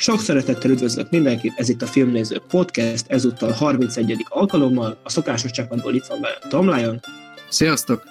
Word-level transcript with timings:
Sok 0.00 0.20
szeretettel 0.20 0.70
üdvözlök 0.70 1.10
mindenkit, 1.10 1.52
ez 1.56 1.68
itt 1.68 1.82
a 1.82 1.86
Filmnéző 1.86 2.40
Podcast, 2.48 3.04
ezúttal 3.08 3.50
31. 3.50 4.26
alkalommal, 4.28 5.00
a 5.02 5.10
szokásos 5.10 5.50
csapatból 5.50 5.94
itt 5.94 6.06
van 6.06 6.20
velem 6.20 6.38
Tom 6.48 6.68
Lyon. 6.68 7.00
Sziasztok! 7.48 8.02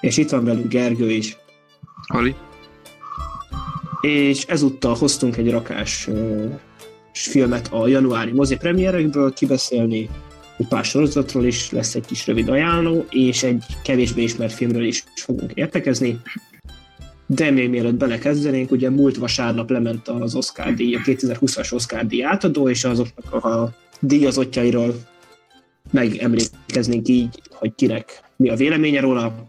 És 0.00 0.16
itt 0.16 0.30
van 0.30 0.44
velünk 0.44 0.68
Gergő 0.68 1.10
is. 1.10 1.36
Ali. 2.06 2.34
És 4.00 4.44
ezúttal 4.44 4.94
hoztunk 4.94 5.36
egy 5.36 5.50
rakás 5.50 6.06
uh, 6.06 6.60
filmet 7.12 7.68
a 7.72 7.88
januári 7.88 8.32
mozi 8.32 8.56
premierekből 8.56 9.32
kibeszélni, 9.32 10.08
egy 10.56 10.68
pár 10.68 10.84
sorozatról 10.84 11.44
is 11.44 11.70
lesz 11.70 11.94
egy 11.94 12.06
kis 12.06 12.26
rövid 12.26 12.48
ajánló, 12.48 13.06
és 13.10 13.42
egy 13.42 13.64
kevésbé 13.82 14.22
ismert 14.22 14.52
filmről 14.52 14.84
is 14.84 15.04
fogunk 15.14 15.52
értekezni. 15.54 16.20
De 17.34 17.50
még 17.50 17.70
mielőtt 17.70 17.94
belekezdenénk, 17.94 18.70
ugye 18.70 18.90
múlt 18.90 19.16
vasárnap 19.16 19.70
lement 19.70 20.08
az 20.08 20.34
Oscar 20.34 20.74
díj, 20.74 20.94
a 20.94 20.98
2020-as 20.98 21.72
Oscar 21.72 22.06
díj 22.06 22.24
átadó, 22.24 22.68
és 22.68 22.84
azoknak 22.84 23.44
a 23.44 23.74
díjazottjairól 24.00 24.94
megemlékeznénk 25.90 27.08
így, 27.08 27.40
hogy 27.50 27.74
kinek 27.74 28.22
mi 28.36 28.48
a 28.48 28.56
véleménye 28.56 29.00
róla. 29.00 29.46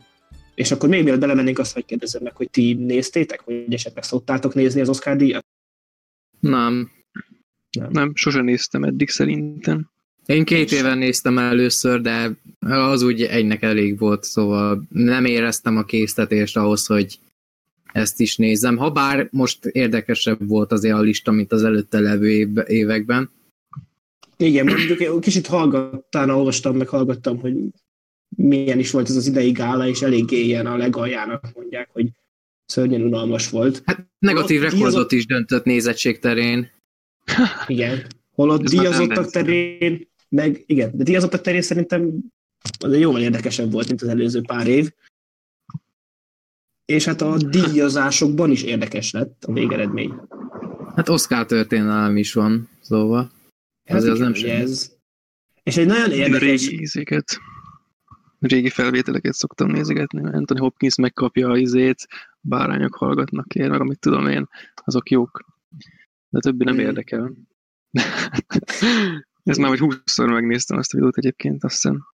És 0.55 0.71
akkor 0.71 0.89
még 0.89 1.03
mielőtt 1.03 1.19
belemennénk, 1.19 1.59
azt 1.59 1.73
hogy 1.73 1.85
kérdezem 1.85 2.23
meg, 2.23 2.35
hogy 2.35 2.49
ti 2.49 2.73
néztétek, 2.73 3.43
vagy 3.43 3.73
esetleg 3.73 4.03
szoktátok 4.03 4.53
nézni 4.53 4.81
az 4.81 4.89
Oscar 4.89 5.15
díjat? 5.15 5.45
Nem. 6.39 6.91
Nem, 7.71 7.89
nem 7.91 8.11
sosem 8.15 8.43
néztem 8.43 8.83
eddig 8.83 9.09
szerintem. 9.09 9.89
Én 10.25 10.45
két 10.45 10.71
éven 10.71 10.97
néztem 10.97 11.37
először, 11.37 12.01
de 12.01 12.31
az 12.59 13.01
úgy 13.01 13.21
egynek 13.21 13.61
elég 13.61 13.99
volt, 13.99 14.23
szóval 14.23 14.83
nem 14.89 15.25
éreztem 15.25 15.77
a 15.77 15.83
késztetést 15.83 16.57
ahhoz, 16.57 16.85
hogy 16.85 17.19
ezt 17.91 18.19
is 18.19 18.37
nézem. 18.37 18.77
Ha 18.77 18.91
bár 18.91 19.27
most 19.31 19.65
érdekesebb 19.65 20.47
volt 20.47 20.71
azért 20.71 20.95
a 20.95 21.01
lista, 21.01 21.31
mint 21.31 21.51
az 21.51 21.63
előtte 21.63 21.99
levő 21.99 22.51
években. 22.67 23.31
Igen, 24.37 24.65
mondjuk 24.65 25.21
kicsit 25.21 25.47
hallgattam, 25.47 26.29
olvastam, 26.29 26.77
meg 26.77 26.87
hallgattam, 26.87 27.39
hogy 27.39 27.55
milyen 28.35 28.79
is 28.79 28.91
volt 28.91 29.09
ez 29.09 29.15
az 29.15 29.27
idei 29.27 29.51
gála, 29.51 29.87
és 29.87 30.01
eléggé 30.01 30.43
ilyen 30.43 30.65
a 30.65 30.77
legaljának 30.77 31.51
mondják, 31.53 31.89
hogy 31.91 32.09
szörnyen 32.65 33.01
unalmas 33.01 33.49
volt. 33.49 33.81
Hát 33.85 34.07
negatív 34.19 34.61
rekordot 34.61 35.11
is 35.11 35.25
döntött 35.25 35.63
nézettség 35.63 36.19
terén. 36.19 36.69
Igen. 37.67 38.05
Holott 38.31 38.63
díjazottak 38.63 39.31
terén, 39.31 40.07
meg 40.29 40.63
igen, 40.65 40.91
de 40.93 41.03
díjazottak 41.03 41.41
terén 41.41 41.61
szerintem 41.61 42.11
az 42.79 42.97
jóval 42.97 43.21
érdekesebb 43.21 43.71
volt, 43.71 43.87
mint 43.87 44.01
az 44.01 44.07
előző 44.07 44.41
pár 44.41 44.67
év 44.67 44.91
és 46.85 47.05
hát 47.05 47.21
a 47.21 47.37
díjazásokban 47.37 48.51
is 48.51 48.63
érdekes 48.63 49.11
lett 49.11 49.43
a 49.43 49.53
végeredmény. 49.53 50.13
Hát 50.95 51.09
Oscar 51.09 51.45
történelem 51.45 52.17
is 52.17 52.33
van, 52.33 52.69
szóval. 52.79 53.31
Ez, 53.83 54.03
az 54.03 54.19
nem 54.19 54.33
ez. 54.45 54.91
És 55.63 55.77
egy 55.77 55.85
nagyon 55.85 56.11
érdekes... 56.11 56.67
Régi 56.67 56.81
ízéket, 56.81 57.39
régi 58.39 58.69
felvételeket 58.69 59.33
szoktam 59.33 59.67
nézegetni, 59.67 60.21
mert 60.21 60.35
Anthony 60.35 60.59
Hopkins 60.59 60.95
megkapja 60.95 61.49
a 61.49 61.57
izét, 61.57 62.07
bárányok 62.39 62.95
hallgatnak 62.95 63.55
én, 63.55 63.69
meg 63.69 63.79
amit 63.79 63.99
tudom 63.99 64.27
én, 64.27 64.47
azok 64.73 65.09
jók. 65.09 65.45
De 66.29 66.39
többi 66.39 66.63
nem 66.63 66.79
érdekel. 66.79 67.33
Ez 69.43 69.57
már 69.57 69.69
vagy 69.69 69.79
húszszor 69.79 70.29
megnéztem 70.29 70.77
azt 70.77 70.93
a 70.93 70.95
videót 70.95 71.17
egyébként, 71.17 71.63
azt 71.63 71.73
hiszem. 71.73 72.05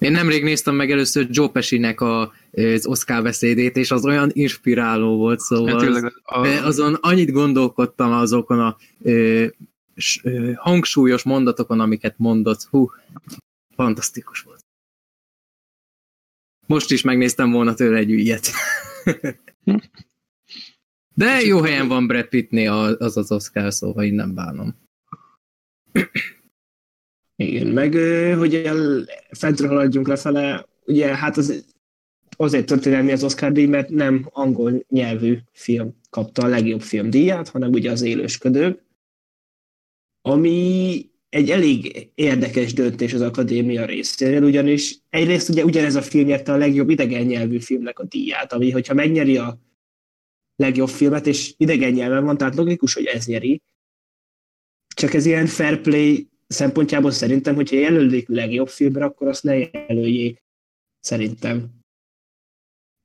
Én 0.00 0.12
nemrég 0.12 0.42
néztem 0.42 0.74
meg 0.74 0.90
először 0.90 1.26
Joe 1.30 1.48
Pesci-nek 1.48 2.00
a, 2.00 2.32
az 2.52 2.86
Oscar 2.86 3.22
beszédét, 3.22 3.76
és 3.76 3.90
az 3.90 4.04
olyan 4.04 4.30
inspiráló 4.32 5.16
volt, 5.16 5.40
szóval 5.40 5.92
hát, 5.92 6.12
a... 6.22 6.46
azon 6.66 6.94
annyit 6.94 7.30
gondolkodtam 7.30 8.12
azokon 8.12 8.60
a 8.60 8.76
ö, 9.02 9.46
s, 9.96 10.20
ö, 10.22 10.52
hangsúlyos 10.54 11.22
mondatokon, 11.22 11.80
amiket 11.80 12.14
mondott. 12.18 12.62
Hú, 12.62 12.90
fantasztikus 13.74 14.40
volt. 14.40 14.64
Most 16.66 16.90
is 16.90 17.02
megnéztem 17.02 17.50
volna 17.50 17.74
tőle 17.74 17.98
egy 17.98 18.10
ügyet. 18.10 18.50
De 21.14 21.40
jó 21.40 21.60
helyen 21.60 21.88
van 21.88 22.06
Brad 22.06 22.26
Pittnél 22.26 22.72
az 22.98 23.16
az 23.16 23.32
Oscar, 23.32 23.72
szóval 23.72 24.04
én 24.04 24.14
nem 24.14 24.34
bánom. 24.34 24.74
Igen, 27.40 27.66
meg 27.66 27.94
hogy 28.36 28.54
el, 28.54 29.04
fentről 29.30 29.68
haladjunk 29.68 30.08
lefele, 30.08 30.66
ugye 30.86 31.16
hát 31.16 31.36
az, 31.36 31.64
azért 32.36 32.66
történelmi 32.66 33.12
az 33.12 33.24
Oscar 33.24 33.52
díj, 33.52 33.66
mert 33.66 33.88
nem 33.88 34.28
angol 34.30 34.84
nyelvű 34.88 35.38
film 35.52 35.96
kapta 36.10 36.42
a 36.42 36.46
legjobb 36.46 36.80
film 36.80 37.10
díját, 37.10 37.48
hanem 37.48 37.70
ugye 37.70 37.90
az 37.90 38.02
élősködők, 38.02 38.84
ami 40.22 41.10
egy 41.28 41.50
elég 41.50 42.10
érdekes 42.14 42.72
döntés 42.72 43.12
az 43.12 43.20
akadémia 43.20 43.84
részéről, 43.84 44.42
ugyanis 44.42 44.96
egyrészt 45.08 45.48
ugye 45.48 45.64
ugyanez 45.64 45.94
a 45.94 46.02
film 46.02 46.26
nyerte 46.26 46.52
a 46.52 46.56
legjobb 46.56 46.90
idegen 46.90 47.26
nyelvű 47.26 47.58
filmnek 47.58 47.98
a 47.98 48.04
díját, 48.04 48.52
ami 48.52 48.70
hogyha 48.70 48.94
megnyeri 48.94 49.36
a 49.36 49.58
legjobb 50.56 50.88
filmet, 50.88 51.26
és 51.26 51.54
idegen 51.56 51.92
nyelven 51.92 52.24
van, 52.24 52.36
tehát 52.36 52.54
logikus, 52.54 52.94
hogy 52.94 53.04
ez 53.04 53.26
nyeri. 53.26 53.62
Csak 54.94 55.14
ez 55.14 55.26
ilyen 55.26 55.46
fair 55.46 55.80
play 55.80 56.30
szempontjából 56.52 57.10
szerintem, 57.10 57.54
hogyha 57.54 57.76
jelölik 57.76 58.28
legjobb 58.28 58.68
filmre, 58.68 59.04
akkor 59.04 59.28
azt 59.28 59.42
ne 59.42 59.56
jelöljék. 59.56 60.42
Szerintem. 61.00 61.68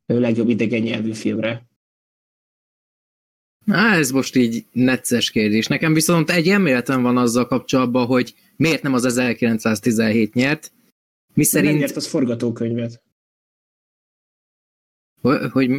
Ő 0.05 0.19
legjobb 0.19 0.49
idegen 0.49 0.81
nyelvű 0.81 1.13
filmre. 1.13 1.65
Na, 3.65 3.77
ez 3.77 4.11
most 4.11 4.35
így 4.35 4.65
necces 4.71 5.31
kérdés. 5.31 5.67
Nekem 5.67 5.93
viszont 5.93 6.29
egy 6.29 6.47
elméletem 6.47 7.01
van 7.01 7.17
azzal 7.17 7.47
kapcsolatban, 7.47 8.05
hogy 8.05 8.35
miért 8.55 8.81
nem 8.81 8.93
az 8.93 9.05
1917 9.05 10.33
nyert. 10.33 10.71
Mi 11.33 11.43
szerint... 11.43 11.71
Nem 11.71 11.81
nyert 11.81 11.95
az 11.95 12.07
forgatókönyvet. 12.07 13.03
Hogy, 15.21 15.51
hogy... 15.51 15.69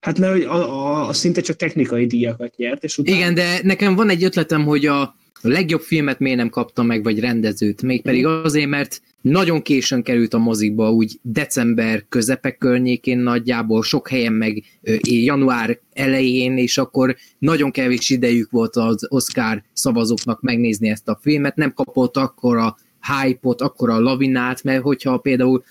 Hát 0.00 0.18
mert 0.18 0.44
a, 0.44 0.54
a, 0.54 1.08
a 1.08 1.12
szinte 1.12 1.40
csak 1.40 1.56
technikai 1.56 2.06
díjakat 2.06 2.56
nyert, 2.56 2.84
és 2.84 2.98
utána... 2.98 3.16
Igen, 3.16 3.34
de 3.34 3.60
nekem 3.62 3.94
van 3.94 4.08
egy 4.08 4.24
ötletem, 4.24 4.64
hogy 4.64 4.86
a, 4.86 5.16
a 5.44 5.48
legjobb 5.48 5.80
filmet 5.80 6.18
miért 6.18 6.36
nem 6.36 6.48
kapta 6.48 6.82
meg, 6.82 7.02
vagy 7.02 7.20
rendezőt? 7.20 7.82
Mégpedig 7.82 8.26
azért, 8.26 8.68
mert 8.68 9.02
nagyon 9.20 9.62
későn 9.62 10.02
került 10.02 10.34
a 10.34 10.38
mozikba, 10.38 10.92
úgy 10.92 11.18
december 11.22 12.04
közepek 12.08 12.58
környékén 12.58 13.18
nagyjából, 13.18 13.82
sok 13.82 14.08
helyen 14.08 14.32
meg 14.32 14.62
január 15.02 15.78
elején, 15.92 16.58
és 16.58 16.78
akkor 16.78 17.16
nagyon 17.38 17.70
kevés 17.70 18.10
idejük 18.10 18.50
volt 18.50 18.76
az 18.76 19.06
Oscar 19.08 19.62
szavazóknak 19.72 20.40
megnézni 20.40 20.88
ezt 20.88 21.08
a 21.08 21.18
filmet, 21.22 21.56
nem 21.56 21.72
kapott 21.72 22.16
akkor 22.16 22.56
a 22.56 22.76
hype-ot, 23.00 23.60
akkor 23.60 23.90
a 23.90 24.00
lavinát, 24.00 24.62
mert 24.62 24.82
hogyha 24.82 25.18
például 25.18 25.64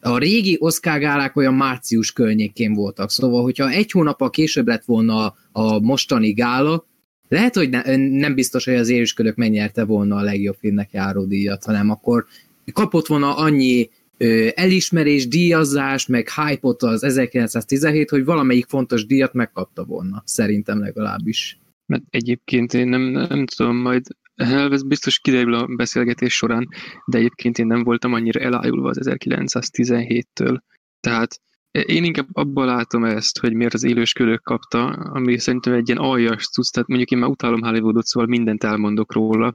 a 0.00 0.18
régi 0.18 0.56
Oscar 0.60 0.98
gálák 0.98 1.36
olyan 1.36 1.54
március 1.54 2.12
környékén 2.12 2.74
voltak, 2.74 3.10
szóval 3.10 3.42
hogyha 3.42 3.70
egy 3.70 3.90
hónappal 3.90 4.30
később 4.30 4.66
lett 4.66 4.84
volna 4.84 5.24
a, 5.26 5.34
a 5.52 5.80
mostani 5.80 6.32
gála, 6.32 6.86
lehet, 7.28 7.54
hogy 7.54 7.68
ne, 7.68 7.96
nem 7.96 8.34
biztos, 8.34 8.64
hogy 8.64 8.74
az 8.74 8.88
érüsködök 8.88 9.36
megnyerte 9.36 9.84
volna 9.84 10.16
a 10.16 10.22
legjobb 10.22 10.56
filmnek 10.58 10.92
járó 10.92 11.24
díjat, 11.24 11.64
hanem 11.64 11.90
akkor 11.90 12.26
kapott 12.72 13.06
volna 13.06 13.36
annyi 13.36 13.88
ö, 14.16 14.48
elismerés, 14.54 15.28
díjazás, 15.28 16.06
meg 16.06 16.28
hype 16.30 16.68
az 16.78 17.02
1917, 17.02 18.10
hogy 18.10 18.24
valamelyik 18.24 18.66
fontos 18.66 19.06
díjat 19.06 19.32
megkapta 19.32 19.84
volna, 19.84 20.22
szerintem 20.26 20.80
legalábbis. 20.80 21.58
Mert 21.86 22.02
egyébként 22.10 22.74
én 22.74 22.88
nem, 22.88 23.02
nem 23.02 23.46
tudom, 23.46 23.76
majd 23.76 24.02
ez 24.70 24.82
biztos 24.82 25.18
kiderül 25.18 25.54
a 25.54 25.66
beszélgetés 25.66 26.34
során, 26.34 26.68
de 27.06 27.18
egyébként 27.18 27.58
én 27.58 27.66
nem 27.66 27.82
voltam 27.82 28.12
annyira 28.12 28.40
elájulva 28.40 28.88
az 28.88 28.98
1917-től. 29.00 30.58
Tehát 31.00 31.40
én 31.86 32.04
inkább 32.04 32.26
abban 32.32 32.66
látom 32.66 33.04
ezt, 33.04 33.38
hogy 33.38 33.54
miért 33.54 33.74
az 33.74 33.84
élősködők 33.84 34.42
kapta, 34.42 34.86
ami 34.88 35.38
szerintem 35.38 35.72
egy 35.72 35.88
ilyen 35.88 36.00
aljas 36.00 36.48
cucc, 36.48 36.72
tehát 36.72 36.88
mondjuk 36.88 37.10
én 37.10 37.18
már 37.18 37.28
utálom 37.28 37.62
Hollywoodot, 37.62 38.04
szóval 38.04 38.28
mindent 38.28 38.64
elmondok 38.64 39.12
róla, 39.12 39.54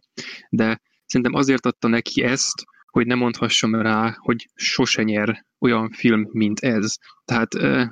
de 0.50 0.81
szerintem 1.06 1.35
azért 1.35 1.65
adta 1.65 1.88
neki 1.88 2.23
ezt, 2.23 2.63
hogy 2.85 3.06
ne 3.06 3.15
mondhassam 3.15 3.75
rá, 3.75 4.15
hogy 4.18 4.50
sose 4.56 5.03
nyer 5.03 5.45
olyan 5.59 5.89
film, 5.89 6.27
mint 6.31 6.59
ez. 6.59 6.95
Tehát, 7.25 7.53
eh, 7.53 7.88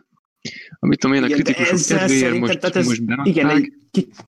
amit 0.79 0.99
tudom 0.99 1.15
én, 1.15 1.23
a 1.23 1.27
kritikusok 1.27 1.97
kedvéért 1.97 2.39
most, 2.39 2.63
ez, 2.63 2.87
most 2.87 3.05
berakták, 3.05 3.35
igen, 3.35 3.49
egy, 3.49 3.71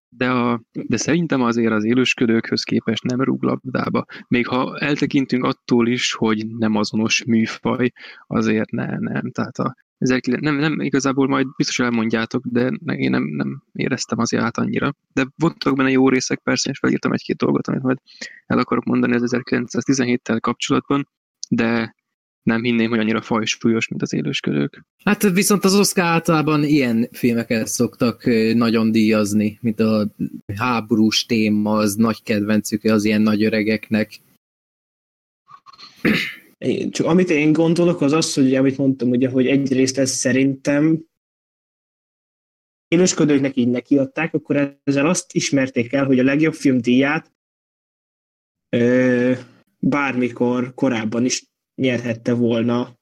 de, 0.10 0.30
a, 0.30 0.62
de 0.72 0.98
szerintem 0.98 1.42
azért 1.42 1.72
az 1.72 1.84
élősködőkhöz 1.84 2.64
képest 2.64 3.04
nem 3.04 3.22
rúg 3.22 3.44
labdába. 3.44 4.06
Még 4.28 4.48
ha 4.48 4.78
eltekintünk 4.78 5.44
attól 5.44 5.88
is, 5.88 6.14
hogy 6.14 6.48
nem 6.48 6.76
azonos 6.76 7.24
műfaj, 7.24 7.92
azért 8.28 8.72
ne, 8.72 8.98
nem. 9.00 9.32
Tehát 9.32 9.58
a, 9.58 9.76
ezek 9.98 10.26
nem, 10.26 10.56
nem 10.56 10.80
igazából 10.80 11.28
majd 11.28 11.48
biztos 11.56 11.80
elmondjátok, 11.80 12.46
de 12.46 12.72
én 12.96 13.10
nem, 13.10 13.24
nem 13.24 13.64
éreztem 13.74 14.20
azért 14.20 14.44
át 14.44 14.58
annyira. 14.58 14.96
De 15.14 15.28
voltak 15.36 15.76
benne 15.76 15.90
jó 15.90 16.10
részek 16.10 16.40
persze, 16.40 16.70
és 16.70 16.80
felírtam 16.80 17.12
egy-két 17.12 17.38
dolgot, 17.38 17.68
amit 17.68 17.82
majd 17.82 17.98
el 18.46 18.58
akarok 18.58 18.84
mondani 18.84 19.14
az 19.14 19.36
1917-tel 19.36 20.38
kapcsolatban, 20.40 21.08
de 21.50 21.96
nem 22.44 22.64
hinném, 22.64 22.90
hogy 22.90 23.00
annyira 23.00 23.22
fajsúlyos, 23.22 23.88
mint 23.88 24.02
az 24.02 24.14
élősködők. 24.14 24.86
Hát 25.04 25.22
viszont 25.22 25.64
az 25.64 25.76
Oscar 25.76 26.04
általában 26.04 26.64
ilyen 26.64 27.08
filmeket 27.12 27.68
szoktak 27.68 28.24
nagyon 28.54 28.92
díjazni, 28.92 29.58
mint 29.62 29.80
a 29.80 30.16
háborús 30.56 31.26
téma, 31.26 31.78
az 31.78 31.96
nagy 31.96 32.24
kedvencük 32.24 32.84
az 32.84 33.04
ilyen 33.04 33.22
nagy 33.22 33.44
öregeknek. 33.44 34.20
Én, 36.58 36.92
csak 36.92 37.06
amit 37.06 37.30
én 37.30 37.54
gondolok, 37.54 38.02
az 38.02 38.12
az, 38.12 38.34
hogy 38.34 38.56
amit 38.56 38.78
mondtam, 38.78 39.10
ugye, 39.10 39.30
hogy 39.30 39.48
egyrészt 39.48 39.98
ez 39.98 40.12
szerintem 40.12 41.06
élősködőknek 42.88 43.56
így 43.56 43.68
nekiadták, 43.68 44.34
akkor 44.34 44.80
ezzel 44.84 45.08
azt 45.08 45.34
ismerték 45.34 45.94
el, 45.94 46.06
hogy 46.06 46.20
a 46.20 46.24
legjobb 46.24 46.54
film 46.54 46.82
díját 46.82 47.32
ö, 48.70 49.34
bármikor 49.80 50.74
korábban 50.74 51.26
is 51.26 51.51
nyerhette 51.82 52.34
volna 52.34 53.00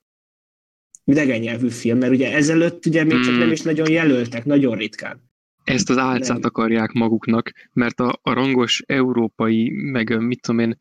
idegen 1.03 1.39
nyelvű 1.39 1.69
film, 1.69 1.97
mert 1.97 2.11
ugye 2.11 2.33
ezelőtt 2.33 2.85
ugye 2.85 3.03
még 3.03 3.23
csak 3.23 3.33
nem 3.33 3.41
hmm. 3.41 3.51
is 3.51 3.61
nagyon 3.61 3.91
jelöltek, 3.91 4.45
nagyon 4.45 4.77
ritkán. 4.77 5.27
Ezt 5.63 5.89
az 5.89 5.97
álcát 5.97 6.45
akarják 6.45 6.91
maguknak, 6.91 7.51
mert 7.73 7.99
a, 7.99 8.19
a 8.21 8.33
rangos 8.33 8.83
európai, 8.85 9.69
meg 9.69 10.19
mit 10.19 10.41
tudom 10.41 10.59
én, 10.59 10.77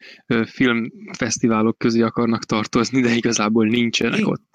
filmfesztiválok 0.47 1.79
közé 1.79 2.01
akarnak 2.01 2.45
tartozni, 2.45 3.01
de 3.01 3.15
igazából 3.15 3.67
nincsenek 3.67 4.19
I- 4.19 4.25
ott. 4.25 4.51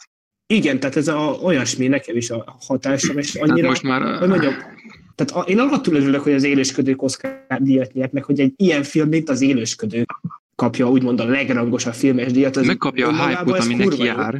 Igen, 0.48 0.80
tehát 0.80 0.95
ez 0.95 1.07
a, 1.07 1.38
olyasmi 1.44 1.88
nekem 1.88 2.16
is 2.16 2.30
a 2.30 2.57
hatásom, 2.60 3.18
és 3.18 3.36
annyira, 3.36 3.56
tehát 3.56 3.69
most 3.69 3.84
már... 3.84 4.19
hogy 4.19 4.30
mondjam, 4.30 4.54
tehát 5.16 5.45
a, 5.45 5.50
én 5.50 5.60
alattól 5.60 5.95
örülök, 5.95 6.22
hogy 6.22 6.34
az 6.34 6.44
élősködők 6.44 7.01
Oscar 7.01 7.45
díjat 7.57 7.94
nyert, 7.94 8.12
meg 8.12 8.24
hogy 8.24 8.40
egy 8.40 8.54
ilyen 8.56 8.84
film, 8.84 9.10
mint 9.10 9.30
az 9.30 9.42
élősködő 9.42 10.06
kapja 10.56 10.90
úgymond 10.90 11.20
a 11.20 11.26
legrangosabb 11.26 11.94
filmes 11.94 12.32
díjat. 12.32 12.56
Az 12.56 12.66
Megkapja 12.66 13.08
a 13.08 13.28
hype-ot, 13.28 13.60
ami 13.60 13.74
neki 13.74 14.04
jár. 14.04 14.34
Jó. 14.34 14.40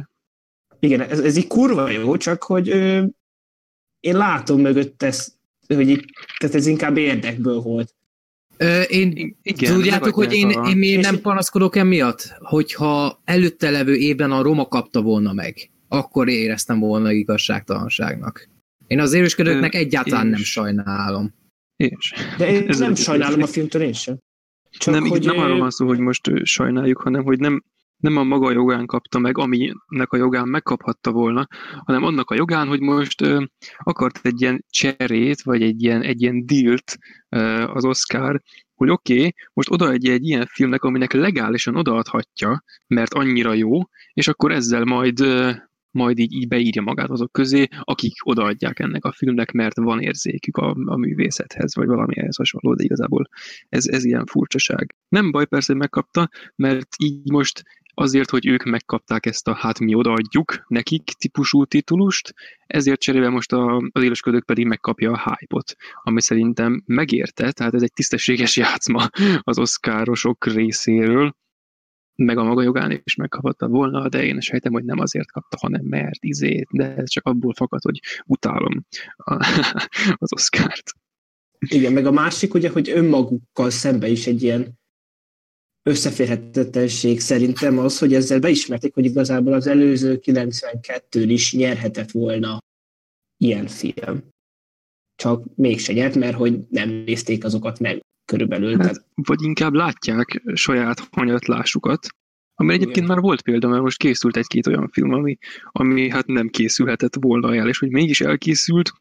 Igen, 0.78 1.00
ez, 1.00 1.20
ez 1.20 1.36
így 1.36 1.46
kurva 1.46 1.90
jó, 1.90 2.16
csak 2.16 2.42
hogy 2.42 2.68
ö, 2.68 3.04
én 4.00 4.16
látom 4.16 4.60
mögött 4.60 5.02
ezt, 5.02 5.32
hogy 5.66 5.88
így, 5.88 6.04
tehát 6.38 6.54
ez 6.54 6.66
inkább 6.66 6.96
érdekből 6.96 7.60
volt. 7.60 7.94
Ö, 8.56 8.82
én, 8.82 9.36
igen, 9.42 9.74
tudjátok, 9.74 10.14
hogy 10.14 10.32
én, 10.32 10.50
én 10.50 10.76
miért 10.76 11.02
nem 11.02 11.20
panaszkodok 11.20 11.76
emiatt? 11.76 12.34
Hogyha 12.38 13.20
előtte 13.24 13.70
levő 13.70 13.94
évben 13.94 14.32
a 14.32 14.42
Roma 14.42 14.68
kapta 14.68 15.02
volna 15.02 15.32
meg, 15.32 15.70
akkor 15.88 16.28
éreztem 16.28 16.78
volna 16.78 17.12
igazságtalanságnak. 17.12 18.48
Én 18.86 19.00
az 19.00 19.12
érősködőknek 19.12 19.74
egyáltalán 19.74 20.26
nem 20.26 20.40
sajnálom. 20.40 21.34
És. 21.76 22.14
De 22.38 22.48
én 22.48 22.68
Ez 22.68 22.78
nem 22.78 22.94
sajnálom 22.94 23.42
a 23.42 23.46
filmtől 23.46 23.82
én 23.82 23.92
sem. 23.92 24.18
Csak 24.78 24.94
nem, 24.94 25.06
hogy 25.06 25.24
nem 25.24 25.38
arról 25.38 25.58
van 25.58 25.70
szó, 25.70 25.86
hogy 25.86 25.98
most 25.98 26.30
sajnáljuk, 26.42 27.00
hanem 27.00 27.22
hogy 27.22 27.38
nem, 27.38 27.62
nem 27.96 28.16
a 28.16 28.22
maga 28.22 28.50
jogán 28.50 28.86
kapta 28.86 29.18
meg, 29.18 29.38
aminek 29.38 30.12
a 30.12 30.16
jogán 30.16 30.48
megkaphatta 30.48 31.12
volna, 31.12 31.46
hanem 31.84 32.02
annak 32.02 32.30
a 32.30 32.34
jogán, 32.34 32.68
hogy 32.68 32.80
most 32.80 33.20
ö, 33.20 33.42
akart 33.78 34.20
egy 34.22 34.40
ilyen 34.40 34.64
cserét, 34.70 35.42
vagy 35.42 35.62
egy 35.62 35.82
ilyen, 35.82 36.02
egy 36.02 36.22
ilyen 36.22 36.46
dealt 36.46 36.98
ö, 37.28 37.38
az 37.72 37.84
Oscar, 37.84 38.40
hogy 38.74 38.90
oké, 38.90 39.18
okay, 39.18 39.34
most 39.52 39.70
odaadja 39.70 40.12
egy 40.12 40.26
ilyen 40.26 40.46
filmnek, 40.46 40.82
aminek 40.82 41.12
legálisan 41.12 41.76
odaadhatja, 41.76 42.64
mert 42.86 43.14
annyira 43.14 43.52
jó, 43.52 43.80
és 44.12 44.28
akkor 44.28 44.52
ezzel 44.52 44.84
majd 44.84 45.20
ö, 45.20 45.50
majd 45.94 46.18
így, 46.18 46.32
így 46.32 46.48
beírja 46.48 46.82
magát 46.82 47.10
azok 47.10 47.32
közé, 47.32 47.66
akik 47.80 48.14
odaadják 48.22 48.78
ennek 48.78 49.04
a 49.04 49.12
filmnek, 49.12 49.52
mert 49.52 49.76
van 49.76 50.00
érzékük 50.00 50.56
a, 50.56 50.76
a 50.84 50.96
művészethez, 50.96 51.74
vagy 51.74 51.86
valami 51.86 52.18
ehhez 52.18 52.36
hasonló, 52.36 52.74
de 52.74 52.84
igazából 52.84 53.28
ez, 53.68 53.86
ez 53.86 54.04
ilyen 54.04 54.26
furcsaság. 54.26 54.94
Nem 55.08 55.30
baj 55.30 55.46
persze, 55.46 55.72
hogy 55.72 55.80
megkapta, 55.80 56.28
mert 56.56 56.88
így 56.98 57.30
most 57.30 57.62
azért, 57.94 58.30
hogy 58.30 58.46
ők 58.46 58.62
megkapták 58.62 59.26
ezt 59.26 59.48
a 59.48 59.54
hát 59.54 59.78
mi 59.78 59.94
odaadjuk 59.94 60.64
nekik 60.68 61.02
típusú 61.02 61.64
titulust, 61.64 62.34
ezért 62.66 63.00
cserébe 63.00 63.28
most 63.28 63.52
a, 63.52 63.76
az 63.92 64.02
élősködők 64.02 64.44
pedig 64.44 64.66
megkapja 64.66 65.12
a 65.12 65.22
hype-ot, 65.30 65.74
ami 66.02 66.20
szerintem 66.20 66.82
megérte, 66.86 67.52
tehát 67.52 67.74
ez 67.74 67.82
egy 67.82 67.92
tisztességes 67.92 68.56
játszma 68.56 69.08
az 69.40 69.58
oszkárosok 69.58 70.46
részéről, 70.46 71.34
meg 72.16 72.38
a 72.38 72.44
maga 72.44 72.62
jogán 72.62 73.00
is 73.04 73.14
megkaphatta 73.14 73.68
volna, 73.68 74.08
de 74.08 74.24
én 74.24 74.40
sejtem, 74.40 74.72
hogy 74.72 74.84
nem 74.84 74.98
azért 74.98 75.30
kapta, 75.30 75.56
hanem 75.60 75.84
mert 75.84 76.24
izét, 76.24 76.68
de 76.70 76.94
ez 76.96 77.10
csak 77.10 77.26
abból 77.26 77.54
fakad, 77.54 77.82
hogy 77.82 78.00
utálom 78.26 78.86
a, 79.16 79.34
az 80.22 80.32
oszkárt. 80.32 80.92
Igen, 81.58 81.92
meg 81.92 82.06
a 82.06 82.10
másik 82.10 82.54
ugye, 82.54 82.70
hogy 82.70 82.90
önmagukkal 82.90 83.70
szembe 83.70 84.08
is 84.08 84.26
egy 84.26 84.42
ilyen 84.42 84.78
összeférhetetlenség 85.82 87.20
szerintem 87.20 87.78
az, 87.78 87.98
hogy 87.98 88.14
ezzel 88.14 88.40
beismerték, 88.40 88.94
hogy 88.94 89.04
igazából 89.04 89.52
az 89.52 89.66
előző 89.66 90.18
92 90.18 91.22
is 91.22 91.52
nyerhetett 91.52 92.10
volna 92.10 92.58
ilyen 93.36 93.66
film. 93.66 94.28
Csak 95.14 95.56
mégse 95.56 95.92
nyert, 95.92 96.14
mert 96.14 96.36
hogy 96.36 96.58
nem 96.68 96.88
nézték 96.88 97.44
azokat 97.44 97.78
meg 97.78 98.00
körülbelül. 98.24 98.78
Hát, 98.78 99.04
vagy 99.14 99.42
inkább 99.42 99.72
látják 99.72 100.42
saját 100.54 101.08
hanyatlásukat, 101.10 102.06
ami 102.54 102.72
egyébként 102.72 102.96
Igen. 102.96 103.08
már 103.08 103.20
volt 103.20 103.42
példa, 103.42 103.68
mert 103.68 103.82
most 103.82 103.98
készült 103.98 104.36
egy-két 104.36 104.66
olyan 104.66 104.88
film, 104.88 105.12
ami, 105.12 105.38
ami 105.64 106.10
hát 106.10 106.26
nem 106.26 106.48
készülhetett 106.48 107.16
volna 107.20 107.54
el, 107.54 107.68
és 107.68 107.78
hogy 107.78 107.90
mégis 107.90 108.20
elkészült, 108.20 108.92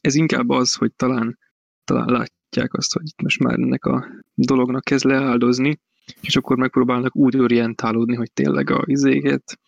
ez 0.00 0.14
inkább 0.14 0.48
az, 0.48 0.74
hogy 0.74 0.92
talán, 0.92 1.38
talán 1.84 2.08
látják 2.08 2.74
azt, 2.74 2.92
hogy 2.92 3.02
itt 3.04 3.22
most 3.22 3.38
már 3.38 3.58
ennek 3.58 3.84
a 3.84 4.06
dolognak 4.34 4.84
kezd 4.84 5.04
leáldozni, 5.04 5.80
és 6.20 6.36
akkor 6.36 6.56
megpróbálnak 6.56 7.16
úgy 7.16 7.36
orientálódni, 7.36 8.14
hogy 8.14 8.32
tényleg 8.32 8.70
a 8.70 8.82
izéket, 8.86 9.58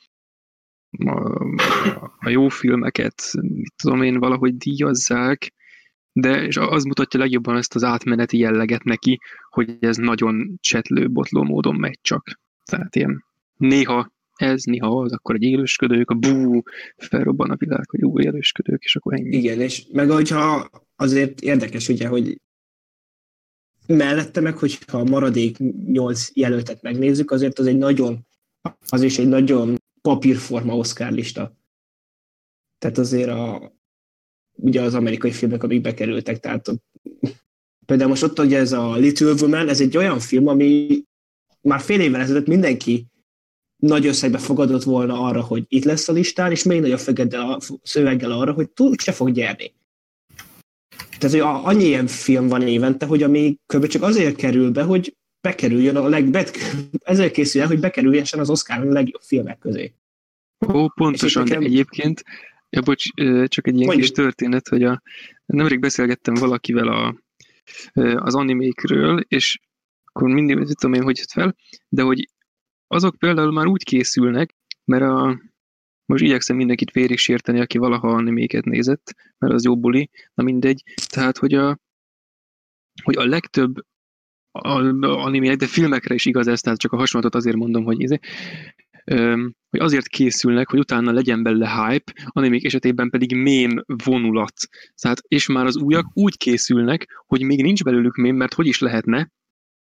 a, 0.99 1.45
a 2.19 2.29
jó 2.29 2.49
filmeket, 2.49 3.23
mit 3.41 3.73
tudom 3.77 4.03
én, 4.03 4.19
valahogy 4.19 4.57
díjazzák, 4.57 5.53
de 6.19 6.43
és 6.43 6.57
az 6.57 6.85
mutatja 6.85 7.21
legjobban 7.21 7.57
ezt 7.57 7.75
az 7.75 7.83
átmeneti 7.83 8.39
jelleget 8.39 8.85
neki, 8.85 9.21
hogy 9.51 9.77
ez 9.81 9.97
nagyon 9.97 10.59
csetlő, 10.61 11.11
botló 11.11 11.43
módon 11.43 11.75
megy 11.75 11.99
csak. 12.03 12.41
Tehát 12.65 12.97
ilyen 12.97 13.25
néha 13.57 14.13
ez, 14.35 14.63
néha 14.63 15.01
az, 15.01 15.13
akkor 15.13 15.35
egy 15.35 15.43
élősködők, 15.43 16.11
a 16.11 16.15
bú, 16.15 16.63
felrobban 16.97 17.51
a 17.51 17.57
világ, 17.57 17.91
hogy 17.91 18.05
új 18.05 18.23
élősködők, 18.23 18.83
és 18.85 18.97
akkor 18.97 19.15
ennyi. 19.15 19.37
Igen, 19.37 19.61
és 19.61 19.87
meg 19.93 20.11
hogyha 20.11 20.71
azért 20.97 21.41
érdekes 21.41 21.89
ugye, 21.89 22.09
hogy 22.09 22.41
mellette 23.87 24.41
meg, 24.41 24.57
hogyha 24.57 24.99
a 24.99 25.05
maradék 25.05 25.59
nyolc 25.87 26.31
jelöltet 26.35 26.83
megnézzük, 26.83 27.31
azért 27.31 27.59
az 27.59 27.67
egy 27.67 27.79
nagyon, 27.79 28.27
az 28.89 29.03
is 29.03 29.19
egy 29.19 29.29
nagyon 29.29 29.77
papírforma 30.03 30.77
Oscar 30.77 31.13
lista. 31.13 31.57
Tehát 32.79 32.99
azért 32.99 33.29
a, 33.29 33.76
ugye 34.57 34.81
az 34.81 34.95
amerikai 34.95 35.33
filmek, 35.33 35.63
amik 35.63 35.81
bekerültek, 35.81 36.41
tehát 36.41 36.73
például 37.87 38.11
most 38.11 38.23
ott 38.23 38.39
ugye 38.39 38.59
ez 38.59 38.73
a 38.73 38.95
Little 38.95 39.33
Woman, 39.41 39.69
ez 39.69 39.81
egy 39.81 39.97
olyan 39.97 40.19
film, 40.19 40.47
ami 40.47 41.03
már 41.61 41.81
fél 41.81 42.01
évvel 42.01 42.21
ezelőtt 42.21 42.47
mindenki 42.47 43.07
nagy 43.77 44.07
összegbe 44.07 44.39
fogadott 44.39 44.83
volna 44.83 45.21
arra, 45.21 45.41
hogy 45.43 45.65
itt 45.69 45.85
lesz 45.85 46.09
a 46.09 46.13
listán, 46.13 46.51
és 46.51 46.63
még 46.63 46.81
nagyobb 46.81 47.33
a 47.33 47.59
szöveggel 47.83 48.31
arra, 48.31 48.53
hogy 48.53 48.71
túl 48.71 48.95
se 48.99 49.13
fog 49.13 49.33
gyerni. 49.33 49.75
Tehát, 51.19 51.37
hogy 51.37 51.73
annyi 51.75 51.85
ilyen 51.85 52.07
film 52.07 52.49
van 52.49 52.63
évente, 52.63 53.07
hogy 53.07 53.23
ami 53.23 53.59
kb. 53.67 53.87
csak 53.87 54.03
azért 54.03 54.37
kerül 54.37 54.71
be, 54.71 54.83
hogy 54.83 55.17
bekerüljön 55.41 55.97
a 55.97 56.09
legbet, 56.09 56.57
ezért 56.99 57.33
készül 57.33 57.61
el, 57.61 57.67
hogy 57.67 57.81
bekerüljen 57.81 58.25
az 58.33 58.51
Oscar 58.51 58.79
a 58.79 58.93
legjobb 58.93 59.23
filmek 59.23 59.59
közé. 59.59 59.93
Ó, 60.75 60.89
pontosan, 60.89 61.43
nekem... 61.43 61.63
egyébként 61.63 62.25
Ja, 62.71 62.81
bocs, 62.81 63.05
csak 63.49 63.67
egy 63.67 63.75
ilyen 63.75 63.87
Mondjuk. 63.87 64.07
kis 64.07 64.11
történet, 64.11 64.69
hogy 64.69 64.83
a, 64.83 65.03
nemrég 65.47 65.81
beszélgettem 65.81 66.35
valakivel 66.35 66.89
a, 66.89 67.17
az 68.15 68.35
animékről, 68.35 69.21
és 69.29 69.61
akkor 70.05 70.29
mindig 70.29 70.57
nem 70.57 70.65
tudom 70.65 70.95
én, 70.95 71.03
hogy 71.03 71.17
jött 71.19 71.31
fel, 71.31 71.57
de 71.89 72.03
hogy 72.03 72.29
azok 72.87 73.17
például 73.19 73.53
már 73.53 73.67
úgy 73.67 73.85
készülnek, 73.85 74.55
mert 74.85 75.03
a, 75.03 75.41
most 76.05 76.23
igyekszem 76.23 76.57
mindenkit 76.57 76.91
félig 76.91 77.19
sérteni, 77.19 77.61
aki 77.61 77.79
valaha 77.79 78.09
animéket 78.09 78.65
nézett, 78.65 79.15
mert 79.39 79.53
az 79.53 79.65
jó 79.65 79.79
buli, 79.79 80.11
na 80.35 80.43
mindegy. 80.43 80.83
Tehát, 81.07 81.39
hogy 81.39 81.55
a, 81.55 81.79
hogy 83.03 83.17
a 83.17 83.27
legtöbb 83.27 83.75
animének, 85.01 85.57
de 85.57 85.67
filmekre 85.67 86.15
is 86.15 86.25
igaz 86.25 86.47
ez, 86.47 86.61
tehát 86.61 86.79
csak 86.79 86.93
a 86.93 86.97
hasonlatot 86.97 87.35
azért 87.35 87.57
mondom, 87.57 87.85
hogy, 87.85 88.01
izé, 88.01 88.19
hogy 89.71 89.81
azért 89.81 90.09
készülnek, 90.09 90.69
hogy 90.69 90.79
utána 90.79 91.13
legyen 91.13 91.43
belőle 91.43 91.69
hype, 91.69 92.13
animék 92.27 92.65
esetében 92.65 93.11
pedig 93.11 93.37
mém 93.37 93.85
vonulat. 94.05 94.55
Tehát, 95.03 95.19
és 95.29 95.47
már 95.47 95.67
az 95.67 95.77
újak 95.77 96.07
úgy 96.13 96.37
készülnek, 96.37 97.23
hogy 97.27 97.43
még 97.43 97.63
nincs 97.63 97.83
belőlük 97.83 98.17
mém, 98.17 98.37
mert 98.37 98.55
hogy 98.55 98.67
is 98.67 98.79
lehetne, 98.79 99.31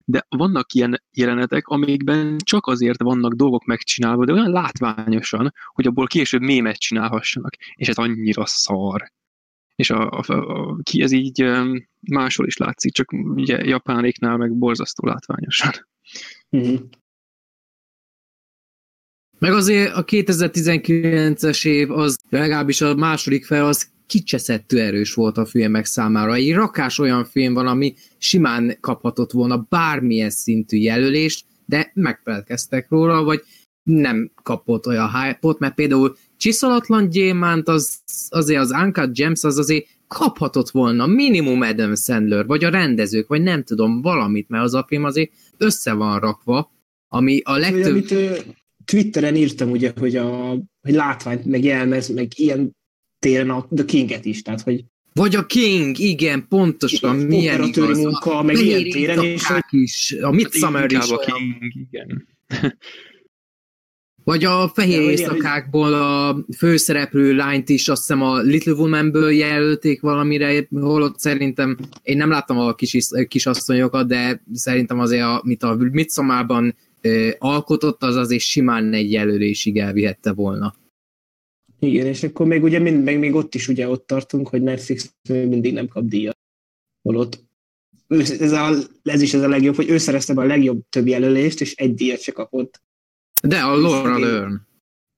de 0.05 0.25
vannak 0.29 0.73
ilyen 0.73 1.03
jelenetek, 1.11 1.67
amikben 1.67 2.37
csak 2.43 2.67
azért 2.67 3.01
vannak 3.01 3.33
dolgok 3.33 3.65
megcsinálva, 3.65 4.25
de 4.25 4.33
olyan 4.33 4.51
látványosan, 4.51 5.53
hogy 5.73 5.87
abból 5.87 6.07
később 6.07 6.41
mémet 6.41 6.77
csinálhassanak, 6.77 7.55
és 7.75 7.87
ez 7.87 7.97
annyira 7.97 8.45
szar. 8.45 9.11
És 9.75 9.89
a, 9.89 10.09
a, 10.09 10.23
a, 10.27 10.77
ki 10.83 11.01
ez 11.01 11.11
így 11.11 11.51
máshol 11.99 12.47
is 12.47 12.57
látszik, 12.57 12.93
csak 12.93 13.11
ugye 13.11 13.63
japánéknál 13.63 14.37
meg 14.37 14.57
borzasztó 14.57 15.07
látványosan. 15.07 15.71
Mm-hmm. 16.57 16.75
Meg 19.43 19.53
azért 19.53 19.93
a 19.93 20.03
2019-es 20.03 21.67
év, 21.67 21.91
az 21.91 22.17
legalábbis 22.29 22.81
a 22.81 22.95
második 22.95 23.45
fel, 23.45 23.65
az 23.65 23.87
kicseszettő 24.07 24.79
erős 24.79 25.13
volt 25.13 25.37
a 25.37 25.45
filmek 25.45 25.85
számára. 25.85 26.33
Egy 26.33 26.53
rakás 26.53 26.99
olyan 26.99 27.25
film 27.25 27.53
van, 27.53 27.67
ami 27.67 27.95
simán 28.17 28.77
kaphatott 28.79 29.31
volna 29.31 29.65
bármilyen 29.69 30.29
szintű 30.29 30.77
jelölést, 30.77 31.45
de 31.65 31.91
megfelelkeztek 31.93 32.89
róla, 32.89 33.23
vagy 33.23 33.43
nem 33.83 34.31
kapott 34.43 34.87
olyan 34.87 35.09
hype 35.11 35.55
mert 35.57 35.75
például 35.75 36.15
Csiszolatlan 36.37 37.09
Gyémánt, 37.09 37.67
az, 37.67 37.99
azért 38.29 38.59
az 38.59 38.71
Uncut 38.71 39.13
Gems, 39.13 39.43
az 39.43 39.57
azért 39.57 39.87
kaphatott 40.07 40.69
volna 40.69 41.07
minimum 41.07 41.61
Adam 41.61 41.95
Sandler, 41.95 42.45
vagy 42.45 42.63
a 42.63 42.69
rendezők, 42.69 43.27
vagy 43.27 43.41
nem 43.41 43.63
tudom, 43.63 44.01
valamit, 44.01 44.49
mert 44.49 44.63
az 44.63 44.73
a 44.73 44.85
film 44.87 45.03
azért 45.03 45.31
össze 45.57 45.93
van 45.93 46.19
rakva, 46.19 46.71
ami 47.07 47.41
a 47.43 47.57
legtöbb... 47.57 47.91
Amit, 47.91 48.61
Twitteren 48.85 49.35
írtam 49.35 49.71
ugye, 49.71 49.91
hogy, 49.99 50.15
a, 50.15 50.57
hogy 50.81 50.93
látványt, 50.93 51.45
meg 51.45 51.63
jelmez, 51.63 52.09
meg 52.09 52.27
ilyen 52.35 52.75
téren 53.19 53.49
a 53.49 53.67
The 53.75 53.85
King-et 53.85 54.25
is, 54.25 54.41
tehát 54.41 54.61
hogy 54.61 54.83
vagy 55.13 55.35
a 55.35 55.45
King, 55.45 55.99
igen, 55.99 56.47
pontosan, 56.47 57.15
igen, 57.15 57.27
milyen 57.27 57.63
igaz. 57.63 57.97
munka, 57.97 58.41
meg 58.41 58.57
ilyen 58.57 58.83
téren, 58.83 59.23
és 59.23 59.45
hogy... 59.45 59.63
is, 59.69 60.15
a 60.21 60.31
Midsummer 60.31 60.91
is 60.91 61.09
a 61.09 61.17
King, 61.17 61.55
igen. 61.89 62.27
Vagy 64.23 64.43
a 64.43 64.71
fehér 64.73 65.01
ja, 65.01 65.09
éjszakákból 65.09 65.93
a 65.93 66.45
főszereplő 66.57 67.35
lányt 67.35 67.69
is 67.69 67.87
azt 67.87 68.01
hiszem 68.01 68.21
a 68.21 68.37
Little 68.39 68.73
Woman-ből 68.73 69.31
jelölték 69.31 70.01
valamire, 70.01 70.67
holott 70.69 71.19
szerintem, 71.19 71.77
én 72.01 72.17
nem 72.17 72.29
láttam 72.29 72.57
a 72.57 72.73
kis, 72.73 72.97
kisasszonyokat, 73.27 74.07
de 74.07 74.43
szerintem 74.53 74.99
azért, 74.99 75.23
amit 75.23 75.63
a 75.63 75.77
Midsummerban 75.91 76.75
alkotott, 77.37 78.03
az 78.03 78.15
azért 78.15 78.41
simán 78.41 78.93
egy 78.93 79.11
jelölésig 79.11 79.77
elvihette 79.77 80.33
volna. 80.33 80.75
Igen, 81.79 82.05
és 82.05 82.23
akkor 82.23 82.47
még 82.47 82.63
ugye 82.63 82.79
mind, 82.79 83.03
meg 83.03 83.19
még 83.19 83.35
ott 83.35 83.55
is 83.55 83.67
ugye 83.67 83.89
ott 83.89 84.07
tartunk, 84.07 84.47
hogy 84.47 84.61
Netflix 84.61 85.15
mindig 85.29 85.73
nem 85.73 85.87
kap 85.87 86.03
díjat. 86.03 86.37
Holott 87.01 87.43
ez, 88.21 88.51
a, 88.51 88.73
ez 89.03 89.21
is 89.21 89.33
ez 89.33 89.41
a 89.41 89.47
legjobb, 89.47 89.75
hogy 89.75 89.89
ő 89.89 89.97
szerezte 89.97 90.33
be 90.33 90.41
a 90.41 90.45
legjobb 90.45 90.81
több 90.89 91.07
jelölést, 91.07 91.61
és 91.61 91.75
egy 91.75 91.93
díjat 91.93 92.21
se 92.21 92.31
kapott. 92.31 92.81
De 93.41 93.59
a 93.59 93.75
Laura 93.75 94.19
Dern. 94.19 94.61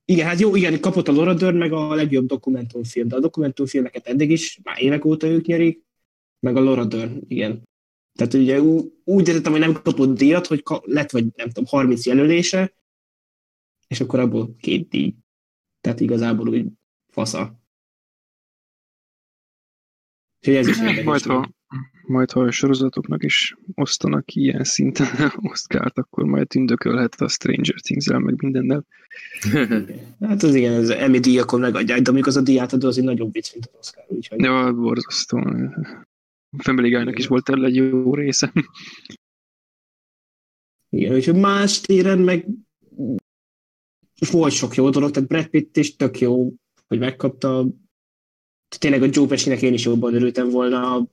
Igen, 0.05 0.25
hát 0.25 0.39
jó, 0.39 0.55
igen, 0.55 0.79
kapott 0.79 1.07
a 1.07 1.11
Laura 1.11 1.33
Dern, 1.33 1.57
meg 1.57 1.71
a 1.71 1.95
legjobb 1.95 2.25
dokumentumfilm, 2.25 3.07
de 3.07 3.15
a 3.15 3.19
dokumentumfilmeket 3.19 4.07
eddig 4.07 4.31
is, 4.31 4.59
már 4.63 4.81
évek 4.81 5.05
óta 5.05 5.27
ők 5.27 5.45
nyerik, 5.45 5.83
meg 6.39 6.55
a 6.55 6.59
Laura 6.59 6.85
Dern, 6.85 7.21
igen. 7.27 7.63
Tehát 8.15 8.33
ugye 8.33 8.61
úgy 9.03 9.27
értettem, 9.27 9.51
hogy 9.51 9.61
nem 9.61 9.73
kapott 9.73 10.17
díjat, 10.17 10.47
hogy 10.47 10.63
lett 10.81 11.11
vagy 11.11 11.25
nem 11.35 11.47
tudom, 11.47 11.65
30 11.65 12.05
jelölése, 12.05 12.73
és 13.87 14.01
akkor 14.01 14.19
abból 14.19 14.55
két 14.59 14.89
díj. 14.89 15.15
Tehát 15.81 15.99
igazából 15.99 16.47
úgy 16.47 16.65
fasza. 17.07 17.63
És 20.39 20.55
ez 20.55 20.67
is 20.67 20.77
hát, 20.77 21.03
majd, 21.03 21.21
ha, 21.21 21.49
majd 22.07 22.31
ha 22.31 22.39
a 22.39 22.51
sorozatoknak 22.51 23.23
is 23.23 23.55
osztanak 23.73 24.33
ilyen 24.33 24.63
szinten 24.63 25.31
oszkárt, 25.51 25.97
akkor 25.97 26.23
majd 26.23 26.47
tündökölhet 26.47 27.21
a 27.21 27.27
Stranger 27.27 27.79
Things-el, 27.81 28.19
meg 28.19 28.41
mindennel. 28.41 28.85
hát 30.27 30.43
az 30.43 30.55
igen, 30.55 30.73
az 30.73 30.89
Emmy 30.89 31.19
díjakon 31.19 31.59
megadják, 31.59 32.01
de 32.01 32.09
amikor 32.09 32.27
az 32.27 32.37
a 32.37 32.41
díjátadó 32.41 32.87
az 32.87 32.97
egy 32.97 33.03
nagyobb 33.03 33.33
vicc, 33.33 33.53
mint 33.53 33.65
az 33.65 33.77
Oscar. 33.79 34.03
Úgyhogy... 34.07 34.39
Ja, 34.39 34.73
borzasztó. 34.73 35.37
Family 36.57 37.11
is 37.15 37.27
volt 37.27 37.49
erre 37.49 37.65
egy 37.65 37.75
jó 37.75 38.13
része. 38.13 38.53
Igen, 40.89 41.15
és 41.15 41.31
más 41.33 41.81
téren 41.81 42.19
meg 42.19 42.47
volt 44.31 44.53
sok 44.53 44.75
jó 44.75 44.89
dolog, 44.89 45.11
tehát 45.11 45.29
Brad 45.29 45.47
Pitt 45.47 45.77
is 45.77 45.95
tök 45.95 46.19
jó, 46.19 46.53
hogy 46.87 46.99
megkapta. 46.99 47.67
Tényleg 48.77 49.03
a 49.03 49.07
Joe 49.11 49.27
Pesci-nek 49.27 49.61
én 49.61 49.73
is 49.73 49.85
jobban 49.85 50.13
örültem 50.13 50.49
volna. 50.49 51.07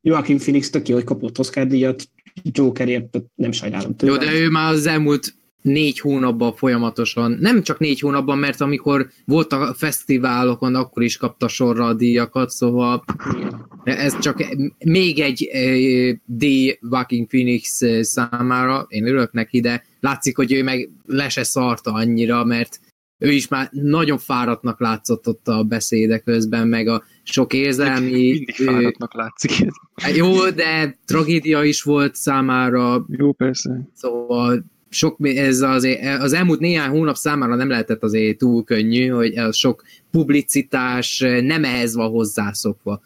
Joaquin 0.00 0.38
Phoenix 0.38 0.70
tök 0.70 0.88
jó, 0.88 0.94
hogy 0.94 1.04
kapott 1.04 1.38
Oscar 1.38 1.66
díjat, 1.66 2.10
Jokerért 2.42 3.22
nem 3.34 3.52
sajnálom 3.52 3.96
tőle. 3.96 4.12
Jó, 4.12 4.18
de 4.18 4.38
ő 4.38 4.48
már 4.48 4.72
az 4.72 4.86
elmúlt 4.86 5.34
négy 5.62 5.98
hónapban 5.98 6.54
folyamatosan, 6.54 7.36
nem 7.40 7.62
csak 7.62 7.78
négy 7.78 8.00
hónapban, 8.00 8.38
mert 8.38 8.60
amikor 8.60 9.08
volt 9.24 9.52
a 9.52 9.74
fesztiválokon, 9.76 10.74
akkor 10.74 11.02
is 11.02 11.16
kapta 11.16 11.48
sorra 11.48 11.86
a 11.86 11.94
díjakat, 11.94 12.50
szóval 12.50 13.04
ez 13.84 14.18
csak 14.18 14.44
még 14.84 15.18
egy 15.18 15.48
díj 16.24 16.78
Joaquin 16.90 17.26
Phoenix 17.26 17.82
számára, 18.00 18.86
én 18.88 19.06
örülök 19.06 19.32
neki, 19.32 19.60
de 19.60 19.84
látszik, 20.00 20.36
hogy 20.36 20.52
ő 20.52 20.62
meg 20.62 20.88
le 21.06 21.28
se 21.28 21.42
szarta 21.42 21.92
annyira, 21.92 22.44
mert 22.44 22.80
ő 23.18 23.30
is 23.30 23.48
már 23.48 23.68
nagyon 23.72 24.18
fáradtnak 24.18 24.80
látszott 24.80 25.28
ott 25.28 25.48
a 25.48 25.62
beszédek 25.62 26.22
közben, 26.22 26.68
meg 26.68 26.88
a 26.88 27.04
sok 27.22 27.52
érzelmi... 27.52 28.10
Mindig 28.10 28.54
fáradtnak 28.54 29.14
látszik. 29.14 29.50
Jó, 30.14 30.50
de 30.50 30.98
tragédia 31.06 31.62
is 31.62 31.82
volt 31.82 32.14
számára. 32.14 33.06
Jó, 33.08 33.32
persze. 33.32 33.88
Szóval 33.94 34.64
sok, 34.90 35.16
ez 35.20 35.60
az, 35.60 35.88
az 36.20 36.32
elmúlt 36.32 36.60
néhány 36.60 36.90
hónap 36.90 37.16
számára 37.16 37.54
nem 37.54 37.68
lehetett 37.68 38.02
azért 38.02 38.38
túl 38.38 38.64
könnyű, 38.64 39.06
hogy 39.06 39.34
ez 39.34 39.56
sok 39.56 39.84
publicitás 40.10 41.18
nem 41.40 41.64
ehhez 41.64 41.94
van 41.94 42.10
hozzászokva. 42.10 43.02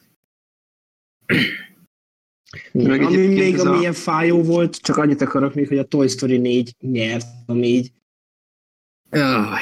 Meg 2.73 3.03
ami 3.03 3.27
még 3.27 3.59
a... 3.59 3.73
amilyen 3.73 3.93
fájó 3.93 4.43
volt, 4.43 4.81
csak 4.81 4.97
annyit 4.97 5.21
akarok 5.21 5.55
még, 5.55 5.69
hogy 5.69 5.79
a 5.79 5.85
Toy 5.85 6.09
Story 6.09 6.39
4 6.39 6.75
nyert, 6.81 7.27
ami 7.47 7.67
így... 7.67 7.93
Oh. 9.11 9.59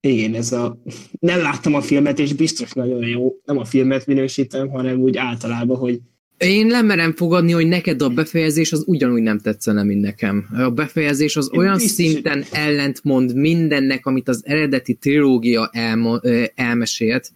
Igen, 0.00 0.34
ez 0.34 0.52
a... 0.52 0.78
Nem 1.20 1.40
láttam 1.40 1.74
a 1.74 1.80
filmet, 1.80 2.18
és 2.18 2.32
biztos 2.32 2.72
nagyon 2.72 3.06
jó. 3.06 3.36
Nem 3.44 3.58
a 3.58 3.64
filmet 3.64 4.06
minősítem, 4.06 4.68
hanem 4.68 4.98
úgy 4.98 5.16
általában, 5.16 5.76
hogy 5.76 6.00
én 6.38 6.66
nem 6.66 6.86
merem 6.86 7.12
fogadni, 7.12 7.52
hogy 7.52 7.66
neked 7.66 8.02
a 8.02 8.08
befejezés 8.08 8.72
az 8.72 8.82
ugyanúgy 8.86 9.22
nem 9.22 9.38
tetszene, 9.38 9.82
mint 9.82 10.00
nekem. 10.00 10.46
A 10.52 10.70
befejezés 10.70 11.36
az 11.36 11.48
Én 11.52 11.58
olyan 11.58 11.76
biztos, 11.76 12.06
szinten 12.06 12.44
ellentmond 12.52 13.34
mindennek, 13.34 14.06
amit 14.06 14.28
az 14.28 14.42
eredeti 14.46 14.94
trilógia 14.94 15.70
elmo- 15.72 16.26
elmesélt. 16.54 17.32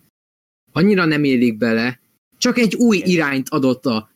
Annyira 0.73 1.05
nem 1.05 1.25
élik 1.25 1.57
bele, 1.57 2.01
csak 2.39 2.59
egy 2.59 2.75
új 2.75 3.03
irányt 3.05 3.49
adott 3.49 3.87
a 3.87 4.10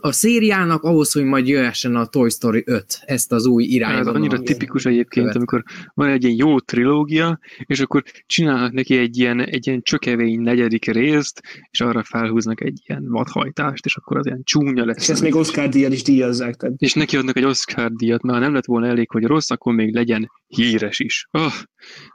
a 0.00 0.12
szériának 0.12 0.82
ahhoz, 0.82 1.12
hogy 1.12 1.24
majd 1.24 1.48
jöhessen 1.48 1.96
a 1.96 2.06
Toy 2.06 2.30
Story 2.30 2.62
5, 2.66 3.00
ezt 3.04 3.32
az 3.32 3.46
új 3.46 3.64
irányba. 3.64 3.98
Ez 3.98 4.06
annyira 4.06 4.40
tipikus 4.40 4.84
egyébként, 4.84 5.26
követ. 5.26 5.36
amikor 5.36 5.62
van 5.94 6.08
egy 6.08 6.24
ilyen 6.24 6.36
jó 6.36 6.60
trilógia, 6.60 7.38
és 7.64 7.80
akkor 7.80 8.02
csinálnak 8.26 8.72
neki 8.72 8.96
egy 8.96 9.18
ilyen, 9.18 9.40
egy 9.40 9.66
ilyen 9.66 9.82
csökevény 9.82 10.40
negyedik 10.40 10.84
részt, 10.84 11.42
és 11.70 11.80
arra 11.80 12.02
felhúznak 12.02 12.60
egy 12.60 12.80
ilyen 12.86 13.08
vadhajtást, 13.08 13.84
és 13.84 13.96
akkor 13.96 14.16
az 14.16 14.26
ilyen 14.26 14.40
csúnya 14.44 14.84
lesz. 14.84 15.02
És 15.02 15.08
ezt 15.08 15.22
még 15.22 15.34
Oscar 15.34 15.68
díjat 15.68 15.92
is 15.92 16.02
díjazzák. 16.02 16.54
Tehát. 16.54 16.74
És 16.78 16.92
neki 16.92 17.16
adnak 17.16 17.36
egy 17.36 17.44
Oscar 17.44 17.92
díjat, 17.92 18.22
mert 18.22 18.38
ha 18.38 18.44
nem 18.44 18.54
lett 18.54 18.64
volna 18.64 18.86
elég, 18.86 19.10
hogy 19.10 19.24
rossz, 19.24 19.50
akkor 19.50 19.74
még 19.74 19.94
legyen 19.94 20.30
híres 20.46 20.98
is. 20.98 21.28
Oh, 21.30 21.52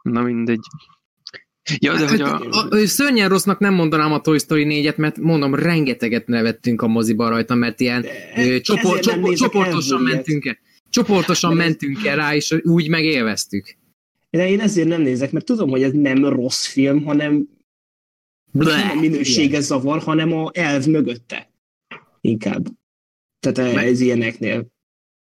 na 0.02 0.22
mindegy. 0.22 0.66
Ja, 1.80 1.98
de 1.98 2.10
hogy 2.10 2.22
a... 2.22 2.40
A, 2.40 2.68
a, 2.70 2.88
szörnyen 2.88 3.30
rossznak 3.30 3.60
nem 3.60 3.74
mondanám 3.74 4.14
a 4.14 4.22
Toy 4.22 4.38
Story 4.38 4.66
4-et, 4.70 4.96
mert 4.96 5.18
mondom, 5.18 5.56
rengeteget 5.56 6.28
nevettünk 6.28 6.82
a 6.82 6.88
moziban 6.88 7.30
rajta, 7.30 7.56
mert 7.56 7.80
ilyen 7.80 8.06
ö, 8.36 8.60
csopor, 8.60 9.00
csopor, 9.00 9.34
csoportosan 9.34 10.02
mentünk 10.02 10.46
el. 10.46 10.58
Csoportosan 10.90 11.56
mentünk 11.56 12.06
el 12.06 12.16
rá, 12.16 12.36
és 12.36 12.56
úgy 12.62 12.90
megélveztük. 12.90 13.78
De 14.30 14.50
én 14.50 14.60
ezért 14.60 14.88
nem 14.88 15.02
nézek, 15.02 15.32
mert 15.32 15.46
tudom, 15.46 15.70
hogy 15.70 15.84
ez 15.84 15.92
nem 15.92 16.26
rossz 16.26 16.66
film, 16.66 17.04
hanem 17.04 17.48
Bleh, 18.52 18.88
nem 18.88 18.98
a 18.98 19.02
minősége 19.02 19.60
zavar, 19.60 20.02
hanem 20.02 20.34
a 20.34 20.50
elv 20.54 20.86
mögötte. 20.86 21.52
Inkább. 22.22 22.68
Tehát 23.40 23.78
ez 23.78 24.00
ilyeneknél. 24.00 24.71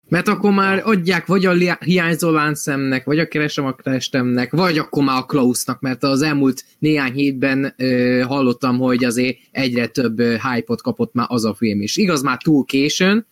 Mert 0.09 0.29
akkor 0.29 0.53
már 0.53 0.83
adják 0.85 1.27
vagy 1.27 1.47
a 1.47 1.77
hiányzó 1.81 2.31
láncszemnek, 2.31 3.05
vagy 3.05 3.19
a 3.19 3.29
keresem 3.29 3.65
a 3.65 3.75
testemnek, 3.75 4.51
vagy 4.51 4.79
akkor 4.79 5.05
már 5.05 5.19
a 5.19 5.27
Klausnak, 5.27 5.81
mert 5.81 6.03
az 6.03 6.23
elmúlt 6.23 6.65
néhány 6.79 7.13
hétben 7.13 7.75
ö, 7.77 8.23
hallottam, 8.27 8.79
hogy 8.79 9.05
azért 9.05 9.39
egyre 9.51 9.87
több 9.87 10.21
hype-ot 10.21 10.83
kapott 10.83 11.13
már 11.13 11.27
az 11.29 11.45
a 11.45 11.55
film 11.55 11.81
is. 11.81 11.97
Igaz, 11.97 12.23
már 12.23 12.43
túl 12.43 12.65
későn, 12.65 13.27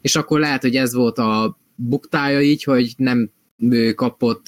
és 0.00 0.16
akkor 0.16 0.40
lehet, 0.40 0.62
hogy 0.62 0.76
ez 0.76 0.94
volt 0.94 1.18
a 1.18 1.58
buktája 1.74 2.40
így, 2.40 2.62
hogy 2.62 2.94
nem 2.96 3.30
ö, 3.58 3.92
kapott 3.94 4.46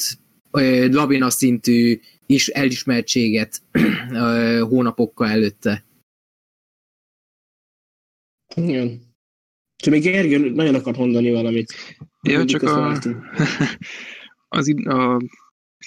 ö, 0.50 0.88
labina 0.88 1.30
szintű 1.30 2.00
is 2.26 2.48
elismertséget 2.48 3.62
ö, 4.10 4.58
hónapokkal 4.68 5.28
előtte. 5.28 5.84
Igen. 8.54 9.07
Csak 9.82 9.92
még 9.92 10.02
Gergő 10.02 10.50
nagyon 10.50 10.74
akar 10.74 10.96
mondani 10.96 11.30
valamit. 11.30 11.74
Ja, 12.22 12.44
csak 12.44 12.62
a, 12.62 12.98
az, 14.58 14.74
a, 14.84 15.20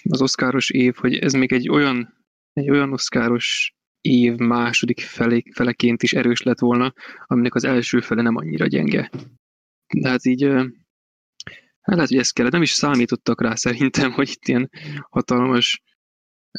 az 0.10 0.22
oszkáros 0.22 0.70
év, 0.70 0.96
hogy 0.96 1.16
ez 1.16 1.34
még 1.34 1.54
egy 1.54 1.70
olyan, 1.70 2.26
egy 2.54 2.70
olyan 2.70 2.94
oszkáros 2.94 3.76
év 4.02 4.36
második 4.36 5.00
felé, 5.00 5.44
feleként 5.54 6.04
is 6.04 6.14
erős 6.14 6.42
lett 6.42 6.60
volna, 6.60 6.94
aminek 7.26 7.56
az 7.56 7.64
első 7.64 8.00
fele 8.00 8.22
nem 8.22 8.36
annyira 8.36 8.68
gyenge. 8.68 9.12
Tehát 10.02 10.26
így 10.26 10.50
Hát 11.82 11.96
lehet, 11.96 12.10
hogy 12.10 12.20
ez 12.20 12.30
kellett. 12.30 12.52
Nem 12.52 12.62
is 12.62 12.72
számítottak 12.72 13.42
rá 13.42 13.56
szerintem, 13.56 14.12
hogy 14.12 14.30
itt 14.30 14.48
ilyen 14.48 14.70
hatalmas, 15.10 15.82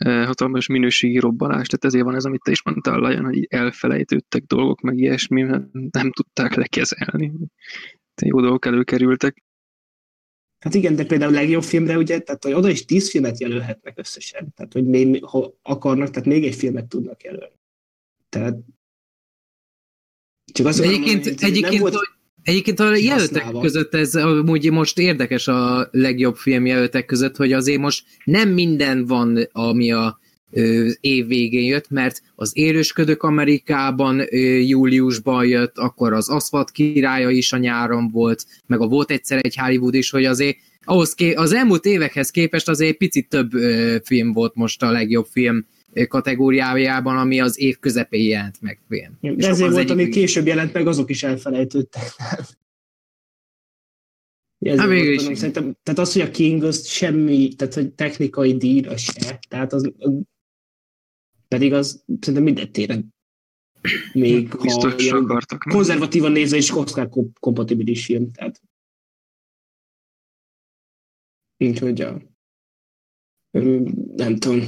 hatalmas 0.01 0.67
minőségi 0.67 1.19
robbanás. 1.19 1.67
Tehát 1.67 1.85
ezért 1.85 2.05
van 2.05 2.15
ez, 2.15 2.25
amit 2.25 2.43
te 2.43 2.51
is 2.51 2.63
mondtál, 2.63 2.99
Lajan, 2.99 3.25
hogy 3.25 3.47
elfelejtődtek 3.51 4.43
dolgok, 4.43 4.81
meg 4.81 4.99
ilyesmi, 4.99 5.43
mert 5.43 5.73
nem 5.73 6.13
tudták 6.13 6.55
lekezelni. 6.55 7.33
Te 8.15 8.27
jó 8.27 8.41
dolgok 8.41 8.67
előkerültek. 8.67 9.45
Hát 10.59 10.75
igen, 10.75 10.97
de 10.97 11.05
például 11.05 11.37
a 11.37 11.41
legjobb 11.41 11.63
filmre 11.63 11.97
ugye, 11.97 12.19
tehát 12.19 12.45
hogy 12.45 12.53
oda 12.53 12.69
is 12.69 12.85
tíz 12.85 13.11
filmet 13.11 13.41
jelölhetnek 13.41 13.99
összesen. 13.99 14.53
Tehát, 14.55 14.73
hogy 14.73 14.85
még, 14.85 15.25
ha 15.25 15.55
akarnak, 15.63 16.11
tehát 16.11 16.29
még 16.29 16.45
egy 16.45 16.55
filmet 16.55 16.87
tudnak 16.87 17.23
jelölni. 17.23 17.61
Tehát 18.29 18.59
csak 20.53 20.67
azt 20.67 20.81
egyébként, 20.81 21.25
mondani, 21.25 21.47
egyébként, 21.47 21.73
nem 21.73 21.81
volt 21.81 21.95
egyébként 22.43 22.81
a 22.81 22.97
jelöltek 22.97 23.47
között 23.61 23.95
ez 23.95 24.15
amúgy 24.15 24.71
most 24.71 24.99
érdekes 24.99 25.49
a 25.49 25.89
legjobb 25.91 26.37
film 26.37 26.67
jelöltek 26.67 27.05
között, 27.05 27.37
hogy 27.37 27.53
azért 27.53 27.81
most 27.81 28.05
nem 28.25 28.49
minden 28.49 29.07
van, 29.07 29.49
ami 29.53 29.93
a 29.93 30.21
év 31.01 31.27
végén 31.27 31.65
jött, 31.65 31.91
mert 31.91 32.23
az 32.35 32.51
Érősködök 32.55 33.23
Amerikában 33.23 34.23
júliusban 34.67 35.47
jött, 35.47 35.79
akkor 35.79 36.13
az 36.13 36.29
Aszfalt 36.29 36.71
királya 36.71 37.31
is 37.31 37.53
a 37.53 37.57
nyáron 37.57 38.11
volt, 38.11 38.47
meg 38.67 38.81
a 38.81 38.87
volt 38.87 39.11
egyszer 39.11 39.41
egy 39.43 39.57
Hollywood 39.57 39.95
is, 39.95 40.11
hogy 40.11 40.25
azért 40.25 40.57
ahhoz 40.85 41.15
ké- 41.15 41.37
az 41.37 41.53
elmúlt 41.53 41.85
évekhez 41.85 42.31
képest 42.31 42.69
azért 42.69 42.97
picit 42.97 43.29
több 43.29 43.51
film 44.05 44.33
volt 44.33 44.55
most 44.55 44.83
a 44.83 44.91
legjobb 44.91 45.27
film 45.31 45.67
kategóriájában, 46.09 47.17
ami 47.19 47.41
az 47.41 47.61
év 47.61 47.79
közepén 47.79 48.29
jelent 48.29 48.61
meg. 48.61 48.81
De 49.21 49.49
ezért 49.49 49.73
volt, 49.73 49.91
ami 49.91 50.09
később 50.09 50.47
jelent 50.47 50.73
meg, 50.73 50.87
azok 50.87 51.11
is 51.11 51.23
elfelejtődtek. 51.23 52.03
Hát 54.77 54.89
végül 54.89 55.13
is. 55.13 55.23
Szerintem, 55.23 55.77
tehát 55.83 56.01
az, 56.01 56.13
hogy 56.13 56.23
a 56.23 56.31
King 56.31 56.63
az 56.63 56.87
semmi, 56.87 57.55
tehát 57.55 57.75
hogy 57.75 57.93
technikai 57.93 58.57
díjra 58.57 58.97
se, 58.97 59.39
tehát 59.49 59.73
az, 59.73 59.93
pedig 61.49 61.73
az 61.73 62.05
szerintem 62.21 62.43
minden 62.43 62.73
téren 62.73 63.15
még 64.13 64.49
Biztos 64.63 65.11
ha 65.11 65.17
akartak 65.17 65.63
konzervatívan 65.71 66.33
nézve 66.33 66.57
is 66.57 66.71
Oscar 66.71 67.09
kompatibilis 67.41 68.05
film, 68.05 68.33
tehát 68.33 68.61
hogy 71.79 72.01
a 72.01 72.23
nem 74.17 74.37
tudom, 74.37 74.61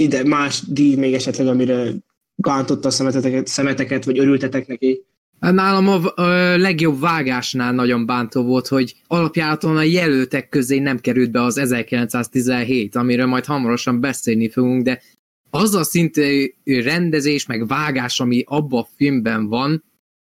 ide 0.00 0.24
más 0.24 0.62
díj 0.66 0.94
még 0.94 1.14
esetleg, 1.14 1.46
amire 1.46 1.92
gántotta 2.34 2.88
a 2.88 2.90
szemeteket, 2.90 3.46
szemeteket, 3.46 4.04
vagy 4.04 4.18
örültetek 4.18 4.66
neki? 4.66 5.04
Hát 5.40 5.54
nálam 5.54 5.88
a, 5.88 6.22
legjobb 6.56 7.00
vágásnál 7.00 7.72
nagyon 7.72 8.06
bántó 8.06 8.42
volt, 8.42 8.68
hogy 8.68 8.94
alapjáraton 9.06 9.76
a 9.76 9.82
jelöltek 9.82 10.48
közé 10.48 10.78
nem 10.78 10.98
került 10.98 11.30
be 11.30 11.42
az 11.42 11.56
1917, 11.56 12.96
amiről 12.96 13.26
majd 13.26 13.44
hamarosan 13.44 14.00
beszélni 14.00 14.48
fogunk, 14.48 14.82
de 14.82 15.02
az 15.50 15.74
a 15.74 15.84
szintű 15.84 16.54
rendezés, 16.64 17.46
meg 17.46 17.66
vágás, 17.66 18.20
ami 18.20 18.44
abban 18.46 18.80
a 18.80 18.88
filmben 18.96 19.48
van, 19.48 19.84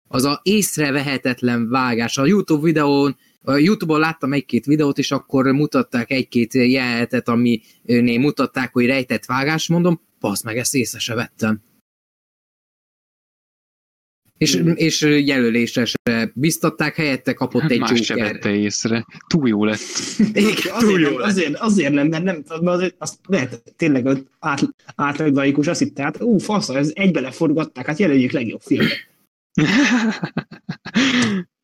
az 0.08 0.24
a 0.24 0.40
észrevehetetlen 0.42 1.68
vágás. 1.68 2.18
A 2.18 2.26
YouTube 2.26 2.62
videón, 2.62 3.16
a 3.44 3.56
YouTube-on 3.56 4.00
láttam 4.00 4.32
egy-két 4.32 4.64
videót, 4.64 4.98
és 4.98 5.10
akkor 5.10 5.46
mutatták 5.46 6.10
egy-két 6.10 6.54
jelenetet, 6.54 7.28
ami 7.28 7.60
mutatták, 8.02 8.72
hogy 8.72 8.86
rejtett 8.86 9.24
vágás, 9.24 9.68
mondom, 9.68 10.00
passz 10.20 10.42
meg, 10.42 10.56
ezt 10.56 10.74
észre 10.74 10.98
se 10.98 11.14
vettem. 11.14 11.60
És, 14.38 14.56
mm. 14.56 14.70
és 14.74 15.00
jelölésre 15.00 15.84
se 15.84 16.30
biztatták, 16.34 16.94
helyette 16.94 17.34
kapott 17.34 17.62
hát 17.62 17.70
egy 17.70 17.78
Más 17.78 17.90
Joker. 17.90 18.04
se 18.04 18.14
vette 18.14 18.54
észre. 18.54 19.06
Túl 19.26 19.48
jó 19.48 19.64
lett. 19.64 19.80
Igen, 20.34 20.78
túl 20.78 21.00
jó 21.00 21.18
lett. 21.18 21.28
Azért, 21.28 21.54
azért 21.54 21.92
nem, 21.92 22.08
mert 22.08 22.24
nem, 22.24 22.42
azért, 22.64 22.94
azt 22.98 23.18
lehet, 23.26 23.62
tényleg 23.76 24.06
át, 24.38 24.60
átlag 24.94 25.58
azt 25.66 25.78
hitte, 25.78 26.02
hát 26.02 26.22
ú, 26.22 26.38
fasz, 26.38 26.68
ez 26.68 26.90
egybe 26.94 27.20
leforgatták, 27.20 27.86
hát 27.86 27.98
jelöljük 27.98 28.30
legjobb 28.30 28.60
filmet. 28.60 29.06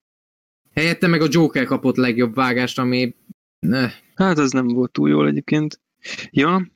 Helyette 0.74 1.06
meg 1.06 1.20
a 1.22 1.28
Joker 1.28 1.64
kapott 1.64 1.96
legjobb 1.96 2.34
vágást, 2.34 2.78
ami... 2.78 3.14
Ne. 3.58 3.88
Hát 4.14 4.38
az 4.38 4.50
nem 4.50 4.66
volt 4.66 4.92
túl 4.92 5.08
jól 5.08 5.28
egyébként. 5.28 5.80
Ja, 6.30 6.70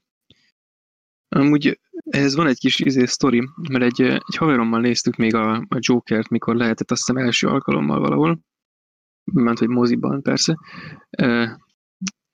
amúgy 1.29 1.81
ez 2.05 2.35
van 2.35 2.47
egy 2.47 2.59
kis 2.59 2.79
izé 2.79 3.05
sztori, 3.05 3.49
mert 3.71 3.85
egy, 3.85 4.01
egy 4.03 4.37
haverommal 4.37 4.81
néztük 4.81 5.17
még 5.17 5.35
a, 5.35 5.57
a 5.57 5.79
Jokert, 5.79 6.29
mikor 6.29 6.57
lehetett 6.57 6.91
azt 6.91 7.07
hiszem 7.07 7.25
első 7.25 7.47
alkalommal 7.47 8.01
valahol, 8.01 8.41
ment, 9.33 9.59
hogy 9.59 9.69
moziban 9.69 10.23
persze, 10.23 10.59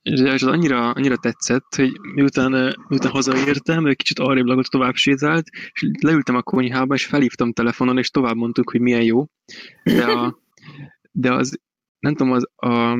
és 0.02 0.20
az 0.20 0.42
annyira, 0.42 0.90
annyira 0.90 1.16
tetszett, 1.16 1.74
hogy 1.74 2.00
miután, 2.14 2.76
miután 2.88 3.10
hazaértem, 3.10 3.86
egy 3.86 3.96
kicsit 3.96 4.18
arrébb 4.18 4.46
lagot 4.46 4.70
tovább 4.70 4.94
sétált, 4.94 5.46
és 5.72 5.90
leültem 6.00 6.36
a 6.36 6.42
konyhába, 6.42 6.94
és 6.94 7.06
felhívtam 7.06 7.52
telefonon, 7.52 7.98
és 7.98 8.10
tovább 8.10 8.36
mondtuk, 8.36 8.70
hogy 8.70 8.80
milyen 8.80 9.02
jó. 9.02 9.26
De, 9.84 10.04
a, 10.04 10.38
de 11.16 11.32
az, 11.32 11.58
nem 11.98 12.14
tudom, 12.14 12.32
az, 12.32 12.48
a, 12.54 12.92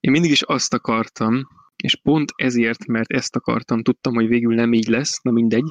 én 0.00 0.10
mindig 0.10 0.30
is 0.30 0.42
azt 0.42 0.74
akartam, 0.74 1.46
és 1.82 1.96
pont 1.96 2.32
ezért, 2.36 2.86
mert 2.86 3.12
ezt 3.12 3.36
akartam, 3.36 3.82
tudtam, 3.82 4.14
hogy 4.14 4.26
végül 4.26 4.54
nem 4.54 4.72
így 4.72 4.88
lesz, 4.88 5.20
na 5.22 5.30
mindegy, 5.30 5.64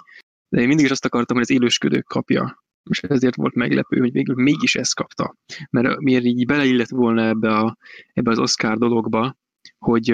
de 0.50 0.62
én 0.62 0.68
mindig 0.68 0.86
is 0.86 0.92
azt 0.92 1.06
akartam, 1.06 1.36
hogy 1.36 1.46
az 1.46 1.56
élősködők 1.56 2.06
kapja. 2.06 2.64
És 2.90 3.00
ezért 3.00 3.36
volt 3.36 3.54
meglepő, 3.54 4.00
hogy 4.00 4.12
végül 4.12 4.36
mégis 4.36 4.76
ezt 4.76 4.96
kapta. 4.96 5.36
Mert 5.70 6.00
miért 6.00 6.24
így 6.24 6.46
beleillett 6.46 6.90
volna 6.90 7.24
ebbe, 7.24 7.58
a, 7.58 7.78
ebbe 8.14 8.32
az 8.32 8.40
Oscar 8.40 8.78
dologba, 8.78 9.38
hogy, 9.78 10.10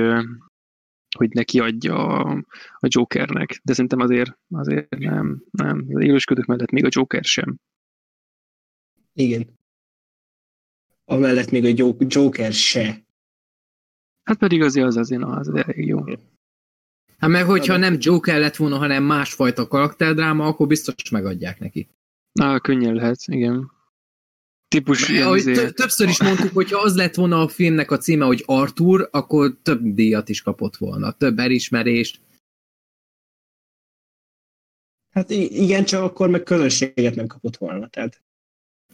hogy 1.18 1.30
neki 1.30 1.60
adja 1.60 2.08
a, 2.08 2.44
a 2.74 2.88
Jokernek. 2.88 3.60
De 3.64 3.74
szerintem 3.74 4.00
azért, 4.00 4.40
azért 4.50 4.90
nem, 4.98 5.44
nem. 5.52 5.86
Az 5.94 6.04
élősködők 6.04 6.46
mellett 6.46 6.72
még 6.72 6.86
a 6.86 6.90
Joker 6.92 7.24
sem. 7.24 7.60
Igen. 9.14 9.59
Amellett 11.10 11.52
még 11.52 11.66
a 11.66 11.94
Joker 11.98 12.54
se. 12.54 13.04
Hát 14.24 14.38
pedig 14.38 14.62
azért 14.62 14.86
az 14.86 14.98
azért 14.98 15.24
az, 15.24 15.48
az 15.48 15.56
elég 15.56 15.88
jó. 15.88 16.04
Hát 17.18 17.30
meg 17.30 17.46
hogyha 17.46 17.78
nem 17.78 17.98
Joker 18.00 18.40
lett 18.40 18.56
volna, 18.56 18.78
hanem 18.78 19.04
másfajta 19.04 19.68
karakterdráma, 19.68 20.46
akkor 20.46 20.68
biztos 20.68 21.10
megadják 21.10 21.60
neki. 21.60 21.90
Na, 22.32 22.60
könnyen 22.60 22.94
lehet, 22.94 23.20
igen. 23.26 23.72
Típus 24.68 25.10
azért... 25.10 25.76
Többször 25.76 26.08
is 26.08 26.22
mondtuk, 26.22 26.54
hogy 26.54 26.72
ha 26.72 26.82
az 26.82 26.96
lett 26.96 27.16
volna 27.16 27.42
a 27.42 27.48
filmnek 27.48 27.92
a 27.92 27.98
címe, 27.98 28.26
hogy 28.26 28.44
Arthur, 28.46 29.10
akkor 29.12 29.58
több 29.62 29.82
díjat 29.84 30.30
is 30.30 30.42
kapott 30.42 30.78
volna, 30.78 31.12
több 31.12 31.40
elismerést. 31.40 32.22
Hát 35.10 35.30
igen, 35.30 35.84
csak 35.86 36.04
akkor 36.04 36.30
meg 36.30 36.44
közönséget 36.44 37.16
nem 37.16 37.28
kapott 37.28 37.58
volna, 37.58 37.88
tehát. 37.88 38.22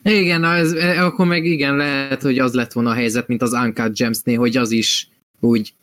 Igen, 0.10 0.44
az, 0.44 0.74
akkor 0.98 1.26
meg 1.26 1.46
igen, 1.46 1.76
lehet, 1.76 2.22
hogy 2.22 2.40
az 2.40 2.54
lett 2.54 2.74
volna 2.74 2.90
a 2.90 2.94
helyzet, 2.94 3.28
mint 3.28 3.42
az 3.42 3.54
Uncut 3.54 3.98
Gems-nél, 3.98 4.38
hogy 4.38 4.58
az 4.58 4.72
is 4.72 5.10
úgy 5.40 5.74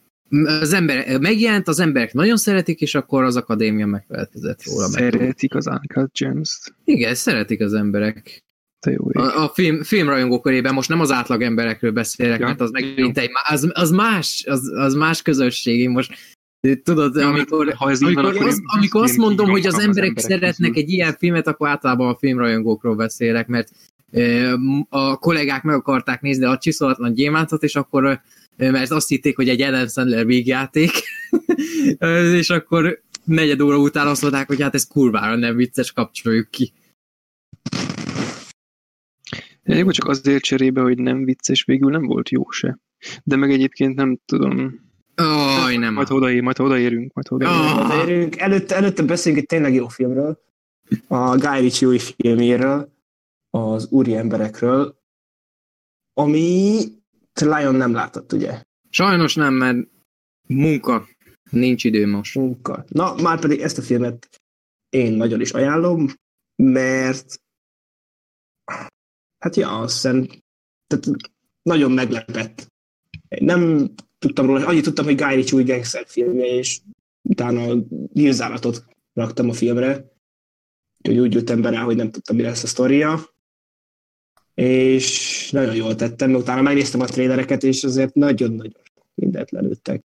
az 0.44 0.72
ember 0.72 1.20
megjelent, 1.20 1.68
az 1.68 1.80
emberek 1.80 2.12
nagyon 2.12 2.36
szeretik, 2.36 2.80
és 2.80 2.94
akkor 2.94 3.24
az 3.24 3.36
akadémia 3.36 3.86
megfelelkezett 3.86 4.64
róla. 4.64 4.88
Szeretik 4.88 5.54
az 5.54 5.66
Uncut 5.66 6.12
Gems-t. 6.18 6.74
Igen, 6.84 7.14
szeretik 7.14 7.60
az 7.60 7.74
emberek. 7.74 8.44
jó 8.90 9.08
a, 9.12 9.42
a 9.42 9.50
film, 9.54 9.82
filmrajongó 9.82 10.40
körében 10.40 10.74
most 10.74 10.88
nem 10.88 11.00
az 11.00 11.10
átlag 11.10 11.42
emberekről 11.42 11.92
beszélek, 11.92 12.40
ja, 12.40 12.46
mert 12.46 12.60
az 12.60 12.70
megint 12.70 13.18
egy, 13.18 13.30
az, 13.48 13.70
az, 13.72 13.90
más, 13.90 14.44
az, 14.46 14.72
az 14.74 14.94
más 14.94 15.22
közösség. 15.22 15.80
Én 15.80 15.90
most 15.90 16.14
tudod, 16.82 17.14
ja, 17.14 17.28
amikor, 17.28 17.74
ha 17.76 17.90
ez 17.90 18.02
amikor, 18.02 18.34
van, 18.34 18.46
az, 18.46 18.60
amikor 18.64 19.02
azt 19.02 19.16
mondom, 19.16 19.50
hogy 19.50 19.66
az 19.66 19.78
emberek, 19.78 20.12
az 20.16 20.24
emberek 20.24 20.40
szeretnek 20.40 20.70
közül. 20.70 20.82
egy 20.82 20.90
ilyen 20.90 21.16
filmet, 21.18 21.46
akkor 21.46 21.68
általában 21.68 22.08
a 22.08 22.16
filmrajongókról 22.16 22.94
beszélek, 22.94 23.46
mert 23.46 23.70
a 24.88 25.16
kollégák 25.16 25.62
meg 25.62 25.74
akarták 25.74 26.20
nézni 26.20 26.44
a 26.44 26.58
csiszolatlan 26.58 27.12
gyémántot, 27.12 27.62
és 27.62 27.76
akkor 27.76 28.20
mert 28.56 28.90
azt 28.90 29.08
hitték, 29.08 29.36
hogy 29.36 29.48
egy 29.48 29.60
Adam 29.60 29.88
Sandler 29.88 30.26
végjáték, 30.26 30.90
és 32.40 32.50
akkor 32.50 33.02
negyed 33.24 33.60
óra 33.60 33.76
után 33.76 34.06
azt 34.06 34.22
mondták, 34.22 34.46
hogy 34.46 34.62
hát 34.62 34.74
ez 34.74 34.86
kurvára 34.86 35.36
nem 35.36 35.56
vicces, 35.56 35.92
kapcsoljuk 35.92 36.50
ki. 36.50 36.72
Jó, 39.64 39.90
csak 39.90 40.08
azért 40.08 40.42
cserébe, 40.42 40.80
hogy 40.80 40.98
nem 40.98 41.24
vicces, 41.24 41.64
végül 41.64 41.90
nem 41.90 42.06
volt 42.06 42.30
jó 42.30 42.50
se. 42.50 42.78
De 43.24 43.36
meg 43.36 43.50
egyébként 43.50 43.94
nem 43.94 44.18
tudom. 44.24 44.80
Aj, 45.14 45.76
nem. 45.76 45.94
Majd 45.94 46.10
odaér, 46.10 46.42
majd 46.42 46.60
odaérünk, 46.60 47.12
majd 47.12 47.26
odaérünk. 47.30 47.78
Oh. 47.78 47.84
odaérünk. 47.84 48.38
Előtte, 48.38 48.76
előtte 48.76 49.02
beszélünk 49.02 49.40
egy 49.40 49.48
tényleg 49.48 49.74
jó 49.74 49.88
filmről, 49.88 50.42
a 51.06 51.36
Guy 51.36 51.60
Ritchie 51.60 51.88
új 51.88 51.98
filméről, 51.98 52.92
az 53.54 53.86
úri 53.90 54.14
emberekről, 54.14 55.00
ami 56.12 56.80
Lion 57.40 57.74
nem 57.74 57.92
látott, 57.92 58.32
ugye? 58.32 58.62
Sajnos 58.90 59.34
nem, 59.34 59.54
mert 59.54 59.88
munka. 60.46 61.08
Nincs 61.50 61.84
idő 61.84 62.06
most. 62.06 62.34
Munka. 62.34 62.84
Na, 62.88 63.14
már 63.14 63.40
pedig 63.40 63.60
ezt 63.60 63.78
a 63.78 63.82
filmet 63.82 64.42
én 64.88 65.12
nagyon 65.12 65.40
is 65.40 65.50
ajánlom, 65.50 66.08
mert 66.56 67.40
hát 69.38 69.56
ja, 69.56 69.78
azt 69.78 69.92
hiszem, 69.92 70.28
tehát 70.86 71.04
nagyon 71.62 71.92
meglepett. 71.92 72.72
Nem, 73.28 73.90
tudtam 74.18 74.46
róla, 74.46 74.66
annyit 74.66 74.84
tudtam, 74.84 75.04
hogy 75.04 75.16
Guy 75.16 75.34
Ritchie 75.34 75.58
új 75.58 75.64
gangster 75.64 76.06
filmje, 76.06 76.46
és 76.46 76.80
utána 77.22 77.74
nyilzálatot 78.12 78.84
raktam 79.12 79.48
a 79.48 79.52
filmre. 79.52 80.10
Úgyhogy 80.98 81.18
úgy 81.18 81.34
jöttem 81.34 81.60
be 81.60 81.70
rá, 81.70 81.82
hogy 81.82 81.96
nem 81.96 82.10
tudtam, 82.10 82.36
mi 82.36 82.42
lesz 82.42 82.62
a 82.62 82.66
sztoria. 82.66 83.31
És 84.54 85.50
nagyon 85.50 85.74
jól 85.74 85.94
tettem, 85.94 86.30
mert 86.30 86.42
utána 86.42 86.62
megnéztem 86.62 87.00
a 87.00 87.04
trélereket, 87.04 87.62
és 87.62 87.84
azért 87.84 88.14
nagyon-nagyon 88.14 88.82
mindent 89.14 89.50
lelőttek. 89.50 90.04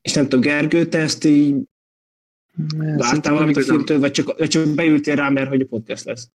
És 0.00 0.12
nem 0.12 0.24
tudom, 0.24 0.40
Gergő, 0.40 0.86
te 0.86 0.98
ezt 0.98 1.24
így 1.24 1.56
láttál 2.78 3.32
valamit 3.32 3.64
filmtől, 3.64 3.98
vagy 3.98 4.10
csak, 4.10 4.38
vagy 4.38 4.48
csak 4.48 4.74
beültél 4.74 5.14
rá, 5.14 5.28
mert 5.28 5.48
hogy 5.48 5.60
a 5.60 5.66
podcast 5.66 6.04
lesz? 6.04 6.30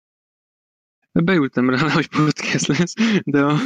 Beültem 1.12 1.70
rá, 1.70 1.90
hogy 1.94 2.10
podcast 2.10 2.68
lesz, 2.68 2.94
de 3.24 3.42
a, 3.42 3.58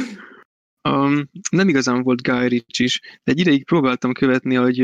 a, 0.80 1.26
nem 1.50 1.68
igazán 1.68 2.02
volt 2.02 2.22
Guy 2.22 2.48
Ritchie 2.48 2.86
is, 2.86 3.00
de 3.00 3.32
egy 3.32 3.38
ideig 3.38 3.64
próbáltam 3.64 4.12
követni, 4.12 4.54
hogy 4.54 4.78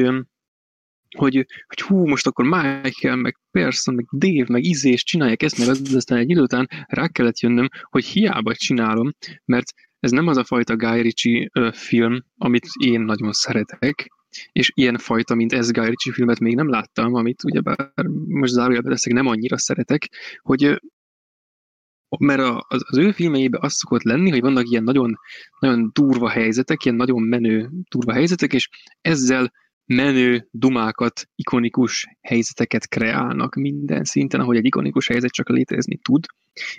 hogy, 1.17 1.47
hogy 1.67 1.81
hú, 1.81 2.07
most 2.07 2.27
akkor 2.27 2.45
Michael, 2.45 3.17
meg 3.17 3.39
Person, 3.51 3.95
meg 3.95 4.07
Dave, 4.13 4.45
meg 4.49 4.65
Izés 4.65 5.05
csinálják 5.05 5.43
ezt, 5.43 5.59
meg 5.59 5.69
az, 5.69 5.95
aztán 5.95 6.19
egy 6.19 6.31
idő 6.31 6.41
után 6.41 6.69
rá 6.87 7.09
kellett 7.09 7.39
jönnöm, 7.41 7.69
hogy 7.83 8.05
hiába 8.05 8.55
csinálom, 8.55 9.13
mert 9.45 9.73
ez 10.01 10.11
nem 10.11 10.27
az 10.27 10.37
a 10.37 10.45
fajta 10.45 10.77
Guy 10.77 11.01
Ritchie 11.01 11.51
film, 11.73 12.25
amit 12.37 12.67
én 12.81 13.01
nagyon 13.01 13.33
szeretek, 13.33 14.09
és 14.53 14.71
ilyen 14.75 14.99
fajta, 14.99 15.35
mint 15.35 15.53
ez 15.53 15.71
Guy 15.71 15.89
Ritchie 15.89 16.13
filmet 16.13 16.41
még 16.41 16.55
nem 16.55 16.69
láttam, 16.69 17.15
amit 17.15 17.45
ugyebár 17.45 17.93
most 18.27 18.53
zárójelben 18.53 18.93
teszek, 18.93 19.13
nem 19.13 19.27
annyira 19.27 19.59
szeretek, 19.59 20.09
hogy 20.43 20.83
mert 22.19 22.41
az, 22.69 22.83
az 22.87 22.99
ő 22.99 23.13
filmeiben 23.13 23.61
az 23.63 23.73
szokott 23.73 24.03
lenni, 24.03 24.31
hogy 24.31 24.41
vannak 24.41 24.69
ilyen 24.69 24.83
nagyon, 24.83 25.19
nagyon 25.59 25.91
durva 25.93 26.29
helyzetek, 26.29 26.85
ilyen 26.85 26.97
nagyon 26.97 27.23
menő 27.23 27.71
durva 27.89 28.13
helyzetek, 28.13 28.53
és 28.53 28.69
ezzel 29.01 29.53
menő 29.87 30.49
dumákat, 30.51 31.29
ikonikus 31.35 32.07
helyzeteket 32.21 32.89
kreálnak 32.89 33.55
minden 33.55 34.05
szinten, 34.05 34.41
ahogy 34.41 34.57
egy 34.57 34.65
ikonikus 34.65 35.07
helyzet 35.07 35.31
csak 35.31 35.49
létezni 35.49 35.97
tud. 35.97 36.27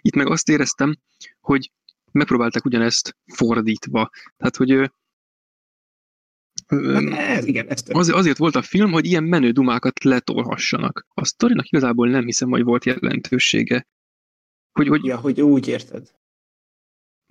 Itt 0.02 0.16
meg 0.16 0.28
azt 0.28 0.50
éreztem, 0.50 0.96
hogy 1.40 1.72
megpróbálták 2.12 2.66
ugyanezt 2.66 3.18
fordítva. 3.34 4.10
Tehát, 4.38 4.56
hogy 4.56 4.92
ez, 7.16 7.46
igen, 7.46 7.68
ez 7.68 7.84
az, 7.88 8.10
azért 8.10 8.38
volt 8.38 8.56
a 8.56 8.62
film, 8.62 8.92
hogy 8.92 9.06
ilyen 9.06 9.24
menő 9.24 9.52
dumákat 9.52 10.04
letolhassanak. 10.04 11.06
A 11.14 11.26
sztorinak 11.26 11.68
igazából 11.68 12.10
nem 12.10 12.26
hiszem, 12.26 12.50
hogy 12.50 12.64
volt 12.64 12.86
jelentősége. 12.86 13.88
Hogy, 14.72 14.88
hogy, 14.88 15.04
ja, 15.04 15.18
hogy 15.18 15.42
úgy 15.42 15.68
érted. 15.68 16.12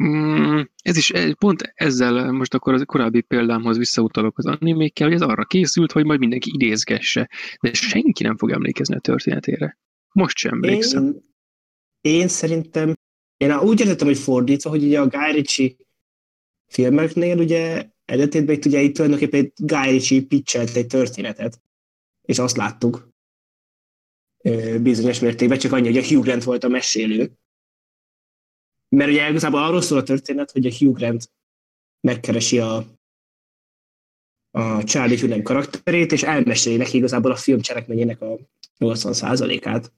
Mm, 0.02 0.60
ez 0.82 0.96
is 0.96 1.12
pont 1.38 1.72
ezzel 1.74 2.32
most 2.32 2.54
akkor 2.54 2.74
az 2.74 2.82
korábbi 2.86 3.20
példámhoz 3.20 3.78
visszautalok 3.78 4.38
az 4.38 4.46
animékkel, 4.46 5.06
hogy 5.06 5.16
ez 5.16 5.22
arra 5.22 5.44
készült, 5.44 5.92
hogy 5.92 6.04
majd 6.04 6.18
mindenki 6.18 6.50
idézgesse, 6.54 7.30
de 7.60 7.72
senki 7.72 8.22
nem 8.22 8.36
fog 8.36 8.50
emlékezni 8.50 8.94
a 8.94 9.00
történetére. 9.00 9.78
Most 10.12 10.36
sem 10.36 10.52
emlékszem. 10.52 11.04
Én, 11.04 11.22
én 12.00 12.28
szerintem, 12.28 12.94
én 13.36 13.58
úgy 13.58 13.80
értettem, 13.80 14.06
hogy 14.06 14.18
fordítva, 14.18 14.70
hogy 14.70 14.84
ugye 14.84 15.00
a 15.00 15.08
Guy 15.08 15.32
Ritchie 15.32 15.74
filmeknél 16.66 17.38
ugye 17.38 17.88
eredetében 18.04 18.54
itt 18.54 18.64
ugye 18.64 18.80
itt 18.80 18.94
tulajdonképpen 18.94 19.40
egy 19.40 19.52
Guy 19.56 19.90
Ritchie 19.90 20.60
egy 20.74 20.86
történetet, 20.86 21.60
és 22.22 22.38
azt 22.38 22.56
láttuk 22.56 23.08
bizonyos 24.80 25.20
mértékben, 25.20 25.58
csak 25.58 25.72
annyi, 25.72 25.86
hogy 25.86 25.96
a 25.96 26.06
Hugh 26.06 26.24
Grant 26.24 26.44
volt 26.44 26.64
a 26.64 26.68
mesélő, 26.68 27.38
mert 28.94 29.10
ugye 29.10 29.28
igazából 29.28 29.62
arról 29.62 29.80
szól 29.80 29.98
a 29.98 30.02
történet, 30.02 30.50
hogy 30.50 30.66
a 30.66 30.72
Hugh 30.78 30.96
Grant 30.96 31.30
megkeresi 32.00 32.58
a, 32.58 32.84
a 34.50 34.84
Charlie 34.84 35.20
Hunnam 35.20 35.42
karakterét, 35.42 36.12
és 36.12 36.22
elmeséli 36.22 36.76
neki 36.76 36.96
igazából 36.96 37.30
a 37.30 37.36
film 37.36 37.60
cselekményének 37.60 38.20
a 38.20 38.38
80%-át. 38.78 39.92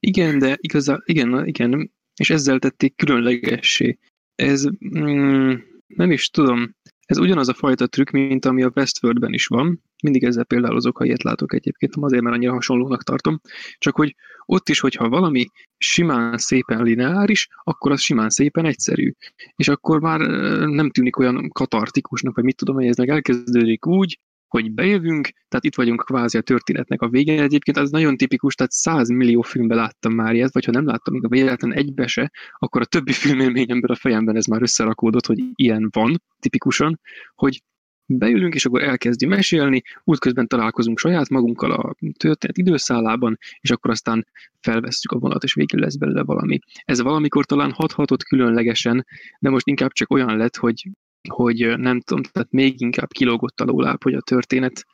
Igen, 0.00 0.38
de 0.38 0.56
igazán, 0.60 1.02
igen, 1.04 1.46
igen, 1.46 1.92
és 2.16 2.30
ezzel 2.30 2.58
tették 2.58 2.96
különlegessé. 2.96 3.98
Ez, 4.34 4.64
mm, 4.98 5.54
nem 5.86 6.10
is 6.10 6.30
tudom, 6.30 6.76
ez 7.10 7.18
ugyanaz 7.18 7.48
a 7.48 7.54
fajta 7.54 7.86
trükk, 7.86 8.10
mint 8.10 8.44
ami 8.44 8.62
a 8.62 8.72
Westworldben 8.74 9.32
is 9.32 9.46
van. 9.46 9.82
Mindig 10.02 10.24
ezzel 10.24 10.44
azok, 10.64 10.96
ha 10.96 11.04
ilyet 11.04 11.22
látok 11.22 11.54
egyébként, 11.54 11.96
azért, 11.96 12.22
mert 12.22 12.36
annyira 12.36 12.52
hasonlónak 12.52 13.02
tartom. 13.02 13.40
Csak 13.78 13.96
hogy 13.96 14.16
ott 14.46 14.68
is, 14.68 14.80
hogyha 14.80 15.08
valami 15.08 15.46
simán 15.76 16.38
szépen 16.38 16.82
lineáris, 16.82 17.48
akkor 17.64 17.92
az 17.92 18.00
simán 18.00 18.30
szépen 18.30 18.64
egyszerű. 18.64 19.12
És 19.56 19.68
akkor 19.68 20.00
már 20.00 20.20
nem 20.66 20.90
tűnik 20.90 21.18
olyan 21.18 21.48
katartikusnak, 21.48 22.34
vagy 22.34 22.44
mit 22.44 22.56
tudom, 22.56 22.74
hogy 22.74 22.86
ez 22.86 22.96
meg 22.96 23.08
elkezdődik 23.08 23.86
úgy, 23.86 24.18
hogy 24.50 24.72
bejövünk, 24.72 25.28
tehát 25.48 25.64
itt 25.64 25.74
vagyunk 25.74 26.04
kvázi 26.04 26.38
a 26.38 26.40
történetnek 26.40 27.02
a 27.02 27.08
végén. 27.08 27.40
Egyébként 27.40 27.76
az 27.76 27.90
nagyon 27.90 28.16
tipikus, 28.16 28.54
tehát 28.54 28.72
100 28.72 29.08
millió 29.08 29.40
filmben 29.40 29.76
láttam 29.76 30.12
már 30.12 30.34
ilyet, 30.34 30.52
vagy 30.52 30.64
ha 30.64 30.72
nem 30.72 30.86
láttam 30.86 31.14
még 31.14 31.24
a 31.24 31.28
véletlen 31.28 31.74
egybe 31.74 32.06
se, 32.06 32.30
akkor 32.58 32.80
a 32.80 32.84
többi 32.84 33.12
filmélményemben 33.12 33.90
a 33.90 33.94
fejemben 33.94 34.36
ez 34.36 34.46
már 34.46 34.62
összerakódott, 34.62 35.26
hogy 35.26 35.38
ilyen 35.54 35.88
van, 35.92 36.22
tipikusan, 36.38 37.00
hogy 37.34 37.62
beülünk, 38.06 38.54
és 38.54 38.66
akkor 38.66 38.82
elkezdi 38.82 39.26
mesélni, 39.26 39.82
útközben 40.04 40.46
találkozunk 40.46 40.98
saját 40.98 41.28
magunkkal 41.28 41.70
a 41.70 41.94
történet 42.18 42.58
időszállában, 42.58 43.38
és 43.60 43.70
akkor 43.70 43.90
aztán 43.90 44.26
felvesszük 44.60 45.12
a 45.12 45.18
vonat, 45.18 45.42
és 45.42 45.54
végül 45.54 45.80
lesz 45.80 45.96
belőle 45.96 46.22
valami. 46.22 46.58
Ez 46.84 47.00
valamikor 47.00 47.44
talán 47.44 47.72
hathatott 47.72 48.22
különlegesen, 48.22 49.06
de 49.38 49.50
most 49.50 49.66
inkább 49.66 49.92
csak 49.92 50.10
olyan 50.10 50.36
lett, 50.36 50.56
hogy 50.56 50.90
hogy 51.28 51.78
nem 51.78 52.00
tudom, 52.00 52.22
tehát 52.22 52.50
még 52.50 52.80
inkább 52.80 53.08
kilógott 53.08 53.60
alóláb, 53.60 54.02
hogy 54.02 54.14
a 54.14 54.20
történet, 54.20 54.84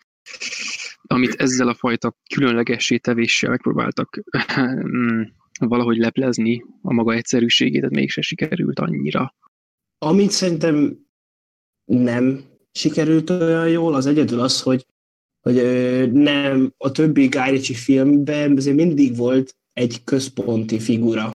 amit 1.03 1.35
ezzel 1.35 1.69
a 1.69 1.75
fajta 1.75 2.17
különlegessé 2.35 2.97
tevéssel 2.97 3.51
megpróbáltak 3.51 4.21
mm, 4.87 5.23
valahogy 5.59 5.97
leplezni 5.97 6.65
a 6.83 6.93
maga 6.93 7.13
egyszerűségét, 7.13 7.81
tehát 7.81 7.95
mégse 7.95 8.21
sikerült 8.21 8.79
annyira. 8.79 9.35
Amit 9.99 10.31
szerintem 10.31 10.99
nem 11.85 12.45
sikerült 12.73 13.31
olyan 13.31 13.69
jól, 13.69 13.95
az 13.95 14.07
egyedül 14.07 14.41
az, 14.41 14.63
hogy, 14.63 14.87
hogy 15.41 15.55
nem 16.13 16.73
a 16.77 16.91
többi 16.91 17.27
Guy 17.27 17.51
Ritchie 17.51 17.77
filmben 17.77 18.57
azért 18.57 18.77
mindig 18.77 19.17
volt 19.17 19.57
egy 19.73 20.05
központi 20.05 20.79
figura. 20.79 21.31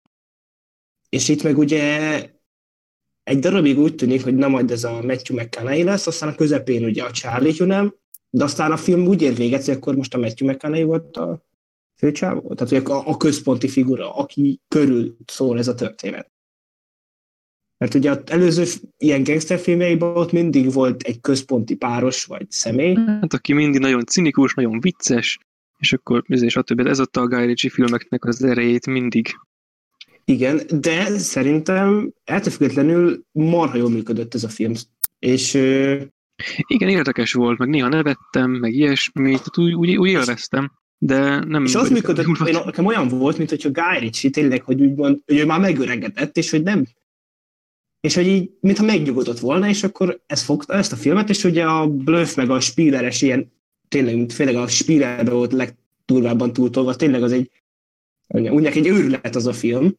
És 1.10 1.30
itt 1.30 1.44
meg 1.44 1.58
ugye 1.58 2.26
egy 3.24 3.40
darabig 3.40 3.80
úgy 3.80 3.96
tűnik, 3.96 4.24
hogy 4.24 4.36
na 4.36 4.48
majd 4.48 4.72
ez 4.72 4.84
a 4.84 5.02
Matthew 5.02 5.38
McConaughey 5.38 5.84
lesz, 5.84 6.08
aztán 6.08 6.30
a 6.30 6.36
közepén 6.36 6.84
ugye 6.84 7.04
a 7.04 7.12
Charlie 7.12 7.58
Hunnam, 7.58 7.94
de 8.30 8.44
aztán 8.44 8.72
a 8.72 8.78
film 8.78 9.08
úgy 9.08 9.22
ér 9.22 9.36
véget, 9.36 9.66
hogy 9.66 9.76
akkor 9.76 9.96
most 9.96 10.14
a 10.14 10.18
Matthew 10.18 10.50
McConaughey 10.50 10.88
volt 10.88 11.18
a 11.18 11.46
főcsávó, 11.98 12.54
tehát 12.54 12.88
a, 12.88 13.08
a 13.08 13.18
központi 13.18 13.68
figura, 13.68 14.16
aki 14.16 14.62
körül 14.68 15.16
szól 15.26 15.58
ez 15.58 15.68
a 15.68 15.76
történet. 15.76 16.32
Mert 17.78 17.94
ugye 17.94 18.12
az 18.12 18.20
előző 18.26 18.64
ilyen 18.98 19.24
gangsterfilmjeiben 19.24 20.16
ott 20.16 20.32
mindig 20.32 20.74
volt 20.74 21.02
egy 21.02 21.20
központi 21.22 21.76
páros 21.76 22.26
vagy 22.26 22.52
személy. 22.52 22.94
Hát 22.94 23.34
aki 23.34 23.54
mindig 23.54 23.82
nagyon 23.82 24.06
cinikus, 24.06 24.54
nagyon 24.54 24.80
vicces, 24.80 25.40
és 25.78 25.94
akkor 25.94 26.24
és 26.28 26.56
a 26.56 26.62
többet. 26.62 26.88
Ez 26.88 27.00
adta 27.00 27.22
a 27.22 27.28
Guy 27.28 27.46
Ritchie 27.46 27.70
filmeknek 27.70 28.26
az 28.26 28.44
erejét 28.44 28.86
mindig. 28.86 29.28
Igen, 30.32 30.62
de 30.80 31.18
szerintem 31.18 32.14
ettől 32.24 32.54
függetlenül 32.54 33.24
marha 33.32 33.78
jól 33.78 33.90
működött 33.90 34.34
ez 34.34 34.44
a 34.44 34.50
film. 34.50 34.74
És 35.20 35.54
igen, 36.68 36.90
érdekes 36.90 37.34
volt, 37.34 37.58
meg 37.58 37.70
néha 37.70 37.88
nevettem, 37.88 38.52
meg 38.52 38.74
ilyesmi, 38.74 39.30
tehát 39.30 39.58
úgy, 39.58 39.74
úgy, 39.74 39.98
úgy 39.98 40.10
élveztem, 40.10 40.72
de 40.98 41.40
nem... 41.40 41.66
És 41.66 41.76
az 41.76 41.90
működött, 41.90 42.48
én, 42.48 42.58
nekem 42.66 42.86
olyan 42.86 43.08
volt, 43.08 43.38
mint 43.38 43.50
hogyha 43.50 43.70
Guy 43.70 44.00
Ritchie 44.00 44.30
tényleg, 44.30 44.64
hogy 44.64 44.82
úgymond, 44.82 45.20
hogy 45.26 45.38
ő 45.38 45.46
már 45.46 45.60
megöregedett, 45.60 46.38
és 46.38 46.52
hogy 46.52 46.64
nem 46.64 46.86
és 48.02 48.16
hogy 48.16 48.28
így, 48.28 48.52
mintha 48.60 48.84
megnyugodott 48.84 49.40
volna, 49.40 49.68
és 49.68 49.84
akkor 49.84 50.22
ez 50.26 50.42
fogta 50.42 50.74
ezt 50.74 50.92
a 50.92 50.96
filmet, 50.96 51.30
és 51.30 51.44
ugye 51.44 51.64
a 51.64 51.88
Bluff 51.88 52.36
meg 52.36 52.50
a 52.50 52.60
Spieleres 52.60 53.22
ilyen, 53.22 53.52
tényleg, 53.88 54.30
főleg 54.30 54.56
a 54.56 54.68
Spielerbe 54.68 55.32
volt 55.32 55.52
legturvábban 55.52 56.54
túltolva, 56.54 56.96
tényleg 56.96 57.24
az 57.24 57.32
egy, 57.32 57.52
úgy 58.28 58.66
egy 58.66 58.88
őrület 58.88 59.36
az 59.36 59.48
a 59.48 59.54
film, 59.54 59.96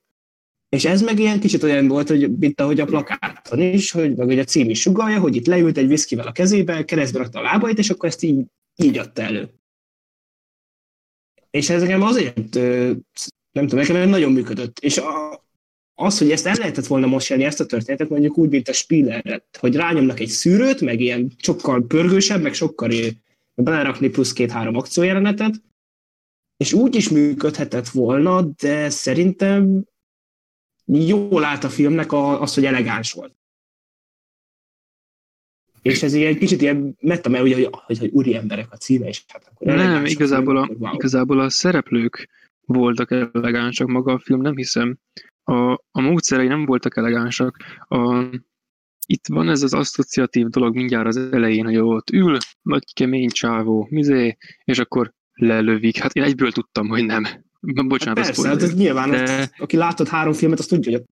és 0.76 0.84
ez 0.84 1.02
meg 1.02 1.18
ilyen 1.18 1.40
kicsit 1.40 1.62
olyan 1.62 1.88
volt, 1.88 2.08
hogy 2.08 2.38
mint 2.38 2.60
ahogy 2.60 2.80
a 2.80 2.84
plakáton 2.84 3.60
is, 3.60 3.90
hogy 3.90 4.16
meg 4.16 4.26
ugye 4.26 4.40
a 4.40 4.44
cím 4.44 4.70
is 4.70 4.80
sugalja, 4.80 5.20
hogy 5.20 5.36
itt 5.36 5.46
leült 5.46 5.76
egy 5.76 5.88
viszkivel 5.88 6.26
a 6.26 6.32
kezébe, 6.32 6.84
keresztbe 6.84 7.18
rakta 7.18 7.38
a 7.38 7.42
lábait, 7.42 7.78
és 7.78 7.90
akkor 7.90 8.08
ezt 8.08 8.22
így, 8.22 8.44
így 8.76 8.98
adta 8.98 9.22
elő. 9.22 9.50
És 11.50 11.70
ez 11.70 11.80
nekem 11.82 12.02
azért, 12.02 12.54
nem 13.52 13.66
tudom, 13.66 13.78
nekem 13.78 14.08
nagyon 14.08 14.32
működött. 14.32 14.78
És 14.78 14.98
a, 14.98 15.44
az, 15.94 16.18
hogy 16.18 16.30
ezt 16.30 16.46
el 16.46 16.54
lehetett 16.58 16.86
volna 16.86 17.06
mosni, 17.06 17.44
ezt 17.44 17.60
a 17.60 17.66
történetet 17.66 18.08
mondjuk 18.08 18.38
úgy, 18.38 18.50
mint 18.50 18.68
a 18.68 18.72
Spielerre, 18.72 19.46
hogy 19.58 19.76
rányomnak 19.76 20.20
egy 20.20 20.28
szűrőt, 20.28 20.80
meg 20.80 21.00
ilyen 21.00 21.32
sokkal 21.36 21.86
pörgősebb, 21.86 22.42
meg 22.42 22.54
sokkal 22.54 22.90
belerakni 23.54 24.08
plusz 24.08 24.32
két-három 24.32 24.76
akciójelenetet, 24.76 25.54
és 26.56 26.72
úgy 26.72 26.94
is 26.94 27.08
működhetett 27.08 27.88
volna, 27.88 28.42
de 28.42 28.90
szerintem 28.90 29.90
jól 30.92 31.44
állt 31.44 31.64
a 31.64 31.68
filmnek 31.68 32.12
az, 32.12 32.54
hogy 32.54 32.64
elegáns 32.64 33.12
volt. 33.12 33.34
és 35.82 36.02
ez 36.02 36.14
ilyen 36.14 36.38
kicsit 36.38 36.60
ilyen 36.60 36.96
meta, 37.00 37.28
mert 37.28 37.44
ugye, 37.44 37.54
hogy, 37.54 37.68
hogy, 37.70 37.98
hogy 37.98 38.10
úri 38.10 38.36
emberek 38.36 38.72
a 38.72 38.76
címe, 38.76 39.06
és 39.06 39.24
hát 39.28 39.50
akkor 39.50 39.66
Nem, 39.66 40.04
igazából 40.04 40.56
a, 40.56 40.68
wow. 40.78 40.94
igazából 40.94 41.40
a 41.40 41.50
szereplők 41.50 42.28
voltak 42.64 43.10
elegánsak, 43.10 43.88
maga 43.88 44.12
a 44.12 44.18
film 44.18 44.40
nem 44.40 44.56
hiszem. 44.56 44.98
A, 45.44 45.72
a 45.72 46.00
módszerei 46.00 46.46
nem 46.46 46.64
voltak 46.64 46.96
elegánsak. 46.96 47.56
A, 47.88 48.24
itt 49.06 49.26
van 49.28 49.48
ez 49.48 49.62
az 49.62 49.74
asszociatív 49.74 50.46
dolog 50.46 50.74
mindjárt 50.74 51.06
az 51.06 51.16
elején, 51.16 51.64
hogy 51.64 51.76
ott 51.76 52.10
ül, 52.10 52.36
nagy 52.62 52.92
kemény 52.92 53.28
csávó, 53.28 53.86
mizé, 53.90 54.36
és 54.64 54.78
akkor 54.78 55.12
lelövik. 55.32 55.98
Hát 55.98 56.12
én 56.12 56.22
egyből 56.22 56.52
tudtam, 56.52 56.88
hogy 56.88 57.04
nem. 57.04 57.24
Bocsánat, 57.62 58.18
hát 58.18 58.26
persze, 58.26 58.48
hát 58.48 58.62
ez 58.62 58.74
nyilván, 58.74 59.10
de... 59.10 59.50
aki 59.58 59.76
látott 59.76 60.08
három 60.08 60.32
filmet, 60.32 60.58
azt 60.58 60.68
tudja, 60.68 60.98
hogy... 60.98 61.04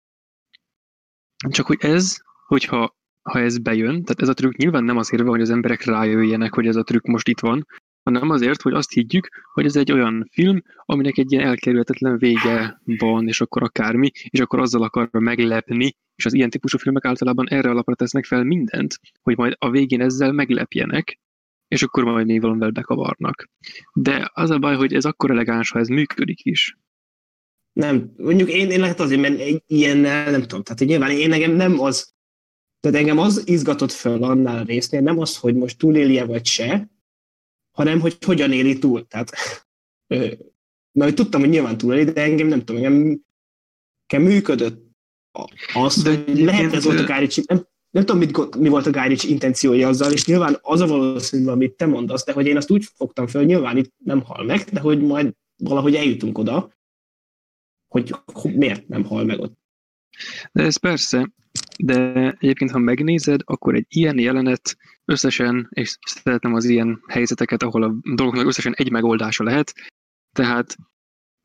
Csak 1.52 1.66
hogy 1.66 1.78
ez, 1.80 2.16
hogyha 2.46 2.98
ha 3.22 3.40
ez 3.40 3.58
bejön, 3.58 4.02
tehát 4.02 4.22
ez 4.22 4.28
a 4.28 4.34
trükk 4.34 4.56
nyilván 4.56 4.84
nem 4.84 4.96
azért 4.96 5.22
van, 5.22 5.30
hogy 5.30 5.40
az 5.40 5.50
emberek 5.50 5.84
rájöjjenek, 5.84 6.54
hogy 6.54 6.66
ez 6.66 6.76
a 6.76 6.82
trükk 6.82 7.06
most 7.06 7.28
itt 7.28 7.40
van, 7.40 7.66
hanem 8.02 8.30
azért, 8.30 8.62
hogy 8.62 8.72
azt 8.72 8.92
higgyük, 8.92 9.28
hogy 9.52 9.64
ez 9.64 9.76
egy 9.76 9.92
olyan 9.92 10.28
film, 10.32 10.62
aminek 10.84 11.18
egy 11.18 11.32
ilyen 11.32 11.46
elkerülhetetlen 11.46 12.18
vége 12.18 12.80
van, 12.84 13.28
és 13.28 13.40
akkor 13.40 13.62
akármi, 13.62 14.10
és 14.28 14.40
akkor 14.40 14.60
azzal 14.60 14.82
akar 14.82 15.08
meglepni, 15.12 15.96
és 16.14 16.26
az 16.26 16.34
ilyen 16.34 16.50
típusú 16.50 16.78
filmek 16.78 17.04
általában 17.04 17.48
erre 17.48 17.70
alapra 17.70 17.94
tesznek 17.94 18.24
fel 18.24 18.44
mindent, 18.44 19.00
hogy 19.22 19.36
majd 19.36 19.54
a 19.58 19.70
végén 19.70 20.00
ezzel 20.00 20.32
meglepjenek, 20.32 21.18
és 21.70 21.82
akkor 21.82 22.04
majd 22.04 22.26
még 22.26 22.40
valamivel 22.40 22.70
bekavarnak. 22.70 23.50
De 23.92 24.30
az 24.34 24.50
a 24.50 24.58
baj, 24.58 24.76
hogy 24.76 24.94
ez 24.94 25.04
akkor 25.04 25.30
elegáns, 25.30 25.70
ha 25.70 25.78
ez 25.78 25.88
működik 25.88 26.44
is. 26.44 26.78
Nem, 27.72 28.12
mondjuk 28.16 28.48
én, 28.48 28.70
én 28.70 28.80
lehet 28.80 29.00
azért, 29.00 29.20
mert 29.20 29.38
egy 29.38 29.62
ilyennel 29.66 30.30
nem 30.30 30.40
tudom, 30.40 30.62
tehát 30.62 30.84
nyilván 30.84 31.10
én 31.10 31.28
nekem 31.28 31.52
nem 31.52 31.80
az, 31.80 32.14
tehát 32.80 32.98
engem 32.98 33.18
az 33.18 33.48
izgatott 33.48 33.90
fel 33.90 34.22
annál 34.22 34.58
a 34.58 34.64
résznél, 34.64 35.00
nem 35.00 35.18
az, 35.18 35.36
hogy 35.36 35.54
most 35.54 35.78
túlélje 35.78 36.24
vagy 36.24 36.46
se, 36.46 36.90
hanem 37.70 38.00
hogy 38.00 38.24
hogyan 38.24 38.52
éli 38.52 38.78
túl. 38.78 39.06
Tehát, 39.06 39.30
mert 40.98 41.14
tudtam, 41.14 41.40
hogy 41.40 41.50
nyilván 41.50 41.78
túléli, 41.78 42.12
de 42.12 42.22
engem 42.22 42.46
nem 42.46 42.64
tudom, 42.64 42.84
engem, 42.84 43.22
engem 44.06 44.30
működött 44.32 44.88
az, 45.74 46.02
de 46.02 46.22
hogy 46.24 46.40
lehet 46.40 46.72
ez 46.72 46.84
volt 46.84 46.98
a 46.98 47.04
Guy 47.04 47.28
nem, 47.46 47.68
nem 47.90 48.04
tudom, 48.04 48.18
mit, 48.18 48.56
mi 48.56 48.68
volt 48.68 48.86
a 48.86 48.90
Guy 48.90 49.16
intenciója 49.28 49.88
azzal, 49.88 50.12
és 50.12 50.26
nyilván 50.26 50.58
az 50.60 50.80
a 50.80 50.86
valószínű, 50.86 51.46
amit 51.46 51.76
te 51.76 51.86
mondasz, 51.86 52.24
de 52.24 52.32
hogy 52.32 52.46
én 52.46 52.56
azt 52.56 52.70
úgy 52.70 52.84
fogtam 52.94 53.26
fel, 53.26 53.42
nyilván 53.42 53.76
itt 53.76 53.92
nem 54.04 54.22
hal 54.24 54.44
meg, 54.44 54.60
de 54.60 54.80
hogy 54.80 55.00
majd 55.02 55.34
valahogy 55.56 55.94
eljutunk 55.94 56.38
oda, 56.38 56.70
hogy 57.88 58.14
miért 58.42 58.88
nem 58.88 59.04
hal 59.04 59.24
meg 59.24 59.40
ott. 59.40 59.58
De 60.52 60.62
ez 60.62 60.76
persze, 60.76 61.32
de 61.78 62.30
egyébként, 62.40 62.70
ha 62.70 62.78
megnézed, 62.78 63.40
akkor 63.44 63.74
egy 63.74 63.86
ilyen 63.88 64.18
jelenet 64.18 64.76
összesen, 65.04 65.68
és 65.70 65.98
szeretem 66.00 66.54
az 66.54 66.64
ilyen 66.64 67.00
helyzeteket, 67.08 67.62
ahol 67.62 67.82
a 67.82 67.94
dolgoknak 68.14 68.46
összesen 68.46 68.74
egy 68.74 68.90
megoldása 68.90 69.44
lehet, 69.44 69.74
tehát 70.32 70.76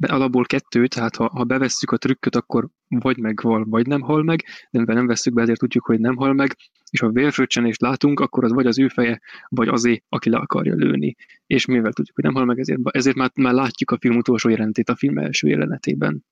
alapból 0.08 0.46
kettő, 0.46 0.88
tehát 0.88 1.16
ha, 1.16 1.30
ha 1.30 1.44
bevesszük 1.44 1.92
a 1.92 1.98
trükköt, 1.98 2.36
akkor 2.36 2.68
vagy 2.88 3.18
megval, 3.18 3.66
vagy 3.66 3.88
nem 3.88 4.02
hal 4.02 4.24
meg, 4.24 4.44
de 4.72 4.80
mivel 4.80 4.96
nem 4.96 5.08
vesszük 5.08 5.34
be, 5.34 5.42
ezért 5.42 5.60
tudjuk, 5.60 5.86
hogy 5.86 6.00
nem 6.00 6.16
hal 6.16 6.34
meg, 6.34 6.56
és 6.90 7.00
ha 7.00 7.10
vérfröccsenést 7.10 7.82
látunk, 7.82 8.20
akkor 8.20 8.44
az 8.44 8.52
vagy 8.52 8.66
az 8.66 8.80
ő 8.80 8.88
feje, 8.88 9.22
vagy 9.50 9.68
azé, 9.68 10.04
aki 10.10 10.30
le 10.30 10.38
akarja 10.38 10.76
lőni. 10.76 11.16
És 11.46 11.66
mivel 11.66 11.94
tudjuk, 11.94 12.16
hogy 12.16 12.24
nem 12.24 12.34
hal 12.34 12.46
meg, 12.46 12.60
ezért, 12.60 12.80
ezért 12.84 13.16
már, 13.16 13.32
már 13.36 13.54
látjuk 13.54 13.92
a 13.92 13.98
film 13.98 14.18
utolsó 14.18 14.50
jelentét 14.50 14.90
a 14.90 14.96
film 14.96 15.18
első 15.18 15.48
jelenetében. 15.48 16.26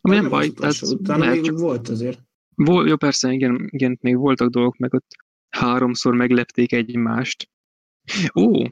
Ami 0.00 0.14
nem, 0.14 0.22
nem 0.22 0.32
baj. 0.32 0.48
Tehát, 0.48 0.82
utána 0.82 1.30
még 1.30 1.42
csak... 1.42 1.58
volt 1.58 1.88
azért. 1.88 2.20
Vol, 2.54 2.88
jó, 2.88 2.96
persze, 2.96 3.32
igen, 3.32 3.68
igen, 3.70 3.98
még 4.00 4.16
voltak 4.16 4.50
dolgok, 4.50 4.76
meg 4.76 4.94
ott 4.94 5.16
háromszor 5.48 6.14
meglepték 6.14 6.72
egymást. 6.72 7.50
Ó, 8.34 8.62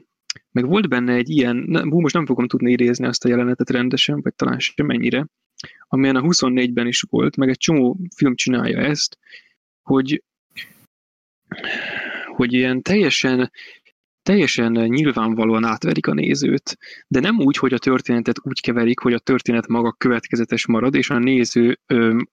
meg 0.51 0.67
volt 0.67 0.89
benne 0.89 1.13
egy 1.13 1.29
ilyen, 1.29 1.87
hú, 1.89 1.99
most 1.99 2.13
nem 2.13 2.25
fogom 2.25 2.47
tudni 2.47 2.71
idézni 2.71 3.05
azt 3.05 3.25
a 3.25 3.29
jelenetet 3.29 3.69
rendesen, 3.69 4.21
vagy 4.21 4.35
talán 4.35 4.59
sem 4.59 4.85
mennyire, 4.85 5.27
amilyen 5.87 6.15
a 6.15 6.21
24-ben 6.21 6.87
is 6.87 7.01
volt, 7.09 7.35
meg 7.35 7.49
egy 7.49 7.57
csomó 7.57 7.97
film 8.15 8.35
csinálja 8.35 8.79
ezt, 8.79 9.17
hogy 9.81 10.23
hogy 12.35 12.53
ilyen 12.53 12.81
teljesen 12.81 13.51
teljesen 14.29 14.71
nyilvánvalóan 14.71 15.63
átverik 15.63 16.07
a 16.07 16.13
nézőt, 16.13 16.77
de 17.07 17.19
nem 17.19 17.39
úgy, 17.39 17.57
hogy 17.57 17.73
a 17.73 17.77
történetet 17.77 18.39
úgy 18.43 18.61
keverik, 18.61 18.99
hogy 18.99 19.13
a 19.13 19.19
történet 19.19 19.67
maga 19.67 19.91
következetes 19.91 20.67
marad, 20.67 20.95
és 20.95 21.09
a 21.09 21.17
néző 21.17 21.79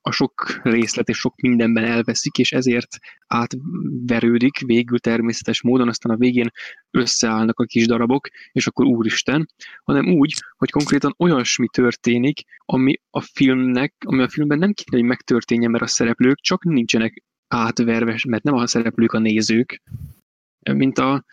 a 0.00 0.10
sok 0.10 0.60
részlet 0.62 1.08
és 1.08 1.18
sok 1.18 1.40
mindenben 1.40 1.84
elveszik, 1.84 2.38
és 2.38 2.52
ezért 2.52 2.88
átverődik 3.26 4.58
végül 4.66 4.98
természetes 4.98 5.62
módon, 5.62 5.88
aztán 5.88 6.12
a 6.12 6.18
végén 6.18 6.50
összeállnak 6.90 7.60
a 7.60 7.64
kis 7.64 7.86
darabok, 7.86 8.28
és 8.52 8.66
akkor 8.66 8.86
úristen, 8.86 9.48
hanem 9.84 10.06
úgy, 10.06 10.34
hogy 10.56 10.70
konkrétan 10.70 11.14
olyasmi 11.18 11.66
történik, 11.72 12.40
ami 12.64 13.00
a 13.10 13.20
filmnek, 13.20 13.94
ami 14.06 14.22
a 14.22 14.28
filmben 14.28 14.58
nem 14.58 14.72
kéne, 14.72 14.96
hogy 14.96 15.08
megtörténjen, 15.08 15.70
mert 15.70 15.84
a 15.84 15.86
szereplők 15.86 16.40
csak 16.40 16.64
nincsenek 16.64 17.22
átverve, 17.48 18.18
mert 18.28 18.42
nem 18.42 18.54
a 18.54 18.66
szereplők 18.66 19.12
a 19.12 19.18
nézők, 19.18 19.82
mint 20.72 20.98
a 20.98 21.24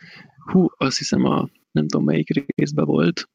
hú, 0.51 0.67
azt 0.77 0.97
hiszem 0.97 1.25
a 1.25 1.49
nem 1.71 1.87
tudom 1.87 2.05
melyik 2.05 2.53
részben 2.55 2.85
volt, 2.85 3.29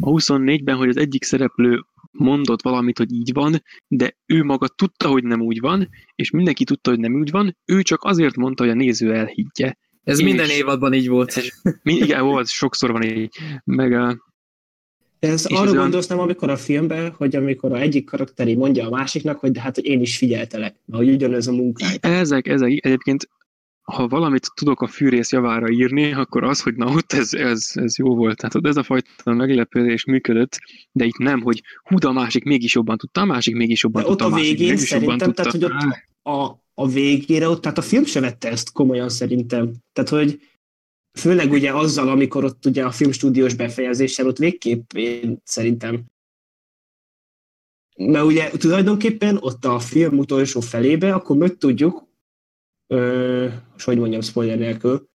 a 0.00 0.10
24-ben, 0.10 0.76
hogy 0.76 0.88
az 0.88 0.96
egyik 0.96 1.24
szereplő 1.24 1.84
mondott 2.10 2.62
valamit, 2.62 2.98
hogy 2.98 3.12
így 3.12 3.32
van, 3.32 3.62
de 3.88 4.16
ő 4.26 4.44
maga 4.44 4.68
tudta, 4.68 5.08
hogy 5.08 5.24
nem 5.24 5.40
úgy 5.40 5.60
van, 5.60 5.88
és 6.14 6.30
mindenki 6.30 6.64
tudta, 6.64 6.90
hogy 6.90 6.98
nem 6.98 7.14
úgy 7.14 7.30
van, 7.30 7.56
ő 7.64 7.82
csak 7.82 8.02
azért 8.04 8.36
mondta, 8.36 8.62
hogy 8.62 8.72
a 8.72 8.76
néző 8.76 9.14
elhiggye. 9.14 9.74
Ez 10.04 10.18
és 10.18 10.24
minden 10.24 10.48
évadban 10.48 10.92
így 10.92 11.08
volt. 11.08 11.36
Ez, 11.36 11.48
igen, 11.82 12.24
volt, 12.24 12.48
sokszor 12.48 12.92
van 12.92 13.02
így. 13.02 13.36
Meg 13.64 13.92
a, 13.92 14.28
ez 15.18 15.46
arra 15.46 15.64
ez 15.64 15.74
gondolsz 15.74 16.06
nem, 16.06 16.18
amikor 16.18 16.50
a 16.50 16.56
filmben, 16.56 17.10
hogy 17.10 17.36
amikor 17.36 17.72
a 17.72 17.80
egyik 17.80 18.04
karakteri 18.04 18.54
mondja 18.54 18.86
a 18.86 18.90
másiknak, 18.90 19.38
hogy 19.38 19.50
de 19.50 19.60
hát, 19.60 19.74
hogy 19.74 19.84
én 19.84 20.00
is 20.00 20.16
figyeltelek, 20.16 20.74
hogy 20.90 21.08
ugyanez 21.08 21.46
a 21.46 21.52
munkáj. 21.52 21.96
Ezek, 22.00 22.46
ezek, 22.46 22.68
egyébként 22.84 23.28
ha 23.90 24.08
valamit 24.08 24.50
tudok 24.54 24.80
a 24.80 24.86
fűrész 24.86 25.32
javára 25.32 25.70
írni, 25.70 26.12
akkor 26.12 26.44
az, 26.44 26.60
hogy 26.60 26.74
na 26.74 26.92
ott 26.92 27.12
ez, 27.12 27.34
ez, 27.34 27.70
ez 27.74 27.98
jó 27.98 28.14
volt. 28.14 28.36
Tehát 28.36 28.66
ez 28.66 28.76
a 28.76 28.82
fajta 28.82 29.32
meglepődés 29.32 30.04
működött, 30.04 30.58
de 30.92 31.04
itt 31.04 31.18
nem, 31.18 31.40
hogy 31.40 31.62
hú, 31.82 31.98
de 31.98 32.06
a 32.06 32.12
másik 32.12 32.44
mégis 32.44 32.74
jobban 32.74 32.96
tudta, 32.96 33.20
a 33.20 33.24
másik 33.24 33.56
mégis 33.56 33.82
jobban 33.82 34.02
de 34.02 34.08
tudta, 34.08 34.26
ott 34.26 34.32
a, 34.32 34.34
végén 34.34 34.68
mégis 34.68 34.88
szerintem, 34.88 35.18
jobban 35.18 35.34
tehát, 35.34 35.52
tudta. 35.52 35.72
hogy 35.72 35.86
ott 36.24 36.34
a, 36.34 36.62
a 36.74 36.88
végére 36.88 37.48
ott, 37.48 37.60
tehát 37.62 37.78
a 37.78 37.82
film 37.82 38.04
se 38.04 38.20
vette 38.20 38.48
ezt 38.48 38.72
komolyan 38.72 39.08
szerintem. 39.08 39.72
Tehát, 39.92 40.10
hogy 40.10 40.40
főleg 41.18 41.50
ugye 41.50 41.72
azzal, 41.72 42.08
amikor 42.08 42.44
ott 42.44 42.66
ugye 42.66 42.84
a 42.84 42.90
filmstúdiós 42.90 43.54
befejezéssel 43.54 44.26
ott 44.26 44.38
végképp 44.38 44.92
én 44.92 45.40
szerintem 45.44 46.04
mert 48.06 48.24
ugye 48.24 48.50
tulajdonképpen 48.50 49.36
ott 49.40 49.64
a 49.64 49.78
film 49.78 50.18
utolsó 50.18 50.60
felébe, 50.60 51.14
akkor 51.14 51.36
meg 51.36 51.56
tudjuk, 51.56 52.08
és 53.76 53.84
hogy 53.84 53.98
mondjam, 53.98 54.20
spoiler 54.20 54.58
nélkül, 54.58 55.08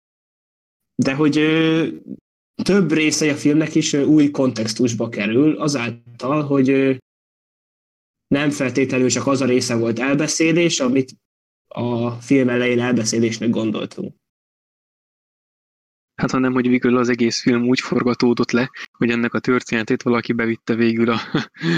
de 0.95 1.13
hogy 1.13 1.37
ö, 1.37 1.87
több 2.63 2.91
része 2.91 3.31
a 3.31 3.35
filmnek 3.35 3.75
is 3.75 3.93
ö, 3.93 4.03
új 4.03 4.31
kontextusba 4.31 5.09
kerül, 5.09 5.57
azáltal, 5.57 6.43
hogy 6.43 6.69
ö, 6.69 6.93
nem 8.27 8.49
feltétlenül 8.49 9.09
csak 9.09 9.27
az 9.27 9.41
a 9.41 9.45
része 9.45 9.75
volt 9.75 9.99
elbeszélés, 9.99 10.79
amit 10.79 11.11
a 11.67 12.11
film 12.11 12.49
elején 12.49 12.79
elbeszélésnek 12.79 13.49
gondoltunk. 13.49 14.15
Hát 16.15 16.31
hanem, 16.31 16.53
hogy 16.53 16.67
végül 16.67 16.97
az 16.97 17.09
egész 17.09 17.41
film 17.41 17.67
úgy 17.67 17.79
forgatódott 17.79 18.51
le, 18.51 18.69
hogy 18.91 19.09
ennek 19.09 19.33
a 19.33 19.39
történetét 19.39 20.03
valaki 20.03 20.33
bevitte 20.33 20.75
végül 20.75 21.09
a, 21.09 21.19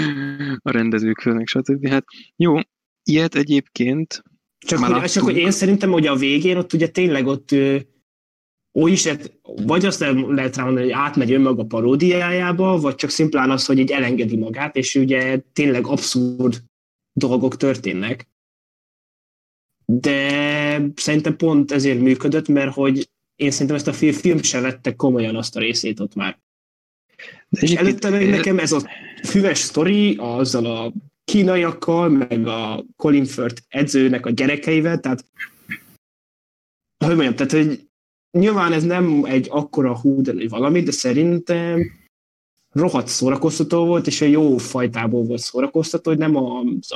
a 0.68 0.70
rendezők 0.70 1.20
fölnek, 1.20 1.46
stb. 1.46 1.88
Hát 1.88 2.04
jó, 2.36 2.58
ilyet 3.02 3.34
egyébként 3.34 4.22
csak, 4.66 4.78
hogy, 4.78 5.10
csak 5.10 5.22
hogy 5.22 5.36
én 5.36 5.50
szerintem, 5.50 5.90
hogy 5.90 6.06
a 6.06 6.16
végén 6.16 6.56
ott 6.56 6.72
ugye 6.72 6.88
tényleg 6.88 7.26
ott 7.26 7.54
úgy 8.72 8.92
is 8.92 9.04
lehet, 9.04 9.38
vagy 9.42 9.84
azt 9.84 10.00
lehet 10.28 10.56
rá 10.56 10.64
mondani, 10.64 10.84
hogy 10.86 10.94
átmegy 10.94 11.32
önmaga 11.32 11.64
paródiájába, 11.64 12.80
vagy 12.80 12.94
csak 12.94 13.10
szimplán 13.10 13.50
az, 13.50 13.66
hogy 13.66 13.78
így 13.78 13.90
elengedi 13.90 14.36
magát, 14.36 14.76
és 14.76 14.94
ugye 14.94 15.40
tényleg 15.52 15.86
abszurd 15.86 16.62
dolgok 17.12 17.56
történnek. 17.56 18.28
De 19.84 20.90
szerintem 20.94 21.36
pont 21.36 21.72
ezért 21.72 22.00
működött, 22.00 22.48
mert 22.48 22.72
hogy 22.72 23.10
én 23.34 23.50
szerintem 23.50 23.76
ezt 23.76 23.88
a 23.88 23.92
film, 23.92 24.12
film 24.12 24.42
se 24.42 24.60
vette 24.60 24.94
komolyan 24.94 25.36
azt 25.36 25.56
a 25.56 25.60
részét 25.60 26.00
ott 26.00 26.14
már. 26.14 26.38
De 27.48 27.60
és 27.60 27.74
előtte 27.74 28.10
meg 28.10 28.28
nekem 28.28 28.58
ez 28.58 28.72
a 28.72 28.88
füves 29.22 29.58
sztori 29.58 30.16
azzal 30.18 30.66
a 30.66 30.92
kínaiakkal, 31.26 32.08
meg 32.08 32.46
a 32.46 32.84
Colin 32.96 33.24
Firth 33.24 33.62
edzőnek 33.68 34.26
a 34.26 34.30
gyerekeivel, 34.30 35.00
tehát 35.00 35.24
hogy 37.04 37.14
mondjam, 37.14 37.34
tehát 37.34 37.52
hogy 37.52 37.88
nyilván 38.30 38.72
ez 38.72 38.84
nem 38.84 39.24
egy 39.24 39.46
akkora 39.50 39.98
hú, 39.98 40.22
de 40.22 40.48
valami, 40.48 40.82
de 40.82 40.90
szerintem 40.90 41.80
rohadt 42.72 43.08
szórakoztató 43.08 43.86
volt, 43.86 44.06
és 44.06 44.20
egy 44.20 44.30
jó 44.30 44.56
fajtából 44.56 45.24
volt 45.24 45.40
szórakoztató, 45.40 46.10
hogy 46.10 46.18
nem 46.18 46.36
az 46.36 46.92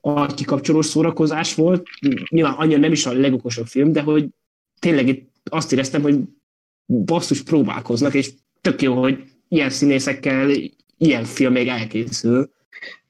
a 0.00 0.34
kikapcsolós 0.34 0.86
szórakozás 0.86 1.54
volt. 1.54 1.86
Nyilván 2.28 2.54
annyira 2.54 2.80
nem 2.80 2.92
is 2.92 3.06
a 3.06 3.12
legokosabb 3.12 3.66
film, 3.66 3.92
de 3.92 4.00
hogy 4.00 4.28
tényleg 4.78 5.08
itt 5.08 5.30
azt 5.50 5.72
éreztem, 5.72 6.02
hogy 6.02 6.20
basszus 6.86 7.42
próbálkoznak, 7.42 8.14
és 8.14 8.32
tök 8.60 8.82
jó, 8.82 9.00
hogy 9.00 9.24
ilyen 9.48 9.70
színészekkel 9.70 10.50
ilyen 10.96 11.24
film 11.24 11.52
még 11.52 11.68
elkészül. 11.68 12.50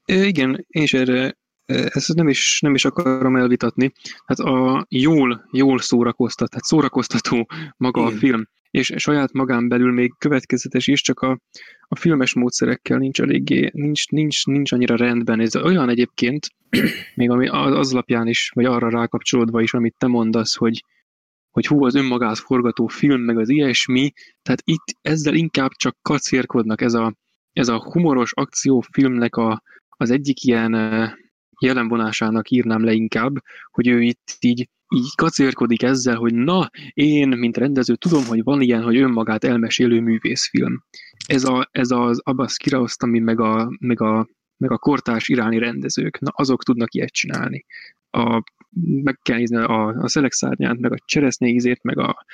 Igen, 0.05 0.65
és 0.67 0.93
erre 0.93 1.37
ezt 1.65 2.13
nem 2.13 2.27
is, 2.27 2.59
nem 2.61 2.73
is 2.73 2.85
akarom 2.85 3.35
elvitatni. 3.35 3.91
Hát 4.25 4.39
a 4.39 4.85
jól, 4.89 5.47
jól 5.51 5.79
szórakoztat, 5.79 6.49
tehát 6.49 6.63
szórakoztató 6.63 7.47
maga 7.77 8.01
Igen. 8.01 8.13
a 8.13 8.17
film, 8.17 8.47
és 8.71 8.93
saját 8.95 9.31
magán 9.31 9.67
belül 9.67 9.91
még 9.91 10.13
következetes 10.17 10.87
is, 10.87 11.01
csak 11.01 11.19
a, 11.19 11.39
a 11.87 11.95
filmes 11.95 12.33
módszerekkel 12.33 12.97
nincs 12.97 13.21
eléggé, 13.21 13.69
nincs, 13.73 14.07
nincs, 14.07 14.45
nincs 14.45 14.71
annyira 14.71 14.95
rendben. 14.95 15.39
Ez 15.39 15.55
olyan 15.55 15.89
egyébként, 15.89 16.47
még 17.15 17.29
ami 17.29 17.47
az 17.47 17.93
alapján 17.93 18.27
is, 18.27 18.51
vagy 18.55 18.65
arra 18.65 18.89
rákapcsolódva 18.89 19.61
is, 19.61 19.73
amit 19.73 19.95
te 19.97 20.07
mondasz, 20.07 20.55
hogy, 20.55 20.83
hogy 21.51 21.67
hú, 21.67 21.85
az 21.85 21.95
önmagát 21.95 22.37
forgató 22.37 22.87
film, 22.87 23.21
meg 23.21 23.37
az 23.37 23.49
ilyesmi, 23.49 24.11
tehát 24.41 24.61
itt 24.63 24.97
ezzel 25.01 25.33
inkább 25.33 25.71
csak 25.71 25.97
kacérkodnak, 26.01 26.81
ez 26.81 26.93
a, 26.93 27.15
ez 27.53 27.67
a 27.67 27.83
humoros 27.91 28.31
akciófilmnek 28.33 29.35
a, 29.35 29.63
az 29.97 30.11
egyik 30.11 30.43
ilyen 30.43 30.73
jelenvonásának 31.59 32.49
írnám 32.49 32.83
le 32.83 32.93
inkább, 32.93 33.33
hogy 33.71 33.87
ő 33.87 34.01
itt 34.01 34.37
így, 34.39 34.69
így 34.95 35.15
kacérkodik 35.15 35.83
ezzel, 35.83 36.15
hogy 36.15 36.33
na, 36.33 36.69
én, 36.93 37.27
mint 37.27 37.57
rendező, 37.57 37.95
tudom, 37.95 38.25
hogy 38.25 38.43
van 38.43 38.61
ilyen, 38.61 38.83
hogy 38.83 38.97
önmagát 38.97 39.43
elmesélő 39.43 39.99
művészfilm. 39.99 40.83
Ez, 41.27 41.43
a, 41.43 41.67
ez 41.71 41.91
az 41.91 42.19
Abbas 42.23 42.57
Kiarostami, 42.57 43.19
meg 43.19 43.39
a, 43.39 43.75
meg 43.79 44.01
a, 44.01 44.27
meg 44.57 44.71
a 44.71 44.77
kortárs 44.77 45.27
iráni 45.27 45.57
rendezők, 45.57 46.19
na 46.19 46.31
azok 46.35 46.63
tudnak 46.63 46.93
ilyet 46.93 47.11
csinálni. 47.11 47.65
A, 48.09 48.43
meg 49.03 49.19
kell 49.21 49.37
nézni 49.37 49.57
a, 49.57 49.87
a 49.87 50.07
szelek 50.07 50.31
meg 50.57 50.91
a 50.91 50.97
cseresznye 51.05 51.47
ízét, 51.47 51.83
meg 51.83 51.97
a, 51.97 52.25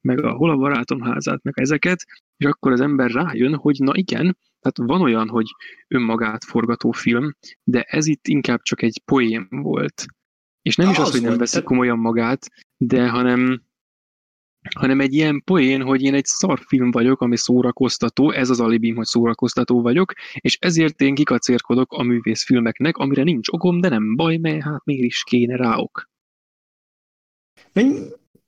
meg 0.00 0.24
a 0.24 0.30
hol 0.30 0.50
a 0.50 0.56
barátom 0.56 1.00
házát, 1.00 1.42
meg 1.42 1.54
ezeket, 1.56 2.04
és 2.36 2.46
akkor 2.46 2.72
az 2.72 2.80
ember 2.80 3.10
rájön, 3.10 3.54
hogy 3.54 3.76
na 3.78 3.92
igen, 3.94 4.36
tehát 4.60 4.90
van 4.92 5.02
olyan, 5.02 5.28
hogy 5.28 5.46
önmagát 5.88 6.44
forgató 6.44 6.90
film, 6.90 7.34
de 7.64 7.82
ez 7.82 8.06
itt 8.06 8.26
inkább 8.26 8.62
csak 8.62 8.82
egy 8.82 9.02
poém 9.04 9.48
volt. 9.50 10.04
És 10.62 10.76
nem 10.76 10.90
is 10.90 10.98
az, 10.98 11.06
az 11.06 11.10
hogy 11.10 11.22
nem 11.22 11.38
veszik 11.38 11.62
komolyan 11.62 11.98
magát, 11.98 12.46
de 12.76 13.08
hanem, 13.08 13.62
hanem 14.76 15.00
egy 15.00 15.12
ilyen 15.12 15.42
poén, 15.44 15.82
hogy 15.82 16.02
én 16.02 16.14
egy 16.14 16.24
szarfilm 16.24 16.90
vagyok, 16.90 17.20
ami 17.20 17.36
szórakoztató, 17.36 18.30
ez 18.30 18.50
az 18.50 18.60
alibim, 18.60 18.96
hogy 18.96 19.06
szórakoztató 19.06 19.82
vagyok, 19.82 20.12
és 20.34 20.58
ezért 20.60 21.00
én 21.00 21.14
kikacérkodok 21.14 21.92
a 21.92 22.02
művészfilmeknek, 22.02 22.96
amire 22.96 23.22
nincs 23.22 23.48
okom, 23.48 23.80
de 23.80 23.88
nem 23.88 24.16
baj, 24.16 24.36
mert 24.36 24.62
hát 24.62 24.84
miért 24.84 25.04
is 25.04 25.22
kéne 25.22 25.56
ráok. 25.56 26.08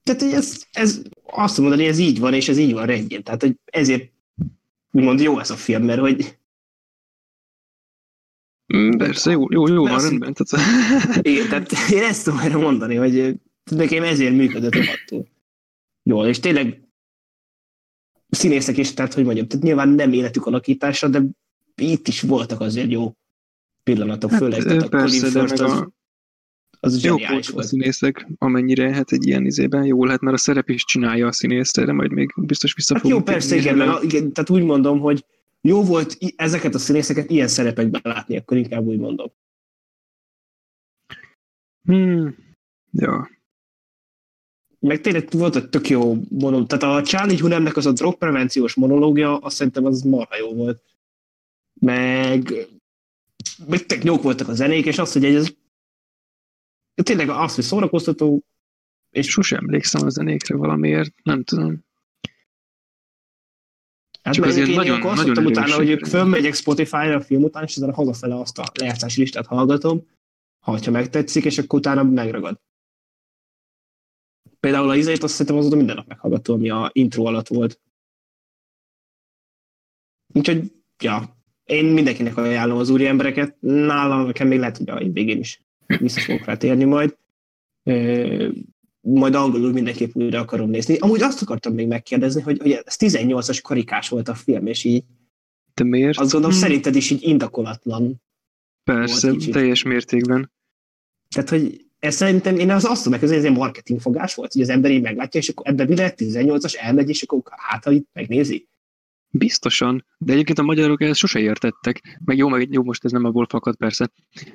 Tehát 0.02 0.22
ez, 0.22 0.66
ez 0.72 1.02
azt 1.24 1.58
mondani, 1.58 1.86
ez 1.86 1.98
így 1.98 2.18
van, 2.18 2.34
és 2.34 2.48
ez 2.48 2.58
így 2.58 2.72
van 2.72 2.86
rendjén. 2.86 3.22
Tehát 3.22 3.42
hogy 3.42 3.56
ezért 3.64 4.12
úgymond 4.92 5.20
jó 5.20 5.38
ez 5.38 5.50
a 5.50 5.56
film, 5.56 5.84
mert 5.84 6.00
hogy 6.00 6.38
mm, 8.76 8.90
Persze, 8.90 9.30
jó, 9.30 9.52
jó, 9.52 9.66
jó 9.66 9.86
van, 9.86 10.00
rendben. 10.00 10.34
Tehát... 10.34 11.26
Igen, 11.26 11.48
tehát 11.48 11.72
én 11.90 12.02
ezt 12.02 12.24
tudom 12.24 12.38
erre 12.38 12.56
mondani, 12.56 12.94
hogy 12.94 13.34
nekem 13.70 14.02
ezért 14.02 14.34
működött 14.34 14.74
rohadtul. 14.74 15.26
Jól, 16.02 16.26
és 16.26 16.40
tényleg 16.40 16.82
színészek 18.28 18.76
is, 18.76 18.94
tehát 18.94 19.14
hogy 19.14 19.24
mondjam, 19.24 19.46
tehát 19.46 19.64
nyilván 19.64 19.88
nem 19.88 20.12
életük 20.12 20.46
alakítása, 20.46 21.08
de 21.08 21.22
itt 21.74 22.08
is 22.08 22.20
voltak 22.20 22.60
azért 22.60 22.90
jó 22.90 23.12
pillanatok, 23.82 24.30
hát, 24.30 24.38
főleg. 24.38 24.62
Tehát 24.62 24.88
persze, 24.88 25.26
a 25.26 25.30
de 25.30 25.42
meg 25.42 25.52
az, 25.52 25.60
a, 25.60 25.92
az 26.84 27.04
jó 27.04 27.16
volt 27.16 27.46
a 27.46 27.62
színészek, 27.62 28.26
amennyire 28.38 28.94
hát 28.94 29.12
egy 29.12 29.26
ilyen 29.26 29.46
izében 29.46 29.84
jó 29.84 30.04
lehet, 30.04 30.20
mert 30.20 30.36
a 30.36 30.38
szerep 30.38 30.68
is 30.68 30.84
csinálja 30.84 31.26
a 31.26 31.32
színészt, 31.32 31.84
de 31.84 31.92
majd 31.92 32.10
még 32.12 32.32
biztos 32.36 32.74
vissza 32.74 32.94
hát 32.94 33.08
Jó, 33.08 33.22
persze, 33.22 33.56
igen, 33.56 33.76
mert, 33.76 34.02
igen, 34.02 34.32
tehát 34.32 34.50
úgy 34.50 34.62
mondom, 34.62 35.00
hogy 35.00 35.24
jó 35.60 35.84
volt 35.84 36.18
ezeket 36.36 36.74
a 36.74 36.78
színészeket 36.78 37.30
ilyen 37.30 37.48
szerepekben 37.48 38.00
látni, 38.04 38.36
akkor 38.36 38.56
inkább 38.56 38.84
úgy 38.84 38.98
mondom. 38.98 39.32
Hmm. 41.84 42.36
Ja. 42.92 43.30
Meg 44.78 45.00
tényleg 45.00 45.28
volt 45.30 45.56
egy 45.56 45.68
tök 45.68 45.88
jó 45.88 46.16
monológ. 46.28 46.66
Tehát 46.66 46.96
a 46.96 47.06
Charlie 47.06 47.40
Hunemnek 47.40 47.76
az 47.76 47.86
a 47.86 47.92
drog 47.92 48.18
prevenciós 48.18 48.74
monológia, 48.74 49.38
azt 49.38 49.56
szerintem 49.56 49.84
az 49.84 50.02
marha 50.02 50.36
jó 50.36 50.54
volt. 50.54 50.82
Meg, 51.72 52.52
meg 53.66 53.86
tök 53.86 54.04
jók 54.04 54.22
voltak 54.22 54.48
a 54.48 54.54
zenék, 54.54 54.86
és 54.86 54.98
az, 54.98 55.12
hogy 55.12 55.24
ez 55.24 55.60
tényleg 56.94 57.28
az, 57.28 57.54
hogy 57.54 57.64
szórakoztató, 57.64 58.44
és 59.10 59.28
sosem 59.28 59.58
emlékszem 59.58 60.06
a 60.06 60.08
zenékre 60.08 60.56
valamiért, 60.56 61.14
nem 61.22 61.44
tudom. 61.44 61.84
Hát 64.22 64.34
Csak 64.34 64.44
azért 64.44 64.68
én 64.68 64.74
nagyon, 64.74 64.98
nagyon 65.00 65.46
utána, 65.46 65.74
hogy 65.74 66.08
fölmegyek 66.08 66.54
Spotify-ra 66.54 67.14
a 67.14 67.20
film 67.20 67.42
után, 67.42 67.62
és 67.62 67.76
a 67.76 67.92
hazafele 67.92 68.40
azt 68.40 68.58
a 68.58 68.64
lejátszási 68.80 69.20
listát 69.20 69.46
hallgatom, 69.46 70.08
ha 70.60 70.90
megtetszik, 70.90 71.44
és 71.44 71.58
akkor 71.58 71.78
utána 71.78 72.02
megragad. 72.02 72.60
Például 74.60 74.90
a 74.90 74.96
izét 74.96 75.22
azt 75.22 75.32
szerintem 75.32 75.56
azóta 75.56 75.76
minden 75.76 75.96
nap 75.96 76.06
meghallgatom, 76.06 76.56
ami 76.56 76.70
a 76.70 76.90
intro 76.92 77.24
alatt 77.24 77.48
volt. 77.48 77.80
Úgyhogy, 80.34 80.72
ja, 81.02 81.36
én 81.64 81.84
mindenkinek 81.84 82.36
ajánlom 82.36 82.78
az 82.78 82.90
úri 82.90 83.06
embereket. 83.06 83.56
Nálam 83.60 84.26
nekem 84.26 84.48
még 84.48 84.58
lehet, 84.58 84.76
hogy 84.76 84.90
a 84.90 84.98
végén 84.98 85.38
is 85.38 85.62
vissza 85.98 86.20
fogok 86.20 86.44
rá 86.44 86.56
térni 86.56 86.84
majd. 86.84 87.16
Majd 89.00 89.34
angolul 89.34 89.72
mindenképp 89.72 90.14
újra 90.14 90.40
akarom 90.40 90.70
nézni. 90.70 90.96
Amúgy 90.96 91.22
azt 91.22 91.42
akartam 91.42 91.74
még 91.74 91.86
megkérdezni, 91.86 92.40
hogy, 92.40 92.58
hogy 92.58 92.70
ez 92.70 92.96
18-as 92.98 93.58
karikás 93.62 94.08
volt 94.08 94.28
a 94.28 94.34
film, 94.34 94.66
és 94.66 94.84
így 94.84 95.04
de 95.74 95.84
miért? 95.84 96.18
Azt 96.18 96.32
gondolom, 96.32 96.56
hmm. 96.56 96.64
szerinted 96.64 96.94
is 96.96 97.10
így 97.10 97.22
indakolatlan. 97.22 98.22
Persze, 98.84 99.32
teljes 99.50 99.82
mértékben. 99.82 100.52
Tehát, 101.28 101.48
hogy 101.48 101.86
ez 101.98 102.14
szerintem, 102.14 102.58
én 102.58 102.70
az 102.70 102.84
azt 102.84 103.02
tudom 103.02 103.20
hogy 103.20 103.32
ez 103.32 103.44
egy 103.44 103.52
marketingfogás 103.52 104.34
volt, 104.34 104.52
hogy 104.52 104.62
az 104.62 104.68
ember 104.68 104.90
így 104.90 105.02
meglátja, 105.02 105.40
és 105.40 105.48
akkor 105.48 105.68
ebben 105.68 105.86
mi 105.88 105.96
lehet 105.96 106.18
18-as, 106.18 106.76
elmegy, 106.76 107.08
és 107.08 107.22
akkor 107.22 107.42
hát, 107.56 107.84
ha 107.84 107.90
itt 107.90 108.08
megnézi. 108.12 108.68
Biztosan, 109.30 110.06
de 110.18 110.32
egyébként 110.32 110.58
a 110.58 110.62
magyarok 110.62 111.02
ezt 111.02 111.18
sose 111.18 111.38
értettek, 111.38 112.18
meg 112.24 112.36
jó, 112.36 112.48
meg 112.48 112.72
jó, 112.72 112.82
most 112.82 113.04
ez 113.04 113.10
nem 113.10 113.24
abból 113.24 113.46
fakad 113.48 113.76
persze, 113.76 114.10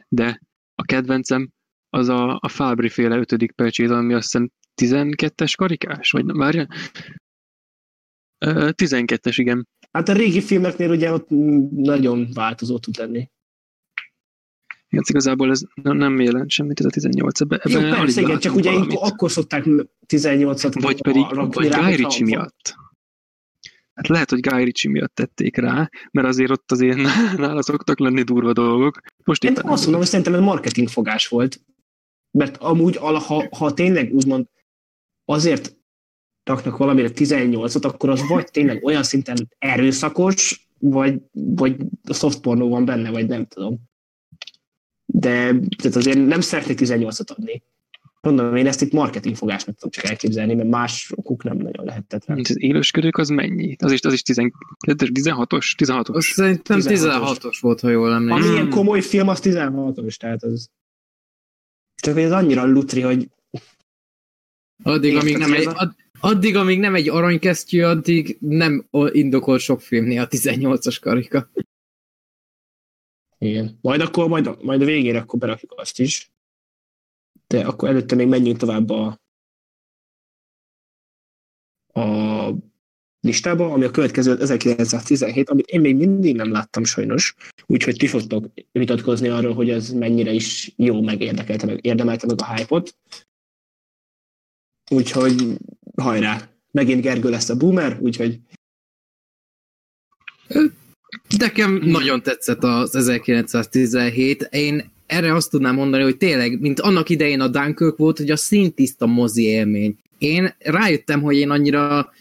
de 0.08 0.42
a 0.82 0.84
kedvencem 0.86 1.50
az 1.90 2.10
a, 2.10 2.38
a 2.42 2.48
Fábri 2.48 2.90
féle 2.90 3.18
ötödik 3.18 3.52
pecsét, 3.52 3.90
ami 3.90 4.14
azt 4.14 4.32
hiszem 4.32 4.52
12-es 4.82 5.54
karikás, 5.58 6.12
vagy 6.12 6.26
már 6.26 6.68
12-es, 8.46 9.34
igen. 9.36 9.68
Hát 9.92 10.10
a 10.10 10.14
régi 10.14 10.42
filmeknél 10.42 10.90
ugye 10.90 11.12
ott 11.12 11.28
nagyon 11.70 12.28
változó 12.34 12.78
tud 12.78 12.98
lenni. 12.98 13.30
Igen, 14.90 15.04
igazából 15.10 15.50
ez 15.50 15.62
nem 15.82 16.20
jelent 16.20 16.50
semmit, 16.50 16.80
ez 16.80 16.86
a 16.86 16.90
18 16.90 17.42
ebbe, 17.42 17.60
ebbe 17.64 17.80
Jó, 17.80 17.90
persze, 17.90 18.22
igen, 18.22 18.40
csak 18.40 18.56
ugye 18.56 18.72
akkor 18.94 19.32
szokták 19.32 19.66
18-at 20.08 20.78
Vagy 20.82 21.02
pedig, 21.02 21.26
vagy 21.34 21.70
Guy 21.70 21.96
Ritchie 21.96 22.26
miatt. 22.26 22.76
Hát 23.98 24.08
lehet, 24.08 24.30
hogy 24.30 24.40
Guy 24.40 24.64
Ritchie 24.64 24.92
miatt 24.92 25.16
tették 25.16 25.58
rá, 25.58 25.90
mert 26.12 26.28
azért 26.28 26.52
ott 26.52 26.72
azért 26.72 26.98
nála 27.38 27.62
szoktak 27.62 28.00
lenni 28.00 28.22
durva 28.24 28.54
dolgok. 28.54 29.00
Most 29.24 29.44
Én 29.44 29.54
azt 29.56 29.82
mondom, 29.82 30.00
hogy 30.00 30.10
szerintem 30.10 30.34
ez 30.34 30.40
marketing 30.40 30.88
fogás 30.88 31.28
volt. 31.28 31.62
Mert 32.32 32.58
amúgy, 32.58 32.96
ha, 32.96 33.48
ha 33.58 33.74
tényleg 33.74 34.14
úgymond 34.14 34.46
azért 35.26 35.76
raknak 36.44 36.78
valamire 36.78 37.10
18-ot, 37.14 37.86
akkor 37.86 38.10
az 38.10 38.28
vagy 38.28 38.52
tényleg 38.52 38.84
olyan 38.84 39.04
szinten 39.04 39.50
erőszakos, 39.60 40.70
vagy, 40.80 41.22
vagy 41.32 41.76
a 42.04 42.14
soft 42.14 42.40
pornó 42.42 42.70
van 42.70 42.86
benne, 42.86 43.10
vagy 43.10 43.28
nem 43.28 43.46
tudom. 43.46 43.80
De 45.06 45.60
tehát 45.78 45.96
azért 45.96 46.26
nem 46.26 46.42
szeretnék 46.42 46.80
18-ot 46.82 47.30
adni. 47.30 47.64
Mondom, 48.28 48.56
én 48.56 48.68
ezt 48.68 48.82
itt 48.82 48.92
marketingfogásnak 48.92 49.76
tudom 49.76 49.92
csak 49.92 50.04
elképzelni, 50.04 50.56
mert 50.56 50.70
más 50.70 51.12
okuk 51.16 51.44
nem 51.44 51.58
nagyon 51.58 51.86
lehetett 51.86 52.26
rá. 52.26 52.36
Az 52.36 52.62
élősködők 52.62 53.18
az 53.18 53.30
mennyi? 53.30 53.76
Az 53.80 53.92
is, 53.92 54.02
az 54.02 54.14
is 54.14 54.22
16-os? 54.26 55.74
16-os? 55.78 56.34
Szerintem 56.34 56.80
16-os 56.84 57.58
volt, 57.62 57.80
ha 57.80 57.90
jól 57.90 58.14
emlékszem. 58.14 58.44
Ami 58.44 58.54
ilyen 58.54 58.70
komoly 58.70 59.02
film, 59.02 59.28
az 59.28 59.40
16-os, 59.44 60.16
tehát 60.16 60.44
az... 60.44 60.70
Csak 62.02 62.14
hogy 62.14 62.24
ez 62.24 62.32
annyira 62.32 62.66
lutri, 62.66 63.02
hogy... 63.02 63.30
Addig, 64.84 65.16
amíg 65.16 65.38
nem, 65.38 65.54
egy, 65.54 65.68
ad, 65.74 65.96
addig, 66.20 66.56
amíg 66.56 66.80
nem 66.80 66.96
egy 66.96 67.10
aranykesztyű, 67.10 67.82
addig 67.82 68.38
nem 68.40 68.88
indokol 69.12 69.58
sok 69.58 69.82
filmnél 69.82 70.22
a 70.22 70.28
18-as 70.28 70.98
karika. 71.02 71.52
Igen. 73.38 73.78
Majd 73.82 74.02
akkor, 74.02 74.28
majd, 74.28 74.64
majd 74.64 74.82
a 74.82 74.86
végére 74.86 75.20
akkor 75.20 75.40
berakjuk 75.40 75.74
azt 75.78 76.00
is 76.00 76.32
de 77.48 77.66
akkor 77.66 77.90
előtte 77.90 78.16
még 78.16 78.28
menjünk 78.28 78.58
tovább 78.58 78.90
a, 78.90 79.20
a 81.94 82.54
listába, 83.20 83.72
ami 83.72 83.84
a 83.84 83.92
következő 83.92 84.32
1917, 84.32 85.50
amit 85.50 85.68
én 85.68 85.82
még 85.82 85.96
mindig 85.96 86.36
nem 86.36 86.52
láttam 86.52 86.84
sajnos, 86.84 87.36
úgyhogy 87.66 87.96
ti 87.96 88.08
fogtok 88.08 88.46
vitatkozni 88.72 89.28
arról, 89.28 89.54
hogy 89.54 89.70
ez 89.70 89.90
mennyire 89.90 90.32
is 90.32 90.74
jó, 90.76 91.02
meg 91.02 91.22
érdekelte, 91.22 91.66
meg 91.66 91.86
érdemelte 91.86 92.26
meg 92.26 92.42
a 92.42 92.56
hype-ot. 92.56 92.98
Úgyhogy 94.90 95.58
hajrá! 95.96 96.50
Megint 96.72 97.02
Gergő 97.02 97.30
lesz 97.30 97.50
a 97.50 97.58
boomer, 97.58 97.98
úgyhogy... 98.02 98.40
Nekem 101.38 101.74
nagyon 101.74 102.22
tetszett 102.22 102.64
az 102.64 102.96
1917. 102.96 104.42
Én 104.42 104.92
erre 105.08 105.34
azt 105.34 105.50
tudnám 105.50 105.76
mondani, 105.76 106.04
hogy 106.04 106.18
tényleg, 106.18 106.60
mint 106.60 106.80
annak 106.80 107.10
idején 107.10 107.40
a 107.40 107.48
Dunkirk 107.48 107.98
volt, 107.98 108.18
hogy 108.18 108.30
a 108.30 108.36
szintiszta 108.36 109.06
mozi 109.06 109.44
élmény. 109.44 109.98
Én 110.18 110.56
rájöttem, 110.60 111.22
hogy 111.22 111.36
én 111.36 111.50
annyira 111.50 112.12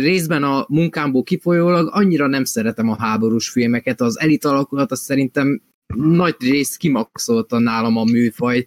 részben 0.00 0.42
a 0.42 0.66
munkámból 0.68 1.22
kifolyólag 1.22 1.88
annyira 1.92 2.26
nem 2.26 2.44
szeretem 2.44 2.88
a 2.88 2.96
háborús 2.98 3.48
filmeket. 3.48 4.00
Az 4.00 4.20
elit 4.20 4.44
alakulat 4.44 4.90
az 4.90 5.00
szerintem 5.00 5.62
nagy 5.94 6.34
rész 6.38 6.76
kimaxolta 6.76 7.58
nálam 7.58 7.96
a 7.96 8.04
műfaj, 8.04 8.66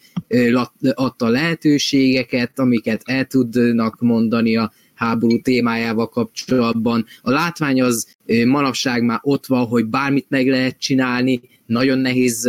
adta 0.93 1.27
lehetőségeket, 1.27 2.59
amiket 2.59 3.01
el 3.05 3.25
tudnak 3.25 3.99
mondani 3.99 4.57
a 4.57 4.71
háború 4.93 5.41
témájával 5.41 6.09
kapcsolatban. 6.09 7.05
A 7.21 7.31
látvány 7.31 7.81
az 7.81 8.15
manapság 8.45 9.03
már 9.03 9.19
ott 9.21 9.45
van, 9.45 9.65
hogy 9.65 9.85
bármit 9.85 10.25
meg 10.29 10.47
lehet 10.47 10.79
csinálni, 10.79 11.41
nagyon 11.67 11.97
nehéz, 11.97 12.41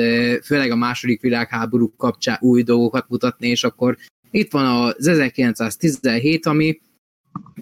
főleg 0.45 0.71
a 0.71 0.77
második 0.77 1.21
világháború 1.21 1.95
kapcsán 1.97 2.39
új 2.41 2.62
dolgokat 2.62 3.09
mutatni, 3.09 3.49
és 3.49 3.64
akkor 3.64 3.97
itt 4.31 4.51
van 4.51 4.64
az 4.64 5.07
1917, 5.07 6.47
ami 6.47 6.81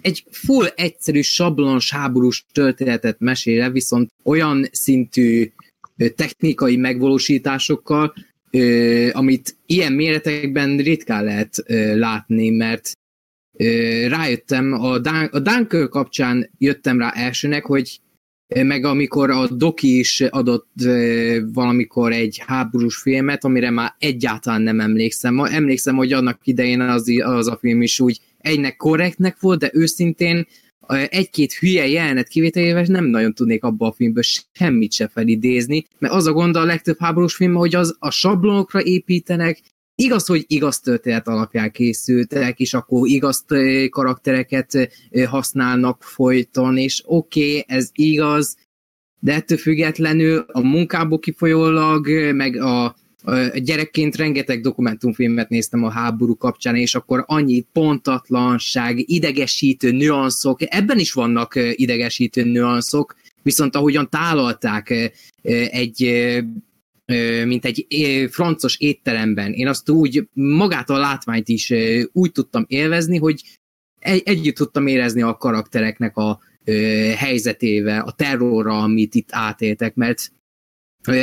egy 0.01 0.23
full 0.31 0.65
egyszerű 0.65 1.21
sablonos 1.21 1.91
háborús 1.91 2.45
történetet 2.51 3.19
mesél, 3.19 3.71
viszont 3.71 4.09
olyan 4.23 4.67
szintű 4.71 5.51
technikai 6.15 6.75
megvalósításokkal, 6.75 8.13
amit 9.11 9.55
ilyen 9.65 9.93
méretekben 9.93 10.77
ritkán 10.77 11.23
lehet 11.23 11.63
látni, 11.95 12.49
mert 12.49 12.91
rájöttem, 14.07 14.73
a, 14.73 14.99
Dun- 14.99 15.33
a 15.33 15.39
Dunkirk 15.39 15.89
kapcsán 15.89 16.49
jöttem 16.57 16.99
rá 16.99 17.09
elsőnek, 17.09 17.65
hogy 17.65 17.99
meg 18.47 18.85
amikor 18.85 19.29
a 19.29 19.47
Doki 19.47 19.99
is 19.99 20.21
adott 20.21 20.71
valamikor 21.53 22.11
egy 22.11 22.41
háborús 22.45 22.97
filmet, 22.97 23.43
amire 23.43 23.69
már 23.69 23.95
egyáltalán 23.99 24.61
nem 24.61 24.79
emlékszem. 24.79 25.39
Emlékszem, 25.39 25.95
hogy 25.95 26.13
annak 26.13 26.39
idején 26.43 26.81
az, 26.81 27.11
az 27.23 27.47
a 27.47 27.57
film 27.61 27.81
is 27.81 27.99
úgy 27.99 28.19
egynek 28.37 28.75
korrektnek 28.75 29.39
volt, 29.39 29.59
de 29.59 29.69
őszintén 29.73 30.47
egy-két 31.09 31.53
hülye 31.53 31.87
jelenet 31.87 32.27
kivételével 32.27 32.85
nem 32.87 33.05
nagyon 33.05 33.33
tudnék 33.33 33.63
abba 33.63 33.87
a 33.87 33.91
filmből 33.91 34.23
semmit 34.51 34.93
se 34.93 35.07
felidézni, 35.07 35.85
mert 35.99 36.13
az 36.13 36.25
a 36.25 36.31
gond 36.31 36.55
a 36.55 36.65
legtöbb 36.65 36.97
háborús 36.99 37.35
film, 37.35 37.53
hogy 37.53 37.75
az 37.75 37.95
a 37.99 38.11
sablonokra 38.11 38.83
építenek, 38.83 39.61
Igaz, 40.01 40.25
hogy 40.25 40.45
igaz 40.47 40.79
történet 40.79 41.27
alapján 41.27 41.71
készültek, 41.71 42.59
és 42.59 42.73
akkor 42.73 43.07
igaz 43.07 43.45
karaktereket 43.89 44.89
használnak 45.27 46.03
folyton, 46.03 46.77
és 46.77 47.03
oké, 47.05 47.49
okay, 47.49 47.63
ez 47.67 47.89
igaz, 47.93 48.57
de 49.19 49.33
ettől 49.33 49.57
függetlenül 49.57 50.45
a 50.47 50.61
munkából 50.61 51.19
kifolyólag, 51.19 52.07
meg 52.33 52.55
a, 52.55 52.85
a 52.85 52.95
gyerekként 53.55 54.15
rengeteg 54.15 54.61
dokumentumfilmet 54.61 55.49
néztem 55.49 55.83
a 55.83 55.91
háború 55.91 56.35
kapcsán, 56.35 56.75
és 56.75 56.95
akkor 56.95 57.23
annyi 57.27 57.65
pontatlanság, 57.71 59.09
idegesítő 59.09 59.91
nüanszok, 59.91 60.59
ebben 60.75 60.99
is 60.99 61.13
vannak 61.13 61.59
idegesítő 61.71 62.43
nüanszok, 62.43 63.15
viszont 63.41 63.75
ahogyan 63.75 64.09
tálalták 64.09 65.11
egy 65.71 66.03
mint 67.45 67.65
egy 67.65 67.85
francos 68.31 68.77
étteremben. 68.79 69.53
Én 69.53 69.67
azt 69.67 69.89
úgy, 69.89 70.27
magát 70.33 70.89
a 70.89 70.97
látványt 70.97 71.47
is 71.47 71.73
úgy 72.11 72.31
tudtam 72.31 72.65
élvezni, 72.67 73.17
hogy 73.17 73.41
együtt 73.99 74.55
tudtam 74.55 74.87
érezni 74.87 75.21
a 75.21 75.37
karaktereknek 75.37 76.17
a 76.17 76.39
helyzetével, 77.15 78.01
a 78.01 78.11
terrorra, 78.11 78.81
amit 78.81 79.15
itt 79.15 79.29
átéltek, 79.31 79.95
mert 79.95 80.31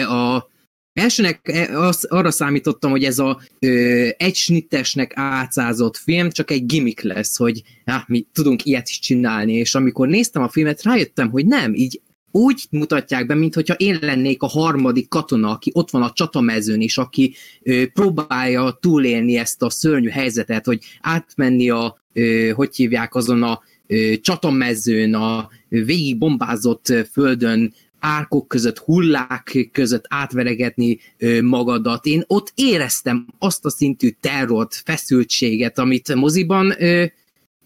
a 0.08 0.52
Elsőnek 1.00 1.68
az, 1.74 2.04
arra 2.04 2.30
számítottam, 2.30 2.90
hogy 2.90 3.04
ez 3.04 3.18
a 3.18 3.40
ö, 3.58 4.08
egy 4.16 4.34
snittesnek 4.34 5.12
átszázott 5.14 5.96
film 5.96 6.30
csak 6.30 6.50
egy 6.50 6.66
gimmick 6.66 7.00
lesz, 7.00 7.36
hogy 7.36 7.62
hát, 7.84 8.08
mi 8.08 8.26
tudunk 8.32 8.64
ilyet 8.64 8.88
is 8.88 8.98
csinálni, 8.98 9.52
és 9.52 9.74
amikor 9.74 10.08
néztem 10.08 10.42
a 10.42 10.48
filmet, 10.48 10.82
rájöttem, 10.82 11.30
hogy 11.30 11.46
nem, 11.46 11.74
így 11.74 12.00
úgy 12.36 12.64
mutatják 12.70 13.26
be, 13.26 13.34
mintha 13.34 13.74
én 13.76 13.98
lennék 14.00 14.42
a 14.42 14.46
harmadik 14.46 15.08
katona, 15.08 15.50
aki 15.50 15.70
ott 15.74 15.90
van 15.90 16.02
a 16.02 16.12
csatamezőn, 16.12 16.80
és 16.80 16.98
aki 16.98 17.34
ö, 17.62 17.86
próbálja 17.86 18.78
túlélni 18.80 19.36
ezt 19.36 19.62
a 19.62 19.70
szörnyű 19.70 20.08
helyzetet, 20.08 20.64
hogy 20.64 20.80
átmenni 21.00 21.70
a, 21.70 21.98
ö, 22.12 22.50
hogy 22.54 22.76
hívják 22.76 23.14
azon 23.14 23.42
a 23.42 23.60
ö, 23.86 24.12
csatamezőn, 24.20 25.14
a 25.14 25.48
végig 25.68 26.18
bombázott 26.18 26.92
földön, 27.12 27.74
árkok 27.98 28.48
között, 28.48 28.78
hullák 28.78 29.68
között 29.72 30.04
átveregetni 30.08 30.98
magadat. 31.42 32.06
Én 32.06 32.24
ott 32.26 32.52
éreztem 32.54 33.26
azt 33.38 33.64
a 33.64 33.70
szintű 33.70 34.10
terrort, 34.20 34.82
feszültséget, 34.84 35.78
amit 35.78 36.14
moziban 36.14 36.74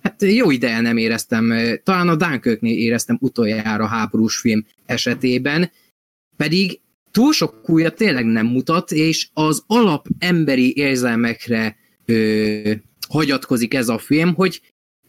Hát 0.03 0.23
jó 0.23 0.51
ideje 0.51 0.81
nem 0.81 0.97
éreztem, 0.97 1.53
talán 1.83 2.09
a 2.09 2.17
Dunkirknél 2.17 2.79
éreztem 2.79 3.19
utoljára 3.21 3.87
háborús 3.87 4.37
film 4.37 4.67
esetében, 4.87 5.71
pedig 6.37 6.81
túl 7.11 7.33
sok 7.33 7.71
újat 7.71 7.95
tényleg 7.95 8.25
nem 8.25 8.47
mutat, 8.47 8.93
és 8.93 9.29
az 9.33 9.63
alap 9.67 10.07
emberi 10.19 10.77
érzelmekre 10.77 11.77
ö, 12.05 12.73
hagyatkozik 13.09 13.75
ez 13.75 13.89
a 13.89 13.99
film, 13.99 14.35
hogy 14.35 14.61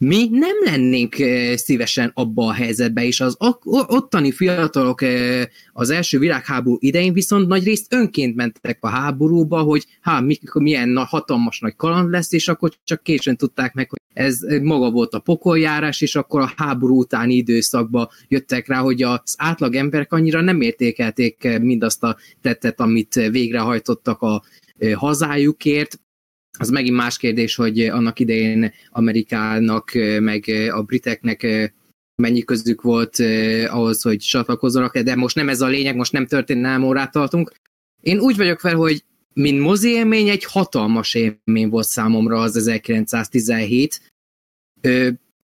mi 0.01 0.27
nem 0.31 0.55
lennénk 0.63 1.15
szívesen 1.55 2.11
abba 2.13 2.45
a 2.45 2.53
helyzetbe, 2.53 3.03
és 3.03 3.21
az 3.21 3.37
ottani 3.87 4.31
fiatalok 4.31 4.99
az 5.73 5.89
első 5.89 6.19
világháború 6.19 6.77
idején 6.79 7.13
viszont 7.13 7.47
nagy 7.47 7.63
részt 7.63 7.93
önként 7.93 8.35
mentek 8.35 8.77
a 8.81 8.87
háborúba, 8.87 9.61
hogy 9.61 9.85
há, 10.01 10.23
milyen 10.53 10.97
hatalmas 10.97 11.59
nagy 11.59 11.75
kaland 11.75 12.09
lesz, 12.09 12.31
és 12.31 12.47
akkor 12.47 12.71
csak 12.83 13.03
későn 13.03 13.35
tudták 13.35 13.73
meg, 13.73 13.89
hogy 13.89 13.99
ez 14.13 14.39
maga 14.61 14.91
volt 14.91 15.13
a 15.13 15.19
pokoljárás, 15.19 16.01
és 16.01 16.15
akkor 16.15 16.41
a 16.41 16.53
háború 16.55 16.99
utáni 16.99 17.33
időszakban 17.33 18.07
jöttek 18.27 18.67
rá, 18.67 18.79
hogy 18.79 19.03
az 19.03 19.35
átlag 19.37 19.75
emberek 19.75 20.13
annyira 20.13 20.41
nem 20.41 20.61
értékelték 20.61 21.59
mindazt 21.61 22.03
a 22.03 22.17
tettet, 22.41 22.79
amit 22.79 23.13
végrehajtottak 23.13 24.21
a 24.21 24.43
hazájukért, 24.93 25.99
az 26.59 26.69
megint 26.69 26.95
más 26.95 27.17
kérdés, 27.17 27.55
hogy 27.55 27.79
annak 27.79 28.19
idején 28.19 28.73
Amerikának, 28.89 29.91
meg 30.19 30.69
a 30.71 30.81
briteknek 30.81 31.71
mennyi 32.15 32.43
közük 32.43 32.81
volt 32.81 33.19
ahhoz, 33.67 34.01
hogy 34.01 34.17
csatlakozzanak, 34.17 34.97
de 34.97 35.15
most 35.15 35.35
nem 35.35 35.49
ez 35.49 35.61
a 35.61 35.67
lényeg, 35.67 35.95
most 35.95 36.11
nem 36.11 36.25
történelem 36.25 36.83
órát 36.83 37.11
tartunk. 37.11 37.51
Én 38.01 38.19
úgy 38.19 38.37
vagyok 38.37 38.59
fel, 38.59 38.75
hogy 38.75 39.03
mint 39.33 39.59
mozi 39.59 39.89
élmény, 39.89 40.29
egy 40.29 40.43
hatalmas 40.43 41.13
élmény 41.13 41.69
volt 41.69 41.87
számomra 41.87 42.39
az 42.39 42.55
1917. 42.55 44.01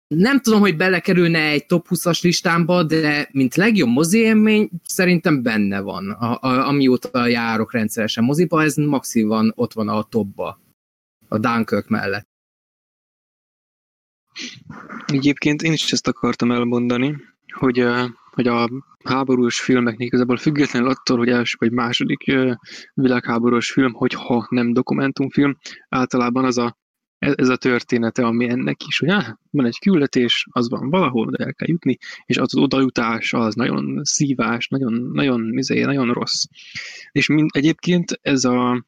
Nem 0.08 0.39
tudom, 0.41 0.60
hogy 0.60 0.76
belekerülne 0.76 1.39
egy 1.39 1.66
top 1.66 1.88
20-as 1.89 2.22
listámba, 2.22 2.84
de 2.84 3.30
mint 3.32 3.56
legjobb 3.56 3.89
mozi 3.89 4.20
élmény 4.20 4.70
szerintem 4.86 5.41
benne 5.43 5.80
van. 5.80 6.10
A, 6.10 6.38
a, 6.41 6.68
amióta 6.68 7.28
járok 7.28 7.74
rendszeresen 7.74 8.24
moziba, 8.24 8.64
ez 8.64 8.76
maximum 8.76 9.51
ott 9.56 9.74
van 9.74 9.88
a 9.88 10.03
topba 10.03 10.64
a 11.28 11.38
Dunkirk 11.38 11.88
mellett. 11.88 12.28
Egyébként 15.05 15.61
én 15.61 15.73
is 15.73 15.91
ezt 15.91 16.07
akartam 16.07 16.51
elmondani, 16.51 17.15
hogy, 17.53 17.86
hogy 18.32 18.47
a 18.47 18.69
háborús 19.03 19.59
filmeknél 19.59 20.07
igazából 20.07 20.38
függetlenül 20.38 20.89
attól, 20.89 21.17
hogy 21.17 21.30
első 21.30 21.55
vagy 21.59 21.71
második 21.71 22.32
világháborús 22.93 23.71
film, 23.71 23.93
hogyha 23.93 24.47
nem 24.49 24.73
dokumentumfilm, 24.73 25.57
általában 25.89 26.45
az 26.45 26.57
a, 26.57 26.78
ez 27.17 27.49
a 27.49 27.57
története, 27.57 28.26
ami 28.26 28.49
ennek 28.49 28.84
is, 28.88 28.99
hogy 28.99 29.09
áh, 29.09 29.28
van 29.51 29.65
egy 29.65 29.80
küldetés, 29.80 30.47
az 30.51 30.69
van 30.69 30.89
valahol, 30.89 31.30
de 31.30 31.43
el 31.43 31.53
kell 31.53 31.67
jutni, 31.69 31.97
és 32.26 32.38
az, 32.38 32.55
odajutás 32.55 33.34
az 33.34 33.55
nagyon 33.55 33.99
szívás, 34.03 34.67
nagyon, 34.67 34.93
nagyon, 34.93 35.57
izé, 35.57 35.84
nagyon 35.84 36.13
rossz. 36.13 36.43
És 37.11 37.28
mind, 37.28 37.49
egyébként 37.53 38.19
ez 38.21 38.43
a, 38.43 38.86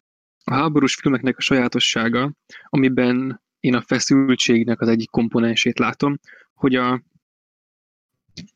a 0.49 0.53
háborús 0.53 0.95
filmeknek 0.95 1.37
a 1.37 1.41
sajátossága, 1.41 2.33
amiben 2.63 3.41
én 3.59 3.75
a 3.75 3.81
feszültségnek 3.81 4.81
az 4.81 4.87
egyik 4.87 5.09
komponensét 5.09 5.79
látom, 5.79 6.19
hogy 6.53 6.75
a, 6.75 7.03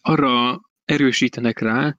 arra 0.02 0.62
erősítenek 0.86 1.60
rá, 1.60 1.96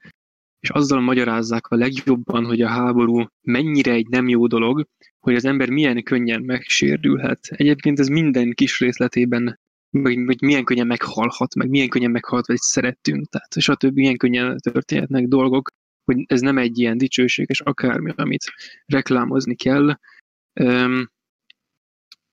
és 0.60 0.70
azzal 0.70 1.00
magyarázzák 1.00 1.66
a 1.66 1.76
legjobban, 1.76 2.44
hogy 2.44 2.60
a 2.60 2.68
háború 2.68 3.26
mennyire 3.40 3.92
egy 3.92 4.06
nem 4.08 4.28
jó 4.28 4.46
dolog, 4.46 4.86
hogy 5.20 5.34
az 5.34 5.44
ember 5.44 5.70
milyen 5.70 6.02
könnyen 6.02 6.42
megsérülhet. 6.42 7.46
Egyébként 7.50 7.98
ez 7.98 8.08
minden 8.08 8.52
kis 8.52 8.80
részletében 8.80 9.60
vagy 9.90 10.42
milyen 10.42 10.64
könnyen 10.64 10.86
meghalhat, 10.86 11.54
meg 11.54 11.68
milyen 11.68 11.88
könnyen 11.88 12.10
meghalhat, 12.10 12.46
vagy 12.46 12.56
szerettünk, 12.56 13.28
tehát 13.28 13.56
és 13.56 13.68
a 13.68 13.74
többi 13.74 14.00
milyen 14.00 14.16
könnyen 14.16 14.58
történhetnek 14.58 15.26
dolgok, 15.26 15.70
hogy 16.04 16.24
ez 16.26 16.40
nem 16.40 16.58
egy 16.58 16.78
ilyen 16.78 16.98
dicsőséges 16.98 17.60
akármi, 17.60 18.12
amit 18.16 18.44
reklámozni 18.86 19.54
kell. 19.54 19.98
Um, 20.60 21.10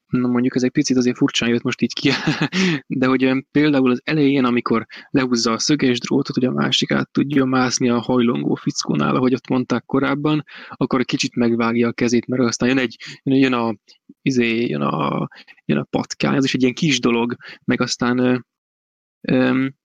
na 0.09 0.27
mondjuk 0.27 0.55
ez 0.55 0.63
egy 0.63 0.71
picit 0.71 0.97
azért 0.97 1.17
furcsán 1.17 1.49
jött 1.49 1.61
most 1.61 1.81
így 1.81 1.93
ki, 1.93 2.09
de 2.99 3.07
hogy 3.07 3.45
például 3.51 3.91
az 3.91 4.01
elején, 4.03 4.45
amikor 4.45 4.85
lehúzza 5.09 5.51
a 5.51 5.59
szöges 5.59 5.99
drótot, 5.99 6.35
hogy 6.35 6.45
a 6.45 6.51
másik 6.51 6.91
át 6.91 7.11
tudja 7.11 7.45
mászni 7.45 7.89
a 7.89 7.99
hajlongó 7.99 8.55
fickónál, 8.55 9.15
ahogy 9.15 9.33
ott 9.33 9.47
mondták 9.47 9.85
korábban, 9.85 10.43
akkor 10.69 11.05
kicsit 11.05 11.35
megvágja 11.35 11.87
a 11.87 11.93
kezét, 11.93 12.27
mert 12.27 12.41
aztán 12.41 12.69
jön 12.69 12.77
egy, 12.77 12.97
jön 13.23 13.53
a, 13.53 13.75
izé, 14.21 14.65
jön 14.65 14.81
a, 14.81 15.27
jön 15.65 15.77
a 15.77 15.87
patkány, 15.89 16.35
ez 16.35 16.43
is 16.43 16.53
egy 16.53 16.61
ilyen 16.61 16.73
kis 16.73 16.99
dolog, 16.99 17.35
meg 17.63 17.81
aztán 17.81 18.45
um, 19.21 19.77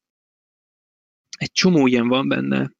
egy 1.37 1.53
csomó 1.53 1.87
ilyen 1.87 2.09
van 2.09 2.28
benne, 2.28 2.70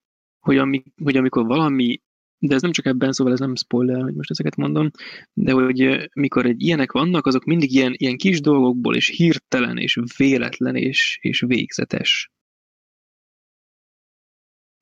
hogy, 0.45 0.59
ami, 0.59 0.83
hogy 1.03 1.17
amikor 1.17 1.47
valami 1.47 2.01
de 2.39 2.55
ez 2.55 2.63
nem 2.63 2.73
csak 2.73 2.87
ebben, 2.87 3.13
szóval 3.13 3.33
ez 3.33 3.39
nem 3.39 3.55
spoiler, 3.55 4.03
hogy 4.03 4.15
most 4.15 4.31
ezeket 4.31 4.57
mondom, 4.57 4.91
de 5.33 5.53
hogy 5.53 6.09
mikor 6.15 6.47
egy 6.47 6.63
ilyenek 6.63 6.93
vannak, 6.93 7.27
azok 7.27 7.45
mindig 7.45 7.73
ilyen, 7.73 7.95
ilyen 7.97 8.17
kis 8.17 8.41
dolgokból, 8.41 8.97
és 8.97 9.09
hirtelen, 9.09 9.77
és 9.77 9.99
véletlen, 10.17 10.77
és, 10.77 11.19
és 11.21 11.41
végzetes. 11.47 12.31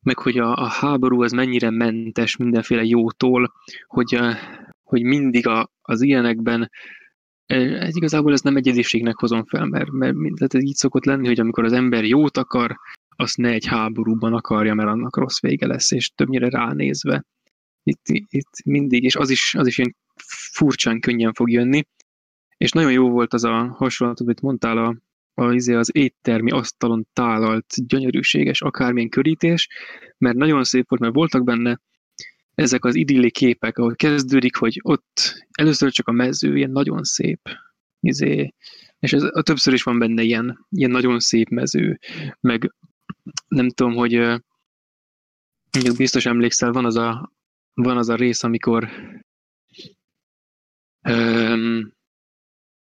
Meg 0.01 0.19
hogy 0.19 0.39
a, 0.39 0.57
a 0.57 0.69
háború 0.69 1.23
az 1.23 1.33
mennyire 1.33 1.71
mentes 1.71 2.37
mindenféle 2.37 2.85
jótól, 2.85 3.53
hogy, 3.87 4.19
hogy 4.83 5.03
mindig 5.03 5.47
a, 5.47 5.71
az 5.83 6.03
ilyenekben 6.03 6.71
ez 7.47 7.97
igazából 7.97 8.33
ez 8.33 8.41
nem 8.41 8.57
egyediségnek 8.57 9.17
hozom 9.17 9.45
fel, 9.45 9.67
mert, 9.67 9.91
mert 9.91 10.15
tehát 10.15 10.55
ez 10.55 10.63
így 10.63 10.75
szokott 10.75 11.05
lenni, 11.05 11.27
hogy 11.27 11.41
amikor 11.41 11.65
az 11.65 11.73
ember 11.73 12.05
jót 12.05 12.37
akar, 12.37 12.79
azt 13.23 13.37
ne 13.37 13.49
egy 13.49 13.67
háborúban 13.67 14.33
akarja, 14.33 14.75
mert 14.75 14.89
annak 14.89 15.17
rossz 15.17 15.41
vége 15.41 15.67
lesz, 15.67 15.91
és 15.91 16.11
többnyire 16.11 16.49
ránézve 16.49 17.25
itt, 17.83 18.07
itt 18.29 18.65
mindig, 18.65 19.03
és 19.03 19.17
az 19.17 19.31
is, 19.31 19.55
az 19.55 19.67
is 19.67 19.79
ilyen 19.79 19.97
furcsán 20.53 21.01
könnyen 21.01 21.33
fog 21.33 21.51
jönni. 21.51 21.83
És 22.57 22.71
nagyon 22.71 22.93
jó 22.93 23.11
volt 23.11 23.33
az 23.35 23.45
a 23.45 23.75
hasonlat, 23.77 24.21
amit 24.21 24.41
mondtál, 24.41 24.79
a, 24.79 24.97
a, 25.35 25.53
izé, 25.53 25.75
az 25.75 25.91
éttermi 25.93 26.51
asztalon 26.51 27.07
tálalt 27.13 27.67
gyönyörűséges 27.87 28.63
akármilyen 28.63 29.09
körítés, 29.09 29.69
mert 30.19 30.37
nagyon 30.37 30.65
szép 30.65 30.89
volt, 30.89 31.01
mert 31.01 31.15
voltak 31.15 31.45
benne 31.45 31.81
ezek 32.55 32.85
az 32.85 32.95
idilli 32.95 33.31
képek, 33.31 33.79
ahol 33.79 33.95
kezdődik, 33.95 34.57
hogy 34.57 34.81
ott 34.83 35.47
először 35.53 35.91
csak 35.91 36.09
a 36.09 36.13
mező, 36.13 36.57
ilyen 36.57 36.71
nagyon 36.71 37.03
szép, 37.03 37.41
izé, 38.01 38.55
és 38.99 39.13
ez, 39.13 39.23
a 39.23 39.43
többször 39.43 39.73
is 39.73 39.83
van 39.83 39.99
benne 39.99 40.23
ilyen, 40.23 40.67
ilyen 40.71 40.91
nagyon 40.91 41.21
szép 41.21 41.49
mező, 41.49 41.99
meg 42.41 42.75
nem 43.49 43.71
tudom, 43.71 43.95
hogy 43.95 44.43
biztos 45.97 46.27
emlékszel, 46.27 46.73
van 46.73 46.85
az 46.85 46.97
a, 46.97 47.33
van 47.75 47.97
az 47.97 48.09
a 48.09 48.15
rész, 48.15 48.43
amikor 48.43 48.89
öm, 51.03 51.93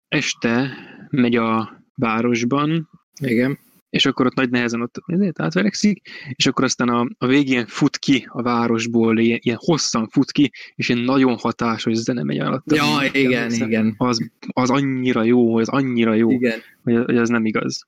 este 0.07 0.73
megy 1.09 1.35
a 1.35 1.81
városban, 1.95 2.89
igen. 3.21 3.59
és 3.89 4.05
akkor 4.05 4.25
ott 4.25 4.33
nagy 4.33 4.49
nehezen 4.49 4.81
ott 4.81 5.01
átverekszik, 5.35 6.09
és 6.31 6.45
akkor 6.45 6.63
aztán 6.63 6.89
a, 6.89 7.07
a 7.17 7.27
végén 7.27 7.65
fut 7.65 7.97
ki 7.97 8.27
a 8.29 8.41
városból, 8.41 9.19
ilyen, 9.19 9.39
ilyen 9.41 9.57
hosszan 9.61 10.07
fut 10.07 10.31
ki, 10.31 10.51
és 10.75 10.89
ilyen 10.89 11.01
nagyon 11.01 11.37
hatásos 11.37 11.93
zene 11.93 12.23
megy 12.23 12.39
alatt. 12.39 12.71
Ja, 12.73 13.09
igen, 13.11 13.51
igen. 13.51 13.93
Az, 13.97 14.31
az 14.47 14.69
annyira 14.69 15.23
jó, 15.23 15.57
az 15.57 15.67
annyira 15.67 16.13
jó, 16.13 16.31
igen. 16.31 16.59
hogy, 16.83 17.05
hogy 17.05 17.17
az 17.17 17.29
nem 17.29 17.45
igaz. 17.45 17.87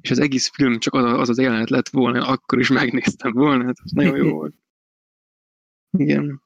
És 0.00 0.10
az 0.10 0.18
egész 0.18 0.48
film 0.48 0.78
csak 0.78 0.94
az 0.94 1.04
az, 1.04 1.28
az 1.28 1.38
jelenet 1.38 1.70
lett 1.70 1.88
volna, 1.88 2.26
akkor 2.26 2.58
is 2.58 2.68
megnéztem 2.68 3.32
volna, 3.32 3.64
hát 3.64 3.76
az 3.82 3.90
nagyon 3.90 4.16
jó 4.16 4.30
volt. 4.30 4.54
Igen. 5.98 6.42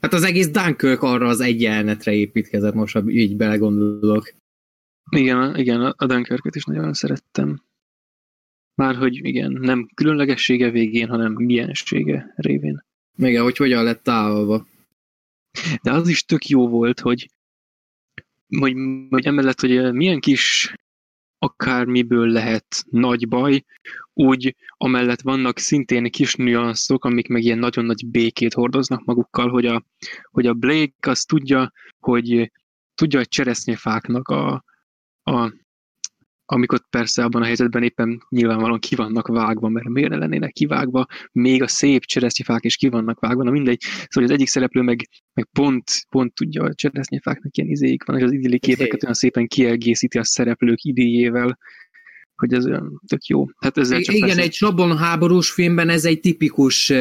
Hát 0.00 0.12
az 0.12 0.22
egész 0.22 0.50
Dunkirk 0.50 1.02
arra 1.02 1.28
az 1.28 1.40
egy 1.40 1.60
jelenetre 1.60 2.12
építkezett, 2.12 2.74
most 2.74 2.94
ha 2.94 3.02
így 3.08 3.36
belegondolok. 3.36 4.32
Igen, 5.10 5.56
igen, 5.56 5.80
a 5.80 6.06
Dunkirket 6.06 6.54
is 6.54 6.64
nagyon 6.64 6.92
szerettem. 6.92 7.62
Már 8.74 8.96
hogy 8.96 9.24
igen, 9.26 9.52
nem 9.52 9.88
különlegessége 9.94 10.70
végén, 10.70 11.08
hanem 11.08 11.32
miensége 11.32 12.32
révén. 12.36 12.84
Igen, 13.16 13.42
hogy 13.42 13.56
hogyan 13.56 13.84
lett 13.84 14.02
távolva. 14.02 14.66
De 15.82 15.92
az 15.92 16.08
is 16.08 16.24
tök 16.24 16.46
jó 16.46 16.68
volt, 16.68 17.00
hogy, 17.00 17.30
hogy, 18.58 18.74
hogy 19.10 19.26
emellett, 19.26 19.60
hogy 19.60 19.92
milyen 19.92 20.20
kis 20.20 20.74
akármiből 21.38 22.28
lehet 22.28 22.84
nagy 22.90 23.28
baj, 23.28 23.64
úgy 24.12 24.56
amellett 24.76 25.20
vannak 25.20 25.58
szintén 25.58 26.10
kis 26.10 26.34
nüanszok, 26.34 27.04
amik 27.04 27.28
meg 27.28 27.42
ilyen 27.42 27.58
nagyon 27.58 27.84
nagy 27.84 28.06
békét 28.06 28.54
hordoznak 28.54 29.04
magukkal, 29.04 29.48
hogy 29.48 29.66
a, 29.66 29.84
hogy 30.30 30.46
a 30.46 30.54
Blake 30.54 31.10
az 31.10 31.24
tudja, 31.24 31.72
hogy 31.98 32.52
tudja 32.94 33.20
a 33.20 33.24
cseresznyefáknak 33.24 34.28
a, 34.28 34.64
a 35.22 35.52
amikor 36.52 36.80
persze 36.90 37.24
abban 37.24 37.42
a 37.42 37.44
helyzetben 37.44 37.82
éppen 37.82 38.22
nyilvánvalóan 38.28 38.78
ki 38.78 38.94
vannak 38.94 39.26
vágva, 39.26 39.68
mert 39.68 39.88
miért 39.88 40.10
ne 40.10 40.16
lennének 40.16 40.52
kivágva, 40.52 41.06
még 41.32 41.62
a 41.62 41.68
szép 41.68 42.04
cseresznyefák 42.04 42.64
is 42.64 42.76
ki 42.76 42.88
vannak 42.88 43.20
vágva, 43.20 43.42
na 43.42 43.50
mindegy. 43.50 43.80
Szóval 44.08 44.30
az 44.30 44.34
egyik 44.34 44.48
szereplő 44.48 44.82
meg, 44.82 45.08
meg 45.34 45.48
pont, 45.52 45.84
pont 46.08 46.34
tudja, 46.34 46.62
a 46.62 46.74
cseresznyefáknak 46.74 47.56
ilyen 47.56 47.70
izéik 47.70 48.04
van, 48.04 48.16
és 48.18 48.22
az 48.22 48.32
idilli 48.32 48.58
képeket 48.58 49.02
olyan 49.02 49.14
szépen 49.14 49.46
kiegészíti 49.46 50.18
a 50.18 50.24
szereplők 50.24 50.82
idéjével, 50.82 51.58
hogy 52.38 52.52
ez 52.52 52.66
olyan 52.66 53.00
tök 53.06 53.26
jó. 53.26 53.46
Hát 53.56 53.78
ezzel 53.78 54.00
csak 54.00 54.14
Igen, 54.14 54.28
persze... 54.28 54.42
egy 54.42 54.52
sablon 54.52 54.96
háborús 54.96 55.50
filmben 55.50 55.88
ez 55.88 56.04
egy 56.04 56.20
tipikus, 56.20 56.92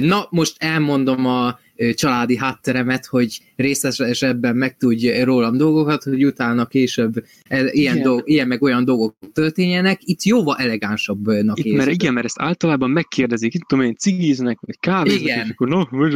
na 0.00 0.26
most 0.30 0.56
elmondom 0.58 1.26
a 1.26 1.58
családi 1.94 2.36
hátteremet, 2.36 3.06
hogy 3.06 3.40
részesebben 3.56 4.56
megtudj 4.56 5.22
rólam 5.22 5.56
dolgokat, 5.56 6.02
hogy 6.02 6.24
utána 6.24 6.66
később 6.66 7.24
e, 7.48 7.64
ilyen, 7.70 8.02
dolg, 8.02 8.22
ilyen 8.24 8.48
meg 8.48 8.62
olyan 8.62 8.84
dolgok 8.84 9.16
történjenek. 9.32 10.00
Itt 10.02 10.22
jóval 10.22 10.56
elegánsabbnak 10.56 11.64
Itt, 11.64 11.76
mert 11.76 11.90
igen, 11.90 12.12
mert 12.12 12.26
ezt 12.26 12.40
általában 12.40 12.90
megkérdezik, 12.90 13.54
itt 13.54 13.62
tudom 13.66 13.84
én, 13.84 13.94
cigiznek, 13.96 14.58
vagy 14.60 14.78
kávéznak, 14.78 15.20
igen. 15.20 15.44
és 15.44 15.50
akkor 15.50 15.68
no, 15.68 16.06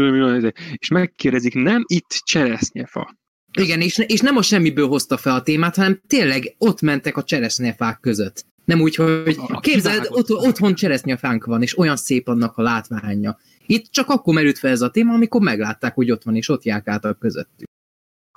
és 0.75 0.89
megkérdezik, 0.89 1.55
nem 1.55 1.85
itt 1.87 2.21
cseresznyefa. 2.25 3.19
Igen, 3.59 3.81
és, 3.81 3.99
és 3.99 4.21
nem 4.21 4.37
a 4.37 4.43
semmiből 4.43 4.89
hozta 4.89 5.17
fel 5.17 5.35
a 5.35 5.43
témát, 5.43 5.77
hanem 5.77 6.01
tényleg 6.07 6.55
ott 6.59 6.81
mentek 6.81 7.17
a 7.17 7.25
cseresznyefák 7.25 8.01
között. 8.01 8.45
Nem 8.65 8.81
úgy, 8.81 8.95
hogy 8.95 9.39
képzeld, 9.61 10.07
ott, 10.09 10.31
otthon 10.31 10.75
cseresznyefánk 10.75 11.45
van, 11.45 11.63
és 11.63 11.79
olyan 11.79 11.97
szép 11.97 12.29
annak 12.29 12.57
a 12.57 12.63
látványa. 12.63 13.39
Itt 13.67 13.91
csak 13.91 14.09
akkor 14.09 14.35
merült 14.35 14.59
fel 14.59 14.71
ez 14.71 14.81
a 14.81 14.91
téma, 14.91 15.15
amikor 15.15 15.41
meglátták, 15.41 15.95
hogy 15.95 16.11
ott 16.11 16.23
van, 16.23 16.37
és 16.37 16.49
ott 16.49 16.63
járkáltak 16.63 17.19
közöttük. 17.19 17.69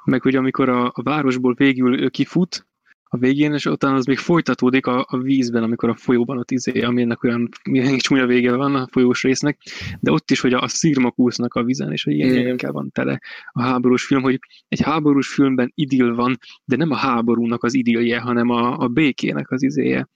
Meg 0.03 0.21
hogy 0.21 0.35
amikor 0.35 0.69
a, 0.69 0.85
a 0.85 1.03
városból 1.03 1.53
végül 1.53 2.09
kifut, 2.09 2.67
a 3.13 3.17
végén, 3.17 3.53
és 3.53 3.65
utána 3.65 3.95
az 3.95 4.05
még 4.05 4.17
folytatódik 4.17 4.85
a, 4.85 5.05
a 5.09 5.17
vízben, 5.17 5.63
amikor 5.63 5.89
a 5.89 5.95
folyóban 5.95 6.37
ott 6.37 6.51
izé, 6.51 6.81
aminek 6.81 7.23
olyan 7.23 7.49
milyen 7.63 7.97
csúnya 7.97 8.25
vége 8.25 8.55
van 8.55 8.75
a 8.75 8.87
folyós 8.91 9.23
résznek, 9.23 9.59
de 9.99 10.11
ott 10.11 10.31
is, 10.31 10.39
hogy 10.39 10.53
a, 10.53 10.61
a 10.61 10.67
szírmok 10.67 11.19
úsznak 11.19 11.53
a 11.53 11.63
vízen, 11.63 11.91
és 11.91 12.03
hogy 12.03 12.13
ilyen 12.13 12.57
kell 12.57 12.71
van 12.71 12.91
tele 12.91 13.19
a 13.51 13.61
háborús 13.61 14.05
film, 14.05 14.21
hogy 14.21 14.39
egy 14.67 14.81
háborús 14.81 15.33
filmben 15.33 15.71
idil 15.75 16.15
van, 16.15 16.37
de 16.65 16.75
nem 16.75 16.91
a 16.91 16.95
háborúnak 16.95 17.63
az 17.63 17.73
idilje, 17.73 18.19
hanem 18.19 18.49
a, 18.49 18.77
a 18.79 18.87
békének 18.87 19.51
az 19.51 19.63
izéje, 19.63 20.09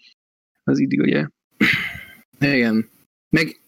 az 0.64 0.80
idilje. 0.80 1.32
Igen. 2.40 2.90
Meg 3.30 3.62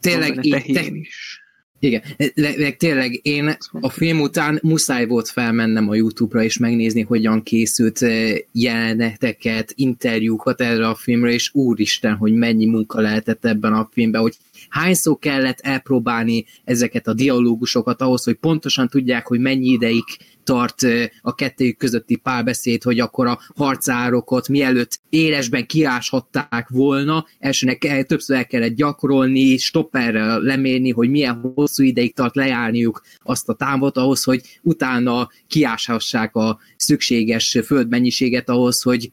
tényleg 0.00 0.44
így, 0.44 0.72
te, 0.72 0.86
is. 0.86 1.37
Igen, 1.80 2.02
meg 2.34 2.76
tényleg 2.76 3.20
én 3.22 3.56
a 3.80 3.90
film 3.90 4.20
után 4.20 4.58
muszáj 4.62 5.06
volt 5.06 5.28
felmennem 5.28 5.88
a 5.88 5.94
YouTube-ra 5.94 6.42
és 6.42 6.58
megnézni, 6.58 7.00
hogyan 7.00 7.42
készült 7.42 8.02
eh, 8.02 8.36
jeleneteket, 8.52 9.72
interjúkat 9.76 10.60
erre 10.60 10.88
a 10.88 10.94
filmre, 10.94 11.30
és 11.30 11.50
úristen, 11.54 12.14
hogy 12.14 12.32
mennyi 12.32 12.66
munka 12.66 13.00
lehetett 13.00 13.44
ebben 13.44 13.72
a 13.72 13.88
filmben, 13.92 14.20
hogy 14.20 14.34
hányszor 14.68 15.18
kellett 15.18 15.60
elpróbálni 15.60 16.44
ezeket 16.64 17.06
a 17.06 17.12
dialógusokat 17.12 18.00
ahhoz, 18.00 18.24
hogy 18.24 18.34
pontosan 18.34 18.88
tudják, 18.88 19.26
hogy 19.26 19.40
mennyi 19.40 19.68
ideig 19.68 20.04
tart 20.44 20.82
a 21.20 21.34
kettőjük 21.34 21.76
közötti 21.76 22.16
párbeszéd, 22.16 22.82
hogy 22.82 23.00
akkor 23.00 23.26
a 23.26 23.40
harcárokat 23.56 24.48
mielőtt 24.48 25.00
élesben 25.08 25.66
kiáshatták 25.66 26.68
volna, 26.68 27.26
elsőnek 27.38 28.06
többször 28.06 28.36
el 28.36 28.46
kellett 28.46 28.74
gyakorolni, 28.74 29.56
stopperre 29.56 30.36
lemérni, 30.36 30.90
hogy 30.90 31.10
milyen 31.10 31.52
hosszú 31.54 31.82
ideig 31.82 32.14
tart 32.14 32.36
lejárniuk 32.36 33.02
azt 33.18 33.48
a 33.48 33.54
távot 33.54 33.96
ahhoz, 33.96 34.24
hogy 34.24 34.58
utána 34.62 35.28
kiáshassák 35.46 36.34
a 36.34 36.58
szükséges 36.76 37.58
földmennyiséget 37.64 38.48
ahhoz, 38.48 38.82
hogy 38.82 39.10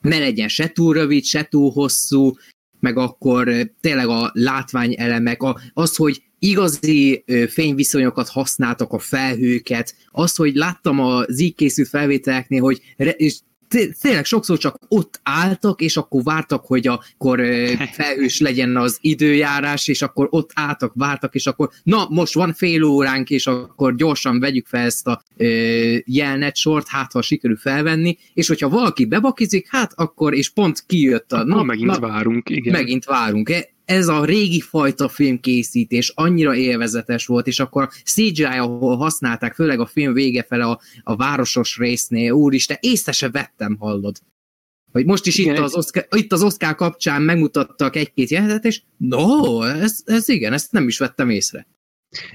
ne 0.00 0.18
legyen 0.18 0.48
se 0.48 0.68
túl 0.68 0.94
rövid, 0.94 1.24
se 1.24 1.42
túl 1.42 1.70
hosszú, 1.70 2.32
meg 2.84 2.96
akkor 2.96 3.48
tényleg 3.80 4.08
a 4.08 4.30
látványelemek, 4.32 5.42
a, 5.42 5.60
az, 5.72 5.96
hogy 5.96 6.22
igazi 6.38 7.24
fényviszonyokat 7.48 8.28
használtak 8.28 8.92
a 8.92 8.98
felhőket, 8.98 9.94
az, 10.10 10.34
hogy 10.34 10.54
láttam 10.54 11.00
az 11.00 11.40
így 11.40 11.54
készült 11.54 11.88
felvételeknél, 11.88 12.60
hogy 12.60 12.80
re, 12.96 13.10
és 13.10 13.38
tényleg 14.00 14.24
sokszor 14.24 14.58
csak 14.58 14.78
ott 14.88 15.20
álltak, 15.22 15.80
és 15.80 15.96
akkor 15.96 16.22
vártak, 16.22 16.64
hogy 16.66 16.86
akkor 16.86 17.40
felhős 17.98 18.40
legyen 18.40 18.76
az 18.76 18.98
időjárás, 19.00 19.88
és 19.88 20.02
akkor 20.02 20.26
ott 20.30 20.50
álltak, 20.54 20.92
vártak, 20.94 21.34
és 21.34 21.46
akkor 21.46 21.70
na, 21.82 22.06
most 22.10 22.34
van 22.34 22.52
fél 22.52 22.82
óránk, 22.82 23.30
és 23.30 23.46
akkor 23.46 23.94
gyorsan 23.94 24.40
vegyük 24.40 24.66
fel 24.66 24.84
ezt 24.84 25.06
a 25.06 25.22
jelnet 26.04 26.56
sort, 26.56 26.88
hát 26.88 27.12
ha 27.12 27.22
sikerül 27.22 27.56
felvenni, 27.56 28.18
és 28.34 28.48
hogyha 28.48 28.68
valaki 28.68 29.04
bebakizik, 29.04 29.66
hát 29.70 29.92
akkor, 29.94 30.34
és 30.34 30.50
pont 30.50 30.84
kijött 30.86 31.32
a... 31.32 31.44
Na, 31.44 31.62
megint 31.62 31.90
na, 31.90 31.98
várunk, 31.98 32.50
igen. 32.50 32.72
Megint 32.72 33.04
várunk. 33.04 33.48
Ez 33.84 34.08
a 34.08 34.24
régi 34.24 34.60
fajta 34.60 35.08
filmkészítés 35.08 36.12
annyira 36.14 36.54
élvezetes 36.54 37.26
volt, 37.26 37.46
és 37.46 37.60
akkor 37.60 37.88
CGI, 38.04 38.44
ahol 38.44 38.96
használták, 38.96 39.54
főleg 39.54 39.80
a 39.80 39.86
film 39.86 40.12
vége 40.12 40.42
fele 40.42 40.64
a, 40.64 40.80
a 41.02 41.16
városos 41.16 41.76
résznél, 41.76 42.32
úristen, 42.32 42.76
észre 42.80 43.12
se 43.12 43.30
vettem, 43.30 43.76
hallod. 43.78 44.16
Hogy 44.92 45.06
most 45.06 45.26
is 45.26 45.38
itt 45.38 45.58
az, 45.58 45.74
Oscar, 45.74 46.06
itt 46.16 46.32
az 46.32 46.42
Oscar 46.42 46.74
kapcsán 46.74 47.22
megmutattak 47.22 47.96
egy-két 47.96 48.30
jelenetet, 48.30 48.64
és 48.64 48.82
no, 48.96 49.62
ez, 49.62 50.02
ez 50.04 50.28
igen, 50.28 50.52
ezt 50.52 50.72
nem 50.72 50.88
is 50.88 50.98
vettem 50.98 51.30
észre. 51.30 51.66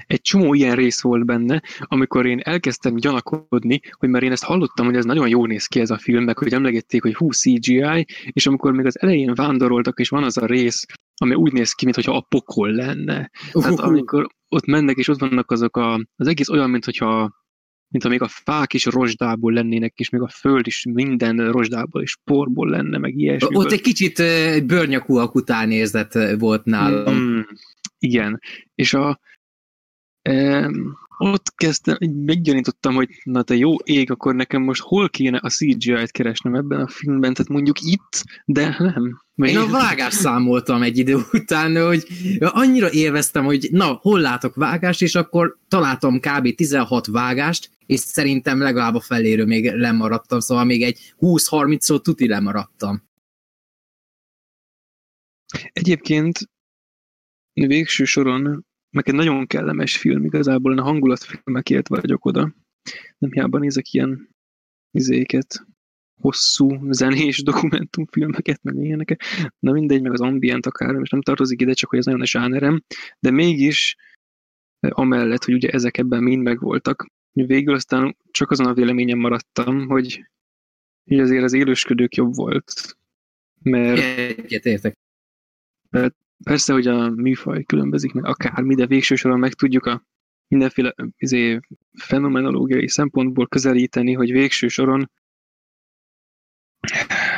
Egy 0.06 0.20
csomó 0.20 0.54
ilyen 0.54 0.76
rész 0.76 1.00
volt 1.00 1.26
benne, 1.26 1.62
amikor 1.78 2.26
én 2.26 2.40
elkezdtem 2.42 2.96
gyanakodni, 2.96 3.80
hogy 3.98 4.08
már 4.08 4.22
én 4.22 4.32
ezt 4.32 4.44
hallottam, 4.44 4.86
hogy 4.86 4.96
ez 4.96 5.04
nagyon 5.04 5.28
jó 5.28 5.46
néz 5.46 5.66
ki 5.66 5.80
ez 5.80 5.90
a 5.90 5.98
film, 5.98 6.24
meg 6.24 6.38
hogy 6.38 6.52
emlegették, 6.52 7.02
hogy 7.02 7.14
hú 7.14 7.30
CGI, 7.30 8.06
és 8.32 8.46
amikor 8.46 8.72
még 8.72 8.86
az 8.86 9.00
elején 9.00 9.34
vándoroltak, 9.34 9.98
és 9.98 10.08
van 10.08 10.24
az 10.24 10.36
a 10.36 10.46
rész, 10.46 10.86
ami 11.22 11.34
úgy 11.34 11.52
néz 11.52 11.72
ki, 11.72 11.84
mintha 11.84 12.16
a 12.16 12.26
pokol 12.28 12.70
lenne. 12.70 13.30
Uh-huh. 13.46 13.62
Tehát 13.62 13.78
amikor 13.78 14.26
ott 14.48 14.66
mennek, 14.66 14.96
és 14.96 15.08
ott 15.08 15.20
vannak 15.20 15.50
azok 15.50 15.76
a, 15.76 16.06
az 16.16 16.26
egész 16.26 16.48
olyan, 16.48 16.70
mint 16.70 16.84
hogyha 16.84 17.38
mint 17.88 18.08
még 18.08 18.22
a 18.22 18.28
fák 18.28 18.72
is 18.72 18.84
rozsdából 18.84 19.52
lennének, 19.52 19.92
és 19.96 20.08
még 20.08 20.20
a 20.20 20.28
föld 20.28 20.66
is 20.66 20.84
minden 20.92 21.50
rozsdából 21.52 22.02
és 22.02 22.16
porból 22.24 22.68
lenne, 22.68 22.98
meg 22.98 23.18
ilyesmi. 23.18 23.56
Ott 23.56 23.72
egy 23.72 23.80
kicsit 23.80 24.22
bőrnyakúak 24.66 25.34
után 25.34 25.70
érzett 25.70 26.18
volt 26.38 26.64
nálam. 26.64 27.14
Mm, 27.14 27.40
igen, 27.98 28.40
és 28.74 28.94
a, 28.94 29.20
ott 31.18 31.54
kezdtem, 31.54 31.96
meggyanítottam, 32.24 32.94
hogy 32.94 33.08
na 33.22 33.42
te 33.42 33.54
jó 33.54 33.74
ég, 33.84 34.10
akkor 34.10 34.34
nekem 34.34 34.62
most 34.62 34.82
hol 34.82 35.08
kéne 35.08 35.38
a 35.42 35.48
CGI-t 35.48 36.10
keresnem 36.10 36.54
ebben 36.54 36.80
a 36.80 36.88
filmben, 36.88 37.34
tehát 37.34 37.52
mondjuk 37.52 37.80
itt, 37.80 38.24
de 38.44 38.76
nem. 38.78 39.22
Én 39.48 39.56
a 39.56 39.70
vágás 39.70 40.14
számoltam 40.14 40.82
egy 40.82 40.98
idő 40.98 41.16
után, 41.32 41.86
hogy 41.86 42.06
annyira 42.38 42.90
élveztem, 42.92 43.44
hogy 43.44 43.68
na, 43.72 43.86
hol 43.86 44.20
látok 44.20 44.54
vágást, 44.54 45.02
és 45.02 45.14
akkor 45.14 45.58
találtam 45.68 46.20
kb. 46.20 46.54
16 46.54 47.06
vágást, 47.06 47.70
és 47.86 48.00
szerintem 48.00 48.60
legalább 48.60 48.94
a 48.94 49.00
feléről 49.00 49.46
még 49.46 49.72
lemaradtam, 49.72 50.40
szóval 50.40 50.64
még 50.64 50.82
egy 50.82 51.14
20-30-szor 51.20 52.00
tuti 52.00 52.28
lemaradtam. 52.28 53.02
Egyébként 55.72 56.38
végső 57.52 58.04
soron 58.04 58.66
meg 58.90 59.08
egy 59.08 59.14
nagyon 59.14 59.46
kellemes 59.46 59.96
film, 59.96 60.24
igazából 60.24 60.78
a 60.78 60.82
hangulatfilmekért 60.82 61.88
vagyok 61.88 62.24
oda. 62.24 62.54
Nem 63.18 63.30
hiába 63.30 63.58
nézek 63.58 63.92
ilyen 63.92 64.28
izéket, 64.90 65.66
hosszú 66.20 66.92
zenés 66.92 67.42
dokumentumfilmeket, 67.42 68.62
meg 68.62 68.76
ilyeneket. 68.76 69.22
Na 69.58 69.72
mindegy, 69.72 70.02
meg 70.02 70.12
az 70.12 70.20
ambient 70.20 70.66
akár, 70.66 70.94
és 71.02 71.10
nem 71.10 71.22
tartozik 71.22 71.60
ide, 71.60 71.72
csak 71.72 71.90
hogy 71.90 71.98
ez 71.98 72.04
nagyon 72.04 72.20
a 72.20 72.26
zsánerem, 72.26 72.82
de 73.18 73.30
mégis 73.30 73.96
amellett, 74.80 75.44
hogy 75.44 75.54
ugye 75.54 75.68
ezek 75.68 75.98
ebben 75.98 76.22
mind 76.22 76.42
megvoltak, 76.42 77.06
végül 77.32 77.74
aztán 77.74 78.16
csak 78.30 78.50
azon 78.50 78.66
a 78.66 78.74
véleményem 78.74 79.18
maradtam, 79.18 79.88
hogy, 79.88 80.24
hogy 81.04 81.20
azért 81.20 81.44
az 81.44 81.52
élősködők 81.52 82.14
jobb 82.14 82.34
volt. 82.34 82.96
Mert, 83.62 84.18
Egyet 84.38 84.64
értek. 84.64 84.98
Mert 85.90 86.14
persze, 86.44 86.72
hogy 86.72 86.86
a 86.86 87.10
műfaj 87.10 87.62
különbözik 87.62 88.12
meg 88.12 88.24
akármi, 88.24 88.74
de 88.74 88.86
végső 88.86 89.14
soron 89.14 89.38
meg 89.38 89.52
tudjuk 89.52 89.86
a 89.86 90.04
mindenféle 90.48 90.94
izé, 91.16 91.60
fenomenológiai 91.92 92.88
szempontból 92.88 93.48
közelíteni, 93.48 94.12
hogy 94.12 94.32
végső 94.32 94.68
soron 94.68 95.10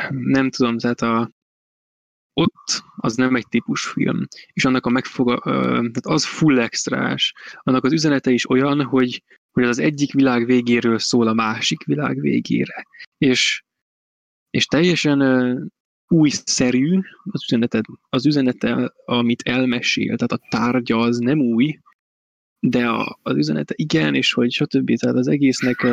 nem 0.09 0.49
tudom, 0.49 0.77
tehát 0.77 1.01
a, 1.01 1.31
ott 2.33 2.83
az 2.95 3.15
nem 3.15 3.35
egy 3.35 3.47
típus 3.47 3.85
film, 3.85 4.25
és 4.53 4.65
annak 4.65 4.85
a 4.85 4.89
megfoga, 4.89 5.39
tehát 5.73 6.05
az 6.05 6.25
full 6.25 6.59
extrás, 6.59 7.33
annak 7.59 7.83
az 7.83 7.91
üzenete 7.91 8.31
is 8.31 8.49
olyan, 8.49 8.83
hogy, 8.83 9.23
hogy 9.51 9.63
az 9.63 9.79
egyik 9.79 10.13
világ 10.13 10.45
végéről 10.45 10.99
szól 10.99 11.27
a 11.27 11.33
másik 11.33 11.83
világ 11.83 12.19
végére. 12.19 12.85
És, 13.17 13.63
és 14.49 14.65
teljesen 14.65 15.19
újszerű 16.07 16.99
az 17.23 17.43
üzenete, 17.43 17.81
az 18.09 18.25
üzenete, 18.25 18.93
amit 19.05 19.41
elmesél, 19.41 20.15
tehát 20.15 20.31
a 20.31 20.47
tárgya 20.49 20.97
az 20.97 21.17
nem 21.17 21.39
új, 21.39 21.79
de 22.59 22.87
a, 22.87 23.19
az 23.21 23.37
üzenete 23.37 23.73
igen, 23.77 24.15
és 24.15 24.33
hogy 24.33 24.51
stb. 24.51 24.97
Tehát 24.99 25.15
az 25.15 25.27
egésznek 25.27 25.87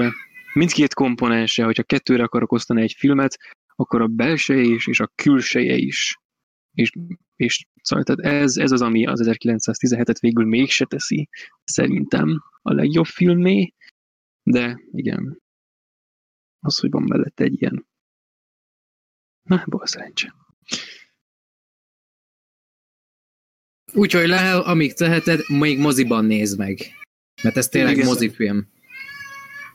mindkét 0.53 0.95
komponense, 0.95 1.65
hogyha 1.65 1.83
kettőre 1.83 2.23
akarok 2.23 2.53
osztani 2.53 2.83
egy 2.83 2.95
filmet, 2.99 3.39
akkor 3.75 4.03
a 4.03 4.07
belseje 4.07 4.63
is, 4.63 4.87
és 4.87 5.01
a 5.01 5.13
külseje 5.15 5.77
is. 5.77 6.19
És, 6.73 6.93
és 7.37 7.67
szóval, 7.83 8.05
tehát 8.05 8.43
ez, 8.43 8.57
ez 8.57 8.71
az, 8.71 8.83
ami 8.83 9.07
az 9.07 9.21
1917-et 9.25 10.17
végül 10.21 10.45
mégse 10.45 10.85
teszi, 10.85 11.29
szerintem 11.65 12.43
a 12.63 12.73
legjobb 12.73 13.07
filmé, 13.07 13.75
de 14.43 14.81
igen, 14.93 15.43
az, 16.61 16.79
hogy 16.79 16.91
van 16.91 17.03
mellette 17.03 17.45
egy 17.45 17.61
ilyen 17.61 17.89
Na, 19.43 19.65
bal 19.67 19.87
szerencse. 19.87 20.35
Úgyhogy 23.93 24.27
le, 24.27 24.57
amíg 24.57 24.93
teheted, 24.93 25.49
még 25.49 25.79
moziban 25.79 26.25
nézd 26.25 26.59
meg. 26.59 26.79
Mert 27.43 27.57
ez 27.57 27.69
tényleg 27.69 28.05
mozifilm. 28.05 28.69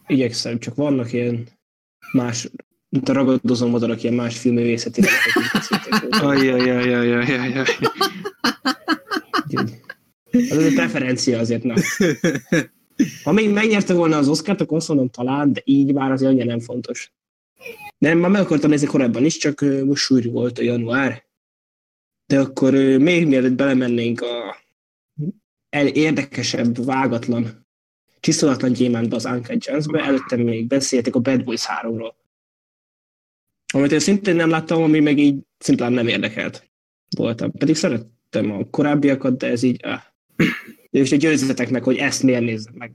Igyekszem, 0.07 0.59
csak 0.59 0.75
vannak 0.75 1.13
ilyen 1.13 1.47
más, 2.11 2.49
mint 2.89 3.09
a 3.09 3.13
ragadozó 3.13 3.67
madarak, 3.67 4.03
ilyen 4.03 4.15
más 4.15 4.37
filművészeti 4.37 5.01
Ajjajajajajajajaj. 6.09 7.65
Az 10.49 10.57
egy 10.57 10.73
preferencia 10.73 11.39
azért, 11.39 11.63
na. 11.63 11.73
Ha 13.23 13.31
még 13.31 13.49
megnyerte 13.49 13.93
volna 13.93 14.17
az 14.17 14.27
Oscar-t, 14.27 14.61
akkor 14.61 14.77
azt 14.77 14.87
mondom 14.87 15.09
talán, 15.09 15.53
de 15.53 15.61
így 15.63 15.93
már 15.93 16.11
azért 16.11 16.31
annyira 16.31 16.45
nem 16.45 16.59
fontos. 16.59 17.13
Nem, 17.97 18.17
már 18.17 18.29
meg 18.29 18.41
akartam 18.41 18.69
nézni 18.69 18.87
korábban 18.87 19.25
is, 19.25 19.37
csak 19.37 19.61
most 19.85 20.03
súlyú 20.03 20.31
volt 20.31 20.59
a 20.59 20.63
január. 20.63 21.23
De 22.25 22.39
akkor 22.39 22.73
még 22.97 23.27
mielőtt 23.27 23.55
belemennénk 23.55 24.21
a 24.21 24.63
érdekesebb, 25.93 26.85
vágatlan, 26.85 27.64
csiszolatlan 28.25 28.71
gyémántba 28.71 29.15
az 29.15 29.25
Uncut 29.25 29.65
Gems-be, 29.65 29.99
előtte 29.99 30.35
még 30.35 30.67
beszéltek 30.67 31.15
a 31.15 31.19
Bad 31.19 31.43
Boys 31.43 31.65
3-ról. 31.81 32.13
Amit 33.73 33.91
én 33.91 33.99
szintén 33.99 34.35
nem 34.35 34.49
láttam, 34.49 34.81
ami 34.81 34.99
meg 34.99 35.17
így 35.17 35.35
szintén 35.57 35.91
nem 35.91 36.07
érdekelt 36.07 36.69
voltam. 37.17 37.51
Pedig 37.51 37.75
szerettem 37.75 38.51
a 38.51 38.69
korábbiakat, 38.69 39.37
de 39.37 39.47
ez 39.47 39.63
így... 39.63 39.79
Ah. 39.83 40.01
És 40.89 41.09
győzzetek 41.09 41.69
meg, 41.69 41.83
hogy 41.83 41.97
ezt 41.97 42.23
miért 42.23 42.41
nézzem 42.41 42.73
meg. 42.77 42.91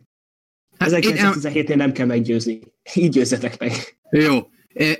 1917-nél 0.78 1.76
nem 1.76 1.92
kell 1.92 2.06
meggyőzni. 2.06 2.60
Így 2.94 3.08
győzzetek 3.08 3.58
meg. 3.58 3.72
Jó. 4.10 4.38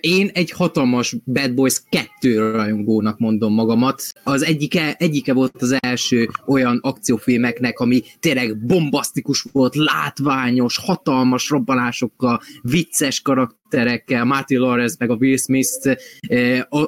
Én 0.00 0.30
egy 0.32 0.50
hatalmas 0.50 1.16
Bad 1.24 1.54
Boys 1.54 1.82
2 1.88 2.50
rajongónak 2.50 3.18
mondom 3.18 3.54
magamat. 3.54 4.02
Az 4.24 4.44
egyike, 4.44 4.94
egyike 4.98 5.32
volt 5.32 5.62
az 5.62 5.76
első 5.80 6.28
olyan 6.46 6.78
akciófilmeknek, 6.82 7.78
ami 7.78 8.02
tényleg 8.20 8.66
bombasztikus 8.66 9.46
volt, 9.52 9.74
látványos, 9.74 10.78
hatalmas 10.78 11.48
robbanásokkal, 11.48 12.40
vicces 12.62 13.20
karakterekkel, 13.70 14.24
Martin 14.24 14.58
Lawrence 14.58 14.96
meg 14.98 15.10
a 15.10 15.14
Will 15.14 15.36
Smith, 15.36 15.96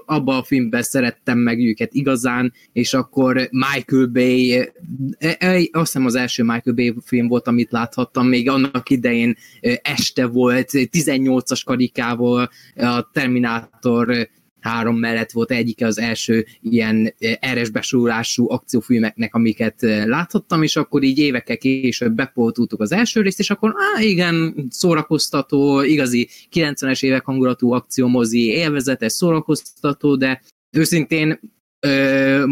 abban 0.04 0.36
a 0.36 0.42
filmben 0.42 0.82
szerettem 0.82 1.38
meg 1.38 1.58
őket 1.58 1.94
igazán, 1.94 2.52
és 2.72 2.94
akkor 2.94 3.48
Michael 3.50 4.06
Bay, 4.06 4.58
azt 5.70 5.92
hiszem 5.92 6.06
az 6.06 6.14
első 6.14 6.42
Michael 6.42 6.74
Bay 6.74 6.94
film 7.04 7.28
volt, 7.28 7.46
amit 7.46 7.72
láthattam, 7.72 8.28
még 8.28 8.48
annak 8.48 8.90
idején 8.90 9.36
este 9.82 10.26
volt, 10.26 10.68
18-as 10.72 11.60
karikával, 11.64 12.50
a 12.76 13.10
Terminátor 13.12 14.28
három 14.62 14.96
mellett 14.96 15.30
volt 15.30 15.50
egyike 15.50 15.86
az 15.86 15.98
első 15.98 16.46
ilyen 16.60 17.14
eres 17.40 17.70
besorolású 17.70 18.50
akciófilmeknek, 18.50 19.34
amiket 19.34 19.80
láthattam, 20.04 20.62
és 20.62 20.76
akkor 20.76 21.02
így 21.02 21.18
évekkel 21.18 21.56
később 21.56 22.12
bepoltultuk 22.12 22.80
az 22.80 22.92
első 22.92 23.20
részt, 23.20 23.38
és 23.38 23.50
akkor 23.50 23.74
á, 23.76 24.02
igen, 24.02 24.66
szórakoztató, 24.70 25.82
igazi 25.82 26.28
90-es 26.52 27.02
évek 27.02 27.24
hangulatú 27.24 27.72
akciómozi, 27.72 28.46
élvezetes, 28.46 29.12
szórakoztató, 29.12 30.16
de 30.16 30.42
őszintén 30.76 31.40
ö, 31.80 32.44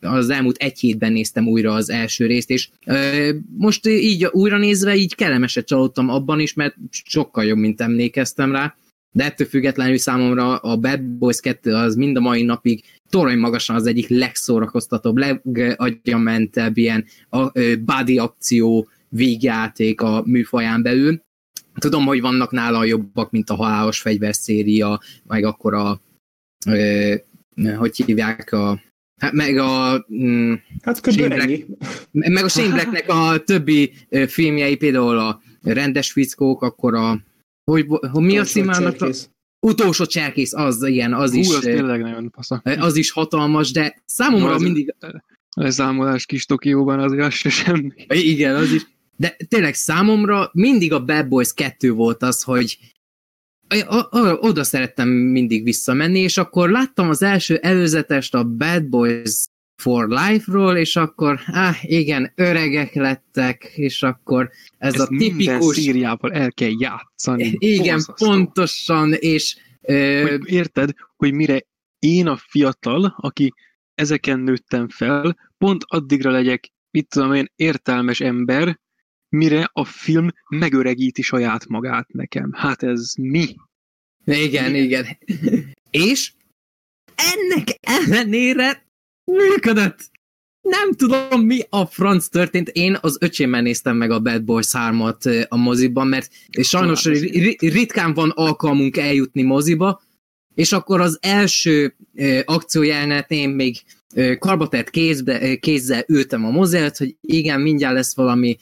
az 0.00 0.30
elmúlt 0.30 0.56
egy 0.56 0.78
hétben 0.78 1.12
néztem 1.12 1.48
újra 1.48 1.72
az 1.74 1.90
első 1.90 2.26
részt, 2.26 2.50
és 2.50 2.68
ö, 2.86 3.30
most 3.56 3.86
így 3.86 4.24
újra 4.24 4.58
nézve 4.58 4.96
így 4.96 5.14
kellemeset 5.14 5.66
csalódtam 5.66 6.08
abban 6.08 6.40
is, 6.40 6.54
mert 6.54 6.74
sokkal 6.90 7.44
jobb, 7.44 7.58
mint 7.58 7.80
emlékeztem 7.80 8.52
rá, 8.52 8.76
de 9.16 9.24
ettől 9.24 9.46
függetlenül 9.46 9.98
számomra 9.98 10.56
a 10.56 10.76
Bad 10.76 11.02
Boys 11.02 11.40
2 11.40 11.74
az 11.74 11.94
mind 11.94 12.16
a 12.16 12.20
mai 12.20 12.42
napig 12.42 12.84
torony 13.10 13.38
magasan 13.38 13.76
az 13.76 13.86
egyik 13.86 14.08
legszórakoztatóbb, 14.08 15.16
legagyamentebb 15.16 16.76
ilyen 16.76 17.04
a, 17.28 17.50
body 17.84 18.18
akció 18.18 18.88
végjáték 19.08 20.00
a 20.00 20.22
műfaján 20.26 20.82
belül. 20.82 21.22
Tudom, 21.74 22.06
hogy 22.06 22.20
vannak 22.20 22.50
nála 22.50 22.84
jobbak, 22.84 23.30
mint 23.30 23.50
a 23.50 23.54
halálos 23.54 24.00
fegyverszéria, 24.00 25.00
meg 25.26 25.44
akkor 25.44 25.74
a 25.74 26.00
ö, 26.66 27.14
hogy 27.76 27.96
hívják 27.96 28.52
a 28.52 28.80
Hát 29.20 29.32
meg 29.32 29.56
a... 29.56 30.06
Mm, 30.14 30.52
hát 30.82 31.12
Shane 31.12 31.34
Black, 31.34 31.66
meg 32.10 32.44
a 32.44 32.48
Shane 32.48 32.72
Blacknek 32.72 33.08
a 33.08 33.38
többi 33.44 33.92
filmjei, 34.26 34.76
például 34.76 35.18
a 35.18 35.40
rendes 35.62 36.12
fickók, 36.12 36.62
akkor 36.62 36.94
a... 36.94 37.20
Hogy, 37.70 37.86
hogy 37.88 38.24
mi 38.24 38.38
a 38.38 38.44
címának? 38.44 38.96
Utolsó 39.60 40.04
cserkész, 40.04 40.52
az 40.52 40.82
ilyen, 40.82 41.14
az 41.14 41.30
Hú, 41.30 41.38
is... 41.38 41.48
az 41.48 41.60
tényleg 41.60 42.00
nagyon 42.00 42.30
fasza. 42.30 42.62
Az 42.64 42.96
is 42.96 43.10
hatalmas, 43.10 43.70
de 43.70 44.02
számomra 44.04 44.54
az 44.54 44.62
mindig... 44.62 44.94
Leszámolás 45.56 46.26
kis 46.26 46.46
Tokióban 46.46 46.98
azért 46.98 47.22
az 47.22 47.32
se 47.32 47.50
semmi. 47.50 47.92
Igen, 48.08 48.54
az 48.54 48.72
is. 48.72 48.86
De 49.16 49.36
tényleg 49.48 49.74
számomra 49.74 50.50
mindig 50.52 50.92
a 50.92 51.04
Bad 51.04 51.28
Boys 51.28 51.52
2 51.54 51.92
volt 51.92 52.22
az, 52.22 52.42
hogy 52.42 52.78
oda 54.40 54.64
szerettem 54.64 55.08
mindig 55.08 55.64
visszamenni, 55.64 56.18
és 56.18 56.36
akkor 56.36 56.70
láttam 56.70 57.08
az 57.08 57.22
első 57.22 57.56
előzetest 57.56 58.34
a 58.34 58.44
Bad 58.44 58.84
Boys 58.84 59.44
for 59.76 60.08
Life-ról, 60.08 60.76
és 60.76 60.96
akkor, 60.96 61.40
ah, 61.46 61.84
igen, 61.84 62.32
öregek 62.34 62.94
lettek, 62.94 63.64
és 63.74 64.02
akkor 64.02 64.50
ez, 64.78 64.94
ez 64.94 65.00
a 65.00 65.06
tipikus... 65.06 65.76
Szíriával 65.76 66.32
el 66.32 66.52
kell 66.52 66.72
játszani. 66.78 67.56
Igen, 67.58 67.94
Borzasztó. 67.94 68.26
pontosan, 68.26 69.12
és... 69.12 69.56
Ö... 69.80 70.36
Érted, 70.44 70.90
hogy 71.16 71.32
mire 71.32 71.62
én 71.98 72.26
a 72.26 72.36
fiatal, 72.36 73.14
aki 73.20 73.52
ezeken 73.94 74.38
nőttem 74.38 74.88
fel, 74.88 75.36
pont 75.58 75.84
addigra 75.86 76.30
legyek, 76.30 76.72
mit 76.90 77.08
tudom 77.08 77.34
én, 77.34 77.52
értelmes 77.56 78.20
ember, 78.20 78.78
mire 79.28 79.70
a 79.72 79.84
film 79.84 80.28
megöregíti 80.48 81.22
saját 81.22 81.66
magát 81.66 82.12
nekem. 82.12 82.52
Hát 82.52 82.82
ez 82.82 83.12
mi? 83.18 83.54
Igen, 84.24 84.74
igen. 84.74 85.06
És 85.90 86.32
ennek 87.14 87.68
ellenére 87.80 88.85
működött. 89.32 90.14
Nem 90.60 90.92
tudom, 90.92 91.40
mi 91.40 91.60
a 91.68 91.86
franc 91.86 92.28
történt. 92.28 92.68
Én 92.68 92.98
az 93.00 93.16
öcsémmel 93.20 93.62
néztem 93.62 93.96
meg 93.96 94.10
a 94.10 94.20
Bad 94.20 94.44
Boys 94.44 94.68
3-at 94.72 95.48
a 95.48 95.56
moziban, 95.56 96.06
mert 96.06 96.30
sajnos 96.60 97.04
ritkán 97.58 98.14
van 98.14 98.30
alkalmunk 98.30 98.96
eljutni 98.96 99.42
moziba, 99.42 100.02
és 100.54 100.72
akkor 100.72 101.00
az 101.00 101.18
első 101.20 101.96
akciójelenet 102.44 103.30
én 103.30 103.48
még 103.48 103.82
karbatett 104.38 104.90
kézbe, 104.90 105.56
kézzel 105.56 106.04
ültem 106.08 106.44
a 106.44 106.50
mozelt, 106.50 106.96
hogy 106.96 107.16
igen, 107.20 107.60
mindjárt 107.60 107.94
lesz 107.94 108.14
valami 108.14 108.56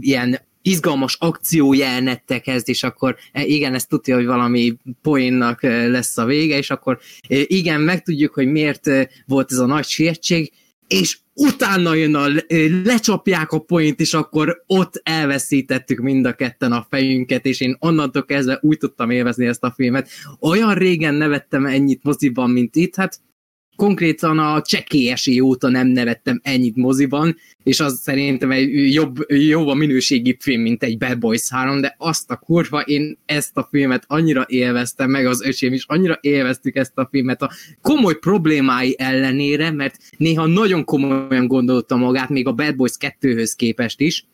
ilyen 0.00 0.40
izgalmas 0.62 1.16
akciójelnettekhez, 1.20 2.62
és 2.68 2.82
akkor 2.82 3.16
igen, 3.32 3.74
ezt 3.74 3.88
tudja, 3.88 4.14
hogy 4.14 4.26
valami 4.26 4.76
poénnak 5.02 5.62
lesz 5.62 6.18
a 6.18 6.24
vége, 6.24 6.56
és 6.56 6.70
akkor 6.70 6.98
igen, 7.28 7.80
megtudjuk, 7.80 8.34
hogy 8.34 8.46
miért 8.46 8.90
volt 9.26 9.52
ez 9.52 9.58
a 9.58 9.66
nagy 9.66 9.84
sietség, 9.84 10.52
és 10.86 11.18
utána 11.34 11.94
jön 11.94 12.14
a, 12.14 12.26
lecsapják 12.84 13.52
a 13.52 13.58
point, 13.58 14.00
és 14.00 14.14
akkor 14.14 14.62
ott 14.66 15.00
elveszítettük 15.02 15.98
mind 15.98 16.26
a 16.26 16.32
ketten 16.32 16.72
a 16.72 16.86
fejünket, 16.90 17.46
és 17.46 17.60
én 17.60 17.76
onnantól 17.78 18.24
kezdve 18.24 18.58
úgy 18.62 18.78
tudtam 18.78 19.10
élvezni 19.10 19.46
ezt 19.46 19.64
a 19.64 19.72
filmet. 19.76 20.08
Olyan 20.40 20.74
régen 20.74 21.14
nevettem 21.14 21.66
ennyit 21.66 22.02
moziban, 22.02 22.50
mint 22.50 22.76
itt, 22.76 22.94
hát 22.94 23.20
konkrétan 23.78 24.38
a 24.38 24.62
csekélyesi 24.62 25.40
óta 25.40 25.68
nem 25.68 25.86
nevettem 25.86 26.40
ennyit 26.42 26.76
moziban, 26.76 27.36
és 27.62 27.80
az 27.80 28.00
szerintem 28.02 28.50
egy 28.50 28.94
jobb, 28.94 29.68
a 29.68 29.74
minőségi 29.74 30.36
film, 30.40 30.60
mint 30.60 30.82
egy 30.82 30.98
Bad 30.98 31.18
Boys 31.18 31.48
3, 31.48 31.80
de 31.80 31.94
azt 31.98 32.30
a 32.30 32.36
kurva, 32.36 32.80
én 32.80 33.18
ezt 33.26 33.56
a 33.56 33.68
filmet 33.70 34.04
annyira 34.06 34.44
élveztem, 34.48 35.10
meg 35.10 35.26
az 35.26 35.42
öcsém 35.42 35.72
is 35.72 35.84
annyira 35.86 36.18
élveztük 36.20 36.76
ezt 36.76 36.98
a 36.98 37.08
filmet 37.10 37.42
a 37.42 37.50
komoly 37.80 38.18
problémái 38.18 38.94
ellenére, 38.98 39.70
mert 39.70 39.96
néha 40.16 40.46
nagyon 40.46 40.84
komolyan 40.84 41.46
gondolta 41.46 41.96
magát, 41.96 42.28
még 42.28 42.46
a 42.46 42.52
Bad 42.52 42.76
Boys 42.76 42.94
2-höz 43.00 43.52
képest 43.56 44.00
is. 44.00 44.24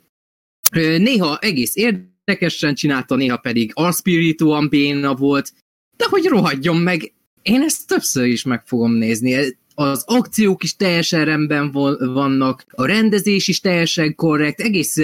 Néha 0.98 1.38
egész 1.38 1.76
érdekesen 1.76 2.74
csinálta, 2.74 3.16
néha 3.16 3.36
pedig 3.36 3.70
arspirituan 3.74 4.68
béna 4.68 5.14
volt, 5.14 5.52
de 5.96 6.04
hogy 6.08 6.24
rohadjon 6.24 6.76
meg, 6.76 7.12
én 7.44 7.62
ezt 7.62 7.86
többször 7.86 8.26
is 8.26 8.42
meg 8.42 8.62
fogom 8.66 8.92
nézni. 8.92 9.56
Az 9.74 10.02
akciók 10.06 10.62
is 10.62 10.76
teljesen 10.76 11.24
rendben 11.24 11.70
vannak, 11.98 12.64
a 12.70 12.86
rendezés 12.86 13.48
is 13.48 13.60
teljesen 13.60 14.14
korrekt, 14.14 14.60
egész 14.60 14.96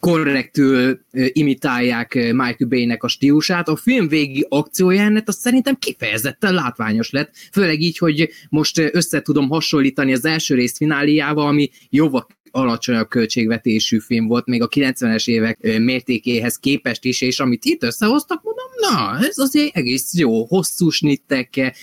korrektül 0.00 1.00
imitálják 1.12 2.14
Michael 2.14 2.68
Bay-nek 2.68 3.02
a 3.02 3.08
stílusát. 3.08 3.68
A 3.68 3.76
film 3.76 4.08
végi 4.08 4.46
akciójelenet 4.48 5.28
az 5.28 5.36
szerintem 5.36 5.76
kifejezetten 5.78 6.54
látványos 6.54 7.10
lett, 7.10 7.30
főleg 7.52 7.80
így, 7.80 7.98
hogy 7.98 8.28
most 8.48 8.78
össze 8.78 9.22
tudom 9.22 9.48
hasonlítani 9.48 10.12
az 10.12 10.24
első 10.24 10.54
rész 10.54 10.76
fináliával, 10.76 11.46
ami 11.46 11.70
jóval 11.90 12.26
alacsonyabb 12.54 13.08
költségvetésű 13.08 13.98
film 13.98 14.26
volt, 14.26 14.46
még 14.46 14.62
a 14.62 14.68
90-es 14.68 15.28
évek 15.28 15.78
mértékéhez 15.78 16.56
képest 16.56 17.04
is, 17.04 17.20
és 17.20 17.40
amit 17.40 17.64
itt 17.64 17.82
összehoztak, 17.82 18.42
mondom, 18.42 18.64
na, 18.80 19.26
ez 19.26 19.38
azért 19.38 19.76
egész 19.76 20.14
jó, 20.14 20.44
hosszú 20.44 20.90
snittek, 20.90 21.74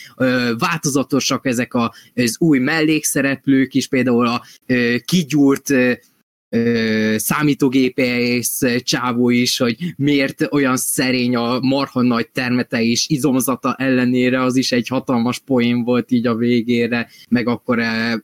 változatosak 0.57 1.45
ezek 1.45 1.73
a, 1.73 1.93
az 2.15 2.35
új 2.39 2.59
mellékszereplők 2.59 3.73
is, 3.73 3.87
például 3.87 4.27
a 4.27 4.43
kigyúrt 5.05 5.73
számítógépész 7.15 8.61
csávó 8.77 9.29
is, 9.29 9.57
hogy 9.57 9.77
miért 9.97 10.47
olyan 10.49 10.77
szerény 10.77 11.35
a 11.35 11.59
marha 11.59 12.01
nagy 12.01 12.29
termete 12.29 12.81
és 12.81 13.09
izomzata 13.09 13.75
ellenére, 13.77 14.43
az 14.43 14.55
is 14.55 14.71
egy 14.71 14.87
hatalmas 14.87 15.39
poén 15.39 15.83
volt 15.83 16.11
így 16.11 16.27
a 16.27 16.35
végére, 16.35 17.09
meg 17.29 17.47
akkor 17.47 17.79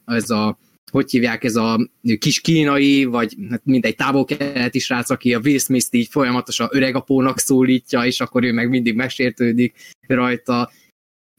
ez 0.05 0.29
a 0.29 0.59
hogy 0.91 1.11
hívják 1.11 1.43
ez 1.43 1.55
a 1.55 1.89
kis 2.19 2.41
kínai, 2.41 3.03
vagy 3.03 3.35
hát 3.49 3.65
mindegy 3.65 3.95
távol-keleti 3.95 4.79
srác, 4.79 5.09
aki 5.09 5.33
a 5.33 5.39
Will 5.39 5.59
Smith-t 5.59 5.93
így 5.93 6.07
folyamatosan 6.07 6.67
öregapónak 6.71 7.39
szólítja, 7.39 8.05
és 8.05 8.19
akkor 8.19 8.43
ő 8.43 8.51
meg 8.51 8.69
mindig 8.69 8.95
megsértődik 8.95 9.75
rajta. 10.07 10.71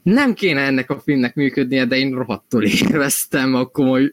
Nem 0.02 0.34
kéne 0.34 0.60
ennek 0.60 0.90
a 0.90 1.00
filmnek 1.00 1.34
működnie, 1.34 1.86
de 1.86 1.96
én 1.96 2.14
rohadtul 2.14 2.64
élveztem 2.64 3.54
a 3.54 3.66
komoly 3.66 4.10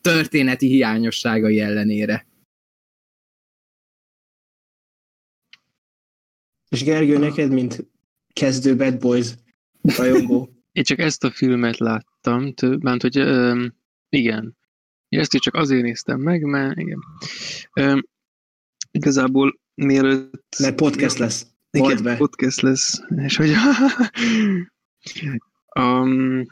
történeti 0.00 0.66
hiányosságai 0.66 1.60
ellenére. 1.60 2.26
És 6.68 6.84
Gergő, 6.84 7.18
neked, 7.18 7.52
mint 7.52 7.86
kezdő 8.32 8.76
Bad 8.76 8.98
Boys 8.98 9.28
rajongó? 9.82 10.48
Én 10.72 10.82
csak 10.82 10.98
ezt 10.98 11.24
a 11.24 11.30
filmet 11.30 11.78
láttam, 11.78 12.52
több, 12.52 12.82
mert 12.82 13.02
hogy 13.02 13.20
um, 13.20 13.74
igen, 14.08 14.56
ezt 15.18 15.34
is 15.34 15.40
csak 15.40 15.54
azért 15.54 15.82
néztem 15.82 16.20
meg, 16.20 16.42
mert 16.42 16.78
igen. 16.78 16.98
Um, 17.80 18.02
igazából 18.90 19.60
mielőtt... 19.74 20.56
Mert 20.58 20.76
podcast 20.76 21.18
lesz. 21.18 21.46
Igen, 21.70 22.02
be. 22.02 22.16
podcast 22.16 22.60
lesz. 22.60 23.02
És 23.16 23.36
hogy... 23.36 23.50
um, 25.80 26.44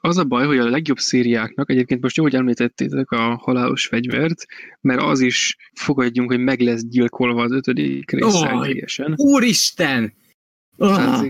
az 0.00 0.16
a 0.16 0.24
baj, 0.24 0.46
hogy 0.46 0.58
a 0.58 0.68
legjobb 0.68 0.98
szériáknak, 0.98 1.70
egyébként 1.70 2.02
most 2.02 2.16
jó, 2.16 2.22
hogy 2.22 2.34
említettétek 2.34 3.10
a 3.10 3.36
halálos 3.36 3.86
fegyvert, 3.86 4.44
mert 4.80 5.00
az 5.00 5.20
is 5.20 5.56
fogadjunk, 5.72 6.30
hogy 6.30 6.40
meg 6.40 6.60
lesz 6.60 6.84
gyilkolva 6.84 7.42
az 7.42 7.52
ötödik 7.52 8.10
résszel 8.10 8.56
oh, 8.56 8.62
teljesen. 8.62 9.14
Úristen! 9.16 10.14
Oh 10.76 11.26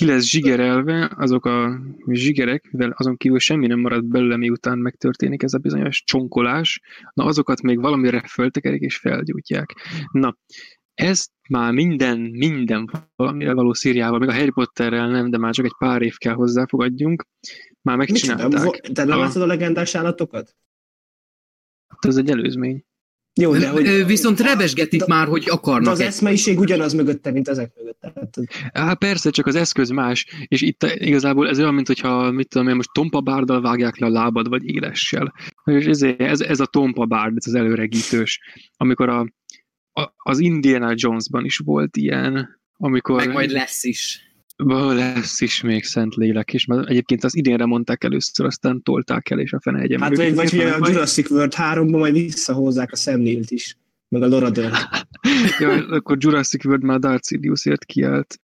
ki 0.00 0.06
lesz 0.06 0.24
zsigerelve, 0.24 1.10
azok 1.16 1.44
a 1.44 1.80
zsigerek, 2.06 2.70
mivel 2.70 2.90
azon 2.96 3.16
kívül 3.16 3.38
semmi 3.38 3.66
nem 3.66 3.78
marad 3.78 4.04
belőle, 4.04 4.36
miután 4.36 4.78
megtörténik 4.78 5.42
ez 5.42 5.54
a 5.54 5.58
bizonyos 5.58 6.02
csonkolás, 6.04 6.80
na 7.14 7.24
azokat 7.24 7.62
még 7.62 7.80
valamire 7.80 8.22
föltekerik 8.28 8.80
és 8.80 8.96
felgyújtják. 8.96 9.74
Na, 10.12 10.36
ezt 10.94 11.30
már 11.48 11.72
minden, 11.72 12.18
minden 12.20 12.90
valamire 13.16 13.52
való 13.52 13.72
szíriával, 13.72 14.18
még 14.18 14.28
a 14.28 14.32
Harry 14.32 14.50
Potterrel 14.50 15.08
nem, 15.08 15.30
de 15.30 15.38
már 15.38 15.52
csak 15.52 15.64
egy 15.64 15.76
pár 15.78 16.02
év 16.02 16.16
kell 16.16 16.34
hozzá, 16.34 16.66
fogadjunk, 16.66 17.26
már 17.82 17.96
megcsinálták. 17.96 18.80
Te 18.80 19.04
nem 19.04 19.18
látod 19.18 19.42
a 19.42 19.46
legendás 19.46 19.94
állatokat? 19.94 20.56
Hát 21.88 22.04
ez 22.04 22.16
egy 22.16 22.30
előzmény. 22.30 22.84
Jó, 23.40 23.56
de 23.56 23.68
hogy, 23.68 24.06
Viszont 24.06 24.40
rebesgetik 24.40 25.00
de, 25.00 25.06
már, 25.08 25.26
hogy 25.26 25.44
akarnak. 25.48 25.84
De 25.84 25.90
az 25.90 26.00
eszmeiség 26.00 26.58
ugyanaz 26.58 26.92
mögötte, 26.92 27.30
mint 27.30 27.48
ezek 27.48 27.72
mögött. 27.76 28.00
Tehát... 28.00 28.38
Hát 28.72 28.98
persze, 28.98 29.30
csak 29.30 29.46
az 29.46 29.54
eszköz 29.54 29.90
más, 29.90 30.26
és 30.46 30.60
itt 30.60 30.82
igazából 30.82 31.48
ez 31.48 31.58
olyan, 31.58 31.74
mint 31.74 31.86
hogyha, 31.86 32.30
mit 32.30 32.48
tudom 32.48 32.68
én, 32.68 32.74
most 32.74 32.92
tompa 32.92 33.20
bárdal 33.20 33.60
vágják 33.60 33.98
le 33.98 34.06
a 34.06 34.10
lábad, 34.10 34.48
vagy 34.48 34.64
élessel. 34.64 35.34
És 35.64 35.84
ez, 35.84 36.02
ez, 36.02 36.40
ez 36.40 36.60
a 36.60 36.66
tompa 36.66 37.04
bárd, 37.04 37.36
ez 37.36 37.46
az 37.46 37.54
előregítős. 37.54 38.40
Amikor 38.76 39.08
a, 39.08 39.26
a, 39.92 40.12
az 40.16 40.38
Indiana 40.38 40.92
Jonesban 40.94 41.44
is 41.44 41.56
volt 41.56 41.96
ilyen, 41.96 42.60
amikor... 42.76 43.16
Meg 43.16 43.32
majd 43.32 43.50
lesz 43.50 43.84
is. 43.84 44.29
Lesz 44.66 45.40
is 45.40 45.60
még 45.60 45.84
szent 45.84 46.14
lélek 46.14 46.52
is, 46.52 46.64
mert 46.64 46.88
egyébként 46.88 47.24
az 47.24 47.36
idénre 47.36 47.64
mondták 47.64 48.04
először, 48.04 48.46
aztán 48.46 48.82
tolták 48.82 49.30
el, 49.30 49.38
és 49.38 49.52
a 49.52 49.60
fene 49.60 49.80
egyen. 49.80 50.00
Hát 50.00 50.16
vagy, 50.16 50.34
vagy 50.34 50.50
hogy 50.50 50.60
a 50.60 50.88
Jurassic 50.88 51.30
World 51.30 51.52
3-ban 51.56 51.90
majd 51.90 52.12
visszahozzák 52.12 52.92
a 52.92 52.96
szemnélt 52.96 53.50
is, 53.50 53.76
meg 54.08 54.22
a 54.22 54.26
Laura 54.26 54.50
Dern. 54.50 54.74
ja, 55.60 55.86
akkor 55.86 56.16
Jurassic 56.20 56.64
World 56.64 56.82
már 56.82 56.98
Darth 56.98 57.26
Sidious-ért 57.26 57.84
kiállt. 57.84 58.40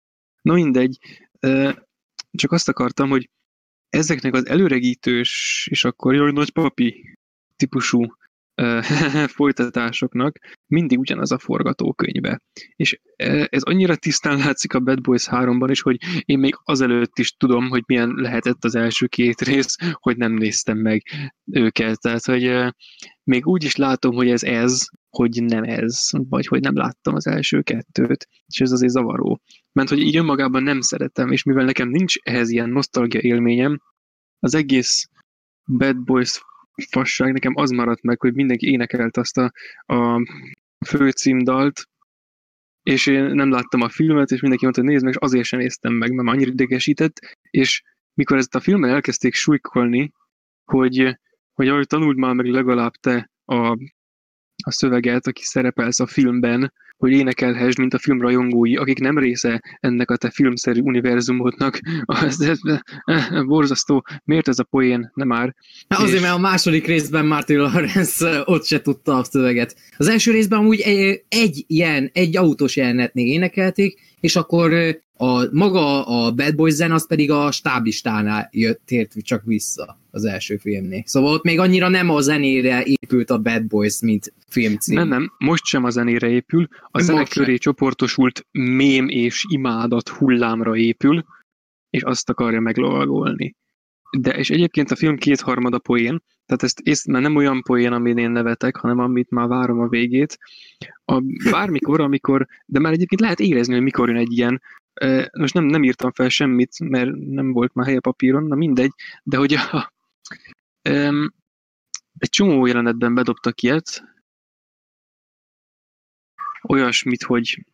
Na 0.41 0.53
mindegy, 0.53 0.97
csak 2.31 2.51
azt 2.51 2.69
akartam, 2.69 3.09
hogy 3.09 3.29
ezeknek 3.89 4.33
az 4.33 4.47
előregítős, 4.47 5.67
és 5.71 5.83
akkor 5.83 6.15
jaj, 6.15 6.31
nagy 6.31 6.51
papi 6.51 7.17
típusú 7.55 8.15
folytatásoknak 9.37 10.37
mindig 10.67 10.99
ugyanaz 10.99 11.31
a 11.31 11.37
forgatókönyve. 11.37 12.41
És 12.75 12.99
ez 13.45 13.61
annyira 13.61 13.95
tisztán 13.95 14.37
látszik 14.37 14.73
a 14.73 14.79
Bad 14.79 15.01
Boys 15.01 15.27
3-ban 15.31 15.67
is, 15.69 15.81
hogy 15.81 15.97
én 16.25 16.39
még 16.39 16.53
azelőtt 16.63 17.19
is 17.19 17.31
tudom, 17.31 17.69
hogy 17.69 17.83
milyen 17.85 18.13
lehetett 18.15 18.63
az 18.63 18.75
első 18.75 19.07
két 19.07 19.41
rész, 19.41 19.75
hogy 19.93 20.17
nem 20.17 20.33
néztem 20.33 20.77
meg 20.77 21.03
őket. 21.51 21.99
Tehát, 21.99 22.25
hogy 22.25 22.73
még 23.23 23.47
úgy 23.47 23.63
is 23.63 23.75
látom, 23.75 24.15
hogy 24.15 24.29
ez 24.29 24.43
ez, 24.43 24.85
hogy 25.09 25.43
nem 25.43 25.63
ez, 25.63 26.09
vagy 26.11 26.47
hogy 26.47 26.61
nem 26.61 26.75
láttam 26.75 27.15
az 27.15 27.27
első 27.27 27.61
kettőt, 27.61 28.27
és 28.45 28.59
ez 28.59 28.71
azért 28.71 28.91
zavaró. 28.91 29.41
Mert 29.71 29.89
hogy 29.89 29.99
így 29.99 30.17
önmagában 30.17 30.63
nem 30.63 30.81
szeretem, 30.81 31.31
és 31.31 31.43
mivel 31.43 31.65
nekem 31.65 31.89
nincs 31.89 32.15
ehhez 32.17 32.49
ilyen 32.49 32.69
nosztalgia 32.69 33.21
élményem, 33.21 33.81
az 34.39 34.55
egész 34.55 35.09
Bad 35.65 36.03
Boys 36.03 36.41
fasság, 36.89 37.33
nekem 37.33 37.53
az 37.55 37.69
maradt 37.69 38.01
meg, 38.01 38.19
hogy 38.19 38.33
mindenki 38.33 38.71
énekelt 38.71 39.17
azt 39.17 39.37
a, 39.37 39.51
a 39.85 40.25
főcímdalt, 40.85 41.89
és 42.83 43.05
én 43.05 43.23
nem 43.23 43.51
láttam 43.51 43.81
a 43.81 43.89
filmet, 43.89 44.31
és 44.31 44.39
mindenki 44.39 44.63
mondta, 44.63 44.81
hogy 44.81 44.89
nézd 44.89 45.03
meg, 45.03 45.13
és 45.13 45.19
azért 45.19 45.45
sem 45.45 45.59
néztem 45.59 45.93
meg, 45.93 46.11
mert 46.11 46.29
annyira 46.29 46.51
idegesített, 46.51 47.37
és 47.49 47.83
mikor 48.13 48.37
ezt 48.37 48.55
a 48.55 48.59
filmet 48.59 48.91
elkezdték 48.91 49.33
súlykolni, 49.33 50.11
hogy, 50.63 51.17
hogy 51.53 51.67
ahogy 51.67 51.87
tanuld 51.87 52.17
már 52.17 52.33
meg 52.33 52.45
legalább 52.45 52.91
te 52.91 53.31
a, 53.45 53.77
a 54.63 54.71
szöveget, 54.71 55.27
aki 55.27 55.43
szerepelsz 55.43 55.99
a 55.99 56.07
filmben, 56.07 56.73
hogy 57.01 57.11
énekelhess, 57.11 57.75
mint 57.75 57.93
a 57.93 57.99
filmrajongói, 57.99 58.75
akik 58.75 58.99
nem 58.99 59.17
része 59.17 59.61
ennek 59.79 60.11
a 60.11 60.17
te 60.17 60.29
filmszerű 60.29 60.81
univerzumodnak. 60.81 61.79
Ez, 62.25 62.39
ez, 62.39 62.59
ez, 63.05 63.43
borzasztó. 63.45 64.05
Miért 64.23 64.47
ez 64.47 64.59
a 64.59 64.63
poén? 64.63 65.11
Nem 65.13 65.27
már. 65.27 65.55
Hát 65.89 65.99
azért, 65.99 66.15
és... 66.15 66.21
mert 66.21 66.33
a 66.33 66.39
második 66.39 66.85
részben 66.85 67.25
Martin 67.25 67.57
Lawrence 67.57 68.41
ott 68.45 68.65
se 68.65 68.81
tudta 68.81 69.17
a 69.17 69.23
szöveget. 69.23 69.75
Az 69.97 70.07
első 70.07 70.31
részben 70.31 70.59
amúgy 70.59 70.79
egy, 70.79 71.23
egy 71.29 71.63
ilyen, 71.67 72.09
egy 72.13 72.37
autós 72.37 72.75
jelenetnél 72.75 73.25
énekelték, 73.25 73.99
és 74.21 74.35
akkor 74.35 74.73
a, 75.13 75.53
maga 75.55 76.05
a 76.05 76.31
Bad 76.31 76.55
Boys 76.55 76.73
zen, 76.73 76.91
az 76.91 77.07
pedig 77.07 77.31
a 77.31 77.51
stáblistánál 77.51 78.49
jött, 78.51 78.81
tért 78.85 79.13
csak 79.21 79.43
vissza 79.45 79.99
az 80.11 80.25
első 80.25 80.57
filmnél. 80.57 81.03
Szóval 81.05 81.33
ott 81.33 81.43
még 81.43 81.59
annyira 81.59 81.87
nem 81.87 82.09
a 82.09 82.21
zenére 82.21 82.83
épült 82.83 83.29
a 83.29 83.37
Bad 83.37 83.65
Boys, 83.65 84.01
mint 84.01 84.33
filmcím. 84.47 84.95
Nem, 84.95 85.07
nem, 85.07 85.31
most 85.37 85.65
sem 85.65 85.83
a 85.83 85.89
zenére 85.89 86.29
épül, 86.29 86.67
a 86.91 87.01
zene 87.01 87.25
köré 87.25 87.57
csoportosult 87.57 88.45
mém 88.51 89.07
és 89.07 89.45
imádat 89.49 90.09
hullámra 90.09 90.75
épül, 90.75 91.25
és 91.89 92.01
azt 92.01 92.29
akarja 92.29 92.59
meglovagolni. 92.59 93.55
De 94.17 94.31
és 94.31 94.49
egyébként 94.49 94.91
a 94.91 94.95
film 94.95 95.17
kétharmada 95.17 95.79
poén, 95.79 96.21
tehát 96.51 96.65
ezt 96.65 96.79
ész, 96.79 97.05
már 97.05 97.21
nem 97.21 97.35
olyan 97.35 97.61
poén, 97.61 97.91
amin 97.91 98.17
én 98.17 98.31
nevetek, 98.31 98.75
hanem 98.75 98.99
amit 98.99 99.29
már 99.29 99.47
várom 99.47 99.79
a 99.79 99.87
végét. 99.87 100.37
A, 101.05 101.21
bármikor, 101.51 102.01
amikor, 102.01 102.47
de 102.65 102.79
már 102.79 102.93
egyébként 102.93 103.21
lehet 103.21 103.39
érezni, 103.39 103.73
hogy 103.73 103.83
mikor 103.83 104.07
jön 104.07 104.17
egy 104.17 104.37
ilyen, 104.37 104.61
most 105.31 105.53
nem, 105.53 105.63
nem 105.63 105.83
írtam 105.83 106.11
fel 106.11 106.29
semmit, 106.29 106.79
mert 106.79 107.11
nem 107.15 107.51
volt 107.51 107.73
már 107.73 107.85
hely 107.85 107.95
a 107.95 107.99
papíron, 107.99 108.43
na 108.43 108.55
mindegy, 108.55 108.91
de 109.23 109.37
hogy 109.37 109.53
a, 109.53 109.93
um, 110.89 111.33
egy 112.17 112.29
csomó 112.29 112.65
jelenetben 112.65 113.13
bedobtak 113.13 113.61
ilyet, 113.61 114.03
olyasmit, 116.67 117.23
hogy 117.23 117.65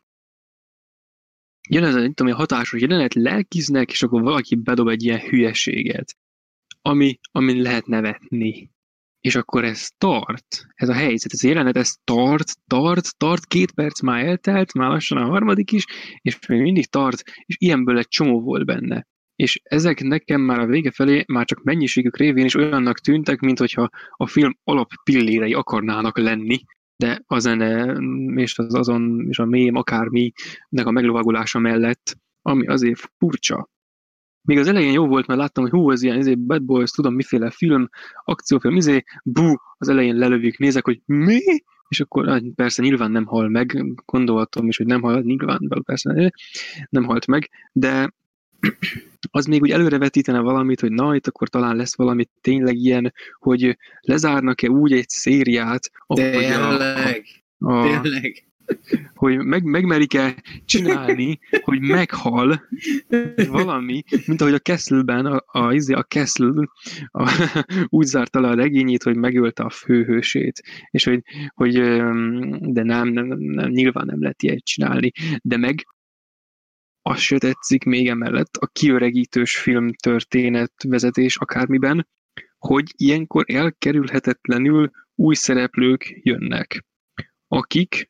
jön 1.69 1.83
ez 1.83 1.95
a, 1.95 2.11
tudom, 2.13 2.33
a 2.33 2.35
hatásos 2.35 2.81
jelenet, 2.81 3.13
lelkiznek, 3.13 3.91
és 3.91 4.03
akkor 4.03 4.21
valaki 4.21 4.55
bedob 4.55 4.87
egy 4.87 5.03
ilyen 5.03 5.19
hülyeséget, 5.19 6.15
ami, 6.87 7.19
amin 7.31 7.61
lehet 7.61 7.85
nevetni. 7.85 8.69
És 9.19 9.35
akkor 9.35 9.63
ez 9.63 9.87
tart, 9.97 10.65
ez 10.73 10.89
a 10.89 10.93
helyzet, 10.93 11.33
ez 11.33 11.43
a 11.43 11.47
jelenet, 11.47 11.77
ez 11.77 11.93
tart, 12.03 12.53
tart, 12.67 13.17
tart, 13.17 13.45
két 13.45 13.71
perc 13.71 14.01
már 14.01 14.25
eltelt, 14.25 14.73
már 14.73 14.89
lassan 14.89 15.17
a 15.17 15.25
harmadik 15.25 15.71
is, 15.71 15.85
és 16.21 16.47
még 16.47 16.61
mindig 16.61 16.85
tart, 16.85 17.23
és 17.45 17.55
ilyenből 17.59 17.97
egy 17.97 18.07
csomó 18.07 18.41
volt 18.41 18.65
benne. 18.65 19.07
És 19.35 19.59
ezek 19.63 20.01
nekem 20.01 20.41
már 20.41 20.59
a 20.59 20.65
vége 20.65 20.91
felé 20.91 21.23
már 21.27 21.45
csak 21.45 21.63
mennyiségük 21.63 22.17
révén 22.17 22.45
is 22.45 22.55
olyannak 22.55 22.99
tűntek, 22.99 23.39
mint 23.39 23.59
hogyha 23.59 23.89
a 24.09 24.27
film 24.27 24.57
alap 24.63 24.89
pillérei 25.03 25.53
akarnának 25.53 26.17
lenni, 26.17 26.59
de 26.95 27.21
a 27.25 27.39
zene 27.39 27.97
és 28.35 28.57
az 28.57 28.73
azon, 28.73 29.25
és 29.29 29.39
a 29.39 29.45
mém 29.45 29.75
akárminek 29.75 30.85
a 30.85 30.91
meglovagolása 30.91 31.59
mellett, 31.59 32.17
ami 32.41 32.67
azért 32.67 33.11
furcsa. 33.17 33.69
Még 34.47 34.57
az 34.57 34.67
elején 34.67 34.91
jó 34.91 35.07
volt, 35.07 35.27
mert 35.27 35.39
láttam, 35.39 35.63
hogy 35.63 35.71
hú, 35.71 35.91
ez 35.91 36.03
ilyen 36.03 36.17
izé, 36.17 36.35
Bad 36.35 36.63
Boys, 36.63 36.89
tudom 36.89 37.13
miféle 37.13 37.49
film, 37.49 37.89
akciófilm, 38.23 38.75
izé, 38.75 39.03
bú, 39.23 39.53
az 39.77 39.89
elején 39.89 40.15
lelövik, 40.15 40.57
nézek, 40.57 40.85
hogy 40.85 41.01
mi? 41.05 41.39
És 41.87 41.99
akkor 41.99 42.27
hát 42.27 42.43
persze 42.55 42.81
nyilván 42.81 43.11
nem 43.11 43.25
hal 43.25 43.49
meg, 43.49 43.85
gondolhatom 44.05 44.67
is, 44.67 44.77
hogy 44.77 44.85
nem 44.85 45.01
hal, 45.01 45.21
nyilván 45.21 45.59
persze 45.83 46.33
nem 46.89 47.03
halt 47.03 47.27
meg, 47.27 47.49
de 47.71 48.13
az 49.31 49.45
még 49.45 49.61
úgy 49.61 49.71
előrevetítene 49.71 50.39
valamit, 50.39 50.79
hogy 50.79 50.91
na, 50.91 51.15
itt 51.15 51.27
akkor 51.27 51.49
talán 51.49 51.75
lesz 51.75 51.97
valami 51.97 52.25
tényleg 52.41 52.75
ilyen, 52.75 53.13
hogy 53.39 53.77
lezárnak-e 54.01 54.69
úgy 54.69 54.91
egy 54.91 55.09
szériát, 55.09 55.91
ahogy 56.05 56.31
tényleg, 56.31 57.25
a, 57.57 57.73
a, 57.73 57.99
tényleg. 58.01 58.46
Hogy 59.13 59.37
meg, 59.37 59.63
megmerik-e 59.63 60.43
csinálni, 60.65 61.39
hogy 61.61 61.81
meghal 61.81 62.67
valami, 63.47 64.03
mint 64.25 64.41
ahogy 64.41 64.53
a 64.53 64.59
Castle-ben, 64.59 65.25
a, 65.25 65.43
a, 65.45 65.73
izé, 65.73 65.93
a 65.93 66.03
Castle 66.03 66.67
a, 67.11 67.53
úgy 67.97 68.05
zárta 68.05 68.39
le 68.39 68.47
a 68.47 68.55
regényét, 68.55 69.03
hogy 69.03 69.15
megölte 69.15 69.63
a 69.63 69.69
főhősét, 69.69 70.61
és 70.91 71.03
hogy, 71.03 71.21
hogy 71.53 71.73
de 72.59 72.83
nem, 72.83 73.07
nem, 73.07 73.25
nem, 73.37 73.69
nyilván 73.69 74.05
nem 74.05 74.21
lehet 74.21 74.43
ilyet 74.43 74.63
csinálni, 74.63 75.11
de 75.41 75.57
meg 75.57 75.85
az 77.01 77.19
se 77.19 77.37
tetszik 77.37 77.83
még 77.83 78.07
emellett 78.07 78.55
a 78.55 78.67
kiöregítős 78.67 79.57
film 79.57 79.93
történet 79.93 80.73
vezetés 80.87 81.37
akármiben, 81.37 82.07
hogy 82.57 82.93
ilyenkor 82.95 83.43
elkerülhetetlenül 83.47 84.91
új 85.15 85.35
szereplők 85.35 86.19
jönnek, 86.23 86.85
akik, 87.47 88.09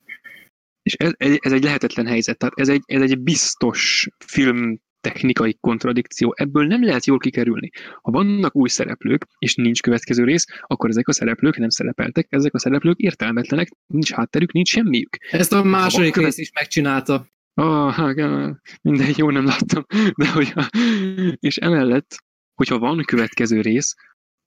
és 0.88 0.94
ez, 0.94 1.12
ez 1.38 1.52
egy 1.52 1.64
lehetetlen 1.64 2.08
helyzet, 2.08 2.38
tehát 2.38 2.54
ez 2.58 2.70
egy, 2.70 2.82
ez 2.86 3.02
egy 3.02 3.20
biztos 3.20 4.08
film 4.26 4.80
technikai 5.02 5.58
kontradikció. 5.60 6.34
Ebből 6.36 6.66
nem 6.66 6.84
lehet 6.84 7.06
jól 7.06 7.18
kikerülni. 7.18 7.70
Ha 8.02 8.12
vannak 8.12 8.56
új 8.56 8.70
szereplők, 8.70 9.26
és 9.38 9.56
nincs 9.56 9.82
következő 9.82 10.24
rész, 10.24 10.46
akkor 10.62 10.90
ezek 10.90 11.08
a 11.08 11.14
szereplők 11.14 11.58
nem 11.58 11.70
szerepeltek, 11.70 12.28
ezek 12.30 12.54
a 12.54 12.60
szereplők 12.60 12.98
értelmetlenek, 12.98 13.70
nincs 13.88 14.12
hátterük, 14.12 14.52
nincs 14.52 14.70
semmiük. 14.70 15.18
Ezt 15.32 15.54
a 15.54 15.64
második 15.64 16.12
követ... 16.12 16.30
rész 16.30 16.38
is 16.38 16.52
megcsinálta. 16.54 17.28
Ah, 17.54 17.94
hát, 17.94 18.16
mindegy, 18.82 19.18
jó 19.18 19.30
nem 19.30 19.46
láttam. 19.46 19.86
De 20.18 20.32
hogy, 20.32 20.54
és 21.40 21.58
emellett, 21.58 22.16
hogyha 22.54 22.80
van 22.80 23.04
következő 23.06 23.62
rész, 23.62 23.96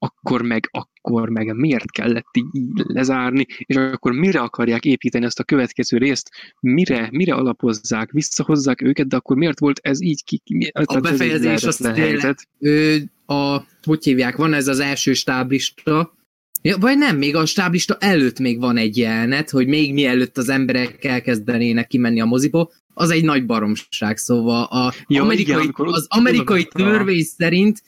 akkor 0.03 0.43
meg, 0.43 0.69
akkor 0.73 1.29
meg 1.29 1.55
miért 1.57 1.91
kellett 1.91 2.27
így 2.33 2.71
lezárni, 2.75 3.47
és 3.59 3.77
akkor 3.77 4.13
mire 4.13 4.41
akarják 4.41 4.85
építeni 4.85 5.25
ezt 5.25 5.41
a 5.41 5.45
következő 5.45 5.97
részt, 5.99 6.31
mire, 6.61 7.09
mire 7.13 7.35
alapozzák, 7.35 8.11
visszahozzák 8.11 8.83
őket, 8.83 9.09
de 9.09 9.17
akkor 9.17 9.37
miért 9.37 9.59
volt 9.59 9.81
ez 9.83 10.03
így 10.03 10.25
ki? 10.25 10.43
Mi, 10.55 10.69
a 10.73 11.01
befejezés 11.01 11.65
az 11.65 11.77
tényleg, 11.77 12.37
ő, 12.59 13.11
a, 13.27 13.63
hogy 13.83 14.05
hívják, 14.05 14.37
van 14.37 14.53
ez 14.53 14.69
az 14.69 14.79
első 14.79 15.13
stáblista, 15.13 16.19
Ja, 16.63 16.77
vagy 16.79 16.99
nem, 16.99 17.17
még 17.17 17.37
a 17.37 17.47
stáblista 17.47 17.97
előtt 18.01 18.39
még 18.39 18.61
van 18.61 18.77
egy 18.77 18.97
jelenet, 18.97 19.51
hogy 19.51 19.67
még 19.67 19.93
mielőtt 19.93 20.39
az 20.39 20.49
emberek 20.49 21.05
elkezdenének 21.05 21.87
kimenni 21.87 22.21
a 22.21 22.25
moziból, 22.25 22.73
az 22.95 23.11
egy 23.11 23.25
nagy 23.25 23.47
baromság, 23.47 24.17
szóval 24.17 24.65
a 24.65 24.93
ja, 25.07 25.23
amerikai, 25.23 25.63
igen, 25.63 25.87
az 25.87 26.07
amerikai 26.09 26.65
törvény 26.65 27.23
szerint 27.23 27.83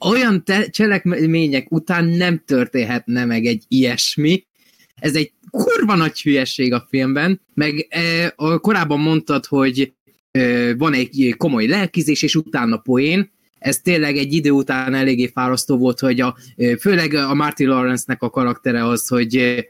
olyan 0.00 0.44
te- 0.44 0.70
cselekmények 0.70 1.72
után 1.72 2.04
nem 2.04 2.42
történhetne 2.46 3.24
meg 3.24 3.44
egy 3.44 3.64
ilyesmi. 3.68 4.46
Ez 4.94 5.14
egy 5.14 5.32
kurva 5.50 5.94
nagy 5.94 6.22
hülyeség 6.22 6.72
a 6.72 6.86
filmben, 6.88 7.40
meg 7.54 7.86
e, 7.90 8.32
a, 8.36 8.58
korábban 8.58 9.00
mondtad, 9.00 9.46
hogy 9.46 9.92
e, 10.30 10.74
van 10.74 10.92
egy 10.92 11.34
komoly 11.36 11.66
lelkizés, 11.66 12.22
és 12.22 12.34
utána 12.34 12.76
poén, 12.76 13.30
ez 13.58 13.80
tényleg 13.80 14.16
egy 14.16 14.32
idő 14.32 14.50
után 14.50 14.94
eléggé 14.94 15.26
fárasztó 15.26 15.76
volt, 15.76 16.00
hogy 16.00 16.20
a, 16.20 16.36
e, 16.56 16.76
főleg 16.76 17.14
a 17.14 17.34
Martin 17.34 17.68
Lawrence-nek 17.68 18.22
a 18.22 18.30
karaktere 18.30 18.86
az, 18.86 19.08
hogy 19.08 19.36
e, 19.36 19.64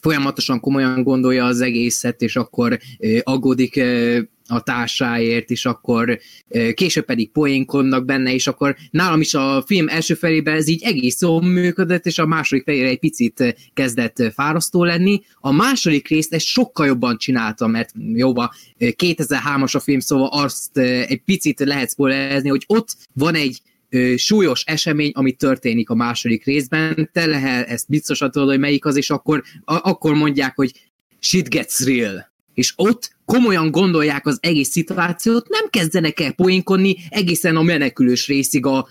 folyamatosan 0.00 0.60
komolyan 0.60 1.02
gondolja 1.02 1.44
az 1.44 1.60
egészet, 1.60 2.22
és 2.22 2.36
akkor 2.36 2.78
aggódik 3.22 3.80
a 4.46 4.62
társáért, 4.62 5.50
és 5.50 5.66
akkor 5.66 6.18
később 6.74 7.04
pedig 7.04 7.30
poénkodnak 7.30 8.04
benne, 8.04 8.32
és 8.32 8.46
akkor 8.46 8.76
nálam 8.90 9.20
is 9.20 9.34
a 9.34 9.64
film 9.66 9.88
első 9.88 10.14
felében 10.14 10.56
ez 10.56 10.68
így 10.68 10.82
egész 10.82 11.20
jól 11.20 11.42
működött, 11.42 12.06
és 12.06 12.18
a 12.18 12.26
második 12.26 12.64
felére 12.64 12.88
egy 12.88 12.98
picit 12.98 13.70
kezdett 13.74 14.22
fárasztó 14.34 14.84
lenni. 14.84 15.22
A 15.34 15.52
második 15.52 16.08
részt 16.08 16.34
ezt 16.34 16.46
sokkal 16.46 16.86
jobban 16.86 17.18
csinálta, 17.18 17.66
mert 17.66 17.90
jóba 18.14 18.54
2003-as 18.78 19.74
a 19.74 19.80
film, 19.80 20.00
szóval 20.00 20.28
azt 20.32 20.78
egy 20.78 21.22
picit 21.24 21.60
lehet 21.60 21.90
spoilerezni, 21.90 22.48
hogy 22.48 22.64
ott 22.66 22.96
van 23.12 23.34
egy 23.34 23.62
súlyos 24.16 24.62
esemény, 24.64 25.10
ami 25.14 25.32
történik 25.32 25.90
a 25.90 25.94
második 25.94 26.44
részben, 26.44 27.10
te 27.12 27.26
lehet 27.26 27.68
ezt 27.68 27.88
biztosan 27.88 28.30
tudod, 28.30 28.48
hogy 28.48 28.58
melyik 28.58 28.84
az, 28.84 28.96
és 28.96 29.10
akkor, 29.10 29.42
akkor 29.64 30.14
mondják, 30.14 30.56
hogy 30.56 30.90
shit 31.18 31.48
gets 31.48 31.84
real. 31.84 32.32
És 32.54 32.72
ott 32.76 33.13
komolyan 33.24 33.70
gondolják 33.70 34.26
az 34.26 34.38
egész 34.40 34.70
szituációt, 34.70 35.48
nem 35.48 35.68
kezdenek 35.70 36.20
el 36.20 36.32
poénkodni 36.32 36.96
egészen 37.08 37.56
a 37.56 37.62
menekülős 37.62 38.26
részig 38.26 38.66
a, 38.66 38.88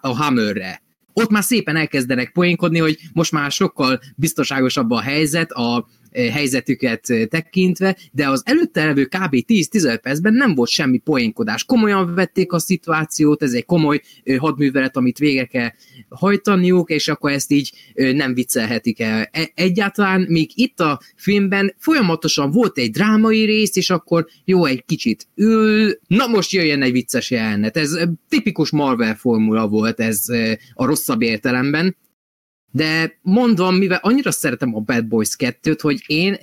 a 0.00 0.16
Hammerre. 0.16 0.82
Ott 1.12 1.30
már 1.30 1.42
szépen 1.42 1.76
elkezdenek 1.76 2.32
poénkodni, 2.32 2.78
hogy 2.78 2.98
most 3.12 3.32
már 3.32 3.50
sokkal 3.50 4.00
biztonságosabb 4.16 4.90
a 4.90 5.00
helyzet, 5.00 5.52
a 5.52 5.86
helyzetüket 6.14 7.00
tekintve, 7.28 7.96
de 8.12 8.28
az 8.28 8.42
előtte 8.44 8.84
levő 8.84 9.04
kb. 9.04 9.34
10-15 9.46 9.98
percben 10.02 10.34
nem 10.34 10.54
volt 10.54 10.70
semmi 10.70 10.98
poénkodás. 10.98 11.64
Komolyan 11.64 12.14
vették 12.14 12.52
a 12.52 12.58
szituációt, 12.58 13.42
ez 13.42 13.52
egy 13.52 13.64
komoly 13.64 14.00
hadművelet, 14.38 14.96
amit 14.96 15.18
végre 15.18 15.44
kell 15.44 15.70
hajtaniuk, 16.08 16.90
és 16.90 17.08
akkor 17.08 17.32
ezt 17.32 17.50
így 17.50 17.72
nem 17.94 18.34
viccelhetik 18.34 19.00
el. 19.00 19.28
E, 19.32 19.50
egyáltalán 19.54 20.26
még 20.28 20.50
itt 20.54 20.80
a 20.80 21.00
filmben 21.16 21.74
folyamatosan 21.78 22.50
volt 22.50 22.78
egy 22.78 22.90
drámai 22.90 23.44
rész, 23.44 23.76
és 23.76 23.90
akkor 23.90 24.26
jó, 24.44 24.64
egy 24.64 24.84
kicsit 24.84 25.26
ül, 25.34 25.98
na 26.06 26.26
most 26.26 26.52
jöjjön 26.52 26.82
egy 26.82 26.92
vicces 26.92 27.30
jelenet. 27.30 27.76
Ez 27.76 27.98
tipikus 28.28 28.70
Marvel 28.70 29.14
formula 29.14 29.68
volt 29.68 30.00
ez 30.00 30.24
a 30.74 30.84
rosszabb 30.84 31.22
értelemben, 31.22 31.96
de 32.74 33.18
mondom, 33.22 33.74
mivel 33.74 33.98
annyira 34.02 34.30
szeretem 34.30 34.74
a 34.74 34.80
Bad 34.80 35.06
Boys 35.06 35.36
2-t, 35.38 35.78
hogy 35.80 36.02
én 36.06 36.38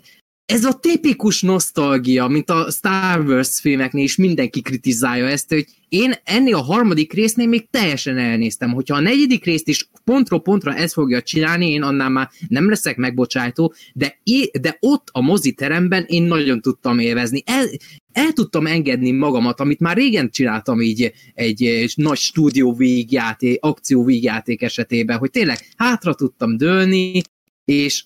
ez 0.51 0.63
a 0.63 0.73
tipikus 0.73 1.41
nosztalgia, 1.41 2.27
mint 2.27 2.49
a 2.49 2.71
Star 2.71 3.19
Wars 3.19 3.59
filmeknél 3.59 4.03
is 4.03 4.15
mindenki 4.15 4.61
kritizálja 4.61 5.27
ezt, 5.27 5.49
hogy 5.49 5.65
én 5.89 6.13
ennél 6.23 6.55
a 6.55 6.61
harmadik 6.61 7.13
résznél 7.13 7.47
még 7.47 7.69
teljesen 7.69 8.17
elnéztem, 8.17 8.73
hogyha 8.73 8.95
a 8.95 8.99
negyedik 8.99 9.45
részt 9.45 9.67
is 9.67 9.89
pontról 10.03 10.41
pontra 10.41 10.75
ezt 10.75 10.93
fogja 10.93 11.21
csinálni, 11.21 11.69
én 11.69 11.81
annál 11.81 12.09
már 12.09 12.29
nem 12.47 12.69
leszek 12.69 12.97
megbocsájtó, 12.97 13.73
de, 13.93 14.19
de 14.61 14.77
ott 14.79 15.07
a 15.11 15.21
moziteremben 15.21 16.05
én 16.07 16.23
nagyon 16.23 16.61
tudtam 16.61 16.99
élvezni. 16.99 17.43
El, 17.45 17.65
el 18.11 18.31
tudtam 18.31 18.67
engedni 18.67 19.11
magamat, 19.11 19.59
amit 19.59 19.79
már 19.79 19.97
régen 19.97 20.29
csináltam 20.29 20.81
így 20.81 21.13
egy, 21.33 21.63
egy 21.63 21.93
nagy 21.95 22.17
stúdió 22.17 22.73
végjáték, 22.73 23.57
akció 23.61 24.03
végjáték 24.03 24.61
esetében, 24.61 25.17
hogy 25.17 25.29
tényleg 25.29 25.67
hátra 25.75 26.13
tudtam 26.13 26.57
dőlni, 26.57 27.21
és 27.65 28.03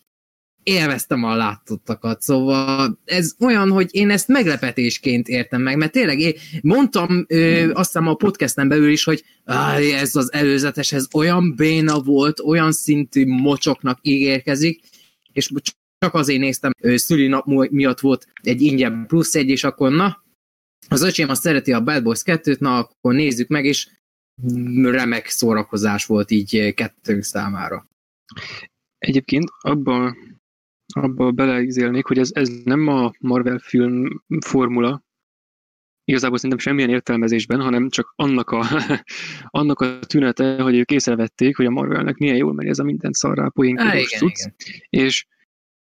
élveztem 0.66 1.24
a 1.24 1.36
látottakat, 1.36 2.22
szóval 2.22 3.00
ez 3.06 3.36
olyan, 3.40 3.72
hogy 3.72 3.90
én 3.92 4.10
ezt 4.10 4.28
meglepetésként 4.28 5.28
értem 5.28 5.62
meg, 5.62 5.78
mert 5.78 5.92
tényleg 5.92 6.20
én 6.20 6.34
mondtam 6.62 7.26
ö, 7.28 7.72
azt 7.74 7.92
hiszem 7.92 8.08
a 8.08 8.14
podcasten 8.14 8.68
belül 8.68 8.90
is, 8.90 9.04
hogy 9.04 9.24
ez 10.00 10.16
az 10.16 10.34
előzetes, 10.34 10.92
ez 10.92 11.08
olyan 11.14 11.56
béna 11.56 12.02
volt, 12.02 12.40
olyan 12.40 12.72
szintű 12.72 13.26
mocsoknak 13.26 14.00
ígérkezik, 14.02 14.82
és 15.32 15.52
csak 15.98 16.14
azért 16.14 16.40
néztem, 16.40 16.72
szülinap 16.82 17.46
miatt 17.70 18.00
volt 18.00 18.28
egy 18.42 18.62
ingyen 18.62 19.06
plusz 19.08 19.36
egy, 19.36 19.50
és 19.50 19.64
akkor 19.64 19.92
na, 19.92 20.24
az 20.88 21.02
öcsém 21.02 21.30
azt 21.30 21.42
szereti 21.42 21.74
a 21.74 21.82
Bad 21.84 22.04
Boys 22.04 22.22
2-t, 22.26 22.60
na 22.60 22.78
akkor 22.78 23.14
nézzük 23.14 23.48
meg, 23.48 23.66
és 23.66 23.90
remek 24.82 25.28
szórakozás 25.28 26.06
volt 26.06 26.32
így 26.32 26.74
kettőnk 26.74 27.24
számára. 27.24 27.88
Egyébként 28.98 29.50
abban 29.60 30.18
abba 30.96 31.32
beleizélnék, 31.32 32.06
hogy 32.06 32.20
ez, 32.20 32.30
ez 32.34 32.50
nem 32.64 32.88
a 32.88 33.12
Marvel 33.20 33.60
film 33.60 34.24
formula, 34.40 35.04
igazából 36.04 36.38
szerintem 36.38 36.60
semmilyen 36.60 36.90
értelmezésben, 36.90 37.62
hanem 37.62 37.90
csak 37.90 38.14
annak 38.16 38.50
a, 38.50 38.64
annak 39.60 39.80
a 39.80 40.00
tünete, 40.00 40.62
hogy 40.62 40.76
ők 40.76 40.92
észrevették, 40.92 41.56
hogy 41.56 41.66
a 41.66 41.70
Marvelnek 41.70 42.18
milyen 42.18 42.36
jól 42.36 42.54
megy 42.54 42.68
ez 42.68 42.80
a 42.80 42.84
minden 42.84 43.12
szarrá 43.12 43.48
poénkodós 43.48 44.20
és 44.90 45.26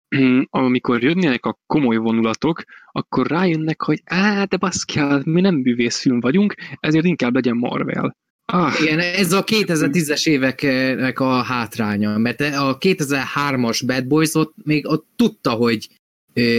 amikor 0.50 1.04
jönnének 1.04 1.46
a 1.46 1.60
komoly 1.66 1.98
vonulatok, 1.98 2.64
akkor 2.92 3.28
rájönnek, 3.28 3.82
hogy 3.82 4.02
á, 4.06 4.44
de 4.44 4.58
baszkjál, 4.58 5.22
mi 5.26 5.42
nem 5.42 5.62
bűvészfilm 5.62 6.20
vagyunk, 6.20 6.56
ezért 6.80 7.06
inkább 7.06 7.34
legyen 7.34 7.58
Marvel. 7.58 8.18
Ah. 8.46 8.82
Igen, 8.82 9.00
ez 9.00 9.32
a 9.32 9.44
2010-es 9.44 10.28
éveknek 10.28 11.20
a 11.20 11.42
hátránya, 11.42 12.18
mert 12.18 12.42
a 12.42 12.78
2003-as 12.80 13.82
Bad 13.86 14.08
Boys 14.08 14.36
ott 14.36 14.54
még 14.64 14.88
ott 14.88 15.06
tudta, 15.16 15.52
hogy 15.52 15.88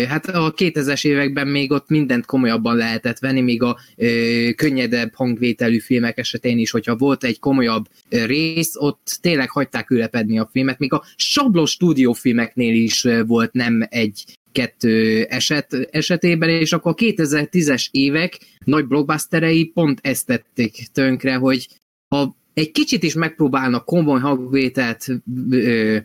Hát 0.08 0.26
a 0.26 0.54
2000-es 0.56 1.06
években 1.06 1.48
még 1.48 1.70
ott 1.72 1.88
mindent 1.88 2.26
komolyabban 2.26 2.76
lehetett 2.76 3.18
venni, 3.18 3.40
még 3.40 3.62
a 3.62 3.78
ö, 3.96 4.48
könnyedebb 4.56 5.14
hangvételű 5.14 5.78
filmek 5.78 6.18
esetén 6.18 6.58
is, 6.58 6.70
hogyha 6.70 6.96
volt 6.96 7.24
egy 7.24 7.38
komolyabb 7.38 7.88
rész, 8.08 8.76
ott 8.76 9.18
tényleg 9.20 9.50
hagyták 9.50 9.90
ülepedni 9.90 10.38
a 10.38 10.48
filmet, 10.52 10.78
még 10.78 10.92
a 10.92 11.04
sablon 11.16 11.66
stúdiófilmeknél 11.66 12.74
is 12.74 13.06
volt 13.26 13.52
nem 13.52 13.86
egy 13.88 14.35
kettő 14.56 15.24
eset, 15.24 15.88
esetében, 15.90 16.48
és 16.48 16.72
akkor 16.72 16.92
a 16.92 17.02
2010-es 17.04 17.86
évek 17.90 18.38
nagy 18.64 18.86
blockbusterei 18.86 19.64
pont 19.64 19.98
ezt 20.02 20.26
tették 20.26 20.86
tönkre, 20.92 21.34
hogy 21.34 21.68
ha 22.08 22.36
egy 22.54 22.70
kicsit 22.70 23.02
is 23.02 23.14
megpróbálnak 23.14 23.84
komoly 23.84 24.20
hangvételt 24.20 25.06
ö, 25.50 25.96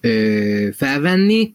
ö, 0.00 0.68
felvenni, 0.72 1.54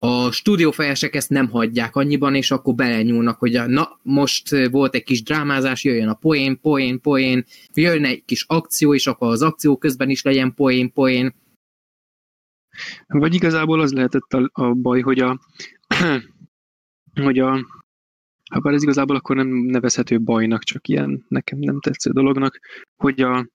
a 0.00 0.30
stúdiófejesek 0.30 1.14
ezt 1.14 1.30
nem 1.30 1.50
hagyják 1.50 1.96
annyiban, 1.96 2.34
és 2.34 2.50
akkor 2.50 2.74
belenyúlnak, 2.74 3.38
hogy 3.38 3.56
a, 3.56 3.66
na, 3.66 3.98
most 4.02 4.68
volt 4.70 4.94
egy 4.94 5.02
kis 5.02 5.22
drámázás, 5.22 5.84
jöjjön 5.84 6.08
a 6.08 6.14
poén, 6.14 6.60
poén, 6.60 7.00
poén, 7.00 7.44
jöjjön 7.74 8.04
egy 8.04 8.24
kis 8.24 8.44
akció, 8.48 8.94
és 8.94 9.06
akkor 9.06 9.28
az 9.28 9.42
akció 9.42 9.76
közben 9.76 10.10
is 10.10 10.22
legyen 10.22 10.54
poén, 10.54 10.92
poén. 10.92 11.34
Vagy 13.06 13.34
igazából 13.34 13.80
az 13.80 13.92
lehetett 13.92 14.32
a, 14.32 14.50
a 14.52 14.74
baj, 14.74 15.00
hogy 15.00 15.18
a, 15.18 15.40
hogy 17.24 17.38
a 17.38 17.66
ha 18.50 18.60
bár 18.60 18.74
ez 18.74 18.82
igazából 18.82 19.16
akkor 19.16 19.36
nem 19.36 19.48
nevezhető 19.48 20.20
bajnak, 20.20 20.62
csak 20.62 20.88
ilyen 20.88 21.24
nekem 21.28 21.58
nem 21.58 21.80
tetsző 21.80 22.10
dolognak, 22.10 22.58
hogy 22.96 23.20
a, 23.20 23.48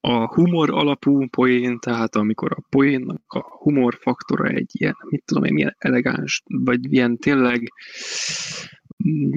a 0.00 0.34
humor 0.34 0.70
alapú 0.70 1.28
poén, 1.28 1.78
tehát 1.78 2.16
amikor 2.16 2.52
a 2.52 2.64
poénnak 2.68 3.22
a 3.26 3.40
humor 3.40 3.98
faktora 4.00 4.48
egy 4.48 4.70
ilyen, 4.72 4.94
mit 5.08 5.24
tudom 5.24 5.44
én, 5.44 5.52
milyen 5.52 5.74
elegáns, 5.78 6.42
vagy 6.46 6.92
ilyen 6.92 7.16
tényleg 7.16 7.72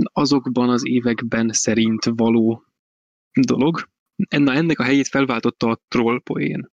azokban 0.03 0.69
az 0.69 0.87
években 0.87 1.49
szerint 1.51 2.03
való 2.15 2.63
dolog, 3.41 3.89
ennek 4.29 4.79
a 4.79 4.83
helyét 4.83 5.07
felváltotta 5.07 5.69
a 5.69 5.79
troll 5.87 6.21
poén. 6.21 6.69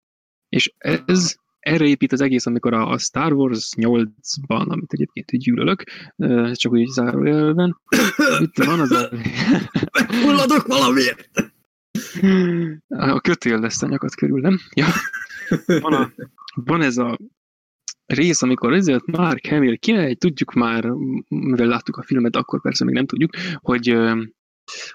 És 0.50 0.74
ez 0.78 1.36
erre 1.62 1.86
épít 1.86 2.12
az 2.12 2.22
egész, 2.22 2.46
amikor 2.46 2.74
a, 2.74 2.98
Star 2.98 3.34
Wars 3.34 3.70
8-ban, 3.78 4.68
amit 4.68 4.94
egyébként 4.94 5.44
gyűlölök, 5.44 5.84
csak 6.52 6.72
úgy 6.72 6.88
zárójelben, 6.88 7.78
itt 8.46 8.64
van 8.64 8.80
az 8.80 8.92
a... 8.92 9.10
Hulladok 10.24 10.68
valamiért! 10.68 11.54
A 12.88 13.20
kötél 13.20 13.60
lesz 13.60 13.82
a 13.82 13.88
nyakat 13.88 14.16
körül, 14.16 14.40
nem? 14.40 14.60
Ja. 14.74 14.86
Van, 15.66 15.94
a, 15.94 16.12
van 16.54 16.82
ez 16.82 16.98
a 16.98 17.18
rész, 18.06 18.42
amikor 18.42 18.74
ezért 18.74 19.06
már 19.06 19.40
Hamill 19.50 19.76
kimegy, 19.76 20.18
tudjuk 20.18 20.54
már, 20.54 20.84
mivel 21.28 21.68
láttuk 21.68 21.98
a 21.98 22.04
filmet, 22.04 22.36
akkor 22.36 22.62
persze 22.62 22.86
még 22.86 22.94
nem 22.94 23.06
tudjuk, 23.06 23.32
hogy 23.56 23.98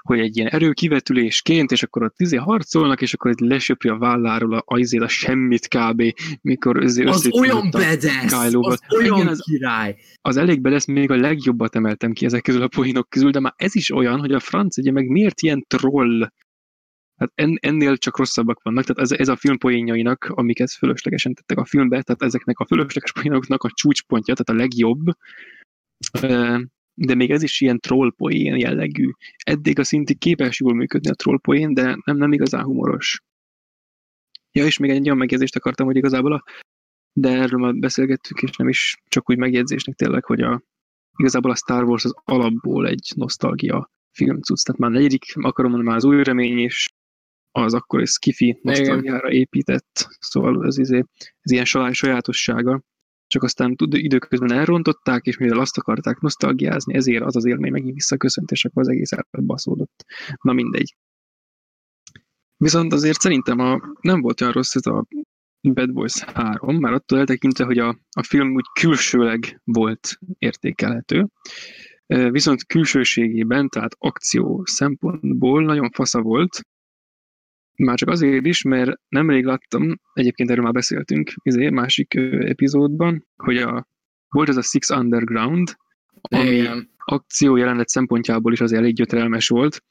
hogy 0.01 0.19
egy 0.19 0.37
ilyen 0.37 0.49
erőkivetülésként, 0.49 1.71
és 1.71 1.83
akkor 1.83 2.03
ott 2.03 2.21
izé 2.21 2.37
harcolnak, 2.37 3.03
és 3.03 3.15
akkor 3.15 3.35
lesöpri 3.39 3.89
a 3.89 3.99
válláról 3.99 4.55
a, 4.55 4.63
a, 4.67 5.03
a 5.03 5.09
semmit 5.09 5.69
kb. 5.69 6.03
mikor 6.41 6.83
izé 6.83 7.05
Az 7.05 7.29
olyan 7.33 7.71
bedes, 7.71 8.33
az 8.33 8.55
olyan 8.99 9.19
Igen, 9.19 9.27
az, 9.27 9.41
király. 9.41 9.97
Az 10.21 10.37
elég 10.37 10.61
bedes, 10.61 10.85
még 10.85 11.11
a 11.11 11.17
legjobbat 11.17 11.77
emeltem 11.77 12.13
ki 12.13 12.25
ezek 12.25 12.43
közül 12.43 12.63
a 12.63 12.69
poénok 12.69 13.09
közül, 13.09 13.31
de 13.31 13.41
már 13.41 13.55
ez 13.57 13.75
is 13.75 13.91
olyan, 13.91 14.19
hogy 14.19 14.33
a 14.33 14.41
franc 14.41 14.79
ugye 14.79 14.93
meg 14.93 15.09
miért 15.09 15.41
ilyen 15.41 15.65
troll 15.69 16.29
Hát 17.17 17.33
en, 17.35 17.59
ennél 17.61 17.97
csak 17.97 18.19
rosszabbak 18.19 18.63
vannak, 18.63 18.85
tehát 18.85 19.03
ez, 19.03 19.19
ez 19.19 19.29
a 19.29 19.37
film 19.37 19.59
poénjainak, 19.59 20.25
amiket 20.25 20.71
fölöslegesen 20.71 21.35
tettek 21.35 21.59
a 21.59 21.65
filmbe, 21.65 22.03
tehát 22.03 22.23
ezeknek 22.23 22.59
a 22.59 22.67
fölösleges 22.67 23.13
poénoknak 23.13 23.63
a 23.63 23.71
csúcspontja, 23.75 24.35
tehát 24.35 24.61
a 24.61 24.65
legjobb, 24.65 25.05
de 26.99 27.15
még 27.15 27.31
ez 27.31 27.43
is 27.43 27.61
ilyen 27.61 27.81
trollpoén 27.81 28.57
jellegű. 28.57 29.11
Eddig 29.45 29.79
a 29.79 29.85
szintig 29.85 30.19
képes 30.19 30.61
jól 30.61 30.75
működni 30.75 31.11
a 31.11 31.15
trollpoén, 31.15 31.75
de 31.75 31.99
nem, 32.05 32.17
nem 32.17 32.33
igazán 32.33 32.65
humoros. 32.65 33.23
Ja, 34.53 34.65
és 34.65 34.79
még 34.79 34.91
egy 34.91 35.05
olyan 35.05 35.17
megjegyzést 35.17 35.57
akartam, 35.57 35.87
hogy 35.87 35.97
igazából 35.97 36.33
a, 36.33 36.45
de 37.13 37.29
erről 37.29 37.61
már 37.61 37.75
beszélgettük, 37.75 38.43
és 38.43 38.57
nem 38.57 38.69
is 38.69 38.97
csak 39.09 39.31
úgy 39.31 39.37
megjegyzésnek 39.39 39.95
tényleg, 39.95 40.25
hogy 40.25 40.41
a, 40.41 40.63
igazából 41.17 41.51
a 41.51 41.57
Star 41.57 41.85
Wars 41.85 42.05
az 42.05 42.15
alapból 42.25 42.87
egy 42.87 43.13
nosztalgia 43.17 43.91
film 44.13 44.41
cucc. 44.41 44.63
Tehát 44.65 44.81
már 44.81 44.91
negyedik, 44.91 45.25
akarom 45.35 45.71
mondani, 45.71 45.91
már 45.91 45.99
az 45.99 46.05
új 46.05 46.23
remény, 46.23 46.59
és 46.59 46.89
az 47.51 47.75
akkor 47.75 48.01
egy 48.01 48.07
skifi 48.07 48.59
nosztalgiára 48.63 49.31
épített, 49.31 50.09
szóval 50.19 50.67
ez, 50.67 50.79
izé, 50.79 51.05
ez 51.41 51.51
ilyen 51.51 51.65
sajátossága. 51.93 52.83
Csak 53.37 53.45
aztán 53.45 53.77
időközben 53.91 54.53
elrontották, 54.53 55.25
és 55.25 55.37
mivel 55.37 55.61
azt 55.61 55.79
akarták 55.79 56.21
nosztalgiázni, 56.21 56.95
ezért 56.95 57.25
az 57.25 57.37
az 57.37 57.45
élmény 57.45 57.73
megint 57.73 57.95
visszaköszönt, 57.95 58.51
és 58.51 58.65
akkor 58.65 58.83
az 58.83 58.89
egész 58.89 59.11
elbaszódott. 59.31 60.05
Na 60.43 60.53
mindegy. 60.53 60.97
Viszont 62.57 62.93
azért 62.93 63.21
szerintem 63.21 63.59
a, 63.59 63.81
nem 64.01 64.21
volt 64.21 64.41
olyan 64.41 64.53
rossz 64.53 64.75
ez 64.75 64.87
a 64.87 65.07
Bad 65.61 65.93
Boys 65.93 66.23
3, 66.23 66.77
már 66.77 66.93
attól 66.93 67.19
eltekintve, 67.19 67.65
hogy 67.65 67.79
a, 67.79 67.99
a 68.11 68.23
film 68.23 68.55
úgy 68.55 68.67
külsőleg 68.81 69.61
volt 69.65 70.19
értékelhető, 70.39 71.29
viszont 72.07 72.67
külsőségében, 72.67 73.69
tehát 73.69 73.97
akció 73.99 74.63
szempontból 74.65 75.63
nagyon 75.63 75.91
fasza 75.91 76.21
volt, 76.21 76.61
már 77.77 77.97
csak 77.97 78.09
azért 78.09 78.47
is, 78.47 78.63
mert 78.63 79.01
nemrég 79.09 79.45
láttam, 79.45 80.01
egyébként 80.13 80.51
erről 80.51 80.65
már 80.65 80.73
beszéltünk 80.73 81.33
izé, 81.43 81.71
másik 81.71 82.15
epizódban, 82.41 83.27
hogy 83.37 83.57
a, 83.57 83.87
volt 84.29 84.49
ez 84.49 84.57
a 84.57 84.63
Six 84.63 84.91
Underground, 84.91 85.77
ami 86.21 86.51
Igen. 86.51 86.91
akció 87.05 87.57
jelenet 87.57 87.89
szempontjából 87.89 88.53
is 88.53 88.61
azért 88.61 88.81
elég 88.81 88.95
gyötrelmes 88.95 89.49
volt, 89.49 89.83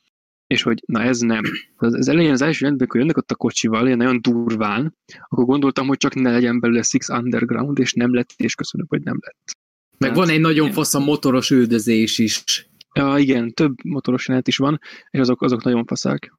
és 0.47 0.61
hogy 0.61 0.81
na 0.85 1.01
ez 1.01 1.19
nem. 1.19 1.41
Az, 1.75 1.93
az 1.93 2.07
elején 2.07 2.31
az 2.31 2.41
első 2.41 2.65
rendben, 2.65 2.87
hogy 2.91 2.99
jönnek 2.99 3.17
ott 3.17 3.31
a 3.31 3.35
kocsival, 3.35 3.85
ilyen 3.85 3.97
nagyon 3.97 4.21
durván, 4.21 4.97
akkor 5.27 5.45
gondoltam, 5.45 5.87
hogy 5.87 5.97
csak 5.97 6.13
ne 6.13 6.31
legyen 6.31 6.59
belőle 6.59 6.81
Six 6.81 7.09
Underground, 7.09 7.79
és 7.79 7.93
nem 7.93 8.13
lett, 8.13 8.29
és 8.37 8.55
köszönöm, 8.55 8.87
hogy 8.89 9.01
nem 9.01 9.17
lett. 9.21 9.57
Meg 9.97 10.11
Tehát, 10.11 10.15
van 10.25 10.35
egy 10.35 10.41
nagyon 10.41 10.71
fasz 10.71 10.93
a 10.93 10.99
motoros 10.99 11.49
üldözés 11.49 12.17
is. 12.17 12.67
Ja, 12.93 13.17
igen, 13.17 13.53
több 13.53 13.73
motoros 13.83 14.27
jelenet 14.27 14.47
is 14.47 14.57
van, 14.57 14.79
és 15.09 15.19
azok, 15.19 15.41
azok 15.41 15.63
nagyon 15.63 15.85
faszák. 15.85 16.33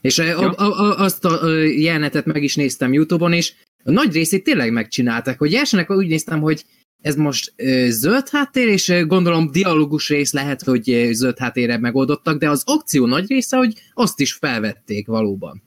És 0.00 0.16
ja. 0.16 0.38
a, 0.38 0.64
a, 0.64 0.80
a, 0.80 0.98
azt 0.98 1.24
a 1.24 1.48
jelenetet 1.58 2.24
meg 2.24 2.42
is 2.42 2.54
néztem 2.54 2.92
Youtube-on, 2.92 3.32
és 3.32 3.52
a 3.84 3.90
nagy 3.90 4.12
részét 4.12 4.44
tényleg 4.44 4.72
megcsinálták, 4.72 5.38
hogy 5.38 5.54
elsőnek 5.54 5.90
úgy 5.90 6.08
néztem, 6.08 6.40
hogy 6.40 6.64
ez 7.02 7.16
most 7.16 7.52
ö, 7.56 7.86
zöld 7.88 8.28
háttér, 8.28 8.68
és 8.68 8.88
ö, 8.88 9.06
gondolom 9.06 9.50
dialógus 9.50 10.08
rész 10.08 10.32
lehet, 10.32 10.62
hogy 10.62 10.90
ö, 10.90 11.12
zöld 11.12 11.38
háttérre 11.38 11.78
megoldottak, 11.78 12.38
de 12.38 12.50
az 12.50 12.62
akció 12.66 13.06
nagy 13.06 13.28
része, 13.28 13.56
hogy 13.56 13.82
azt 13.92 14.20
is 14.20 14.32
felvették 14.32 15.06
valóban. 15.06 15.62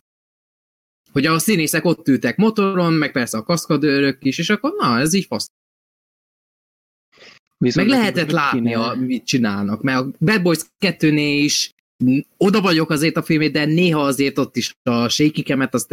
Hogy 1.12 1.26
a 1.26 1.40
színészek 1.40 1.86
ott 1.86 2.08
ültek 2.08 2.38
motoron, 2.38 2.94
meg 2.94 3.12
persze 3.12 3.38
a 3.38 3.44
kaszkadőrök 3.44 4.18
is, 4.26 4.38
és 4.38 4.50
akkor 4.50 4.74
na, 4.78 5.00
ez 5.00 5.14
így 5.14 5.26
fasz. 5.26 5.48
Viszont 7.58 7.88
meg 7.88 7.98
lehetett 7.98 8.32
látni, 8.32 8.74
a, 8.74 8.96
mit 9.00 9.26
csinálnak, 9.26 9.82
mert 9.82 10.00
a 10.00 10.12
Bad 10.20 10.42
Boys 10.42 10.60
2-nél 10.80 11.40
is 11.44 11.72
oda 12.38 12.62
vagyok 12.62 12.90
azért 12.90 13.18
a 13.18 13.24
filmét, 13.24 13.52
de 13.52 13.66
néha 13.66 14.02
azért 14.02 14.38
ott 14.38 14.56
is 14.56 14.76
a 14.84 15.08
sékikemet, 15.08 15.74
azt 15.74 15.88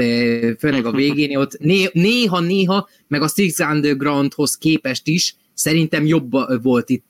főleg 0.58 0.86
a 0.86 0.92
végén 0.92 1.36
ott 1.36 1.58
néha-néha, 1.92 2.88
meg 3.08 3.22
a 3.22 3.28
Six 3.28 3.58
Undergroundhoz 3.58 4.56
képest 4.56 5.06
is 5.06 5.36
szerintem 5.54 6.06
jobb 6.06 6.30
volt 6.62 6.88
itt 6.88 7.08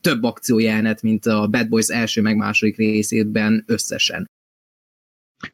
több 0.00 0.22
akciójelenet, 0.22 1.02
mint 1.02 1.26
a 1.26 1.46
Bad 1.46 1.68
Boys 1.68 1.88
első 1.88 2.22
meg 2.22 2.36
második 2.36 2.76
részében 2.76 3.64
összesen. 3.66 4.30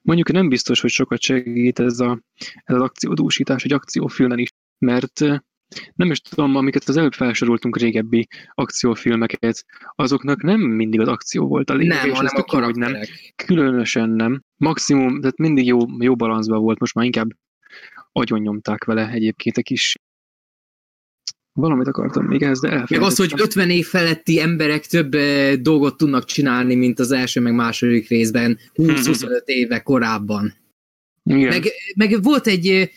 Mondjuk 0.03 0.33
nem 0.33 0.49
biztos, 0.49 0.81
hogy 0.81 0.91
sokat 0.91 1.21
segít 1.21 1.79
ez, 1.79 2.01
a, 2.01 2.21
ez 2.65 2.75
az 2.75 2.83
akciódúsítás 2.83 3.65
egy 3.65 3.73
akciófilmen 3.73 4.39
is, 4.39 4.49
mert 4.79 5.21
nem 5.95 6.11
is 6.11 6.21
tudom, 6.21 6.57
amiket 6.57 6.89
az 6.89 6.97
előbb 6.97 7.13
felsoroltunk 7.13 7.79
régebbi 7.79 8.29
akciófilmeket, 8.55 9.65
azoknak 9.95 10.43
nem 10.43 10.61
mindig 10.61 11.01
az 11.01 11.09
akció 11.09 11.47
volt 11.47 11.71
a 11.71 11.75
lényeg, 11.75 12.07
nem, 12.07 12.15
hanem 12.15 12.45
a 12.47 12.65
hogy 12.65 12.75
nem. 12.75 12.97
Különösen 13.37 14.11
nem. 14.11 14.43
Maximum, 14.57 15.21
tehát 15.21 15.37
mindig 15.37 15.67
jó, 15.67 15.79
jó 15.99 16.17
balanszban 16.17 16.61
volt, 16.61 16.79
most 16.79 16.95
már 16.95 17.05
inkább 17.05 17.29
agyon 18.13 18.41
nyomták 18.41 18.85
vele 18.85 19.11
egyébként 19.11 19.57
a 19.57 19.63
kis 19.63 19.97
Valamit 21.53 21.87
akartam 21.87 22.25
még 22.25 22.43
ez, 22.43 22.61
de 22.61 22.85
Meg 22.89 23.01
az, 23.01 23.17
hogy 23.17 23.33
50 23.37 23.71
év 23.71 23.87
feletti 23.87 24.41
emberek 24.41 24.87
több 24.87 25.17
dolgot 25.61 25.97
tudnak 25.97 26.25
csinálni, 26.25 26.75
mint 26.75 26.99
az 26.99 27.11
első 27.11 27.41
meg 27.41 27.55
második 27.55 28.09
részben 28.09 28.59
20-25 28.75 29.45
éve 29.45 29.81
korábban. 29.81 30.55
Igen. 31.25 31.49
Meg, 31.49 31.65
meg 31.97 32.23
volt 32.23 32.47
egy 32.47 32.91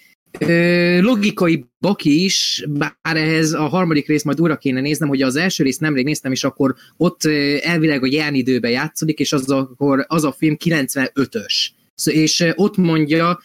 logikai 1.00 1.66
baki 1.80 2.24
is, 2.24 2.66
bár 2.70 2.96
ehhez 3.02 3.54
a 3.54 3.68
harmadik 3.68 4.08
rész 4.08 4.24
majd 4.24 4.42
újra 4.42 4.58
kéne 4.58 4.82
néznem, 4.82 5.10
hogy 5.10 5.22
az 5.22 5.36
első 5.36 5.64
részt 5.64 5.80
nemrég 5.80 6.06
néztem, 6.06 6.32
és 6.32 6.44
akkor 6.44 6.76
ott 6.98 7.24
elvileg 7.62 8.04
a 8.04 8.08
járnidőben 8.10 8.72
játszolik, 8.72 9.20
és 9.20 9.34
az, 9.34 9.50
akkor 9.50 10.06
az 10.08 10.24
a 10.24 10.32
film 10.32 10.56
95-ös. 10.60 11.68
És 12.06 12.46
ott 12.56 12.78
mondja 12.78 13.40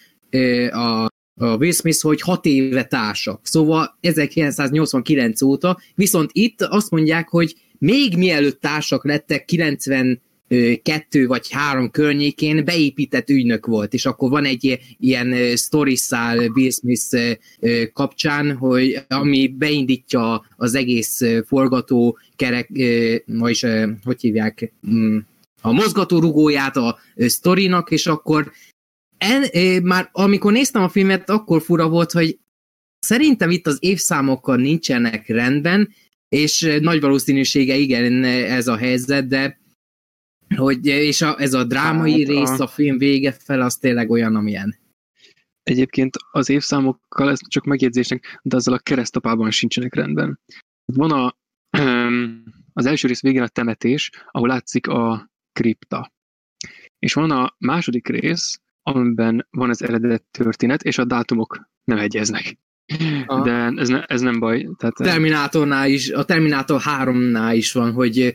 a 0.71 1.07
a 1.41 1.57
Will 1.57 1.73
Smith, 1.73 2.03
hogy 2.03 2.21
hat 2.21 2.47
éve 2.47 2.85
társak. 2.85 3.41
Szóval 3.43 3.99
1989 4.01 5.43
óta, 5.43 5.79
viszont 5.95 6.31
itt 6.33 6.63
azt 6.63 6.91
mondják, 6.91 7.29
hogy 7.29 7.55
még 7.79 8.17
mielőtt 8.17 8.61
társak 8.61 9.05
lettek 9.05 9.45
90 9.45 10.23
kettő 10.83 11.27
vagy 11.27 11.51
három 11.51 11.91
környékén 11.91 12.65
beépített 12.65 13.31
ügynök 13.31 13.67
volt, 13.67 13.95
és 13.95 14.07
akkor 14.07 14.31
van 14.31 14.45
egy 14.45 14.79
ilyen 14.99 15.57
story 15.57 15.97
szál 15.97 16.39
Will 16.39 16.71
Smith 16.71 17.39
kapcsán, 17.93 18.57
hogy 18.57 19.05
ami 19.09 19.49
beindítja 19.49 20.47
az 20.57 20.75
egész 20.75 21.21
forgató 21.47 22.19
kerek, 22.37 22.69
vagyis 23.27 23.65
hogy 24.05 24.21
hívják, 24.21 24.73
mm, 24.91 25.19
a 25.61 25.73
mozgatórugóját 25.73 26.77
a 26.77 26.99
sztorinak, 27.17 27.91
és 27.91 28.07
akkor 28.07 28.53
en, 29.19 29.45
már 29.83 30.09
amikor 30.13 30.53
néztem 30.53 30.83
a 30.83 30.89
filmet, 30.89 31.31
akkor 31.31 31.63
fura 31.63 31.89
volt, 31.89 32.13
hogy 32.13 32.39
szerintem 32.99 33.51
itt 33.51 33.67
az 33.67 33.77
évszámokkal 33.81 34.57
nincsenek 34.57 35.29
rendben, 35.29 35.89
és 36.29 36.79
nagy 36.81 37.01
valószínűsége 37.01 37.75
igen 37.75 38.25
ez 38.25 38.67
a 38.69 38.77
helyzet, 38.77 39.27
de 39.27 39.61
hogy, 40.55 40.87
és 40.87 41.23
a, 41.23 41.41
ez 41.41 41.55
a 41.55 41.65
drámai 41.65 42.25
hát, 42.25 42.29
rész, 42.29 42.61
a... 42.61 42.67
film 42.67 42.99
vége 42.99 43.33
fel, 43.33 43.61
az 43.61 43.77
tényleg 43.77 44.11
olyan, 44.11 44.37
amilyen. 44.37 44.79
Egyébként 45.63 46.17
az 46.31 46.49
évszámokkal, 46.49 47.31
ez 47.31 47.39
csak 47.49 47.65
megjegyzésnek, 47.65 48.41
de 48.43 48.57
azzal 48.57 48.75
a 48.75 48.79
keresztapában 48.79 49.51
sincsenek 49.51 49.95
rendben. 49.95 50.41
Van 50.85 51.13
a, 51.13 51.37
az 52.73 52.87
első 52.87 53.09
rész 53.09 53.21
végén 53.21 53.43
a 53.43 53.49
temetés, 53.49 54.11
ahol 54.31 54.49
látszik 54.49 54.87
a 54.87 55.31
kripta. 55.53 56.13
És 56.99 57.15
van 57.15 57.31
a 57.31 57.55
második 57.59 58.09
rész, 58.09 58.61
amiben 58.83 59.47
van 59.51 59.71
az 59.71 59.83
eredet 59.83 60.25
történet, 60.31 60.83
és 60.83 60.99
a 60.99 61.05
dátumok 61.05 61.69
nem 61.85 61.99
egyeznek. 61.99 62.59
Aha. 63.27 63.43
De 63.43 63.81
ez, 63.81 63.89
ne, 63.89 64.03
ez 64.03 64.21
nem 64.21 64.39
baj. 64.39 64.69
Tehát, 64.79 64.95
Terminátornál 64.95 65.89
is, 65.89 66.11
a 66.11 66.25
Terminátor 66.25 66.81
3-nál 66.85 67.53
is 67.55 67.73
van, 67.73 67.93
hogy 67.93 68.35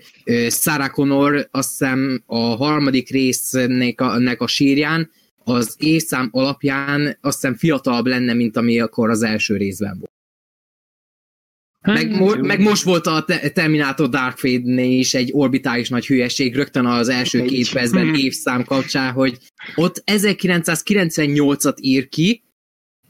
Sarah 0.50 0.90
Connor 0.90 1.48
azt 1.52 1.70
hiszem 1.70 2.24
a 2.26 2.40
harmadik 2.40 3.10
résznek 3.10 4.02
a, 4.02 4.18
nek 4.18 4.42
a 4.42 4.48
sírján 4.48 5.10
az 5.44 5.76
évszám 5.78 6.30
alapján 6.32 7.18
azt 7.22 7.42
hiszem 7.42 7.56
fiatalabb 7.56 8.06
lenne, 8.06 8.34
mint 8.34 8.58
ami 8.58 8.80
akkor 8.80 9.10
az 9.10 9.22
első 9.24 9.58
részben 9.58 9.98
volt. 9.98 10.12
Hát, 11.82 11.96
meg, 11.96 12.16
mo- 12.16 12.42
meg 12.42 12.60
most 12.60 12.84
volt 12.84 13.08
a 13.08 13.26
Terminator 13.54 14.10
Dark 14.10 14.38
Fate-nél 14.38 15.00
is 15.00 15.14
egy 15.14 15.30
orbitális 15.34 15.90
nagy 15.90 16.06
hülyeség, 16.06 16.56
rögtön 16.56 16.86
az 16.86 17.10
első 17.10 17.42
két 17.42 17.72
percben 17.72 18.16
évszám 18.26 18.64
kapcsán, 18.64 19.12
hogy 19.12 19.38
ott 19.76 20.04
1998-at 20.06 21.76
ír 21.80 22.10
ki, 22.10 22.44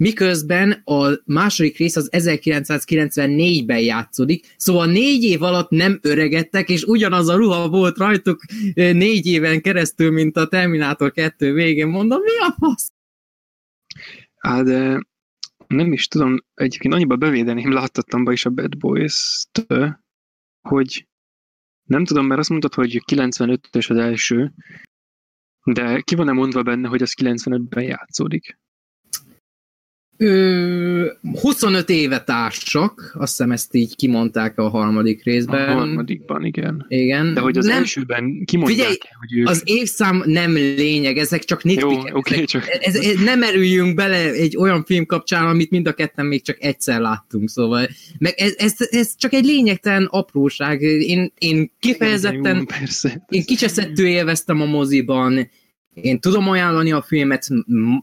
miközben 0.02 0.72
a 0.72 1.22
második 1.26 1.78
rész 1.78 1.95
az 1.95 2.10
1994-ben 2.11 3.80
játszódik, 3.80 4.53
szóval 4.57 4.86
négy 4.86 5.23
év 5.23 5.41
alatt 5.41 5.69
nem 5.69 5.99
öregedtek, 6.02 6.69
és 6.69 6.84
ugyanaz 6.84 7.28
a 7.28 7.36
ruha 7.36 7.69
volt 7.69 7.98
rajtuk 7.98 8.41
négy 8.73 9.26
éven 9.26 9.61
keresztül, 9.61 10.11
mint 10.11 10.38
a 10.38 10.48
Terminator 10.48 11.11
2 11.11 11.53
végén. 11.53 11.88
Mondom, 11.88 12.22
mi 12.22 12.30
a 12.40 12.56
fasz? 12.60 12.91
Hát 14.36 14.64
de 14.64 14.99
nem 15.68 15.94
is 15.94 16.07
tudom, 16.07 16.38
egyébként 16.53 16.94
annyiba 16.94 17.15
bevédeném, 17.15 17.72
láttattam 17.72 18.23
be 18.23 18.32
is 18.32 18.45
a 18.45 18.49
Bad 18.49 18.78
Boys-t, 18.78 19.65
hogy 20.61 21.07
nem 21.84 22.06
tudom, 22.06 22.26
mert 22.26 22.40
azt 22.40 22.49
mondtad, 22.49 22.73
hogy 22.73 23.02
95-ös 23.11 23.90
az 23.90 23.98
első, 23.98 24.53
de 25.64 26.02
ki 26.02 26.15
van-e 26.15 26.32
mondva 26.32 26.64
benne, 26.64 26.88
hogy 26.88 27.02
az 27.02 27.14
95-ben 27.22 27.84
játszódik? 27.84 28.60
Ö, 30.23 31.06
25 31.41 31.89
éve 31.89 32.23
társak, 32.23 33.11
azt 33.19 33.30
hiszem 33.38 33.52
ezt 33.52 33.76
így 33.76 33.95
kimondták 33.95 34.57
a 34.57 34.69
harmadik 34.69 35.23
részben. 35.23 35.69
A 35.69 35.73
harmadikban, 35.73 36.45
igen. 36.45 36.85
Igen. 36.88 37.34
De 37.34 37.39
hogy 37.39 37.57
az 37.57 37.65
nem, 37.65 37.77
elsőben 37.77 38.43
kimondják, 38.45 38.77
Figyelj, 38.77 38.98
hogy 39.19 39.38
ők... 39.38 39.48
Az 39.48 39.61
évszám 39.65 40.23
nem 40.26 40.53
lényeg, 40.53 41.18
ezek 41.18 41.43
csak 41.43 41.64
Jó, 41.64 41.72
nitpickek. 41.89 42.15
oké, 42.18 42.34
Ezek- 42.34 42.48
csak... 42.48 42.68
ez, 42.81 42.95
ez, 42.95 43.15
nem 43.23 43.43
erüljünk 43.43 43.95
bele 43.95 44.31
egy 44.31 44.57
olyan 44.57 44.84
film 44.84 45.06
kapcsán, 45.06 45.48
amit 45.48 45.69
mind 45.69 45.88
a 45.88 45.93
ketten 45.93 46.26
még 46.26 46.43
csak 46.43 46.64
egyszer 46.64 46.99
láttunk, 46.99 47.49
szóval 47.49 47.88
meg 48.18 48.34
ez, 48.38 48.53
ez, 48.57 48.76
ez 48.77 49.15
csak 49.18 49.34
egy 49.34 49.45
lényegtelen 49.45 50.06
apróság. 50.06 50.81
Én, 50.81 51.34
én 51.38 51.72
kifejezetten 51.80 52.57
Jó, 52.57 52.64
persze. 52.64 53.26
én 53.30 53.43
kicseszettő 53.43 54.07
élveztem 54.07 54.61
a 54.61 54.65
moziban, 54.65 55.49
én 55.93 56.19
tudom 56.19 56.49
ajánlani 56.49 56.91
a 56.91 57.01
filmet, 57.01 57.47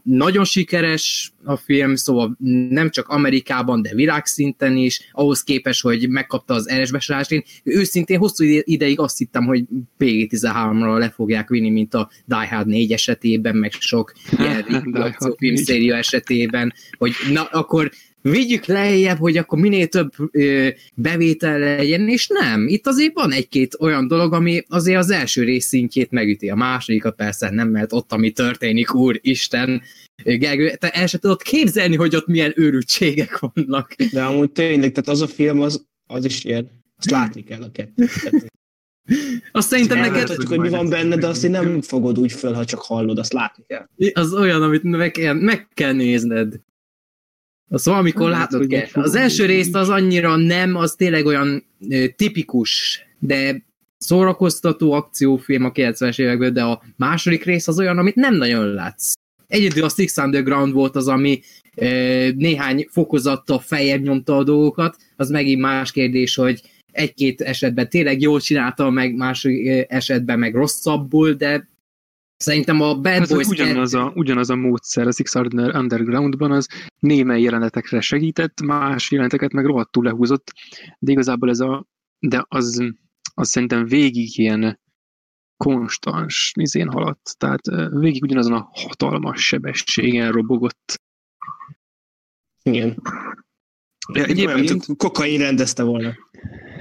nagyon 0.03 0.43
sikeres 0.45 1.33
a 1.43 1.55
film, 1.55 1.95
szóval 1.95 2.37
nem 2.69 2.89
csak 2.89 3.07
Amerikában, 3.07 3.81
de 3.81 3.93
világszinten 3.93 4.77
is, 4.77 5.09
ahhoz 5.11 5.43
képest, 5.43 5.81
hogy 5.81 6.09
megkapta 6.09 6.53
az 6.53 6.73
RS 6.81 6.91
besorolást. 6.91 7.31
Én 7.31 7.43
őszintén 7.63 8.17
hosszú 8.17 8.43
ide- 8.43 8.67
ideig 8.67 8.99
azt 8.99 9.17
hittem, 9.17 9.45
hogy 9.45 9.63
PG-13-ra 9.99 10.97
le 10.97 11.09
fogják 11.09 11.49
vinni, 11.49 11.69
mint 11.69 11.93
a 11.93 12.09
Die 12.25 12.47
Hard 12.47 12.67
4 12.67 12.91
esetében, 12.91 13.55
meg 13.55 13.71
sok 13.71 14.13
ilyen 14.39 14.65
Die 14.67 14.81
Hard 14.83 14.95
akciófilm 14.95 15.53
4. 15.53 15.63
széria 15.63 15.95
esetében, 15.95 16.73
hogy 16.97 17.11
na, 17.31 17.43
akkor 17.43 17.91
vigyük 18.21 18.65
lejjebb, 18.65 19.17
hogy 19.17 19.37
akkor 19.37 19.59
minél 19.59 19.87
több 19.87 20.11
ö, 20.31 20.67
bevétel 20.95 21.59
legyen, 21.59 22.09
és 22.09 22.27
nem. 22.27 22.67
Itt 22.67 22.87
azért 22.87 23.13
van 23.13 23.31
egy-két 23.31 23.75
olyan 23.79 24.07
dolog, 24.07 24.33
ami 24.33 24.63
azért 24.67 24.97
az 24.97 25.09
első 25.09 25.43
rész 25.43 25.65
szintjét 25.65 26.11
megüti. 26.11 26.49
A 26.49 26.55
másodikat 26.55 27.15
persze 27.15 27.49
nem, 27.49 27.69
mert 27.69 27.93
ott, 27.93 28.11
ami 28.11 28.31
történik, 28.31 28.93
úr 28.95 29.19
Isten, 29.21 29.81
Gergő, 30.23 30.75
te 30.79 30.89
el 30.89 31.07
sem 31.07 31.19
tudod 31.19 31.41
képzelni, 31.41 31.95
hogy 31.95 32.15
ott 32.15 32.27
milyen 32.27 32.53
őrültségek 32.55 33.39
vannak. 33.39 33.93
De 34.11 34.23
amúgy 34.23 34.51
tényleg, 34.51 34.91
tehát 34.91 35.09
az 35.09 35.21
a 35.21 35.27
film, 35.27 35.61
az, 35.61 35.85
az 36.07 36.25
is 36.25 36.43
ilyen, 36.43 36.69
azt 36.97 37.09
látni 37.09 37.43
kell 37.43 37.61
a 37.61 37.71
kettőt. 37.71 38.09
Azt 39.51 39.67
szerintem 39.67 39.97
neked 39.97 40.13
Elmondhatjuk, 40.13 40.47
hogy 40.47 40.59
mi 40.59 40.69
van 40.69 40.89
benne, 40.89 41.15
de 41.15 41.27
azt 41.27 41.43
így 41.43 41.49
nem 41.51 41.81
fogod 41.81 42.19
úgy 42.19 42.31
föl, 42.31 42.53
ha 42.53 42.65
csak 42.65 42.81
hallod, 42.81 43.17
azt 43.17 43.33
látni 43.33 43.63
kell. 43.67 43.87
az 44.13 44.33
olyan, 44.33 44.61
amit 44.61 44.83
meg 44.83 45.11
kell, 45.11 45.33
meg 45.33 45.67
kell 45.73 45.93
nézned. 45.93 46.59
Az 47.69 47.85
valamikor 47.85 48.31
Hát, 48.31 48.39
látod 48.39 48.59
hogy 48.59 48.69
kell. 48.69 49.03
Az 49.03 49.15
első 49.15 49.45
részt 49.45 49.75
az 49.75 49.89
annyira 49.89 50.35
nem, 50.35 50.75
az 50.75 50.95
tényleg 50.95 51.25
olyan 51.25 51.65
ö, 51.89 52.05
tipikus, 52.15 53.01
de 53.19 53.63
szórakoztató 53.97 54.91
akciófilm 54.91 55.65
a 55.65 55.71
90-es 55.71 56.19
évekből, 56.19 56.49
de 56.49 56.63
a 56.63 56.81
második 56.95 57.43
rész 57.43 57.67
az 57.67 57.79
olyan, 57.79 57.97
amit 57.97 58.15
nem 58.15 58.35
nagyon 58.35 58.73
látsz. 58.73 59.13
Egyedül 59.47 59.83
a 59.83 59.89
Six 59.89 60.17
Underground 60.17 60.73
volt 60.73 60.95
az, 60.95 61.07
ami 61.07 61.41
ö, 61.75 61.85
néhány 62.35 62.87
fokozattal 62.91 63.59
feljebb 63.59 64.01
nyomta 64.01 64.37
a 64.37 64.43
dolgokat, 64.43 64.97
az 65.15 65.29
megint 65.29 65.61
más 65.61 65.91
kérdés, 65.91 66.35
hogy 66.35 66.61
egy-két 66.91 67.41
esetben 67.41 67.89
tényleg 67.89 68.21
jól 68.21 68.39
csinálta, 68.39 68.89
meg 68.89 69.15
másik 69.15 69.67
ö, 69.67 69.81
esetben 69.87 70.39
meg 70.39 70.53
rosszabbul, 70.53 71.33
de 71.33 71.67
szerintem 72.39 72.81
a 72.81 72.95
Bad 72.95 73.21
Ez 73.21 73.29
Boys 73.29 73.47
ugyanaz 73.47 73.93
a, 73.93 74.11
ugyanaz 74.15 74.49
a 74.49 74.55
módszer 74.55 75.07
a 75.07 75.11
Six 75.11 75.35
Under- 75.35 75.75
Undergroundban, 75.75 76.51
az 76.51 76.67
némely 76.99 77.41
jelenetekre 77.41 78.01
segített, 78.01 78.61
más 78.61 79.11
jeleneteket 79.11 79.51
meg 79.51 79.65
rohadtul 79.65 80.03
lehúzott, 80.03 80.53
de 80.99 81.11
igazából 81.11 81.49
ez 81.49 81.59
a, 81.59 81.85
de 82.19 82.45
az, 82.47 82.83
az 83.33 83.49
szerintem 83.49 83.85
végig 83.85 84.37
ilyen 84.37 84.79
konstans 85.57 86.51
izén 86.59 86.89
haladt, 86.89 87.35
tehát 87.37 87.89
végig 87.89 88.23
ugyanazon 88.23 88.53
a 88.53 88.69
hatalmas 88.71 89.45
sebességen 89.45 90.31
robogott. 90.31 91.01
Igen. 92.63 93.01
Ja, 94.13 94.25
Olyan, 94.25 94.29
egyébként, 94.29 94.85
a 94.87 94.95
kokain 94.95 95.39
rendezte 95.39 95.83
volna. 95.83 96.15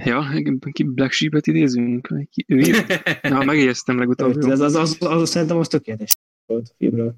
ja, 0.04 0.42
ki 0.72 0.82
Black 0.82 1.12
Sheep-et 1.12 1.46
idézünk? 1.46 2.08
Ki, 2.30 2.44
ő 2.48 2.58
ír? 2.58 2.84
Na, 3.22 3.44
megjegyeztem 3.44 3.98
legutóbb. 3.98 4.36
Ez 4.36 4.46
az, 4.46 4.60
az, 4.60 4.74
az, 4.74 4.96
az, 5.00 5.30
szerintem 5.30 5.56
az 5.56 5.68
tökéletes 5.68 6.18
volt 6.46 6.74
filmről. 6.76 7.16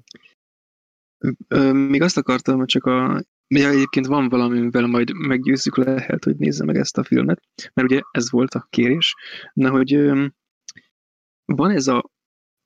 Még 1.73 2.01
azt 2.01 2.17
akartam, 2.17 2.57
hogy 2.57 2.65
csak 2.65 2.85
a... 2.85 3.23
Ja, 3.47 3.69
egyébként 3.69 4.05
van 4.05 4.29
valami, 4.29 4.57
amivel 4.59 4.87
majd 4.87 5.13
meggyőzzük 5.13 5.77
lehet, 5.77 6.23
hogy 6.23 6.35
nézze 6.35 6.65
meg 6.65 6.75
ezt 6.75 6.97
a 6.97 7.03
filmet, 7.03 7.41
mert 7.73 7.91
ugye 7.91 8.01
ez 8.11 8.31
volt 8.31 8.53
a 8.53 8.67
kérés, 8.69 9.15
na 9.53 9.69
hogy 9.69 10.11
van 11.45 11.71
ez 11.71 11.87
a, 11.87 12.11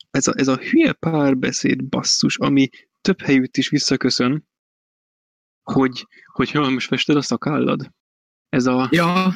ez 0.09 0.27
a, 0.27 0.33
ez 0.37 0.47
a 0.47 0.57
hülye 0.57 0.93
párbeszéd 0.93 1.83
basszus, 1.83 2.37
ami 2.37 2.69
több 3.01 3.21
helyütt 3.21 3.57
is 3.57 3.69
visszaköszön, 3.69 4.47
hogy, 5.71 6.07
hogy 6.25 6.49
jól 6.53 6.69
most 6.69 6.87
fested 6.87 7.15
a 7.15 7.21
szakállad. 7.21 7.91
Ez 8.49 8.65
a 8.65 8.87
Ja, 8.91 9.33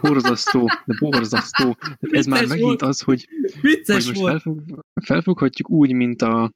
borzasztó, 0.00 0.70
de 0.84 0.94
borzasztó. 0.98 1.76
Ez 2.00 2.26
már 2.26 2.46
megint 2.46 2.60
volt. 2.60 2.82
az, 2.82 3.00
hogy 3.00 3.28
vicces 3.60 3.94
hogy 3.94 4.06
most 4.06 4.20
volt. 4.20 4.30
felfog, 4.30 4.84
felfoghatjuk 5.04 5.70
úgy, 5.70 5.92
mint, 5.92 6.22
a, 6.22 6.52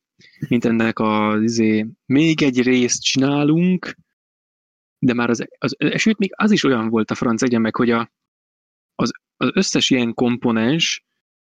mint 0.49 0.65
ennek 0.65 0.99
a, 0.99 1.39
izé, 1.43 1.87
még 2.07 2.43
egy 2.43 2.63
részt 2.63 3.03
csinálunk, 3.03 3.97
de 4.99 5.15
már 5.15 5.31
az, 5.31 5.47
az, 5.59 5.77
sőt, 5.97 6.19
még 6.19 6.33
az 6.37 6.51
is 6.51 6.65
olyan 6.65 6.89
volt 6.89 7.11
a 7.11 7.15
franc 7.15 7.43
egyen 7.43 7.61
meg, 7.61 7.77
hogy 7.77 7.91
a, 7.91 8.11
az, 8.95 9.13
az 9.37 9.51
összes 9.55 9.91
ilyen 9.91 10.15
komponens 10.15 11.05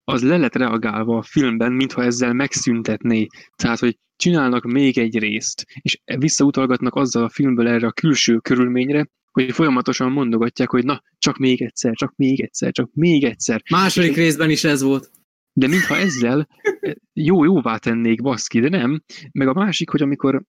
az 0.05 0.23
le 0.23 0.37
lett 0.37 0.55
reagálva 0.55 1.17
a 1.17 1.23
filmben, 1.23 1.73
mintha 1.73 2.03
ezzel 2.03 2.33
megszüntetné. 2.33 3.27
Tehát, 3.57 3.79
hogy 3.79 3.99
csinálnak 4.23 4.65
még 4.65 4.99
egy 4.99 5.19
részt, 5.19 5.65
és 5.81 6.01
visszautalgatnak 6.19 6.95
azzal 6.95 7.25
a 7.25 7.29
filmből 7.29 7.69
erre 7.69 7.87
a 7.87 7.93
külső 7.93 8.39
körülményre, 8.39 9.09
hogy 9.31 9.53
folyamatosan 9.53 10.13
mondogatják, 10.13 10.71
hogy 10.71 10.85
na, 10.85 11.03
csak 11.19 11.37
még 11.37 11.63
egyszer, 11.63 11.95
csak 11.95 12.13
még 12.17 12.41
egyszer, 12.41 12.73
csak 12.73 12.91
még 12.93 13.25
egyszer. 13.25 13.63
Második 13.71 14.17
részben 14.17 14.51
is 14.51 14.65
ez 14.65 14.83
volt. 14.83 15.11
De 15.53 15.67
mintha 15.67 15.97
ezzel 15.97 16.49
eh, 16.81 16.93
jó 17.13 17.45
jóvá 17.45 17.77
tennék 17.77 18.23
baszki, 18.23 18.61
de 18.61 18.69
nem. 18.69 19.03
Meg 19.33 19.49
a 19.49 19.53
másik, 19.53 19.91
hogy 19.91 20.03
amikor 20.03 20.43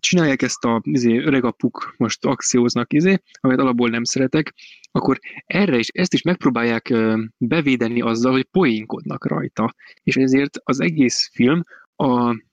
csinálják 0.00 0.42
ezt 0.42 0.64
a 0.64 0.80
izé, 0.84 1.18
öreg 1.18 1.44
apuk 1.44 1.94
most 1.96 2.24
akcióznak, 2.24 2.92
izé, 2.92 3.22
amit 3.40 3.58
alapból 3.58 3.88
nem 3.88 4.04
szeretek, 4.04 4.54
akkor 4.90 5.18
erre 5.46 5.78
is, 5.78 5.88
ezt 5.88 6.14
is 6.14 6.22
megpróbálják 6.22 6.90
ö, 6.90 7.22
bevédeni 7.38 8.00
azzal, 8.00 8.32
hogy 8.32 8.44
poénkodnak 8.44 9.26
rajta. 9.26 9.74
És 10.02 10.16
ezért 10.16 10.58
az 10.62 10.80
egész 10.80 11.30
film 11.32 11.62
a, 11.96 12.44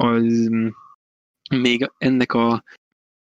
az, 0.00 0.48
mm, 0.50 0.68
még 1.56 1.90
ennek 1.98 2.32
a, 2.32 2.64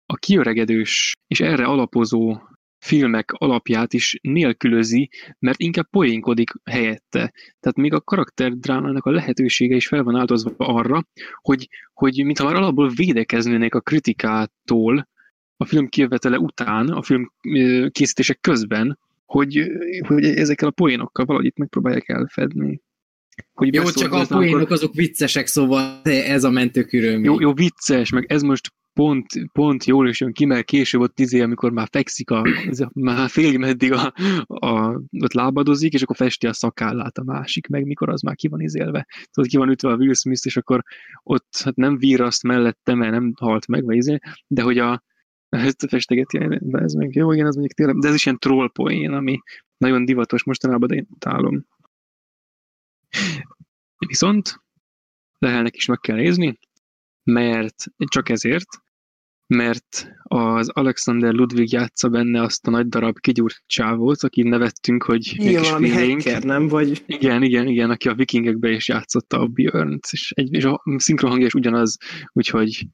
a 0.05 0.15
kiöregedős 0.15 1.13
és 1.27 1.39
erre 1.39 1.65
alapozó 1.65 2.41
filmek 2.79 3.31
alapját 3.31 3.93
is 3.93 4.19
nélkülözi, 4.21 5.09
mert 5.39 5.59
inkább 5.59 5.89
poénkodik 5.89 6.49
helyette. 6.63 7.33
Tehát 7.59 7.77
még 7.77 7.93
a 7.93 8.01
karakterdrámának 8.01 9.05
a 9.05 9.11
lehetősége 9.11 9.75
is 9.75 9.87
fel 9.87 10.03
van 10.03 10.15
áldozva 10.15 10.51
arra, 10.57 11.03
hogy, 11.41 11.69
hogy 11.93 12.25
mintha 12.25 12.45
már 12.45 12.55
alapból 12.55 12.89
védekeznének 12.89 13.75
a 13.75 13.81
kritikától 13.81 15.07
a 15.57 15.65
film 15.65 15.87
kijövetele 15.87 16.37
után, 16.39 16.87
a 16.87 17.01
film 17.01 17.31
ö, 17.53 17.87
készítések 17.91 18.39
közben, 18.39 18.99
hogy, 19.25 19.71
hogy 20.07 20.25
ezekkel 20.25 20.67
a 20.67 20.71
poénokkal 20.71 21.25
valahogy 21.25 21.47
itt 21.47 21.57
megpróbálják 21.57 22.09
elfedni. 22.09 22.81
Hogy 23.53 23.73
Jó, 23.73 23.83
csak 23.83 24.11
a 24.13 24.25
poénok 24.27 24.59
akkor- 24.61 24.71
azok 24.71 24.93
viccesek, 24.93 25.47
szóval 25.47 26.01
ez 26.03 26.43
a 26.43 26.49
mentőkörülmény. 26.49 27.23
jó, 27.23 27.39
jó, 27.39 27.53
vicces, 27.53 28.09
meg 28.09 28.25
ez 28.27 28.41
most 28.41 28.73
pont, 28.93 29.25
pont 29.51 29.85
jól 29.85 30.07
is 30.09 30.19
jön 30.19 30.33
ki, 30.33 30.45
mert 30.45 30.65
később 30.65 31.01
ott 31.01 31.19
izé, 31.19 31.41
amikor 31.41 31.71
már 31.71 31.87
fekszik, 31.91 32.29
a, 32.29 32.43
ez 32.69 32.79
a- 32.79 32.91
már 32.93 33.29
félig 33.29 33.57
meddig 33.57 33.91
a, 33.91 34.13
a, 34.45 35.01
ott 35.19 35.33
lábadozik, 35.33 35.93
és 35.93 36.01
akkor 36.01 36.15
festi 36.15 36.47
a 36.47 36.53
szakállát 36.53 37.17
a 37.17 37.23
másik, 37.23 37.67
meg 37.67 37.85
mikor 37.85 38.09
az 38.09 38.21
már 38.21 38.35
ki 38.35 38.47
van 38.47 38.61
izélve. 38.61 39.07
Tudod, 39.31 39.49
ki 39.49 39.57
van 39.57 39.69
ütve 39.69 39.89
a 39.89 39.95
Will 39.95 40.13
Smith, 40.13 40.45
és 40.45 40.57
akkor 40.57 40.83
ott 41.23 41.61
hát 41.63 41.75
nem 41.75 41.97
víraszt 41.97 42.43
mellette, 42.43 42.93
mert 42.95 43.11
nem 43.11 43.33
halt 43.39 43.67
meg, 43.67 43.83
vagy 43.83 43.95
izé, 43.95 44.17
de 44.47 44.61
hogy 44.61 44.77
a 44.77 45.03
ezt 45.49 45.85
festegeti, 45.89 46.39
ez 46.71 46.93
meg 46.93 47.15
jó, 47.15 47.31
igen, 47.31 47.45
ez 47.47 47.55
mondjuk 47.55 47.77
tényleg, 47.77 47.97
de 47.97 48.07
ez 48.07 48.13
is 48.13 48.25
ilyen 48.25 48.37
troll 48.39 48.69
poén, 48.71 49.11
ami 49.13 49.39
nagyon 49.77 50.05
divatos 50.05 50.43
mostanában, 50.43 50.87
de 50.87 50.95
én 50.95 51.07
utálom. 51.09 51.65
Viszont 54.05 54.61
Lehelnek 55.37 55.75
is 55.75 55.85
meg 55.85 55.99
kell 55.99 56.15
nézni, 56.15 56.59
mert 57.23 57.83
csak 58.07 58.29
ezért, 58.29 58.67
mert 59.47 60.11
az 60.23 60.69
Alexander 60.69 61.33
Ludwig 61.33 61.71
játsza 61.71 62.09
benne 62.09 62.41
azt 62.41 62.67
a 62.67 62.69
nagy 62.69 62.87
darab 62.87 63.19
kigyúrt 63.19 63.63
csávót, 63.65 64.23
aki 64.23 64.41
nevettünk, 64.41 65.03
hogy 65.03 65.31
Igen, 65.33 65.47
egy 65.47 65.57
kis 65.59 65.67
valami 65.67 65.89
hacker, 65.89 66.43
nem? 66.43 66.67
Vagy 66.67 67.03
Igen, 67.05 67.43
igen, 67.43 67.67
igen, 67.67 67.89
aki 67.89 68.07
a 68.07 68.13
vikingekbe 68.13 68.69
is 68.69 68.87
játszotta 68.87 69.39
a 69.39 69.47
björn 69.47 69.99
és, 70.11 70.31
egy, 70.35 70.53
és 70.53 70.63
a 70.63 70.83
szinkronhangja 70.97 71.47
is 71.47 71.53
ugyanaz, 71.53 71.97
úgyhogy 72.33 72.87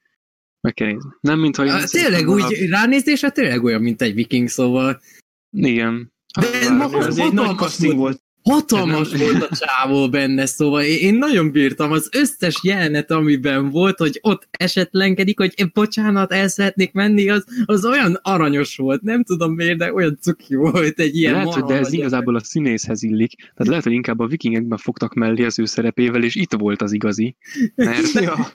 meg 0.62 0.74
kell 0.74 0.88
nézni. 0.88 1.10
Nem, 1.20 1.40
mintha... 1.40 1.66
én 1.66 1.72
Ah, 1.72 1.80
szerettem 1.80 2.02
Tényleg 2.02 2.36
úgy 2.36 2.70
ránézésre 2.70 3.30
tényleg 3.30 3.64
olyan, 3.64 3.82
mint 3.82 4.02
egy 4.02 4.14
viking, 4.14 4.48
szóval. 4.48 5.02
Igen. 5.50 6.14
De 6.40 6.50
Bár- 6.52 6.78
maga- 6.78 7.06
ez 7.06 7.18
egy 7.18 7.34
nagy 7.34 7.56
casting 7.56 7.96
volt. 7.98 8.23
Hatalmas 8.44 9.16
volt 9.16 9.44
a 9.44 9.56
csávó 9.66 10.10
benne, 10.10 10.46
szóval 10.46 10.82
én 10.82 11.16
nagyon 11.16 11.52
bírtam 11.52 11.92
az 11.92 12.10
összes 12.12 12.60
jelenet, 12.64 13.12
amiben 13.12 13.70
volt, 13.70 13.98
hogy 13.98 14.20
ott 14.22 14.48
esetlenkedik, 14.52 15.40
hogy 15.40 15.54
bocsánat, 15.74 16.32
el 16.32 16.48
szeretnék 16.48 16.92
menni, 16.92 17.30
az, 17.30 17.46
az 17.66 17.86
olyan 17.86 18.20
aranyos 18.22 18.76
volt, 18.76 19.02
nem 19.02 19.24
tudom 19.24 19.54
miért, 19.54 19.78
de 19.78 19.94
olyan 19.94 20.18
cuki 20.22 20.56
volt 20.56 21.00
egy 21.00 21.16
ilyen 21.16 21.34
Lehet, 21.34 21.54
hogy 21.54 21.64
de 21.64 21.78
ez 21.78 21.94
igazából 21.94 22.36
a 22.36 22.44
színészhez 22.44 23.04
illik, 23.04 23.36
tehát 23.36 23.68
lehet, 23.68 23.84
hogy 23.84 23.94
inkább 23.94 24.20
a 24.20 24.28
vikingekben 24.28 24.78
fogtak 24.78 25.14
mellé 25.14 25.46
az 25.46 25.60
ő 25.60 25.66
szerepével, 25.66 26.24
és 26.24 26.36
itt 26.36 26.54
volt 26.54 26.82
az 26.82 26.92
igazi, 26.92 27.36
mert, 27.76 28.12
Ja. 28.22 28.48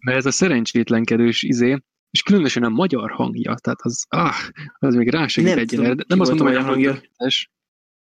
mert 0.00 0.18
ez 0.18 0.26
a 0.26 0.30
szerencsétlenkedős 0.30 1.42
izé, 1.42 1.78
és 2.10 2.22
különösen 2.22 2.62
a 2.62 2.68
magyar 2.68 3.10
hangja, 3.10 3.54
tehát 3.54 3.78
az, 3.82 4.04
ah, 4.08 4.34
az 4.78 4.94
még 4.94 5.08
rásegít 5.08 5.50
Nem 5.50 5.58
egy 5.58 5.66
tudom, 5.66 5.84
nem, 5.84 5.96
nem 6.06 6.20
azt 6.20 6.30
a 6.30 6.34
mondom, 6.34 6.46
hogy 6.46 6.56
magyar 6.56 6.72
hangja. 6.72 7.00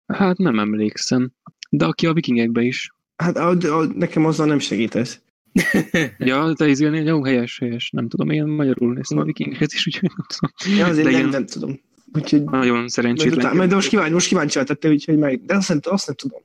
Hát 0.08 0.38
nem 0.38 0.60
emlékszem. 0.60 1.32
De 1.70 1.86
aki 1.86 2.08
a 2.08 2.14
vikingekbe 2.14 2.62
is. 2.62 2.92
Hát 3.16 3.38
a, 3.38 3.50
a, 3.50 3.84
nekem 3.86 4.26
azzal 4.26 4.46
nem 4.48 4.60
segítesz. 4.60 5.22
Ja, 6.18 6.54
te 6.54 6.68
izélnél, 6.68 7.04
jó, 7.06 7.24
helyes, 7.24 7.60
helyes. 7.60 7.90
Nem 7.90 8.08
tudom, 8.08 8.30
én 8.30 8.44
magyarul 8.46 8.94
néztem 8.94 9.18
a 9.18 9.24
vikingeket 9.24 9.74
is, 9.74 9.88
úgyhogy 9.88 10.12
nem 10.16 10.26
tudom. 10.28 10.78
Ja, 10.78 10.86
azért 10.86 11.06
De 11.06 11.12
nem, 11.12 11.20
ilyen- 11.20 11.30
nem 11.32 11.46
tudom. 11.46 11.80
Úgyhogy 12.14 12.44
Nagyon 12.44 12.88
szerencsétlen. 12.88 13.38
utána, 13.38 13.54
majd 13.54 13.70
de 13.70 13.76
most 13.76 13.88
kíváncsi, 13.90 14.14
most 14.14 14.28
kíváncsi 14.28 14.58
lettem, 14.58 14.92
úgyhogy 14.92 15.18
meg, 15.18 15.46
de 15.46 15.56
azt 15.56 15.70
nem, 15.70 15.80
azt 15.84 16.06
nem 16.08 16.16
tudom. 16.16 16.42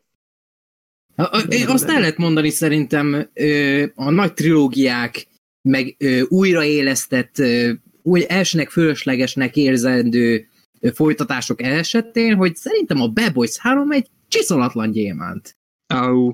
A- 1.15 1.37
a- 1.37 1.41
én 1.49 1.67
Azt 1.67 1.89
el 1.89 2.01
lehet 2.01 2.17
mondani 2.17 2.51
szerintem 2.51 3.29
ö, 3.35 3.85
a 3.95 4.11
nagy 4.11 4.33
trilógiák, 4.35 5.27
meg 5.63 5.95
ö, 5.99 6.21
újraélesztett, 6.29 7.39
ö, 7.39 7.73
új 8.03 8.25
elsőnek 8.29 8.71
fölöslegesnek 8.71 9.57
érzendő 9.57 10.48
folytatások 10.95 11.63
esetén, 11.63 12.35
hogy 12.35 12.57
szerintem 12.57 13.01
a 13.01 13.09
Bad 13.09 13.33
Boys 13.33 13.59
3 13.59 13.91
egy 13.91 14.07
csiszolatlan 14.29 14.91
gyémánt. 14.91 15.57
Au. 15.87 16.33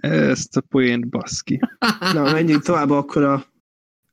Ezt 0.00 0.56
a 0.56 0.60
poént 0.60 1.08
baszki. 1.08 1.60
Na, 2.12 2.32
menjünk 2.32 2.62
tovább 2.62 2.90
akkor 2.90 3.22
a 3.22 3.44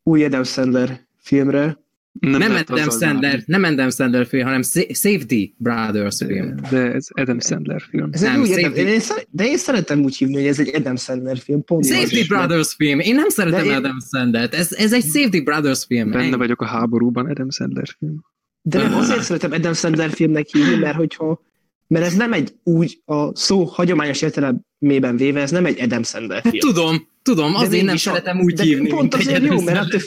új 0.03 0.23
Adam 0.23 0.43
Sandler 0.43 0.99
filmre. 1.17 1.81
Nem, 2.19 2.39
nem 2.39 2.55
Adam 2.67 2.89
Sandler, 2.89 3.43
nem 3.45 3.63
Adam 3.63 3.89
Sandler 3.89 4.25
film, 4.25 4.43
hanem 4.43 4.61
Sa- 4.61 4.93
Safety 4.93 5.53
Brothers 5.57 6.17
film. 6.25 6.55
De 6.69 6.91
ez 6.91 7.07
Adam 7.09 7.39
Sandler 7.39 7.81
film. 7.81 8.09
Ez 8.11 8.21
Nem, 8.21 8.45
Safety- 8.45 8.65
Adam, 8.65 8.87
én, 8.87 8.99
de 9.29 9.45
én 9.45 9.57
szeretem 9.57 10.03
úgy 10.03 10.15
hívni, 10.17 10.33
hogy 10.35 10.45
ez 10.45 10.59
egy 10.59 10.75
Adam 10.75 10.95
Sandler 10.95 11.37
film. 11.37 11.63
Pont 11.63 11.85
Safety 11.85 12.27
Brothers 12.27 12.73
film. 12.73 12.99
Én 12.99 13.15
nem 13.15 13.29
szeretem 13.29 13.59
De 13.63 13.69
én- 13.69 13.75
Adam 13.75 13.97
Sandlert. 14.11 14.53
Ez, 14.53 14.73
ez 14.73 14.93
egy 14.93 15.03
Safety 15.03 15.41
Brothers 15.43 15.85
film. 15.85 16.09
Benne 16.11 16.23
Ennyi. 16.23 16.35
vagyok 16.35 16.61
a 16.61 16.65
háborúban, 16.65 17.25
Adam 17.25 17.49
Sandler 17.49 17.87
film. 17.99 18.23
De 18.65 18.77
nem 18.77 18.95
azért 18.95 19.23
szeretem 19.23 19.51
Adam 19.51 19.73
Sandler 19.73 20.11
filmnek 20.11 20.47
hívni, 20.47 20.75
mert 20.75 20.95
hogyha 20.95 21.41
mert 21.87 22.05
ez 22.05 22.13
nem 22.15 22.33
egy 22.33 22.53
úgy 22.63 23.01
a 23.05 23.35
szó 23.35 23.63
hagyományos 23.63 24.21
értelemében 24.21 25.17
véve, 25.17 25.41
ez 25.41 25.51
nem 25.51 25.65
egy 25.65 25.81
Adam 25.81 26.03
Sandler 26.03 26.41
Hát 26.43 26.51
film. 26.51 26.73
tudom, 26.73 27.07
tudom, 27.21 27.51
De 27.51 27.57
azért 27.57 27.85
nem 27.85 27.97
szeretem 27.97 28.39
úgy 28.41 28.53
de 28.53 28.63
hívni. 28.63 28.87
Pont 28.89 29.13
azért 29.13 29.43
jó, 29.43 29.61
mert 29.61 29.79
attól, 29.79 30.01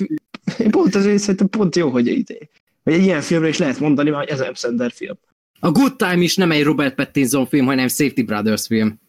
én 0.59 0.71
pont 0.71 0.95
azért 0.95 1.19
szerintem 1.19 1.49
pont 1.49 1.77
jó, 1.77 1.89
hogy, 1.89 2.09
egy- 2.09 2.49
hogy 2.85 2.93
egy 2.93 3.03
ilyen 3.03 3.21
filmre 3.21 3.49
is 3.49 3.59
lehet 3.59 3.81
mondani, 3.81 4.11
hogy 4.11 4.29
ez 4.29 4.41
Adam 4.41 4.55
Sandler 4.55 4.93
film. 4.93 5.19
A 5.61 5.71
Good 5.71 5.97
Time 5.97 6.19
is 6.23 6.37
nem 6.37 6.51
egy 6.51 6.63
Robert 6.63 6.95
Pattinson 6.95 7.47
film, 7.47 7.67
hanem 7.67 7.89
Safety 7.89 8.23
Brothers 8.23 8.67
film. 8.67 9.01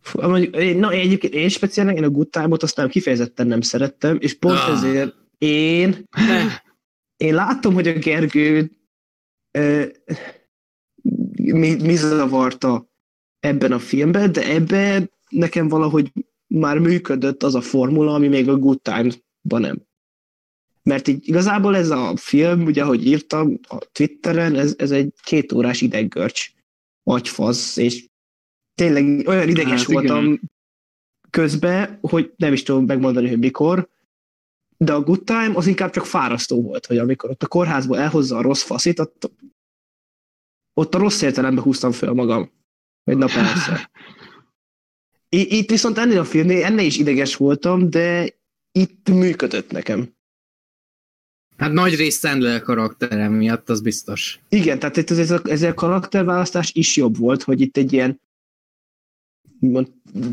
Fú, 0.00 0.20
Mondjuk, 0.28 0.56
én, 0.56 0.78
na, 0.78 0.90
egyébként 0.92 1.34
én 1.34 1.48
speciálisan 1.48 1.98
én 1.98 2.04
a 2.04 2.10
Good 2.10 2.28
Time-ot 2.28 2.62
azt 2.62 2.76
nem 2.76 2.88
kifejezetten 2.88 3.46
nem 3.46 3.60
szerettem, 3.60 4.16
és 4.20 4.34
pont 4.38 4.58
Ah. 4.58 4.70
ezért 4.76 5.14
én, 5.38 6.04
én 7.16 7.34
látom, 7.34 7.74
hogy 7.74 7.88
a 7.88 7.98
Gergő 7.98 8.70
ö, 9.50 9.84
mi, 11.36 11.74
mi 11.74 11.96
zavarta 11.96 12.90
ebben 13.40 13.72
a 13.72 13.78
filmben, 13.78 14.32
de 14.32 14.52
ebben 14.52 15.10
nekem 15.28 15.68
valahogy 15.68 16.12
már 16.46 16.78
működött 16.78 17.42
az 17.42 17.54
a 17.54 17.60
formula, 17.60 18.14
ami 18.14 18.28
még 18.28 18.48
a 18.48 18.58
Good 18.58 18.80
Time-ban 18.82 19.60
nem. 19.60 19.82
Mert 20.82 21.08
így 21.08 21.28
igazából 21.28 21.76
ez 21.76 21.90
a 21.90 22.16
film, 22.16 22.64
ugye, 22.64 22.82
ahogy 22.82 23.06
írtam 23.06 23.58
a 23.68 23.78
Twitteren, 23.78 24.54
ez, 24.54 24.74
ez 24.78 24.90
egy 24.90 25.12
két 25.22 25.52
órás 25.52 25.80
ideggörcs, 25.80 26.50
agyfasz, 27.02 27.76
és 27.76 28.08
tényleg 28.74 29.26
olyan 29.26 29.48
ideges 29.48 29.80
Hát 29.80 29.88
igen. 29.88 29.94
voltam 29.94 30.40
közben, 31.30 31.98
hogy 32.00 32.32
nem 32.36 32.52
is 32.52 32.62
tudom 32.62 32.84
megmondani, 32.84 33.28
hogy 33.28 33.38
mikor, 33.38 33.88
de 34.78 34.92
a 34.92 35.00
Good 35.00 35.24
Time 35.24 35.52
az 35.54 35.66
inkább 35.66 35.90
csak 35.90 36.06
fárasztó 36.06 36.62
volt, 36.62 36.86
hogy 36.86 36.98
amikor 36.98 37.30
ott 37.30 37.42
a 37.42 37.46
kórházból 37.46 37.98
elhozza 37.98 38.36
a 38.36 38.42
rossz 38.42 38.62
faszit, 38.62 38.98
ott, 38.98 39.30
ott 40.74 40.94
a 40.94 40.98
rossz 40.98 41.22
értelemben 41.22 41.64
húztam 41.64 41.92
föl 41.92 42.12
magam. 42.12 42.50
Hogy 43.04 43.16
na 43.16 43.26
persze. 43.26 43.90
I- 45.28 45.56
Itt 45.58 45.70
viszont 45.70 45.98
ennél 45.98 46.18
a 46.18 46.24
filmnél 46.24 46.64
ennél 46.64 46.86
is 46.86 46.98
ideges 46.98 47.36
voltam, 47.36 47.90
de 47.90 48.36
itt 48.72 49.08
működött 49.08 49.70
nekem. 49.70 50.14
Hát 51.56 51.72
nagy 51.72 51.94
rész 51.94 52.18
Sandler 52.18 52.62
karakterem 52.62 53.32
miatt, 53.32 53.68
az 53.68 53.80
biztos. 53.80 54.40
Igen, 54.48 54.78
tehát 54.78 54.96
itt 54.96 55.10
ez, 55.10 55.30
a, 55.30 55.40
ez 55.44 55.62
a 55.62 55.74
karakterválasztás 55.74 56.72
is 56.72 56.96
jobb 56.96 57.16
volt, 57.16 57.42
hogy 57.42 57.60
itt 57.60 57.76
egy 57.76 57.92
ilyen 57.92 58.20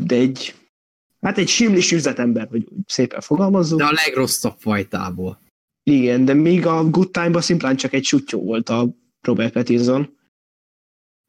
de 0.06 0.14
egy 0.14 0.54
hát 1.24 1.38
egy 1.38 1.48
simlis 1.48 1.92
üzletember, 1.92 2.48
hogy 2.48 2.68
szépen 2.86 3.20
fogalmazzuk. 3.20 3.78
De 3.78 3.84
a 3.84 3.92
legrosszabb 4.06 4.54
fajtából. 4.58 5.40
Igen, 5.82 6.24
de 6.24 6.34
még 6.34 6.66
a 6.66 6.90
Good 6.90 7.10
Time-ban 7.10 7.42
szimplán 7.42 7.76
csak 7.76 7.92
egy 7.92 8.04
sutyó 8.04 8.42
volt 8.42 8.68
a 8.68 8.88
Robert 9.20 9.52
Pattinson. 9.52 10.16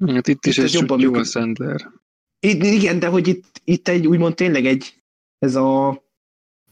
Hát 0.06 0.28
itt 0.28 0.46
is 0.46 0.58
Itt 0.58 0.64
egy 0.64 0.74
jobban 0.74 1.00
jó 1.00 1.14
a. 1.14 1.24
Sandler. 1.24 1.92
Itt, 2.40 2.64
igen, 2.64 3.00
de 3.00 3.08
hogy 3.08 3.28
itt, 3.28 3.62
itt 3.64 3.88
egy 3.88 4.08
úgymond 4.08 4.36
tényleg 4.36 4.66
egy 4.66 5.04
ez 5.40 5.56
a 5.56 6.04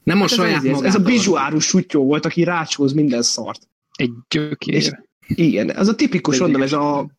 Nem 0.04 0.18
a 0.18 0.22
hát 0.22 0.32
ez, 0.32 0.38
saját 0.38 0.66
ez, 0.66 0.72
ez, 0.78 0.82
ez 0.82 0.96
a 0.96 1.00
bizsuárus 1.00 1.66
sutyó 1.66 2.06
volt, 2.06 2.26
aki 2.26 2.44
rácsóz 2.44 2.94
minden 2.94 3.22
szart. 3.22 3.68
Egy 3.96 4.12
gyökér. 4.28 4.74
És- 4.76 4.92
Igen, 5.28 5.72
ez 5.72 5.88
a 5.88 5.96
tipikus, 5.96 6.40
mondom, 6.40 6.62
ez 6.62 6.74
a, 6.74 7.10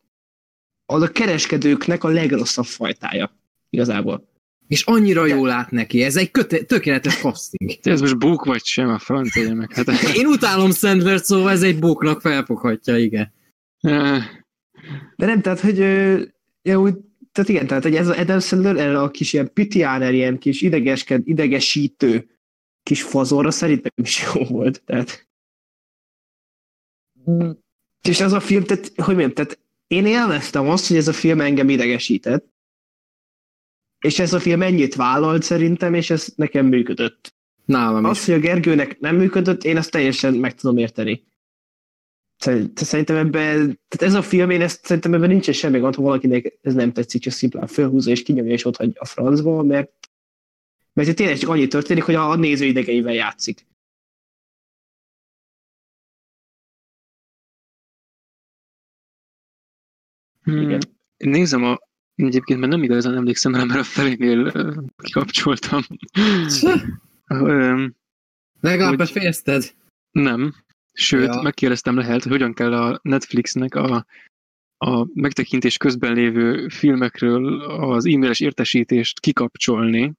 az 0.87 1.03
a 1.03 1.11
kereskedőknek 1.11 2.05
a 2.05 2.09
legrosszabb 2.09 2.65
fajtája. 2.65 3.37
Igazából. 3.71 4.29
És 4.67 4.83
annyira 4.83 5.27
jól 5.27 5.49
lát 5.49 5.71
neki. 5.71 6.03
Ez 6.03 6.17
egy 6.17 6.31
köte- 6.31 6.67
tökéletes 6.67 7.17
casting. 7.17 7.81
Te 7.81 7.91
ez 7.91 8.01
most 8.01 8.19
bók 8.19 8.45
vagy 8.45 8.65
sem, 8.65 8.89
a 8.89 8.99
francia 8.99 9.55
meg. 9.55 9.73
Hát, 9.73 9.89
Én 10.15 10.27
utálom 10.27 10.73
Sandler, 10.73 11.21
szóval 11.21 11.51
ez 11.51 11.63
egy 11.63 11.79
bóknak 11.79 12.21
felfoghatja, 12.21 12.97
igen. 12.97 13.33
De 15.17 15.27
nem, 15.27 15.41
tehát, 15.41 15.61
hogy 15.61 15.81
ö, 15.81 16.23
ja, 16.63 16.81
úgy, 16.81 16.95
tehát 17.33 17.51
igen, 17.51 17.67
tehát 17.67 17.83
hogy 17.83 17.95
ez 17.95 18.09
az 18.09 18.17
Adam 18.17 18.41
Sandler, 18.41 18.77
erre 18.77 19.01
a 19.01 19.11
kis 19.11 19.33
ilyen 19.33 19.53
pitiáner, 19.53 20.15
ilyen 20.15 20.39
kis 20.39 20.63
idegesked, 20.63 21.29
idegesítő 21.29 22.29
kis 22.83 23.03
fazorra 23.03 23.51
szerintem 23.51 23.93
is 24.03 24.25
jó 24.35 24.45
volt. 24.45 24.83
Tehát. 24.85 25.29
És 28.09 28.21
ez 28.21 28.33
a 28.33 28.41
film, 28.41 28.65
tehát, 28.65 28.93
hogy 28.95 29.15
mondjam, 29.15 29.33
tehát 29.33 29.59
én 29.87 30.07
élveztem 30.07 30.69
azt, 30.69 30.89
hogy 30.89 30.97
ez 30.97 31.09
a 31.09 31.13
film 31.13 31.41
engem 31.41 31.69
idegesített, 31.69 32.54
és 34.05 34.19
ez 34.19 34.33
a 34.33 34.41
film 34.41 34.63
ennyit 34.63 34.95
vállalt 34.95 35.43
szerintem, 35.43 35.95
és 35.95 36.11
ez 36.11 36.33
nekem 36.37 36.67
működött. 36.67 37.35
Nálam 37.65 38.05
Az, 38.05 38.19
is. 38.19 38.25
hogy 38.25 38.35
a 38.35 38.39
Gergőnek 38.39 38.99
nem 39.01 39.17
működött, 39.17 39.65
én 39.65 39.77
ezt 39.77 39.91
teljesen 39.91 40.35
meg 40.35 40.55
tudom 40.55 40.79
érteni. 40.79 41.25
Szerint- 42.37 42.79
Szerintem 42.79 43.17
ebben, 43.17 43.81
tehát 43.89 44.15
ez 44.15 44.15
a 44.15 44.23
film, 44.23 44.51
én 44.51 44.61
ezt 44.61 44.85
szerintem 44.85 45.15
ebben 45.15 45.29
nincsen 45.29 45.55
semmi 45.55 45.79
gond, 45.79 45.95
ha 45.95 46.03
valakinek 46.03 46.59
ez 46.63 46.75
nem 46.75 46.93
tetszik, 46.93 47.23
csak 47.23 47.33
szimplán 47.33 47.67
felhúzza 47.67 48.11
és 48.11 48.23
kinyomja 48.23 48.53
és 48.53 48.65
ott 48.65 48.77
hagyja 48.77 49.01
a 49.01 49.05
francba, 49.05 49.63
mert, 49.63 49.93
mert 50.93 51.09
itt 51.09 51.17
tényleg 51.17 51.39
csak 51.39 51.51
annyi 51.51 51.67
történik, 51.67 52.03
hogy 52.03 52.15
a 52.15 52.35
néző 52.37 52.65
idegeivel 52.65 53.15
játszik. 53.15 53.67
Hmm. 60.43 60.61
Igen. 60.63 60.81
Nézem 61.17 61.65
a 61.65 61.79
Egyébként 62.15 62.61
már 62.61 62.69
nem 62.69 62.83
igazán 62.83 63.15
emlékszem 63.15 63.55
rá, 63.55 63.65
mert 63.65 63.81
a 63.81 63.85
felénél 63.85 64.53
kikapcsoltam. 64.97 65.81
Legalább 68.61 68.97
befejezted? 68.97 69.75
Nem. 70.11 70.55
Sőt, 70.93 71.27
Ja. 71.27 71.35
ja. 71.35 71.43
megkérdeztem 71.43 71.97
lehet, 71.97 72.23
hogy 72.23 72.33
hogyan 72.33 72.55
kell 72.55 72.75
a 72.75 72.99
Netflixnek 73.03 73.75
a, 73.75 74.07
a 74.77 75.07
megtekintés 75.15 75.77
közben 75.77 76.15
lévő 76.15 76.69
filmekről 76.69 77.61
az 77.61 78.07
e-mailes 78.07 78.41
értesítést 78.41 79.21
kikapcsolni, 79.21 80.13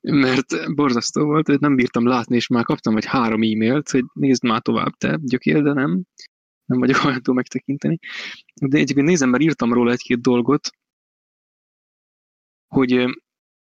mert 0.00 0.74
borzasztó 0.74 1.24
volt, 1.24 1.46
hogy 1.46 1.60
nem 1.60 1.76
bírtam 1.76 2.06
látni, 2.06 2.36
és 2.36 2.46
már 2.46 2.64
kaptam 2.64 2.92
vagy 2.92 3.04
három 3.04 3.42
e-mailt, 3.42 3.90
hogy 3.90 4.04
nézd 4.12 4.44
már 4.44 4.60
tovább 4.60 4.92
te, 4.92 5.18
gyökér, 5.22 5.62
de 5.62 5.72
nem, 5.72 6.02
nem 6.64 6.78
vagyok 6.78 6.96
hajlandó 6.96 7.32
megtekinteni. 7.32 7.98
De 8.60 8.78
egyébként 8.78 9.06
nézem, 9.06 9.30
mert 9.30 9.42
írtam 9.42 9.72
róla 9.72 9.90
egy-két 9.90 10.20
dolgot, 10.20 10.70
hogy 12.74 13.04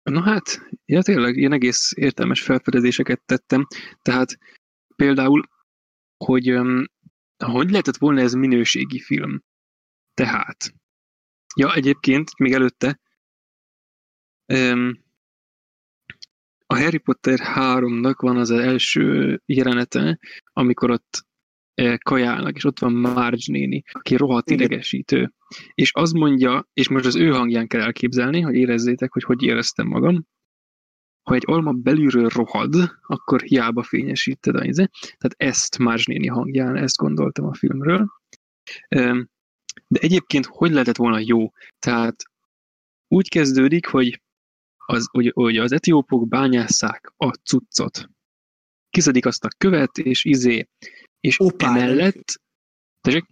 na 0.03 0.23
hát, 0.23 0.69
ja 0.85 1.03
tényleg, 1.03 1.37
ilyen 1.37 1.53
egész 1.53 1.93
értelmes 1.97 2.43
felfedezéseket 2.43 3.23
tettem, 3.27 3.67
tehát 4.03 4.39
például 4.97 5.49
hogy 6.25 6.59
hogy 7.45 7.71
lehetett 7.71 7.97
volna 7.97 8.21
ez 8.21 8.33
minőségi 8.33 9.01
film? 9.01 9.43
Tehát, 10.15 10.73
Ja, 11.59 11.75
egyébként 11.75 12.39
még 12.39 12.53
előtte 12.53 13.01
a 16.67 16.77
Harry 16.79 16.99
Potter 16.99 17.39
3-nak 17.43 18.17
van 18.17 18.37
az 18.37 18.51
első 18.51 19.43
jelenete, 19.47 20.19
amikor 20.53 20.91
ott 20.91 21.27
kajálnak, 22.03 22.57
és 22.57 22.65
ott 22.65 22.79
van 22.79 22.93
Marge 22.93 23.53
néni, 23.53 23.83
aki 23.93 24.17
rohadt 24.17 24.51
idegesítő. 24.51 25.33
És 25.75 25.93
az 25.95 26.13
mondja, 26.13 26.69
és 26.73 26.89
most 26.89 27.07
az 27.07 27.17
ő 27.17 27.31
hangján 27.31 27.67
kell 27.67 27.81
elképzelni, 27.81 28.41
hogy 28.41 28.55
érezzétek, 28.55 29.13
hogy 29.13 29.23
hogy 29.23 29.43
éreztem 29.43 29.87
magam, 29.87 30.27
ha 31.29 31.35
egy 31.35 31.45
alma 31.47 31.73
belülről 31.73 32.29
rohad, 32.29 32.75
akkor 33.07 33.41
hiába 33.41 33.83
fényesíted 33.83 34.57
a 34.57 34.65
izé. 34.65 34.89
Tehát 35.01 35.35
ezt 35.37 35.79
Marge 35.79 36.03
néni 36.07 36.27
hangján, 36.27 36.77
ezt 36.77 36.97
gondoltam 36.97 37.47
a 37.47 37.55
filmről. 37.55 38.07
De 39.87 40.01
egyébként 40.01 40.47
hogy 40.47 40.71
lehetett 40.71 40.97
volna 40.97 41.19
jó? 41.19 41.51
Tehát 41.79 42.23
úgy 43.09 43.29
kezdődik, 43.29 43.87
hogy 43.87 44.23
az, 44.77 45.09
hogy, 45.11 45.31
hogy 45.35 45.57
az 45.57 45.73
etiópok 45.73 46.29
bányásszák 46.29 47.13
a 47.17 47.31
cuccot. 47.31 48.09
Kiszedik 48.91 49.27
azt 49.27 49.45
a 49.45 49.49
követ, 49.59 49.99
és 49.99 50.25
izé, 50.25 50.69
és 51.21 51.41
opál. 51.41 51.81
emellett... 51.81 52.41
Tessék? 53.01 53.25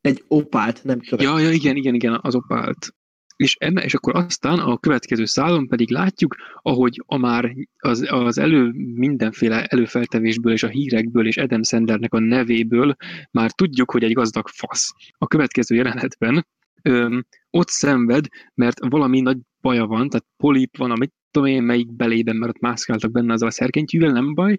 Egy 0.00 0.24
opált, 0.28 0.84
nem 0.84 1.00
követ. 1.00 1.24
Ja, 1.24 1.38
ja, 1.38 1.50
igen, 1.50 1.76
igen, 1.76 1.94
igen, 1.94 2.18
az 2.22 2.34
opált. 2.34 2.92
És, 3.36 3.56
emme, 3.58 3.82
és 3.82 3.94
akkor 3.94 4.16
aztán 4.16 4.58
a 4.58 4.78
következő 4.78 5.24
szálon 5.24 5.68
pedig 5.68 5.90
látjuk, 5.90 6.36
ahogy 6.62 7.02
a 7.06 7.16
már 7.16 7.54
az, 7.78 8.06
az 8.08 8.38
elő 8.38 8.70
mindenféle 8.94 9.64
előfeltevésből 9.64 10.52
és 10.52 10.62
a 10.62 10.68
hírekből 10.68 11.26
és 11.26 11.36
Adam 11.36 11.62
Sandlernek 11.62 12.14
a 12.14 12.18
nevéből 12.18 12.96
már 13.30 13.52
tudjuk, 13.52 13.90
hogy 13.90 14.04
egy 14.04 14.12
gazdag 14.12 14.48
fasz. 14.48 14.92
A 15.18 15.26
következő 15.26 15.74
jelenetben 15.74 16.46
öm, 16.82 17.26
ott 17.50 17.68
szenved, 17.68 18.26
mert 18.54 18.78
valami 18.88 19.20
nagy 19.20 19.38
baja 19.60 19.86
van, 19.86 20.08
tehát 20.08 20.26
polip 20.36 20.76
van, 20.76 20.90
amit 20.90 21.12
tudom 21.30 21.48
én 21.48 21.62
melyik 21.62 21.96
belében, 21.96 22.36
mert 22.36 22.54
ott 22.54 22.60
mászkáltak 22.60 23.10
benne 23.10 23.32
azzal 23.32 23.48
a 23.48 23.52
szerkentyűvel, 23.52 24.10
nem 24.10 24.34
baj, 24.34 24.58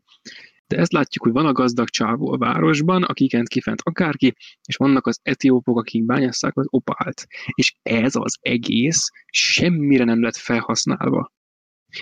de 0.70 0.78
ezt 0.78 0.92
látjuk, 0.92 1.24
hogy 1.24 1.34
van 1.34 1.46
a 1.46 1.52
gazdag 1.52 1.90
csávó 1.90 2.32
a 2.32 2.38
városban, 2.38 3.04
akiket 3.04 3.48
kifent 3.48 3.82
akárki, 3.84 4.36
és 4.68 4.76
vannak 4.76 5.08
az 5.08 5.20
etiópok, 5.24 5.78
akik 5.78 6.06
bányásszák 6.06 6.58
az 6.58 6.66
opált. 6.70 7.28
És 7.54 7.76
ez 7.82 8.16
az 8.16 8.38
egész 8.42 9.10
semmire 9.26 10.04
nem 10.04 10.22
lett 10.22 10.36
felhasználva. 10.36 11.32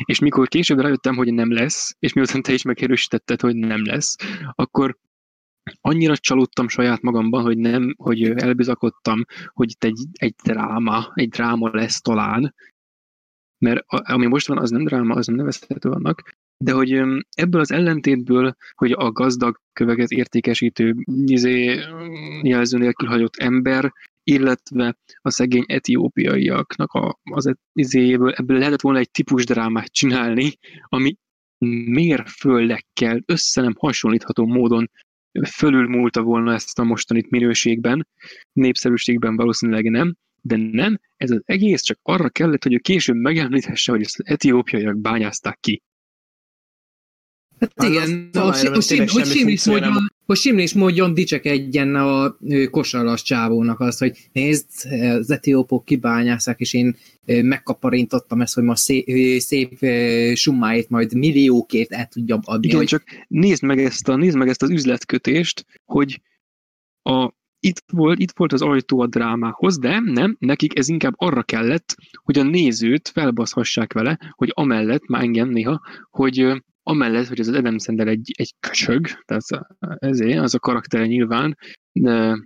És 0.03 0.19
mikor 0.19 0.47
később 0.47 0.79
rájöttem, 0.79 1.15
hogy 1.15 1.33
nem 1.33 1.53
lesz, 1.53 1.95
és 1.99 2.13
miután 2.13 2.41
te 2.41 2.53
is 2.53 2.61
megerősítetted, 2.61 3.41
hogy 3.41 3.55
nem 3.55 3.85
lesz, 3.85 4.15
akkor 4.55 4.97
annyira 5.81 6.17
csalódtam 6.17 6.67
saját 6.67 7.01
magamban, 7.01 7.43
hogy 7.43 7.57
nem, 7.57 7.95
hogy 7.97 8.23
elbizakodtam, 8.23 9.25
hogy 9.53 9.69
itt 9.69 9.83
egy, 9.83 10.05
egy 10.11 10.35
dráma, 10.43 11.11
egy 11.13 11.29
dráma 11.29 11.69
lesz 11.73 12.01
talán, 12.01 12.55
mert 13.57 13.83
ami 13.87 14.25
most 14.25 14.47
van, 14.47 14.57
az 14.57 14.69
nem 14.69 14.83
dráma, 14.83 15.15
az 15.15 15.27
nem 15.27 15.35
nevezhető 15.35 15.89
annak, 15.89 16.37
de 16.57 16.71
hogy 16.71 17.01
ebből 17.31 17.61
az 17.61 17.71
ellentétből, 17.71 18.55
hogy 18.75 18.91
a 18.91 19.11
gazdag 19.11 19.61
köveket 19.73 20.09
értékesítő 20.09 20.95
izé, 21.25 21.79
jelző 22.41 22.77
nélkül 22.77 23.07
hagyott 23.07 23.35
ember, 23.35 23.93
illetve 24.23 24.97
a 25.21 25.29
szegény 25.29 25.65
etiópiaiaknak 25.67 26.91
a, 26.91 27.19
az 27.23 27.53
izéjéből, 27.73 28.31
ebből 28.31 28.57
lehetett 28.57 28.81
volna 28.81 28.99
egy 28.99 29.11
típus 29.11 29.45
drámát 29.45 29.91
csinálni, 29.91 30.57
ami 30.83 31.17
mérföldekkel 31.85 33.21
össze 33.25 33.61
nem 33.61 33.73
hasonlítható 33.77 34.45
módon 34.45 34.89
fölülmúlta 35.49 36.21
volna 36.21 36.53
ezt 36.53 36.79
a 36.79 36.83
mostanit 36.83 37.29
minőségben, 37.29 38.07
népszerűségben 38.53 39.35
valószínűleg 39.35 39.89
nem, 39.89 40.15
de 40.41 40.55
nem, 40.55 40.99
ez 41.17 41.31
az 41.31 41.41
egész 41.45 41.81
csak 41.81 41.99
arra 42.01 42.29
kellett, 42.29 42.63
hogy 42.63 42.73
ő 42.73 42.77
később 42.77 43.15
megemlíthesse, 43.15 43.91
hogy 43.91 44.01
ezt 44.01 44.19
az 44.19 44.25
etiópiaiak 44.25 44.97
bányázták 44.97 45.57
ki. 45.59 45.81
Hát 47.59 47.89
igen, 47.89 48.29
az, 48.33 48.61
hogy, 48.61 48.69
hogy, 48.73 48.81
sim, 48.81 49.05
hogy, 49.07 49.25
simlis 49.25 49.65
módon, 49.65 50.11
hogy 50.25 50.37
simlis 50.37 50.73
módon 50.73 51.13
dicsekedjen 51.13 51.95
a 51.95 52.37
kosaras 52.69 53.21
csávónak 53.21 53.79
az, 53.79 53.97
hogy 53.97 54.29
nézd, 54.31 54.65
az 55.19 55.29
etiópok 55.31 55.85
kibányászák, 55.85 56.59
és 56.59 56.73
én 56.73 56.95
megkaparintottam 57.25 58.41
ezt, 58.41 58.53
hogy 58.53 58.63
ma 58.63 58.75
szép, 58.75 59.05
szép 59.39 59.85
summáit 60.35 60.89
majd 60.89 61.13
milliókért 61.13 61.91
el 61.91 62.07
tudjam 62.07 62.39
adni. 62.43 62.67
Igen, 62.67 62.85
csak 62.85 63.03
nézd 63.27 63.63
meg, 63.63 63.79
ezt 63.79 64.07
a, 64.07 64.15
nézd 64.15 64.37
meg 64.37 64.47
ezt 64.47 64.63
az 64.63 64.69
üzletkötést, 64.69 65.65
hogy 65.85 66.21
a, 67.01 67.31
itt 67.59 67.83
volt, 67.91 68.19
itt 68.19 68.31
volt 68.35 68.53
az 68.53 68.61
ajtó 68.61 68.99
a 68.99 69.07
drámához, 69.07 69.77
de 69.77 69.99
nem, 69.99 70.35
nekik 70.39 70.77
ez 70.77 70.87
inkább 70.87 71.13
arra 71.15 71.43
kellett, 71.43 71.95
hogy 72.23 72.37
a 72.37 72.43
nézőt 72.43 73.07
felbaszhassák 73.07 73.93
vele, 73.93 74.19
hogy 74.31 74.51
amellett, 74.53 75.07
már 75.07 75.23
engem 75.23 75.49
néha, 75.49 75.81
hogy 76.09 76.63
amellett, 76.87 77.27
hogy 77.27 77.39
ez 77.39 77.47
az 77.47 77.55
Adam 77.55 77.79
Sandler 77.79 78.07
egy, 78.07 78.31
egy 78.37 78.53
köcsög, 78.59 79.07
tehát 79.25 79.67
ezért, 79.79 80.39
az 80.39 80.53
a 80.53 80.59
karaktere 80.59 81.05
nyilván, 81.05 81.57
de, 81.91 82.37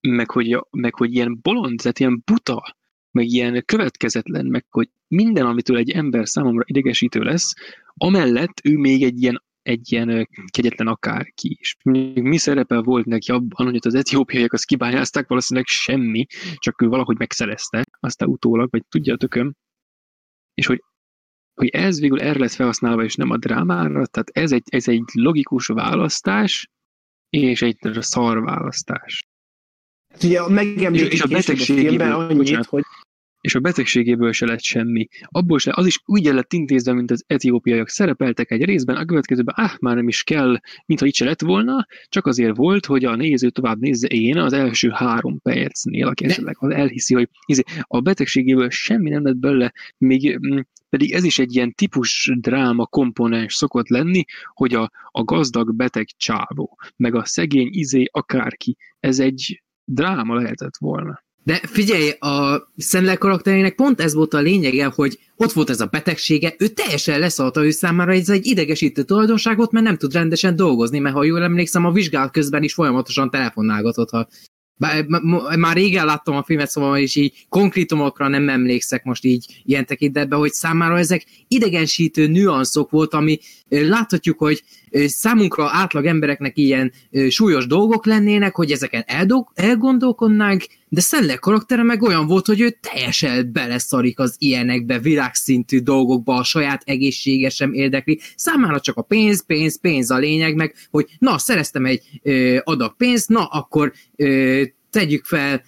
meg, 0.00 0.30
hogy, 0.30 0.58
meg 0.70 0.94
hogy 0.94 1.14
ilyen 1.14 1.38
bolond, 1.42 1.78
tehát 1.78 1.98
ilyen 1.98 2.22
buta, 2.24 2.76
meg 3.10 3.26
ilyen 3.26 3.62
következetlen, 3.64 4.46
meg 4.46 4.64
hogy 4.70 4.90
minden, 5.08 5.46
amitől 5.46 5.76
egy 5.76 5.90
ember 5.90 6.28
számomra 6.28 6.62
idegesítő 6.66 7.20
lesz, 7.20 7.52
amellett 7.94 8.60
ő 8.62 8.76
még 8.76 9.02
egy 9.02 9.22
ilyen 9.22 9.46
egy 9.62 9.92
ilyen 9.92 10.28
kegyetlen 10.50 10.86
akárki 10.86 11.56
is. 11.60 11.76
Mi 12.14 12.36
szerepe 12.36 12.80
volt 12.80 13.06
neki 13.06 13.30
abban, 13.30 13.66
hogy 13.66 13.78
az 13.80 13.94
etiópiaiak 13.94 14.52
azt 14.52 14.64
kibányázták, 14.64 15.28
valószínűleg 15.28 15.68
semmi, 15.68 16.26
csak 16.54 16.82
ő 16.82 16.86
valahogy 16.86 17.18
megszerezte, 17.18 17.84
aztán 18.00 18.28
utólag, 18.28 18.70
vagy 18.70 18.84
tudja 18.88 19.16
tököm, 19.16 19.54
és 20.54 20.66
hogy 20.66 20.82
hogy 21.58 21.68
ez 21.68 22.00
végül 22.00 22.20
erre 22.20 22.38
lesz 22.38 22.54
felhasználva, 22.54 23.04
és 23.04 23.14
nem 23.14 23.30
a 23.30 23.36
drámára, 23.36 24.06
tehát 24.06 24.30
ez 24.32 24.52
egy, 24.52 24.62
ez 24.64 24.88
egy 24.88 25.04
logikus 25.12 25.66
választás, 25.66 26.70
és 27.30 27.62
egy 27.62 27.78
szar 28.00 28.42
választás. 28.42 29.26
Hát 30.12 30.22
ugye 30.22 30.48
megemlítik 30.48 31.06
és, 31.06 31.12
és 31.12 31.22
a 31.22 31.26
betegségében 31.26 32.12
annyit, 32.12 32.36
bocsánat, 32.36 32.66
hogy 32.66 32.82
és 33.40 33.54
a 33.54 33.60
betegségéből 33.60 34.32
se 34.32 34.46
lett 34.46 34.62
semmi. 34.62 35.08
Abból 35.24 35.58
se, 35.58 35.72
az 35.74 35.86
is 35.86 36.02
úgy 36.04 36.24
lett 36.24 36.52
intézve, 36.52 36.92
mint 36.92 37.10
az 37.10 37.24
etiópiaiak 37.26 37.88
szerepeltek 37.88 38.50
egy 38.50 38.64
részben, 38.64 38.96
a 38.96 39.04
következőben, 39.04 39.54
ah, 39.58 39.70
már 39.80 39.94
nem 39.94 40.08
is 40.08 40.22
kell, 40.22 40.60
mintha 40.86 41.06
itt 41.06 41.14
se 41.14 41.24
lett 41.24 41.40
volna, 41.40 41.86
csak 42.08 42.26
azért 42.26 42.56
volt, 42.56 42.86
hogy 42.86 43.04
a 43.04 43.16
néző 43.16 43.50
tovább 43.50 43.80
nézze 43.80 44.06
én 44.06 44.38
az 44.38 44.52
első 44.52 44.90
három 44.90 45.40
percnél, 45.40 46.06
aki 46.06 46.24
esetleg 46.24 46.56
elhiszi, 46.60 47.14
hogy 47.14 47.28
izé, 47.46 47.62
a 47.82 48.00
betegségéből 48.00 48.70
semmi 48.70 49.10
nem 49.10 49.24
lett 49.24 49.36
belőle, 49.36 49.72
még 49.98 50.38
mm, 50.38 50.58
pedig 50.88 51.12
ez 51.12 51.24
is 51.24 51.38
egy 51.38 51.54
ilyen 51.54 51.74
típus 51.74 52.32
dráma 52.40 52.86
komponens 52.86 53.54
szokott 53.54 53.88
lenni, 53.88 54.24
hogy 54.54 54.74
a, 54.74 54.90
a 55.10 55.24
gazdag 55.24 55.74
beteg 55.74 56.06
csávó, 56.16 56.78
meg 56.96 57.14
a 57.14 57.24
szegény 57.24 57.68
izé 57.70 58.04
akárki, 58.10 58.76
ez 59.00 59.18
egy 59.18 59.62
dráma 59.84 60.34
lehetett 60.34 60.76
volna. 60.76 61.26
De 61.48 61.60
figyelj, 61.62 62.10
a 62.10 62.68
Sandler 62.76 63.18
karakterének 63.18 63.74
pont 63.74 64.00
ez 64.00 64.14
volt 64.14 64.34
a 64.34 64.40
lényege, 64.40 64.84
hogy 64.84 65.18
ott 65.36 65.52
volt 65.52 65.70
ez 65.70 65.80
a 65.80 65.86
betegsége, 65.86 66.54
ő 66.58 66.68
teljesen 66.68 67.18
leszalta 67.18 67.64
ő 67.64 67.70
számára 67.70 68.12
ez 68.12 68.28
egy 68.28 68.46
idegesítő 68.46 69.02
tulajdonságot, 69.02 69.72
mert 69.72 69.84
nem 69.84 69.96
tud 69.96 70.12
rendesen 70.12 70.56
dolgozni, 70.56 70.98
mert 70.98 71.14
ha 71.14 71.24
jól 71.24 71.42
emlékszem, 71.42 71.84
a 71.84 71.92
vizsgálat 71.92 72.32
közben 72.32 72.62
is 72.62 72.74
folyamatosan 72.74 73.30
telefonálgatott, 73.30 74.10
ha 74.10 74.28
bár, 74.78 75.04
már 75.58 75.76
régen 75.76 76.06
láttam 76.06 76.36
a 76.36 76.42
filmet, 76.42 76.70
szóval 76.70 76.98
is 76.98 77.16
így 77.16 77.46
konkrétumokra 77.48 78.28
nem 78.28 78.48
emlékszek 78.48 79.04
most 79.04 79.24
így 79.24 79.62
ilyen 79.64 79.86
tekintetben, 79.86 80.38
hogy 80.38 80.52
számára 80.52 80.98
ezek 80.98 81.24
idegensítő 81.48 82.26
nüanszok 82.26 82.90
volt, 82.90 83.14
ami 83.14 83.38
láthatjuk, 83.68 84.38
hogy 84.38 84.62
számunkra 85.06 85.68
átlag 85.72 86.06
embereknek 86.06 86.56
ilyen 86.56 86.92
súlyos 87.28 87.66
dolgok 87.66 88.06
lennének, 88.06 88.54
hogy 88.54 88.70
ezeken 88.70 89.04
eldog, 89.06 89.52
elgondolkodnánk, 89.54 90.64
de 90.88 91.00
Szeller 91.00 91.38
karaktere 91.38 91.82
meg 91.82 92.02
olyan 92.02 92.26
volt, 92.26 92.46
hogy 92.46 92.60
ő 92.60 92.76
teljesen 92.80 93.52
beleszarik 93.52 94.18
az 94.18 94.34
ilyenekbe, 94.38 94.98
világszintű 94.98 95.78
dolgokba, 95.78 96.34
a 96.34 96.44
saját 96.44 96.82
egészsége 96.84 97.48
sem 97.48 97.72
érdekli. 97.72 98.20
Számára 98.36 98.80
csak 98.80 98.96
a 98.96 99.02
pénz, 99.02 99.46
pénz, 99.46 99.80
pénz 99.80 100.10
a 100.10 100.18
lényeg, 100.18 100.54
meg 100.54 100.74
hogy 100.90 101.06
na, 101.18 101.38
szereztem 101.38 101.84
egy 101.84 102.02
ö, 102.22 102.58
adag 102.64 102.96
pénzt, 102.96 103.28
na, 103.28 103.44
akkor 103.44 103.92
ö, 104.16 104.62
tegyük 104.90 105.24
fel 105.24 105.62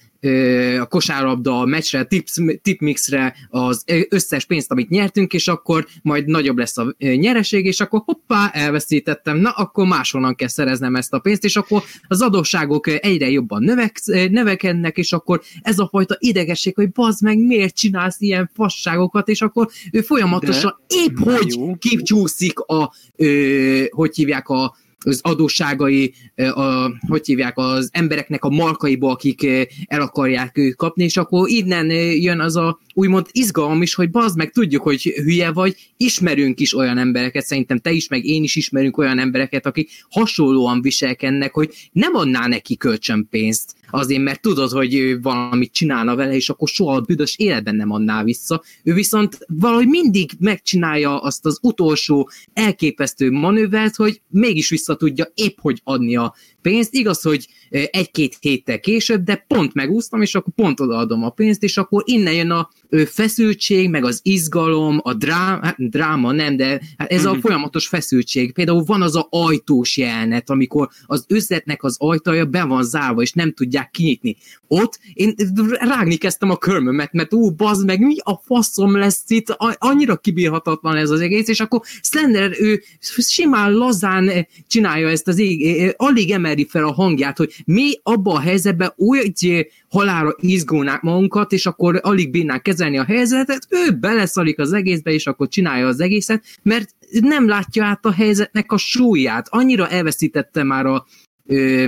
a 0.80 0.86
kosárlabda 0.86 1.60
a 1.60 1.64
meccsre, 1.64 2.04
tips, 2.04 2.38
tipmixre 2.62 3.34
az 3.48 3.84
összes 4.08 4.44
pénzt, 4.44 4.70
amit 4.70 4.88
nyertünk, 4.88 5.32
és 5.32 5.48
akkor 5.48 5.86
majd 6.02 6.26
nagyobb 6.26 6.58
lesz 6.58 6.78
a 6.78 6.94
nyereség, 6.98 7.64
és 7.64 7.80
akkor 7.80 8.02
hoppá, 8.04 8.50
elveszítettem, 8.52 9.36
na 9.36 9.50
akkor 9.50 9.86
máshonnan 9.86 10.34
kell 10.34 10.48
szereznem 10.48 10.96
ezt 10.96 11.12
a 11.12 11.18
pénzt, 11.18 11.44
és 11.44 11.56
akkor 11.56 11.82
az 12.08 12.20
adósságok 12.22 12.86
egyre 12.86 13.30
jobban 13.30 13.62
növek, 13.62 14.00
növekednek, 14.30 14.96
és 14.96 15.12
akkor 15.12 15.40
ez 15.62 15.78
a 15.78 15.88
fajta 15.88 16.16
idegesség, 16.18 16.74
hogy 16.74 16.90
bazd 16.90 17.22
meg, 17.22 17.38
miért 17.38 17.76
csinálsz 17.76 18.20
ilyen 18.20 18.50
fasságokat, 18.54 19.28
és 19.28 19.42
akkor 19.42 19.68
ő 19.92 20.00
folyamatosan 20.00 20.80
De, 20.88 20.94
épp 20.96 21.18
hogy 21.18 21.78
kicsúszik 21.78 22.58
a, 22.58 22.92
ö, 23.16 23.84
hogy 23.90 24.14
hívják 24.14 24.48
a 24.48 24.76
az 25.04 25.20
adósságai, 25.22 26.14
a, 26.36 26.90
hogy 27.08 27.26
hívják, 27.26 27.58
az 27.58 27.88
embereknek 27.92 28.44
a 28.44 28.48
markaiba, 28.48 29.10
akik 29.10 29.46
el 29.86 30.00
akarják 30.00 30.58
őt 30.58 30.76
kapni, 30.76 31.04
és 31.04 31.16
akkor 31.16 31.48
innen 31.48 31.90
jön 32.14 32.40
az 32.40 32.56
a 32.56 32.78
úgymond 32.94 33.26
izgalom 33.30 33.82
is, 33.82 33.94
hogy 33.94 34.10
bazd 34.10 34.36
meg, 34.36 34.50
tudjuk, 34.50 34.82
hogy 34.82 35.02
hülye 35.02 35.52
vagy, 35.52 35.76
ismerünk 35.96 36.60
is 36.60 36.74
olyan 36.74 36.98
embereket, 36.98 37.44
szerintem 37.44 37.78
te 37.78 37.90
is, 37.90 38.08
meg 38.08 38.24
én 38.24 38.42
is 38.42 38.56
ismerünk 38.56 38.98
olyan 38.98 39.18
embereket, 39.18 39.66
akik 39.66 39.90
hasonlóan 40.10 40.82
viselkednek, 40.82 41.54
hogy 41.54 41.74
nem 41.92 42.14
adná 42.14 42.46
neki 42.46 42.76
kölcsönpénzt, 42.76 43.74
azért, 43.90 44.22
mert 44.22 44.40
tudod, 44.40 44.70
hogy 44.70 44.94
ő 44.94 45.20
valamit 45.20 45.72
csinálna 45.72 46.14
vele, 46.14 46.34
és 46.34 46.48
akkor 46.48 46.68
soha 46.68 46.94
a 46.94 47.00
büdös 47.00 47.38
életben 47.38 47.76
nem 47.76 47.90
adná 47.90 48.24
vissza. 48.24 48.62
Ő 48.82 48.94
viszont 48.94 49.38
valahogy 49.46 49.86
mindig 49.86 50.30
megcsinálja 50.38 51.18
azt 51.18 51.46
az 51.46 51.58
utolsó 51.62 52.30
elképesztő 52.52 53.30
manővert, 53.30 53.96
hogy 53.96 54.20
mégis 54.28 54.68
vissza 54.68 54.96
tudja 54.96 55.26
épp 55.34 55.58
hogy 55.60 55.80
adni 55.84 56.16
a 56.16 56.34
pénzt. 56.62 56.94
Igaz, 56.94 57.22
hogy 57.22 57.46
egy-két 57.70 58.36
héttel 58.40 58.80
később, 58.80 59.22
de 59.22 59.44
pont 59.48 59.74
megúsztam, 59.74 60.22
és 60.22 60.34
akkor 60.34 60.52
pont 60.54 60.80
odaadom 60.80 61.24
a 61.24 61.30
pénzt, 61.30 61.62
és 61.62 61.76
akkor 61.76 62.02
innen 62.06 62.34
jön 62.34 62.50
a 62.50 62.70
feszültség, 63.06 63.90
meg 63.90 64.04
az 64.04 64.20
izgalom, 64.22 65.00
a 65.02 65.14
dráma, 65.14 65.64
hát 65.64 65.88
dráma 65.90 66.32
nem, 66.32 66.56
de 66.56 66.80
hát 66.96 67.10
ez 67.10 67.24
a 67.24 67.30
mhm. 67.30 67.40
folyamatos 67.40 67.86
feszültség. 67.86 68.52
Például 68.52 68.82
van 68.84 69.02
az 69.02 69.16
a 69.16 69.26
ajtós 69.30 69.96
jelenet, 69.96 70.50
amikor 70.50 70.88
az 71.06 71.24
üzletnek 71.28 71.82
az 71.82 71.96
ajtaja 71.98 72.44
be 72.44 72.64
van 72.64 72.84
zárva, 72.84 73.22
és 73.22 73.32
nem 73.32 73.52
tudják 73.52 73.79
kinyitni. 73.90 74.36
Ott 74.68 74.98
én 75.12 75.34
rágni 75.70 76.16
kezdtem 76.16 76.50
a 76.50 76.56
körmömet, 76.56 77.12
mert 77.12 77.32
ó, 77.32 77.50
bazd 77.50 77.86
meg, 77.86 78.00
mi 78.00 78.16
a 78.18 78.40
faszom 78.44 78.96
lesz 78.96 79.24
itt, 79.28 79.56
annyira 79.78 80.16
kibírhatatlan 80.16 80.96
ez 80.96 81.10
az 81.10 81.20
egész, 81.20 81.48
és 81.48 81.60
akkor 81.60 81.80
Slender, 82.02 82.52
ő 82.60 82.82
simán 83.16 83.72
lazán 83.72 84.46
csinálja 84.66 85.08
ezt 85.08 85.28
az 85.28 85.38
ég, 85.38 85.94
alig 85.96 86.30
emeli 86.30 86.66
fel 86.66 86.84
a 86.84 86.92
hangját, 86.92 87.36
hogy 87.36 87.62
mi 87.64 87.92
abban 88.02 88.36
a 88.36 88.40
helyzetben 88.40 88.92
úgy 88.96 89.66
halára 89.88 90.34
izgulnák 90.40 91.00
magunkat, 91.00 91.52
és 91.52 91.66
akkor 91.66 92.00
alig 92.02 92.30
bírnák 92.30 92.62
kezelni 92.62 92.98
a 92.98 93.04
helyzetet, 93.04 93.66
ő 93.68 93.98
beleszalik 93.98 94.58
az 94.58 94.72
egészbe, 94.72 95.10
és 95.10 95.26
akkor 95.26 95.48
csinálja 95.48 95.86
az 95.86 96.00
egészet, 96.00 96.44
mert 96.62 96.94
nem 97.10 97.48
látja 97.48 97.84
át 97.84 98.04
a 98.04 98.12
helyzetnek 98.12 98.72
a 98.72 98.76
súlyát. 98.76 99.46
Annyira 99.50 99.88
elveszítette 99.88 100.62
már 100.62 100.86
a 100.86 101.06
ö, 101.46 101.86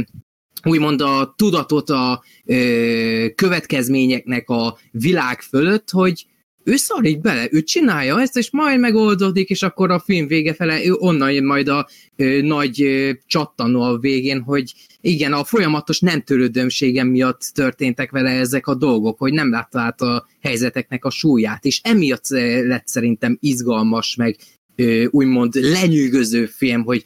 úgymond 0.64 1.00
a 1.00 1.34
tudatot 1.36 1.90
a 1.90 2.22
ö, 2.44 3.26
következményeknek 3.34 4.48
a 4.48 4.78
világ 4.90 5.40
fölött, 5.40 5.90
hogy 5.90 6.26
ő 6.64 6.76
szarik 6.76 7.20
bele, 7.20 7.48
ő 7.50 7.62
csinálja 7.62 8.20
ezt, 8.20 8.36
és 8.36 8.50
majd 8.50 8.80
megoldódik, 8.80 9.50
és 9.50 9.62
akkor 9.62 9.90
a 9.90 9.98
film 9.98 10.26
vége 10.26 10.54
fele, 10.54 10.84
ő 10.84 10.92
onnan 10.92 11.32
jön 11.32 11.44
majd 11.44 11.68
a 11.68 11.88
ö, 12.16 12.42
nagy 12.42 12.82
ö, 12.82 13.10
csattanó 13.26 13.82
a 13.82 13.98
végén, 13.98 14.40
hogy 14.40 14.72
igen, 15.00 15.32
a 15.32 15.44
folyamatos 15.44 16.00
nem 16.00 16.22
törődömségem 16.22 17.08
miatt 17.08 17.40
történtek 17.54 18.10
vele 18.10 18.30
ezek 18.30 18.66
a 18.66 18.74
dolgok, 18.74 19.18
hogy 19.18 19.32
nem 19.32 19.50
látta 19.50 19.80
át 19.80 20.00
a 20.00 20.26
helyzeteknek 20.40 21.04
a 21.04 21.10
súlyát, 21.10 21.64
és 21.64 21.80
emiatt 21.82 22.28
lett 22.28 22.86
szerintem 22.86 23.36
izgalmas, 23.40 24.16
meg 24.16 24.36
ö, 24.76 25.04
úgymond 25.10 25.54
lenyűgöző 25.54 26.46
film, 26.46 26.84
hogy 26.84 27.04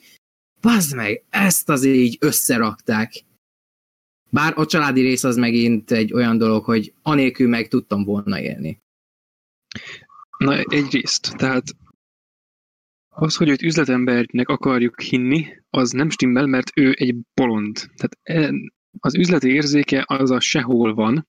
bazd 0.60 0.94
meg, 0.94 1.24
ezt 1.30 1.68
az 1.68 1.84
így 1.84 2.16
összerakták. 2.20 3.24
Bár 4.30 4.52
a 4.56 4.66
családi 4.66 5.00
rész 5.00 5.24
az 5.24 5.36
megint 5.36 5.90
egy 5.90 6.12
olyan 6.12 6.38
dolog, 6.38 6.64
hogy 6.64 6.92
anélkül 7.02 7.48
meg 7.48 7.68
tudtam 7.68 8.04
volna 8.04 8.40
élni. 8.40 8.82
Na, 10.38 10.58
egyrészt, 10.58 11.36
tehát 11.36 11.64
az, 13.08 13.36
hogy 13.36 13.48
őt 13.48 13.62
üzletembernek 13.62 14.48
akarjuk 14.48 15.00
hinni, 15.00 15.46
az 15.70 15.90
nem 15.90 16.10
stimmel, 16.10 16.46
mert 16.46 16.70
ő 16.74 16.94
egy 16.98 17.14
bolond. 17.34 17.76
Tehát 17.76 18.18
e, 18.22 18.54
az 19.00 19.14
üzleti 19.14 19.48
érzéke 19.48 20.04
az 20.06 20.30
a 20.30 20.40
sehol 20.40 20.94
van, 20.94 21.28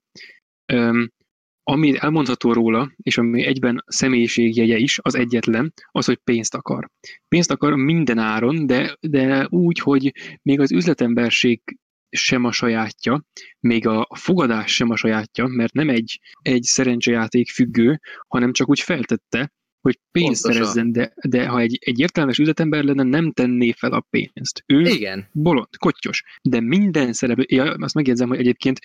ami 1.63 1.93
elmondható 1.99 2.53
róla, 2.53 2.91
és 2.95 3.17
ami 3.17 3.43
egyben 3.43 3.83
személyiségjegye 3.87 4.77
is, 4.77 4.99
az 5.01 5.15
egyetlen, 5.15 5.73
az, 5.91 6.05
hogy 6.05 6.17
pénzt 6.17 6.55
akar. 6.55 6.89
Pénzt 7.27 7.51
akar 7.51 7.75
minden 7.75 8.17
áron, 8.17 8.65
de, 8.65 8.97
de 8.99 9.47
úgy, 9.49 9.79
hogy 9.79 10.13
még 10.41 10.59
az 10.59 10.71
üzletemberség 10.71 11.61
sem 12.09 12.43
a 12.43 12.51
sajátja, 12.51 13.23
még 13.59 13.87
a 13.87 14.07
fogadás 14.13 14.73
sem 14.73 14.89
a 14.89 14.95
sajátja, 14.95 15.47
mert 15.47 15.73
nem 15.73 15.89
egy, 15.89 16.19
egy 16.41 16.63
szerencsejáték 16.63 17.49
függő, 17.49 17.99
hanem 18.27 18.53
csak 18.53 18.69
úgy 18.69 18.79
feltette, 18.79 19.51
hogy 19.81 19.99
pénzt 20.11 20.41
Pontosan. 20.41 20.71
szerezzen, 20.71 20.91
de, 20.91 21.13
de 21.27 21.47
ha 21.47 21.59
egy, 21.59 21.77
egy 21.81 21.99
értelmes 21.99 22.37
üzletember 22.37 22.83
lenne, 22.83 23.03
nem 23.03 23.31
tenné 23.31 23.71
fel 23.71 23.91
a 23.91 24.05
pénzt. 24.09 24.63
Ő 24.65 24.81
Igen. 24.81 25.29
bolond, 25.31 25.77
kottyos, 25.77 26.23
de 26.41 26.59
minden 26.59 27.13
szereplő, 27.13 27.45
ja, 27.47 27.73
azt 27.73 27.93
megjegyzem, 27.93 28.27
hogy 28.27 28.39
egyébként 28.39 28.79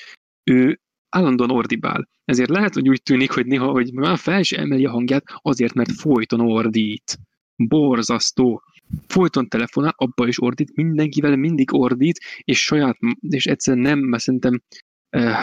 ő 0.44 0.80
állandóan 1.08 1.50
ordibál. 1.50 2.08
Ezért 2.24 2.50
lehet, 2.50 2.74
hogy 2.74 2.88
úgy 2.88 3.02
tűnik, 3.02 3.30
hogy 3.30 3.46
néha, 3.46 3.70
hogy 3.70 3.92
már 3.92 4.18
fel 4.18 4.40
is 4.40 4.52
emeli 4.52 4.84
a 4.84 4.90
hangját, 4.90 5.24
azért, 5.36 5.74
mert 5.74 5.92
folyton 5.92 6.40
ordít. 6.40 7.18
Borzasztó 7.56 8.62
folyton 9.06 9.48
telefonál, 9.48 9.94
abba 9.96 10.26
is 10.26 10.42
ordít, 10.42 10.76
mindenkivel 10.76 11.36
mindig 11.36 11.74
ordít, 11.74 12.20
és 12.44 12.64
saját, 12.64 12.98
és 13.20 13.46
egyszerűen 13.46 13.82
nem, 13.82 13.98
mert 13.98 14.22
szerintem 14.22 14.62
eh, 15.08 15.36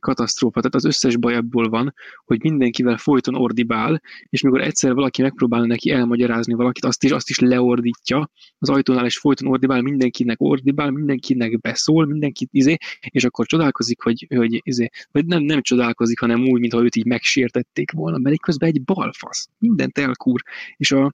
katasztrófa, 0.00 0.60
tehát 0.60 0.74
az 0.74 0.84
összes 0.84 1.16
baj 1.16 1.34
abból 1.34 1.68
van, 1.68 1.94
hogy 2.24 2.42
mindenkivel 2.42 2.96
folyton 2.96 3.34
ordibál, 3.34 4.00
és 4.28 4.42
mikor 4.42 4.60
egyszer 4.60 4.94
valaki 4.94 5.22
megpróbál 5.22 5.64
neki 5.64 5.90
elmagyarázni 5.90 6.54
valakit, 6.54 6.84
azt 6.84 7.04
is, 7.04 7.10
azt 7.10 7.28
is 7.28 7.38
leordítja, 7.38 8.30
az 8.58 8.68
ajtónál 8.68 9.06
is 9.06 9.18
folyton 9.18 9.48
ordibál, 9.48 9.82
mindenkinek 9.82 10.40
ordibál, 10.40 10.90
mindenkinek 10.90 11.60
beszól, 11.60 12.06
mindenkit 12.06 12.48
izé, 12.52 12.76
és 13.00 13.24
akkor 13.24 13.46
csodálkozik, 13.46 14.02
hogy, 14.02 14.26
hogy 14.34 14.60
izé, 14.64 14.88
vagy 15.10 15.26
nem, 15.26 15.42
nem 15.42 15.62
csodálkozik, 15.62 16.20
hanem 16.20 16.40
úgy, 16.40 16.60
mintha 16.60 16.82
őt 16.82 16.96
így 16.96 17.06
megsértették 17.06 17.92
volna, 17.92 18.18
mert 18.18 18.40
közben 18.40 18.68
egy 18.68 18.82
balfasz, 18.82 19.48
mindent 19.58 19.98
elkúr, 19.98 20.42
és 20.76 20.92
a, 20.92 21.12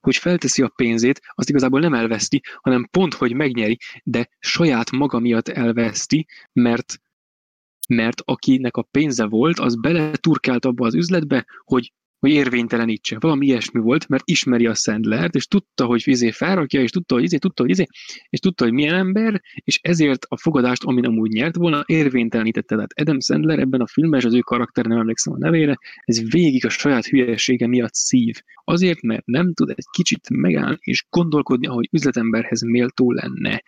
hogy 0.00 0.16
felteszi 0.16 0.62
a 0.62 0.72
pénzét, 0.76 1.20
azt 1.34 1.48
igazából 1.48 1.80
nem 1.80 1.94
elveszti, 1.94 2.42
hanem 2.62 2.88
pont, 2.90 3.14
hogy 3.14 3.32
megnyeri, 3.32 3.78
de 4.04 4.28
saját 4.38 4.90
maga 4.90 5.18
miatt 5.18 5.48
elveszti, 5.48 6.26
mert 6.52 7.00
mert 7.88 8.22
akinek 8.24 8.76
a 8.76 8.82
pénze 8.82 9.24
volt, 9.24 9.58
az 9.58 9.80
beleturkált 9.80 10.64
abba 10.64 10.86
az 10.86 10.94
üzletbe, 10.94 11.46
hogy 11.64 11.92
hogy 12.20 12.30
érvénytelenítse. 12.30 13.16
Valami 13.20 13.46
ilyesmi 13.46 13.80
volt, 13.80 14.08
mert 14.08 14.22
ismeri 14.26 14.66
a 14.66 14.74
Sandlert, 14.74 15.34
és 15.34 15.46
tudta, 15.46 15.84
hogy 15.84 16.02
izé 16.04 16.30
felrakja, 16.30 16.80
és 16.80 16.90
tudta, 16.90 17.14
hogy 17.14 17.22
izé, 17.22 17.36
tudta, 17.36 17.62
hogy 17.62 17.70
izé, 17.70 17.86
és 18.28 18.38
tudta, 18.38 18.64
hogy 18.64 18.72
milyen 18.72 18.94
ember, 18.94 19.42
és 19.54 19.78
ezért 19.82 20.26
a 20.28 20.38
fogadást, 20.38 20.84
amin 20.84 21.04
amúgy 21.04 21.30
nyert 21.30 21.56
volna, 21.56 21.82
érvénytelenítette. 21.86 22.74
Tehát 22.74 22.92
Adam 23.00 23.20
Sandler 23.20 23.58
ebben 23.58 23.80
a 23.80 23.86
filmben, 23.86 24.20
és 24.20 24.26
az 24.26 24.34
ő 24.34 24.38
karakter, 24.38 24.84
nem 24.84 24.98
emlékszem 24.98 25.32
a 25.32 25.38
nevére, 25.38 25.78
ez 26.04 26.30
végig 26.30 26.66
a 26.66 26.68
saját 26.68 27.06
hülyesége 27.06 27.66
miatt 27.66 27.94
szív. 27.94 28.34
Azért, 28.64 29.02
mert 29.02 29.26
nem 29.26 29.54
tud 29.54 29.70
egy 29.70 29.86
kicsit 29.90 30.30
megállni 30.30 30.78
és 30.80 31.06
gondolkodni, 31.10 31.66
ahogy 31.66 31.88
üzletemberhez 31.92 32.62
méltó 32.62 33.12
lenne. 33.12 33.62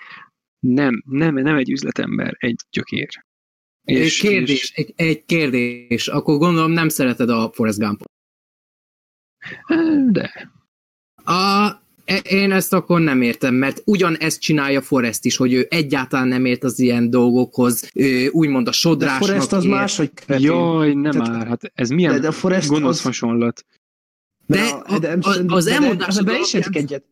Nem, 0.58 1.02
nem, 1.06 1.34
nem 1.34 1.56
egy 1.56 1.70
üzletember, 1.70 2.36
egy 2.38 2.60
gyökér. 2.70 3.08
És, 3.84 4.20
kérdés, 4.20 4.62
és... 4.62 4.72
Egy, 4.74 4.92
egy 4.96 5.24
kérdés, 5.24 6.08
akkor 6.08 6.38
gondolom 6.38 6.70
nem 6.70 6.88
szereted 6.88 7.28
a 7.28 7.50
Forrest 7.52 7.78
Gumpot. 7.78 8.10
De. 10.10 10.50
A, 11.24 11.70
e, 12.04 12.16
én 12.16 12.52
ezt 12.52 12.72
akkor 12.72 13.00
nem 13.00 13.22
értem, 13.22 13.54
mert 13.54 13.82
ugyanezt 13.84 14.40
csinálja 14.40 14.80
Forrest 14.80 15.24
is, 15.24 15.36
hogy 15.36 15.52
ő 15.52 15.66
egyáltalán 15.70 16.28
nem 16.28 16.44
ért 16.44 16.64
az 16.64 16.78
ilyen 16.78 17.10
dolgokhoz, 17.10 17.90
ő 17.94 18.28
úgymond 18.28 18.68
a 18.68 18.72
sodrásnak 18.72 19.20
de 19.20 19.26
Forrest 19.26 19.52
az 19.52 19.64
más, 19.64 19.96
hogy 19.96 20.14
kretén. 20.14 20.46
Jaj, 20.46 20.94
nem 20.94 21.12
Tehát, 21.12 21.28
már, 21.28 21.46
hát 21.46 21.72
ez 21.74 21.88
milyen 21.88 22.12
de, 22.12 22.18
de 22.18 22.30
Forrest 22.30 22.68
gonosz 22.68 22.98
az... 22.98 23.02
hasonlat. 23.02 23.66
De, 24.46 24.82
de, 24.88 24.98
de, 24.98 25.18
a, 25.20 25.54
az 25.54 25.66
elmondás 25.66 26.14
de, 26.14 26.38
is 26.38 26.54
egyet. 26.54 27.04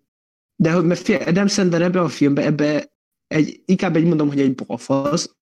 De 0.56 0.80
mert 0.80 1.00
fél, 1.00 1.22
Adam 1.26 1.46
Sandler 1.46 1.82
ebbe 1.82 2.00
a 2.00 2.08
filmbe, 2.08 2.44
ebbe 2.44 2.92
egy, 3.26 3.62
inkább 3.64 3.96
egy 3.96 4.04
mondom, 4.04 4.28
hogy 4.28 4.40
egy 4.40 4.54
balfasz, 4.54 5.36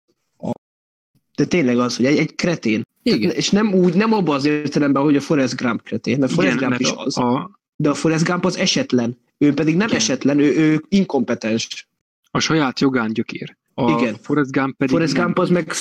de 1.38 1.44
tényleg 1.44 1.78
az, 1.78 1.96
hogy 1.96 2.06
egy, 2.06 2.18
egy 2.18 2.34
kretén. 2.34 2.82
Igen. 3.02 3.30
És 3.30 3.50
nem 3.50 3.74
úgy, 3.74 3.94
nem 3.94 4.12
abban 4.12 4.34
az 4.34 4.44
értelemben, 4.44 5.02
hogy 5.02 5.16
a 5.16 5.20
Forrest 5.20 5.56
Gump 5.56 5.82
kretén, 5.82 6.18
mert 6.18 6.32
Forrest 6.32 6.56
Igen, 6.56 6.68
Gump 6.68 6.80
is 6.80 6.92
az. 6.94 7.18
A... 7.18 7.60
De 7.76 7.88
a 7.88 7.94
Forrest 7.94 8.24
Gump 8.24 8.44
az 8.44 8.56
esetlen. 8.56 9.18
Ő 9.38 9.54
pedig 9.54 9.76
nem 9.76 9.86
Igen. 9.86 9.98
esetlen, 9.98 10.38
ő, 10.38 10.56
ő 10.56 10.84
inkompetens. 10.88 11.88
A 12.30 12.38
saját 12.38 12.80
jogán 12.80 13.12
gyökér. 13.12 13.56
A 13.74 13.90
Igen. 13.90 14.16
Forrest 14.20 14.52
Gump 14.52 14.76
pedig 14.76 14.94
Forrest 14.94 15.14
nem. 15.14 15.24
Gump 15.24 15.38
az 15.38 15.48
meg, 15.48 15.72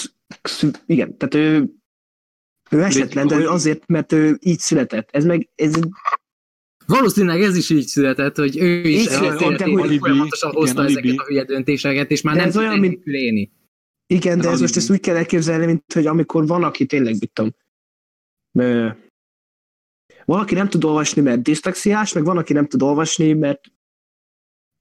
igen, 0.86 1.18
tehát 1.18 1.36
ő, 1.36 1.74
ő 2.70 2.84
esetlen, 2.84 3.28
de 3.28 3.36
ő 3.36 3.48
azért, 3.48 3.88
mert 3.88 4.12
ő 4.12 4.38
így 4.42 4.60
született. 4.60 5.10
Ez 5.12 5.26
meg, 5.26 5.50
ez 5.56 5.74
Valószínűleg 6.86 7.42
ez 7.42 7.58
is 7.58 7.70
így 7.70 7.88
született, 7.88 8.38
hogy 8.38 8.58
ő 8.58 8.82
is 8.82 9.02
így 9.02 9.10
született, 9.10 9.58
de 9.58 9.66
hogy 9.66 9.98
folyamatosan 9.98 10.52
hozta 10.52 10.90
igen, 10.90 10.98
ezeket 10.98 11.20
a 11.20 11.26
hülye 11.28 11.44
döntéseket, 11.44 12.12
és 12.12 12.22
már 12.22 12.36
de 12.36 12.40
nem 12.40 12.50
ez 12.50 12.58
olyan, 12.58 12.80
mint, 12.80 13.06
élni. 13.06 13.52
Igen, 14.08 14.40
de 14.40 14.50
ez 14.50 14.62
most 14.62 14.76
ezt 14.76 14.90
úgy 14.90 15.00
kell 15.00 15.16
elképzelni, 15.16 15.66
mint 15.66 15.94
hogy 15.94 16.06
amikor 16.06 16.48
van, 16.48 16.64
aki 16.64 16.86
tényleg, 16.86 17.16
mit 17.20 17.32
tudom, 17.34 17.52
valaki 20.26 20.54
nem 20.54 20.70
tud 20.70 20.84
olvasni, 20.84 21.22
mert 21.22 21.42
diszlexiás, 21.42 22.14
meg 22.14 22.24
van, 22.24 22.38
aki 22.38 22.54
nem 22.54 22.68
tud 22.68 22.82
olvasni, 22.82 23.34
mert 23.34 23.62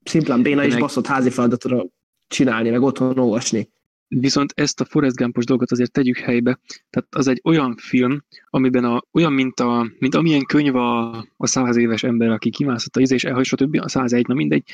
Szimplán 0.05 0.43
béna 0.43 0.65
és 0.65 0.71
Meg- 0.71 0.81
baszott 0.81 1.07
házi 1.07 1.31
feladatra 1.31 1.87
csinálni, 2.27 2.71
meg 2.71 2.83
otthon 2.83 3.19
olvasni. 3.19 3.69
Viszont 4.09 4.53
ezt 4.55 4.81
a 4.81 4.85
Forrest 4.85 5.17
Gumpos 5.17 5.45
dolgot 5.45 5.71
azért 5.71 5.93
tegyük 5.93 6.17
helybe. 6.17 6.59
Tehát 6.91 7.09
az 7.11 7.27
egy 7.27 7.41
olyan 7.45 7.77
film, 7.77 8.25
amiben 8.51 8.85
a, 8.85 9.03
olyan, 9.13 9.33
mint, 9.33 9.61
a, 9.61 9.93
mint 9.99 10.15
amilyen 10.15 10.45
könyv 10.45 10.77
a, 10.77 11.17
a 11.37 11.47
száz 11.47 11.77
éves 11.77 12.03
ember, 12.03 12.31
aki 12.31 12.51
kimászott 12.51 12.97
a 12.97 13.01
izé, 13.01 13.15
és 13.15 13.25
elhagy, 13.25 13.45
stb. 13.45 13.79
a 13.81 13.89
101, 13.89 14.27
na 14.27 14.35
mindegy. 14.35 14.71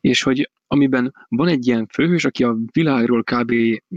És 0.00 0.22
hogy 0.22 0.50
amiben 0.66 1.14
van 1.28 1.48
egy 1.48 1.66
ilyen 1.66 1.86
főhős, 1.86 2.24
aki 2.24 2.44
a 2.44 2.56
világról 2.72 3.22
kb. 3.22 3.52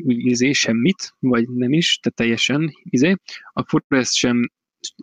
izé 0.07 0.51
semmit, 0.51 1.13
vagy 1.19 1.49
nem 1.49 1.73
is, 1.73 1.99
tehát 2.01 2.17
teljesen 2.17 2.71
izé, 2.83 3.15
a 3.53 3.63
Forrest 3.67 4.13
sem 4.13 4.51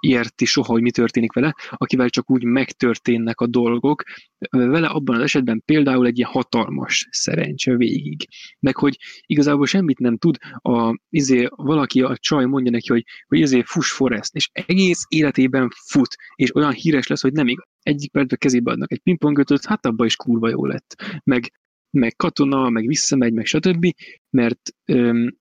érti 0.01 0.45
soha, 0.45 0.73
hogy 0.73 0.83
mi 0.83 0.91
történik 0.91 1.33
vele, 1.33 1.55
akivel 1.71 2.09
csak 2.09 2.31
úgy 2.31 2.45
megtörténnek 2.45 3.41
a 3.41 3.47
dolgok. 3.47 4.03
Vele 4.51 4.87
abban 4.87 5.17
az 5.17 5.23
esetben 5.23 5.63
például 5.65 6.07
egy 6.07 6.19
ilyen 6.19 6.31
hatalmas 6.31 7.09
szerencse 7.11 7.77
végig. 7.77 8.29
Meg 8.61 8.77
hogy 8.77 8.99
igazából 9.27 9.67
semmit 9.67 9.99
nem 9.99 10.17
tud, 10.17 10.37
a, 10.57 10.99
izé, 11.09 11.49
valaki, 11.57 12.03
a 12.03 12.17
csaj 12.17 12.45
mondja 12.45 12.71
neki, 12.71 12.89
hogy, 12.89 13.05
hogy 13.27 13.39
izé, 13.39 13.63
fuss 13.63 13.91
Forrest, 13.91 14.35
és 14.35 14.51
egész 14.53 15.05
életében 15.09 15.69
fut, 15.87 16.17
és 16.35 16.55
olyan 16.55 16.73
híres 16.73 17.07
lesz, 17.07 17.23
hogy 17.23 17.33
nem 17.33 17.49
igaz. 17.49 17.67
Egyik 17.83 18.11
percben 18.11 18.39
kezébe 18.39 18.71
adnak 18.71 18.93
egy 18.93 19.01
pingpongötöt, 19.01 19.67
hát 19.67 19.87
abban 19.87 20.07
is 20.07 20.17
kurva 20.17 20.49
jó 20.49 20.67
lett. 20.67 21.21
Meg, 21.25 21.53
meg 21.91 22.17
katona, 22.17 22.69
meg 22.69 22.87
visszamegy, 22.87 23.33
meg 23.33 23.47
stb. 23.47 23.87
Mert, 24.31 24.71
öm, 24.85 25.37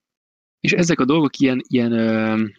és 0.60 0.72
ezek 0.72 1.00
a 1.00 1.06
dolgok 1.06 1.38
ilyen, 1.38 1.62
ilyen, 1.68 1.92
öm, 1.92 2.52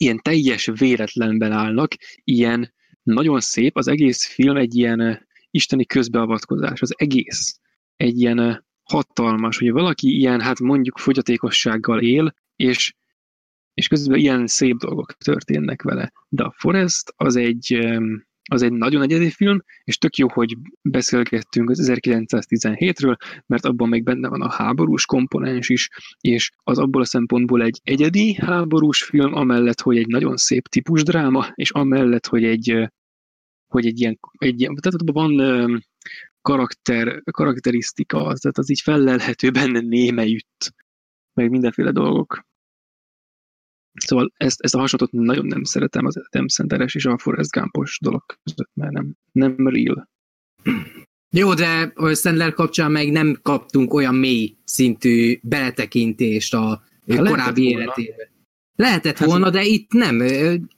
ilyen 0.00 0.18
teljes 0.18 0.70
véletlenben 0.74 1.52
állnak, 1.52 1.94
ilyen 2.24 2.72
nagyon 3.02 3.40
szép, 3.40 3.76
az 3.76 3.88
egész 3.88 4.26
film 4.26 4.56
egy 4.56 4.76
ilyen 4.76 5.00
ö, 5.00 5.12
isteni 5.50 5.84
közbeavatkozás, 5.86 6.80
az 6.80 6.94
egész 6.96 7.60
egy 7.96 8.20
ilyen 8.20 8.38
ö, 8.38 8.52
hatalmas, 8.82 9.58
hogy 9.58 9.70
valaki 9.70 10.16
ilyen, 10.16 10.40
hát 10.40 10.60
mondjuk 10.60 10.98
fogyatékossággal 10.98 12.00
él, 12.00 12.34
és, 12.56 12.94
és 13.74 13.88
közben 13.88 14.18
ilyen 14.18 14.46
szép 14.46 14.76
dolgok 14.76 15.12
történnek 15.12 15.82
vele. 15.82 16.12
De 16.28 16.42
a 16.42 16.54
Forest 16.56 17.12
az 17.16 17.36
egy, 17.36 17.88
az 18.50 18.62
egy 18.62 18.72
nagyon 18.72 19.02
egyedi 19.02 19.30
film, 19.30 19.62
és 19.84 19.98
tök 19.98 20.16
jó, 20.16 20.28
hogy 20.28 20.56
beszélgettünk 20.82 21.70
az 21.70 21.90
1917-ről, 21.92 23.16
mert 23.46 23.64
abban 23.64 23.88
még 23.88 24.02
benne 24.02 24.28
van 24.28 24.42
a 24.42 24.50
háborús 24.50 25.06
komponens 25.06 25.68
is, 25.68 25.88
és 26.20 26.50
az 26.56 26.78
abból 26.78 27.02
a 27.02 27.04
szempontból 27.04 27.62
egy 27.62 27.80
egyedi 27.84 28.34
háborús 28.34 29.04
film, 29.04 29.34
amellett, 29.34 29.80
hogy 29.80 29.96
egy 29.96 30.06
nagyon 30.06 30.36
szép 30.36 30.68
típus 30.68 31.02
dráma, 31.02 31.46
és 31.54 31.70
amellett, 31.70 32.26
hogy 32.26 32.44
egy, 32.44 32.90
hogy 33.66 33.86
egy 33.86 34.00
ilyen, 34.00 34.18
egy 34.38 34.60
ilyen 34.60 34.74
tehát 34.74 35.00
abban 35.00 35.36
van 35.36 35.84
karakter, 36.42 37.22
karakterisztika, 37.30 38.18
tehát 38.18 38.58
az 38.58 38.70
így 38.70 38.80
fellelhető 38.80 39.50
benne 39.50 39.80
némelyütt, 39.80 40.74
meg 41.34 41.50
mindenféle 41.50 41.90
dolgok. 41.90 42.48
Szóval 44.06 44.32
ezt, 44.36 44.60
ezt 44.60 44.74
a 44.74 44.78
hasonlatot 44.78 45.20
nagyon 45.20 45.46
nem 45.46 45.64
szeretem 45.64 46.06
az 46.06 46.16
Adam 46.30 46.48
Sandler-es 46.48 46.94
és 46.94 47.04
a 47.04 47.18
Forrest 47.18 47.50
Gumpos 47.50 47.98
dolog 48.02 48.22
között, 48.42 48.70
mert 48.74 48.92
nem, 48.92 49.14
nem 49.32 49.68
real. 49.68 50.08
Jó, 51.36 51.54
de 51.54 51.92
a 51.94 52.14
Sandler 52.14 52.52
kapcsán 52.52 52.90
meg 52.90 53.10
nem 53.10 53.38
kaptunk 53.42 53.94
olyan 53.94 54.14
mély 54.14 54.56
szintű 54.64 55.38
beletekintést 55.42 56.54
a 56.54 56.82
lehetett 57.04 57.30
korábbi 57.30 57.62
volna. 57.62 57.80
életébe. 57.80 58.30
Lehetett 58.76 59.18
Hát- 59.18 59.28
volna, 59.28 59.50
de 59.50 59.62
itt 59.64 59.92
nem. 59.92 60.20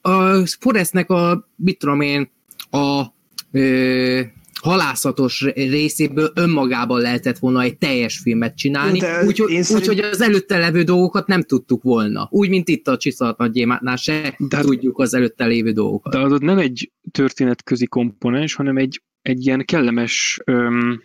A 0.01 0.45
Forrestnek 0.59 1.09
a, 1.09 1.49
mit 1.55 1.77
tudom 1.77 2.01
én, 2.01 2.31
a 2.69 3.03
ö, 3.51 4.21
halászatos 4.63 5.41
részéből 5.53 6.31
önmagában 6.35 7.01
lehetett 7.01 7.37
volna 7.37 7.61
egy 7.61 7.77
teljes 7.77 8.19
filmet 8.19 8.57
csinálni, 8.57 8.99
úgyhogy 9.25 9.55
úgy, 9.55 9.63
szerint- 9.63 9.87
hogy 9.87 9.99
az 9.99 10.21
előtte 10.21 10.57
levő 10.57 10.83
dolgokat 10.83 11.27
nem 11.27 11.41
tudtuk 11.41 11.83
volna. 11.83 12.27
Úgy, 12.31 12.49
mint 12.49 12.67
itt 12.67 12.87
a 12.87 12.97
Csiszalat 12.97 13.37
Nagy 13.37 13.51
Gyémántnál 13.51 13.95
se 13.95 14.35
De 14.37 14.61
tudjuk 14.61 14.99
az 14.99 15.13
előtte 15.13 15.45
lévő 15.45 15.71
dolgokat. 15.71 16.13
De 16.13 16.19
az 16.19 16.31
ott 16.31 16.41
nem 16.41 16.57
egy 16.57 16.91
történetközi 17.11 17.85
komponens, 17.85 18.53
hanem 18.53 18.77
egy, 18.77 19.01
egy 19.21 19.45
ilyen 19.45 19.65
kellemes, 19.65 20.39
öm, 20.45 21.01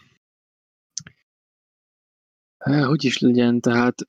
hogy 2.86 3.05
is 3.05 3.18
legyen, 3.18 3.60
tehát 3.60 4.09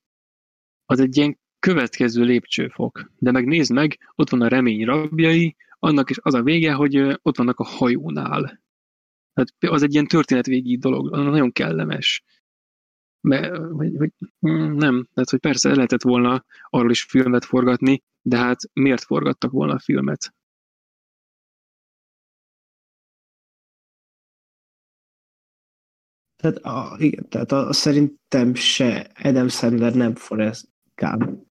az 0.85 0.99
egy 0.99 1.17
ilyen 1.17 1.39
következő 1.59 2.23
lépcsőfok. 2.23 3.11
De 3.17 3.31
meg 3.31 3.45
nézd 3.45 3.71
meg, 3.71 3.97
ott 4.15 4.29
van 4.29 4.41
a 4.41 4.47
remény 4.47 4.85
rabjai, 4.85 5.55
annak 5.79 6.09
is 6.09 6.17
az 6.21 6.33
a 6.33 6.43
vége, 6.43 6.73
hogy 6.73 7.19
ott 7.21 7.37
vannak 7.37 7.59
a 7.59 7.63
hajónál. 7.63 8.59
Tehát 9.33 9.73
az 9.75 9.83
egy 9.83 9.93
ilyen 9.93 10.07
történetvégi 10.07 10.77
dolog, 10.77 11.09
nagyon 11.09 11.51
kellemes. 11.51 12.23
Mert, 13.21 13.57
hogy, 13.57 13.95
hogy, 13.97 14.11
mm, 14.47 14.75
nem, 14.75 15.07
tehát 15.13 15.29
hogy 15.29 15.39
persze 15.39 15.75
lehetett 15.75 16.01
volna 16.01 16.45
arról 16.69 16.91
is 16.91 17.03
filmet 17.03 17.45
forgatni, 17.45 18.03
de 18.21 18.37
hát 18.37 18.59
miért 18.73 19.03
forgattak 19.03 19.51
volna 19.51 19.73
a 19.73 19.79
filmet? 19.79 20.33
Tehát, 26.35 26.57
a, 26.57 26.95
igen, 26.97 27.29
tehát 27.29 27.51
a, 27.51 27.73
szerintem 27.73 28.53
se 28.53 29.11
Adam 29.23 29.47
Sandler 29.47 29.93
nem 29.93 30.15
Forrest 30.15 30.67
Gump. 30.95 31.48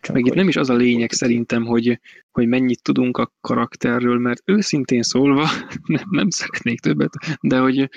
Csak 0.00 0.14
Meg 0.14 0.26
itt 0.26 0.34
nem 0.34 0.48
is 0.48 0.56
az 0.56 0.70
a 0.70 0.74
lényeg 0.74 1.12
szerintem, 1.12 1.64
hogy, 1.64 2.00
hogy 2.30 2.46
mennyit 2.46 2.82
tudunk 2.82 3.16
a 3.16 3.32
karakterről, 3.40 4.18
mert 4.18 4.42
őszintén 4.44 5.02
szólva 5.02 5.48
nem, 5.86 6.04
nem 6.10 6.30
szeretnék 6.30 6.80
többet, 6.80 7.12
de 7.40 7.58
hogy 7.58 7.90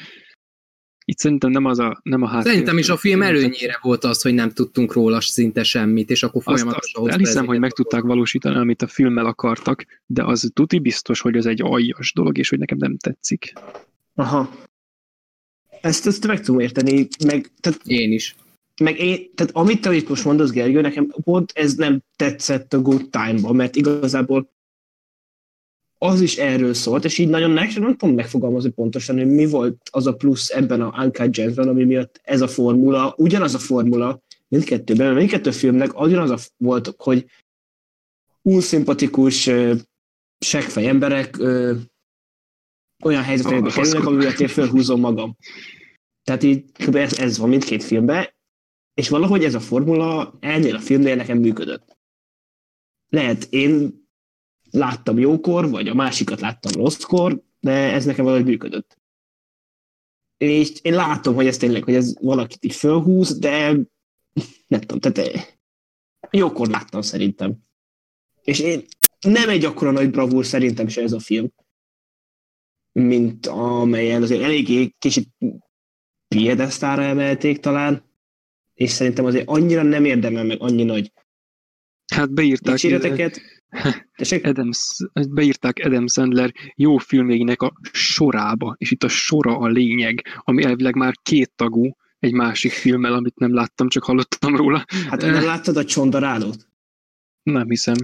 itt 1.06 1.18
szerintem 1.18 1.52
nem 1.52 1.66
az 1.66 1.80
a, 1.80 2.00
nem 2.04 2.22
a 2.22 2.28
háttér. 2.28 2.52
Szerintem 2.52 2.78
is 2.78 2.90
a 2.90 2.98
film 2.98 3.22
előnyére 3.22 3.80
volt 3.82 4.04
az, 4.04 4.22
hogy 4.22 4.34
nem 4.34 4.52
tudtunk 4.52 4.94
róla 4.94 5.22
szinte 5.22 5.64
semmit, 5.64 6.10
és 6.10 6.24
akkor 6.24 6.42
Azt, 6.46 6.48
azt 6.48 6.62
folyamatosan 6.62 7.10
elhiszem, 7.10 7.46
hogy 7.46 7.60
meg 7.60 7.72
tudták 7.72 8.02
valósítani, 8.02 8.56
amit 8.56 8.82
a 8.82 8.88
filmmel 8.88 9.26
akartak, 9.26 9.86
de 10.06 10.24
az 10.24 10.52
tuti 10.54 10.80
biztos, 10.80 11.22
hogy 11.22 11.36
ez 11.36 11.46
egy 11.46 11.62
aljas 11.62 12.14
dolog, 12.14 12.38
és 12.38 12.50
hogy 12.50 12.60
nekem 12.60 12.78
nem 12.78 12.98
tetszik. 12.98 13.54
Aha. 14.16 14.50
Ezt, 15.82 16.08
ezt 16.08 16.28
meg 16.28 16.42
tudom 16.42 16.60
érteni, 16.60 17.08
meg, 17.26 17.52
tehát, 17.60 17.80
Én 17.84 18.12
is. 18.12 18.36
Meg 18.84 19.00
én, 19.00 19.32
tehát 19.36 19.56
amit 19.56 19.82
te 19.82 19.94
itt 19.94 20.10
most 20.10 20.26
mondasz, 20.26 20.52
Gergő, 20.52 20.82
nekem 20.82 21.08
pont 21.24 21.52
ez 21.56 21.76
nem 21.76 22.02
tetszett 22.16 22.74
a 22.74 22.82
Good 22.82 23.10
Time-ban, 23.10 23.56
mert 23.56 23.76
igazából 23.76 24.52
az 25.98 26.22
is 26.22 26.38
erről 26.38 26.74
szólt, 26.74 27.06
és 27.06 27.18
így 27.18 27.30
nagyon 27.30 27.52
nekem 27.52 27.82
nem 27.82 27.96
tudom 27.96 28.16
megfogalmazni 28.16 28.70
pontosan, 28.70 29.18
hogy 29.18 29.28
mi 29.28 29.46
volt 29.46 29.90
az 29.92 30.08
a 30.08 30.14
plusz 30.14 30.50
ebben 30.50 30.82
a 30.82 31.04
Uncut 31.04 31.36
Gems-ben, 31.36 31.68
ami 31.68 31.84
miatt 31.84 32.20
ez 32.24 32.42
a 32.42 32.48
formula, 32.48 33.14
ugyanaz 33.18 33.54
a 33.54 33.60
formula 33.60 34.22
mindkettőben, 34.48 35.06
mert 35.06 35.18
mindkettő 35.18 35.52
filmnek 35.52 36.00
ugyanaz 36.00 36.30
a 36.30 36.38
volt, 36.58 36.94
hogy 36.98 37.26
unszimpatikus, 38.42 39.48
ö, 39.48 39.74
seggfej 40.40 40.88
emberek 40.88 41.38
ö, 41.38 41.74
olyan 43.04 43.24
helyzetekbe 43.24 43.70
kerülnek, 43.70 44.06
amivel 44.06 44.34
én 44.34 44.48
fölhúzom 44.48 45.00
magam. 45.00 45.38
Tehát 46.24 46.44
így 46.44 46.64
kb. 46.72 46.96
ez, 46.96 47.20
ez 47.20 47.38
van 47.38 47.50
mindkét 47.50 47.84
filmben, 47.84 48.33
és 48.94 49.10
valahogy 49.10 49.44
ez 49.44 49.54
a 49.54 49.60
formula 49.60 50.38
ennél 50.40 50.76
a 50.76 50.80
filmnél 50.80 51.16
nekem 51.16 51.38
működött. 51.38 51.98
Lehet, 53.10 53.48
én 53.50 54.02
láttam 54.72 55.20
jókor, 55.20 55.70
vagy 55.70 55.88
a 55.88 55.94
másikat 55.94 56.40
láttam 56.40 56.72
rosszkor, 56.72 57.44
de 57.60 57.72
ez 57.72 58.06
nekem 58.06 58.26
valahogy 58.26 58.46
működött. 58.46 58.98
És 60.38 60.80
én 60.82 60.94
látom, 60.94 61.36
hogy 61.36 61.48
ez 61.48 61.58
tényleg, 61.58 61.84
hogy 61.84 61.96
ez 61.96 62.16
valakit 62.20 62.66
így 62.66 62.76
fölhúz, 62.76 63.38
de 63.38 63.78
nem 64.68 64.82
tudom, 64.82 65.00
tehát 65.00 65.18
eh, 65.18 65.46
jókor 66.32 66.68
láttam 66.68 67.02
szerintem. 67.02 67.58
És 68.42 68.60
én 68.60 68.86
nem 69.20 69.50
egy 69.50 69.66
akkora 69.66 69.92
nagy 69.92 70.10
bravúr 70.10 70.46
szerintem 70.46 70.88
se 70.88 71.02
ez 71.02 71.12
a 71.12 71.20
film, 71.20 71.54
mint 72.92 73.48
amelyen 73.48 74.22
azért 74.22 74.42
eléggé 74.42 74.96
kicsit 75.00 75.30
piedesztára 76.28 77.04
emelték 77.04 77.60
talán, 77.60 78.13
és 78.74 78.90
szerintem 78.90 79.26
azért 79.26 79.48
annyira 79.48 79.84
nem 79.84 80.06
érdemel 80.06 80.44
meg 80.44 80.62
annyi 80.62 80.84
nagy 80.84 81.12
Hát 82.14 82.34
beírták, 82.34 82.74
dicséreteket. 82.74 83.42
Tessék? 84.18 84.46
Adam, 84.46 84.70
beírták 85.30 85.82
Adam 85.84 86.08
Sandler 86.08 86.52
jó 86.76 86.98
filmjeinek 86.98 87.62
a 87.62 87.74
sorába, 87.92 88.76
és 88.78 88.92
itt 88.92 89.04
a 89.04 89.08
sora 89.08 89.58
a 89.58 89.68
lényeg, 89.68 90.22
ami 90.40 90.64
elvileg 90.64 90.96
már 90.96 91.14
két 91.24 91.52
tagú, 91.56 91.96
egy 92.20 92.34
másik 92.34 92.72
filmmel, 92.72 93.14
amit 93.14 93.40
nem 93.40 93.54
láttam, 93.54 93.88
csak 93.88 94.04
hallottam 94.04 94.56
róla. 94.56 94.86
Hát 95.10 95.22
nem 95.22 95.44
láttad 95.54 95.78
a 95.78 95.86
csondarálót? 95.86 96.68
Nem 97.44 97.70
hiszem. 97.70 97.96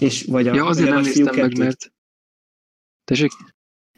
És, 0.00 0.24
vagy 0.24 0.48
a, 0.48 0.54
Ja, 0.54 0.66
azért 0.66 0.88
nem 0.88 1.02
néztem 1.02 1.24
meg, 1.24 1.34
kettőt? 1.34 1.58
mert... 1.58 1.92
Tessék, 3.04 3.30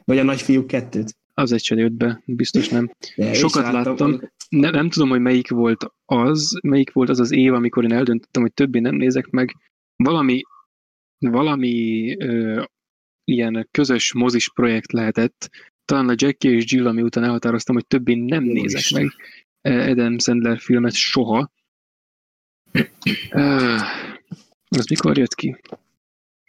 Vagy 0.04 0.18
a 0.18 0.22
nagyfiú 0.22 0.66
kettőt? 0.66 1.16
Az 1.34 1.52
egy 1.52 1.62
se 1.62 1.74
jött 1.74 1.92
be, 1.92 2.22
biztos 2.26 2.68
nem. 2.68 2.90
De 3.16 3.34
Sokat 3.34 3.72
láttam. 3.72 4.20
Ne, 4.48 4.70
nem 4.70 4.90
tudom, 4.90 5.08
hogy 5.08 5.20
melyik 5.20 5.48
volt 5.48 5.86
az, 6.04 6.58
melyik 6.62 6.92
volt 6.92 7.08
az 7.08 7.20
az 7.20 7.30
év, 7.30 7.52
amikor 7.52 7.84
én 7.84 7.92
eldöntöttem, 7.92 8.42
hogy 8.42 8.52
többé 8.52 8.78
nem 8.78 8.94
nézek 8.94 9.30
meg. 9.30 9.56
Valami, 9.96 10.42
valami 11.18 12.16
ö, 12.18 12.62
ilyen 13.24 13.68
közös 13.70 14.12
mozis 14.12 14.50
projekt 14.52 14.92
lehetett, 14.92 15.50
talán 15.84 16.08
a 16.08 16.14
Jackie 16.16 16.50
és 16.50 16.72
Jill, 16.72 16.86
ami 16.86 17.02
után 17.02 17.24
elhatároztam, 17.24 17.74
hogy 17.74 17.86
többé 17.86 18.14
nem 18.14 18.44
Jó 18.44 18.52
nézek 18.52 18.80
Isten. 18.80 19.02
meg 19.02 19.12
Adam 19.62 20.18
Sandler 20.18 20.58
filmet 20.58 20.94
soha. 20.94 21.52
Uh, 23.32 23.80
az 24.68 24.86
mikor 24.86 25.18
jött 25.18 25.34
ki? 25.34 25.56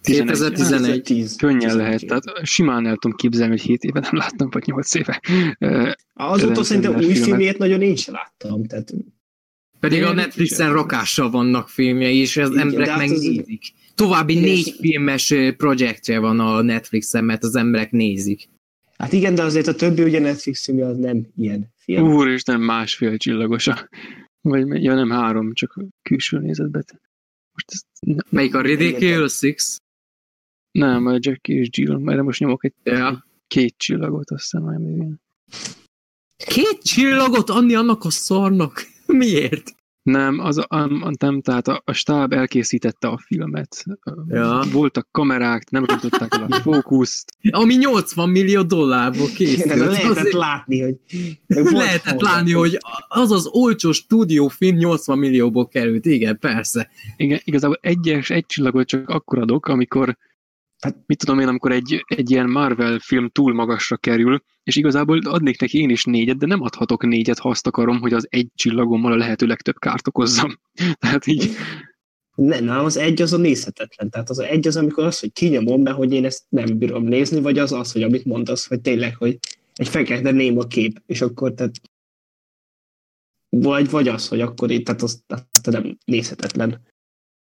11. 0.04 0.26
2011. 0.28 1.02
10. 1.02 1.36
Könnyen 1.36 1.76
lehet, 1.76 2.06
tehát 2.06 2.24
simán 2.44 2.86
el 2.88 2.96
tudom 2.98 3.18
képzelni, 3.18 3.52
hogy 3.52 3.62
7 3.62 3.84
éve 3.84 4.00
nem 4.00 4.16
láttam, 4.16 4.50
vagy 4.52 4.64
8 4.66 4.94
éve. 4.96 5.22
Azóta 6.14 6.64
szerintem 6.64 6.96
új 6.96 7.14
filmjét 7.14 7.58
nagyon 7.58 7.82
én 7.82 7.96
sem 7.96 8.14
láttam. 8.14 8.66
Tehát 8.66 8.94
Pedig 9.80 9.98
Én 9.98 10.04
a 10.06 10.14
Netflixen 10.14 10.66
sem. 10.66 10.76
rakással 10.76 11.30
vannak 11.30 11.70
filmjei, 11.70 12.18
és 12.18 12.38
az 12.38 12.50
Igen, 12.50 12.62
emberek 12.68 12.88
hát 12.88 13.02
az- 13.02 13.10
megnézik. 13.10 13.64
További 13.96 14.34
Igen, 14.34 14.44
négy 14.44 14.76
filmes 14.80 15.34
projektje 15.58 16.20
van 16.20 16.40
a 16.40 16.62
Netflixen, 16.62 17.24
mert 17.24 17.44
az 17.44 17.56
emberek 17.56 17.92
nézik. 17.92 18.50
Hát 18.98 19.14
igen, 19.14 19.36
de 19.36 19.44
azért 19.44 19.68
a 19.68 19.76
többi 19.76 20.04
ugye 20.04 20.20
Netflix 20.20 20.64
filmje 20.64 20.86
az 20.86 20.98
nem 20.98 21.28
ilyen 21.38 21.74
film. 21.78 22.14
Úristen, 22.14 22.60
másfél 22.60 23.18
csillagos. 23.18 23.68
a- 23.68 23.90
Vagy, 24.42 24.84
ja 24.84 24.94
nem 24.96 25.10
három, 25.10 25.54
csak 25.54 25.80
külső 26.02 26.38
nézetben. 26.40 26.86
Most 27.54 27.66
ez, 27.72 27.82
Melyik 28.30 28.56
a 28.56 28.62
Ridiculous 28.62 29.34
Six? 29.38 29.78
Nem, 30.74 31.06
a 31.06 31.18
Jackie 31.20 31.56
és 31.60 31.68
Jill, 31.72 32.10
erre 32.10 32.22
most 32.22 32.40
nyomok 32.40 32.64
egy 32.66 32.74
Ja. 32.84 33.26
két 33.48 33.74
csillagot, 33.78 34.32
azt 34.32 34.42
hiszem, 34.42 34.64
még 34.64 34.96
ilyen. 34.96 35.22
Két 36.46 36.84
csillagot 36.84 37.50
adni 37.50 37.74
annak 37.76 38.04
a 38.04 38.10
szarnak? 38.10 38.84
Miért? 39.06 39.76
Nem, 40.04 40.40
az 40.40 40.58
a, 40.58 40.66
a, 40.68 41.12
nem, 41.20 41.42
tehát 41.42 41.68
a, 41.68 41.82
a 41.86 41.92
stáb 41.94 42.34
elkészítette 42.34 43.08
a 43.08 43.18
filmet. 43.26 43.86
Ja. 44.28 44.64
Voltak 44.72 45.08
kamerák, 45.12 45.70
nem 45.70 45.86
rontották 45.86 46.34
el 46.36 46.48
a 46.50 46.56
fókuszt. 46.62 47.38
Ami 47.52 47.76
80 47.76 48.30
millió 48.30 48.62
dollárból 48.62 49.24
Igen, 49.24 49.36
készült. 49.36 49.76
lehetett 49.76 50.10
Azért 50.10 50.34
látni, 50.34 50.82
hogy... 50.82 50.96
lehetett 51.72 52.20
hozzá. 52.20 52.32
látni, 52.34 52.52
hogy 52.52 52.78
az 53.08 53.32
az 53.32 53.48
olcsó 53.52 53.92
stúdiófilm 53.92 54.76
80 54.76 55.18
millióból 55.18 55.68
került. 55.68 56.06
Igen, 56.06 56.40
persze. 56.40 56.90
Igen, 57.18 57.40
igazából 57.44 57.78
egyes, 57.82 58.30
egy 58.30 58.46
csillagot 58.46 58.88
csak 58.88 59.10
akkor 59.10 59.40
adok, 59.40 59.68
amikor 59.68 60.18
Hát- 60.84 61.04
mit 61.06 61.18
tudom 61.18 61.40
én, 61.40 61.48
amikor 61.48 61.72
egy, 61.72 62.04
egy 62.08 62.32
ilyen 62.32 62.50
Marvel 62.50 63.00
film 63.00 63.30
túl 63.30 63.54
magasra 63.54 63.98
kerül, 63.98 64.44
és 64.64 64.76
igazából 64.76 65.20
adnék 65.24 65.60
neki 65.60 65.80
én 65.80 65.90
is 65.90 66.04
négyet, 66.04 66.38
de 66.38 66.46
nem 66.46 66.62
adhatok 66.62 67.06
négyet, 67.06 67.40
ha 67.40 67.50
azt 67.50 67.68
akarom, 67.68 68.00
hogy 68.00 68.14
az 68.14 68.28
egy 68.30 68.48
csillagommal 68.56 69.12
a 69.12 69.16
lehető 69.16 69.46
legtöbb 69.46 69.80
kárt 69.80 70.08
okozzam. 70.08 70.60
Tehát 71.00 71.28
így, 71.28 71.50
Nem, 72.36 72.64
nem, 72.64 72.86
az 72.86 72.98
egy 72.98 73.22
az 73.22 73.34
a 73.34 73.38
nézhetetlen. 73.38 74.10
Tehát 74.10 74.30
az 74.30 74.40
egy 74.40 74.68
az, 74.68 74.76
amikor 74.76 75.04
az, 75.04 75.20
hogy 75.20 75.32
kinyomom 75.32 75.84
be, 75.84 75.92
hogy 75.92 76.14
én 76.14 76.26
ezt 76.26 76.44
nem 76.50 76.78
bírom 76.78 77.04
nézni, 77.04 77.42
vagy 77.42 77.58
az 77.58 77.72
az, 77.72 77.92
hogy 77.92 78.04
amit 78.04 78.26
mondasz, 78.26 78.68
hogy 78.68 78.82
tényleg, 78.82 79.16
hogy 79.16 79.40
egy 79.74 79.88
fekete 79.88 80.32
néma 80.32 80.68
kép, 80.68 81.02
és 81.06 81.22
akkor 81.22 81.54
tehát 81.54 81.82
vagy, 83.50 83.90
vagy 83.90 84.08
az, 84.08 84.28
hogy 84.28 84.42
akkor 84.42 84.72
itt, 84.72 84.86
tehát 84.86 85.02
az, 85.02 85.24
azt 85.28 85.70
nem 85.70 85.98
nézhetetlen. 86.06 86.82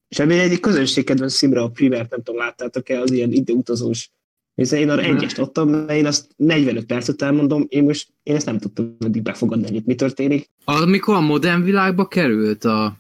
És 0.09 0.19
ebből 0.19 0.39
egy 0.39 0.61
közönségkedvenc 0.61 1.33
szimra 1.33 1.63
a 1.63 1.69
primert, 1.71 2.11
nem 2.11 2.23
tudom, 2.23 2.41
láttátok-e, 2.41 3.01
az 3.01 3.11
ilyen 3.13 3.33
időutazós. 3.33 4.11
És 4.55 4.73
én 4.73 4.91
arra 4.91 5.01
Nem. 5.03 5.17
egyest 5.17 5.39
adtam, 5.39 5.69
mert 5.69 5.91
én 5.91 6.07
azt 6.07 6.29
45 6.37 6.85
percet 6.87 7.23
elmondom, 7.23 7.67
én 7.69 7.83
most 7.85 8.09
én 8.23 8.35
ezt 8.35 8.47
nem 8.47 8.59
tudtam 8.59 8.97
eddig 9.01 9.23
befogadni, 9.23 9.67
hogy 9.67 9.75
itt 9.75 9.87
mi 9.87 9.95
történik. 9.95 10.51
Amikor 10.65 11.15
a 11.15 11.21
modern 11.21 11.63
világba 11.63 12.07
került 12.09 12.65
a... 12.65 12.99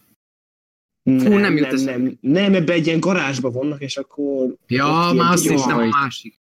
nem, 1.03 1.41
nem 1.41 1.57
jut 1.57 1.71
nem, 1.71 1.85
nem, 1.85 2.19
nem, 2.21 2.55
ebbe 2.55 2.73
egy 2.73 2.87
ilyen 2.87 3.01
garázsba 3.01 3.51
vannak, 3.51 3.81
és 3.83 3.97
akkor 3.97 4.55
Ja, 4.67 5.13
már 5.15 5.33
azt 5.33 5.43
tudós- 5.43 5.63
hittem 5.65 5.79
a 5.79 5.87
másik. 5.87 6.41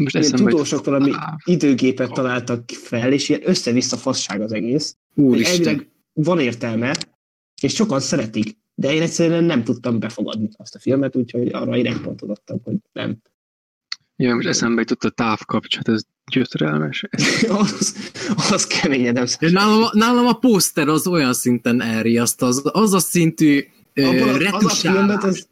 most 0.00 0.14
ilyen 0.14 0.30
tudósok 0.30 0.84
valami 0.84 1.10
Á, 1.14 1.36
időgépet 1.44 2.12
találtak 2.12 2.70
fel, 2.70 3.12
és 3.12 3.28
ilyen 3.28 3.40
össze-vissza 3.44 3.96
fasság 3.96 4.40
az 4.40 4.52
egész. 4.52 4.96
Úristen. 5.14 5.54
elvileg 5.66 5.88
van 6.12 6.40
értelme, 6.40 6.96
és 7.62 7.74
sokan 7.74 8.00
szeretik, 8.00 8.56
de 8.74 8.92
én 8.92 9.02
egyszerűen 9.02 9.44
nem 9.44 9.64
tudtam 9.64 9.98
befogadni 9.98 10.48
azt 10.56 10.74
a 10.74 10.78
filmet, 10.78 11.16
úgyhogy 11.16 11.52
arra 11.52 11.76
én 11.76 11.86
adtam, 12.30 12.60
hogy 12.64 12.76
nem. 12.92 13.16
Ja, 14.16 14.34
most 14.34 14.46
eszembe 14.46 14.80
jutott 14.80 15.04
a 15.04 15.10
távkapcsolat, 15.10 15.88
ez 15.88 16.02
gyötrelmes. 16.32 17.04
az, 17.48 17.96
az 18.52 18.66
De 19.38 19.50
Nálam, 19.50 19.82
a- 19.82 19.90
nálam 19.92 20.26
a 20.26 20.32
pószter 20.32 20.88
az 20.88 21.06
olyan 21.06 21.32
szinten 21.32 21.80
elriaszt, 21.80 22.42
az, 22.42 22.62
az 22.72 22.92
a 22.92 22.98
szintű 22.98 23.64
Abban 23.94 24.28
a- 24.28 24.56
az 24.56 24.64
a 24.64 24.68
filmet, 24.68 25.24
az, 25.24 25.48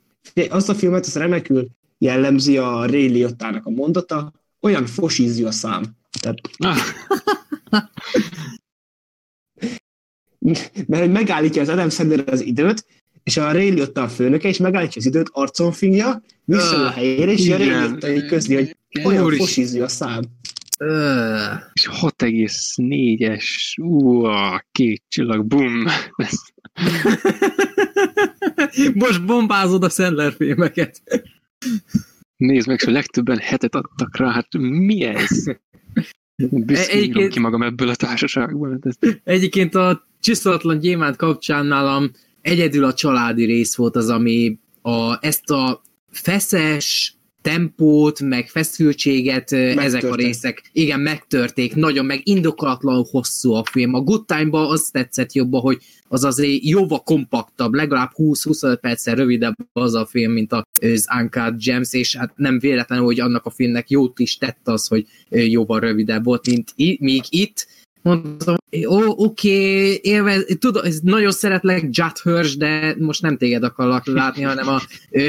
azt 0.48 0.68
a 0.68 0.74
filmet, 0.74 1.06
az 1.06 1.16
remekül 1.16 1.68
jellemzi 1.98 2.56
a 2.56 2.86
Ray 2.86 3.08
Liotta-nak 3.08 3.66
a 3.66 3.70
mondata, 3.70 4.32
olyan 4.60 4.86
fosízű 4.86 5.44
a 5.44 5.50
szám. 5.50 5.82
Tehát, 6.20 6.38
Ah, 6.58 6.76
mert 10.86 11.02
hogy 11.02 11.12
megállítja 11.12 11.62
az 11.62 11.68
Adam 11.68 11.90
Sandler 11.90 12.28
az 12.28 12.40
időt, 12.40 12.86
és 13.24 13.36
a 13.36 13.52
Ray 13.52 13.70
Liotta 13.70 14.02
a 14.02 14.08
főnöke, 14.08 14.48
és 14.48 14.58
megállítja 14.58 15.00
az 15.00 15.06
időt, 15.06 15.28
arcon 15.32 15.72
fingja, 15.72 16.22
vissza 16.44 16.86
a 16.86 16.90
helyére, 16.90 17.32
és 17.32 17.50
a 17.50 17.56
Ray 17.56 18.14
így 18.14 18.26
közli, 18.26 18.54
hogy 18.54 18.76
olyan 19.04 19.30
fosízű 19.30 19.80
a 19.80 19.88
szám. 19.88 20.22
Ö, 20.78 21.34
és 21.72 21.88
6,4-es, 22.00 23.80
ú, 23.82 24.26
két 24.72 25.02
csillag, 25.08 25.46
bum. 25.46 25.84
Most 28.94 29.24
bombázod 29.24 29.84
a 29.84 29.88
Sandler 29.88 30.32
filmeket. 30.32 31.02
nézd 32.36 32.66
meg, 32.66 32.76
és 32.80 32.86
a 32.86 32.90
legtöbben 32.90 33.38
hetet 33.38 33.74
adtak 33.74 34.16
rá, 34.16 34.30
hát 34.30 34.48
mi 34.58 35.02
ez? 35.02 35.44
Büszkén 36.50 36.98
Egyébként- 36.98 37.32
ki 37.32 37.40
magam 37.40 37.62
ebből 37.62 37.88
a 37.88 37.94
társaságból. 37.94 38.78
Egyébként 39.24 39.74
a 39.74 40.06
csiszolatlan 40.20 40.78
gyémánt 40.78 41.16
kapcsán 41.16 41.66
nálam 41.66 42.10
egyedül 42.42 42.84
a 42.84 42.94
családi 42.94 43.44
rész 43.44 43.74
volt 43.74 43.96
az, 43.96 44.08
ami 44.08 44.58
a, 44.82 45.26
ezt 45.26 45.50
a 45.50 45.82
feszes 46.10 47.16
tempót, 47.42 48.20
meg 48.20 48.48
feszültséget, 48.48 49.52
ö, 49.52 49.56
ezek 49.56 50.04
a 50.04 50.14
részek, 50.14 50.70
igen, 50.72 51.00
megtörték, 51.00 51.74
nagyon 51.74 52.04
meg 52.06 52.20
indokolatlanul 52.22 53.06
hosszú 53.10 53.52
a 53.52 53.64
film. 53.70 53.94
A 53.94 54.00
Good 54.00 54.26
Time-ba 54.26 54.68
az 54.68 54.88
tetszett 54.92 55.32
jobban, 55.32 55.60
hogy 55.60 55.78
az 56.08 56.24
azért 56.24 56.64
jóval 56.64 57.02
kompaktabb, 57.02 57.72
legalább 57.72 58.10
20-25 58.14 58.78
perccel 58.80 59.14
rövidebb 59.14 59.54
az 59.72 59.94
a 59.94 60.06
film, 60.06 60.32
mint 60.32 60.52
az 60.52 61.06
Uncut 61.20 61.64
Gems, 61.64 61.92
és 61.92 62.16
hát 62.16 62.32
nem 62.36 62.58
véletlenül, 62.58 63.04
hogy 63.04 63.20
annak 63.20 63.44
a 63.46 63.50
filmnek 63.50 63.90
jót 63.90 64.18
is 64.18 64.36
tett 64.36 64.68
az, 64.68 64.86
hogy 64.86 65.06
jóval 65.28 65.80
rövidebb 65.80 66.24
volt, 66.24 66.46
mint 66.46 66.72
i- 66.76 66.98
míg 67.00 67.22
itt, 67.28 67.66
mondtam, 68.02 68.56
ó, 68.86 69.00
oké, 69.06 69.98
élvez, 70.02 70.56
tudom, 70.58 70.82
nagyon 71.02 71.30
szeretlek 71.30 71.82
Judd 71.90 72.16
Hirsch, 72.22 72.56
de 72.56 72.96
most 72.98 73.22
nem 73.22 73.36
téged 73.36 73.62
akarlak 73.62 74.06
látni, 74.06 74.42
hanem 74.42 74.68
a 74.68 74.80
ö, 75.10 75.28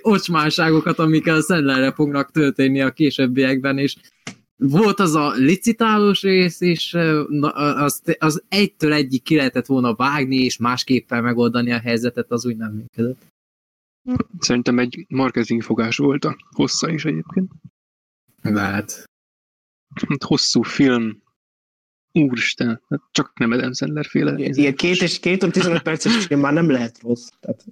ocsmánságokat, 0.02 0.98
amikkel 0.98 1.36
a 1.36 1.42
Sandlerre 1.42 1.92
fognak 1.92 2.30
történni 2.30 2.80
a 2.80 2.90
későbbiekben, 2.90 3.78
és 3.78 3.96
volt 4.56 5.00
az 5.00 5.14
a 5.14 5.32
licitálós 5.32 6.22
rész, 6.22 6.92
na, 7.28 7.48
az, 7.50 8.02
az 8.18 8.42
egytől 8.48 8.92
egyik 8.92 9.22
ki 9.22 9.36
lehetett 9.36 9.66
volna 9.66 9.94
vágni, 9.94 10.36
és 10.36 10.56
másképpen 10.56 11.22
megoldani 11.22 11.72
a 11.72 11.80
helyzetet, 11.80 12.30
az 12.30 12.46
úgy 12.46 12.56
nem 12.56 12.72
működött. 12.72 13.20
szerintem 14.38 14.78
egy 14.78 15.06
marketing 15.08 15.62
fogás 15.62 15.96
volt 15.96 16.24
a 16.24 16.36
hossza 16.50 16.90
is 16.90 17.04
egyébként. 17.04 17.50
Lehet. 18.42 19.08
Hát 19.94 20.22
Hosszú 20.22 20.62
film, 20.62 21.22
úristen, 22.12 22.82
hát 22.88 23.00
csak 23.12 23.38
nem 23.38 23.50
Adam 23.50 23.72
Sandler 23.72 24.06
féle. 24.06 24.34
Ilyen 24.38 24.74
két 24.74 25.02
és 25.02 25.20
két 25.20 25.42
óra 25.42 25.52
15 25.52 25.82
perces 25.82 26.26
film 26.26 26.40
már 26.40 26.52
nem 26.52 26.70
lehet 26.70 27.00
rossz. 27.02 27.28
Tehát, 27.40 27.64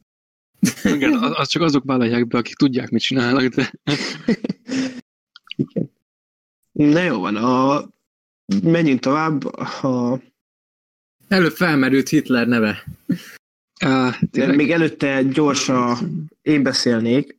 Igen, 0.97 1.13
az, 1.13 1.33
az 1.35 1.49
csak 1.49 1.63
azok 1.63 1.85
vállalják 1.85 2.27
be, 2.27 2.39
akik 2.39 2.57
tudják, 2.57 2.91
mit 2.91 3.03
csinálnak, 3.03 3.55
de 3.55 3.73
igen. 5.57 5.91
Na 6.73 7.03
jó 7.03 7.21
van, 7.21 7.37
a, 7.37 7.85
menjünk 8.63 9.01
tovább. 9.01 9.45
A, 9.45 10.21
Előbb 11.29 11.53
felmerült 11.53 12.09
Hitler 12.09 12.47
neve. 12.47 12.85
tényleg, 14.31 14.57
még 14.57 14.71
előtte 14.71 15.23
gyorsan 15.23 15.99
én 16.43 16.63
beszélnék. 16.63 17.36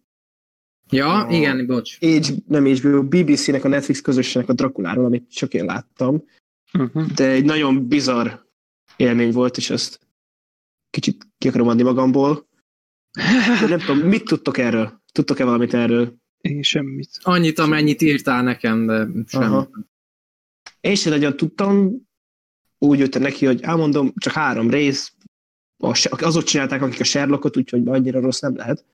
Ja, 0.89 1.25
A- 1.25 1.31
igen, 1.31 1.65
bocs. 1.65 1.97
H, 1.99 2.31
nem 2.47 2.65
HBO, 2.65 3.03
BBC-nek, 3.03 3.63
a 3.63 3.67
Netflix 3.67 4.01
közösségnek 4.01 4.49
a 4.49 4.53
Drakuláról, 4.53 5.05
amit 5.05 5.31
csak 5.31 5.53
én 5.53 5.65
láttam. 5.65 6.23
uh-huh. 6.73 7.11
de 7.11 7.29
egy 7.29 7.45
nagyon 7.45 7.87
bizarr 7.87 8.29
élmény 8.95 9.31
volt, 9.31 9.57
és 9.57 9.69
ezt 9.69 9.99
kicsit 10.89 11.27
ki 11.37 11.47
akarom 11.47 11.67
adni 11.67 11.83
magamból. 11.83 12.47
De 13.59 13.67
nem 13.67 13.79
tudom, 13.79 13.97
mit 13.97 14.23
tudtok 14.23 14.57
erről? 14.57 15.01
Tudtok-e 15.11 15.43
valamit 15.43 15.73
erről? 15.73 16.15
Én 16.41 16.61
semmit. 16.61 17.09
Annyit, 17.21 17.59
amennyit 17.59 18.01
írtál 18.01 18.43
nekem, 18.43 18.85
de 18.85 19.07
sem. 19.27 19.41
Aha. 19.41 19.69
Én 20.79 20.95
sem 20.95 21.11
nagyon 21.11 21.37
tudtam, 21.37 22.01
úgy 22.77 22.99
jöttem 22.99 23.21
neki, 23.21 23.45
hogy 23.45 23.61
elmondom, 23.61 24.13
csak 24.15 24.33
három 24.33 24.69
rész, 24.69 25.13
azok 26.09 26.43
csinálták, 26.43 26.81
akik 26.81 26.99
a 26.99 27.03
Sherlockot, 27.03 27.57
úgyhogy 27.57 27.87
annyira 27.87 28.19
rossz 28.19 28.39
nem 28.39 28.55
lehet. 28.55 28.85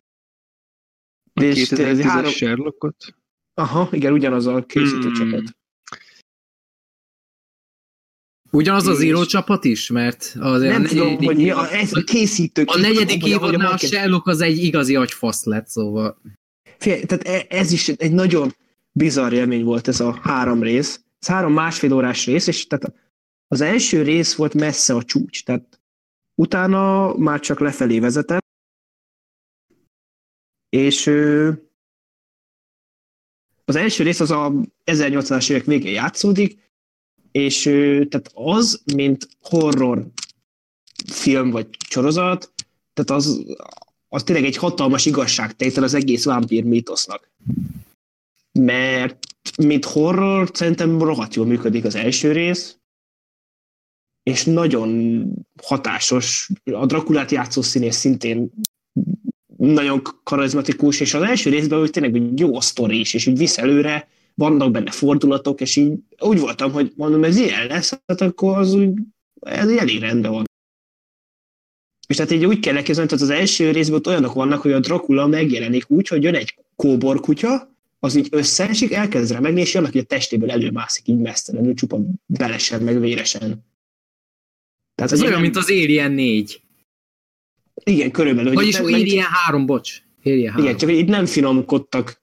A 1.33 1.41
És 1.43 1.67
tényleg 1.67 1.95
2010-es 1.95 2.01
három- 2.03 2.31
Sherlockot? 2.31 3.15
Aha, 3.53 3.89
igen, 3.91 4.13
ugyanaz 4.13 4.45
a 4.47 4.65
készítő 4.65 5.09
Hmm. 5.09 5.13
csapat. 5.13 5.57
Ugyanaz 8.51 8.87
az 8.87 9.01
írócsapat 9.01 9.63
is, 9.63 9.89
mert 9.89 10.35
azért 10.39 10.73
Nem 10.73 10.83
a 10.83 10.87
tudom, 10.87 11.15
hogy 11.23 11.35
mi 11.35 11.49
a, 11.49 11.71
ez 11.73 11.93
a 11.93 12.03
készítő. 12.03 12.63
a 12.65 12.77
negyedik 12.77 13.25
évadnál 13.25 13.65
a 13.65 13.69
market- 13.69 13.89
Sherlock 13.89 14.27
az 14.27 14.41
egy 14.41 14.57
igazi 14.57 14.95
agyfasz 14.95 15.43
lett, 15.43 15.67
szóval 15.67 16.21
Figyelj, 16.77 17.03
tehát 17.03 17.27
e- 17.27 17.55
ez 17.57 17.71
is 17.71 17.87
egy 17.89 18.11
nagyon 18.11 18.55
bizarr 18.91 19.33
élmény 19.33 19.63
volt 19.63 19.87
ez 19.87 19.99
a 19.99 20.19
három 20.23 20.63
rész. 20.63 21.03
Ez 21.19 21.27
három 21.27 21.53
másfél 21.53 21.93
órás 21.93 22.25
rész, 22.25 22.47
és 22.47 22.67
tehát 22.67 22.95
az 23.47 23.61
első 23.61 24.01
rész 24.01 24.35
volt 24.35 24.53
messze 24.53 24.93
a 24.95 25.03
csúcs, 25.03 25.43
tehát 25.43 25.81
utána 26.41 27.13
már 27.17 27.39
csak 27.39 27.59
lefelé 27.59 27.99
vezetett, 27.99 28.42
és 30.73 31.07
az 33.65 33.75
első 33.75 34.03
rész 34.03 34.19
az 34.19 34.31
a 34.31 34.51
1800-as 34.85 35.49
évek 35.49 35.65
végén 35.65 35.93
játszódik, 35.93 36.71
és 37.31 37.61
tehát 38.09 38.31
az, 38.33 38.81
mint 38.95 39.27
horror 39.41 40.07
film 41.05 41.49
vagy 41.49 41.67
sorozat, 41.89 42.53
tehát 42.93 43.21
az, 43.21 43.43
az 44.07 44.23
tényleg 44.23 44.45
egy 44.45 44.57
hatalmas 44.57 45.05
igazságtétel 45.05 45.83
az 45.83 45.93
egész 45.93 46.25
vámpír 46.25 46.63
mítosznak. 46.63 47.31
Mert 48.51 49.25
mint 49.57 49.85
horror 49.85 50.49
szerintem 50.53 51.01
rohadt 51.01 51.35
jól 51.35 51.45
működik 51.45 51.85
az 51.85 51.95
első 51.95 52.31
rész, 52.31 52.77
és 54.23 54.43
nagyon 54.43 55.23
hatásos. 55.63 56.49
A 56.63 56.85
Drakulát 56.85 57.31
játszó 57.31 57.61
színész 57.61 57.97
szintén 57.97 58.51
nagyon 59.71 60.01
karizmatikus, 60.23 60.99
és 60.99 61.13
az 61.13 61.21
első 61.21 61.49
részben 61.49 61.79
úgy 61.79 61.89
tényleg 61.89 62.15
egy 62.15 62.39
jó 62.39 62.55
a 62.55 62.61
sztori 62.61 62.99
is, 62.99 63.13
és 63.13 63.27
úgy 63.27 63.37
visz 63.37 63.57
előre, 63.57 64.07
vannak 64.35 64.71
benne 64.71 64.91
fordulatok, 64.91 65.61
és 65.61 65.75
így 65.75 65.93
úgy 66.19 66.39
voltam, 66.39 66.71
hogy 66.71 66.91
mondom, 66.95 67.23
ez 67.23 67.37
ilyen 67.37 67.67
lesz, 67.67 67.99
hát 68.07 68.21
akkor 68.21 68.57
az 68.57 68.73
úgy, 68.73 68.93
ez 69.39 69.71
így 69.71 69.77
elég 69.77 69.99
rendben 69.99 70.31
van. 70.31 70.43
És 72.07 72.15
tehát 72.15 72.31
így 72.31 72.45
úgy 72.45 72.59
kell 72.59 72.75
elképzelni, 72.75 73.09
tehát 73.09 73.23
az 73.23 73.29
első 73.29 73.71
részben 73.71 73.97
ott 73.97 74.07
olyanok 74.07 74.33
vannak, 74.33 74.61
hogy 74.61 74.71
a 74.71 74.79
Dracula 74.79 75.27
megjelenik 75.27 75.89
úgy, 75.89 76.07
hogy 76.07 76.23
jön 76.23 76.35
egy 76.35 76.55
kóbor 76.75 77.19
kutya, 77.19 77.75
az 77.99 78.15
így 78.15 78.27
összeesik, 78.31 78.91
elkezd 78.91 79.31
remegni, 79.31 79.61
és 79.61 79.75
annak, 79.75 79.91
hogy 79.91 80.01
a 80.01 80.03
testéből 80.03 80.51
előmászik 80.51 81.07
így 81.07 81.17
mesztelenül, 81.17 81.73
csupa 81.73 81.99
belesen, 82.25 82.81
meg 82.81 82.99
véresen. 82.99 83.65
Tehát 84.95 85.11
ez 85.11 85.19
olyan, 85.19 85.31
nem- 85.31 85.41
mint 85.41 85.55
az 85.55 85.69
Alien 85.69 86.11
4. 86.11 86.62
Igen, 87.83 88.11
körülbelül. 88.11 88.47
hogy 88.47 88.55
Vagyis 88.55 88.75
nem- 88.75 88.85
Alien 88.85 89.25
3, 89.25 89.65
bocs. 89.65 90.01
Alien 90.23 90.51
3. 90.51 90.65
Igen, 90.65 90.77
csak 90.77 90.89
hogy 90.89 90.97
itt 90.97 91.07
nem 91.07 91.25
finomkodtak 91.25 92.21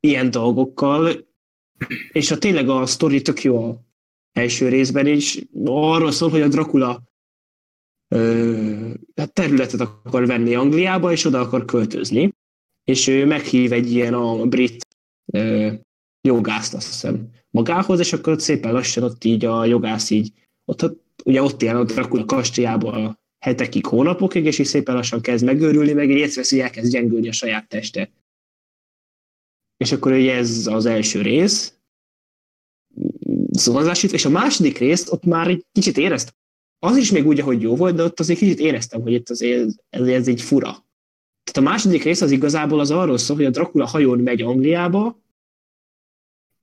ilyen 0.00 0.30
dolgokkal, 0.30 1.28
és 2.12 2.30
a 2.30 2.38
tényleg 2.38 2.68
a 2.68 2.86
sztori 2.86 3.22
tök 3.22 3.42
jó 3.42 3.64
a 3.68 3.80
első 4.32 4.68
részben 4.68 5.06
is. 5.06 5.38
Arról 5.64 6.10
szól, 6.10 6.30
hogy 6.30 6.40
a 6.40 6.48
Dracula 6.48 7.02
ö, 8.14 8.90
hát 9.16 9.32
területet 9.32 9.80
akar 9.80 10.26
venni 10.26 10.54
Angliába, 10.54 11.12
és 11.12 11.24
oda 11.24 11.40
akar 11.40 11.64
költözni, 11.64 12.32
és 12.84 13.06
ő 13.06 13.26
meghív 13.26 13.72
egy 13.72 13.92
ilyen 13.92 14.14
a 14.14 14.46
brit 14.46 14.86
ö, 15.32 15.72
jogászt, 16.20 16.74
azt 16.74 16.86
hiszem, 16.86 17.28
magához, 17.50 17.98
és 17.98 18.12
akkor 18.12 18.40
szépen 18.42 18.72
lassan 18.72 19.02
ott 19.02 19.24
így 19.24 19.44
a 19.44 19.64
jogász 19.64 20.10
így, 20.10 20.32
ott, 20.64 20.82
ott 20.82 21.02
ugye 21.24 21.42
ott 21.42 21.62
él 21.62 21.76
a 21.76 21.84
Dracula 21.84 22.24
kastélyában 22.24 23.19
hetekig, 23.40 23.86
hónapokig, 23.86 24.44
és 24.44 24.58
így 24.58 24.66
szépen 24.66 24.94
lassan 24.94 25.20
kezd 25.20 25.44
megőrülni, 25.44 25.92
meg 25.92 26.10
így 26.10 26.16
észrevesz, 26.16 26.50
hogy 26.50 26.58
elkezd 26.58 26.92
gyengülni 26.92 27.28
a 27.28 27.32
saját 27.32 27.68
teste. 27.68 28.10
És 29.76 29.92
akkor 29.92 30.12
ugye 30.12 30.34
ez 30.34 30.66
az 30.66 30.86
első 30.86 31.22
rész, 31.22 31.74
szavazásít, 33.52 34.12
és 34.12 34.24
a 34.24 34.30
második 34.30 34.78
részt 34.78 35.12
ott 35.12 35.24
már 35.24 35.48
egy 35.48 35.66
kicsit 35.72 35.98
éreztem. 35.98 36.34
Az 36.78 36.96
is 36.96 37.10
még 37.10 37.26
úgy, 37.26 37.40
ahogy 37.40 37.62
jó 37.62 37.76
volt, 37.76 37.94
de 37.94 38.02
ott 38.02 38.20
azért 38.20 38.38
kicsit 38.38 38.58
éreztem, 38.58 39.02
hogy 39.02 39.12
itt 39.12 39.30
azért 39.30 39.68
ez, 39.88 40.06
ez 40.06 40.26
így 40.26 40.42
fura. 40.42 40.70
Tehát 41.42 41.68
a 41.68 41.70
második 41.70 42.02
rész 42.02 42.20
az 42.20 42.30
igazából 42.30 42.80
az 42.80 42.90
arról 42.90 43.18
szól, 43.18 43.36
hogy 43.36 43.44
a 43.44 43.50
Dracula 43.50 43.86
hajón 43.86 44.18
megy 44.18 44.42
Angliába, 44.42 45.22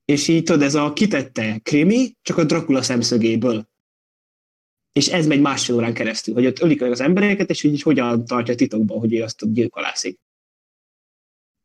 és 0.06 0.28
így 0.28 0.44
tudod, 0.44 0.62
ez 0.62 0.76
a 0.76 0.94
kitette 0.94 1.60
krimi, 1.64 2.16
csak 2.22 2.38
a 2.38 2.44
Dracula 2.44 2.82
szemszögéből. 2.82 3.68
És 4.98 5.08
ez 5.08 5.28
megy 5.28 5.42
másfél 5.42 5.76
órán 5.76 5.94
keresztül, 5.94 6.34
hogy 6.34 6.46
ott 6.46 6.60
ölik 6.60 6.82
az 6.82 7.00
embereket, 7.00 7.50
és 7.50 7.64
így 7.64 7.82
hogyan 7.82 8.26
tartja 8.26 8.56
titokban, 8.56 9.00
hogy 9.00 9.14
ő 9.14 9.24
azt 9.24 9.44
ott 9.44 9.54
gyilkolászik. 9.54 10.20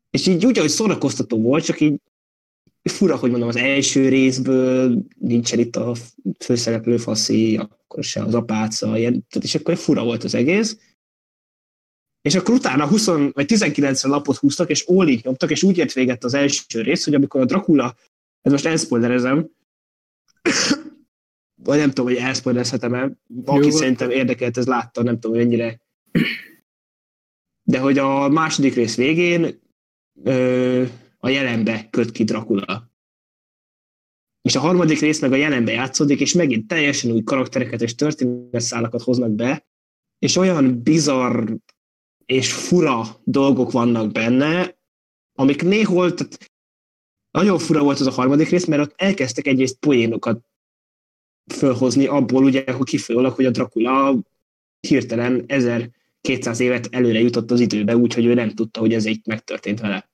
És 0.09 0.27
így 0.27 0.45
úgy, 0.45 0.57
ahogy 0.57 0.69
szórakoztató 0.69 1.41
volt, 1.41 1.63
csak 1.63 1.79
így 1.79 2.01
fura, 2.83 3.15
hogy 3.15 3.29
mondom, 3.31 3.47
az 3.47 3.55
első 3.55 4.09
részből 4.09 5.05
nincsen 5.19 5.59
itt 5.59 5.75
a 5.75 5.95
főszereplő 6.39 6.97
faszi, 6.97 7.57
akkor 7.57 8.03
se 8.03 8.23
az 8.23 8.33
apáca, 8.33 8.97
ilyen, 8.97 9.25
és 9.41 9.55
akkor 9.55 9.77
fura 9.77 10.03
volt 10.03 10.23
az 10.23 10.33
egész. 10.33 10.77
És 12.21 12.35
akkor 12.35 12.53
utána 12.53 12.87
20 12.87 13.05
vagy 13.31 13.45
19 13.45 14.03
lapot 14.03 14.37
húztak, 14.37 14.69
és 14.69 14.83
all 14.87 15.19
nyomtak, 15.21 15.51
és 15.51 15.63
úgy 15.63 15.77
ért 15.77 15.93
véget 15.93 16.23
az 16.23 16.33
első 16.33 16.81
rész, 16.81 17.03
hogy 17.03 17.13
amikor 17.13 17.41
a 17.41 17.45
Dracula, 17.45 17.95
ez 18.41 18.51
most 18.51 18.65
elszpoilerezem, 18.65 19.49
vagy 21.63 21.77
nem 21.77 21.89
tudom, 21.89 22.05
hogy 22.05 22.15
elszpoilerezhetem-e, 22.15 23.11
aki 23.45 23.67
Jó. 23.67 23.69
szerintem 23.69 24.09
érdekelt, 24.09 24.57
ez 24.57 24.67
látta, 24.67 25.03
nem 25.03 25.19
tudom, 25.19 25.37
hogy 25.37 25.45
ennyire. 25.45 25.81
De 27.63 27.79
hogy 27.79 27.97
a 27.97 28.27
második 28.27 28.73
rész 28.73 28.95
végén 28.95 29.61
ö, 30.23 30.83
a 31.17 31.29
jelenbe 31.29 31.87
köt 31.89 32.11
ki 32.11 32.23
Dracula. 32.23 32.91
És 34.41 34.55
a 34.55 34.59
harmadik 34.59 34.99
rész 34.99 35.19
meg 35.19 35.31
a 35.31 35.35
jelenbe 35.35 35.71
játszódik, 35.71 36.19
és 36.19 36.33
megint 36.33 36.67
teljesen 36.67 37.11
új 37.11 37.23
karaktereket 37.23 37.81
és 37.81 37.95
történetszálakat 37.95 39.01
hoznak 39.01 39.31
be, 39.31 39.67
és 40.19 40.35
olyan 40.35 40.81
bizarr 40.81 41.51
és 42.25 42.53
fura 42.53 43.05
dolgok 43.23 43.71
vannak 43.71 44.11
benne, 44.11 44.77
amik 45.33 45.63
néhol, 45.63 46.13
tehát 46.13 46.51
nagyon 47.31 47.59
fura 47.59 47.83
volt 47.83 47.99
az 47.99 48.07
a 48.07 48.11
harmadik 48.11 48.49
rész, 48.49 48.65
mert 48.65 48.81
ott 48.81 48.93
elkezdtek 48.95 49.47
egyrészt 49.47 49.79
poénokat 49.79 50.45
fölhozni 51.51 52.05
abból, 52.05 52.43
ugye, 52.43 52.71
hogy 52.71 52.85
kifolyólag, 52.85 53.33
hogy 53.33 53.45
a 53.45 53.51
Dracula 53.51 54.15
hirtelen 54.87 55.43
1200 55.47 56.59
évet 56.59 56.87
előre 56.91 57.19
jutott 57.19 57.51
az 57.51 57.59
időbe, 57.59 57.97
úgyhogy 57.97 58.25
ő 58.25 58.33
nem 58.33 58.49
tudta, 58.49 58.79
hogy 58.79 58.93
ez 58.93 59.05
így 59.05 59.21
megtörtént 59.25 59.79
vele. 59.79 60.09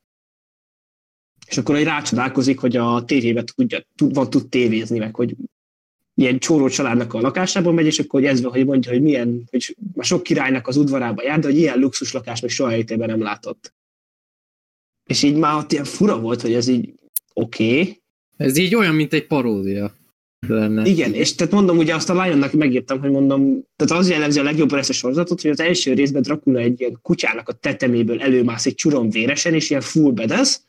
És 1.48 1.58
akkor 1.58 1.76
egy 1.76 1.84
rácsodálkozik, 1.84 2.60
hogy 2.60 2.76
a 2.76 3.06
tévébe 3.06 3.44
tudja, 3.44 3.86
tud, 3.96 4.14
van, 4.14 4.30
tud 4.30 4.50
tévézni, 4.50 5.00
meg 5.00 5.16
hogy 5.16 5.36
ilyen 6.16 6.40
csóró 6.40 6.68
családnak 6.68 7.14
a 7.14 7.22
lakásából 7.22 7.74
megy, 7.74 7.86
és 7.86 8.00
akkor 8.00 8.20
hogy 8.20 8.30
ez 8.30 8.42
van, 8.42 8.52
hogy 8.52 8.66
mondja, 8.66 8.92
hogy 8.92 9.02
milyen, 9.02 9.44
hogy 9.50 9.76
már 9.94 10.06
sok 10.06 10.24
királynak 10.24 10.68
az 10.68 10.78
udvarába 10.78 11.24
jár, 11.24 11.40
de 11.40 11.48
hogy 11.48 11.58
ilyen 11.58 11.80
luxus 11.80 12.12
lakás 12.12 12.40
még 12.40 12.52
soha 12.52 12.72
életében 12.72 13.10
nem 13.10 13.22
látott. 13.22 13.74
És 15.06 15.24
így 15.24 15.36
már 15.36 15.56
ott 15.56 15.72
ilyen 15.72 15.84
fura 15.84 16.20
volt, 16.20 16.42
hogy 16.42 16.54
ez 16.54 16.68
így 16.68 16.94
oké, 17.34 17.80
okay, 17.80 18.02
Ez 18.38 18.58
így 18.58 18.76
olyan, 18.76 18.96
mint 18.96 19.14
egy 19.14 19.28
paródia 19.28 19.99
lenne. 20.48 20.86
Igen, 20.86 21.14
és 21.14 21.36
tehát 21.36 21.54
mondom, 21.54 21.78
ugye 21.78 21.96
azt 21.96 22.10
a 22.10 22.24
Lionnak 22.24 22.54
megírtam, 22.54 23.00
hogy 23.00 23.12
mondom, 23.12 23.64
tehát 23.76 24.02
az 24.02 24.10
jellemzi 24.10 24.40
a 24.40 24.44
legjobban 24.44 24.80
ezt 24.80 24.90
a 24.90 24.94
sorozatot, 24.94 25.42
hogy 25.42 25.52
az 25.52 25.60
első 25.60 25.94
részben 25.94 26.22
Dracula 26.22 26.60
egy 26.60 26.80
ilyen 26.80 27.00
kutyának 27.02 27.50
a 27.50 27.54
teteméből 27.54 28.22
előmászik 28.22 28.76
csurom 28.76 29.10
véresen, 29.10 29.54
és 29.54 29.70
ilyen 29.70 29.82
full 29.82 30.12
bedesz. 30.12 30.64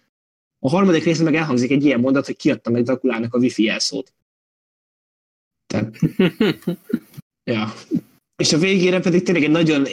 A 0.58 0.68
harmadik 0.68 1.04
részben 1.04 1.32
meg 1.32 1.40
elhangzik 1.40 1.70
egy 1.70 1.84
ilyen 1.84 2.00
mondat, 2.00 2.26
hogy 2.26 2.36
kiadta 2.36 2.70
meg 2.70 2.82
Draculának 2.82 3.34
a 3.34 3.38
wifi 3.38 3.62
jelszót. 3.62 4.12
Tehát, 5.66 5.98
ja. 7.52 7.72
És 8.36 8.52
a 8.52 8.58
végére 8.58 9.00
pedig 9.00 9.22
tényleg 9.22 9.44
egy 9.44 9.50
nagyon 9.50 9.86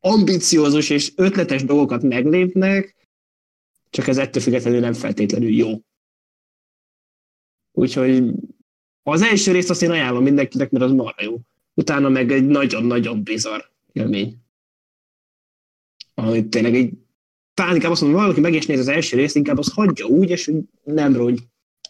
ambiciózus 0.00 0.90
és 0.90 1.12
ötletes 1.16 1.64
dolgokat 1.64 2.02
meglépnek, 2.02 2.96
csak 3.90 4.06
ez 4.06 4.18
ettől 4.18 4.42
függetlenül 4.42 4.80
nem 4.80 4.92
feltétlenül 4.92 5.50
jó. 5.50 5.80
Úgyhogy 7.72 8.32
az 9.02 9.22
első 9.22 9.52
részt 9.52 9.70
azt 9.70 9.82
én 9.82 9.90
ajánlom 9.90 10.22
mindenkinek, 10.22 10.70
mert 10.70 10.84
az 10.84 10.92
marha 10.92 11.22
jó. 11.22 11.40
Utána 11.74 12.08
meg 12.08 12.32
egy 12.32 12.46
nagyon-nagyon 12.46 13.22
bizarr 13.22 13.60
élmény. 13.92 14.36
Ami 16.14 16.48
tényleg 16.48 16.74
egy 16.74 16.92
talán 17.54 17.74
inkább 17.74 17.90
azt 17.90 18.00
mondom, 18.00 18.20
valaki 18.20 18.40
meg 18.40 18.54
is 18.54 18.66
néz 18.66 18.78
az 18.78 18.88
első 18.88 19.16
részt, 19.16 19.36
inkább 19.36 19.58
azt 19.58 19.72
hagyja 19.72 20.06
úgy, 20.06 20.30
és 20.30 20.44
hogy 20.44 20.56
nem 20.84 21.16
rogy, 21.16 21.40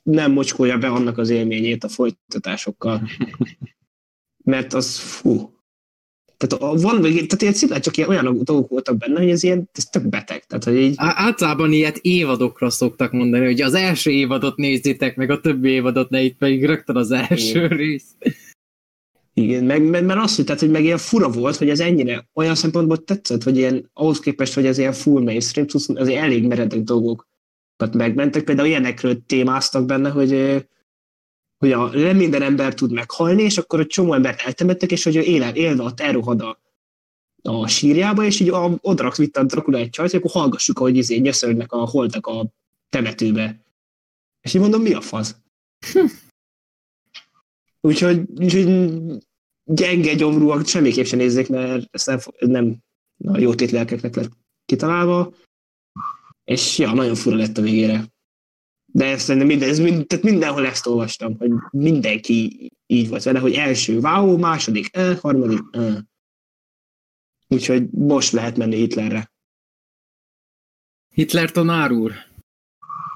nem 0.03 0.33
mocskolja 0.33 0.79
be 0.79 0.89
annak 0.89 1.19
az 1.19 1.31
élményét 1.31 1.85
a 1.85 1.89
folytatásokkal. 1.89 3.09
Mert 4.45 4.73
az 4.73 4.99
fú. 4.99 5.61
Tehát 6.47 6.82
van, 6.82 7.01
tehát 7.02 7.43
ilyen 7.43 7.52
szimplán 7.52 7.81
csak 7.81 7.97
ilyen 7.97 8.09
olyan 8.09 8.39
dolgok 8.43 8.69
voltak 8.69 8.97
benne, 8.97 9.20
hogy 9.20 9.31
ez 9.31 9.43
ilyen, 9.43 9.69
ez 9.73 9.85
tök 9.85 10.09
beteg. 10.09 10.44
Tehát, 10.47 10.64
hogy 10.64 10.77
így, 10.77 10.94
Á- 10.97 11.14
Általában 11.16 11.73
ilyet 11.73 11.97
évadokra 11.97 12.70
szoktak 12.70 13.12
mondani, 13.12 13.44
hogy 13.44 13.60
az 13.60 13.74
első 13.74 14.10
évadot 14.10 14.56
nézzétek, 14.56 15.16
meg 15.16 15.31
a 15.31 15.40
többi 15.40 15.69
évadot 15.69 16.10
ne 16.10 16.23
itt 16.23 16.36
pedig 16.36 16.64
rögtön 16.64 16.97
az 16.97 17.10
első 17.10 17.64
Igen. 17.64 17.69
rész. 17.69 18.14
Igen, 19.35 19.64
meg, 19.64 19.82
meg, 19.82 20.05
mert 20.05 20.20
az, 20.20 20.36
hogy, 20.36 20.44
tehát, 20.44 20.60
hogy 20.60 20.70
meg 20.70 20.85
ilyen 20.85 20.98
fura 20.98 21.31
volt, 21.31 21.56
hogy 21.56 21.69
ez 21.69 21.81
ennyire 21.81 22.28
olyan 22.35 22.55
szempontból 22.55 23.05
tetszett, 23.05 23.43
hogy 23.43 23.56
ilyen, 23.56 23.90
ahhoz 23.93 24.20
képest, 24.20 24.55
hogy 24.55 24.66
ez 24.66 24.78
ilyen 24.78 24.93
full 24.93 25.23
mainstream, 25.23 25.66
azért 25.94 26.23
elég 26.23 26.47
meredek 26.47 26.81
dolgokat 26.81 27.94
megmentek. 27.94 28.43
Például 28.44 28.69
ilyenekről 28.69 29.27
témáztak 29.27 29.86
benne, 29.86 30.09
hogy, 30.09 30.64
hogy 31.62 31.72
a, 31.72 31.89
nem 31.89 32.16
minden 32.16 32.43
ember 32.43 32.74
tud 32.74 32.93
meghalni, 32.93 33.43
és 33.43 33.59
akkor 33.59 33.80
egy 33.80 33.86
csomó 33.86 34.14
embert 34.14 34.40
eltemettek, 34.40 34.90
és 34.90 35.05
hogy 35.05 35.14
él, 35.14 35.43
élve 35.43 35.82
ott 35.82 36.01
elrohad 36.01 36.40
a, 36.40 36.59
a 37.43 37.66
sírjába, 37.66 38.24
és 38.24 38.40
így 38.40 38.48
a, 38.48 38.78
odaraksz 38.80 39.18
vitt 39.18 39.36
a 39.36 39.44
Dracula 39.44 39.78
egy 39.78 39.90
csajt, 39.90 40.12
akkor 40.12 40.30
hallgassuk, 40.30 40.78
hogy 40.78 40.97
izé 40.97 41.16
nyöszörnek 41.16 41.72
a 41.72 41.86
holtak 41.86 42.26
a 42.26 42.47
temetőbe. 42.89 43.64
És 44.40 44.55
így 44.55 44.60
mondom, 44.60 44.82
mi 44.82 44.93
a 44.93 45.01
fasz? 45.01 45.36
Hm. 45.93 46.05
Úgyhogy, 47.80 48.20
úgyhogy 48.40 48.93
gyenge 49.64 50.14
gyomrúak 50.14 50.66
semmiképp 50.66 51.05
sem 51.05 51.18
nézzék, 51.18 51.48
mert 51.48 51.89
ezt 51.90 52.06
nem, 52.06 52.18
nem 52.39 52.76
a 53.24 53.39
jó 53.39 53.55
tétlelkeknek 53.55 54.14
lett 54.14 54.30
kitalálva. 54.64 55.34
És 56.44 56.78
ja, 56.78 56.93
nagyon 56.93 57.14
fura 57.14 57.36
lett 57.36 57.59
a 57.59 57.62
végére. 57.62 58.11
De 58.94 59.05
ezt 59.05 59.24
szerintem 59.24 59.47
minden, 59.48 59.69
ez 59.69 59.78
mind, 59.78 60.06
tehát 60.06 60.24
mindenhol 60.24 60.66
ezt 60.66 60.86
olvastam, 60.86 61.39
hogy 61.39 61.51
mindenki 61.70 62.69
így 62.86 63.09
volt 63.09 63.23
vele, 63.23 63.39
hogy 63.39 63.52
első 63.52 63.98
wow, 63.98 64.39
második, 64.39 64.97
eh, 64.97 65.19
harmadik, 65.19 65.60
eh. 65.70 65.97
Úgyhogy 67.48 67.90
most 67.90 68.32
lehet 68.32 68.56
menni 68.56 68.77
Hitlerre. 68.77 69.32
Hitler 71.09 71.51
tanár 71.51 71.93
úr? 71.93 72.12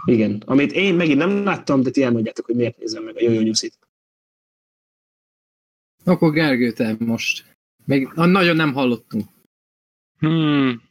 Igen, 0.05 0.43
amit 0.47 0.73
én 0.73 0.95
megint 0.95 1.19
nem 1.19 1.45
láttam, 1.45 1.83
de 1.83 1.91
ti 1.91 2.03
elmondjátok, 2.03 2.47
hogy 2.47 2.55
miért 2.55 2.79
nézem 2.79 3.05
meg 3.05 3.17
a 3.17 3.21
Jojo 3.21 3.41
Nyuszit. 3.41 3.79
Akkor 6.05 6.33
Gergő, 6.33 6.73
te 6.73 6.97
most. 6.99 7.57
Még 7.85 8.09
nagyon 8.15 8.57
nem 8.57 8.73
hallottunk. 8.73 9.29
Hmm. 10.19 10.83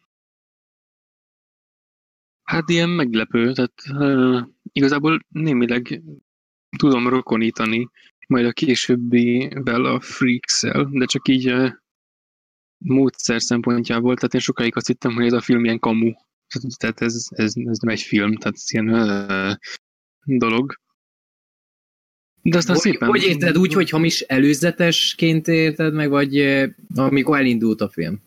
Hát 2.43 2.69
ilyen 2.69 2.89
meglepő, 2.89 3.53
tehát 3.53 3.73
uh, 3.89 4.54
igazából 4.75 5.19
némileg 5.29 6.01
tudom 6.77 7.07
rokonítani 7.07 7.89
majd 8.27 8.45
a 8.45 8.51
későbbivel 8.51 9.85
a 9.85 9.99
Freaks-el, 9.99 10.89
de 10.91 11.05
csak 11.05 11.27
így 11.27 11.51
uh, 11.51 11.71
módszer 12.77 13.41
szempontjából, 13.41 14.15
tehát 14.15 14.33
én 14.33 14.39
sokáig 14.39 14.75
azt 14.75 14.87
hittem, 14.87 15.13
hogy 15.13 15.25
ez 15.25 15.33
a 15.33 15.41
film 15.41 15.63
ilyen 15.63 15.79
kamu. 15.79 16.11
Tehát 16.77 17.01
ez, 17.01 17.27
ez, 17.29 17.53
ez 17.55 17.77
nem 17.77 17.93
egy 17.93 18.01
film, 18.01 18.35
tehát 18.35 18.55
ez 18.55 18.73
ilyen 18.73 18.89
uh, 18.89 19.55
dolog. 20.37 20.79
De 22.41 22.57
aztán 22.57 22.75
hogy, 22.75 22.91
szépen... 22.91 23.09
Hogy 23.09 23.23
érted 23.23 23.57
úgy, 23.57 23.73
hogy 23.73 23.89
hamis 23.89 24.21
előzetesként 24.21 25.47
érted 25.47 25.93
meg, 25.93 26.09
vagy 26.09 26.39
amikor 26.95 27.37
elindult 27.37 27.81
a 27.81 27.89
film? 27.89 28.21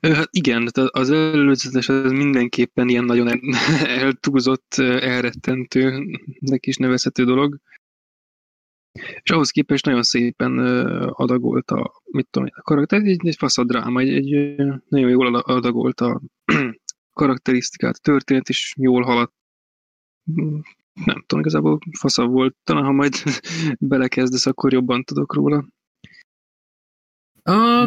Hát 0.00 0.28
igen, 0.30 0.68
az 0.72 1.10
előzetes 1.10 1.88
az 1.88 2.10
mindenképpen 2.10 2.88
ilyen 2.88 3.04
nagyon 3.04 3.28
eltúzott, 4.02 4.74
elrettentő, 4.78 6.06
is 6.60 6.76
nevezhető 6.76 7.24
dolog. 7.24 7.58
És 9.22 9.30
ahhoz 9.30 9.50
képest 9.50 9.84
nagyon 9.84 10.02
szépen 10.02 10.58
adagolt 11.08 11.70
a, 11.70 12.02
mit 12.04 12.28
tudom, 12.30 12.48
a 12.52 12.62
karakter, 12.62 13.02
egy, 13.02 13.26
egy 13.26 13.36
faszadráma, 13.36 14.00
egy, 14.00 14.32
egy 14.32 14.56
nagyon 14.88 15.10
jól 15.10 15.34
adagolt 15.36 16.00
a 16.00 16.20
karakterisztikát, 17.12 17.96
a 17.96 18.00
történet 18.02 18.48
is 18.48 18.74
jól 18.78 19.02
haladt. 19.02 19.34
Nem 21.04 21.24
tudom, 21.26 21.40
igazából 21.40 21.78
faszabb 21.98 22.30
volt. 22.30 22.56
Talán, 22.64 22.84
ha 22.84 22.92
majd 22.92 23.14
belekezdesz, 23.78 24.46
akkor 24.46 24.72
jobban 24.72 25.02
tudok 25.02 25.34
róla. 25.34 25.66
A, 27.46 27.82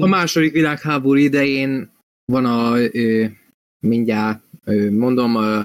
a 0.00 0.06
második 0.06 0.52
világháború 0.52 1.18
idején 1.18 1.90
van 2.24 2.44
a, 2.44 2.78
ö, 2.78 3.26
mindjárt 3.86 4.42
ö, 4.64 4.90
mondom, 4.90 5.36
ö, 5.36 5.60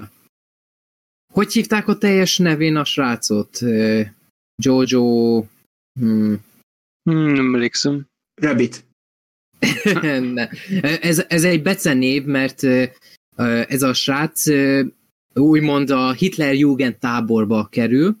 hogy 1.32 1.52
hívták 1.52 1.88
a 1.88 1.98
teljes 1.98 2.38
nevén 2.38 2.76
a 2.76 2.84
srácot? 2.84 3.62
Ö, 3.62 4.00
Jojo... 4.62 5.44
Hmm. 6.00 6.44
Hmm, 7.02 7.32
nem 7.32 7.54
emlékszem. 7.54 8.06
Rabbit. 8.40 8.84
ne. 10.34 10.48
ez, 10.80 11.24
ez 11.28 11.44
egy 11.44 11.62
becenév, 11.62 12.24
mert 12.24 12.62
ez 13.68 13.82
a 13.82 13.94
srác 13.94 14.44
úgymond 15.34 15.90
a 15.90 16.12
Hitler 16.12 16.54
Jugend 16.54 16.96
táborba 16.96 17.68
kerül. 17.70 18.16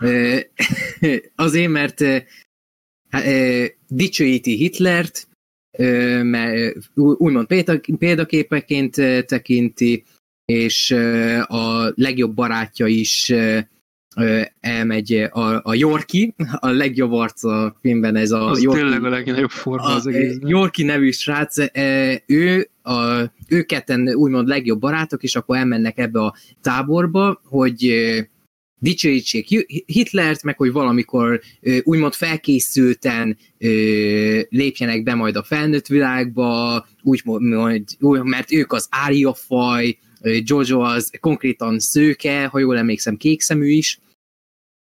Azért, 1.34 1.70
mert 1.70 2.00
dicsőíti 3.88 4.56
Hitlert, 4.56 5.28
mert 6.22 6.76
úgymond 6.94 7.46
példaképeként 7.98 8.94
tekinti, 9.26 10.04
és 10.44 10.90
a 11.46 11.92
legjobb 11.94 12.34
barátja 12.34 12.86
is 12.86 13.32
elmegy 14.60 15.12
a, 15.30 15.60
a 15.62 15.74
Yorki, 15.74 16.34
a 16.60 16.68
legjobb 16.68 17.12
arc 17.12 17.44
a 17.44 17.76
filmben 17.80 18.16
ez 18.16 18.30
a 18.30 18.48
az 18.48 18.62
Yorki, 18.62 18.80
tényleg 18.80 19.04
a 19.04 19.08
legnagyobb 19.08 19.50
forma 19.50 19.84
az 19.84 20.06
egész. 20.06 20.38
Yorki 20.40 20.82
nevű 20.82 21.10
srác, 21.10 21.56
ő, 22.26 22.68
a, 22.82 23.22
ő 23.48 23.62
ketten 23.62 24.14
úgymond 24.14 24.48
legjobb 24.48 24.80
barátok, 24.80 25.22
és 25.22 25.36
akkor 25.36 25.56
elmennek 25.56 25.98
ebbe 25.98 26.20
a 26.20 26.34
táborba, 26.60 27.40
hogy 27.44 27.92
dicsőítsék 28.82 29.46
Hitlert, 29.86 30.42
meg 30.42 30.56
hogy 30.56 30.72
valamikor 30.72 31.40
úgymond 31.82 32.14
felkészülten 32.14 33.38
lépjenek 34.48 35.02
be 35.02 35.14
majd 35.14 35.36
a 35.36 35.42
felnőtt 35.42 35.86
világba, 35.86 36.86
úgy, 37.02 37.22
mert 38.22 38.52
ők 38.52 38.72
az 38.72 38.86
ária 38.90 39.34
Jojo 40.22 40.80
az 40.80 41.10
konkrétan 41.20 41.78
szőke, 41.78 42.46
ha 42.46 42.58
jól 42.58 42.78
emlékszem, 42.78 43.16
kékszemű 43.16 43.68
is, 43.68 43.98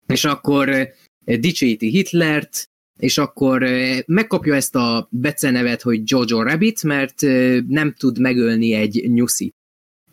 és 0.07 0.25
akkor 0.25 0.89
dicsőíti 1.25 1.89
Hitlert, 1.89 2.69
és 2.99 3.19
akkor 3.19 3.65
megkapja 4.07 4.55
ezt 4.55 4.75
a 4.75 5.09
becenevet, 5.11 5.83
hogy 5.83 6.01
Jojo 6.05 6.43
Rabbit, 6.43 6.83
mert 6.83 7.21
nem 7.69 7.93
tud 7.93 8.19
megölni 8.19 8.73
egy 8.73 9.11
nyuszi. 9.13 9.53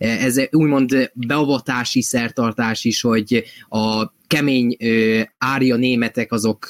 Ez 0.01 0.41
úgymond 0.51 1.11
beavatási 1.13 2.01
szertartás 2.01 2.83
is, 2.83 3.01
hogy 3.01 3.43
a 3.69 4.13
kemény 4.27 4.77
ö, 4.79 5.21
árja 5.37 5.75
németek 5.75 6.31
azok 6.31 6.67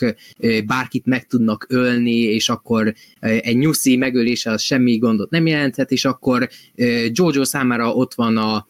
bárkit 0.66 1.06
meg 1.06 1.28
tudnak 1.28 1.66
ölni, 1.70 2.18
és 2.18 2.50
akkor 2.50 2.94
egy 3.20 3.58
nyuszi 3.58 3.96
megölése 3.96 4.52
az 4.52 4.62
semmi 4.62 4.98
gondot 4.98 5.30
nem 5.30 5.48
jelenthet, 5.48 5.92
és 5.92 6.06
akkor 6.06 6.50
Jojo 7.12 7.44
számára 7.44 7.94
ott 7.94 8.14
van 8.14 8.38
a 8.38 8.68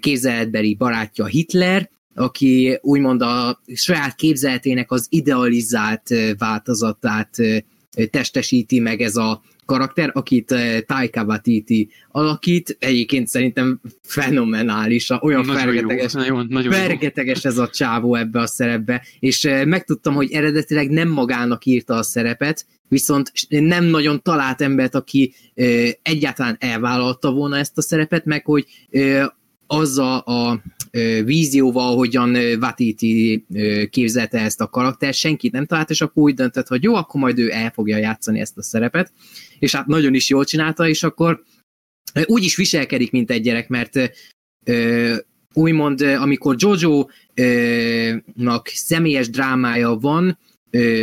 képzeletbeli 0.00 0.74
barátja 0.74 1.24
Hitler, 1.24 1.90
aki 2.14 2.78
úgymond 2.80 3.22
a 3.22 3.60
saját 3.74 4.14
képzeletének 4.14 4.90
az 4.90 5.06
idealizált 5.10 6.14
változatát 6.38 7.36
testesíti 8.10 8.78
meg 8.78 9.00
ez 9.00 9.16
a 9.16 9.42
karakter, 9.68 10.10
akit 10.12 10.54
Taika 10.86 11.24
Waititi 11.24 11.88
alakít, 12.10 12.76
egyébként 12.80 13.28
szerintem 13.28 13.80
fenomenális, 14.02 15.10
olyan 15.20 15.44
nagyon 15.44 15.62
fergeteges, 15.62 16.14
jó, 16.14 16.20
nagyon, 16.20 16.46
nagyon 16.50 16.72
fergeteges 16.72 17.44
ez 17.44 17.58
a 17.58 17.68
csávó 17.68 18.14
ebbe 18.14 18.40
a 18.40 18.46
szerepbe, 18.46 19.04
és 19.18 19.48
megtudtam, 19.64 20.14
hogy 20.14 20.32
eredetileg 20.32 20.90
nem 20.90 21.08
magának 21.08 21.64
írta 21.64 21.94
a 21.94 22.02
szerepet, 22.02 22.66
viszont 22.88 23.32
nem 23.48 23.84
nagyon 23.84 24.22
talált 24.22 24.60
embert, 24.60 24.94
aki 24.94 25.34
egyáltalán 26.02 26.56
elvállalta 26.60 27.32
volna 27.32 27.56
ezt 27.56 27.78
a 27.78 27.82
szerepet, 27.82 28.24
meg 28.24 28.44
hogy 28.44 28.66
az 29.68 29.98
a, 29.98 30.24
a 30.24 30.62
vízióval, 31.24 31.96
hogyan 31.96 32.36
Vatiti 32.58 33.46
képzelte 33.90 34.40
ezt 34.40 34.60
a 34.60 34.66
karakter, 34.68 35.14
senkit 35.14 35.52
nem 35.52 35.66
talált, 35.66 35.90
és 35.90 36.00
akkor 36.00 36.22
úgy 36.22 36.34
döntött, 36.34 36.66
hogy 36.66 36.82
jó, 36.82 36.94
akkor 36.94 37.20
majd 37.20 37.38
ő 37.38 37.50
el 37.52 37.70
fogja 37.70 37.96
játszani 37.96 38.40
ezt 38.40 38.58
a 38.58 38.62
szerepet, 38.62 39.12
és 39.58 39.74
hát 39.74 39.86
nagyon 39.86 40.14
is 40.14 40.28
jól 40.28 40.44
csinálta, 40.44 40.88
és 40.88 41.02
akkor 41.02 41.42
úgy 42.24 42.44
is 42.44 42.56
viselkedik, 42.56 43.10
mint 43.10 43.30
egy 43.30 43.42
gyerek, 43.42 43.68
mert 43.68 44.12
úgymond, 45.54 46.00
amikor 46.00 46.56
Jojo-nak 46.58 47.08
személyes 48.66 49.30
drámája 49.30 49.94
van, 49.94 50.38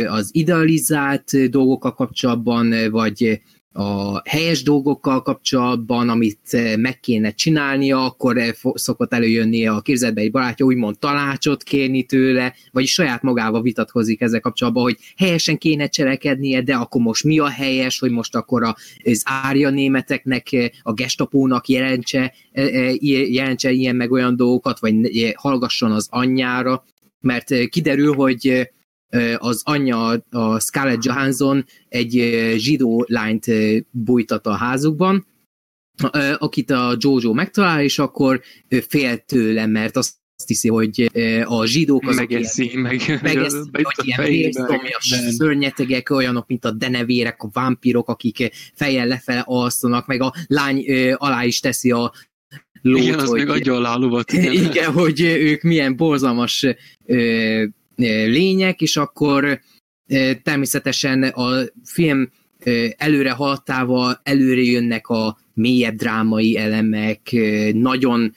az 0.06 0.30
idealizált 0.32 1.50
dolgokkal 1.50 1.94
kapcsolatban, 1.94 2.90
vagy 2.90 3.40
a 3.76 4.22
helyes 4.24 4.62
dolgokkal 4.62 5.22
kapcsolatban, 5.22 6.08
amit 6.08 6.38
eh, 6.50 6.76
meg 6.76 7.00
kéne 7.00 7.30
csinálnia, 7.30 8.04
akkor 8.04 8.36
eh, 8.38 8.50
szokott 8.74 9.12
előjönni 9.12 9.66
a 9.66 9.80
képzeletbeli 9.80 10.28
barátja, 10.28 10.66
úgymond 10.66 10.98
tanácsot 10.98 11.62
kérni 11.62 12.02
tőle, 12.02 12.54
vagy 12.72 12.86
saját 12.86 13.22
magával 13.22 13.62
vitatkozik 13.62 14.20
ezzel 14.20 14.40
kapcsolatban, 14.40 14.82
hogy 14.82 14.98
helyesen 15.16 15.58
kéne 15.58 15.86
cselekednie, 15.86 16.62
de 16.62 16.74
akkor 16.74 17.00
most 17.00 17.24
mi 17.24 17.38
a 17.38 17.48
helyes, 17.48 17.98
hogy 17.98 18.10
most 18.10 18.34
akkor 18.34 18.74
az 19.04 19.22
árja 19.24 19.70
németeknek, 19.70 20.52
eh, 20.52 20.68
a 20.82 20.92
gestapónak 20.92 21.68
jelentse, 21.68 22.34
jelentse 23.00 23.70
ilyen 23.70 23.96
meg 23.96 24.12
olyan 24.12 24.36
dolgokat, 24.36 24.78
vagy 24.78 24.94
hallgasson 25.36 25.92
az 25.92 26.06
anyjára, 26.10 26.84
mert 27.20 27.68
kiderül, 27.68 28.14
hogy 28.14 28.70
az 29.36 29.62
anyja, 29.64 30.24
a 30.30 30.60
Scarlett 30.60 31.04
Johansson 31.04 31.64
egy 31.88 32.12
zsidó 32.56 33.04
lányt 33.08 33.46
bújtat 33.90 34.46
a 34.46 34.54
házukban, 34.54 35.26
akit 36.38 36.70
a 36.70 36.96
Jojo 36.98 37.32
megtalál, 37.32 37.82
és 37.82 37.98
akkor 37.98 38.40
fél 38.88 39.18
tőle, 39.18 39.66
mert 39.66 39.96
azt 39.96 40.14
azt 40.38 40.48
hiszi, 40.48 40.68
hogy 40.68 41.10
a 41.44 41.66
zsidók 41.66 42.02
azok 42.02 42.28
megeszi, 42.28 42.64
ilyen, 42.64 42.80
meg, 42.80 43.20
megeszi, 43.22 43.56
hogy 43.72 44.06
ilyen 44.06 44.24
vérszomjas 44.24 45.14
szörnyetegek, 45.28 46.10
olyanok, 46.10 46.46
mint 46.46 46.64
a 46.64 46.70
denevérek, 46.70 47.42
a 47.42 47.48
vámpirok, 47.52 48.08
akik 48.08 48.50
fejjel 48.74 49.06
lefele 49.06 49.42
alszanak, 49.46 50.06
meg 50.06 50.20
a 50.20 50.34
lány 50.46 50.84
alá 51.14 51.44
is 51.44 51.60
teszi 51.60 51.90
a 51.90 52.12
lót. 52.82 53.02
Igen, 53.02 53.18
az 53.18 53.28
hogy, 53.28 53.38
még 53.38 53.48
adja 53.48 53.74
alá 53.74 53.94
lovat. 53.94 54.32
Igen. 54.32 54.52
igen, 54.70 54.92
hogy 54.92 55.20
ők 55.20 55.62
milyen 55.62 55.96
borzalmas 55.96 56.66
ö, 57.04 57.64
lények, 57.96 58.80
és 58.80 58.96
akkor 58.96 59.60
természetesen 60.42 61.22
a 61.22 61.62
film 61.84 62.30
előre 62.96 63.30
haladtával 63.30 64.20
előre 64.22 64.62
jönnek 64.62 65.08
a 65.08 65.38
mélyebb 65.54 65.94
drámai 65.94 66.56
elemek, 66.56 67.36
nagyon 67.72 68.34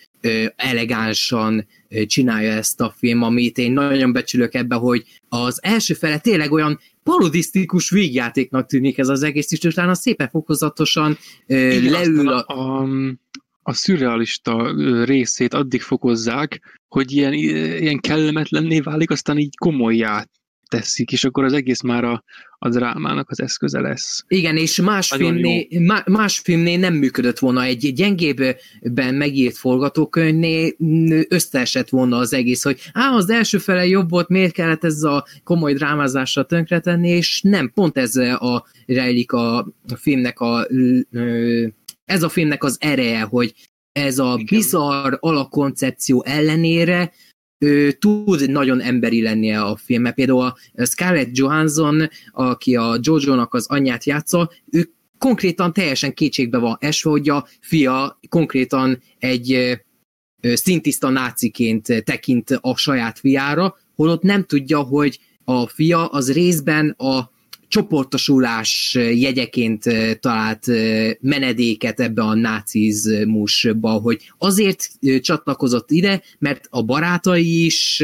elegánsan 0.56 1.68
csinálja 2.06 2.52
ezt 2.52 2.82
a 2.82 2.94
film, 2.98 3.22
amit 3.22 3.58
én 3.58 3.72
nagyon 3.72 4.12
becsülök 4.12 4.54
ebbe, 4.54 4.76
hogy 4.76 5.04
az 5.30 5.60
első 5.64 5.94
fele 5.94 6.20
tényleg 6.20 6.52
olyan 6.52 6.80
parodisztikus 7.04 7.90
végjátéknak 7.90 8.68
tűnik 8.68 8.98
ez 8.98 9.08
az 9.08 9.24
egész, 9.24 9.52
és 9.52 9.60
utána 9.60 9.94
szépen 9.94 10.30
fokozatosan 10.30 11.18
Igen, 11.48 11.92
leül 11.92 12.28
a... 12.28 12.46
a 12.48 12.88
a 13.70 13.74
szürrealista 13.74 14.74
részét 15.06 15.54
addig 15.54 15.82
fokozzák, 15.82 16.62
hogy 16.88 17.12
ilyen, 17.12 17.34
ilyen 17.34 18.00
kellemetlenné 18.00 18.80
válik, 18.80 19.10
aztán 19.10 19.38
így 19.38 19.58
komolyá 19.58 20.26
teszik, 20.68 21.12
és 21.12 21.24
akkor 21.24 21.44
az 21.44 21.54
egész 21.54 21.82
már 21.82 22.04
a, 22.04 22.24
a 22.58 22.70
drámának 22.70 23.30
az 23.30 23.42
eszköze 23.42 23.80
lesz. 23.80 24.24
Igen, 24.28 24.58
és 24.58 24.82
más 24.82 25.10
filmné, 25.10 25.68
más 26.06 26.40
filmnél 26.40 26.80
nem 26.80 26.94
működött 26.94 27.40
volna. 27.40 27.64
Egy 27.64 27.94
gyengébben 27.94 29.16
megírt 29.16 29.58
forgatókönyvnél 29.58 30.72
összeesett 31.28 31.90
volna 31.90 32.18
az 32.18 32.34
egész, 32.34 32.64
hogy 32.64 32.80
á, 32.94 33.12
az 33.12 33.30
első 33.30 33.58
fele 33.58 33.86
jobb 33.88 34.10
volt, 34.10 34.28
miért 34.28 34.54
kellett 34.54 34.84
ez 34.84 35.04
a 35.04 35.26
komoly 35.44 35.74
drámázással 35.74 36.46
tönkretenni, 36.46 37.10
és 37.10 37.42
nem, 37.42 37.72
pont 37.74 37.98
ez 37.98 38.16
a 38.16 38.66
rejlik 38.86 39.32
a, 39.32 39.58
a 39.58 39.96
filmnek 39.96 40.40
a 40.40 40.68
ez 42.10 42.24
a 42.24 42.30
filmnek 42.30 42.64
az 42.64 42.78
ereje, 42.80 43.22
hogy 43.22 43.54
ez 43.92 44.18
a 44.20 44.40
bizarr 44.50 45.14
alakkoncepció 45.20 46.24
ellenére 46.24 47.12
ő 47.58 47.92
tud 47.92 48.50
nagyon 48.50 48.82
emberi 48.82 49.22
lennie 49.22 49.62
a 49.62 49.76
film. 49.76 50.02
Mert 50.02 50.16
például 50.16 50.42
a 50.42 50.86
Scarlett 50.86 51.38
Johansson, 51.38 52.10
aki 52.32 52.76
a 52.76 52.98
Jojo-nak 53.02 53.54
az 53.54 53.68
anyját 53.68 54.04
játsza, 54.04 54.52
ő 54.72 54.90
konkrétan 55.18 55.74
teljesen 55.74 56.14
kétségbe 56.14 56.58
van 56.58 56.78
esve, 56.80 57.10
hogy 57.10 57.30
a 57.30 57.48
fia 57.62 58.20
konkrétan 58.30 59.02
egy 59.20 59.80
szintiszta 60.42 61.10
náciként 61.10 62.04
tekint 62.04 62.50
a 62.62 62.78
saját 62.78 63.20
fiára, 63.20 63.78
holott 63.96 64.22
nem 64.22 64.44
tudja, 64.44 64.80
hogy 64.80 65.20
a 65.44 65.68
fia 65.68 66.06
az 66.06 66.34
részben 66.34 66.90
a 66.90 67.32
csoportosulás 67.70 68.98
jegyeként 69.14 69.84
talált 70.20 70.66
menedéket 71.20 72.00
ebbe 72.00 72.22
a 72.22 72.34
nácizmusba, 72.34 73.90
hogy 73.90 74.32
azért 74.38 74.90
csatlakozott 75.22 75.92
ide, 75.92 76.22
mert 76.40 76.68
a 76.70 76.84
barátai 76.84 77.66
is 77.66 78.04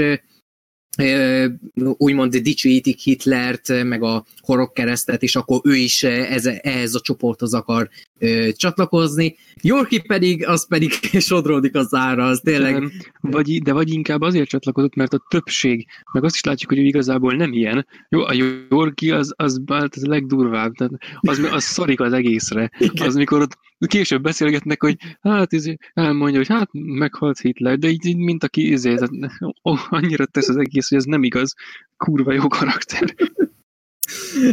úgymond 1.97 2.35
dicsőítik 2.35 2.99
Hitlert, 2.99 3.83
meg 3.83 4.03
a 4.03 4.25
horogkeresztet, 4.39 5.23
és 5.23 5.35
akkor 5.35 5.59
ő 5.63 5.75
is 5.75 6.03
ez, 6.03 6.45
ehhez 6.45 6.95
a 6.95 6.99
csoporthoz 6.99 7.53
akar 7.53 7.89
ö, 8.19 8.49
csatlakozni. 8.51 9.35
Yorki 9.61 10.01
pedig, 10.01 10.47
az 10.47 10.67
pedig 10.67 10.91
sodródik 11.29 11.75
az 11.75 11.93
ára, 11.93 12.25
az 12.25 12.41
tényleg... 12.43 12.91
Vagy, 13.21 13.61
de 13.61 13.73
vagy 13.73 13.93
inkább 13.93 14.21
azért 14.21 14.49
csatlakozott, 14.49 14.95
mert 14.95 15.13
a 15.13 15.25
többség, 15.29 15.87
meg 16.13 16.23
azt 16.23 16.35
is 16.35 16.43
látjuk, 16.43 16.69
hogy 16.69 16.79
ő 16.79 16.83
igazából 16.83 17.33
nem 17.33 17.53
ilyen. 17.53 17.87
Jó, 18.09 18.21
a 18.21 18.33
Yorki 18.69 19.11
az, 19.11 19.33
az, 19.35 19.61
az 19.65 20.03
a 20.03 20.09
legdurvább, 20.09 20.73
tehát 20.73 20.93
az, 21.19 21.39
az 21.51 21.63
szarik 21.63 21.99
az 21.99 22.13
egészre. 22.13 22.71
Az, 22.95 23.15
mikor 23.15 23.41
ott 23.41 23.57
később 23.87 24.21
beszélgetnek, 24.21 24.81
hogy 24.81 24.97
hát 25.21 25.51
izé, 25.51 25.77
elmondja, 25.93 26.37
hogy 26.37 26.47
hát 26.47 26.69
meghalt 26.71 27.39
Hitler, 27.39 27.77
de 27.77 27.87
így, 27.87 28.17
mint 28.17 28.43
aki 28.43 28.71
izé, 28.71 28.95
tehát, 28.95 29.39
ó, 29.63 29.73
annyira 29.89 30.25
tesz 30.25 30.49
az 30.49 30.57
egész, 30.57 30.89
hogy 30.89 30.97
ez 30.97 31.03
nem 31.03 31.23
igaz, 31.23 31.53
kurva 31.97 32.33
jó 32.33 32.47
karakter. 32.47 33.15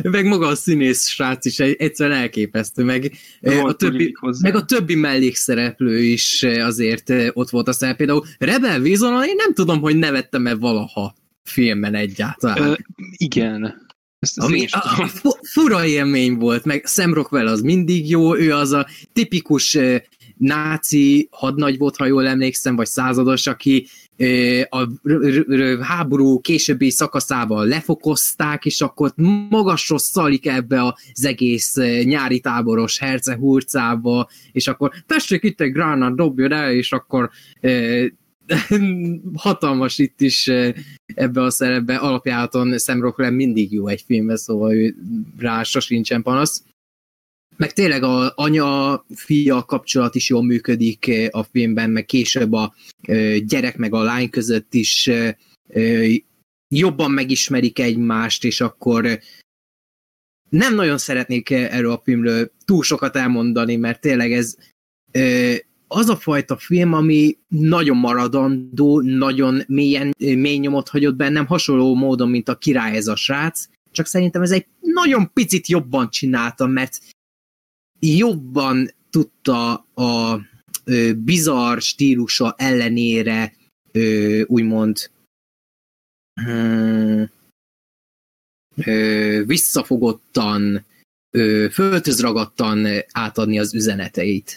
meg 0.02 0.26
maga 0.26 0.46
a 0.46 0.54
színész 0.54 1.06
srác 1.06 1.44
is 1.44 1.58
egyszerűen 1.58 2.18
elképesztő, 2.18 2.84
meg 2.84 3.12
a, 3.40 3.72
többi, 3.72 4.14
meg 4.40 4.54
a 4.54 4.64
többi 4.64 4.94
mellékszereplő 4.94 5.98
is 5.98 6.42
azért 6.42 7.12
ott 7.32 7.50
volt 7.50 7.68
aztán 7.68 7.96
például 7.96 8.24
Rebel 8.38 8.80
Vizonon 8.80 9.24
én 9.24 9.36
nem 9.36 9.54
tudom, 9.54 9.80
hogy 9.80 9.96
nevettem-e 9.96 10.54
valaha 10.54 11.14
filmben 11.42 11.94
egyáltalán. 11.94 12.68
Ö, 12.68 12.74
igen. 13.16 13.90
Ezt, 14.22 14.38
Ami 14.38 14.66
a, 14.70 14.78
a 15.22 15.38
fura 15.42 15.86
élmény 15.86 16.34
volt, 16.34 16.64
meg 16.64 16.86
Sam 16.86 17.14
Rockwell 17.14 17.46
az 17.46 17.60
mindig 17.60 18.10
jó, 18.10 18.36
ő 18.36 18.52
az 18.52 18.72
a 18.72 18.86
tipikus 19.12 19.78
náci 20.36 21.28
hadnagy 21.30 21.78
volt, 21.78 21.96
ha 21.96 22.06
jól 22.06 22.26
emlékszem, 22.26 22.76
vagy 22.76 22.86
százados, 22.86 23.46
aki 23.46 23.86
a 24.68 24.88
háború 25.80 26.40
későbbi 26.40 26.90
szakaszában 26.90 27.66
lefokozták, 27.66 28.64
és 28.64 28.80
akkor 28.80 29.12
magasról 29.48 29.98
szalik 29.98 30.46
ebbe 30.46 30.84
az 30.84 31.24
egész 31.24 31.74
nyári 32.04 32.40
táboros 32.40 32.98
herce 32.98 33.34
hurcába, 33.34 34.28
és 34.52 34.68
akkor 34.68 34.92
tessék 35.06 35.42
itt 35.42 35.60
egy 35.60 35.72
gránát, 35.72 36.14
dobjon 36.14 36.52
el, 36.52 36.72
és 36.72 36.92
akkor 36.92 37.30
hatalmas 39.34 39.98
itt 39.98 40.20
is 40.20 40.50
ebbe 41.06 41.42
a 41.42 41.50
szerepbe, 41.50 41.96
alapjáton 41.96 42.78
Sam 42.78 43.00
Rockwell 43.00 43.30
mindig 43.30 43.72
jó 43.72 43.88
egy 43.88 44.02
filmben, 44.06 44.36
szóval 44.36 44.74
ő 44.74 44.94
rá 45.38 45.62
sosincsen 45.62 46.22
panasz. 46.22 46.64
Meg 47.56 47.72
tényleg 47.72 48.02
a 48.02 48.32
anya-fia 48.34 49.64
kapcsolat 49.64 50.14
is 50.14 50.28
jól 50.28 50.42
működik 50.42 51.10
a 51.30 51.42
filmben, 51.42 51.90
meg 51.90 52.04
később 52.04 52.52
a 52.52 52.74
gyerek 53.46 53.76
meg 53.76 53.94
a 53.94 54.02
lány 54.02 54.30
között 54.30 54.74
is 54.74 55.10
jobban 56.68 57.10
megismerik 57.10 57.78
egymást, 57.78 58.44
és 58.44 58.60
akkor 58.60 59.20
nem 60.48 60.74
nagyon 60.74 60.98
szeretnék 60.98 61.50
erről 61.50 61.90
a 61.90 62.00
filmről 62.04 62.52
túl 62.64 62.82
sokat 62.82 63.16
elmondani, 63.16 63.76
mert 63.76 64.00
tényleg 64.00 64.32
ez 64.32 64.56
az 65.92 66.08
a 66.08 66.16
fajta 66.16 66.56
film, 66.56 66.92
ami 66.92 67.38
nagyon 67.48 67.96
maradandó, 67.96 69.00
nagyon 69.00 69.62
mélyen, 69.66 70.14
mély 70.18 70.58
nyomot 70.58 70.88
hagyott 70.88 71.14
bennem, 71.14 71.46
hasonló 71.46 71.94
módon, 71.94 72.28
mint 72.28 72.48
a 72.48 72.58
király 72.58 72.96
ez 72.96 73.06
a 73.06 73.16
srác, 73.16 73.68
csak 73.90 74.06
szerintem 74.06 74.42
ez 74.42 74.50
egy 74.50 74.66
nagyon 74.80 75.32
picit 75.32 75.66
jobban 75.66 76.10
csináltam, 76.10 76.70
mert 76.70 77.00
jobban 78.00 78.90
tudta 79.10 79.72
a 79.94 80.40
ö, 80.84 81.12
bizarr 81.14 81.78
stílusa 81.78 82.54
ellenére 82.58 83.54
ö, 83.92 84.42
úgymond 84.46 85.10
ö, 86.46 87.22
ö, 88.76 89.42
visszafogottan, 89.46 90.84
ö, 91.30 91.66
föltözragadtan 91.70 92.86
átadni 93.12 93.58
az 93.58 93.74
üzeneteit. 93.74 94.56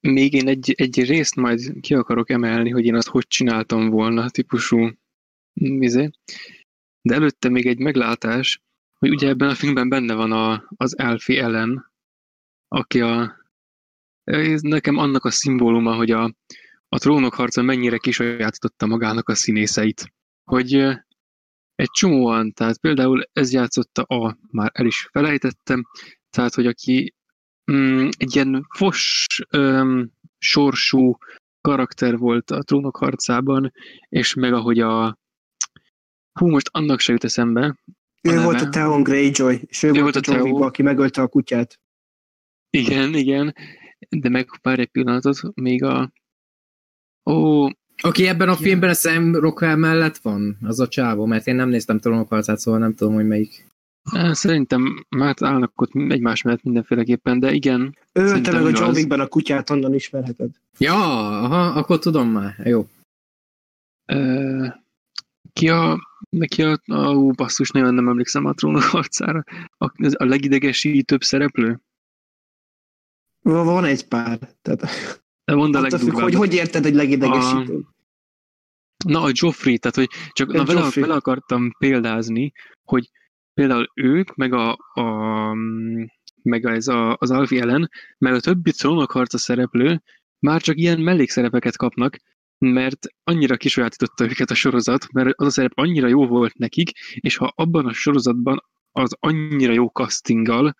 Még 0.00 0.32
én 0.32 0.48
egy, 0.48 0.72
egy 0.76 1.04
részt 1.04 1.36
majd 1.36 1.80
ki 1.80 1.94
akarok 1.94 2.30
emelni, 2.30 2.70
hogy 2.70 2.84
én 2.84 2.94
azt 2.94 3.08
hogy 3.08 3.26
csináltam 3.26 3.88
volna, 3.90 4.30
típusú 4.30 4.90
vizé. 5.52 6.10
De 7.02 7.14
előtte 7.14 7.48
még 7.48 7.66
egy 7.66 7.78
meglátás, 7.78 8.62
hogy 8.98 9.10
ugye 9.10 9.28
ebben 9.28 9.48
a 9.48 9.54
filmben 9.54 9.88
benne 9.88 10.14
van 10.14 10.32
a, 10.32 10.64
az 10.76 10.98
Elfi 10.98 11.38
Ellen, 11.38 11.92
aki 12.68 13.00
a, 13.00 13.36
ez 14.24 14.60
nekem 14.60 14.96
annak 14.96 15.24
a 15.24 15.30
szimbóluma, 15.30 15.94
hogy 15.94 16.10
a, 16.10 16.34
a 16.88 16.98
trónok 16.98 17.34
harca 17.34 17.62
mennyire 17.62 17.98
kisajátította 17.98 18.86
magának 18.86 19.28
a 19.28 19.34
színészeit. 19.34 20.12
Hogy 20.44 20.74
egy 21.74 21.90
csomóan, 21.90 22.52
tehát 22.52 22.78
például 22.78 23.28
ez 23.32 23.52
játszotta 23.52 24.02
a, 24.02 24.38
már 24.50 24.70
el 24.74 24.86
is 24.86 25.08
felejtettem, 25.12 25.84
tehát 26.30 26.54
hogy 26.54 26.66
aki 26.66 27.14
mm, 27.72 28.08
egy 28.16 28.36
ilyen 28.36 28.66
fos 28.74 29.26
öm, 29.50 30.10
sorsú 30.38 31.16
karakter 31.60 32.18
volt 32.18 32.50
a 32.50 32.62
trónok 32.62 32.96
harcában, 32.96 33.72
és 34.08 34.34
meg 34.34 34.52
ahogy 34.52 34.80
a 34.80 35.18
hú, 36.32 36.48
most 36.48 36.68
annak 36.72 37.00
se 37.00 37.12
jut 37.12 37.24
eszembe, 37.24 37.76
ő 38.28 38.42
volt 38.42 38.60
a 38.60 38.68
Theon 38.68 39.02
Greyjoy, 39.02 39.60
és 39.66 39.82
ő, 39.82 39.92
ő 39.94 40.00
volt 40.00 40.16
a 40.16 40.20
John 40.22 40.40
Wick, 40.40 40.60
aki 40.60 40.82
megölte 40.82 41.22
a 41.22 41.26
kutyát. 41.26 41.80
Igen, 42.70 43.14
igen, 43.14 43.54
de 44.08 44.28
meg 44.28 44.48
pár 44.62 44.78
egy 44.78 44.88
pillanatot, 44.88 45.40
még 45.54 45.82
a... 45.82 46.12
Ó... 47.30 47.68
Aki 48.02 48.26
ebben 48.26 48.48
a 48.48 48.56
filmben 48.56 48.90
a 48.90 48.94
Sam 48.94 49.34
Rockwell 49.34 49.76
mellett 49.76 50.16
van, 50.16 50.58
az 50.62 50.80
a 50.80 50.88
csávó, 50.88 51.26
mert 51.26 51.46
én 51.46 51.54
nem 51.54 51.68
néztem 51.68 51.98
trónokharcát, 51.98 52.58
szóval 52.58 52.80
nem 52.80 52.94
tudom, 52.94 53.14
hogy 53.14 53.26
melyik. 53.26 53.66
Szerintem 54.30 55.06
már 55.08 55.34
állnak 55.40 55.80
ott 55.80 55.90
egymás 55.94 56.42
mellett 56.42 56.62
mindenféleképpen, 56.62 57.40
de 57.40 57.52
igen. 57.52 57.96
Ő, 58.12 58.40
te 58.40 58.52
meg 58.52 58.64
a 58.64 58.68
John 58.68 58.94
Wickben 58.94 59.20
a 59.20 59.26
kutyát 59.26 59.70
onnan 59.70 59.94
ismerheted. 59.94 60.50
Ja, 60.78 60.94
aha, 61.42 61.66
akkor 61.66 61.98
tudom 61.98 62.28
már. 62.28 62.60
Jó. 62.64 62.88
Uh, 64.12 64.66
ki 65.52 65.68
a, 65.68 66.08
neki 66.28 66.62
a, 66.62 66.80
a 66.86 67.14
ó, 67.14 67.30
basszus, 67.30 67.70
nagyon 67.70 67.94
nem 67.94 68.08
emlékszem 68.08 68.44
a 68.44 68.52
trónok 68.52 68.92
arcára. 68.92 69.44
A, 69.78 69.84
a 70.14 70.24
legidegesítőbb 70.24 71.22
szereplő? 71.22 71.80
Van 73.42 73.84
egy 73.84 74.08
pár. 74.08 74.38
Tehát... 74.62 74.80
De 75.44 75.54
mondd 75.54 75.76
a 75.76 75.98
függ, 75.98 76.12
hogy, 76.12 76.34
hogy 76.34 76.54
érted 76.54 76.86
egy 76.86 76.94
legidegesítő? 76.94 77.76
A... 77.76 77.92
Na, 79.06 79.22
a 79.22 79.30
Joffrey, 79.32 79.78
tehát 79.78 79.96
hogy 79.96 80.10
csak 80.32 80.52
na, 80.52 80.64
vele, 80.64 80.88
vele 80.94 81.14
akartam 81.14 81.72
példázni, 81.78 82.52
hogy 82.84 83.10
például 83.54 83.90
ők, 83.94 84.34
meg 84.34 84.52
a, 84.52 84.78
a 84.92 85.54
meg 86.42 86.64
ez 86.64 86.88
a, 86.88 87.16
az 87.18 87.30
Alfie 87.30 87.62
Ellen, 87.62 87.90
meg 88.18 88.34
a 88.34 88.40
többi 88.40 88.72
trónokharca 88.72 89.38
szereplő 89.38 90.02
már 90.38 90.60
csak 90.62 90.76
ilyen 90.76 91.00
mellékszerepeket 91.00 91.76
kapnak, 91.76 92.16
mert 92.58 93.06
annyira 93.24 93.56
kisajátította 93.56 94.24
őket 94.24 94.50
a 94.50 94.54
sorozat, 94.54 95.12
mert 95.12 95.28
az 95.34 95.46
a 95.46 95.50
szerep 95.50 95.72
annyira 95.74 96.08
jó 96.08 96.26
volt 96.26 96.58
nekik, 96.58 96.90
és 97.14 97.36
ha 97.36 97.52
abban 97.54 97.86
a 97.86 97.92
sorozatban 97.92 98.64
az 98.92 99.16
annyira 99.20 99.72
jó 99.72 99.86
castinggal 99.86 100.74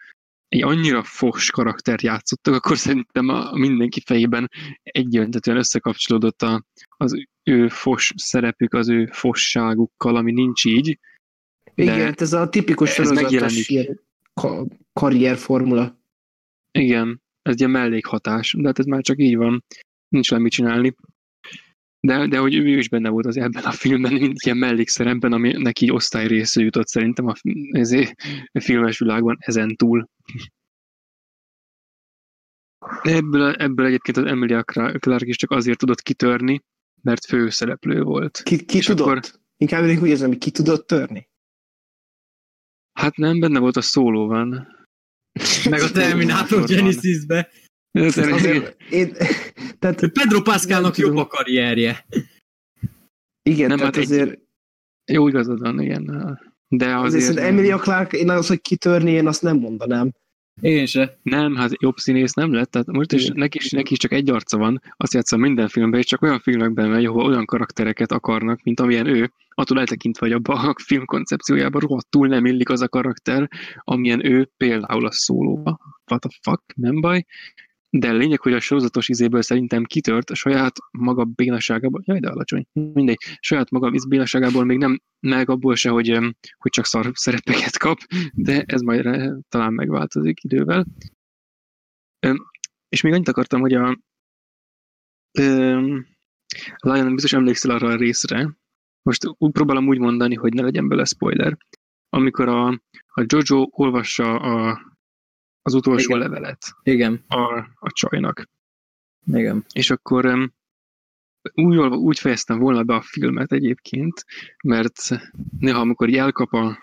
egy 0.49 0.63
annyira 0.63 1.03
fos 1.03 1.51
karakter 1.51 2.03
játszottak, 2.03 2.55
akkor 2.55 2.79
szerintem 2.79 3.29
a 3.29 3.57
mindenki 3.57 4.01
fejében 4.07 4.51
egyöntetően 4.83 5.57
összekapcsolódott 5.57 6.43
a, 6.43 6.65
az 6.97 7.27
ő 7.43 7.69
fos 7.69 8.13
szerepük, 8.17 8.75
az 8.75 8.89
ő 8.89 9.07
fosságukkal, 9.13 10.17
ami 10.17 10.33
nincs 10.33 10.65
így. 10.65 10.99
Igen, 11.75 12.05
hát 12.05 12.21
ez 12.21 12.33
a 12.33 12.49
tipikus 12.49 12.91
sorozatos 12.91 13.73
ka- 14.35 14.73
karrierformula. 14.93 15.99
Igen, 16.73 17.23
ez 17.43 17.61
egy 17.61 17.69
mellékhatás, 17.69 18.55
de 18.59 18.67
hát 18.67 18.79
ez 18.79 18.85
már 18.85 19.03
csak 19.03 19.19
így 19.19 19.37
van. 19.37 19.65
Nincs 20.09 20.31
le 20.31 20.39
mit 20.39 20.53
csinálni. 20.53 20.95
De, 22.01 22.27
de 22.27 22.39
hogy 22.39 22.55
ő 22.55 22.79
is 22.79 22.89
benne 22.89 23.09
volt 23.09 23.27
az 23.27 23.37
ebben 23.37 23.65
a 23.65 23.71
filmben, 23.71 24.13
mint 24.13 24.43
ilyen 24.43 24.57
mellékszerepben, 24.57 25.33
ami 25.33 25.53
neki 25.53 25.91
osztály 25.91 26.27
része 26.27 26.63
jutott 26.63 26.87
szerintem 26.87 27.27
a, 27.27 27.35
ezért, 27.71 28.15
a 28.53 28.61
filmes 28.61 28.99
világban 28.99 29.37
ezen 29.41 29.77
túl. 29.77 30.09
Ebből, 33.03 33.53
ebből 33.53 33.87
egyébként 33.87 34.17
az 34.17 34.25
Emilia 34.25 34.63
Clark 34.63 35.27
is 35.27 35.37
csak 35.37 35.51
azért 35.51 35.79
tudott 35.79 36.03
kitörni, 36.03 36.63
mert 37.03 37.25
főszereplő 37.25 38.03
volt. 38.03 38.41
Ki, 38.43 38.65
ki 38.65 38.81
tudott? 38.81 39.07
Akkor, 39.07 39.21
Inkább 39.57 39.85
úgy 39.85 40.09
érzem, 40.09 40.29
hogy 40.29 40.39
ki 40.39 40.51
tudott 40.51 40.87
törni? 40.87 41.29
Hát 42.95 43.17
nem, 43.17 43.41
benne 43.41 43.59
volt 43.59 43.77
a 43.77 43.81
szólóban. 43.81 44.49
Meg 45.71 45.83
a 45.83 45.91
Terminator 45.91 46.65
Genesis-be. 46.65 47.49
Azért, 47.93 48.83
én, 48.91 49.17
tehát, 49.79 50.01
Pedro 50.13 50.43
Pascalnak 50.43 50.97
jobb 50.97 51.17
a 51.17 51.27
karrierje. 51.27 52.07
Igen, 53.43 53.69
nem, 53.69 53.79
tehát 53.79 53.95
hát 53.95 54.05
azért... 54.05 54.31
Egy, 54.31 54.39
jó 55.13 55.29
igazad 55.29 55.61
van, 55.61 55.81
igen. 55.81 56.05
De 56.69 56.97
azért... 56.97 57.23
azért 57.23 57.47
Emilia 57.47 57.79
Clark, 57.79 58.13
én 58.13 58.31
az, 58.31 58.47
hogy 58.47 58.61
kitörni, 58.61 59.11
én 59.11 59.27
azt 59.27 59.43
nem 59.43 59.57
mondanám. 59.57 60.13
Én 60.61 60.87
se. 60.87 61.19
Nem, 61.23 61.55
hát 61.55 61.83
jobb 61.83 61.97
színész 61.97 62.33
nem 62.33 62.53
lett, 62.53 62.71
tehát 62.71 62.87
most 62.87 63.13
is 63.13 63.29
neki, 63.29 63.59
is, 63.59 63.71
neki 63.71 63.93
is 63.93 63.99
csak 63.99 64.13
egy 64.13 64.31
arca 64.31 64.59
van, 64.59 64.81
azt 64.97 65.15
játszom 65.15 65.41
minden 65.41 65.69
filmben, 65.69 66.01
és 66.01 66.07
csak 66.07 66.23
olyan 66.23 66.41
filmekben 66.41 66.91
megy, 66.91 67.05
ahol 67.05 67.25
olyan 67.25 67.45
karaktereket 67.45 68.13
akarnak, 68.13 68.63
mint 68.63 68.81
amilyen 68.81 69.07
ő, 69.07 69.33
attól 69.49 69.79
eltekintve, 69.79 70.27
hogy 70.27 70.35
abban 70.35 70.69
a 70.69 70.75
film 70.87 71.05
koncepciójában 71.05 71.81
rohadtul 71.81 72.29
nem 72.29 72.47
illik 72.47 72.69
az 72.69 72.81
a 72.81 72.89
karakter, 72.89 73.49
amilyen 73.79 74.27
ő 74.27 74.51
például 74.57 75.07
a 75.07 75.13
szólóba. 75.13 75.79
What 76.07 76.21
the 76.21 76.39
fuck, 76.43 76.63
nem 76.75 77.01
baj. 77.01 77.25
De 77.97 78.13
lényeg, 78.13 78.41
hogy 78.41 78.53
a 78.53 78.61
sorozatos 78.61 79.09
izéből 79.09 79.43
szerintem 79.43 79.85
kitört 79.85 80.31
a 80.31 80.35
saját 80.35 80.77
maga 80.91 81.25
bénaságából, 81.25 82.03
jaj, 82.05 82.21
de 82.21 82.29
alacsony, 82.29 82.67
mindegy, 82.73 83.19
saját 83.41 83.71
maga 83.71 83.93
bénaságából 84.09 84.65
még 84.65 84.79
nem 84.79 85.01
meg 85.21 85.51
abból 85.51 85.75
se, 85.75 85.91
hogy, 85.91 86.19
hogy 86.59 86.71
csak 86.71 86.85
szar 86.85 87.11
szerepeket 87.13 87.79
kap, 87.79 87.99
de 88.33 88.63
ez 88.67 88.81
majd 88.81 89.33
talán 89.49 89.73
megváltozik 89.73 90.45
idővel. 90.45 90.87
És 92.89 93.01
még 93.01 93.13
annyit 93.13 93.29
akartam, 93.29 93.61
hogy 93.61 93.75
a 93.75 93.99
Lion 96.79 97.15
biztos 97.15 97.33
emlékszel 97.33 97.71
arra 97.71 97.89
a 97.89 97.97
részre, 97.97 98.57
most 99.03 99.35
úgy 99.39 99.53
próbálom 99.53 99.89
úgy 99.89 99.99
mondani, 99.99 100.35
hogy 100.35 100.55
ne 100.55 100.63
legyen 100.63 100.89
bele 100.89 101.05
spoiler, 101.05 101.57
amikor 102.09 102.49
a, 102.49 102.69
a 103.07 103.25
Jojo 103.27 103.69
olvassa 103.71 104.35
a 104.35 104.81
az 105.67 105.75
utolsó 105.75 106.17
Igen. 106.17 106.19
levelet 106.19 106.77
Igen. 106.83 107.25
A, 107.29 107.59
a 107.79 107.91
csajnak. 107.93 108.49
Igen. 109.27 109.65
És 109.73 109.91
akkor 109.91 110.27
um, 110.27 110.55
úgy, 111.55 111.77
úgy 111.79 112.19
fejeztem 112.19 112.59
volna 112.59 112.83
be 112.83 112.95
a 112.95 113.01
filmet 113.01 113.53
egyébként, 113.53 114.25
mert 114.65 115.09
néha 115.59 115.81
amikor 115.81 116.15
elkap 116.15 116.53
a, 116.53 116.79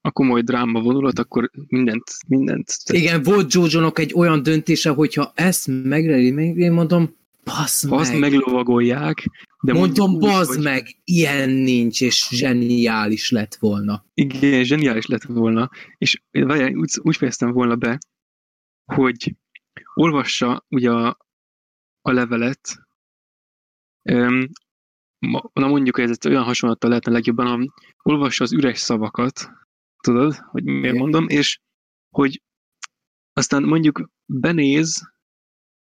a 0.00 0.10
komoly 0.10 0.42
dráma 0.42 0.80
vonulat, 0.80 1.18
akkor 1.18 1.50
mindent, 1.68 2.04
mindent... 2.26 2.74
Igen, 2.92 3.22
volt 3.22 3.52
jojo 3.52 3.90
egy 3.94 4.12
olyan 4.14 4.42
döntése, 4.42 4.90
hogyha 4.90 5.32
ezt 5.34 5.66
megreli, 5.82 6.30
még 6.30 6.56
én 6.56 6.72
mondom, 6.72 7.18
Basz 7.44 7.84
Azt 7.84 8.10
meg. 8.10 8.20
meglovagolják. 8.20 9.30
De 9.62 9.72
Mondom, 9.72 10.18
bazd 10.18 10.54
hogy... 10.54 10.62
meg, 10.62 11.00
ilyen 11.04 11.50
nincs, 11.50 12.00
és 12.00 12.28
zseniális 12.30 13.30
lett 13.30 13.54
volna. 13.54 14.04
Igen, 14.14 14.64
zseniális 14.64 15.06
lett 15.06 15.22
volna. 15.22 15.70
És 15.98 16.22
várjál, 16.30 16.74
úgy, 16.74 16.90
úgy 17.02 17.16
fejeztem 17.16 17.52
volna 17.52 17.76
be, 17.76 17.98
hogy 18.84 19.36
olvassa 19.94 20.64
ugye 20.68 20.90
a, 20.90 21.16
a 22.02 22.12
levelet, 22.12 22.78
um, 24.02 24.48
na 25.52 25.68
mondjuk, 25.68 25.98
ez 25.98 26.16
olyan 26.26 26.44
hasonlattal 26.44 26.88
lehetne 26.88 27.12
legjobban, 27.12 27.46
ha 27.46 27.66
olvassa 28.02 28.44
az 28.44 28.52
üres 28.52 28.78
szavakat, 28.78 29.50
tudod, 30.02 30.34
hogy 30.34 30.64
miért 30.64 30.84
Igen. 30.84 30.96
mondom, 30.96 31.28
és 31.28 31.60
hogy 32.10 32.42
aztán 33.32 33.62
mondjuk 33.62 34.10
benéz 34.26 35.12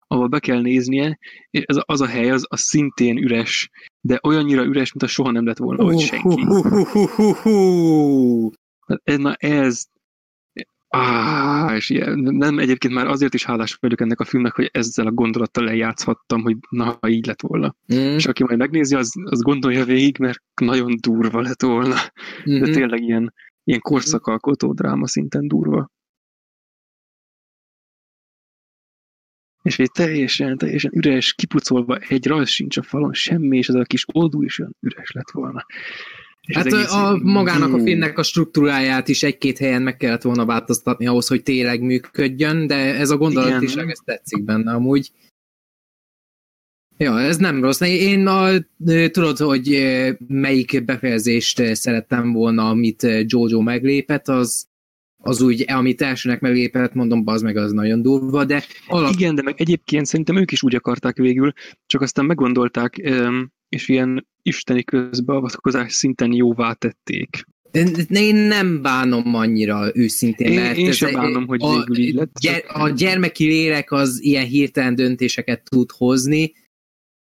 ahol 0.09 0.27
be 0.27 0.39
kell 0.39 0.61
néznie, 0.61 1.19
és 1.51 1.65
az, 1.67 1.83
az 1.85 2.01
a 2.01 2.07
hely, 2.07 2.31
az, 2.31 2.47
az 2.49 2.61
szintén 2.61 3.17
üres, 3.17 3.71
de 4.01 4.19
olyannyira 4.23 4.65
üres, 4.65 4.93
mint 4.93 5.03
a 5.03 5.07
soha 5.07 5.31
nem 5.31 5.47
lett 5.47 5.59
volna 5.59 5.85
hogy 5.85 6.01
senki. 6.01 6.43
Hát 8.87 9.19
na 9.19 9.35
ez, 9.35 9.85
Ah, 10.91 11.75
és 11.77 11.91
ilyen, 11.91 12.19
nem, 12.19 12.59
egyébként 12.59 12.95
már 12.95 13.07
azért 13.07 13.35
is 13.35 13.45
hálás 13.45 13.75
vagyok 13.81 14.01
ennek 14.01 14.21
a 14.21 14.25
filmnek, 14.25 14.55
hogy 14.55 14.71
ezzel 14.73 15.07
a 15.07 15.11
gondolattal 15.11 15.65
lejátszhattam, 15.65 16.43
hogy 16.43 16.57
na, 16.71 16.99
ha 17.01 17.09
így 17.09 17.27
lett 17.27 17.41
volna. 17.41 17.75
Mm. 17.95 17.97
És 17.97 18.27
aki 18.27 18.43
majd 18.43 18.59
megnézi, 18.59 18.95
az, 18.95 19.13
az 19.25 19.43
gondolja 19.43 19.85
végig, 19.85 20.19
mert 20.19 20.43
nagyon 20.61 20.97
durva 21.01 21.41
lett 21.41 21.63
volna. 21.63 21.97
Mm-hmm. 22.51 22.63
De 22.63 22.71
tényleg 22.71 23.03
ilyen, 23.03 23.35
ilyen 23.65 23.81
korszakalkotó 23.81 24.73
dráma 24.73 25.07
szinten 25.07 25.49
durva. 25.49 25.91
És 29.63 29.79
egy 29.79 29.91
teljesen, 29.91 30.59
teljesen 30.59 30.93
üres, 30.95 31.35
kipucolva 31.35 31.97
egy 31.97 32.27
rajz 32.27 32.49
sincs 32.49 32.77
a 32.77 32.83
falon, 32.83 33.13
semmi, 33.13 33.57
és 33.57 33.69
ez 33.69 33.75
a 33.75 33.83
kis 33.83 34.05
oldú 34.13 34.43
is 34.43 34.59
olyan 34.59 34.77
üres 34.81 35.11
lett 35.11 35.31
volna. 35.31 35.67
És 36.41 36.57
hát 36.57 36.73
a, 36.73 37.07
a 37.07 37.19
magának 37.23 37.75
a 37.75 37.79
filmnek 37.79 38.19
a 38.19 38.23
struktúráját 38.23 39.09
is 39.09 39.23
egy-két 39.23 39.59
helyen 39.59 39.83
meg 39.83 39.97
kellett 39.97 40.23
volna 40.23 40.45
változtatni 40.45 41.07
ahhoz, 41.07 41.27
hogy 41.27 41.43
tényleg 41.43 41.83
működjön, 41.83 42.67
de 42.67 42.75
ez 42.75 43.11
a 43.11 43.17
gondolatiság, 43.17 43.91
ez 43.91 43.99
tetszik 44.05 44.45
benne 44.45 44.73
amúgy. 44.73 45.11
Ja, 46.97 47.21
ez 47.21 47.37
nem 47.37 47.63
rossz. 47.63 47.81
Én 47.81 48.27
a, 48.27 48.49
tudod, 49.11 49.39
hogy 49.39 49.87
melyik 50.29 50.85
befejezést 50.85 51.75
szerettem 51.75 52.33
volna, 52.33 52.69
amit 52.69 53.07
Jojo 53.27 53.61
meglépett, 53.61 54.29
az 54.29 54.69
az 55.23 55.43
úgy, 55.43 55.65
amit 55.67 56.03
elsőnek 56.03 56.41
meglépett, 56.41 56.95
mondom, 56.95 57.23
az 57.25 57.43
meg 57.43 57.57
az 57.57 57.73
nagyon 57.73 58.03
durva, 58.03 58.45
de... 58.45 58.65
Alap... 58.87 59.13
Igen, 59.13 59.35
de 59.35 59.43
meg 59.43 59.55
egyébként 59.61 60.07
szerintem 60.07 60.37
ők 60.37 60.53
is 60.53 60.63
úgy 60.63 60.75
akarták 60.75 61.17
végül, 61.17 61.53
csak 61.87 62.01
aztán 62.01 62.25
meggondolták, 62.25 62.97
és 63.69 63.89
ilyen 63.89 64.27
isteni 64.43 64.85
közbeavatkozás 64.85 65.93
szinten 65.93 66.33
jóvá 66.33 66.73
tették. 66.73 67.45
Én 68.09 68.35
nem 68.35 68.83
bánom 68.83 69.35
annyira 69.35 69.91
őszintén, 69.95 70.53
én, 70.53 70.61
mert 70.61 70.77
én 70.77 70.93
sem 70.93 71.13
bánom, 71.13 71.47
hogy 71.47 71.63
a, 71.63 71.77
végül 71.77 71.97
így 71.99 72.15
lett. 72.15 72.39
Gyere, 72.41 72.59
a 72.59 72.89
gyermeki 72.89 73.45
lélek 73.45 73.93
az 73.93 74.23
ilyen 74.23 74.45
hirtelen 74.45 74.95
döntéseket 74.95 75.63
tud 75.71 75.91
hozni. 75.91 76.53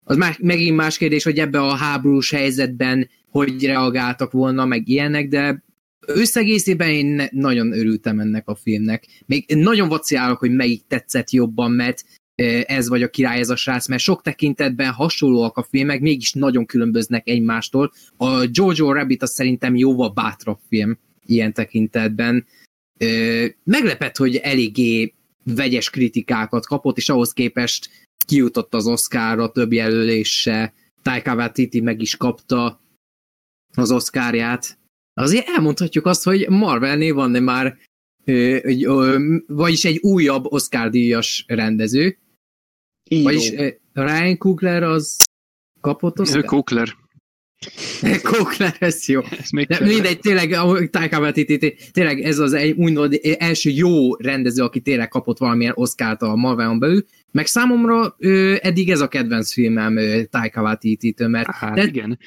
Az 0.04 0.16
már, 0.16 0.36
megint 0.40 0.76
más 0.76 0.98
kérdés, 0.98 1.24
hogy 1.24 1.38
ebbe 1.38 1.60
a 1.60 1.74
háborús 1.74 2.30
helyzetben 2.30 3.08
hogy 3.34 3.64
reagáltak 3.64 4.32
volna, 4.32 4.64
meg 4.64 4.88
ilyenek, 4.88 5.28
de 5.28 5.64
összegészében 6.06 6.88
én 6.88 7.28
nagyon 7.30 7.72
örültem 7.72 8.20
ennek 8.20 8.48
a 8.48 8.54
filmnek. 8.54 9.06
Még 9.26 9.54
nagyon 9.54 9.88
vaciálok, 9.88 10.38
hogy 10.38 10.50
melyik 10.50 10.86
tetszett 10.86 11.30
jobban, 11.30 11.70
mert 11.70 12.04
ez 12.66 12.88
vagy 12.88 13.02
a 13.02 13.10
király, 13.10 13.38
ez 13.38 13.50
a 13.50 13.56
srác, 13.56 13.88
mert 13.88 14.02
sok 14.02 14.22
tekintetben 14.22 14.92
hasonlóak 14.92 15.56
a 15.56 15.66
filmek, 15.70 16.00
mégis 16.00 16.32
nagyon 16.32 16.66
különböznek 16.66 17.28
egymástól. 17.28 17.92
A 18.16 18.48
Jojo 18.52 18.92
Rabbit 18.92 19.22
az 19.22 19.32
szerintem 19.32 19.76
jóval 19.76 20.08
bátrabb 20.08 20.58
film. 20.68 20.98
ilyen 21.26 21.52
tekintetben. 21.52 22.46
Meglepett, 23.64 24.16
hogy 24.16 24.36
eléggé 24.36 25.14
vegyes 25.44 25.90
kritikákat 25.90 26.66
kapott, 26.66 26.96
és 26.96 27.08
ahhoz 27.08 27.32
képest 27.32 27.90
kijutott 28.26 28.74
az 28.74 28.86
Oscarra 28.86 29.50
több 29.50 29.72
jelölése, 29.72 30.72
Taika 31.02 31.34
Waititi 31.34 31.80
meg 31.80 32.00
is 32.00 32.16
kapta 32.16 32.80
az 33.74 33.92
Oscarját. 33.92 34.78
Azért 35.14 35.48
elmondhatjuk 35.48 36.06
azt, 36.06 36.24
hogy 36.24 36.48
Marvelnél 36.48 37.14
van 37.14 37.30
már 37.30 37.76
vagyis 39.46 39.84
egy 39.84 39.98
újabb 39.98 40.44
Oscar-díjas 40.44 41.44
rendező. 41.48 42.18
Így 43.08 43.22
vagyis 43.22 43.52
Ryan 43.92 44.38
Coogler 44.38 44.82
az 44.82 45.24
kapott 45.80 46.20
Oscar? 46.20 46.44
Coogler. 46.44 46.88
Coogler, 48.22 48.76
ez 48.78 49.08
jó. 49.08 49.20
Ez 49.38 49.50
még 49.50 49.66
De 49.66 49.80
mindegy, 49.80 50.18
tényleg, 50.18 50.56
Taika 50.90 51.20
Waititi, 51.20 51.76
tényleg 51.92 52.20
ez 52.20 52.38
az 52.38 52.52
egy 52.52 52.76
úgymond 52.76 53.20
első 53.38 53.70
jó 53.70 54.14
rendező, 54.14 54.62
aki 54.62 54.80
tényleg 54.80 55.08
kapott 55.08 55.38
valamilyen 55.38 55.72
Oscar-t 55.76 56.22
a 56.22 56.34
Marvelon 56.34 56.78
belül, 56.78 57.04
meg 57.30 57.46
számomra 57.46 58.14
ö, 58.18 58.54
eddig 58.60 58.90
ez 58.90 59.00
a 59.00 59.08
kedvenc 59.08 59.52
filmem 59.52 59.98
Taika 60.30 60.62
Waititi-től, 60.62 61.28
mert 61.28 61.50
hát, 61.50 61.74
de, 61.74 61.84
igen. 61.84 62.18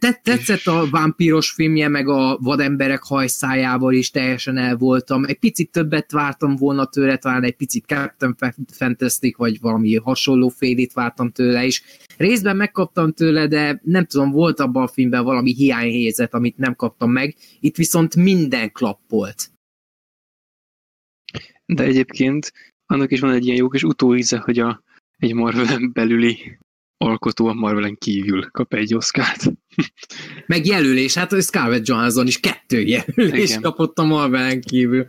Tetszett 0.00 0.66
a 0.66 0.90
vámpíros 0.90 1.50
filmje, 1.50 1.88
meg 1.88 2.08
a 2.08 2.38
vademberek 2.40 3.02
hajszájával 3.02 3.94
is 3.94 4.10
teljesen 4.10 4.56
el 4.56 4.76
voltam. 4.76 5.24
Egy 5.24 5.38
picit 5.38 5.70
többet 5.70 6.12
vártam 6.12 6.56
volna 6.56 6.86
tőle, 6.86 7.16
talán 7.16 7.42
egy 7.42 7.56
picit 7.56 7.84
Captain 7.84 8.36
Fantastic, 8.72 9.36
vagy 9.36 9.60
valami 9.60 9.96
hasonló 9.96 10.48
félit 10.48 10.92
vártam 10.92 11.30
tőle 11.30 11.64
is. 11.64 11.82
Részben 12.16 12.56
megkaptam 12.56 13.12
tőle, 13.12 13.46
de 13.46 13.80
nem 13.84 14.04
tudom, 14.04 14.30
volt 14.30 14.60
abban 14.60 14.82
a 14.82 14.88
filmben 14.88 15.24
valami 15.24 15.54
hiányhézet, 15.54 16.34
amit 16.34 16.56
nem 16.56 16.74
kaptam 16.74 17.10
meg. 17.10 17.34
Itt 17.60 17.76
viszont 17.76 18.16
minden 18.16 18.72
klappolt. 18.72 19.50
De 21.66 21.84
egyébként 21.84 22.52
annak 22.86 23.10
is 23.10 23.20
van 23.20 23.32
egy 23.32 23.44
ilyen 23.44 23.56
jó 23.56 23.68
kis 23.68 23.82
utóíze, 23.82 24.38
hogy 24.38 24.58
a, 24.58 24.82
egy 25.16 25.34
Marvel 25.34 25.78
belüli 25.92 26.58
alkotó 26.96 27.46
a 27.46 27.54
Marvelen 27.54 27.96
kívül 27.96 28.50
kap 28.50 28.74
egy 28.74 28.94
oszkát. 28.94 29.52
Meg 30.46 30.66
jelölés, 30.66 31.14
hát 31.14 31.42
Scarlett 31.42 31.86
Johansson 31.86 32.26
is 32.26 32.40
kettő 32.40 32.80
jelölés 32.80 33.48
Igen. 33.48 33.60
kapott 33.60 33.98
a 33.98 34.04
Marvelen 34.04 34.60
kívül. 34.60 35.06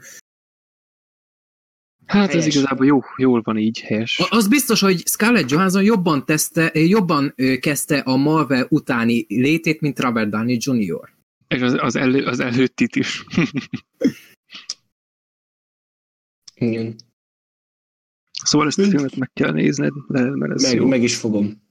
Hát 2.05 2.29
helyes. 2.29 2.45
ez 2.45 2.55
igazából 2.55 2.85
jó, 2.85 2.99
jól 3.17 3.41
van 3.41 3.57
így, 3.57 3.79
helyes. 3.79 4.21
Az 4.29 4.47
biztos, 4.47 4.79
hogy 4.81 5.07
Scarlett 5.07 5.49
Johansson 5.49 5.83
jobban, 5.83 6.25
teszte, 6.25 6.71
jobban 6.73 7.35
kezdte 7.59 7.99
a 7.99 8.15
Marvel 8.15 8.67
utáni 8.69 9.25
létét, 9.27 9.81
mint 9.81 9.99
Robert 9.99 10.29
Downey 10.29 10.57
Jr. 10.59 11.13
És 11.47 11.61
az, 11.61 11.77
az, 11.79 11.95
elő, 11.95 12.25
az 12.25 12.39
előttit 12.39 12.95
is. 12.95 13.23
Igen. 16.55 16.95
Szóval 18.43 18.67
ezt 18.67 18.79
a 18.79 18.83
filmet 18.83 19.15
meg 19.15 19.31
kell 19.33 19.51
nézned, 19.51 19.91
mert 20.07 20.53
ez 20.53 20.61
meg, 20.61 20.75
jó. 20.75 20.87
meg 20.87 21.03
is 21.03 21.15
fogom. 21.15 21.61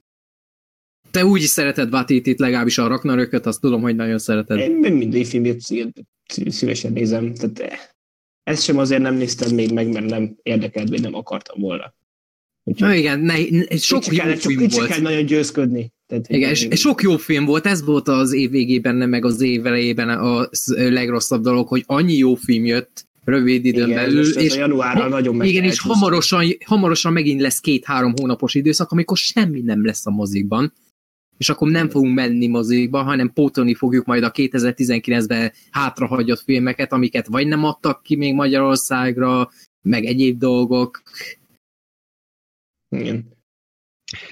Te 1.11 1.25
úgy 1.25 1.41
is 1.41 1.49
szereted 1.49 1.89
Vatitit, 1.89 2.39
legalábbis 2.39 2.77
a 2.77 2.87
Ragnarököt, 2.87 3.45
azt 3.45 3.61
tudom, 3.61 3.81
hogy 3.81 3.95
nagyon 3.95 4.19
szereted. 4.19 4.59
Én 4.59 4.71
minden 4.71 5.23
filmét 5.23 5.61
szívesen 6.47 6.91
nézem, 6.91 7.33
tehát 7.33 7.59
eh, 7.59 7.79
ezt 8.43 8.63
sem 8.63 8.77
azért 8.77 9.01
nem 9.01 9.15
néztem 9.15 9.55
még 9.55 9.73
meg, 9.73 9.91
mert 9.91 10.05
nem 10.05 10.35
érdekelt, 10.43 10.89
vagy 10.89 11.01
nem 11.01 11.15
akartam 11.15 11.61
volna. 11.61 11.93
Úgyhogy 12.63 12.87
Na 12.87 12.95
igen, 12.95 13.19
ne, 13.19 13.33
ne, 13.49 13.77
sok 13.77 14.05
jó 14.05 14.17
kell, 14.17 14.35
film 14.35 14.67
csak, 14.67 14.71
volt. 14.71 14.87
kell 14.87 15.01
nagyon 15.01 15.25
győzködni. 15.25 15.91
Tehát, 16.07 16.29
igen, 16.29 16.49
és 16.49 16.67
sok 16.71 17.01
jó 17.01 17.17
film 17.17 17.45
volt, 17.45 17.65
ez 17.65 17.85
volt 17.85 18.07
az 18.07 18.33
év 18.33 18.49
végében, 18.49 18.95
meg 18.95 19.25
az 19.25 19.41
év 19.41 19.65
elejében 19.65 20.09
a 20.09 20.49
legrosszabb 20.75 21.41
dolog, 21.41 21.67
hogy 21.67 21.83
annyi 21.85 22.13
jó 22.13 22.35
film 22.35 22.65
jött, 22.65 23.05
rövid 23.23 23.65
időn 23.65 23.89
igen, 23.89 24.03
belül. 24.03 24.37
És 24.37 24.55
a 24.55 24.59
januárral 24.59 25.09
nagyon 25.09 25.35
meg 25.35 25.47
Igen, 25.47 25.63
és 25.63 25.79
hamarosan, 25.79 26.45
hamarosan 26.65 27.13
megint 27.13 27.41
lesz 27.41 27.59
két-három 27.59 28.13
hónapos 28.19 28.55
időszak, 28.55 28.91
amikor 28.91 29.17
semmi 29.17 29.61
nem 29.61 29.85
lesz 29.85 30.05
a 30.05 30.09
mozikban 30.11 30.73
és 31.41 31.49
akkor 31.49 31.69
nem 31.69 31.89
fogunk 31.89 32.13
menni 32.13 32.47
mozikba, 32.47 33.03
hanem 33.03 33.33
pótolni 33.33 33.73
fogjuk 33.73 34.05
majd 34.05 34.23
a 34.23 34.31
2019-ben 34.31 35.51
hátrahagyott 35.71 36.39
filmeket, 36.39 36.91
amiket 36.91 37.27
vagy 37.27 37.47
nem 37.47 37.63
adtak 37.63 38.03
ki 38.03 38.15
még 38.15 38.33
Magyarországra, 38.33 39.51
meg 39.81 40.05
egyéb 40.05 40.37
dolgok. 40.37 41.01
Igen. 42.89 43.33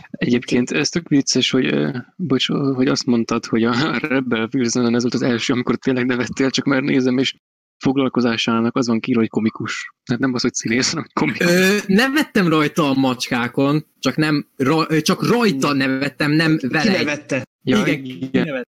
Egyébként 0.09 0.71
ez 0.71 0.89
tök 0.89 1.07
vicces, 1.07 1.49
hogy, 1.49 1.91
bocs, 2.15 2.47
hogy 2.47 2.87
azt 2.87 3.05
mondtad, 3.05 3.45
hogy 3.45 3.63
a 3.63 3.97
Rebel 4.07 4.49
Wilson 4.53 4.95
ez 4.95 5.01
volt 5.01 5.13
az 5.13 5.21
első, 5.21 5.53
amikor 5.53 5.75
tényleg 5.75 6.05
nevettél, 6.05 6.49
csak 6.49 6.65
már 6.65 6.81
nézem, 6.81 7.17
és 7.17 7.35
foglalkozásának 7.79 8.75
az 8.75 8.87
van 8.87 8.99
kírva, 8.99 9.19
hogy 9.19 9.29
komikus. 9.29 9.93
Tehát 10.03 10.21
nem 10.21 10.33
az, 10.33 10.41
hogy 10.41 10.53
színész, 10.53 10.89
hanem 10.89 11.03
hogy 11.03 11.13
komikus. 11.13 11.47
Ö, 11.47 11.77
nem 11.87 12.13
vettem 12.13 12.47
rajta 12.47 12.89
a 12.89 12.93
macskákon, 12.93 13.85
csak, 13.99 14.15
nem, 14.15 14.47
ra, 14.55 15.01
csak 15.01 15.27
rajta 15.27 15.73
nevettem, 15.73 16.31
nem 16.31 16.59
vele. 16.61 16.91
Ki 16.91 16.97
nevette? 16.97 17.47
Ja, 17.63 17.85
igen, 17.85 18.05
igen. 18.05 18.45
Nevett. 18.45 18.67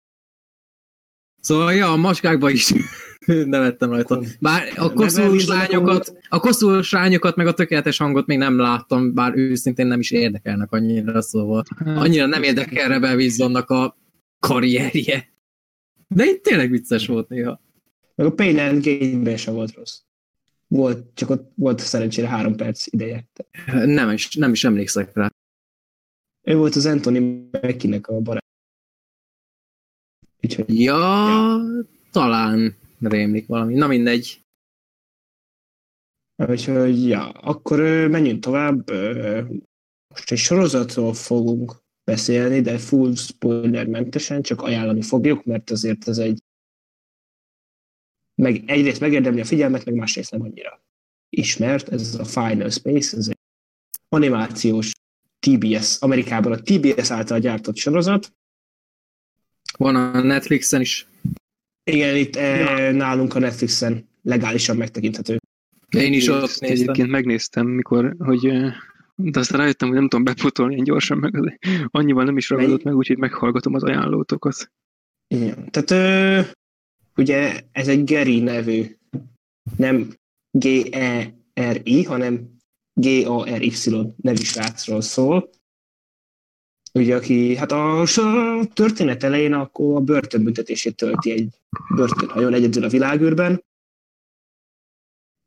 Szóval 1.42 1.74
ja, 1.74 1.92
a 1.92 1.96
macskákban 1.96 2.52
is 2.52 2.74
nevettem 3.26 3.90
rajta. 3.90 4.22
Bár 4.40 4.64
a 4.76 4.94
koszulós 4.94 5.48
lányokat, 5.48 6.18
a 6.30 6.40
koszulós 6.40 6.92
lányokat, 6.92 7.36
meg 7.36 7.48
a 7.48 7.54
tökéletes 7.54 7.98
hangot 7.98 8.26
még 8.26 8.38
nem 8.38 8.58
láttam, 8.58 9.14
bár 9.14 9.36
őszintén 9.36 9.88
nem 9.88 10.00
is 10.00 10.12
érdekelnek 10.12 10.72
annyira, 10.72 11.22
szóval 11.22 11.64
hát, 11.78 11.98
annyira 11.98 12.26
nem 12.26 12.44
érdekel 12.44 12.88
Rebel 12.88 13.20
a 13.68 13.98
karrierje. 14.40 15.32
De 16.08 16.26
itt 16.26 16.44
tényleg 16.44 16.70
vicces 16.70 17.08
volt 17.08 17.30
néha. 17.30 17.62
Meg 18.16 18.28
a 18.28 18.34
Pain 18.34 18.60
and 18.60 18.84
Gain-ben 18.84 19.38
sem 19.38 19.54
volt 19.54 19.74
rossz. 19.74 20.02
Volt, 20.68 21.16
csak 21.16 21.30
ott 21.30 21.52
volt 21.56 21.80
szerencsére 21.80 22.28
három 22.28 22.56
perc 22.56 22.86
ideje. 22.86 23.28
Nem 23.86 24.10
is, 24.10 24.36
nem 24.36 24.52
is 24.52 24.64
emlékszek 24.64 25.16
rá. 25.16 25.32
Ő 26.42 26.56
volt 26.56 26.76
az 26.76 26.86
Anthony 26.86 27.50
Mackie-nek 27.52 28.08
a 28.08 28.20
barát. 28.20 28.46
Úgyhogy, 30.42 30.80
ja, 30.80 30.98
ja, 30.98 31.60
talán 32.12 32.76
rémlik 33.00 33.48
valami. 33.48 33.74
Na 33.74 33.88
mindegy. 33.88 34.44
Úgyhogy, 36.36 37.08
ja, 37.08 37.30
akkor 37.30 37.80
menjünk 38.10 38.44
tovább. 38.44 38.92
Most 40.08 40.32
egy 40.32 40.38
sorozatról 40.38 41.14
fogunk 41.14 41.84
beszélni, 42.04 42.62
de 42.62 42.78
full 42.78 43.16
spoilermentesen, 43.16 44.42
csak 44.42 44.62
ajánlani 44.62 45.02
fogjuk, 45.02 45.44
mert 45.44 45.70
azért 45.70 46.08
ez 46.08 46.18
egy 46.18 46.42
meg 48.36 48.64
egyrészt 48.66 49.00
megérdemli 49.00 49.42
a 49.42 49.46
figyelmet, 49.46 49.86
meg 49.86 49.96
másrészt 49.96 50.32
nem 50.32 50.42
annyira 50.42 50.82
ismert. 51.30 51.90
Ez 51.90 52.16
a 52.20 52.26
Final 52.26 52.70
Space, 52.70 53.18
ez 53.18 53.28
egy 53.28 53.38
animációs 54.10 54.92
TBS, 55.40 55.98
Amerikában 56.00 56.52
a 56.52 56.62
TBS 56.62 57.12
által 57.12 57.40
gyártott 57.40 57.76
sorozat. 57.76 58.34
Van 59.78 59.96
a 59.96 60.22
Netflixen 60.22 60.82
is. 60.82 61.08
Igen, 61.84 62.16
itt 62.16 62.36
eh, 62.36 62.60
ja. 62.60 62.92
nálunk 62.92 63.36
a 63.36 63.40
Netflixen 63.40 64.10
legálisan 64.22 64.78
megtekinthető. 64.78 65.38
Én 65.90 66.14
is 66.14 66.28
ott 66.28 66.42
néztem. 66.42 66.70
Egyébként 66.70 67.10
megnéztem, 67.10 67.68
mikor, 67.68 68.16
hogy 68.20 68.46
eh, 68.46 68.74
de 69.16 69.40
aztán 69.40 69.60
rájöttem, 69.60 69.88
hogy 69.88 69.98
nem 69.98 70.08
tudom 70.08 70.26
bepótolni 70.26 70.74
ilyen 70.74 70.86
gyorsan, 70.86 71.18
meg 71.18 71.36
az, 71.36 71.54
annyival 71.88 72.24
nem 72.24 72.38
is 72.38 72.50
ragadott 72.50 72.84
meg, 72.84 72.96
úgyhogy 72.96 73.18
meghallgatom 73.18 73.74
az 73.74 73.84
ajánlótokat. 73.84 74.72
Igen. 75.28 75.72
Tehát 75.72 75.92
ö, 75.92 76.42
ugye 77.16 77.62
ez 77.72 77.88
egy 77.88 78.04
Geri 78.04 78.40
nevű, 78.40 78.98
nem 79.78 80.14
G-E-R-I, 80.52 82.04
hanem 82.04 82.58
G-A-R-Y 82.94 83.72
nevű 84.16 84.44
srácról 84.44 85.02
szól. 85.02 85.50
Ugye, 86.94 87.16
aki 87.16 87.56
hát 87.56 87.72
a, 87.72 88.04
történet 88.74 89.24
elején 89.24 89.54
akkor 89.54 89.96
a 89.96 90.00
börtönbüntetését 90.00 90.96
tölti 90.96 91.32
egy 91.32 91.50
börtönhajón 91.96 92.54
egyedül 92.54 92.84
a 92.84 92.90
világűrben, 92.90 93.64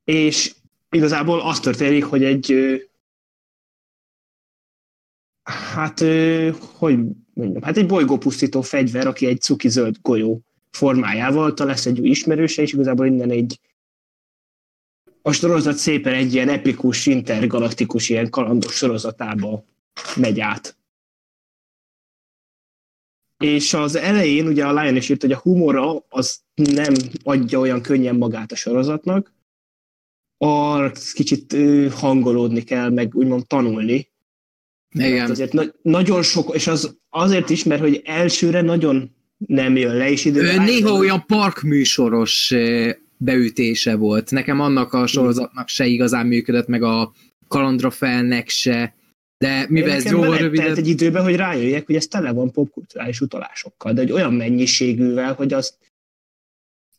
és 0.05 0.55
igazából 0.91 1.41
az 1.41 1.61
történik, 1.61 2.05
hogy 2.05 2.25
egy 2.25 2.55
hát, 5.43 5.99
hogy 6.61 6.99
mondjam, 7.35 7.63
hát 7.63 7.77
egy 7.77 7.87
bolygópusztító 7.87 8.61
fegyver, 8.61 9.07
aki 9.07 9.27
egy 9.27 9.41
cuki 9.41 9.69
zöld 9.69 9.97
golyó 10.03 10.43
formájával, 10.77 11.55
talán 11.55 11.73
lesz 11.73 11.87
egy 11.87 12.01
új 12.01 12.09
ismerőse, 12.09 12.63
és 12.63 12.73
igazából 12.73 13.07
innen 13.07 13.31
egy 13.31 13.61
a 15.23 15.33
sorozat 15.33 15.77
szépen 15.77 16.15
egy 16.15 16.35
ilyen 16.35 16.49
epikus, 16.49 17.07
intergalaktikus, 17.07 18.09
ilyen 18.09 18.31
kalandos 18.31 18.75
sorozatába 18.75 19.65
megy 20.17 20.41
át. 20.41 20.79
És 23.45 23.75
az 23.75 23.95
elején 23.95 24.47
ugye 24.47 24.67
a 24.67 24.81
Lion 24.81 24.97
is 24.97 25.09
írt, 25.09 25.21
hogy 25.21 25.33
a 25.33 25.39
humora 25.39 26.05
az 26.09 26.41
nem 26.55 26.95
adja 27.23 27.59
olyan 27.59 27.83
könnyen 27.83 28.17
magát 28.17 28.53
a 28.53 28.57
sorozatnak, 28.57 29.35
arra 30.39 30.93
kicsit 31.13 31.57
hangolódni 31.93 32.63
kell, 32.63 32.91
meg 32.91 33.15
úgymond 33.15 33.47
tanulni. 33.47 34.11
Igen. 34.95 35.31
azért 35.31 35.53
na- 35.53 35.75
nagyon 35.83 36.23
sok, 36.23 36.55
és 36.55 36.67
az 36.67 36.99
azért 37.09 37.51
is, 37.51 37.65
mert 37.65 37.81
hogy 37.81 38.03
elsőre 38.05 38.61
nagyon 38.61 39.16
nem 39.47 39.77
jön 39.77 39.97
le, 39.97 40.11
és 40.11 40.25
időben... 40.25 40.63
Néha 40.63 40.93
olyan 40.93 41.27
parkműsoros 41.27 42.55
beütése 43.17 43.97
volt. 43.97 44.31
Nekem 44.31 44.61
annak 44.61 44.93
a 44.93 45.07
sorozatnak 45.07 45.69
se 45.69 45.87
igazán 45.87 46.27
működött, 46.27 46.67
meg 46.67 46.83
a 46.83 47.13
Kalandra 47.49 47.91
felnek 47.91 48.49
se, 48.49 48.95
de 49.39 49.67
mivel 49.69 49.91
ez 49.91 50.05
jó 50.05 50.23
rövid. 50.23 50.61
egy 50.61 50.89
időben, 50.89 51.23
hogy 51.23 51.37
rájöjjek, 51.37 51.87
hogy 51.87 51.95
ez 51.95 52.07
tele 52.07 52.33
van 52.33 52.51
popkulturális 52.51 53.21
utalásokkal, 53.21 53.93
de 53.93 54.01
egy 54.01 54.13
olyan 54.13 54.35
mennyiségűvel, 54.35 55.35
hogy 55.35 55.53
az 55.53 55.77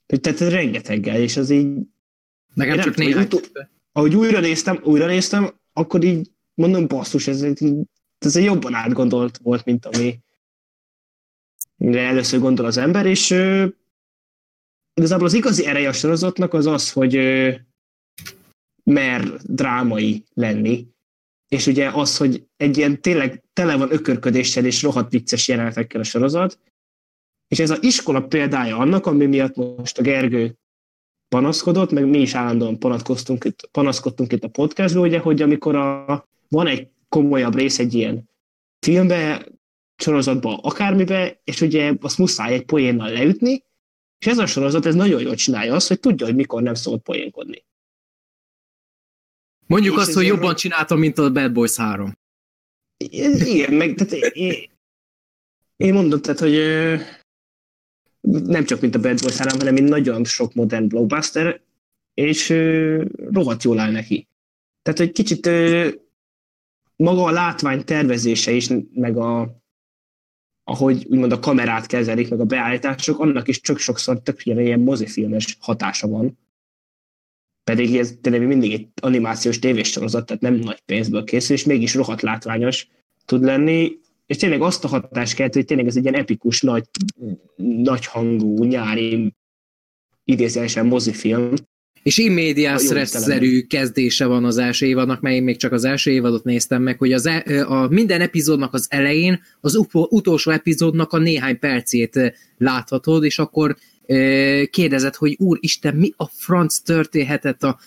tehát 0.06 0.40
rengeteggel, 0.40 1.22
és 1.22 1.38
az 1.38 1.50
így 1.50 1.68
Nekem 2.54 2.80
csak 2.80 2.96
néhány. 2.96 3.24
Utó, 3.24 3.40
ahogy 3.92 4.16
újra 4.16 4.40
néztem, 4.40 4.80
újra 4.84 5.06
néztem, 5.06 5.54
akkor 5.74 6.04
így 6.04 6.32
mondom, 6.54 6.88
basszus, 6.88 7.28
ez, 7.28 7.42
ez 8.18 8.36
egy 8.36 8.44
jobban 8.44 8.74
átgondolt 8.74 9.38
volt, 9.38 9.66
mint 9.66 9.86
ami 9.86 10.20
mire 11.78 12.02
először 12.02 12.40
gondol 12.40 12.66
az 12.66 12.78
ember, 12.78 13.06
és 13.06 13.32
ö, 13.32 13.66
igazából 14.94 15.26
az 15.26 15.34
igazi 15.34 15.66
ereje 15.66 15.90
a 15.90 15.94
sorozatnak 15.94 16.54
az 16.54 16.66
az, 16.66 16.92
hogy 16.92 17.16
ö, 17.16 17.54
mer 18.84 19.36
drámai 19.44 20.24
lenni, 20.34 20.88
és 21.48 21.68
ugye 21.68 21.90
az, 21.90 22.18
hogy 22.18 22.48
egy 22.58 22.78
ilyen 22.78 23.02
tényleg 23.02 23.44
tele 23.54 23.78
van 23.78 23.92
ökörködéssel 23.92 24.66
és 24.66 24.84
rohadt 24.84 25.12
vicces 25.12 25.48
jelenetekkel 25.48 26.02
a 26.02 26.04
sorozat, 26.04 26.60
és 27.48 27.60
ez 27.60 27.70
az 27.70 27.84
iskola 27.84 28.22
példája 28.22 28.78
annak, 28.78 29.06
ami 29.06 29.26
miatt 29.26 29.56
most 29.56 29.98
a 29.98 30.02
Gergő 30.02 30.58
panaszkodott, 31.28 31.92
meg 31.92 32.06
mi 32.06 32.20
is 32.20 32.34
állandóan 32.34 32.80
panaszkodtunk 32.80 33.44
itt, 33.44 33.70
panaszkodtunk 33.72 34.32
itt 34.32 34.44
a 34.44 34.48
podcastban, 34.48 35.04
ugye, 35.04 35.20
hogy 35.20 35.42
amikor 35.42 35.76
a, 35.76 36.28
van 36.48 36.68
egy 36.68 36.88
komolyabb 37.10 37.56
rész 37.56 37.80
egy 37.80 37.94
ilyen 37.94 38.30
filmbe, 38.86 39.46
sorozatba, 39.98 40.58
akármibe, 40.58 41.42
és 41.44 41.62
ugye 41.62 41.94
azt 42.02 42.18
muszáj 42.18 42.54
egy 42.54 42.66
poénnal 42.66 43.12
leütni, 43.12 43.64
és 44.20 44.28
ez 44.28 44.38
a 44.38 44.46
sorozat 44.46 44.86
ez 44.86 44.96
nagyon 44.96 45.22
jól 45.22 45.36
csinálja 45.36 45.76
azt, 45.76 45.88
hogy 45.88 46.00
tudja, 46.00 46.26
hogy 46.26 46.36
mikor 46.36 46.62
nem 46.62 46.74
szabad 46.74 47.02
poénkodni. 47.02 47.66
Mondjuk 49.68 49.96
és 49.96 50.02
azt, 50.02 50.14
hogy 50.14 50.26
jobban 50.26 50.50
rossz... 50.50 50.60
csináltam, 50.60 51.00
mint 51.00 51.18
a 51.18 51.32
Bad 51.32 51.52
Boys 51.52 51.76
3. 51.76 52.18
Igen, 52.98 53.74
meg 53.74 53.94
tehát 53.94 54.14
én, 54.36 54.70
én 55.76 55.94
mondom, 55.94 56.22
tehát, 56.22 56.40
hogy 56.40 56.56
nem 58.46 58.66
csak 58.66 58.82
mint 58.82 58.96
a 58.96 59.00
Bad 59.00 59.22
Boys 59.22 59.38
3, 59.38 59.58
hanem 59.58 59.74
mint 59.74 59.90
nagyon 59.90 60.26
sok 60.26 60.54
modern 60.54 60.88
blockbuster, 60.88 61.62
és 62.14 62.50
rohadt 63.32 63.64
jól 63.64 63.80
áll 63.80 63.92
neki. 63.92 64.28
Tehát, 64.82 65.00
hogy 65.00 65.12
kicsit 65.12 65.46
maga 66.96 67.24
a 67.24 67.32
látvány 67.32 67.84
tervezése 67.84 68.52
is, 68.52 68.70
meg 68.94 69.18
a, 69.18 69.58
ahogy 70.70 71.06
úgymond 71.10 71.32
a 71.32 71.40
kamerát 71.40 71.86
kezelik, 71.86 72.30
meg 72.30 72.40
a 72.40 72.46
beállítások, 72.46 73.20
annak 73.20 73.48
is 73.48 73.62
csak 73.62 73.78
sokszor 73.78 74.22
tök 74.22 74.46
ilyen 74.46 74.80
mozifilmes 74.80 75.58
hatása 75.60 76.08
van. 76.08 76.38
Pedig 77.64 77.96
ez 77.96 78.18
tényleg 78.22 78.48
mindig 78.48 78.74
egy 78.74 78.88
animációs 79.02 79.60
tévésorozat, 79.60 80.26
tehát 80.26 80.42
nem 80.42 80.54
nagy 80.54 80.82
pénzből 80.86 81.24
készül, 81.24 81.56
és 81.56 81.64
mégis 81.64 81.94
rohadt 81.94 82.22
látványos 82.22 82.88
tud 83.26 83.44
lenni, 83.44 83.98
és 84.26 84.38
tényleg 84.38 84.62
azt 84.62 84.84
a 84.84 84.88
hatást 84.88 85.36
kelt, 85.36 85.54
hogy 85.54 85.66
tényleg 85.66 85.88
ez 85.88 85.96
egy 85.96 86.04
ilyen 86.04 86.16
epikus, 86.16 86.62
nagy, 86.62 86.86
nagy 87.56 88.06
hangú, 88.06 88.64
nyári, 88.64 89.34
idézőesen 90.24 90.86
mozifilm, 90.86 91.54
és 92.08 92.18
immédiás-szerű 92.18 93.62
kezdése 93.62 94.26
van 94.26 94.46
az 94.46 94.58
első 94.58 94.86
évadnak, 94.86 95.22
mert 95.22 95.36
én 95.36 95.44
még 95.44 95.58
csak 95.58 95.72
az 95.72 95.84
első 95.84 96.12
évadot 96.12 96.44
néztem 96.44 96.82
meg, 96.82 96.98
hogy 96.98 97.14
az 97.14 97.26
e, 97.26 97.66
a 97.68 97.88
minden 97.88 98.22
epizódnak 98.22 98.74
az 98.74 98.88
elején 98.90 99.42
az 99.62 99.76
utolsó 99.92 100.52
epizódnak 100.52 101.14
a 101.14 101.18
néhány 101.18 101.60
percét 101.60 102.34
láthatod, 102.58 103.24
és 103.24 103.40
akkor 103.40 103.76
kérdezett, 104.70 105.16
hogy 105.16 105.36
úristen, 105.40 105.96
mi 105.96 106.14
a 106.18 106.28
franc 106.28 106.78
történhetett 106.80 107.64
a 107.64 107.80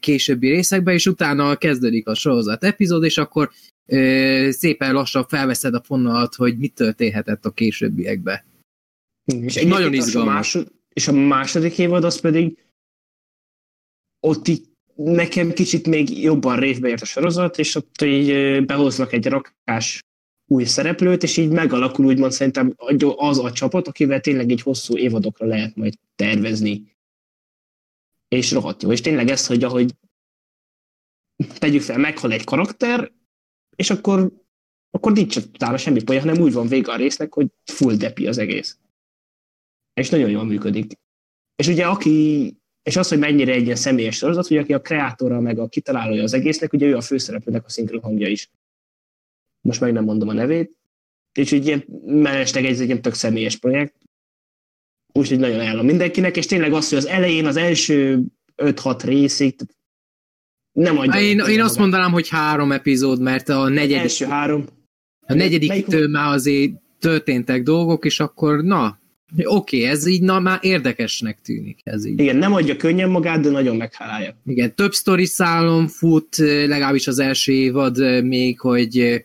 későbbi 0.00 0.48
részekben, 0.48 0.94
és 0.94 1.06
utána 1.06 1.56
kezdődik 1.56 2.08
a 2.08 2.14
sorozat 2.14 2.64
epizód, 2.64 3.04
és 3.04 3.18
akkor 3.18 3.50
szépen 4.48 4.92
lassan 4.92 5.26
felveszed 5.28 5.74
a 5.74 5.82
fonalat, 5.86 6.34
hogy 6.34 6.58
mi 6.58 6.68
történhetett 6.68 7.44
a 7.44 7.50
későbbiekbe. 7.50 8.44
És 9.24 9.62
nagyon 9.62 9.94
izgalmas. 9.94 10.32
A 10.32 10.34
másod, 10.34 10.72
és 10.92 11.08
a 11.08 11.12
második 11.12 11.78
évad 11.78 12.04
az 12.04 12.20
pedig 12.20 12.56
ott 14.26 14.48
így 14.48 14.68
nekem 14.94 15.52
kicsit 15.52 15.86
még 15.86 16.22
jobban 16.22 16.58
révbe 16.58 16.88
ért 16.88 17.02
a 17.02 17.04
sorozat, 17.04 17.58
és 17.58 17.74
ott 17.74 18.02
így 18.02 18.64
behoznak 18.64 19.12
egy 19.12 19.26
rakás 19.26 20.04
új 20.46 20.64
szereplőt, 20.64 21.22
és 21.22 21.36
így 21.36 21.50
megalakul 21.50 22.04
úgymond 22.04 22.32
szerintem 22.32 22.74
az 23.16 23.38
a 23.38 23.52
csapat, 23.52 23.88
akivel 23.88 24.20
tényleg 24.20 24.50
egy 24.50 24.62
hosszú 24.62 24.96
évadokra 24.96 25.46
lehet 25.46 25.76
majd 25.76 25.94
tervezni. 26.14 26.96
És 28.28 28.52
rohadt 28.52 28.82
jó. 28.82 28.92
És 28.92 29.00
tényleg 29.00 29.28
ez, 29.28 29.46
hogy 29.46 29.64
ahogy 29.64 29.94
tegyük 31.58 31.82
fel, 31.82 31.98
meghal 31.98 32.32
egy 32.32 32.44
karakter, 32.44 33.12
és 33.76 33.90
akkor, 33.90 34.32
akkor 34.90 35.12
nincs 35.12 35.36
utána 35.36 35.76
semmi 35.76 36.02
poén, 36.02 36.20
hanem 36.20 36.42
úgy 36.42 36.52
van 36.52 36.68
vége 36.68 36.92
a 36.92 36.96
résznek, 36.96 37.34
hogy 37.34 37.46
full 37.64 37.94
depi 37.94 38.26
az 38.26 38.38
egész. 38.38 38.78
És 39.94 40.10
nagyon 40.10 40.30
jól 40.30 40.44
működik. 40.44 40.92
És 41.56 41.66
ugye 41.66 41.86
aki 41.86 42.56
és 42.86 42.96
az, 42.96 43.08
hogy 43.08 43.18
mennyire 43.18 43.52
egy 43.52 43.62
ilyen 43.64 43.76
személyes 43.76 44.16
sorozat, 44.16 44.46
hogy 44.46 44.56
aki 44.56 44.72
a 44.72 44.80
kreátora, 44.80 45.40
meg 45.40 45.58
a 45.58 45.68
kitalálója 45.68 46.22
az 46.22 46.32
egésznek, 46.32 46.72
ugye 46.72 46.86
ő 46.86 46.96
a 46.96 47.00
főszereplőnek 47.00 47.64
a 47.64 47.68
szinkron 47.68 48.02
hangja 48.02 48.28
is. 48.28 48.50
Most 49.60 49.80
meg 49.80 49.92
nem 49.92 50.04
mondom 50.04 50.28
a 50.28 50.32
nevét. 50.32 50.76
És 51.32 51.52
így 51.52 51.66
ilyen 51.66 51.84
mellesleg 52.06 52.64
egy, 52.64 52.80
egy 52.80 52.86
ilyen 52.86 53.02
tök 53.02 53.14
személyes 53.14 53.56
projekt. 53.56 53.94
Úgyhogy 55.12 55.38
nagyon 55.38 55.58
ajánlom 55.58 55.86
mindenkinek, 55.86 56.36
és 56.36 56.46
tényleg 56.46 56.72
az, 56.72 56.88
hogy 56.88 56.98
az 56.98 57.06
elején, 57.06 57.46
az 57.46 57.56
első 57.56 58.22
5-6 58.56 59.00
részig 59.04 59.54
nem 60.72 60.98
adja. 60.98 61.20
Én, 61.20 61.38
én 61.38 61.60
azt 61.62 61.78
mondanám, 61.78 62.12
hogy 62.12 62.28
három 62.28 62.72
epizód, 62.72 63.20
mert 63.20 63.48
a 63.48 63.68
negyedik... 63.68 63.96
Első 63.96 64.24
három. 64.24 64.64
A 65.20 65.34
negyedik 65.34 65.86
már 66.10 66.32
azért 66.32 66.72
történtek 66.98 67.62
dolgok, 67.62 68.04
és 68.04 68.20
akkor 68.20 68.62
na, 68.62 68.98
Oké, 69.32 69.46
okay, 69.46 69.84
ez 69.84 70.06
így 70.06 70.22
na, 70.22 70.40
már 70.40 70.58
érdekesnek 70.62 71.40
tűnik. 71.40 71.80
Ez 71.84 72.04
így. 72.04 72.20
Igen, 72.20 72.36
nem 72.36 72.52
adja 72.52 72.76
könnyen 72.76 73.10
magát, 73.10 73.40
de 73.40 73.50
nagyon 73.50 73.76
meghálálja. 73.76 74.36
Igen, 74.44 74.74
több 74.74 74.92
sztori 74.92 75.24
szálon 75.24 75.88
fut, 75.88 76.36
legalábbis 76.36 77.06
az 77.06 77.18
első 77.18 77.52
évad 77.52 78.24
még, 78.24 78.60
hogy 78.60 79.24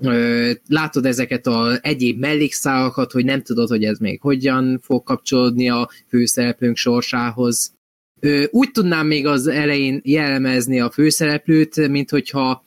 ö, 0.00 0.50
látod 0.68 1.06
ezeket 1.06 1.46
az 1.46 1.78
egyéb 1.82 2.18
mellékszálakat, 2.18 3.12
hogy 3.12 3.24
nem 3.24 3.42
tudod, 3.42 3.68
hogy 3.68 3.84
ez 3.84 3.98
még 3.98 4.20
hogyan 4.20 4.78
fog 4.82 5.02
kapcsolódni 5.02 5.68
a 5.68 5.88
főszereplőnk 6.08 6.76
sorsához. 6.76 7.72
Ö, 8.20 8.44
úgy 8.50 8.70
tudnám 8.70 9.06
még 9.06 9.26
az 9.26 9.46
elején 9.46 10.00
jellemezni 10.04 10.80
a 10.80 10.90
főszereplőt, 10.90 11.88
mint 11.88 12.10
hogyha 12.10 12.64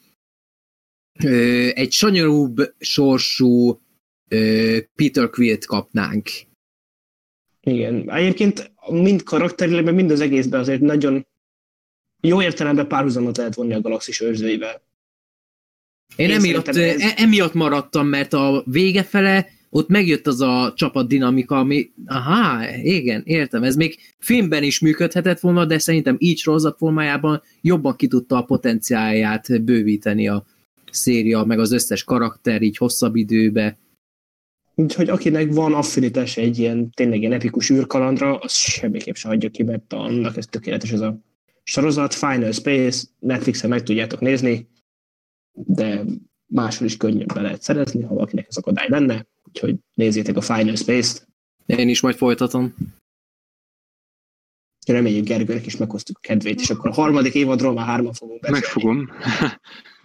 ö, 1.23 1.67
egy 1.73 1.91
sanyarúbb 1.91 2.73
sorsú 2.79 3.79
Peter 4.95 5.29
Quilt 5.29 5.65
kapnánk. 5.65 6.29
Igen. 7.63 8.11
Egyébként 8.11 8.71
mind 8.89 9.23
karakterileg, 9.23 9.93
mind 9.93 10.11
az 10.11 10.19
egészben 10.19 10.59
azért 10.59 10.81
nagyon 10.81 11.27
jó 12.21 12.41
értelemben 12.41 12.87
párhuzamot 12.87 13.37
lehet 13.37 13.55
vonni 13.55 13.73
a 13.73 13.81
galaxis 13.81 14.21
őrzőivel. 14.21 14.81
Én, 16.15 16.29
Én 16.29 16.35
emiatt, 16.35 16.67
ez... 16.67 16.77
E- 16.77 17.13
emiatt 17.15 17.53
maradtam, 17.53 18.07
mert 18.07 18.33
a 18.33 18.63
vége 18.65 19.03
fele 19.03 19.47
ott 19.69 19.87
megjött 19.87 20.27
az 20.27 20.41
a 20.41 20.73
csapatdinamika, 20.75 21.59
ami, 21.59 21.91
aha, 22.05 22.67
igen, 22.81 23.21
értem, 23.25 23.63
ez 23.63 23.75
még 23.75 23.97
filmben 24.19 24.63
is 24.63 24.79
működhetett 24.79 25.39
volna, 25.39 25.65
de 25.65 25.77
szerintem 25.77 26.15
így 26.19 26.37
sorozat 26.37 26.77
formájában 26.77 27.41
jobban 27.61 27.95
ki 27.95 28.07
tudta 28.07 28.37
a 28.37 28.43
potenciáját 28.43 29.63
bővíteni 29.63 30.27
a 30.27 30.45
széria, 30.91 31.43
meg 31.43 31.59
az 31.59 31.71
összes 31.71 32.03
karakter 32.03 32.61
így 32.61 32.77
hosszabb 32.77 33.15
időbe. 33.15 33.77
Úgyhogy 34.75 35.09
akinek 35.09 35.53
van 35.53 35.73
affinitás 35.73 36.37
egy 36.37 36.59
ilyen 36.59 36.89
tényleg 36.89 37.19
ilyen 37.19 37.31
epikus 37.31 37.69
űrkalandra, 37.69 38.37
az 38.37 38.53
semmiképp 38.53 39.15
se 39.15 39.27
hagyja 39.27 39.49
ki, 39.49 39.63
mert 39.63 39.93
annak 39.93 40.37
ez 40.37 40.45
tökéletes 40.45 40.91
ez 40.91 40.99
a 40.99 41.19
sorozat. 41.63 42.13
Final 42.13 42.51
Space, 42.51 43.07
Netflixen 43.19 43.69
meg 43.69 43.83
tudjátok 43.83 44.19
nézni, 44.19 44.69
de 45.51 46.03
máshol 46.45 46.87
is 46.87 46.97
könnyen 46.97 47.27
be 47.33 47.41
lehet 47.41 47.61
szerezni, 47.61 48.03
ha 48.03 48.13
valakinek 48.13 48.45
ez 48.49 48.57
akadály 48.57 48.89
lenne. 48.89 49.25
Úgyhogy 49.47 49.75
nézzétek 49.93 50.37
a 50.37 50.41
Final 50.41 50.75
Space-t. 50.75 51.27
Én 51.65 51.89
is 51.89 52.01
majd 52.01 52.15
folytatom. 52.15 52.75
Reméljük 54.87 55.25
Gergőnek 55.25 55.65
is 55.65 55.77
meghoztuk 55.77 56.17
a 56.17 56.27
kedvét, 56.27 56.61
és 56.61 56.69
akkor 56.69 56.89
a 56.89 56.93
harmadik 56.93 57.33
évadról 57.33 57.73
már 57.73 57.85
hárman 57.85 58.13
fogunk 58.13 58.39
beszélni. 58.39 58.59
Megfogom. 58.59 59.09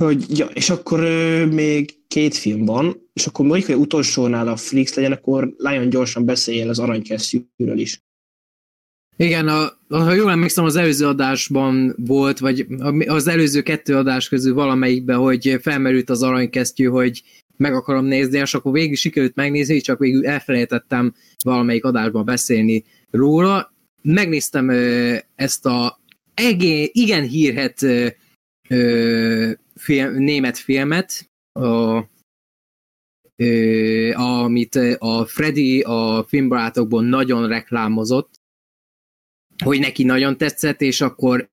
Hogy, 0.00 0.38
ja, 0.38 0.46
és 0.46 0.70
akkor 0.70 1.00
ö, 1.00 1.46
még 1.46 1.94
két 2.08 2.34
film 2.34 2.64
van, 2.64 3.10
és 3.12 3.26
akkor 3.26 3.46
mondjuk, 3.46 3.68
hogy 3.68 3.78
utolsónál 3.78 4.48
a 4.48 4.56
Flix 4.56 4.94
legyen, 4.94 5.12
akkor 5.12 5.54
Lion 5.56 5.88
gyorsan 5.88 6.24
beszéljen 6.24 6.68
az 6.68 6.78
aranykesztyűről 6.78 7.78
is. 7.78 8.02
Igen, 9.16 9.48
a, 9.48 9.78
ha 9.88 10.12
jól 10.12 10.30
emlékszem, 10.30 10.64
az 10.64 10.76
előző 10.76 11.06
adásban 11.06 11.94
volt, 11.98 12.38
vagy 12.38 12.66
az 13.06 13.26
előző 13.26 13.62
kettő 13.62 13.96
adás 13.96 14.28
közül 14.28 14.54
valamelyikben, 14.54 15.18
hogy 15.18 15.58
felmerült 15.62 16.10
az 16.10 16.22
aranykesztyű, 16.22 16.84
hogy 16.84 17.22
meg 17.56 17.74
akarom 17.74 18.04
nézni, 18.04 18.38
és 18.38 18.54
akkor 18.54 18.72
végül 18.72 18.96
sikerült 18.96 19.34
megnézni, 19.34 19.80
csak 19.80 19.98
végül 19.98 20.26
elfelejtettem 20.26 21.14
valamelyik 21.44 21.84
adásban 21.84 22.24
beszélni 22.24 22.84
róla. 23.10 23.72
Megnéztem 24.02 24.70
ezt 25.34 25.66
a 25.66 26.00
egé, 26.34 26.90
igen 26.92 27.22
hírhet 27.22 27.86
film, 29.80 30.14
német 30.14 30.58
filmet, 30.58 31.30
a, 31.52 32.02
ö, 33.36 34.12
amit 34.12 34.74
a 34.98 35.24
Freddy 35.26 35.80
a 35.80 36.24
filmbarátokból 36.28 37.02
nagyon 37.02 37.48
reklámozott, 37.48 38.40
hogy 39.64 39.80
neki 39.80 40.04
nagyon 40.04 40.36
tetszett, 40.36 40.80
és 40.80 41.00
akkor 41.00 41.50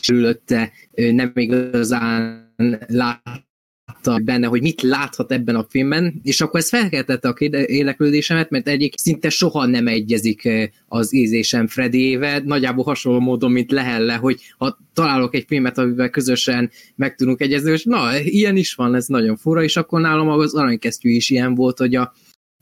sülötte 0.00 0.72
nem 0.94 1.32
igazán 1.34 2.52
lát 2.86 3.46
látta 4.04 4.24
benne, 4.24 4.46
hogy 4.46 4.62
mit 4.62 4.82
láthat 4.82 5.32
ebben 5.32 5.54
a 5.54 5.66
filmben, 5.68 6.20
és 6.22 6.40
akkor 6.40 6.60
ez 6.60 6.68
felkeltette 6.68 7.28
a 7.28 7.34
érdeklődésemet, 7.66 8.50
mert 8.50 8.68
egyik 8.68 8.98
szinte 8.98 9.28
soha 9.28 9.66
nem 9.66 9.86
egyezik 9.86 10.44
eh, 10.44 10.68
az 10.88 11.14
ízésem 11.14 11.66
Freddy-ével, 11.66 12.40
nagyjából 12.40 12.84
hasonló 12.84 13.20
módon, 13.20 13.52
mint 13.52 13.70
Lehelle, 13.70 14.14
hogy 14.14 14.40
ha 14.58 14.78
találok 14.92 15.34
egy 15.34 15.44
filmet, 15.46 15.78
amivel 15.78 16.10
közösen 16.10 16.70
meg 16.96 17.14
tudunk 17.14 17.40
egyezni, 17.40 17.72
és 17.72 17.84
na, 17.84 18.18
ilyen 18.18 18.56
is 18.56 18.74
van, 18.74 18.94
ez 18.94 19.06
nagyon 19.06 19.36
fura, 19.36 19.62
és 19.62 19.76
akkor 19.76 20.00
nálam 20.00 20.28
az 20.28 20.54
aranykesztyű 20.54 21.10
is 21.10 21.30
ilyen 21.30 21.54
volt, 21.54 21.78
hogy 21.78 21.94
a 21.94 22.12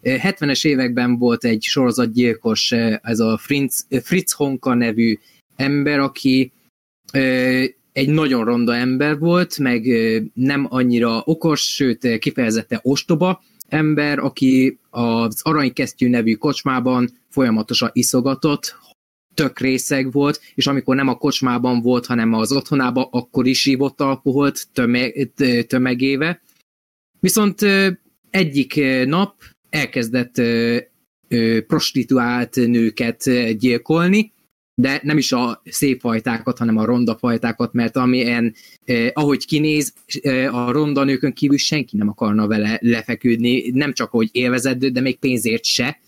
70-es 0.03 0.65
eh, 0.65 0.71
években 0.71 1.19
volt 1.19 1.45
egy 1.45 1.63
sorozatgyilkos, 1.63 2.73
eh, 2.73 2.99
ez 3.03 3.19
a 3.19 3.39
Fritz, 3.39 3.87
Fritz 4.03 4.33
Honka 4.33 4.75
nevű 4.75 5.19
ember, 5.57 5.99
aki 5.99 6.53
egy 7.93 8.09
nagyon 8.09 8.45
ronda 8.45 8.75
ember 8.75 9.19
volt, 9.19 9.59
meg 9.59 9.87
nem 10.35 10.67
annyira 10.71 11.23
okos, 11.25 11.61
sőt 11.61 12.19
kifejezette 12.19 12.81
ostoba 12.83 13.43
ember, 13.69 14.19
aki 14.19 14.79
az 14.91 15.41
Aranykesztyű 15.43 16.09
nevű 16.09 16.35
kocsmában 16.35 17.11
folyamatosan 17.29 17.91
iszogatott, 17.93 18.77
tök 19.35 19.59
részeg 19.59 20.13
volt, 20.13 20.41
és 20.55 20.67
amikor 20.67 20.97
nem 20.97 21.09
a 21.09 21.15
kocsmában 21.17 21.81
volt, 21.81 22.07
hanem 22.07 22.33
az 22.33 22.53
otthonában, 22.53 23.09
akkor 23.11 23.47
is 23.47 23.67
ívott 23.67 24.01
alkoholt 24.01 24.67
tömeg, 24.73 25.31
tömegéve. 25.67 26.43
Viszont 27.21 27.61
egyik 28.31 28.81
nap 29.07 29.35
elkezdett 29.71 30.43
prostituált 31.67 32.55
nőket 32.55 33.31
gyilkolni, 33.59 34.33
de 34.83 35.01
nem 35.03 35.19
is 35.19 35.33
a 35.33 35.63
szép 35.65 36.01
fajtákat, 36.01 36.59
hanem 36.59 36.77
a 36.77 36.85
ronda 36.85 37.17
fajtákat, 37.17 37.73
mert 37.73 37.97
amilyen, 37.97 38.55
eh, 38.85 39.11
ahogy 39.13 39.47
kinéz, 39.47 39.93
eh, 40.21 40.55
a 40.55 40.73
ronda 40.73 41.05
nőkön 41.05 41.33
kívül 41.33 41.59
senki 41.59 41.97
nem 41.97 42.09
akarna 42.09 42.47
vele 42.47 42.79
lefeküdni, 42.81 43.71
nem 43.71 43.93
csak 43.93 44.11
hogy 44.11 44.29
élvezett, 44.33 44.79
de 44.79 45.01
még 45.01 45.19
pénzért 45.19 45.65
se. 45.65 46.01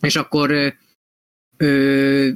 És 0.00 0.16
akkor 0.16 0.50
eh, 0.50 0.72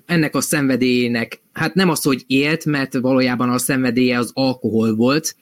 ennek 0.06 0.35
a 0.35 0.40
szenvedélyének, 0.40 1.40
hát 1.52 1.74
nem 1.74 1.89
az, 1.89 2.02
hogy 2.02 2.24
élt, 2.27 2.65
mert 2.65 2.94
valójában 2.94 3.51
a 3.51 3.59
szenvedélye 3.59 4.19
az 4.19 4.31
alkohol 4.35 4.94
volt, 4.94 5.36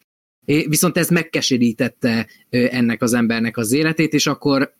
viszont 0.44 0.96
ez 0.96 1.08
megkeserítette 1.08 2.26
ennek 2.50 3.02
az 3.02 3.12
embernek 3.12 3.56
az 3.56 3.72
életét, 3.72 4.12
és 4.12 4.26
akkor 4.26 4.74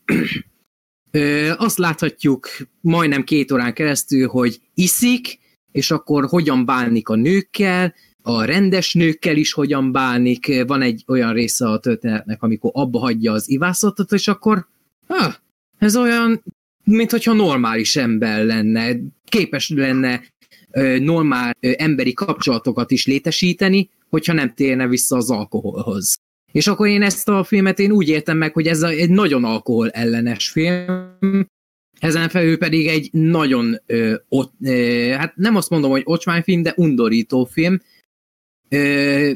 azt 1.57 1.79
láthatjuk 1.79 2.49
majdnem 2.81 3.25
két 3.25 3.53
órán 3.53 3.75
keresztül, 3.75 4.29
hogy 4.29 4.61
iszik, 4.75 5.39
és 5.73 5.91
akkor 5.91 6.25
hogyan 6.25 6.65
bánik 6.65 7.09
a 7.09 7.15
nőkkel, 7.15 7.95
a 8.23 8.45
rendes 8.45 8.95
nőkkel 8.95 9.37
is 9.37 9.53
hogyan 9.53 9.93
bánik. 9.93 10.65
Van 10.67 10.83
egy 10.83 11.05
olyan 11.07 11.33
része 11.33 11.69
a 11.69 11.79
történetnek, 11.79 12.43
amikor 12.43 12.71
abba 12.75 12.99
hagyja 12.99 13.33
az 13.33 13.51
ivászatot, 13.51 14.13
és 14.13 14.29
akkor 14.29 14.67
ah, 15.07 15.35
ez 15.79 15.97
olyan, 15.97 16.43
mint 16.85 17.11
hogyha 17.11 17.33
normális 17.33 17.97
ember 17.97 18.45
lenne, 18.45 18.97
képes 19.25 19.69
lenne 19.69 20.23
normál 20.99 21.57
emberi 21.61 22.13
kapcsolatokat 22.13 22.91
is 22.91 23.07
létesíteni, 23.07 23.91
hogyha 24.09 24.33
nem 24.33 24.55
térne 24.55 24.87
vissza 24.87 25.17
az 25.17 25.31
alkoholhoz. 25.31 26.19
És 26.57 26.67
akkor 26.67 26.89
én 26.89 27.03
ezt 27.03 27.29
a 27.29 27.45
filmet 27.45 27.79
én 27.79 27.91
úgy 27.91 28.09
értem 28.09 28.37
meg, 28.37 28.53
hogy 28.53 28.67
ez 28.67 28.83
egy 28.83 29.11
nagyon 29.11 29.45
alkohol 29.45 29.91
ellenes 29.91 30.49
film, 30.49 31.49
ezen 32.01 32.29
felül 32.29 32.59
pedig 32.59 32.87
egy 32.87 33.09
nagyon, 33.13 33.81
ö, 33.87 34.15
ott, 34.29 34.53
ö, 34.63 35.09
hát 35.17 35.37
nem 35.37 35.57
azt 35.57 35.71
mondom, 35.71 35.91
hogy 35.91 36.03
ocsmányfilm, 36.05 36.63
de 36.63 36.73
undorító 36.77 37.45
film, 37.45 37.81
ö, 38.69 39.31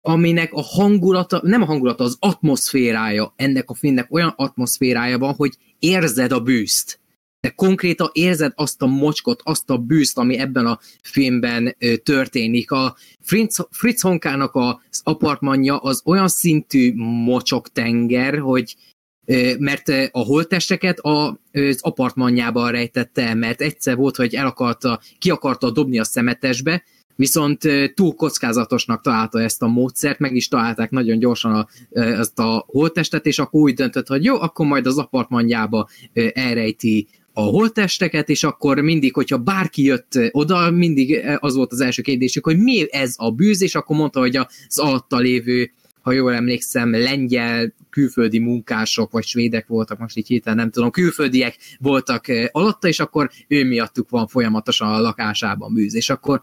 aminek 0.00 0.52
a 0.52 0.62
hangulata, 0.62 1.40
nem 1.42 1.62
a 1.62 1.64
hangulata, 1.64 2.04
az 2.04 2.16
atmoszférája 2.20 3.32
ennek 3.36 3.70
a 3.70 3.74
filmnek 3.74 4.12
olyan 4.12 4.32
atmoszférája 4.36 5.18
van, 5.18 5.34
hogy 5.34 5.56
érzed 5.78 6.32
a 6.32 6.40
bűzt 6.40 7.00
de 7.40 7.50
konkrétan 7.50 8.10
érzed 8.12 8.52
azt 8.54 8.82
a 8.82 8.86
mocskot, 8.86 9.40
azt 9.44 9.70
a 9.70 9.78
bűzt, 9.78 10.18
ami 10.18 10.38
ebben 10.38 10.66
a 10.66 10.78
filmben 11.02 11.76
ö, 11.78 11.96
történik. 11.96 12.70
A 12.70 12.96
Fritz, 13.20 13.66
Fritz 13.70 14.00
Honkának 14.00 14.54
az 14.54 15.00
apartmanja 15.02 15.76
az 15.76 16.02
olyan 16.04 16.28
szintű 16.28 16.92
mocsok 16.94 17.72
tenger, 17.72 18.38
hogy 18.38 18.76
ö, 19.24 19.52
mert 19.58 19.88
a 20.10 20.18
holtesteket 20.18 20.98
a, 20.98 21.40
az 21.52 21.78
apartmanjában 21.80 22.70
rejtette 22.70 23.34
mert 23.34 23.60
egyszer 23.60 23.96
volt, 23.96 24.16
hogy 24.16 24.34
el 24.34 24.46
akarta, 24.46 25.00
ki 25.18 25.30
akarta 25.30 25.70
dobni 25.70 25.98
a 25.98 26.04
szemetesbe, 26.04 26.82
viszont 27.16 27.62
túl 27.94 28.14
kockázatosnak 28.14 29.00
találta 29.00 29.40
ezt 29.40 29.62
a 29.62 29.66
módszert, 29.66 30.18
meg 30.18 30.34
is 30.34 30.48
találták 30.48 30.90
nagyon 30.90 31.18
gyorsan 31.18 31.54
a, 31.54 31.66
ezt 32.00 32.38
a 32.38 32.64
holttestet, 32.66 33.26
és 33.26 33.38
akkor 33.38 33.60
úgy 33.60 33.74
döntött, 33.74 34.06
hogy 34.06 34.24
jó, 34.24 34.40
akkor 34.40 34.66
majd 34.66 34.86
az 34.86 34.98
apartmanjába 34.98 35.88
elrejti 36.32 37.06
a 37.38 37.42
holttesteket, 37.42 38.28
és 38.28 38.44
akkor 38.44 38.80
mindig, 38.80 39.14
hogyha 39.14 39.38
bárki 39.38 39.82
jött 39.82 40.18
oda, 40.30 40.70
mindig 40.70 41.24
az 41.38 41.54
volt 41.54 41.72
az 41.72 41.80
első 41.80 42.02
kérdésük, 42.02 42.44
hogy 42.44 42.58
mi 42.58 42.86
ez 42.90 43.14
a 43.16 43.30
bűz, 43.30 43.62
és 43.62 43.74
akkor 43.74 43.96
mondta, 43.96 44.20
hogy 44.20 44.36
az 44.36 44.78
alatta 44.78 45.18
lévő 45.18 45.70
ha 46.00 46.12
jól 46.12 46.34
emlékszem, 46.34 46.90
lengyel 46.90 47.74
külföldi 47.90 48.38
munkások, 48.38 49.12
vagy 49.12 49.24
svédek 49.24 49.66
voltak, 49.66 49.98
most 49.98 50.16
így 50.16 50.26
hirtelen 50.26 50.58
nem 50.58 50.70
tudom, 50.70 50.90
külföldiek 50.90 51.56
voltak 51.78 52.24
alatta, 52.50 52.88
és 52.88 53.00
akkor 53.00 53.30
ő 53.48 53.64
miattuk 53.64 54.10
van 54.10 54.26
folyamatosan 54.26 54.88
a 54.88 55.00
lakásában 55.00 55.74
bűz. 55.74 55.94
És 55.94 56.10
akkor 56.10 56.42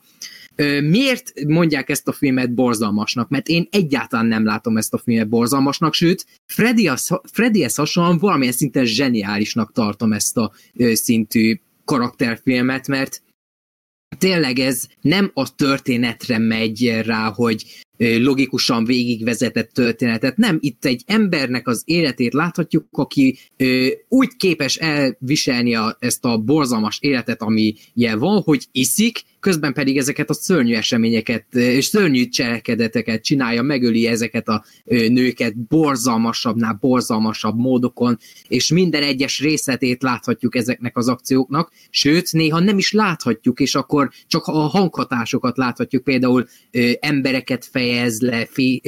Miért 0.81 1.45
mondják 1.47 1.89
ezt 1.89 2.07
a 2.07 2.11
filmet 2.11 2.53
borzalmasnak? 2.53 3.29
Mert 3.29 3.47
én 3.47 3.67
egyáltalán 3.71 4.25
nem 4.25 4.45
látom 4.45 4.77
ezt 4.77 4.93
a 4.93 4.97
filmet 4.97 5.29
borzalmasnak, 5.29 5.93
sőt, 5.93 6.25
Freddy 6.45 6.89
Freddyhez 7.31 7.75
hasonlóan 7.75 8.17
valamilyen 8.17 8.53
szinten 8.53 8.85
zseniálisnak 8.85 9.71
tartom 9.71 10.13
ezt 10.13 10.37
a 10.37 10.51
szintű 10.93 11.59
karakterfilmet, 11.85 12.87
mert 12.87 13.21
tényleg 14.17 14.59
ez 14.59 14.87
nem 15.01 15.31
a 15.33 15.55
történetre 15.55 16.37
megy 16.37 17.01
rá, 17.05 17.31
hogy 17.31 17.83
logikusan 18.19 18.85
végigvezetett 18.85 19.71
történetet. 19.73 20.37
Nem, 20.37 20.57
itt 20.59 20.85
egy 20.85 21.03
embernek 21.05 21.67
az 21.67 21.81
életét 21.85 22.33
láthatjuk, 22.33 22.85
aki 22.91 23.37
úgy 24.07 24.35
képes 24.37 24.75
elviselni 24.75 25.75
a, 25.75 25.97
ezt 25.99 26.25
a 26.25 26.37
borzalmas 26.37 26.97
életet, 27.01 27.41
ami 27.41 27.75
ilyen 27.93 28.19
van, 28.19 28.41
hogy 28.41 28.65
iszik, 28.71 29.23
közben 29.39 29.73
pedig 29.73 29.97
ezeket 29.97 30.29
a 30.29 30.33
szörnyű 30.33 30.73
eseményeket 30.73 31.55
és 31.55 31.85
szörnyű 31.85 32.27
cselekedeteket 32.27 33.23
csinálja, 33.23 33.61
megöli 33.61 34.07
ezeket 34.07 34.47
a 34.47 34.63
nőket 34.85 35.57
borzalmasabbnál 35.57 36.77
borzalmasabb 36.81 37.57
módokon, 37.57 38.19
és 38.47 38.71
minden 38.71 39.03
egyes 39.03 39.39
részletét 39.39 40.03
láthatjuk 40.03 40.55
ezeknek 40.55 40.97
az 40.97 41.07
akcióknak, 41.07 41.71
sőt, 41.89 42.31
néha 42.31 42.59
nem 42.59 42.77
is 42.77 42.91
láthatjuk, 42.91 43.59
és 43.59 43.75
akkor 43.75 44.09
csak 44.27 44.45
a 44.45 44.51
hanghatásokat 44.51 45.57
láthatjuk, 45.57 46.03
például 46.03 46.47
embereket 46.99 47.65
fejez 47.93 48.21
le 48.21 48.45
fi, 48.45 48.81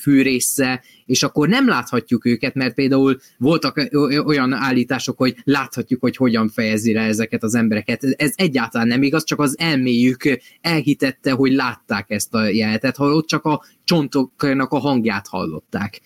fűrésze, 0.00 0.82
és 1.06 1.22
akkor 1.22 1.48
nem 1.48 1.68
láthatjuk 1.68 2.24
őket, 2.24 2.54
mert 2.54 2.74
például 2.74 3.20
voltak 3.38 3.88
olyan 4.24 4.52
állítások, 4.52 5.18
hogy 5.18 5.36
láthatjuk, 5.44 6.00
hogy 6.00 6.16
hogyan 6.16 6.48
fejezi 6.48 6.92
le 6.92 7.00
ezeket 7.00 7.42
az 7.42 7.54
embereket. 7.54 8.04
Ez 8.04 8.32
egyáltalán 8.34 8.86
nem 8.86 9.02
igaz, 9.02 9.24
csak 9.24 9.40
az 9.40 9.58
elméjük 9.58 10.22
elhitette, 10.60 11.30
hogy 11.30 11.52
látták 11.52 12.10
ezt 12.10 12.34
a 12.34 12.44
jelenetet, 12.48 12.96
ha 12.96 13.14
ott 13.14 13.26
csak 13.26 13.44
a 13.44 13.64
csontoknak 13.84 14.72
a 14.72 14.78
hangját 14.78 15.26
hallották. 15.26 16.00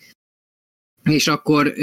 És 1.03 1.27
akkor 1.27 1.73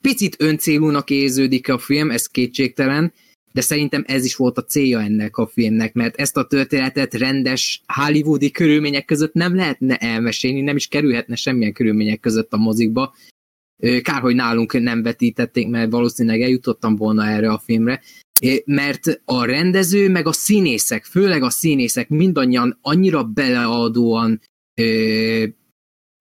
picit 0.00 0.36
öncélúnak 0.38 1.10
érződik 1.10 1.68
a 1.68 1.78
film, 1.78 2.10
ez 2.10 2.26
kétségtelen, 2.26 3.12
de 3.58 3.64
szerintem 3.64 4.04
ez 4.06 4.24
is 4.24 4.36
volt 4.36 4.58
a 4.58 4.64
célja 4.64 5.00
ennek 5.00 5.36
a 5.36 5.46
filmnek, 5.46 5.94
mert 5.94 6.16
ezt 6.16 6.36
a 6.36 6.46
történetet 6.46 7.14
rendes 7.14 7.82
hollywoodi 7.86 8.50
körülmények 8.50 9.04
között 9.04 9.32
nem 9.32 9.54
lehetne 9.54 9.96
elmesélni, 9.96 10.60
nem 10.60 10.76
is 10.76 10.88
kerülhetne 10.88 11.34
semmilyen 11.34 11.72
körülmények 11.72 12.20
között 12.20 12.52
a 12.52 12.56
mozikba. 12.56 13.14
Kár, 14.02 14.20
hogy 14.20 14.34
nálunk 14.34 14.80
nem 14.80 15.02
vetítették, 15.02 15.68
mert 15.68 15.90
valószínűleg 15.90 16.40
eljutottam 16.40 16.96
volna 16.96 17.26
erre 17.26 17.50
a 17.50 17.58
filmre, 17.58 18.02
mert 18.64 19.20
a 19.24 19.44
rendező, 19.44 20.08
meg 20.08 20.26
a 20.26 20.32
színészek, 20.32 21.04
főleg 21.04 21.42
a 21.42 21.50
színészek 21.50 22.08
mindannyian 22.08 22.78
annyira 22.82 23.24
beleadóan 23.24 24.40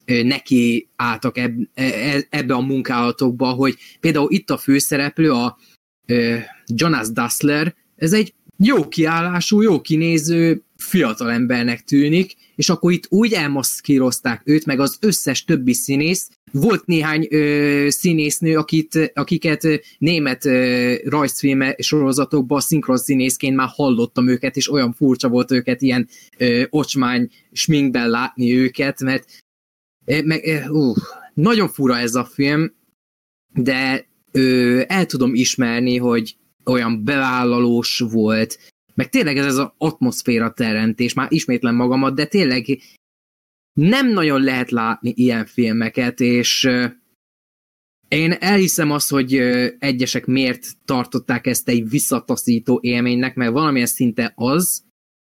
neki 0.06 0.90
álltak 0.96 1.38
eb, 1.38 1.54
e, 1.74 2.28
ebbe 2.30 2.54
a 2.54 2.62
munkálatokba, 2.62 3.50
hogy 3.50 3.76
például 4.00 4.32
itt 4.32 4.50
a 4.50 4.58
főszereplő, 4.58 5.32
a 5.32 5.58
Jonas 6.66 7.12
Dassler, 7.12 7.76
ez 7.96 8.14
egy 8.14 8.34
jó 8.58 8.88
kiállású, 8.88 9.62
jó 9.62 9.82
kinéző 9.82 10.62
fiatal 10.78 11.32
embernek 11.32 11.84
tűnik, 11.84 12.36
és 12.56 12.70
akkor 12.70 12.92
itt 12.92 13.06
úgy 13.10 13.34
elmaszkírozták 13.34 14.42
őt, 14.46 14.66
meg 14.66 14.80
az 14.80 14.98
összes 15.02 15.44
többi 15.44 15.74
színész. 15.74 16.30
Volt 16.52 16.86
néhány 16.86 17.28
ö, 17.30 17.86
színésznő, 17.90 18.58
akit, 18.58 19.12
akiket 19.14 19.68
német 19.98 20.46
ö, 20.46 20.94
rajzfilme 21.06 21.76
sorozatokban 21.78 22.60
szinkron 22.60 22.98
színészként 22.98 23.56
már 23.56 23.68
hallottam 23.72 24.28
őket, 24.28 24.56
és 24.56 24.72
olyan 24.72 24.94
furcsa 24.94 25.30
volt 25.30 25.52
őket 25.52 25.82
ilyen 25.82 26.08
ö, 26.38 26.64
ocsmány 26.70 27.30
sminkben 27.52 28.10
látni 28.10 28.58
őket, 28.58 29.02
mert 29.02 29.26
ö, 30.06 30.22
meg, 30.22 30.46
ö, 30.46 30.68
uh, 30.68 30.98
nagyon 31.34 31.70
fura 31.70 31.98
ez 31.98 32.16
a 32.16 32.26
film, 32.26 32.74
de 33.54 34.08
ö, 34.38 34.82
el 34.88 35.06
tudom 35.06 35.34
ismerni, 35.34 35.98
hogy 35.98 36.36
olyan 36.66 37.04
bevállalós 37.04 38.00
volt, 38.00 38.74
meg 38.94 39.10
tényleg 39.10 39.38
ez, 39.38 39.58
az 39.58 39.72
atmoszféra 39.78 40.54
teremtés, 40.54 41.14
már 41.14 41.28
ismétlen 41.32 41.76
magamat, 41.76 42.16
de 42.16 42.26
tényleg 42.26 42.66
nem 43.74 44.12
nagyon 44.12 44.42
lehet 44.42 44.72
látni 44.72 45.14
ilyen 45.16 45.46
filmeket, 45.46 46.20
és 46.20 46.70
én 48.08 48.32
elhiszem 48.32 48.92
azt, 48.92 49.10
hogy 49.10 49.34
egyesek 49.80 50.26
miért 50.26 50.68
tartották 50.86 51.48
ezt 51.48 51.70
egy 51.70 51.90
visszataszító 51.90 52.80
élménynek, 52.82 53.36
mert 53.36 53.52
valamilyen 53.52 53.88
szinte 53.88 54.32
az, 54.36 54.84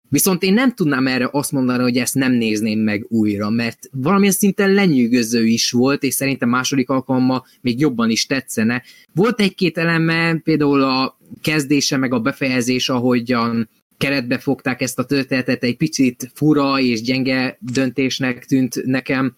Viszont 0.09 0.43
én 0.43 0.53
nem 0.53 0.75
tudnám 0.75 1.07
erre 1.07 1.29
azt 1.33 1.53
mondani, 1.53 1.83
hogy 1.83 1.97
ezt 1.97 2.15
nem 2.15 2.33
nézném 2.33 2.79
meg 2.79 3.05
újra, 3.09 3.51
mert 3.51 3.89
valamilyen 3.93 4.33
szinten 4.33 4.73
lenyűgöző 4.73 5.47
is 5.47 5.71
volt, 5.71 6.03
és 6.03 6.15
szerintem 6.15 6.49
második 6.49 6.89
alkalommal 6.89 7.47
még 7.61 7.81
jobban 7.81 8.11
is 8.11 8.27
tetszene. 8.27 8.83
Volt 9.15 9.41
egy-két 9.41 9.79
eleme, 9.79 10.37
például 10.37 10.83
a 10.83 11.19
kezdése, 11.43 11.97
meg 11.97 12.13
a 12.13 12.21
befejezés, 12.21 12.89
ahogyan 12.89 13.69
keretbe 13.97 14.39
fogták 14.39 14.81
ezt 14.81 14.99
a 14.99 15.05
történetet, 15.05 15.63
egy 15.63 15.77
picit 15.77 16.31
fura 16.35 16.81
és 16.81 17.03
gyenge 17.03 17.59
döntésnek 17.61 18.45
tűnt 18.45 18.85
nekem. 18.85 19.37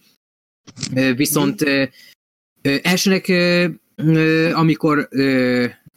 Viszont 1.16 1.64
elsőnek, 2.62 3.32
amikor 4.52 5.08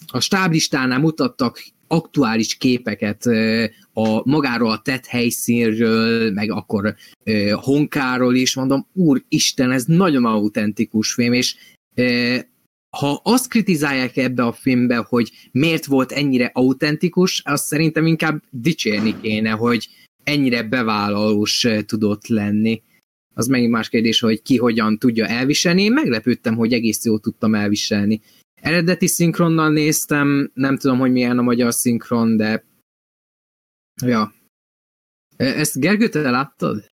a 0.07 0.19
stáblistánál 0.19 0.99
mutattak 0.99 1.63
aktuális 1.87 2.55
képeket 2.55 3.25
a 3.93 4.29
magáról 4.29 4.71
a 4.71 4.81
tett 4.81 5.05
helyszínről, 5.05 6.31
meg 6.31 6.51
akkor 6.51 6.95
Honkáról 7.51 8.35
is, 8.35 8.55
mondom, 8.55 8.87
úristen, 8.93 9.71
ez 9.71 9.85
nagyon 9.85 10.25
autentikus 10.25 11.13
film, 11.13 11.33
és 11.33 11.55
ha 12.97 13.21
azt 13.23 13.49
kritizálják 13.49 14.17
ebbe 14.17 14.43
a 14.43 14.53
filmbe, 14.53 14.95
hogy 14.95 15.31
miért 15.51 15.85
volt 15.85 16.11
ennyire 16.11 16.51
autentikus, 16.53 17.41
azt 17.45 17.65
szerintem 17.65 18.05
inkább 18.05 18.43
dicsérni 18.49 19.15
kéne, 19.21 19.49
hogy 19.49 19.89
ennyire 20.23 20.63
bevállalós 20.63 21.67
tudott 21.85 22.27
lenni. 22.27 22.81
Az 23.33 23.47
megint 23.47 23.71
más 23.71 23.89
kérdés, 23.89 24.19
hogy 24.19 24.41
ki 24.41 24.57
hogyan 24.57 24.97
tudja 24.97 25.25
elviselni. 25.25 25.83
Én 25.83 25.93
meglepődtem, 25.93 26.55
hogy 26.55 26.73
egész 26.73 27.05
jól 27.05 27.19
tudtam 27.19 27.55
elviselni. 27.55 28.21
Eredeti 28.63 29.07
szinkronnal 29.07 29.69
néztem, 29.69 30.51
nem 30.53 30.77
tudom, 30.77 30.99
hogy 30.99 31.11
milyen 31.11 31.37
a 31.37 31.41
magyar 31.41 31.73
szinkron, 31.73 32.37
de 32.37 32.65
ja. 34.03 34.33
Ezt 35.35 35.79
Gergő, 35.79 36.09
te 36.09 36.29
láttad? 36.29 36.91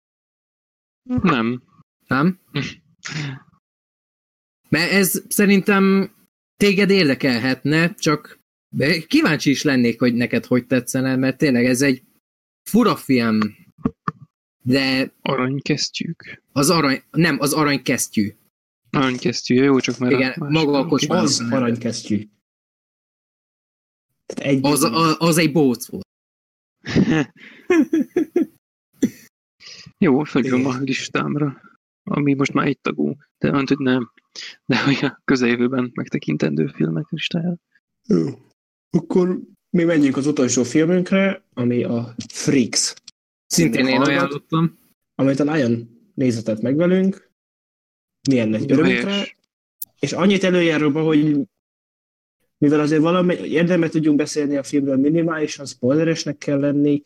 Nem. 1.23 1.62
Nem? 2.07 2.40
Mert 4.69 4.90
ez 4.93 5.23
szerintem 5.28 6.15
téged 6.57 6.90
érdekelhetne, 6.90 7.95
csak 7.95 8.39
kíváncsi 9.07 9.51
is 9.51 9.62
lennék, 9.62 9.99
hogy 9.99 10.15
neked 10.15 10.45
hogy 10.45 10.66
tetszene, 10.66 11.16
mert 11.16 11.39
tényleg 11.39 11.65
ez 11.65 11.82
egy 11.82 12.03
fura 12.70 12.97
film, 12.97 13.39
de... 14.62 15.12
Aranykesztyűk. 15.20 16.43
Az 16.53 16.70
arany... 16.70 17.03
Nem, 17.11 17.40
az 17.40 17.53
aranykesztyű. 17.53 18.35
Aranykesztyű, 18.90 19.55
jó, 19.55 19.78
csak 19.78 19.98
már... 19.98 20.12
Igen, 20.12 20.35
más, 20.39 20.52
maga 20.52 20.78
a 20.78 20.86
kocsma. 20.86 21.16
Az 21.16 21.47
aranykesztyű. 21.51 22.28
egy... 24.27 24.59
Az, 24.62 24.82
az, 24.82 25.16
az 25.19 25.39
egy 25.39 25.52
bóc 25.52 25.89
volt. 25.89 26.06
jó, 30.05 30.23
felírom 30.23 30.66
a 30.66 30.78
listámra, 30.78 31.60
ami 32.02 32.35
most 32.35 32.52
már 32.52 32.66
egy 32.66 32.78
tagú, 32.81 33.16
de 33.39 33.51
mondta, 33.51 33.74
hogy 33.77 33.85
nem. 33.85 34.12
De 34.66 34.85
hogy 34.85 34.98
a 35.01 35.20
közeljövőben 35.24 35.90
megtekintendő 35.94 36.66
filmek 36.66 37.10
listájára. 37.10 37.59
Jó. 38.06 38.27
Akkor 38.90 39.40
mi 39.71 39.85
menjünk 39.85 40.16
az 40.16 40.27
utolsó 40.27 40.63
filmünkre, 40.63 41.45
ami 41.54 41.82
a 41.82 42.14
Freaks. 42.29 42.95
Szintén 43.46 43.87
én 43.87 44.01
ajánlottam. 44.01 44.79
Amit 45.14 45.40
a 45.40 45.53
Lion 45.53 45.88
nézetett 46.14 46.61
meg 46.61 46.77
velünk, 46.77 47.28
milyen 48.29 48.48
nagy 48.48 48.73
örömünkre, 48.73 49.37
és 49.98 50.13
annyit 50.13 50.45
előjárulva, 50.45 51.03
hogy 51.03 51.37
mivel 52.59 52.81
azért 52.81 53.01
valami 53.01 53.35
érdemet 53.35 53.90
tudjunk 53.90 54.16
beszélni 54.16 54.57
a 54.57 54.63
filmről 54.63 54.97
minimálisan, 54.97 55.66
spoileresnek 55.66 56.39
kell 56.39 56.59
lenni, 56.59 57.03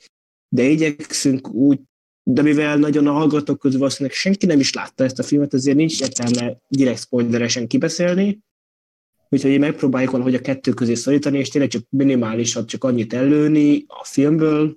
de 0.49 0.62
igyekszünk 0.62 1.52
úgy, 1.52 1.81
de 2.23 2.42
mivel 2.42 2.76
nagyon 2.76 3.07
a 3.07 3.12
hallgatók 3.12 3.59
közül 3.59 3.78
valószínűleg 3.78 4.17
senki 4.17 4.47
nem 4.47 4.60
is 4.60 4.73
látta 4.73 5.05
ezt 5.05 5.18
a 5.18 5.23
filmet, 5.23 5.55
ezért 5.55 5.76
nincs 5.76 6.01
értelme 6.01 6.57
direkt 6.68 7.01
spoileresen 7.01 7.67
kibeszélni, 7.67 8.39
úgyhogy 9.28 9.59
megpróbáljuk 9.59 10.10
valahogy 10.10 10.34
a 10.34 10.41
kettő 10.41 10.73
közé 10.73 10.94
szorítani, 10.94 11.39
és 11.39 11.49
tényleg 11.49 11.70
csak 11.70 11.83
minimálisan 11.89 12.67
csak 12.67 12.84
annyit 12.84 13.12
előni 13.12 13.84
a 13.86 14.05
filmből, 14.05 14.76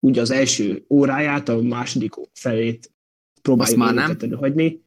ugye 0.00 0.20
az 0.20 0.30
első 0.30 0.84
óráját, 0.88 1.48
a 1.48 1.62
második 1.62 2.14
felét 2.32 2.92
próbáljuk 3.42 3.78
már 3.78 3.94
nem. 3.94 4.32
hagyni. 4.32 4.80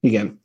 Igen. 0.00 0.39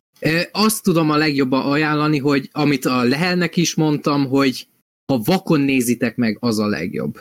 Azt 0.51 0.83
tudom 0.83 1.09
a 1.09 1.17
legjobban 1.17 1.71
ajánlani, 1.71 2.17
hogy 2.17 2.49
amit 2.51 2.85
a 2.85 3.03
Lehelnek 3.03 3.57
is 3.57 3.75
mondtam, 3.75 4.25
hogy 4.27 4.67
ha 5.05 5.17
vakon 5.17 5.61
nézitek 5.61 6.15
meg, 6.15 6.37
az 6.39 6.59
a 6.59 6.67
legjobb. 6.67 7.19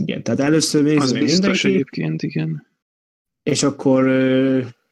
Igen, 0.00 0.22
tehát 0.22 0.40
először 0.40 0.82
nézzük 0.82 1.00
Az 1.00 1.12
biztos 1.12 1.62
mindenki, 1.62 1.68
egyébként, 1.68 2.22
igen. 2.22 2.66
És 3.42 3.62
akkor, 3.62 4.04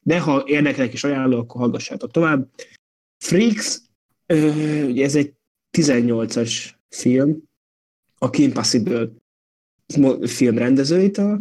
de 0.03 0.21
ha 0.21 0.45
érdekelnek 0.47 0.93
is 0.93 1.05
ajánló, 1.05 1.39
akkor 1.39 1.61
hallgassátok 1.61 2.11
tovább. 2.11 2.51
Freaks, 3.25 3.81
ugye 4.87 5.05
ez 5.05 5.15
egy 5.15 5.35
18-as 5.79 6.71
film, 6.89 7.43
a 8.19 8.31
Kim 8.31 8.53
Possible 8.53 9.11
film 10.23 10.59
rendezőitől. 10.59 11.41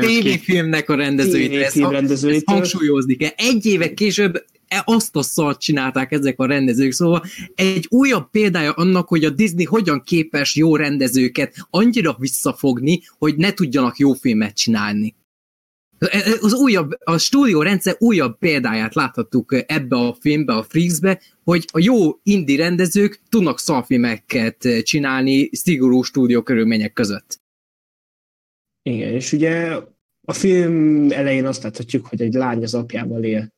Tévéfilmnek 0.00 0.90
a 0.90 0.94
rendezőitől. 0.94 1.62
Ezt, 1.62 1.76
rendezőitől. 1.76 2.34
ezt 2.34 2.44
hangsúlyozni 2.44 3.14
kell. 3.14 3.30
Egy 3.36 3.66
éve 3.66 3.94
később 3.94 4.44
e- 4.68 4.82
azt 4.84 5.16
a 5.16 5.22
szart 5.22 5.60
csinálták 5.60 6.12
ezek 6.12 6.38
a 6.38 6.46
rendezők, 6.46 6.92
szóval 6.92 7.24
egy 7.54 7.86
újabb 7.88 8.30
példája 8.30 8.72
annak, 8.72 9.08
hogy 9.08 9.24
a 9.24 9.30
Disney 9.30 9.64
hogyan 9.64 10.02
képes 10.04 10.56
jó 10.56 10.76
rendezőket 10.76 11.54
annyira 11.70 12.16
visszafogni, 12.18 13.00
hogy 13.18 13.36
ne 13.36 13.52
tudjanak 13.52 13.98
jó 13.98 14.12
filmet 14.12 14.56
csinálni. 14.56 15.14
Az 16.40 16.54
újabb, 16.54 16.90
a 17.04 17.18
stúdió 17.18 17.62
rendszer 17.62 17.96
újabb 17.98 18.38
példáját 18.38 18.94
láthattuk 18.94 19.64
ebbe 19.66 19.96
a 19.96 20.14
filmbe, 20.20 20.54
a 20.54 20.62
Freaksbe, 20.62 21.20
hogy 21.44 21.68
a 21.72 21.78
jó 21.78 22.18
indie 22.22 22.56
rendezők 22.56 23.20
tudnak 23.28 23.58
szalfilmeket 23.58 24.68
csinálni 24.82 25.48
szigorú 25.52 26.02
stúdió 26.02 26.42
körülmények 26.42 26.92
között. 26.92 27.40
Igen, 28.82 29.12
és 29.12 29.32
ugye 29.32 29.78
a 30.26 30.32
film 30.32 31.10
elején 31.10 31.46
azt 31.46 31.62
láthatjuk, 31.62 32.06
hogy 32.06 32.22
egy 32.22 32.34
lány 32.34 32.62
az 32.62 32.74
apjával 32.74 33.24
él 33.24 33.52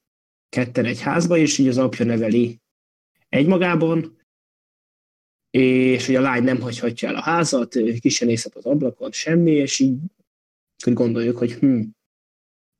ketten 0.48 0.84
egy 0.84 1.00
házba, 1.00 1.36
és 1.36 1.58
így 1.58 1.68
az 1.68 1.78
apja 1.78 2.04
neveli 2.04 2.60
egymagában, 3.28 4.20
és 5.50 6.06
hogy 6.06 6.14
a 6.14 6.20
lány 6.20 6.42
nem 6.42 6.60
hagyhatja 6.60 7.08
el 7.08 7.14
a 7.14 7.22
házat, 7.22 7.78
ki 8.00 8.08
sem 8.08 8.28
nézhet 8.28 8.54
az 8.54 8.64
ablakon, 8.64 9.12
semmi, 9.12 9.50
és 9.50 9.78
így 9.78 9.98
gondoljuk, 10.84 11.38
hogy 11.38 11.52
hm, 11.52 11.82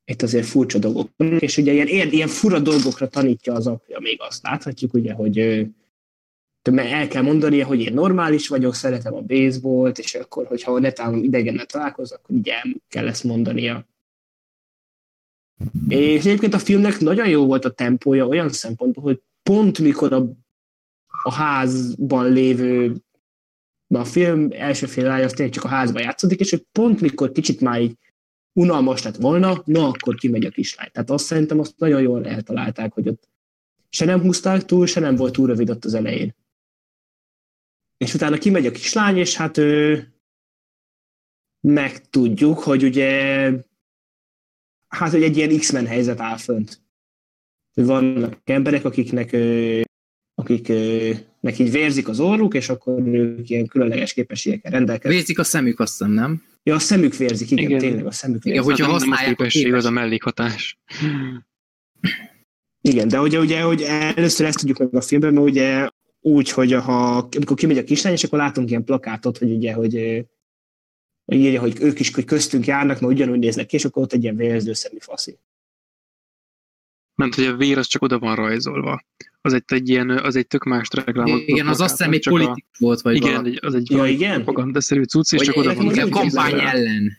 itt 0.05 0.21
azért 0.21 0.45
furcsa 0.45 0.79
dolgok 0.79 1.09
és 1.39 1.57
ugye 1.57 1.71
ilyen, 1.71 2.11
ilyen 2.11 2.27
fura 2.27 2.59
dolgokra 2.59 3.07
tanítja 3.07 3.53
az 3.53 3.67
apja, 3.67 3.99
még 3.99 4.17
azt 4.21 4.43
láthatjuk, 4.43 4.93
ugye, 4.93 5.13
hogy 5.13 5.37
el 6.75 7.07
kell 7.07 7.21
mondania, 7.21 7.65
hogy 7.65 7.79
én 7.79 7.93
normális 7.93 8.47
vagyok, 8.47 8.75
szeretem 8.75 9.13
a 9.13 9.21
baseballt, 9.21 9.99
és 9.99 10.15
akkor, 10.15 10.45
hogyha 10.45 10.79
netán 10.79 11.23
idegennel 11.23 11.65
találkozok, 11.65 12.19
akkor 12.23 12.35
ugye 12.35 12.53
kell 12.87 13.07
ezt 13.07 13.23
mondania. 13.23 13.87
És 15.87 16.25
egyébként 16.25 16.53
a 16.53 16.59
filmnek 16.59 16.99
nagyon 16.99 17.29
jó 17.29 17.45
volt 17.45 17.65
a 17.65 17.71
tempója 17.71 18.27
olyan 18.27 18.49
szempontból, 18.49 19.03
hogy 19.03 19.21
pont 19.43 19.79
mikor 19.79 20.13
a, 20.13 20.29
a 21.23 21.31
házban 21.31 22.31
lévő 22.31 22.95
a 23.87 24.05
film 24.05 24.47
első 24.51 24.85
fél 24.85 25.09
az 25.09 25.31
tényleg 25.31 25.53
csak 25.53 25.63
a 25.63 25.67
házban 25.67 26.01
játszódik, 26.01 26.39
és 26.39 26.49
hogy 26.49 26.65
pont 26.71 27.01
mikor 27.01 27.31
kicsit 27.31 27.61
már 27.61 27.81
így 27.81 27.97
unalmas 28.53 29.03
lett 29.03 29.15
volna, 29.15 29.61
na 29.65 29.87
akkor 29.87 30.15
kimegy 30.15 30.45
a 30.45 30.49
kislány. 30.49 30.89
Tehát 30.91 31.09
azt 31.09 31.25
szerintem 31.25 31.59
azt 31.59 31.73
nagyon 31.77 32.01
jól 32.01 32.25
eltalálták, 32.25 32.93
hogy 32.93 33.07
ott 33.07 33.29
se 33.89 34.05
nem 34.05 34.21
húzták 34.21 34.65
túl, 34.65 34.85
se 34.85 34.99
nem 34.99 35.15
volt 35.15 35.33
túl 35.33 35.47
rövid 35.47 35.69
ott 35.69 35.85
az 35.85 35.93
elején. 35.93 36.35
És 37.97 38.13
utána 38.13 38.37
kimegy 38.37 38.65
a 38.65 38.71
kislány, 38.71 39.17
és 39.17 39.35
hát 39.35 39.57
ő, 39.57 40.07
megtudjuk, 41.67 42.59
hogy 42.59 42.83
ugye 42.83 43.11
hát, 44.87 45.11
hogy 45.11 45.23
egy 45.23 45.37
ilyen 45.37 45.57
X-Men 45.57 45.87
helyzet 45.87 46.19
áll 46.19 46.37
fönt. 46.37 46.81
Vannak 47.73 48.39
emberek, 48.43 48.85
akiknek 48.85 49.35
akiknek 50.35 51.59
így 51.59 51.71
vérzik 51.71 52.07
az 52.07 52.19
orruk, 52.19 52.53
és 52.53 52.69
akkor 52.69 53.07
ők 53.07 53.49
ilyen 53.49 53.67
különleges 53.67 54.13
képességekkel 54.13 54.71
rendelkeznek. 54.71 55.13
Vérzik 55.13 55.39
a 55.39 55.43
szemük, 55.43 55.79
azt 55.79 55.91
hiszem, 55.91 56.11
nem? 56.11 56.43
Ja, 56.63 56.75
a 56.75 56.79
szemük 56.79 57.15
vérzik, 57.15 57.51
igen, 57.51 57.65
igen. 57.65 57.79
tényleg 57.79 58.05
a 58.05 58.11
szemük 58.11 58.43
vérzik. 58.43 58.61
Igen, 58.61 58.63
hogyha 58.63 58.83
hát 58.83 58.93
használják 58.93 59.31
a 59.31 59.35
képesség, 59.35 59.73
az 59.73 59.85
a 59.85 59.89
mellékhatás. 59.89 60.77
Igen, 62.81 63.07
de 63.07 63.19
ugye, 63.19 63.39
ugye 63.39 63.61
hogy 63.61 63.81
először 63.81 64.45
ezt 64.45 64.57
tudjuk 64.57 64.77
meg 64.77 64.95
a 64.95 65.01
filmben, 65.01 65.33
mert 65.33 65.45
ugye 65.45 65.89
úgy, 66.19 66.49
hogy 66.49 66.73
ha, 66.73 67.17
amikor 67.17 67.55
kimegy 67.55 67.77
a 67.77 67.83
kislány, 67.83 68.13
és 68.13 68.23
akkor 68.23 68.39
látunk 68.39 68.69
ilyen 68.69 68.83
plakátot, 68.83 69.37
hogy 69.37 69.51
ugye, 69.51 69.73
hogy 69.73 69.93
írja, 71.25 71.59
hogy 71.59 71.81
ők 71.81 71.99
is 71.99 72.13
hogy 72.13 72.25
köztünk 72.25 72.65
járnak, 72.65 72.99
mert 72.99 73.13
ugyanúgy 73.13 73.39
néznek 73.39 73.65
ki, 73.65 73.75
és 73.75 73.85
akkor 73.85 74.03
ott 74.03 74.13
egy 74.13 74.23
ilyen 74.23 74.35
vérző 74.35 74.73
szemű 74.73 74.97
faszi. 74.99 75.37
Mert 77.15 77.35
hogy 77.35 77.45
a 77.45 77.55
vér 77.55 77.77
az 77.77 77.87
csak 77.87 78.01
oda 78.01 78.19
van 78.19 78.35
rajzolva. 78.35 79.05
Az 79.45 79.53
egy, 79.53 79.63
egy 79.65 79.89
ilyen, 79.89 80.09
az 80.09 80.35
egy 80.35 80.47
tök 80.47 80.63
más 80.63 80.87
reklámot. 80.91 81.41
Igen, 81.45 81.67
az 81.67 81.81
azt 81.81 81.97
hiszem 81.97 82.11
egy 82.11 82.27
politikus 82.27 82.77
volt, 82.77 83.01
vagy 83.01 83.15
Igen, 83.15 83.31
valami. 83.31 83.55
az 83.55 83.75
egy 83.75 83.91
ja, 83.91 84.05
igen? 84.05 84.43
propagandaszerű 84.43 85.03
cucc, 85.03 85.33
és 85.33 85.41
csak 85.41 85.55
oda 85.55 85.73
van. 85.73 85.85
Igen, 85.85 86.09
kampány 86.09 86.59
ellen. 86.59 87.17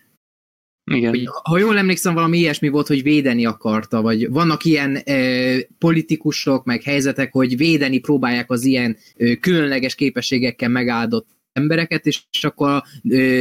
Igen. 0.90 1.10
Hogy, 1.10 1.28
ha 1.42 1.58
jól 1.58 1.78
emlékszem, 1.78 2.14
valami 2.14 2.38
ilyesmi 2.38 2.68
volt, 2.68 2.86
hogy 2.86 3.02
védeni 3.02 3.46
akarta, 3.46 4.02
vagy 4.02 4.30
vannak 4.30 4.64
ilyen 4.64 4.96
e, 4.96 5.56
politikusok, 5.78 6.64
meg 6.64 6.82
helyzetek, 6.82 7.32
hogy 7.32 7.56
védeni 7.56 7.98
próbálják 7.98 8.50
az 8.50 8.64
ilyen 8.64 8.96
e, 9.16 9.36
különleges 9.36 9.94
képességekkel 9.94 10.68
megáldott 10.68 11.26
embereket, 11.52 12.06
és 12.06 12.24
akkor 12.40 12.82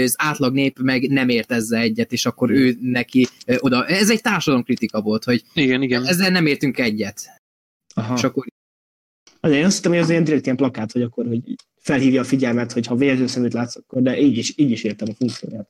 az 0.04 0.16
átlag 0.18 0.54
nép 0.54 0.80
meg 0.80 1.10
nem 1.10 1.30
ért 1.30 1.52
ezzel 1.52 1.82
egyet, 1.82 2.12
és 2.12 2.26
akkor 2.26 2.50
ő 2.52 2.78
neki 2.82 3.28
oda. 3.58 3.86
Ez 3.86 4.10
egy 4.10 4.22
társadalomkritika 4.22 5.02
volt, 5.02 5.24
hogy 5.24 5.44
igen, 5.54 5.82
igen. 5.82 6.06
ezzel 6.06 6.30
nem 6.30 6.46
értünk 6.46 6.80
egyet. 6.80 7.42
Aha. 7.96 8.16
És 8.16 8.24
akkor 8.24 8.46
Azért 9.44 9.60
én 9.60 9.66
azt 9.66 9.76
hittem, 9.76 9.92
hogy 9.92 10.02
az 10.02 10.10
ilyen 10.10 10.24
direkt 10.24 10.46
ilyen 10.46 10.58
plakát, 10.58 10.92
hogy 10.92 11.02
akkor 11.02 11.26
hogy 11.28 11.56
felhívja 11.76 12.22
a 12.22 12.24
figyelmet, 12.24 12.72
hogy 12.72 12.86
ha 12.86 12.96
vérzőszeműt 12.96 13.54
látsz, 13.54 13.76
akkor, 13.76 14.02
de 14.02 14.20
így 14.20 14.38
is, 14.38 14.54
így 14.58 14.72
is 14.72 14.84
értem 14.84 15.08
a 15.12 15.16
funkcióját. 15.16 15.70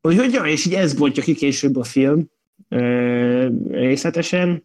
Úgyhogy 0.00 0.32
ja, 0.32 0.44
és 0.44 0.66
így 0.66 0.74
ez 0.74 0.98
voltja 0.98 1.22
ki 1.22 1.34
később 1.34 1.76
a 1.76 1.84
film 1.84 2.30
ö, 2.68 3.48
részletesen, 3.68 4.64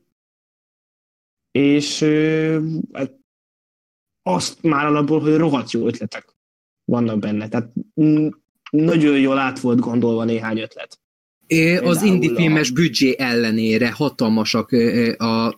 és 1.51 2.01
ö, 2.01 2.59
hát 2.93 3.13
azt 4.21 4.61
már 4.63 4.85
alapból, 4.85 5.19
hogy 5.19 5.35
rohadt 5.35 5.71
jó 5.71 5.88
ötletek 5.88 6.35
vannak 6.85 7.19
benne. 7.19 7.47
Tehát 7.47 7.71
nagyon 8.71 9.19
jól 9.19 9.38
át 9.38 9.59
volt 9.59 9.79
gondolva 9.79 10.23
néhány 10.23 10.59
ötlet. 10.59 10.99
É, 11.47 11.77
az 11.77 12.01
indie 12.01 12.35
filmes 12.35 12.71
büdzsé 12.71 13.15
ellenére 13.17 13.91
hatalmasak 13.91 14.71
a, 15.17 15.55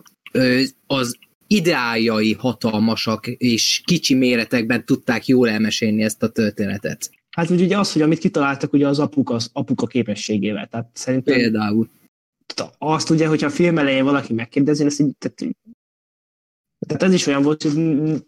az 0.88 1.18
ideájai 1.52 2.34
hatalmasak, 2.34 3.28
és 3.28 3.82
kicsi 3.86 4.14
méretekben 4.14 4.86
tudták 4.86 5.26
jól 5.26 5.50
elmesélni 5.50 6.04
ezt 6.04 6.24
a 6.24 6.30
történetet. 6.30 7.10
Hát 7.30 7.50
úgy 7.50 7.62
ugye 7.62 7.78
az, 7.78 7.94
hogy 7.94 8.02
amit 8.02 8.20
kitaláltak, 8.20 8.74
ugye 8.74 8.88
az 8.88 9.00
apuka, 9.00 9.34
az 9.34 9.50
apuka 9.54 9.88
képességével. 9.88 10.68
Tehát 10.68 10.90
szerintem 10.94 11.36
Például. 11.36 11.90
Azt 12.78 13.10
ugye, 13.10 13.28
hogyha 13.28 13.48
a 13.48 13.50
film 13.50 13.78
elején 13.78 14.04
valaki 14.04 14.34
megkérdezi, 14.34 14.86
ezt 14.86 15.00
így, 15.00 15.16
tehát 15.18 15.56
tehát 16.88 17.04
ez 17.04 17.14
is 17.14 17.28
olyan 17.28 17.42
volt, 17.42 17.64
hogy 17.64 17.74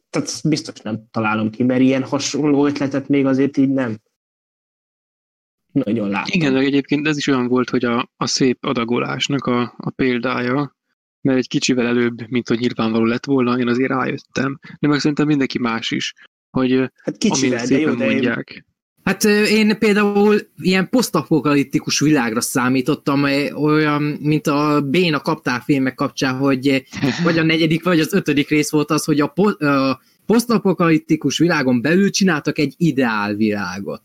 tehát 0.09 0.41
biztos 0.43 0.79
nem 0.79 1.07
találom 1.11 1.49
ki, 1.49 1.63
mert 1.63 1.81
ilyen 1.81 2.03
hasonló 2.03 2.65
ötletet 2.65 3.07
még 3.07 3.25
azért 3.25 3.57
így 3.57 3.69
nem 3.69 3.97
nagyon 5.71 6.09
látom. 6.09 6.29
Igen, 6.31 6.53
de 6.53 6.59
egyébként 6.59 7.07
ez 7.07 7.17
is 7.17 7.27
olyan 7.27 7.47
volt, 7.47 7.69
hogy 7.69 7.85
a, 7.85 8.11
a 8.17 8.27
szép 8.27 8.65
adagolásnak 8.65 9.45
a, 9.45 9.73
a 9.77 9.89
példája, 9.89 10.75
mert 11.23 11.37
egy 11.37 11.47
kicsivel 11.47 11.85
előbb, 11.85 12.29
mint 12.29 12.47
hogy 12.47 12.59
nyilvánvaló 12.59 13.05
lett 13.05 13.25
volna, 13.25 13.59
én 13.59 13.67
azért 13.67 13.89
rájöttem, 13.89 14.59
de 14.79 14.87
meg 14.87 14.99
szerintem 14.99 15.27
mindenki 15.27 15.59
más 15.59 15.91
is, 15.91 16.13
hogy 16.49 16.91
hát 17.03 17.17
kicsivel, 17.17 17.65
de 17.65 17.79
jó, 17.79 17.93
de 17.93 18.05
mondják. 18.05 18.65
Hát 19.03 19.23
én 19.23 19.77
például 19.77 20.39
ilyen 20.57 20.89
posztapokaliptikus 20.89 21.99
világra 21.99 22.41
számítottam, 22.41 23.23
olyan, 23.55 24.01
mint 24.03 24.47
a 24.47 24.81
Béna 24.81 25.19
kaptál 25.19 25.59
filmek 25.59 25.95
kapcsán, 25.95 26.37
hogy 26.37 26.85
vagy 27.23 27.37
a 27.37 27.43
negyedik, 27.43 27.83
vagy 27.83 27.99
az 27.99 28.13
ötödik 28.13 28.49
rész 28.49 28.71
volt 28.71 28.91
az, 28.91 29.03
hogy 29.03 29.19
a, 29.19 29.27
po- 29.27 29.61
a 29.61 30.01
posztapokaliptikus 30.25 31.37
világon 31.37 31.81
belül 31.81 32.09
csináltak 32.09 32.57
egy 32.57 32.73
ideál 32.77 33.35
világot 33.35 34.01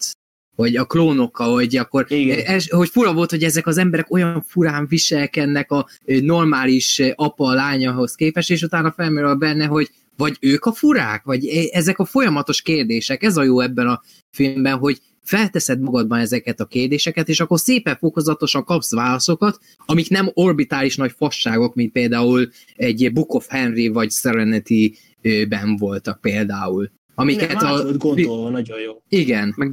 hogy 0.63 0.77
a 0.77 0.85
klónokkal, 0.85 1.53
hogy 1.53 1.77
akkor, 1.77 2.07
ez, 2.45 2.69
hogy 2.69 2.89
fura 2.89 3.13
volt, 3.13 3.31
hogy 3.31 3.43
ezek 3.43 3.67
az 3.67 3.79
emberek 3.79 4.13
olyan 4.13 4.45
furán 4.47 4.87
viselkednek 4.89 5.71
a 5.71 5.89
normális 6.05 7.03
apa-lányahoz 7.15 8.15
képest, 8.15 8.51
és 8.51 8.63
utána 8.63 8.93
felmerül 8.93 9.35
benne, 9.35 9.65
hogy 9.65 9.91
vagy 10.17 10.37
ők 10.41 10.65
a 10.65 10.73
furák, 10.73 11.25
vagy 11.25 11.47
ezek 11.73 11.99
a 11.99 12.05
folyamatos 12.05 12.63
kérdések, 12.63 13.23
ez 13.23 13.37
a 13.37 13.43
jó 13.43 13.61
ebben 13.61 13.87
a 13.87 14.03
filmben, 14.31 14.79
hogy 14.79 15.01
felteszed 15.23 15.81
magadban 15.81 16.19
ezeket 16.19 16.61
a 16.61 16.67
kérdéseket, 16.67 17.29
és 17.29 17.41
akkor 17.41 17.59
szépen 17.59 17.97
fokozatosan 17.97 18.65
kapsz 18.65 18.95
válaszokat, 18.95 19.59
amik 19.87 20.11
nem 20.11 20.31
orbitális 20.35 20.97
nagy 20.97 21.13
fasságok, 21.17 21.75
mint 21.75 21.93
például 21.93 22.49
egy 22.77 23.13
Book 23.13 23.35
of 23.35 23.47
Henry 23.49 23.89
vagy 23.89 24.11
Serenity-ben 24.11 25.77
voltak 25.77 26.21
például. 26.21 26.91
Amiket 27.19 27.61
nem, 27.61 27.73
a... 27.73 27.93
gondolva, 27.93 28.49
nagyon 28.51 28.81
jó. 28.81 29.03
Igen. 29.09 29.55
Meg, 29.57 29.71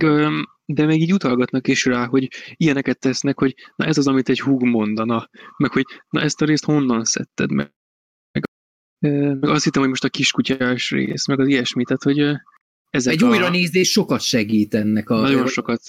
de 0.65 0.85
még 0.85 1.01
így 1.01 1.13
utalgatnak 1.13 1.67
is 1.67 1.85
rá, 1.85 2.05
hogy 2.05 2.27
ilyeneket 2.55 2.99
tesznek, 2.99 3.39
hogy 3.39 3.55
na 3.75 3.85
ez 3.85 3.97
az, 3.97 4.07
amit 4.07 4.29
egy 4.29 4.39
húg 4.39 4.63
mondana, 4.63 5.29
meg 5.57 5.71
hogy 5.71 5.85
na 6.09 6.21
ezt 6.21 6.41
a 6.41 6.45
részt 6.45 6.65
honnan 6.65 7.03
szedted 7.03 7.51
meg. 7.51 7.73
Meg 8.99 9.43
azt 9.43 9.63
hittem, 9.63 9.81
hogy 9.81 9.89
most 9.89 10.03
a 10.03 10.09
kiskutyás 10.09 10.91
rész, 10.91 11.27
meg 11.27 11.39
az 11.39 11.47
ilyesmi, 11.47 11.83
tehát 11.83 12.03
hogy 12.03 12.41
ezek 12.89 13.13
Egy 13.13 13.23
a... 13.23 13.27
újranézés 13.27 13.91
sokat 13.91 14.21
segít 14.21 14.73
ennek 14.73 15.09
a... 15.09 15.21
Nagyon 15.21 15.47
sokat. 15.47 15.81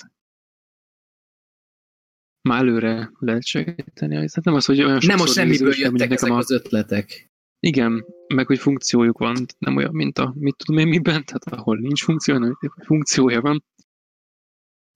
Már 2.41 2.61
előre 2.61 3.11
lehet 3.19 3.45
segíteni. 3.45 4.15
Tehát 4.15 4.45
nem 4.45 4.55
az, 4.55 4.65
hogy 4.65 4.83
olyan 4.83 5.01
Nem 5.07 5.21
a 5.21 5.27
semmiből 5.27 5.75
jöttek 5.75 6.11
ezek 6.11 6.31
a... 6.31 6.37
az 6.37 6.51
ötletek. 6.51 7.31
Igen, 7.67 8.05
meg 8.35 8.47
hogy 8.47 8.59
funkciójuk 8.59 9.19
van, 9.19 9.47
nem 9.59 9.77
olyan, 9.77 9.95
mint 9.95 10.19
a 10.19 10.35
mit 10.39 10.57
tudom 10.57 10.81
én 10.81 10.89
miben, 10.89 11.25
tehát 11.25 11.45
ahol 11.45 11.79
nincs 11.79 12.05
funkció, 12.05 12.35
hanem 12.35 12.59
funkciója 12.85 13.41
van. 13.41 13.65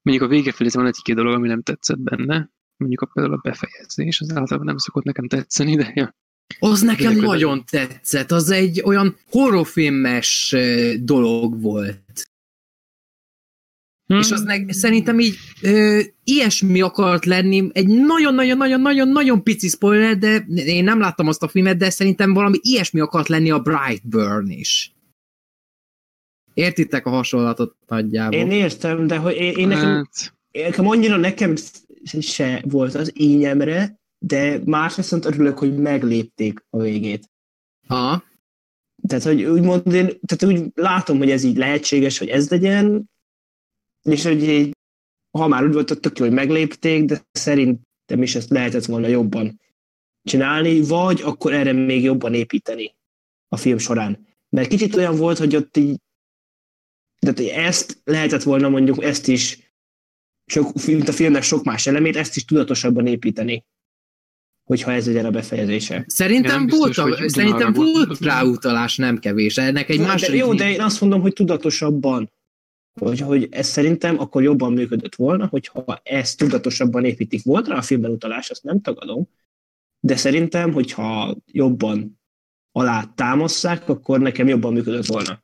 Mondjuk 0.03 0.27
a 0.29 0.33
vége 0.33 0.53
felé 0.53 0.69
van 0.73 0.87
egy-két 0.87 1.15
dolog, 1.17 1.35
ami 1.35 1.49
nem 1.49 1.63
tetszett 1.63 1.99
benne, 1.99 2.51
mondjuk 2.77 3.01
a, 3.01 3.07
például 3.07 3.35
a 3.35 3.41
befejezés, 3.43 4.21
az 4.21 4.31
általában 4.31 4.67
nem 4.67 4.77
szokott 4.77 5.05
nekem 5.05 5.29
tetszeni, 5.29 5.77
de 5.77 5.93
ja. 5.95 6.15
Az 6.59 6.81
nekem 6.81 7.15
nagyon 7.15 7.65
tetszett, 7.65 8.31
az 8.31 8.51
egy 8.51 8.83
olyan 8.85 9.17
horrorfilmes 9.31 10.57
dolog 11.01 11.61
volt. 11.61 12.30
Hmm. 14.11 14.19
És 14.19 14.31
az 14.31 14.43
meg, 14.43 14.69
szerintem 14.73 15.19
így 15.19 15.37
ö, 15.63 16.01
ilyesmi 16.25 16.81
akart 16.81 17.25
lenni, 17.25 17.69
egy 17.73 17.87
nagyon-nagyon-nagyon-nagyon-nagyon 17.87 19.43
pici 19.43 19.69
spoiler, 19.69 20.19
de 20.19 20.45
én 20.49 20.85
nem 20.85 21.01
láttam 21.01 21.29
azt 21.29 21.43
a 21.43 21.49
filmet, 21.49 21.77
de 21.77 21.91
szerintem 21.91 22.33
valami 22.33 22.59
ilyesmi 22.61 23.01
akart 23.01 23.29
lenni 23.29 23.51
a 23.51 23.59
Brightburn 23.59 24.51
is. 24.51 24.95
Értitek 26.55 27.07
a 27.07 27.11
hasonlatot 27.11 27.77
nagyjából? 27.87 28.39
Én 28.39 28.51
értem, 28.51 29.07
de 29.07 29.17
hogy 29.17 29.35
én, 29.35 29.53
én 29.53 29.69
nekem, 29.69 29.89
hát... 29.89 30.35
nekem 30.53 30.89
annyira 30.89 31.17
nekem 31.17 31.55
se 32.21 32.65
volt 32.69 32.95
az 32.95 33.13
ényemre, 33.15 34.01
de 34.19 34.61
más 34.65 34.97
viszont 34.97 35.25
örülök, 35.25 35.59
hogy 35.59 35.77
meglépték 35.77 36.65
a 36.71 36.79
végét. 36.79 37.31
Ha. 37.87 38.25
Tehát, 39.09 39.25
hogy 39.25 39.43
úgymond 39.43 39.93
én, 39.93 40.19
tehát 40.27 40.57
úgy 40.57 40.71
látom, 40.75 41.19
hogy 41.19 41.31
ez 41.31 41.45
így 41.45 41.57
lehetséges, 41.57 42.19
hogy 42.19 42.29
ez 42.29 42.51
legyen, 42.51 43.10
és 44.03 44.25
hogy 44.25 44.43
így, 44.43 44.77
ha 45.39 45.49
már 45.49 45.65
úgy 45.65 45.73
volt, 45.73 46.01
tök 46.01 46.19
jó, 46.19 46.25
hogy 46.25 46.35
meglépték, 46.35 47.05
de 47.05 47.27
szerintem 47.33 48.23
is 48.23 48.35
ezt 48.35 48.51
lehetett 48.51 48.85
volna 48.85 49.07
jobban 49.07 49.61
csinálni, 50.23 50.81
vagy 50.81 51.21
akkor 51.23 51.53
erre 51.53 51.73
még 51.73 52.03
jobban 52.03 52.35
építeni 52.35 52.95
a 53.49 53.57
film 53.57 53.79
során. 53.79 54.27
Mert 54.49 54.69
kicsit 54.69 54.97
olyan 54.97 55.17
volt, 55.17 55.39
hogy 55.39 55.57
ott 55.57 55.77
így, 55.77 56.01
tehát 57.19 57.41
ezt 57.41 58.01
lehetett 58.05 58.43
volna 58.43 58.69
mondjuk 58.69 59.03
ezt 59.03 59.29
is, 59.29 59.75
sok, 60.47 60.87
mint 60.87 61.09
a 61.09 61.13
filmnek 61.13 61.43
sok 61.43 61.65
más 61.65 61.87
elemét, 61.87 62.17
ezt 62.17 62.37
is 62.37 62.45
tudatosabban 62.45 63.07
építeni 63.07 63.65
hogyha 64.71 64.93
ez 64.93 65.07
legyen 65.07 65.25
a 65.25 65.31
befejezése. 65.31 66.05
Szerintem, 66.07 66.67
biztos, 66.67 66.97
volt, 66.97 67.21
a, 67.21 67.29
szerintem 67.29 67.73
volt 67.73 68.21
rá 68.21 68.43
utalás 68.43 68.97
nem 68.97 69.19
kevés. 69.19 69.57
Ennek 69.57 69.89
egy 69.89 69.99
de, 69.99 70.07
második... 70.07 70.41
Jó, 70.41 70.55
de 70.55 70.71
én 70.71 70.81
azt 70.81 71.01
mondom, 71.01 71.21
hogy 71.21 71.33
tudatosabban. 71.33 72.31
Hogy, 72.95 73.21
hogy 73.21 73.49
ez 73.51 73.67
szerintem 73.67 74.19
akkor 74.19 74.43
jobban 74.43 74.73
működött 74.73 75.15
volna, 75.15 75.47
hogyha 75.47 76.01
ezt 76.03 76.39
tudatosabban 76.39 77.05
építik. 77.05 77.43
Volt 77.43 77.69
rá 77.69 77.77
a 77.77 77.83
filmben 77.83 78.11
utalás, 78.11 78.51
azt 78.51 78.63
nem 78.63 78.81
tagadom, 78.81 79.29
de 80.01 80.17
szerintem, 80.17 80.73
hogyha 80.73 81.37
jobban 81.47 82.21
alá 82.73 83.05
támasszák, 83.15 83.89
akkor 83.89 84.21
nekem 84.21 84.49
jobban 84.49 84.73
működött 84.73 85.07
volna. 85.07 85.43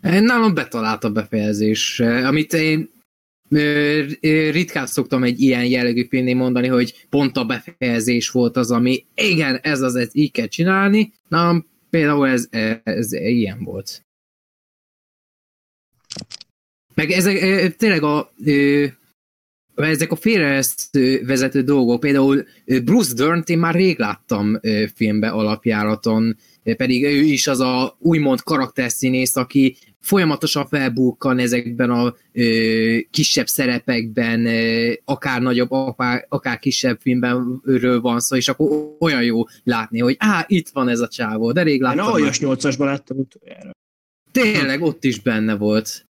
Nálam 0.00 0.54
betalált 0.54 1.04
a 1.04 1.10
befejezés, 1.10 2.00
amit 2.00 2.52
én 2.52 2.90
ritkán 4.50 4.86
szoktam 4.86 5.22
egy 5.22 5.40
ilyen 5.40 5.64
jellegű 5.64 6.06
filmnél 6.08 6.34
mondani, 6.34 6.66
hogy 6.66 7.06
pont 7.08 7.36
a 7.36 7.44
befejezés 7.44 8.30
volt 8.30 8.56
az, 8.56 8.70
ami 8.70 9.06
igen, 9.14 9.56
ez 9.56 9.80
az, 9.80 9.94
ez 9.94 10.08
így 10.12 10.30
kell 10.30 10.46
csinálni. 10.46 11.12
Na, 11.28 11.64
például 11.90 12.28
ez, 12.28 12.48
ez 12.82 13.12
ilyen 13.12 13.64
volt. 13.64 14.06
Meg 16.94 17.10
ezek 17.10 17.76
tényleg 17.76 18.02
a 18.02 18.32
ezek 19.74 20.12
a 20.12 20.16
félrevezető 20.16 21.24
vezető 21.26 21.62
dolgok, 21.62 22.00
például 22.00 22.44
Bruce 22.84 23.14
Dern-t 23.14 23.48
én 23.48 23.58
már 23.58 23.74
rég 23.74 23.98
láttam 23.98 24.60
filmbe 24.94 25.28
alapjáraton, 25.28 26.36
pedig 26.76 27.04
ő 27.04 27.22
is 27.22 27.46
az 27.46 27.60
a 27.60 27.96
úgymond 27.98 28.42
karakterszínész, 28.42 29.36
aki 29.36 29.76
folyamatosan 30.00 30.66
felbukkan 30.66 31.38
ezekben 31.38 31.90
a 31.90 32.14
ö, 32.32 32.96
kisebb 33.10 33.46
szerepekben, 33.46 34.46
ö, 34.46 34.92
akár 35.04 35.40
nagyobb, 35.40 35.70
akár, 35.70 36.26
akár 36.28 36.58
kisebb 36.58 36.98
filmben 37.00 37.60
őről 37.64 38.00
van 38.00 38.20
szó, 38.20 38.36
és 38.36 38.48
akkor 38.48 38.96
olyan 38.98 39.22
jó 39.22 39.42
látni, 39.64 39.98
hogy 39.98 40.16
á, 40.18 40.44
itt 40.48 40.68
van 40.68 40.88
ez 40.88 41.00
a 41.00 41.08
csávó, 41.08 41.52
de 41.52 41.62
rég 41.62 41.80
láttam. 41.80 42.06
Én 42.06 42.12
aljas 42.12 42.40
nyolcasban 42.40 42.86
láttam 42.86 43.18
utoljára. 43.18 43.70
Tényleg, 44.42 44.82
ott 44.82 45.04
is 45.04 45.20
benne 45.20 45.56
volt. 45.56 46.06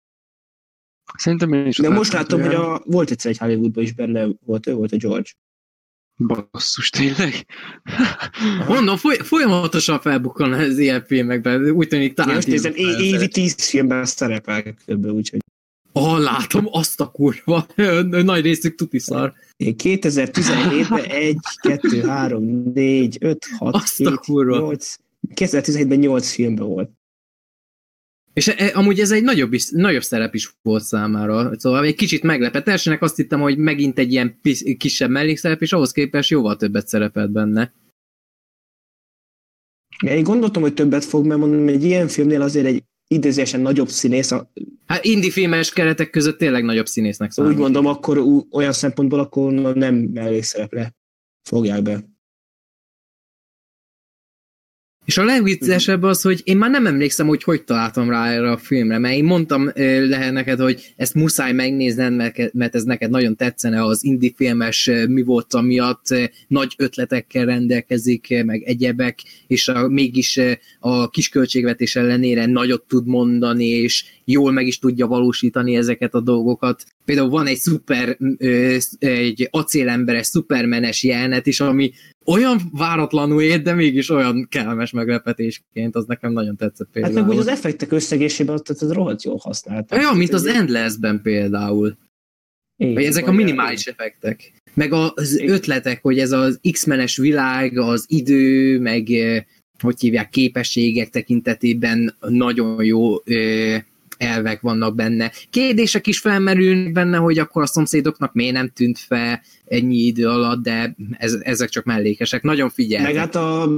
Szerintem 1.18 1.54
én 1.54 1.66
is 1.66 1.78
De 1.78 1.90
most 1.90 2.14
látom, 2.14 2.42
hogy 2.42 2.56
a, 2.56 2.82
volt 2.86 3.12
egyszer 3.12 3.32
egy 3.32 3.38
Hollywoodban 3.38 3.84
is 3.84 3.94
benne 3.94 4.28
volt, 4.46 4.68
ő 4.68 4.74
volt 4.74 4.92
a 4.92 4.98
George. 4.98 5.30
Basszus, 6.18 6.90
tényleg? 6.90 7.46
Mondom, 8.68 8.98
foly- 8.98 9.22
folyamatosan 9.22 10.00
felbukkan 10.00 10.54
az 10.54 10.78
ilyen 10.78 11.06
filmekben, 11.06 11.70
úgy 11.70 11.88
tűnik 11.88 12.14
talán... 12.14 12.36
Most 12.36 12.48
nézem, 12.48 12.74
é- 12.76 13.00
évi 13.00 13.28
tíz 13.28 13.70
filmben 13.70 14.06
szerepel 14.06 14.64
kb. 14.64 15.06
úgyhogy... 15.06 15.40
Ah, 15.92 16.20
látom, 16.20 16.68
azt 16.72 17.02
a 17.02 17.08
kurva. 17.12 17.68
Nagy 18.24 18.44
részük 18.44 18.76
tuti 18.76 19.00
szar. 19.00 19.34
2017-ben 19.58 21.04
1, 21.04 21.38
2, 21.62 22.02
3, 22.02 22.72
4, 22.74 23.18
5, 23.20 23.46
6, 23.58 23.76
azt 23.76 23.98
7, 23.98 24.10
8... 24.28 24.96
2017-ben 25.36 26.00
8 26.00 26.32
filmben 26.32 26.68
volt. 26.68 26.90
És 28.36 28.48
e, 28.48 28.72
amúgy 28.74 29.00
ez 29.00 29.12
egy 29.12 29.24
nagyobb, 29.24 29.54
is, 29.54 29.70
nagyobb 29.70 30.02
szerep 30.02 30.36
is 30.36 30.56
volt 30.62 30.84
számára. 30.84 31.60
Szóval 31.60 31.86
egy 31.86 31.96
kicsit 31.96 32.24
meglepett. 32.24 32.68
Elsőnek 32.68 33.02
azt 33.02 33.16
hittem, 33.16 33.40
hogy 33.40 33.58
megint 33.58 34.00
egy 34.00 34.12
ilyen 34.12 34.40
pis, 34.42 34.64
kisebb 34.78 35.10
mellékszerep, 35.10 35.62
és 35.62 35.74
ahhoz 35.74 35.92
képest 35.92 36.30
jóval 36.30 36.56
többet 36.56 36.88
szerepelt 36.88 37.32
benne. 37.32 37.74
Én 40.06 40.24
gondoltam, 40.24 40.62
hogy 40.62 40.74
többet 40.74 41.06
fog, 41.06 41.26
mert 41.26 41.40
mondom, 41.40 41.68
egy 41.68 41.84
ilyen 41.84 42.08
filmnél 42.08 42.42
azért 42.42 42.66
egy 42.66 42.84
idézésen 43.08 43.62
nagyobb 43.62 43.88
színész. 43.88 44.32
A... 44.32 44.52
Hát 44.86 45.06
indi 45.06 45.32
filmes 45.32 45.74
keretek 45.74 46.10
között 46.10 46.38
tényleg 46.38 46.64
nagyobb 46.64 46.88
színésznek 46.88 47.32
számít. 47.32 47.52
Úgy 47.52 47.58
mondom, 47.58 47.86
akkor 47.86 48.24
olyan 48.52 48.74
szempontból 48.74 49.20
akkor 49.20 49.54
nem 49.54 49.96
mellékszerepre 49.96 50.96
fogják 51.50 51.82
be. 51.82 52.15
És 55.06 55.18
a 55.18 55.24
legviccesebb 55.24 56.04
az, 56.04 56.22
hogy 56.22 56.42
én 56.44 56.58
már 56.58 56.70
nem 56.70 56.86
emlékszem, 56.86 57.28
hogy 57.28 57.44
hogy 57.44 57.64
találtam 57.64 58.10
rá 58.10 58.32
erre 58.32 58.52
a 58.52 58.58
filmre, 58.58 58.98
mert 58.98 59.16
én 59.16 59.24
mondtam 59.24 59.72
lehet 59.76 60.34
neked, 60.34 60.60
hogy 60.60 60.94
ezt 60.96 61.14
muszáj 61.14 61.54
megnézned, 61.54 62.14
mert 62.54 62.76
ez 62.76 62.84
neked 62.84 63.10
nagyon 63.10 63.36
tetszene 63.36 63.84
az 63.84 64.04
indie 64.04 64.32
filmes 64.36 64.92
mi 65.08 65.22
volt 65.22 65.62
miatt, 65.62 66.06
nagy 66.48 66.74
ötletekkel 66.78 67.46
rendelkezik, 67.46 68.44
meg 68.46 68.64
egyebek, 68.64 69.20
és 69.48 69.68
a, 69.68 69.88
mégis 69.88 70.40
a 70.80 71.10
kis 71.10 71.30
költségvetés 71.30 71.96
ellenére 71.96 72.46
nagyot 72.46 72.84
tud 72.88 73.08
mondani, 73.08 73.66
és 73.66 74.06
jól 74.24 74.52
meg 74.52 74.68
is 74.68 74.80
tudja 74.80 75.08
valósítani 75.08 75.76
ezeket 75.76 76.14
a 76.14 76.22
dolgokat. 76.22 76.84
Például 77.06 77.30
van 77.30 77.48
egy 77.48 77.58
szuper, 77.58 78.18
egy 79.00 79.48
acélemberes, 79.52 80.26
szupermenes 80.26 81.04
jelenet 81.04 81.48
is, 81.48 81.60
ami 81.60 81.92
olyan 82.26 82.62
váratlanul 82.72 83.42
ért, 83.42 83.64
de 83.64 83.74
mégis 83.74 84.10
olyan 84.10 84.48
kellemes 84.50 84.92
meglepetésként, 84.92 85.96
az 85.96 86.06
nekem 86.06 86.32
nagyon 86.32 86.56
tetszett 86.56 86.90
például. 86.92 87.16
Hát 87.16 87.26
meg 87.26 87.34
úgy 87.34 87.40
az 87.40 87.48
effektek 87.48 87.92
összegésében 87.92 88.64
tehát 88.64 88.82
ez 88.82 88.92
rohadt 88.92 89.24
jól 89.24 89.40
használt. 89.44 89.92
Olyan, 89.92 90.18
mint 90.18 90.34
az 90.34 90.46
Endless-ben 90.46 91.22
például. 91.22 91.98
Igen, 92.78 92.94
vagy 92.94 93.04
ezek 93.04 93.28
a 93.28 93.32
minimális 93.32 93.86
effektek. 93.86 94.54
Meg 94.74 94.94
az 94.94 95.40
ötletek, 95.40 96.02
hogy 96.02 96.20
ez 96.20 96.32
az 96.32 96.60
X-menes 96.72 97.18
világ, 97.18 97.78
az 97.78 98.06
idő, 98.08 98.80
meg 98.80 99.08
hogy 99.80 100.00
hívják, 100.00 100.30
képességek 100.30 101.10
tekintetében 101.10 102.16
nagyon 102.20 102.84
jó 102.84 103.16
elvek 104.18 104.62
vannak 104.62 104.96
benne. 104.96 105.32
Kérdések 105.50 106.08
is 106.08 106.20
felmerülnek 106.20 106.92
benne, 106.92 107.18
hogy 107.18 107.40
akkor 107.40 107.62
a 107.62 107.68
szomszédoknak 107.68 108.34
miért 108.34 108.54
nem 108.54 108.70
tűnt 108.70 109.00
fel 109.00 109.42
ennyi 109.66 109.98
idő 109.98 110.28
alatt, 110.28 110.64
de 110.64 110.96
ez, 111.18 111.34
ezek 111.34 111.70
csak 111.70 111.84
mellékesek. 111.84 112.44
Nagyon 112.44 112.70
figyelj. 112.70 113.04
Meg 113.04 113.16
hát 113.16 113.36
a, 113.36 113.70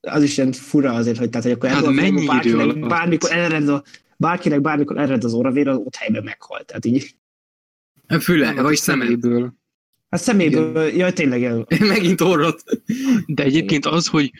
az 0.00 0.22
is 0.22 0.36
ilyen 0.36 0.52
fura 0.52 0.92
azért, 0.92 1.18
hogy, 1.18 1.30
tehát, 1.30 1.46
hogy 1.46 1.54
akkor 1.54 1.68
hát 1.68 1.90
mennyi 1.90 2.26
idő 2.42 2.58
alatt? 2.58 2.78
Bármikor 2.78 3.32
ered 3.32 3.68
a, 3.68 3.82
bárkinek 4.16 4.60
bármikor 4.60 4.98
ered 4.98 5.24
az 5.24 5.32
óravér, 5.32 5.68
az 5.68 5.76
ott 5.76 5.94
helyben 5.94 6.24
meghalt. 6.24 6.66
Tehát 6.66 6.84
így. 6.84 7.14
A 8.08 8.18
füle, 8.18 8.62
vagy 8.62 8.76
szeméből. 8.76 9.54
Hát 10.10 10.20
szeméből, 10.20 10.86
Igen. 10.86 10.98
jaj, 10.98 11.12
tényleg 11.12 11.44
el. 11.44 11.66
Megint 11.88 12.20
orrot. 12.20 12.62
De 13.26 13.42
egyébként 13.42 13.86
az, 13.86 14.06
hogy 14.06 14.30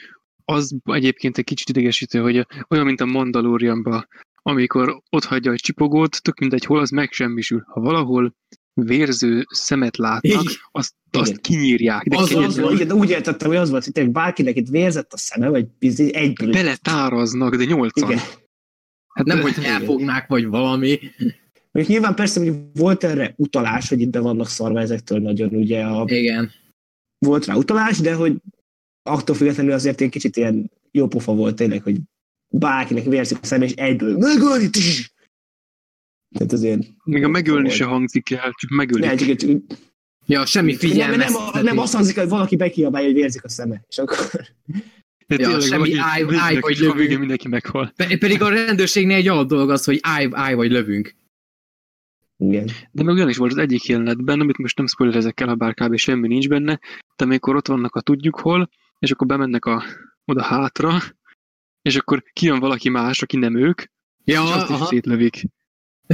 az 0.45 0.77
egyébként 0.85 1.39
egy 1.39 1.45
kicsit 1.45 1.69
idegesítő, 1.69 2.21
hogy 2.21 2.47
olyan, 2.69 2.85
mint 2.85 3.01
a 3.01 3.07
Mandalorianban, 3.07 4.09
amikor 4.43 5.03
ott 5.11 5.25
hagyja 5.25 5.53
a 5.53 5.57
csipogót, 5.57 6.23
tök 6.23 6.39
mindegy, 6.39 6.65
hol 6.65 6.79
az 6.79 6.91
megsemmisül. 6.91 7.65
Ha 7.67 7.81
valahol 7.81 8.35
vérző 8.75 9.45
szemet 9.51 9.97
látnak, 9.97 10.43
azt, 10.71 10.95
azt 11.11 11.41
kinyírják. 11.41 12.09
De 12.09 12.17
az, 12.17 12.35
az, 12.35 12.59
az, 12.59 12.79
de 12.79 12.95
úgy 12.95 13.11
értettem, 13.11 13.49
hogy 13.49 13.57
az 13.57 13.71
volt, 13.71 13.91
hogy 13.93 14.11
bárkinek 14.11 14.57
itt 14.57 14.69
vérzett 14.69 15.13
a 15.13 15.17
szeme, 15.17 15.49
vagy 15.49 15.67
egyből. 16.11 16.53
Beletáraznak, 16.53 17.57
de 17.57 17.65
nyolcan. 17.65 18.11
Igen. 18.11 18.23
Hát 19.09 19.27
nem, 19.27 19.41
hogy 19.41 19.55
elfognák, 19.63 20.29
vagy 20.29 20.47
valami. 20.47 20.99
Még 21.73 21.87
nyilván 21.87 22.15
persze, 22.15 22.41
hogy 22.41 22.55
volt 22.75 23.05
erre 23.05 23.35
utalás, 23.37 23.89
hogy 23.89 24.01
itt 24.01 24.11
be 24.11 24.21
vannak 24.21 24.49
szarva 24.49 24.81
ezektől 24.81 25.19
nagyon, 25.19 25.55
ugye. 25.55 25.85
A... 25.85 26.05
Igen. 26.07 26.51
Volt 27.19 27.47
rá 27.47 27.55
utalás, 27.55 27.99
de 27.99 28.15
hogy 28.15 28.37
attól 29.03 29.37
függetlenül 29.37 29.73
azért 29.73 30.01
egy 30.01 30.09
kicsit 30.11 30.37
ilyen 30.37 30.71
jó 30.91 31.07
pofa 31.07 31.35
volt 31.35 31.57
tényleg, 31.57 31.83
hogy 31.83 31.97
bárkinek 32.51 33.05
vérzik 33.05 33.39
a 33.43 33.47
szem, 33.47 33.63
és 33.63 33.73
egyből 33.73 34.17
megölni! 34.19 34.71
Tehát 36.35 36.53
azért... 36.53 36.83
Még 37.05 37.25
a 37.25 37.29
megölni 37.29 37.71
se 37.71 37.85
hangzik 37.85 38.31
el, 38.31 38.53
csak 38.57 38.71
megölik. 38.71 39.05
Ne, 39.05 39.15
csak, 39.15 39.37
csak, 39.37 39.51
ja, 40.27 40.47
semmi 40.47 40.77
figyelme. 40.77 41.17
Nem, 41.17 41.33
nem, 41.53 41.65
nem 41.65 41.79
azt 41.79 41.95
hangzik, 41.95 42.19
hogy 42.19 42.29
valaki 42.29 42.57
bekiabálja, 42.57 43.07
hogy 43.07 43.17
vérzik 43.17 43.45
a 43.45 43.49
szeme, 43.49 43.85
és 43.89 43.99
akkor... 43.99 44.19
De 45.27 45.37
ja, 45.39 45.47
tényleg, 45.47 45.69
semmi 45.69 45.97
állj, 45.97 46.25
állj 46.37 46.61
vagy 46.61 46.79
lövünk. 46.79 47.19
Mindenki 47.19 47.49
meghal. 47.49 47.93
Pedig 48.19 48.43
a 48.43 48.49
rendőrségnél 48.49 49.17
egy 49.17 49.29
alap 49.29 49.49
dolog 49.49 49.71
az, 49.71 49.85
hogy 49.85 49.99
állj, 50.03 50.29
állj 50.31 50.55
vagy 50.55 50.71
lövünk. 50.71 51.15
Igen. 52.37 52.71
De 52.93 53.03
meg 53.03 53.15
olyan 53.15 53.29
is 53.29 53.37
volt 53.37 53.51
az 53.51 53.59
egyik 53.59 53.87
jelenetben, 53.87 54.41
amit 54.41 54.59
most 54.59 54.77
nem 54.77 54.87
spoilerezek 54.87 55.41
el, 55.41 55.49
ha 55.49 55.55
bár 55.55 55.75
kb. 55.75 55.97
semmi 55.97 56.29
nincs 56.29 56.49
benne, 56.49 56.81
de 57.17 57.25
amikor 57.25 57.57
ott 57.57 57.67
vannak 57.67 57.95
a 57.95 58.01
tudjuk 58.01 58.41
hol, 58.41 58.71
és 58.99 59.11
akkor 59.11 59.27
bemennek 59.27 59.65
a, 59.65 59.85
oda 60.25 60.43
hátra, 60.43 60.99
és 61.91 61.97
akkor 61.97 62.23
kijön 62.33 62.59
valaki 62.59 62.89
más, 62.89 63.23
aki 63.23 63.37
nem 63.37 63.57
ők, 63.57 63.83
ja, 64.25 64.43
és 64.43 64.51
azt 64.51 64.71
aha. 64.71 64.83
is 64.83 64.89
szétlövik. 64.89 65.43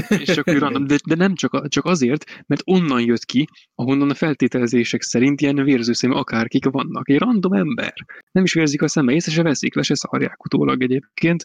és 0.09 0.29
akkor 0.29 0.59
random, 0.63 0.87
de, 0.87 0.97
de 1.07 1.15
nem 1.15 1.35
csak, 1.35 1.69
csak 1.69 1.85
azért, 1.85 2.45
mert 2.47 2.63
onnan 2.65 3.01
jött 3.01 3.25
ki, 3.25 3.49
ahonnan 3.75 4.11
a 4.11 4.15
feltételezések 4.15 5.03
szerint 5.03 5.41
ilyen 5.41 5.65
vérzőszemű 5.65 6.15
akárkik 6.15 6.65
vannak. 6.65 7.09
Egy 7.09 7.19
random 7.19 7.53
ember. 7.53 7.95
Nem 8.33 8.45
is 8.45 8.53
vérzik 8.53 8.83
a 8.83 8.89
szeme, 8.89 9.13
észre 9.13 9.33
se 9.33 9.43
veszik, 9.43 9.75
le 9.75 9.83
se 9.83 9.95
szarják 9.95 10.45
utólag 10.45 10.83
egyébként. 10.83 11.45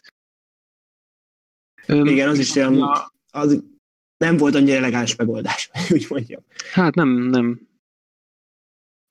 Igen, 1.86 2.28
az 2.28 2.38
is 2.38 2.54
olyan, 2.54 2.88
az 3.30 3.62
nem 4.16 4.36
volt 4.36 4.54
annyira 4.54 4.76
elegáns 4.76 5.16
megoldás, 5.16 5.70
úgy 5.94 6.06
mondjam. 6.08 6.42
Hát 6.72 6.94
nem, 6.94 7.08
nem. 7.08 7.68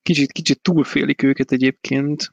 Kicsit, 0.02 0.32
kicsit 0.32 0.62
túlfélik 0.62 1.24
őket 1.24 1.52
egyébként. 1.52 2.32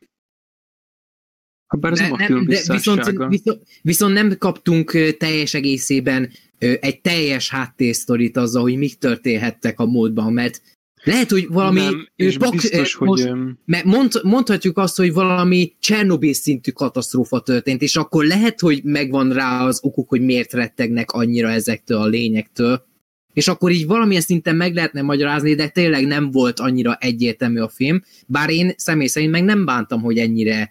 Habár 1.69 1.93
ez 1.93 1.99
de, 1.99 2.09
nem 2.09 2.17
film 2.17 2.45
de 2.45 2.61
viszont, 2.67 3.05
viszont, 3.29 3.61
viszont 3.83 4.13
nem 4.13 4.37
kaptunk 4.39 5.17
teljes 5.19 5.55
egészében 5.55 6.31
egy 6.59 7.01
teljes 7.01 7.51
háttérsztorit 7.51 8.37
azzal, 8.37 8.63
hogy 8.63 8.77
mik 8.77 8.99
történhettek 8.99 9.81
a 9.81 9.87
módban, 9.87 10.33
mert 10.33 10.63
Lehet, 11.05 11.31
hogy 11.31 11.47
valami... 11.49 11.81
Nem, 11.81 12.09
és 12.17 12.37
pak- 12.37 12.53
biztos, 12.53 12.95
hogy... 12.95 13.09
most- 13.09 13.25
öm, 13.25 13.59
Mert 13.65 13.85
mond, 13.85 14.13
mondhatjuk 14.23 14.79
azt, 14.79 14.97
hogy 14.97 15.13
valami 15.13 15.73
Csernobyl 15.81 16.33
szintű 16.33 16.71
katasztrófa 16.71 17.41
történt, 17.41 17.83
és 17.83 17.97
akkor 17.97 18.25
lehet, 18.25 18.61
hogy 18.61 18.81
megvan 18.85 19.33
rá 19.33 19.65
az 19.65 19.81
okuk, 19.83 20.09
hogy 20.09 20.21
miért 20.21 20.53
rettegnek 20.53 21.11
annyira 21.11 21.51
ezektől 21.51 21.99
a 21.99 22.07
lényektől, 22.07 22.87
és 23.33 23.49
akkor 23.49 23.71
így 23.71 23.87
valamilyen 23.87 24.23
szinten 24.23 24.57
meg 24.57 24.75
lehetne 24.75 25.03
magyarázni, 25.03 25.55
de 25.55 25.69
tényleg 25.69 26.07
nem 26.07 26.31
volt 26.31 26.61
annyira 26.61 26.97
egyértelmű 27.01 27.61
a 27.61 27.69
film, 27.69 28.03
bár 28.27 28.51
én 28.51 28.73
személy 28.77 29.07
szerint 29.07 29.33
meg 29.33 29.45
nem 29.45 29.65
bántam, 29.65 30.01
hogy 30.01 30.19
ennyire 30.19 30.71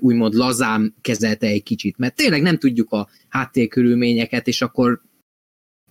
úgymond 0.00 0.34
lazán 0.34 0.94
kezelte 1.00 1.46
egy 1.46 1.62
kicsit, 1.62 1.98
mert 1.98 2.14
tényleg 2.16 2.42
nem 2.42 2.58
tudjuk 2.58 2.90
a 2.90 3.08
háttérkörülményeket, 3.28 4.46
és 4.46 4.62
akkor 4.62 5.00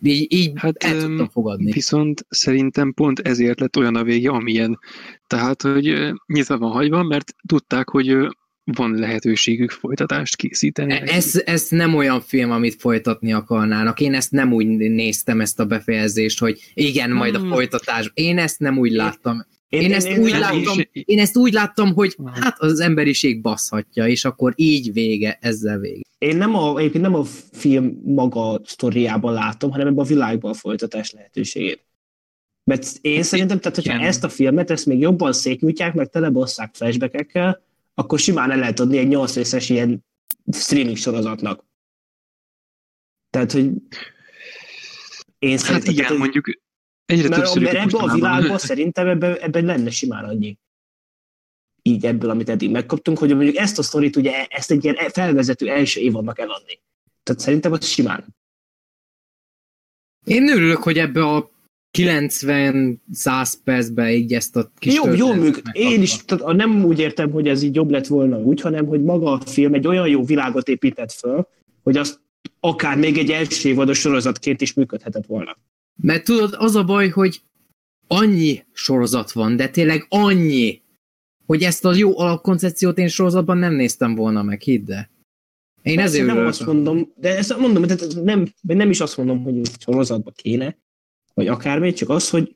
így, 0.02 0.34
így 0.34 0.52
Hát, 0.56 0.84
el 0.84 1.00
tudtam 1.00 1.30
fogadni. 1.30 1.72
Viszont 1.72 2.26
szerintem 2.30 2.94
pont 2.94 3.20
ezért 3.20 3.60
lett 3.60 3.78
olyan 3.78 3.96
a 3.96 4.04
vége, 4.04 4.30
amilyen. 4.30 4.80
Tehát, 5.28 5.62
hogy 5.62 6.14
nyitva 6.26 6.58
van 6.58 6.72
hagyva, 6.72 7.04
mert 7.04 7.34
tudták, 7.48 7.90
hogy 7.90 8.18
van 8.64 8.96
lehetőségük 8.96 9.72
folytatást 9.72 10.36
készíteni. 10.36 10.94
E- 10.94 11.04
Ez, 11.06 11.42
ez 11.46 11.68
nem 11.70 11.96
olyan 11.96 12.22
film, 12.22 12.52
amit 12.52 12.76
folytatni 12.76 13.34
akarnának. 13.34 14.00
Én 14.00 14.14
ezt 14.14 14.32
nem 14.32 14.54
úgy 14.54 14.68
néztem, 14.68 15.42
ezt 15.42 15.60
a 15.60 15.66
befejezést, 15.66 16.40
hogy 16.40 16.72
igen, 16.74 17.12
majd 17.12 17.36
a 17.36 17.40
Hmm. 17.40 17.50
folytatás. 17.50 18.12
Én 18.14 18.38
ezt 18.38 18.60
nem 18.60 18.78
úgy 18.78 18.92
láttam. 18.92 19.46
Én 19.70 19.94
ezt 19.94 20.18
úgy 20.18 20.32
nem 20.32 20.40
láttam, 20.40 20.80
is- 20.80 20.90
én 20.92 21.20
ezt 21.20 21.38
úgy 21.38 21.54
láttam, 21.54 21.94
hogy 21.94 22.16
hát 22.34 22.60
az 22.60 22.80
emberiség 22.80 23.42
baszhatja, 23.42 24.08
és 24.08 24.26
akkor 24.26 24.54
így 24.56 24.94
vége, 24.94 25.38
ezzel 25.42 25.78
vége. 25.80 26.02
Én 26.18 26.38
nem 26.38 26.56
a, 26.56 26.78
egyébként 26.78 27.04
nem 27.04 27.16
a 27.16 27.24
film 27.52 28.02
maga 28.06 28.62
sztoriában 28.66 29.34
látom, 29.34 29.72
hanem 29.72 29.88
ebben 29.88 30.06
a 30.06 30.08
világban 30.08 30.52
a 30.52 30.54
folytatás 30.54 31.12
lehetőségét. 31.12 31.86
Mert 32.64 32.98
én 33.02 33.24
szerintem, 33.24 33.60
tehát 33.60 33.76
hogyha 33.76 33.94
Igen. 33.94 34.08
ezt 34.08 34.24
a 34.24 34.30
filmet, 34.30 34.70
ezt 34.72 34.86
még 34.86 35.00
jobban 35.00 35.34
szétnyújtják, 35.34 35.94
meg 35.94 36.10
telebosszák 36.10 36.76
flashbackekkel, 36.76 37.62
akkor 37.94 38.20
simán 38.20 38.52
el 38.52 38.58
lehet 38.58 38.80
adni 38.80 38.98
egy 38.98 39.08
8 39.08 39.36
részes 39.36 39.70
ilyen 39.70 40.06
streaming 40.52 40.98
sorozatnak. 40.98 41.66
Tehát, 43.30 43.52
hogy 43.52 43.72
én 45.40 45.50
Hát 45.50 45.60
szerintem, 45.60 45.92
igen, 45.94 46.06
tehát, 46.06 46.18
mondjuk 46.18 46.60
egyre 47.10 47.30
mert, 47.30 47.60
mert 47.60 47.76
ebben 47.76 48.10
a 48.10 48.14
világban 48.14 48.58
szerintem 48.58 49.08
ebben, 49.08 49.38
ebben 49.38 49.66
lenne 49.66 49.90
simán 49.90 50.24
annyi. 50.24 50.58
Így 51.82 52.06
ebből, 52.06 52.30
amit 52.30 52.50
eddig 52.50 52.72
megkaptunk, 52.72 53.18
hogy 53.18 53.36
mondjuk 53.36 53.56
ezt 53.56 53.80
a 53.80 53.84
sztorit, 53.84 54.16
ugye 54.16 54.46
ezt 54.46 54.72
egy 54.72 54.84
ilyen 54.84 54.96
felvezető 54.96 55.70
első 55.70 56.00
évadnak 56.00 56.40
eladni. 56.40 56.80
Tehát 57.24 57.42
szerintem 57.42 57.72
az 57.72 57.86
simán. 57.86 58.26
Én 60.26 60.50
örülök, 60.50 60.84
hogy 60.84 60.98
ebbe 60.98 61.26
a 61.26 61.50
90-100 61.98 63.54
percben 63.64 64.10
így 64.10 64.34
ezt 64.34 64.56
a 64.56 64.72
kis 64.78 64.96
Jó, 64.96 65.14
jó 65.14 65.34
megkapta. 65.34 65.72
Én 65.74 66.02
is 66.02 66.26
tehát 66.26 66.56
nem 66.56 66.86
úgy 66.86 67.00
értem, 67.00 67.32
hogy 67.32 67.48
ez 67.48 67.62
így 67.62 67.76
jobb 67.76 67.90
lett 67.90 68.08
volna 68.08 68.38
úgy, 68.38 68.62
hanem 68.62 68.86
hogy 68.86 69.04
maga 69.04 69.32
a 69.32 69.40
film 69.40 69.74
egy 69.74 69.88
olyan 69.88 70.08
jó 70.08 70.24
világot 70.24 70.68
épített 70.68 71.12
föl, 71.12 71.48
hogy 71.84 71.98
az 71.98 72.20
akár 72.60 72.98
még 72.98 73.18
egy 73.18 73.32
első 73.32 73.70
évados 73.70 74.00
sorozatként 74.00 74.62
is 74.62 74.74
működhetett 74.74 75.26
volna. 75.26 75.58
Mert 76.02 76.24
tudod, 76.24 76.56
az 76.58 76.76
a 76.76 76.84
baj, 76.84 77.10
hogy 77.10 77.42
annyi 78.08 78.66
sorozat 78.72 79.32
van, 79.32 79.56
de 79.56 79.70
tényleg 79.70 80.06
annyi, 80.10 80.82
hogy 81.46 81.64
ezt 81.64 81.86
a 81.86 81.94
jó 81.94 82.20
alapkoncepciót 82.20 82.98
én 82.98 83.08
sorozatban 83.08 83.58
nem 83.58 83.74
néztem 83.74 84.16
volna 84.16 84.44
meg, 84.44 84.62
hidd 84.62 84.92
el. 84.92 85.10
Én 85.82 85.96
Persze, 85.96 86.10
ezért 86.10 86.26
nem 86.26 86.36
örülök. 86.36 86.52
azt 86.52 86.66
mondom, 86.66 87.14
de 87.16 87.38
ezt 87.38 87.58
mondom, 87.58 87.86
de 87.86 87.96
nem, 88.24 88.54
nem 88.62 88.90
is 88.90 89.00
azt 89.00 89.18
mondom, 89.18 89.44
hogy 89.44 89.62
sorozatba 89.80 90.32
kéne, 90.32 90.78
vagy 91.34 91.48
akármi, 91.48 91.94
csak 91.94 92.10
az, 92.10 92.30
hogy 92.30 92.56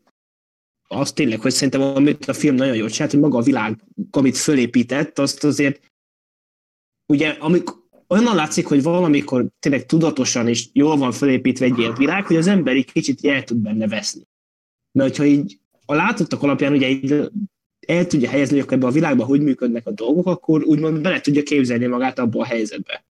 az 0.88 1.11
tényleg, 1.11 1.39
hogy 1.39 1.51
szerintem 1.51 1.81
amit 1.81 2.25
a 2.25 2.33
film 2.33 2.55
nagyon 2.55 2.75
jól 2.75 2.89
csinált, 2.89 3.11
hogy 3.11 3.19
maga 3.19 3.38
a 3.38 3.41
világ, 3.41 3.83
amit 4.11 4.38
fölépített, 4.38 5.19
azt 5.19 5.43
azért 5.43 5.91
ugye, 7.05 7.30
amikor 7.30 7.83
olyan 8.07 8.35
látszik, 8.35 8.65
hogy 8.65 8.83
valamikor 8.83 9.45
tényleg 9.59 9.85
tudatosan 9.85 10.48
és 10.48 10.67
jól 10.73 10.98
van 10.98 11.11
fölépítve 11.11 11.65
egy 11.65 11.77
ilyen 11.77 11.93
világ, 11.93 12.25
hogy 12.25 12.35
az 12.35 12.48
ember 12.48 12.75
egy 12.75 12.91
kicsit 12.91 13.25
el 13.25 13.43
tud 13.43 13.57
benne 13.57 13.88
veszni. 13.88 14.27
Mert 14.91 15.09
hogyha 15.09 15.25
így 15.25 15.59
a 15.85 15.93
látottak 15.93 16.43
alapján 16.43 16.73
ugye 16.73 16.90
így 16.90 17.32
el 17.88 18.07
tudja 18.07 18.30
helyezni, 18.30 18.59
hogy 18.59 18.73
ebben 18.73 18.90
a 18.90 18.91
világban 18.91 19.25
hogy 19.25 19.41
működnek 19.41 19.88
a 19.88 19.91
dolgok, 19.91 20.27
akkor 20.27 20.64
úgymond 20.64 21.01
bele 21.01 21.22
tudja 21.22 21.43
képzelni 21.43 21.85
magát 21.85 22.19
abba 22.19 22.40
a 22.40 22.45
helyzetbe. 22.45 23.06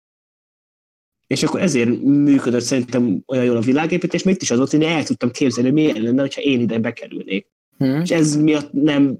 És 1.27 1.43
akkor 1.43 1.61
ezért 1.61 2.01
működött 2.01 2.61
szerintem 2.61 3.23
olyan 3.25 3.43
jól 3.43 3.57
a 3.57 3.61
világépítés, 3.61 4.23
mert 4.23 4.35
itt 4.35 4.41
is 4.41 4.51
az 4.51 4.57
volt, 4.57 4.71
hogy 4.71 4.81
én 4.81 4.87
el 4.87 5.03
tudtam 5.03 5.31
képzelni, 5.31 5.69
hogy 5.69 5.79
milyen 5.79 6.01
lenne, 6.01 6.21
ha 6.21 6.41
én 6.41 6.59
ide 6.59 6.79
bekerülnék. 6.79 7.47
Hm? 7.77 7.85
És 7.85 8.11
ez 8.11 8.35
miatt 8.35 8.71
nem 8.71 9.19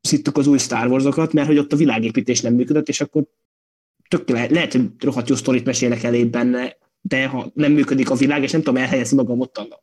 szittuk 0.00 0.36
az 0.36 0.46
új 0.46 0.58
Star 0.58 0.86
Wars-okat, 0.86 1.32
mert 1.32 1.46
hogy 1.46 1.58
ott 1.58 1.72
a 1.72 1.76
világépítés 1.76 2.40
nem 2.40 2.54
működött, 2.54 2.88
és 2.88 3.00
akkor 3.00 3.24
tök 4.18 4.28
lehet, 4.28 4.50
lehet, 4.50 4.72
hogy 4.72 4.90
rohadt 4.98 5.28
jó 5.28 5.34
sztorit 5.34 5.64
mesélnek 5.64 6.02
elé 6.02 6.24
benne, 6.24 6.76
de 7.00 7.26
ha 7.26 7.50
nem 7.54 7.72
működik 7.72 8.10
a 8.10 8.14
világ, 8.14 8.42
és 8.42 8.50
nem 8.50 8.62
tudom 8.62 8.82
elhelyezni 8.82 9.16
magam 9.16 9.40
ott 9.40 9.56
a 9.56 9.80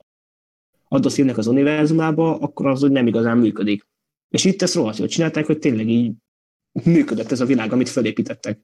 adott 0.87 1.11
filmnek 1.11 1.37
az 1.37 1.47
univerzumába, 1.47 2.37
akkor 2.39 2.67
az 2.67 2.81
hogy 2.81 2.91
nem 2.91 3.07
igazán 3.07 3.37
működik. 3.37 3.87
És 4.29 4.45
itt 4.45 4.61
ezt 4.61 4.75
rohadt 4.75 4.97
jól 4.97 5.07
csinálták, 5.07 5.45
hogy 5.45 5.59
tényleg 5.59 5.87
így 5.87 6.11
működött 6.83 7.31
ez 7.31 7.41
a 7.41 7.45
világ, 7.45 7.71
amit 7.73 7.89
felépítettek. 7.89 8.59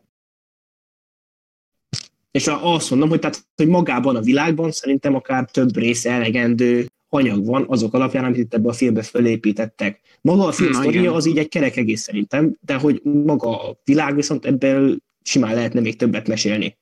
És 2.31 2.47
azt 2.47 2.89
mondom, 2.89 3.09
hogy, 3.09 3.19
tehát, 3.19 3.47
hogy 3.55 3.67
magában 3.67 4.15
a 4.15 4.21
világban 4.21 4.71
szerintem 4.71 5.15
akár 5.15 5.51
több 5.51 5.77
része 5.77 6.11
elegendő 6.11 6.87
anyag 7.09 7.45
van 7.45 7.65
azok 7.67 7.93
alapján, 7.93 8.25
amit 8.25 8.37
itt 8.37 8.53
ebbe 8.53 8.69
a 8.69 8.73
filmbe 8.73 9.01
felépítettek. 9.01 10.01
Maga 10.21 10.45
a 10.45 10.51
film 10.51 10.71
Na, 10.71 10.79
sztoria 10.81 11.01
igen. 11.01 11.13
az 11.13 11.25
így 11.25 11.37
egy 11.37 11.47
kerek 11.47 11.77
egész 11.77 12.01
szerintem, 12.01 12.57
de 12.61 12.75
hogy 12.75 13.01
maga 13.03 13.69
a 13.69 13.79
világ 13.83 14.15
viszont 14.15 14.45
ebből 14.45 14.97
simán 15.25 15.53
lehetne 15.53 15.79
még 15.79 15.95
többet 15.95 16.27
mesélni. 16.27 16.77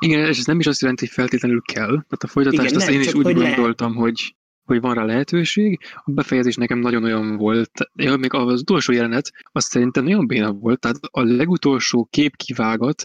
Igen, 0.00 0.28
és 0.28 0.38
ez 0.38 0.44
nem 0.44 0.58
is 0.58 0.66
azt 0.66 0.80
jelenti, 0.80 1.04
hogy 1.04 1.14
feltétlenül 1.14 1.60
kell. 1.60 1.86
Tehát 1.86 2.22
a 2.22 2.26
folytatást 2.26 2.62
Igen, 2.62 2.76
azt 2.76 2.86
nem, 2.86 2.94
én 2.94 3.00
is 3.00 3.14
úgy 3.14 3.24
hogy 3.24 3.36
lehet. 3.36 3.54
gondoltam, 3.54 3.94
hogy, 3.94 4.36
hogy 4.64 4.80
van 4.80 4.94
rá 4.94 5.04
lehetőség. 5.04 5.78
A 5.94 6.10
befejezés 6.10 6.54
nekem 6.54 6.78
nagyon 6.78 7.04
olyan 7.04 7.36
volt. 7.36 7.70
Ja, 7.94 8.16
még 8.16 8.34
az 8.34 8.60
utolsó 8.60 8.92
jelenet, 8.92 9.30
az 9.52 9.64
szerintem 9.64 10.04
nagyon 10.04 10.26
béna 10.26 10.52
volt. 10.52 10.80
Tehát 10.80 10.96
a 11.00 11.22
legutolsó 11.22 12.08
képkivágat, 12.10 13.04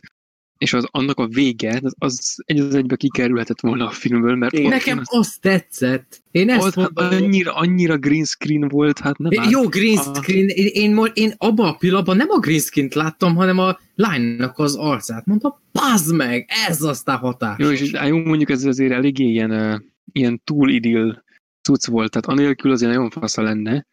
és 0.64 0.74
az, 0.74 0.88
annak 0.92 1.19
a 1.19 1.27
vége, 1.27 1.80
az- 1.83 1.95
az 1.98 2.35
egy 2.45 2.59
az 2.59 2.75
egybe 2.75 2.95
kikerülhetett 2.95 3.59
volna 3.59 3.88
a 3.88 3.90
filmből, 3.90 4.35
mert 4.35 4.53
ott, 4.59 4.67
Nekem 4.67 5.01
azt 5.03 5.42
tetszett. 5.42 6.22
Én 6.32 6.50
ezt 6.50 6.77
ott 6.77 6.93
mondom. 6.95 7.24
annyira, 7.24 7.56
annyira 7.56 7.98
green 7.98 8.24
screen 8.24 8.67
volt, 8.67 9.00
hát 9.00 9.17
nem 9.17 9.32
árt. 9.40 9.51
Jó 9.51 9.67
green 9.67 9.98
A- 9.98 10.14
screen, 10.16 10.48
én, 10.48 10.66
én, 10.74 10.93
mo- 10.93 11.11
én 11.17 11.33
abban 11.38 11.67
a 11.67 11.75
pillanatban 11.75 12.17
nem 12.17 12.27
a 12.30 12.40
green 12.40 12.59
screen-t 12.59 12.93
láttam, 12.93 13.35
hanem 13.35 13.58
a 13.59 13.77
lánynak 13.95 14.59
az 14.59 14.75
arcát. 14.75 15.25
Mondtam, 15.25 15.51
bazd 15.72 16.16
meg, 16.16 16.45
ez 16.67 16.82
aztán 16.82 17.17
hatás. 17.17 17.56
Jó, 17.59 17.69
és 17.69 17.92
jó, 18.08 18.17
mondjuk 18.17 18.50
ez 18.50 18.64
azért 18.64 18.92
eléggé 18.92 19.24
ilyen, 19.25 19.83
ilyen 20.11 20.42
túl 20.43 20.69
idill 20.69 21.24
cucc 21.61 21.88
volt, 21.88 22.11
tehát 22.11 22.40
anélkül 22.40 22.72
azért 22.72 22.92
nagyon 22.92 23.09
fasza 23.09 23.42
lenne. 23.42 23.85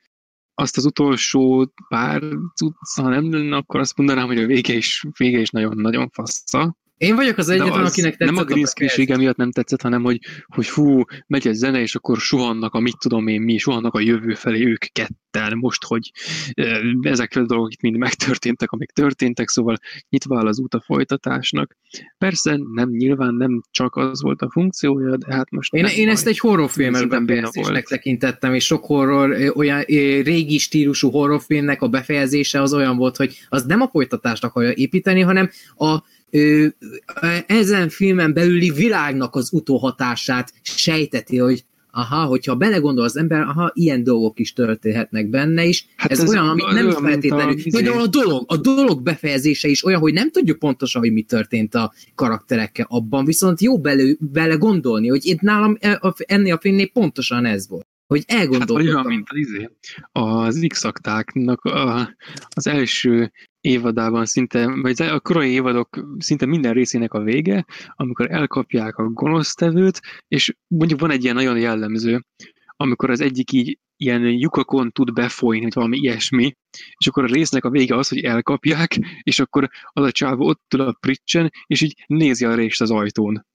Azt 0.60 0.76
az 0.76 0.84
utolsó 0.84 1.72
pár 1.88 2.22
cucc, 2.54 2.96
ha 2.96 3.08
nem 3.08 3.32
lenne, 3.32 3.56
akkor 3.56 3.80
azt 3.80 3.96
mondanám, 3.96 4.26
hogy 4.26 4.38
a 4.38 4.46
vége 4.46 4.74
is, 4.74 5.04
vége 5.18 5.38
is 5.38 5.50
nagyon-nagyon 5.50 6.10
fasza. 6.10 6.76
Én 7.00 7.16
vagyok 7.16 7.36
az 7.36 7.48
egyetlen, 7.48 7.84
az 7.84 7.90
akinek 7.90 8.16
tetszett 8.16 8.34
nem 8.34 8.44
a 8.44 8.44
green 8.44 8.66
screen 8.66 9.18
miatt 9.18 9.36
nem 9.36 9.50
tetszett, 9.50 9.82
hanem 9.82 10.02
hogy, 10.02 10.18
hogy 10.46 10.66
fú, 10.66 11.02
megy 11.26 11.46
egy 11.46 11.54
zene, 11.54 11.80
és 11.80 11.94
akkor 11.94 12.18
suhannak 12.18 12.74
a 12.74 12.80
mit 12.80 12.98
tudom 12.98 13.26
én 13.26 13.40
mi, 13.40 13.58
suhannak 13.58 13.94
a 13.94 14.00
jövő 14.00 14.34
felé 14.34 14.64
ők 14.64 14.84
ketten, 14.92 15.56
most, 15.56 15.84
hogy 15.84 16.10
ezek 17.00 17.36
a 17.36 17.46
dolgok 17.46 17.72
itt 17.72 17.80
mind 17.80 17.96
megtörténtek, 17.96 18.70
amik 18.70 18.90
történtek, 18.90 19.48
szóval 19.48 19.76
nyitva 20.08 20.38
áll 20.38 20.46
az 20.46 20.60
út 20.60 20.74
a 20.74 20.80
folytatásnak. 20.80 21.76
Persze 22.18 22.58
nem, 22.72 22.88
nyilván 22.88 23.34
nem 23.34 23.62
csak 23.70 23.96
az 23.96 24.22
volt 24.22 24.42
a 24.42 24.50
funkciója, 24.50 25.16
de 25.16 25.34
hát 25.34 25.50
most 25.50 25.74
Én, 25.74 25.84
én 25.84 26.08
ezt 26.08 26.26
egy 26.26 26.38
béna 26.40 27.06
befejezésnek 27.08 27.86
tekintettem, 27.86 28.54
és 28.54 28.64
sok 28.64 28.84
horror, 28.84 29.52
olyan 29.54 29.80
régi 30.22 30.58
stílusú 30.58 31.10
horrorfilmnek 31.10 31.82
a 31.82 31.88
befejezése 31.88 32.62
az 32.62 32.74
olyan 32.74 32.96
volt, 32.96 33.16
hogy 33.16 33.38
az 33.48 33.64
nem 33.64 33.80
a 33.80 33.88
folytatást 33.88 34.44
akarja 34.44 34.72
építeni, 34.74 35.20
hanem 35.20 35.50
a 35.76 36.02
ezen 37.46 37.88
filmen 37.88 38.32
belüli 38.32 38.70
világnak 38.70 39.34
az 39.34 39.52
utóhatását 39.52 40.52
sejteti, 40.62 41.36
hogy 41.38 41.64
aha, 41.92 42.24
hogyha 42.24 42.54
belegondol 42.54 43.04
az 43.04 43.16
ember, 43.16 43.40
aha, 43.40 43.70
ilyen 43.74 44.02
dolgok 44.04 44.38
is 44.38 44.52
történhetnek 44.52 45.28
benne 45.28 45.64
is. 45.64 45.86
Hát 45.96 46.10
ez, 46.10 46.20
ez 46.20 46.28
olyan, 46.28 46.48
ami 46.48 46.62
olyan, 46.62 46.74
nem 46.74 46.86
a 46.86 46.90
feltétlenül. 47.08 47.54
izé- 47.56 47.70
Például 47.70 48.00
a 48.02 48.06
dolog, 48.06 48.44
a 48.46 48.56
dolog 48.56 49.02
befejezése 49.02 49.68
is 49.68 49.84
olyan, 49.84 50.00
hogy 50.00 50.12
nem 50.12 50.30
tudjuk 50.30 50.58
pontosan, 50.58 51.02
hogy 51.02 51.12
mi 51.12 51.22
történt 51.22 51.74
a 51.74 51.92
karakterekkel 52.14 52.86
abban, 52.88 53.24
viszont 53.24 53.60
jó 53.60 53.78
bele, 53.78 54.02
bele 54.18 54.54
gondolni, 54.54 55.08
hogy 55.08 55.26
itt 55.26 55.40
nálam 55.40 55.76
e- 55.80 55.98
a- 56.00 56.14
ennél 56.26 56.54
a 56.54 56.58
filmnél 56.60 56.88
pontosan 56.88 57.44
ez 57.44 57.68
volt. 57.68 57.86
Hogy 58.10 58.24
Hát 58.26 58.38
elgondolkodtam. 58.38 58.94
olyan, 58.94 59.06
mint 59.06 59.26
az 59.30 59.36
izé. 59.36 59.68
Az 60.12 60.64
x 60.68 60.84
az 62.48 62.66
első 62.66 63.32
évadában 63.60 64.26
szinte, 64.26 64.74
vagy 64.82 65.02
a 65.02 65.20
korai 65.20 65.50
évadok 65.50 66.06
szinte 66.18 66.46
minden 66.46 66.72
részének 66.72 67.12
a 67.12 67.22
vége, 67.22 67.66
amikor 67.94 68.30
elkapják 68.30 68.96
a 68.96 69.08
gonosztevőt, 69.08 70.00
és 70.28 70.54
mondjuk 70.66 71.00
van 71.00 71.10
egy 71.10 71.22
ilyen 71.22 71.34
nagyon 71.34 71.58
jellemző, 71.58 72.24
amikor 72.76 73.10
az 73.10 73.20
egyik 73.20 73.52
így 73.52 73.78
ilyen 73.96 74.22
lyukakon 74.22 74.90
tud 74.90 75.12
befolyni, 75.12 75.62
vagy 75.62 75.74
valami 75.74 75.96
ilyesmi, 75.96 76.56
és 76.96 77.06
akkor 77.06 77.24
a 77.24 77.32
résznek 77.32 77.64
a 77.64 77.70
vége 77.70 77.96
az, 77.96 78.08
hogy 78.08 78.20
elkapják, 78.24 78.98
és 79.22 79.38
akkor 79.38 79.68
az 79.92 80.04
a 80.04 80.12
csávó 80.12 80.46
ott 80.46 80.74
ül 80.74 80.80
a 80.80 80.96
pricsen, 81.00 81.50
és 81.66 81.80
így 81.80 82.04
nézi 82.06 82.44
a 82.44 82.54
részt 82.54 82.80
az 82.80 82.90
ajtón. 82.90 83.46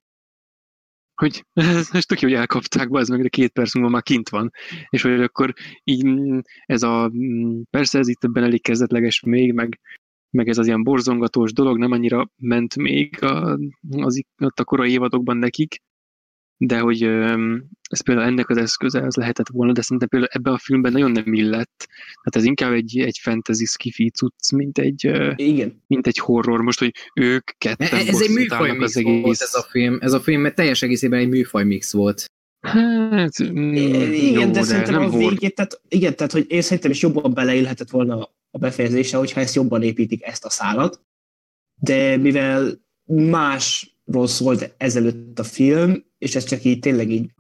Hogy 1.15 1.45
ez, 1.53 1.89
ez 1.91 2.05
tök 2.05 2.19
jó, 2.19 2.27
hogy 2.27 2.37
elkapták, 2.37 2.89
be, 2.89 2.99
ez 2.99 3.07
meg 3.07 3.21
de 3.21 3.27
két 3.27 3.51
perc 3.51 3.73
múlva 3.73 3.89
már 3.89 4.03
kint 4.03 4.29
van. 4.29 4.51
És 4.89 5.01
hogy 5.01 5.21
akkor 5.21 5.53
így 5.83 6.05
mm, 6.05 6.39
ez 6.65 6.83
a, 6.83 7.11
mm, 7.15 7.61
persze 7.69 7.99
ez 7.99 8.07
itt 8.07 8.23
ebben 8.23 8.43
elég 8.43 8.61
kezdetleges 8.61 9.19
még, 9.19 9.53
meg, 9.53 9.79
meg 10.29 10.47
ez 10.47 10.57
az 10.57 10.67
ilyen 10.67 10.83
borzongatós 10.83 11.53
dolog 11.53 11.77
nem 11.77 11.91
annyira 11.91 12.29
ment 12.37 12.75
még 12.75 13.23
a, 13.23 13.59
az, 13.89 14.21
a 14.55 14.63
korai 14.63 14.91
évadokban 14.91 15.37
nekik, 15.37 15.81
de 16.58 16.80
hogy 16.80 17.03
ez 17.90 18.03
például 18.03 18.27
ennek 18.27 18.50
az 18.50 18.58
eszköze 18.58 19.01
az 19.01 19.16
lehetett 19.16 19.50
volna, 19.50 19.72
de 19.72 19.82
szerintem 19.82 20.08
például 20.08 20.32
ebben 20.34 20.53
a 20.53 20.58
filmben 20.58 20.92
nagyon 20.92 21.11
nem 21.11 21.34
illett. 21.34 21.88
Hát 22.24 22.35
ez 22.35 22.43
inkább 22.43 22.74
egy, 22.74 23.00
egy 23.00 23.19
fantasy 23.22 23.66
skifi 23.66 24.09
cucc, 24.09 24.51
mint 24.51 24.77
egy, 24.77 25.11
Igen. 25.35 25.84
mint 25.88 26.08
egy 26.08 26.17
horror. 26.17 26.61
Most, 26.61 26.80
hogy 26.80 26.93
ők 27.14 27.51
ketten 27.58 28.08
Ez 28.08 28.22
egy 28.22 28.30
műfaj 28.30 28.77
mix 28.77 28.95
egész... 28.95 29.22
volt 29.22 29.42
ez 29.42 29.53
a 29.53 29.66
film. 29.69 29.98
Ez 30.01 30.14
a 30.14 30.19
film 30.19 30.53
teljes 30.53 30.82
egészében 30.82 31.19
egy 31.19 31.30
műfaj 31.30 31.64
mix 31.64 31.92
volt. 31.92 32.25
Hát, 32.66 33.43
mm, 33.43 33.74
igen, 33.74 34.48
jó, 34.48 34.51
de 34.51 34.64
szerintem 34.64 35.01
a 35.01 35.17
végét, 35.17 35.56
tehát, 35.56 35.82
igen, 35.88 36.16
tehát 36.16 36.32
hogy 36.32 36.45
én 36.48 36.61
szerintem 36.61 36.92
is 36.92 37.01
jobban 37.01 37.34
beleillhetett 37.34 37.90
volna 37.90 38.30
a 38.51 38.58
befejezése, 38.58 39.17
hogyha 39.17 39.40
ezt 39.40 39.56
jobban 39.56 39.84
építik 39.84 40.24
ezt 40.24 40.45
a 40.45 40.50
szálat. 40.50 41.01
De 41.82 42.17
mivel 42.17 42.84
másról 43.06 44.27
szólt 44.27 44.74
ezelőtt 44.77 45.40
a 45.40 45.43
film, 45.43 46.06
és 46.25 46.35
ez 46.35 46.43
csak 46.43 46.63
így 46.63 46.79
tényleg 46.79 47.11
így 47.11 47.31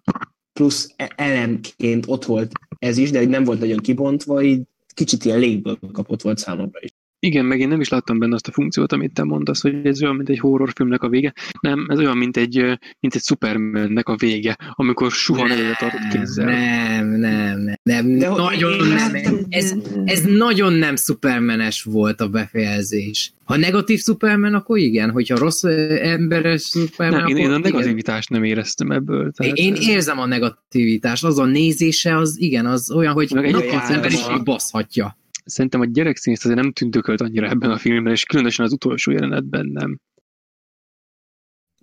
plusz 0.53 0.93
e- 0.95 1.13
elemként 1.15 2.05
ott 2.07 2.25
volt 2.25 2.51
ez 2.79 2.97
is, 2.97 3.11
de 3.11 3.17
hogy 3.17 3.29
nem 3.29 3.43
volt 3.43 3.59
nagyon 3.59 3.77
kibontva, 3.77 4.41
így 4.41 4.61
kicsit 4.93 5.25
ilyen 5.25 5.39
légből 5.39 5.77
kapott 5.91 6.21
volt 6.21 6.37
számomra 6.37 6.79
is. 6.81 6.91
Igen, 7.19 7.45
meg 7.45 7.59
én 7.59 7.67
nem 7.67 7.79
is 7.81 7.89
láttam 7.89 8.19
benne 8.19 8.33
azt 8.35 8.47
a 8.47 8.51
funkciót, 8.51 8.91
amit 8.91 9.13
te 9.13 9.23
mondasz, 9.23 9.61
hogy 9.61 9.85
ez 9.85 10.01
olyan, 10.03 10.15
mint 10.15 10.29
egy 10.29 10.39
horrorfilmnek 10.39 11.03
a 11.03 11.09
vége. 11.09 11.33
Nem, 11.59 11.85
ez 11.89 11.97
olyan, 11.99 12.17
mint 12.17 12.37
egy, 12.37 12.55
mint 12.99 13.15
egy 13.15 13.21
Supermannek 13.21 14.07
a 14.07 14.15
vége, 14.15 14.57
amikor 14.71 15.11
suhan 15.11 15.51
előre 15.51 15.75
tartott 15.79 16.07
kézzel. 16.11 16.45
Nem, 16.45 17.07
nem, 17.07 17.59
nem, 17.59 17.77
nem. 17.83 18.17
De 18.17 18.29
nagyon 18.29 18.77
nem. 18.77 18.87
láttam- 19.13 19.45
Ez, 19.49 19.73
ez 20.05 20.21
nagyon 20.21 20.73
nem 20.73 20.95
szupermenes 20.95 21.83
volt 21.83 22.21
a 22.21 22.27
befejezés. 22.29 23.33
Ha 23.43 23.57
negatív 23.57 23.99
Superman, 23.99 24.53
akkor 24.53 24.77
igen. 24.77 25.09
Hogyha 25.11 25.37
rossz 25.37 25.63
emberes 25.63 26.63
Superman, 26.63 27.19
Nem, 27.19 27.27
én, 27.27 27.37
én 27.37 27.43
a 27.43 27.47
akkor 27.47 27.59
igen. 27.59 27.71
negativitást 27.73 28.29
nem 28.29 28.43
éreztem 28.43 28.91
ebből. 28.91 29.31
Tehát, 29.31 29.55
Én 29.57 29.75
érzem 29.75 30.19
a 30.19 30.25
negativitást, 30.25 31.23
az 31.23 31.39
a 31.39 31.45
nézése, 31.45 32.17
az 32.17 32.35
igen, 32.41 32.65
az 32.65 32.91
olyan, 32.91 33.13
hogy 33.13 33.31
Meg 33.33 33.45
egy 33.45 33.51
napot 33.51 33.67
olyan 33.69 33.81
az 33.81 33.89
ember 33.89 34.11
is 34.11 34.19
járva. 34.19 34.35
így 34.37 34.43
baszhatja. 34.43 35.17
Szerintem 35.45 35.81
a 35.81 35.85
gyerekszínész 35.85 36.45
azért 36.45 36.61
nem 36.61 36.71
tündökölt 36.71 37.21
annyira 37.21 37.49
ebben 37.49 37.71
a 37.71 37.77
filmben, 37.77 38.13
és 38.13 38.23
különösen 38.23 38.65
az 38.65 38.71
utolsó 38.71 39.11
jelenetben 39.11 39.65
nem. 39.65 39.99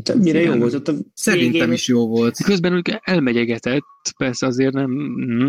Többnyire 0.03 0.39
jó 0.39 0.45
Igen. 0.45 0.59
volt 0.59 0.75
ott 0.75 0.89
a 0.89 0.95
Szerintem 1.15 1.53
végén. 1.53 1.73
is 1.73 1.89
jó 1.89 2.09
volt. 2.09 2.37
Közben 2.45 2.75
úgy 2.75 3.01
elmegyegetett, 3.03 3.85
persze 4.17 4.47
azért 4.47 4.73
nem, 4.75 4.91
mm, 4.91 5.49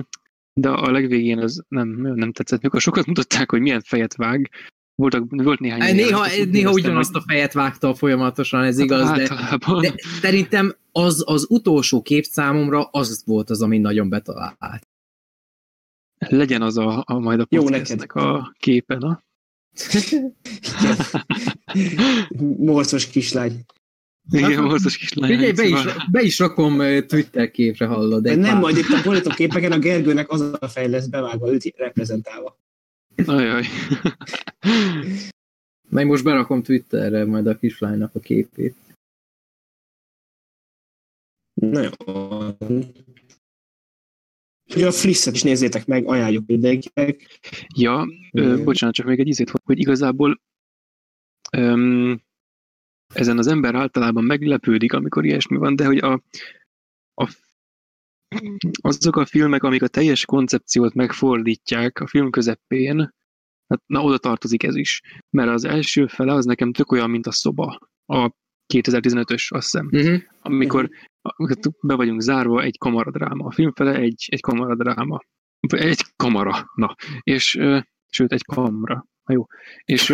de 0.54 0.70
a 0.70 0.92
legvégén 0.92 1.40
az 1.40 1.64
nem, 1.68 1.88
nem 2.16 2.32
tetszett. 2.32 2.62
Mikor 2.62 2.82
sokat 2.82 3.06
mutatták, 3.06 3.52
hogy 3.52 3.62
milyen 3.62 3.82
fejet 3.82 4.16
vág, 4.16 4.50
voltak, 4.96 5.24
volt 5.30 5.60
néhány... 5.60 5.80
Néha, 5.80 5.94
néha 5.94 6.20
azt 6.20 6.36
éreztem, 6.36 6.72
ugyanazt 6.72 7.16
a 7.16 7.24
fejet 7.28 7.54
vágta 7.54 7.94
folyamatosan, 7.94 8.64
ez 8.64 8.80
igaz, 8.80 9.08
hát 9.08 9.16
de, 9.16 9.22
általában. 9.22 9.82
de 9.82 9.94
szerintem 10.22 10.76
az, 10.92 11.24
az 11.26 11.46
utolsó 11.50 12.02
kép 12.02 12.24
számomra 12.24 12.84
az 12.84 13.24
volt 13.26 13.50
az, 13.50 13.62
ami 13.62 13.78
nagyon 13.78 14.10
betalált. 14.10 14.88
Legyen 16.30 16.62
az 16.62 16.78
a, 16.78 17.04
a 17.06 17.20
majd 17.20 17.40
a 17.40 17.46
podcastnek 17.46 18.16
a 18.16 18.54
képe, 18.60 18.96
na? 18.96 19.24
Morcos 22.58 23.08
kislány. 23.08 23.66
Igen, 24.32 24.64
morzos 24.64 24.98
kislány. 24.98 25.30
Figyelj, 25.30 25.52
be 25.52 25.64
is, 25.66 25.78
szóval- 25.78 25.96
be 26.12 26.22
is 26.22 26.40
rakom 26.40 26.78
Twitter 27.08 27.52
képre, 27.52 27.86
hallod. 27.86 28.24
De 28.24 28.36
nem 28.36 28.52
pár- 28.52 28.62
majd 28.62 28.78
itt 28.78 28.88
a 28.90 29.02
borítóképeken 29.04 29.72
a 29.72 29.80
Gergőnek 29.80 30.32
az 30.32 30.42
a 30.60 30.68
fej 30.68 30.90
lesz 30.90 31.08
bevágva, 31.08 31.52
őt 31.54 31.74
reprezentálva. 31.78 32.58
Ajaj. 33.26 33.64
Majd 35.90 36.08
most 36.08 36.24
berakom 36.24 36.64
Twitterre 36.64 37.26
majd 37.26 37.48
a 37.48 37.58
kislánynak 37.58 38.16
a 38.16 38.20
képét. 38.20 38.76
Na 41.54 41.82
jó. 41.82 41.90
Ugye 44.76 44.88
a 44.88 44.92
Flisset 44.92 45.34
is 45.34 45.42
nézzétek 45.42 45.86
meg, 45.86 46.08
ajánljuk 46.08 46.46
mindenkinek. 46.46 47.40
Ja, 47.76 48.08
ö, 48.32 48.64
bocsánat, 48.64 48.96
csak 48.96 49.06
még 49.06 49.20
egy 49.20 49.28
izét, 49.28 49.52
hogy 49.64 49.80
igazából 49.80 50.42
öm, 51.52 52.22
ezen 53.14 53.38
az 53.38 53.48
ember 53.48 53.76
általában 53.76 54.24
meglepődik, 54.24 54.94
amikor 54.94 55.26
ilyesmi 55.26 55.58
van, 55.58 55.76
de 55.76 55.86
hogy 55.86 55.98
a, 55.98 56.24
a 57.14 57.32
azok 58.82 59.16
a 59.16 59.26
filmek, 59.26 59.64
amik 59.64 59.84
a 59.84 59.88
teljes 59.88 60.26
koncepciót 60.26 60.94
megfordítják 60.94 62.00
a 62.00 62.08
film 62.08 62.30
közepén, 62.30 63.14
hát 63.68 63.82
na 63.86 64.04
oda 64.04 64.18
tartozik 64.18 64.64
ez 64.64 64.76
is. 64.76 65.02
Mert 65.30 65.50
az 65.50 65.64
első 65.64 66.08
fele 66.08 66.34
az 66.34 66.46
nekem 66.46 66.74
tök 66.74 66.92
olyan, 66.92 67.10
mint 67.10 67.28
a 67.28 67.32
szoba. 67.32 67.80
A 68.06 68.32
2015-ös, 68.74 69.48
azt 69.48 69.72
hiszem. 69.72 69.90
Uh-huh. 69.92 70.22
Amikor 70.42 70.80
amikor 70.80 70.90
be 71.82 71.96
vagyunk 71.96 72.22
zárva, 72.22 72.62
egy 72.62 72.78
kamaradráma. 72.78 73.46
A 73.46 73.52
filmfele 73.52 73.96
egy, 73.96 74.28
egy 74.32 74.42
kamaradráma. 74.42 75.20
Egy 75.68 76.04
kamara, 76.16 76.72
na. 76.76 76.96
És, 77.22 77.60
sőt, 78.10 78.32
egy 78.32 78.44
kamra. 78.44 79.06
Na 79.24 79.34
jó. 79.34 79.46
És 79.84 80.14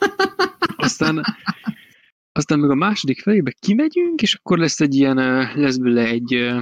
aztán, 0.76 1.24
aztán 2.32 2.58
meg 2.58 2.70
a 2.70 2.74
második 2.74 3.20
felébe 3.20 3.54
kimegyünk, 3.58 4.22
és 4.22 4.34
akkor 4.34 4.58
lesz 4.58 4.80
egy 4.80 4.94
ilyen, 4.94 5.16
lesz 5.54 5.76
belőle 5.76 6.04
egy, 6.04 6.54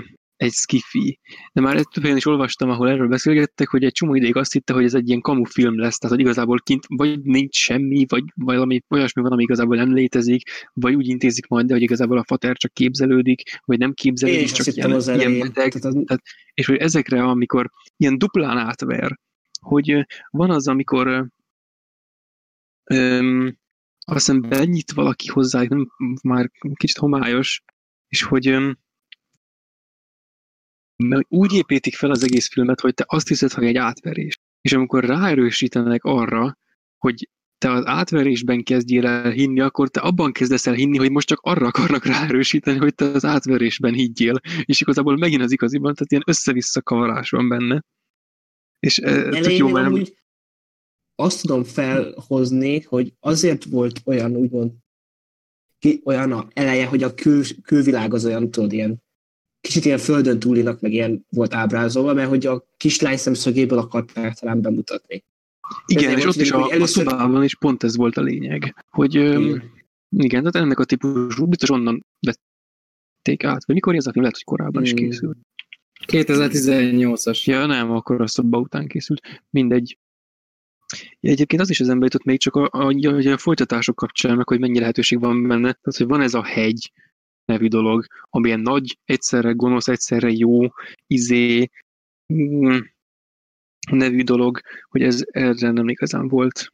egy 0.42 0.52
skifi. 0.52 1.18
De 1.52 1.60
már 1.60 1.76
ezt 1.76 1.88
több 1.90 2.02
helyen 2.02 2.18
is 2.18 2.26
olvastam, 2.26 2.70
ahol 2.70 2.88
erről 2.88 3.08
beszélgettek, 3.08 3.68
hogy 3.68 3.84
egy 3.84 3.92
csomó 3.92 4.14
ideig 4.14 4.36
azt 4.36 4.52
hitte, 4.52 4.72
hogy 4.72 4.84
ez 4.84 4.94
egy 4.94 5.08
ilyen 5.08 5.20
kamu 5.20 5.44
film 5.44 5.78
lesz, 5.78 5.98
tehát 5.98 6.16
hogy 6.16 6.24
igazából 6.24 6.60
kint 6.62 6.84
vagy 6.88 7.22
nincs 7.22 7.56
semmi, 7.56 8.04
vagy 8.08 8.24
valami 8.34 8.82
olyasmi 8.88 9.22
van, 9.22 9.32
ami 9.32 9.42
igazából 9.42 9.76
nem 9.76 9.92
létezik, 9.92 10.68
vagy 10.72 10.94
úgy 10.94 11.08
intézik 11.08 11.46
majd, 11.46 11.66
de 11.66 11.72
hogy 11.72 11.82
igazából 11.82 12.18
a 12.18 12.24
fater 12.24 12.56
csak 12.56 12.72
képzelődik, 12.72 13.42
vagy 13.64 13.78
nem 13.78 13.88
Én 13.88 13.94
képzelődik, 13.94 14.42
azt 14.42 14.54
csak 14.54 14.74
ilyen, 14.74 14.90
az 14.90 15.08
ilyen 15.08 15.38
beteg, 15.38 15.72
Tehát 15.72 15.96
az, 16.06 16.18
és 16.54 16.66
hogy 16.66 16.76
ezekre, 16.76 17.22
amikor 17.22 17.70
ilyen 17.96 18.18
duplán 18.18 18.58
átver, 18.58 19.18
hogy 19.60 20.06
van 20.30 20.50
az, 20.50 20.68
amikor 20.68 21.26
öm, 22.84 23.58
azt 24.04 24.26
hiszem 24.26 24.40
benyit 24.40 24.92
valaki 24.92 25.28
hozzá, 25.28 25.62
nem, 25.62 25.88
már 26.22 26.50
kicsit 26.74 26.98
homályos, 26.98 27.62
és 28.08 28.22
hogy 28.22 28.48
öm, 28.48 28.78
mert 31.04 31.26
úgy 31.28 31.52
építik 31.52 31.94
fel 31.94 32.10
az 32.10 32.22
egész 32.22 32.48
filmet, 32.48 32.80
hogy 32.80 32.94
te 32.94 33.04
azt 33.06 33.28
hiszed, 33.28 33.52
hogy 33.52 33.64
egy 33.64 33.76
átverés. 33.76 34.38
És 34.60 34.72
amikor 34.72 35.04
ráerősítenek 35.04 36.04
arra, 36.04 36.58
hogy 36.98 37.28
te 37.58 37.70
az 37.70 37.86
átverésben 37.86 38.62
kezdjél 38.62 39.06
el 39.06 39.30
hinni, 39.30 39.60
akkor 39.60 39.88
te 39.88 40.00
abban 40.00 40.32
kezdesz 40.32 40.66
el 40.66 40.74
hinni, 40.74 40.98
hogy 40.98 41.10
most 41.10 41.26
csak 41.26 41.40
arra 41.42 41.66
akarnak 41.66 42.04
ráerősíteni, 42.04 42.78
hogy 42.78 42.94
te 42.94 43.04
az 43.04 43.24
átverésben 43.24 43.94
higgyél. 43.94 44.40
És 44.64 44.80
igazából 44.80 45.16
megint 45.16 45.42
az 45.42 45.52
igaziban, 45.52 45.94
tehát 45.94 46.10
ilyen 46.10 46.22
össze-vissza 46.26 46.82
kavarás 46.82 47.30
van 47.30 47.48
benne. 47.48 47.84
És 48.78 48.98
eh, 48.98 49.22
tök 49.22 49.34
elején 49.34 49.58
jó, 49.58 49.68
mert 49.68 49.86
amúgy 49.86 50.16
azt 51.14 51.40
tudom 51.40 51.64
felhozni, 51.64 52.80
hogy 52.80 53.14
azért 53.20 53.64
volt 53.64 54.00
olyan, 54.04 54.36
úgymond, 54.36 54.72
ki, 55.78 56.00
olyan 56.04 56.32
a 56.32 56.48
eleje, 56.52 56.86
hogy 56.86 57.02
a 57.02 57.14
kül, 57.14 57.42
külvilág 57.62 58.14
az 58.14 58.24
olyan, 58.24 58.50
tudod, 58.50 58.72
ilyen 58.72 59.02
kicsit 59.62 59.84
ilyen 59.84 59.98
földön 59.98 60.38
túlinak, 60.38 60.80
meg 60.80 60.92
ilyen 60.92 61.26
volt 61.28 61.54
ábrázolva, 61.54 62.14
mert 62.14 62.28
hogy 62.28 62.46
a 62.46 62.64
kislány 62.76 63.16
szemszögéből 63.16 63.78
akarták 63.78 64.34
talán 64.34 64.60
bemutatni. 64.60 65.24
igen, 65.86 66.04
ezért 66.04 66.18
és 66.18 66.26
ott 66.26 66.34
is 66.36 66.50
a, 66.50 66.60
hogy 66.60 66.70
a 66.70 66.74
először- 66.74 67.08
szobában 67.08 67.44
is 67.44 67.56
pont 67.56 67.82
ez 67.82 67.96
volt 67.96 68.16
a 68.16 68.22
lényeg. 68.22 68.84
Hogy 68.90 69.14
Igen. 69.14 69.62
igen, 70.16 70.40
tehát 70.42 70.56
ennek 70.66 70.78
a 70.78 70.84
típusú, 70.84 71.46
biztos 71.46 71.70
onnan 71.70 72.06
vették 72.20 73.44
át, 73.44 73.64
vagy 73.64 73.74
mikor 73.74 73.94
ez 73.94 74.06
a 74.06 74.10
film, 74.12 74.24
lehet, 74.24 74.36
hogy 74.42 74.56
korábban 74.56 74.82
is 74.82 74.92
Mm. 74.92 74.96
készült. 74.96 75.38
2018-as. 76.06 77.44
Ja, 77.44 77.66
nem, 77.66 77.90
akkor 77.90 78.20
a 78.20 78.26
szoba 78.26 78.58
után 78.58 78.86
készült. 78.86 79.20
Mindegy. 79.50 79.98
Ja, 81.20 81.30
egyébként 81.30 81.62
az 81.62 81.70
is 81.70 81.80
az 81.80 81.88
ember 81.88 82.04
jutott 82.04 82.24
még 82.24 82.40
csak 82.40 82.54
a, 82.56 82.68
a, 82.72 82.92
a, 83.06 83.32
a 83.32 83.38
folytatások 83.38 83.96
kapcsán, 83.96 84.36
meg 84.36 84.48
hogy 84.48 84.58
mennyi 84.60 84.78
lehetőség 84.78 85.20
van 85.20 85.48
benne. 85.48 85.60
Tehát, 85.60 85.96
hogy 85.96 86.06
van 86.06 86.20
ez 86.20 86.34
a 86.34 86.42
hegy 86.44 86.92
nevű 87.44 87.68
dolog, 87.68 88.06
ami 88.30 88.46
ilyen 88.46 88.60
nagy, 88.60 88.98
egyszerre 89.04 89.50
gonosz, 89.50 89.88
egyszerre 89.88 90.30
jó, 90.30 90.68
izé, 91.06 91.70
mm, 92.32 92.78
nevű 93.90 94.22
dolog, 94.22 94.60
hogy 94.88 95.02
ez 95.02 95.22
erre 95.30 95.70
nem 95.70 95.88
igazán 95.88 96.28
volt 96.28 96.72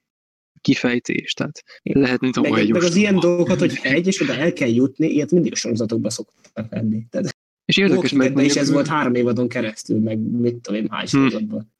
kifejtés. 0.61 1.33
Tehát 1.33 1.63
lehet, 1.83 2.21
mint 2.21 2.37
a 2.37 2.41
Meg, 2.41 2.51
hajós 2.51 2.69
meg 2.69 2.83
az 2.83 2.97
ilyen 2.97 3.19
dolgokat, 3.19 3.59
hogy 3.59 3.79
egy, 3.83 4.07
és 4.07 4.21
oda 4.21 4.35
el 4.35 4.53
kell 4.53 4.69
jutni, 4.69 5.07
ilyet 5.07 5.31
mindig 5.31 5.53
a 5.53 5.57
sorozatokban 5.57 6.11
szoktak 6.11 6.67
lenni. 6.71 7.07
Tehát 7.11 7.37
És 7.65 7.77
érdekes 7.77 8.13
meg... 8.13 8.35
meg... 8.35 8.45
is 8.45 8.55
ez 8.55 8.71
volt 8.71 8.87
három 8.87 9.15
évadon 9.15 9.49
keresztül, 9.49 10.01
meg 10.01 10.19
mit 10.19 10.57
tudom 10.57 10.81
én, 10.81 10.89
hány 10.91 11.07
Hmm. 11.11 11.27
évadban. 11.27 11.73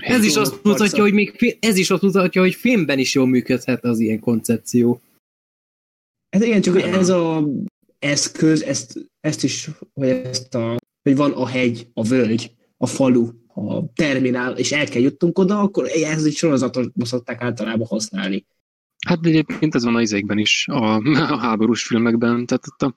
Ez 0.00 0.24
is 0.24 0.36
azt 0.36 0.64
mutatja, 0.64 1.02
hogy 1.02 1.12
még 1.12 1.56
ez 1.60 1.76
is 1.76 1.90
azt 1.90 2.02
mutatja, 2.02 2.40
hogy 2.40 2.54
filmben 2.54 2.98
is 2.98 3.14
jól 3.14 3.26
működhet 3.26 3.84
az 3.84 3.98
ilyen 3.98 4.20
koncepció. 4.20 5.00
Hát 6.30 6.44
igen, 6.44 6.60
csak 6.60 6.74
hogy 6.74 6.82
ez 6.82 7.08
a 7.08 7.48
eszköz, 7.98 8.62
ezt, 8.62 9.10
ezt 9.20 9.44
is, 9.44 9.70
hogy 9.94 10.08
ezt 10.08 10.54
a, 10.54 10.76
hogy 11.02 11.16
van 11.16 11.32
a 11.32 11.46
hegy, 11.46 11.88
a 11.94 12.02
völgy, 12.02 12.52
a 12.76 12.86
falu, 12.86 13.28
a 13.46 13.92
terminál, 13.92 14.56
és 14.56 14.72
el 14.72 14.86
kell 14.86 15.02
jutnunk 15.02 15.38
oda, 15.38 15.60
akkor 15.60 15.88
ez 15.88 16.24
egy 16.24 16.34
sorozatosban 16.34 17.06
szokták 17.06 17.42
általában 17.42 17.86
használni. 17.86 18.46
Hát 19.08 19.26
egyébként 19.26 19.74
ez 19.74 19.84
van 19.84 19.94
az 19.94 20.02
izékben 20.02 20.38
is, 20.38 20.66
a, 20.70 20.96
a 21.34 21.38
háborús 21.38 21.86
filmekben, 21.86 22.46
tehát 22.46 22.64
ott 22.66 22.82
a 22.82 22.94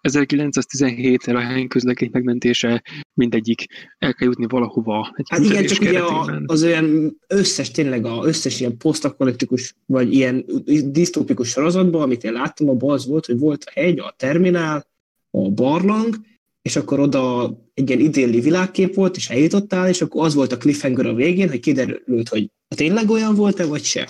1917 0.00 1.26
a 1.26 1.66
közlekény 1.68 2.08
megmentése, 2.12 2.82
mindegyik 3.14 3.66
el 3.98 4.14
kell 4.14 4.28
jutni 4.28 4.46
valahova. 4.48 5.12
Egy 5.16 5.26
Hát 5.28 5.40
igen, 5.40 5.66
csak 5.66 5.80
ugye 5.80 5.98
a, 5.98 6.42
az 6.46 6.62
olyan 6.62 7.16
összes, 7.26 7.70
tényleg 7.70 8.06
az 8.06 8.26
összes 8.26 8.60
ilyen 8.60 8.76
posztapokaliptikus, 8.76 9.74
vagy 9.86 10.12
ilyen 10.12 10.44
disztópikus 10.84 11.48
sorozatban, 11.48 12.02
amit 12.02 12.24
én 12.24 12.32
láttam, 12.32 12.68
abban 12.68 12.90
az 12.90 13.06
volt, 13.06 13.26
hogy 13.26 13.38
volt 13.38 13.64
a 13.64 13.80
hegy, 13.80 13.98
a 13.98 14.14
terminál, 14.16 14.86
a 15.30 15.50
barlang, 15.50 16.16
és 16.62 16.76
akkor 16.76 17.00
oda 17.00 17.54
egy 17.74 17.88
ilyen 17.88 18.00
idilli 18.00 18.40
világkép 18.40 18.94
volt, 18.94 19.16
és 19.16 19.28
eljutottál, 19.28 19.88
és 19.88 20.02
akkor 20.02 20.24
az 20.24 20.34
volt 20.34 20.52
a 20.52 20.56
cliffhanger 20.56 21.06
a 21.06 21.14
végén, 21.14 21.48
hogy 21.48 21.60
kiderült, 21.60 22.28
hogy 22.28 22.50
tényleg 22.76 23.10
olyan 23.10 23.34
volt-e, 23.34 23.66
vagy 23.66 23.82
se. 23.84 24.08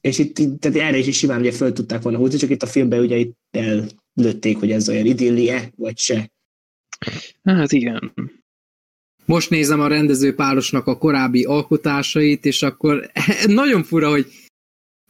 És 0.00 0.18
itt, 0.18 0.34
tehát 0.34 0.78
erre 0.78 0.96
is, 0.96 1.16
simán 1.16 1.40
ugye 1.40 1.52
föl 1.52 1.72
tudták 1.72 2.02
volna 2.02 2.18
húzni, 2.18 2.38
csak 2.38 2.50
itt 2.50 2.62
a 2.62 2.66
filmben 2.66 3.00
ugye 3.00 3.16
itt 3.16 3.36
ellőtték, 3.50 4.58
hogy 4.58 4.70
ez 4.70 4.88
olyan 4.88 5.06
idilli-e, 5.06 5.72
vagy 5.76 5.98
se. 5.98 6.30
Hát 7.42 7.72
igen. 7.72 8.12
Most 9.24 9.50
nézem 9.50 9.80
a 9.80 9.86
rendező 9.86 10.34
párosnak 10.34 10.86
a 10.86 10.98
korábbi 10.98 11.44
alkotásait, 11.44 12.44
és 12.44 12.62
akkor 12.62 13.10
nagyon 13.46 13.82
fura, 13.82 14.10
hogy 14.10 14.26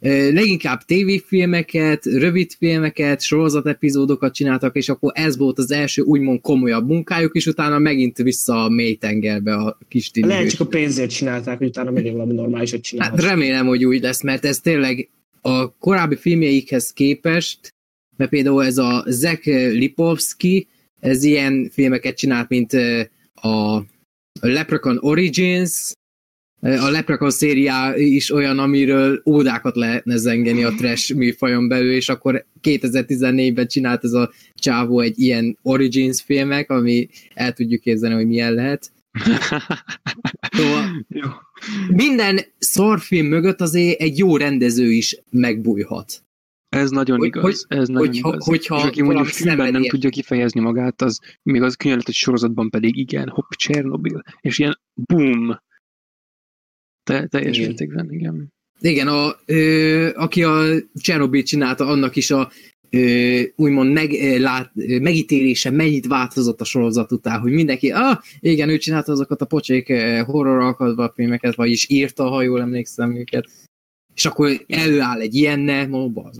leginkább 0.00 0.82
tévéfilmeket, 0.82 2.04
rövidfilmeket, 2.04 3.20
sorozatepizódokat 3.20 4.34
csináltak, 4.34 4.76
és 4.76 4.88
akkor 4.88 5.12
ez 5.14 5.36
volt 5.36 5.58
az 5.58 5.70
első 5.70 6.02
úgymond 6.02 6.40
komolyabb 6.40 6.86
munkájuk, 6.86 7.34
és 7.34 7.46
utána 7.46 7.78
megint 7.78 8.16
vissza 8.16 8.64
a 8.64 8.68
mély 8.68 8.94
tengerbe 8.94 9.54
a 9.54 9.78
kis 9.88 10.10
Lehet 10.14 10.36
tínős. 10.36 10.52
csak 10.52 10.66
a 10.66 10.70
pénzért 10.70 11.10
csinálták, 11.10 11.58
hogy 11.58 11.66
utána 11.66 11.90
megint 11.90 12.14
valami 12.14 12.32
normálisat 12.34 12.76
Hát 12.76 12.84
csinálhat. 12.84 13.20
remélem, 13.22 13.66
hogy 13.66 13.84
úgy 13.84 14.00
lesz, 14.02 14.22
mert 14.22 14.44
ez 14.44 14.60
tényleg 14.60 15.08
a 15.40 15.76
korábbi 15.76 16.16
filmjeikhez 16.16 16.92
képest, 16.92 17.74
mert 18.16 18.30
például 18.30 18.64
ez 18.64 18.78
a 18.78 19.04
Zach 19.08 19.46
Lipovsky, 19.72 20.66
ez 21.00 21.22
ilyen 21.22 21.70
filmeket 21.72 22.16
csinált, 22.16 22.48
mint 22.48 22.72
a 23.34 23.82
Leprechaun 24.40 24.98
Origins, 25.00 25.92
a 26.60 26.90
Leprechaun 26.90 27.30
szériá 27.30 27.96
is 27.96 28.30
olyan, 28.32 28.58
amiről 28.58 29.22
ódákat 29.26 29.76
lehetne 29.76 30.16
zengeni 30.16 30.64
a 30.64 30.74
trash 30.74 31.14
műfajon 31.14 31.68
belül, 31.68 31.92
és 31.92 32.08
akkor 32.08 32.46
2014-ben 32.62 33.66
csinált 33.66 34.04
ez 34.04 34.12
a 34.12 34.30
csávó 34.54 35.00
egy 35.00 35.18
ilyen 35.18 35.58
Origins 35.62 36.22
filmek, 36.22 36.70
ami 36.70 37.08
el 37.34 37.52
tudjuk 37.52 37.80
képzelni, 37.80 38.14
hogy 38.14 38.26
milyen 38.26 38.52
lehet. 38.54 38.92
Szóval 40.50 41.06
minden 41.88 42.40
szarfilm 42.58 43.26
mögött 43.26 43.60
azért 43.60 44.00
egy 44.00 44.18
jó 44.18 44.36
rendező 44.36 44.90
is 44.92 45.20
megbújhat. 45.30 46.22
Ez 46.68 46.90
nagyon 46.90 47.18
Hogy- 47.18 47.26
igaz. 47.26 47.66
ez 47.68 47.88
nagyon 47.88 48.06
hogyha- 48.06 48.28
igaz. 48.28 48.46
hogyha 48.46 48.76
és 48.76 48.82
aki 48.82 49.02
mondjuk 49.02 49.26
filmben 49.26 49.72
nem 49.72 49.82
tudja 49.82 50.10
kifejezni 50.10 50.60
magát, 50.60 51.02
az 51.02 51.20
még 51.42 51.62
az 51.62 51.74
könnyen 51.74 52.00
hogy 52.04 52.14
sorozatban 52.14 52.70
pedig 52.70 52.96
igen, 52.96 53.28
hopp, 53.28 53.50
Csernobil, 53.50 54.22
és 54.40 54.58
ilyen 54.58 54.78
boom. 54.94 55.66
Te, 57.08 57.26
teljes 57.26 57.56
Igen. 57.56 57.68
mértékben, 57.68 58.12
igen. 58.12 58.52
Igen, 58.80 59.08
a, 59.08 59.36
ö, 59.46 60.10
aki 60.14 60.42
a 60.42 60.64
Chernobyl 60.94 61.42
csinálta, 61.42 61.86
annak 61.86 62.16
is 62.16 62.30
a 62.30 62.50
ö, 62.90 63.40
úgymond 63.56 63.92
meg, 63.92 64.12
ö, 64.12 64.38
lát, 64.38 64.70
ö, 64.74 64.98
megítélése 64.98 65.70
mennyit 65.70 66.06
változott 66.06 66.60
a 66.60 66.64
sorozat 66.64 67.12
után, 67.12 67.40
hogy 67.40 67.52
mindenki, 67.52 67.90
ah, 67.90 68.18
igen, 68.40 68.68
ő 68.68 68.76
csinálta 68.76 69.12
azokat 69.12 69.40
a 69.40 69.46
pocsék 69.46 69.92
horror 70.24 70.60
alkatba 70.60 71.12
filmeket, 71.14 71.54
vagyis 71.54 71.88
írta, 71.88 72.28
ha 72.28 72.42
jól 72.42 72.60
emlékszem 72.60 73.16
őket. 73.16 73.48
És 74.14 74.24
akkor 74.24 74.64
előáll 74.66 75.20
egy 75.20 75.34
ilyenne, 75.34 75.86
mo, 75.86 76.10
bazd. 76.10 76.38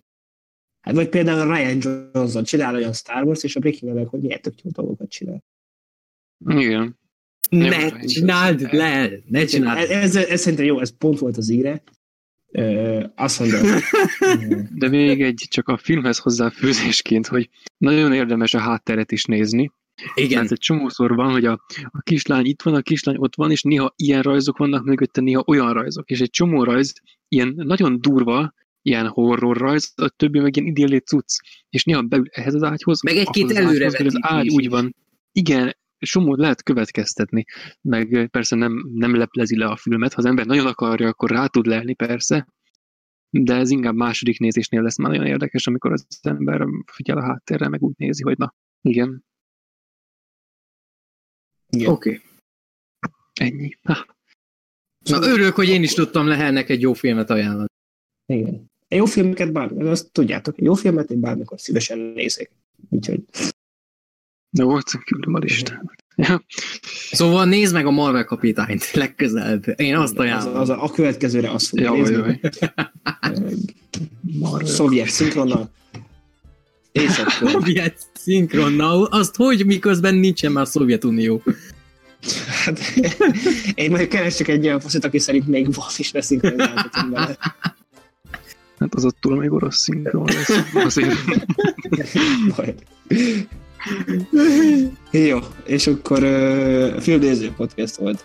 Hát 0.80 0.94
vagy 0.94 1.08
például 1.08 1.54
Ryan 1.54 1.78
Johnson 2.12 2.44
csinál 2.44 2.74
olyan 2.74 2.92
Star 2.92 3.24
Wars, 3.24 3.42
és 3.42 3.56
a 3.56 3.60
Breaking 3.60 3.94
Bad 3.94 4.06
hogy 4.06 4.20
milyen 4.20 4.40
tök 4.40 4.62
jó 4.62 4.70
dolgokat 4.70 5.10
csinál. 5.10 5.44
Igen. 6.48 6.97
Ne 7.48 8.00
csináld 8.00 8.68
le, 8.72 9.10
ne 9.26 9.44
csináld. 9.44 9.90
ez, 9.90 10.16
ez, 10.16 10.40
szerintem 10.40 10.66
jó, 10.66 10.80
ez 10.80 10.96
pont 10.98 11.18
volt 11.18 11.36
az 11.36 11.50
íre. 11.50 11.82
Ö, 12.50 13.04
azt 13.14 13.40
mondom, 13.40 13.60
De 14.80 14.88
még 14.88 15.22
egy, 15.22 15.46
csak 15.48 15.68
a 15.68 15.76
filmhez 15.76 16.18
hozzáfűzésként, 16.18 17.26
hogy 17.26 17.48
nagyon 17.78 18.12
érdemes 18.12 18.54
a 18.54 18.58
hátteret 18.58 19.12
is 19.12 19.24
nézni. 19.24 19.72
Igen, 20.14 20.38
Mert 20.38 20.52
egy 20.52 20.58
csomószor 20.58 21.14
van, 21.14 21.30
hogy 21.30 21.44
a, 21.44 21.64
a 21.84 22.00
kislány 22.00 22.44
itt 22.44 22.62
van, 22.62 22.74
a 22.74 22.80
kislány 22.80 23.16
ott 23.18 23.34
van, 23.34 23.50
és 23.50 23.62
néha 23.62 23.92
ilyen 23.96 24.22
rajzok 24.22 24.56
vannak 24.56 24.84
mögötte, 24.84 25.20
néha 25.20 25.44
olyan 25.46 25.72
rajzok. 25.72 26.10
És 26.10 26.20
egy 26.20 26.30
csomó 26.30 26.64
rajz 26.64 26.92
ilyen 27.28 27.52
nagyon 27.56 28.00
durva, 28.00 28.54
ilyen 28.82 29.06
horror 29.06 29.56
rajz, 29.56 29.92
a 29.96 30.08
többi 30.08 30.38
meg 30.38 30.56
ilyen 30.56 30.68
idillét 30.68 31.06
cucc. 31.06 31.38
És 31.70 31.84
néha 31.84 32.02
beül 32.02 32.28
ehhez 32.30 32.54
az 32.54 32.62
ágyhoz. 32.62 33.02
Meg 33.02 33.16
egy-két 33.16 33.50
ahhoz 33.50 33.80
az 33.80 34.16
ágy 34.20 34.46
is. 34.46 34.52
úgy 34.52 34.68
van. 34.68 34.96
Igen, 35.32 35.76
somót 35.98 36.38
lehet 36.38 36.62
következtetni, 36.62 37.44
meg 37.80 38.28
persze 38.30 38.56
nem, 38.56 38.90
nem 38.94 39.16
leplezi 39.16 39.56
le 39.56 39.66
a 39.66 39.76
filmet, 39.76 40.12
ha 40.12 40.18
az 40.18 40.24
ember 40.28 40.46
nagyon 40.46 40.66
akarja, 40.66 41.08
akkor 41.08 41.30
rá 41.30 41.46
tud 41.46 41.66
lelni 41.66 41.94
persze, 41.94 42.48
de 43.30 43.54
ez 43.54 43.70
inkább 43.70 43.94
második 43.94 44.38
nézésnél 44.38 44.82
lesz 44.82 44.98
már 44.98 45.10
nagyon 45.10 45.26
érdekes, 45.26 45.66
amikor 45.66 45.92
az 45.92 46.06
ember 46.22 46.66
figyel 46.86 47.18
a 47.18 47.22
háttérre, 47.22 47.68
meg 47.68 47.82
úgy 47.82 47.94
nézi, 47.96 48.22
hogy 48.22 48.38
na, 48.38 48.54
igen, 48.80 49.24
igen. 51.70 51.90
oké. 51.90 52.08
Okay. 52.08 53.48
ennyi. 53.48 53.78
Ha. 53.82 54.06
Na 55.04 55.22
örülök, 55.22 55.54
hogy 55.54 55.68
én 55.68 55.82
is 55.82 55.92
tudtam 55.92 56.26
Lehelnek 56.26 56.68
egy 56.68 56.80
jó 56.80 56.92
filmet 56.92 57.30
ajánlani. 57.30 57.68
igen. 58.26 58.70
Jó 58.88 59.04
filmeket 59.04 59.52
bármikor, 59.52 59.86
azt 59.86 60.12
tudjátok, 60.12 60.60
jó 60.60 60.74
filmet 60.74 61.10
én 61.10 61.20
bármikor 61.20 61.60
szívesen 61.60 61.98
nézek. 61.98 62.50
Úgyhogy 62.90 63.24
Jó, 64.50 64.78
küldöm 65.04 65.34
a 65.34 65.38
listát. 65.38 65.82
Ja. 66.16 66.42
Szóval 67.10 67.44
nézd 67.44 67.72
meg 67.74 67.86
a 67.86 67.90
Marvel 67.90 68.24
kapitányt 68.24 68.90
legközelebb. 69.02 69.64
Én 69.76 69.96
azt 69.96 70.12
az, 70.12 70.18
ajánlom. 70.18 70.56
az 70.56 70.68
a, 70.68 70.84
a 70.84 70.90
következőre 70.90 71.50
azt 71.50 71.66
fogja 71.66 71.84
Jaj, 71.84 72.00
nézni. 72.00 72.14
jaj. 72.14 72.40
Szovjet 74.64 75.08
szinkronnal. 75.08 75.70
Szovjet 77.40 77.96
szinkronnal, 78.14 79.04
azt 79.04 79.36
hogy 79.36 79.66
miközben 79.66 80.14
nincsen 80.14 80.52
már 80.52 80.66
Szovjetunió. 80.66 81.42
hát, 82.64 82.80
én 83.74 83.90
majd 83.90 84.08
keresek 84.08 84.48
egy 84.48 84.66
olyan 84.66 84.80
faszit, 84.80 85.04
aki 85.04 85.18
szerint 85.18 85.46
még 85.46 85.74
van 85.74 85.86
is 85.96 86.10
vele. 86.10 87.36
Hát 88.78 88.94
az 88.94 89.04
attól 89.04 89.36
még 89.36 89.52
orosz 89.52 89.76
szinkron 89.76 90.24
lesz. 90.24 90.50
Azért. 90.74 91.16
Jó, 95.10 95.38
és 95.64 95.86
akkor 95.86 96.22
uh, 96.22 97.00
filmnéző 97.00 97.52
podcast 97.56 97.96
volt. 97.96 98.24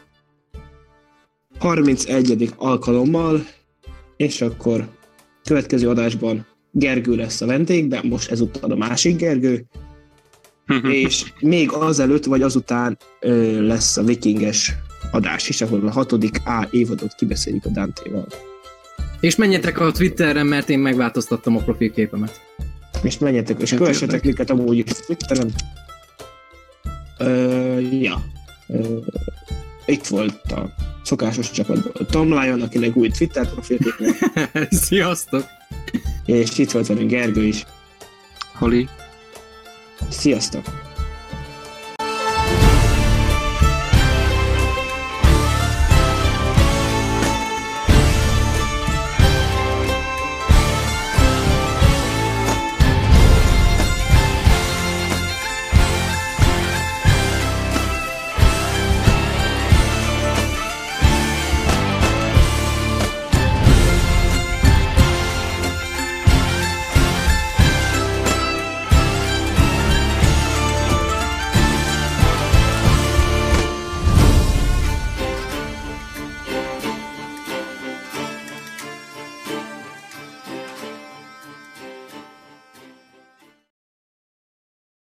31. 1.59 2.53
alkalommal, 2.55 3.45
és 4.17 4.41
akkor 4.41 4.87
következő 5.43 5.89
adásban 5.89 6.45
Gergő 6.71 7.15
lesz 7.15 7.41
a 7.41 7.45
vendég, 7.45 7.87
de 7.87 8.01
most 8.03 8.31
ezúttal 8.31 8.71
a 8.71 8.75
másik 8.75 9.15
Gergő, 9.15 9.65
és 11.03 11.33
még 11.39 11.71
azelőtt 11.71 12.25
vagy 12.25 12.41
azután 12.41 12.97
ö, 13.19 13.61
lesz 13.61 13.97
a 13.97 14.03
vikinges 14.03 14.73
adás 15.11 15.49
is, 15.49 15.61
ahol 15.61 15.87
a 15.87 15.91
hatodik 15.91 16.35
A 16.45 16.67
évadot 16.71 17.15
kibeszéljük 17.15 17.65
a 17.65 17.69
Dante-val. 17.69 18.27
És 19.19 19.35
menjetek 19.35 19.79
a 19.79 19.91
Twitterre, 19.91 20.43
mert 20.43 20.69
én 20.69 20.79
megváltoztattam 20.79 21.55
a 21.55 21.59
profilképemet. 21.59 22.41
És 23.03 23.17
menjetek, 23.17 23.61
és 23.61 23.73
kövessetek 23.73 24.23
minket 24.23 24.49
amúgy 24.49 24.77
is 24.77 24.83
Twitteren. 25.05 25.51
Ja. 27.91 28.23
Ö, 28.67 28.97
itt 29.85 30.07
volt 30.07 30.51
a 30.51 30.73
szokásos 31.03 31.51
csapatból 31.51 32.05
Tom 32.05 32.27
Lyon, 32.27 32.61
akinek 32.61 32.95
új 32.95 33.09
Twitter 33.09 33.49
profilképe, 33.49 34.67
Sziasztok! 34.85 35.45
és 36.25 36.57
itt 36.57 36.71
volt 36.71 36.87
velünk 36.87 37.09
Gergő 37.09 37.43
is. 37.43 37.65
Hali. 38.53 38.87
Sziasztok! 40.09 40.82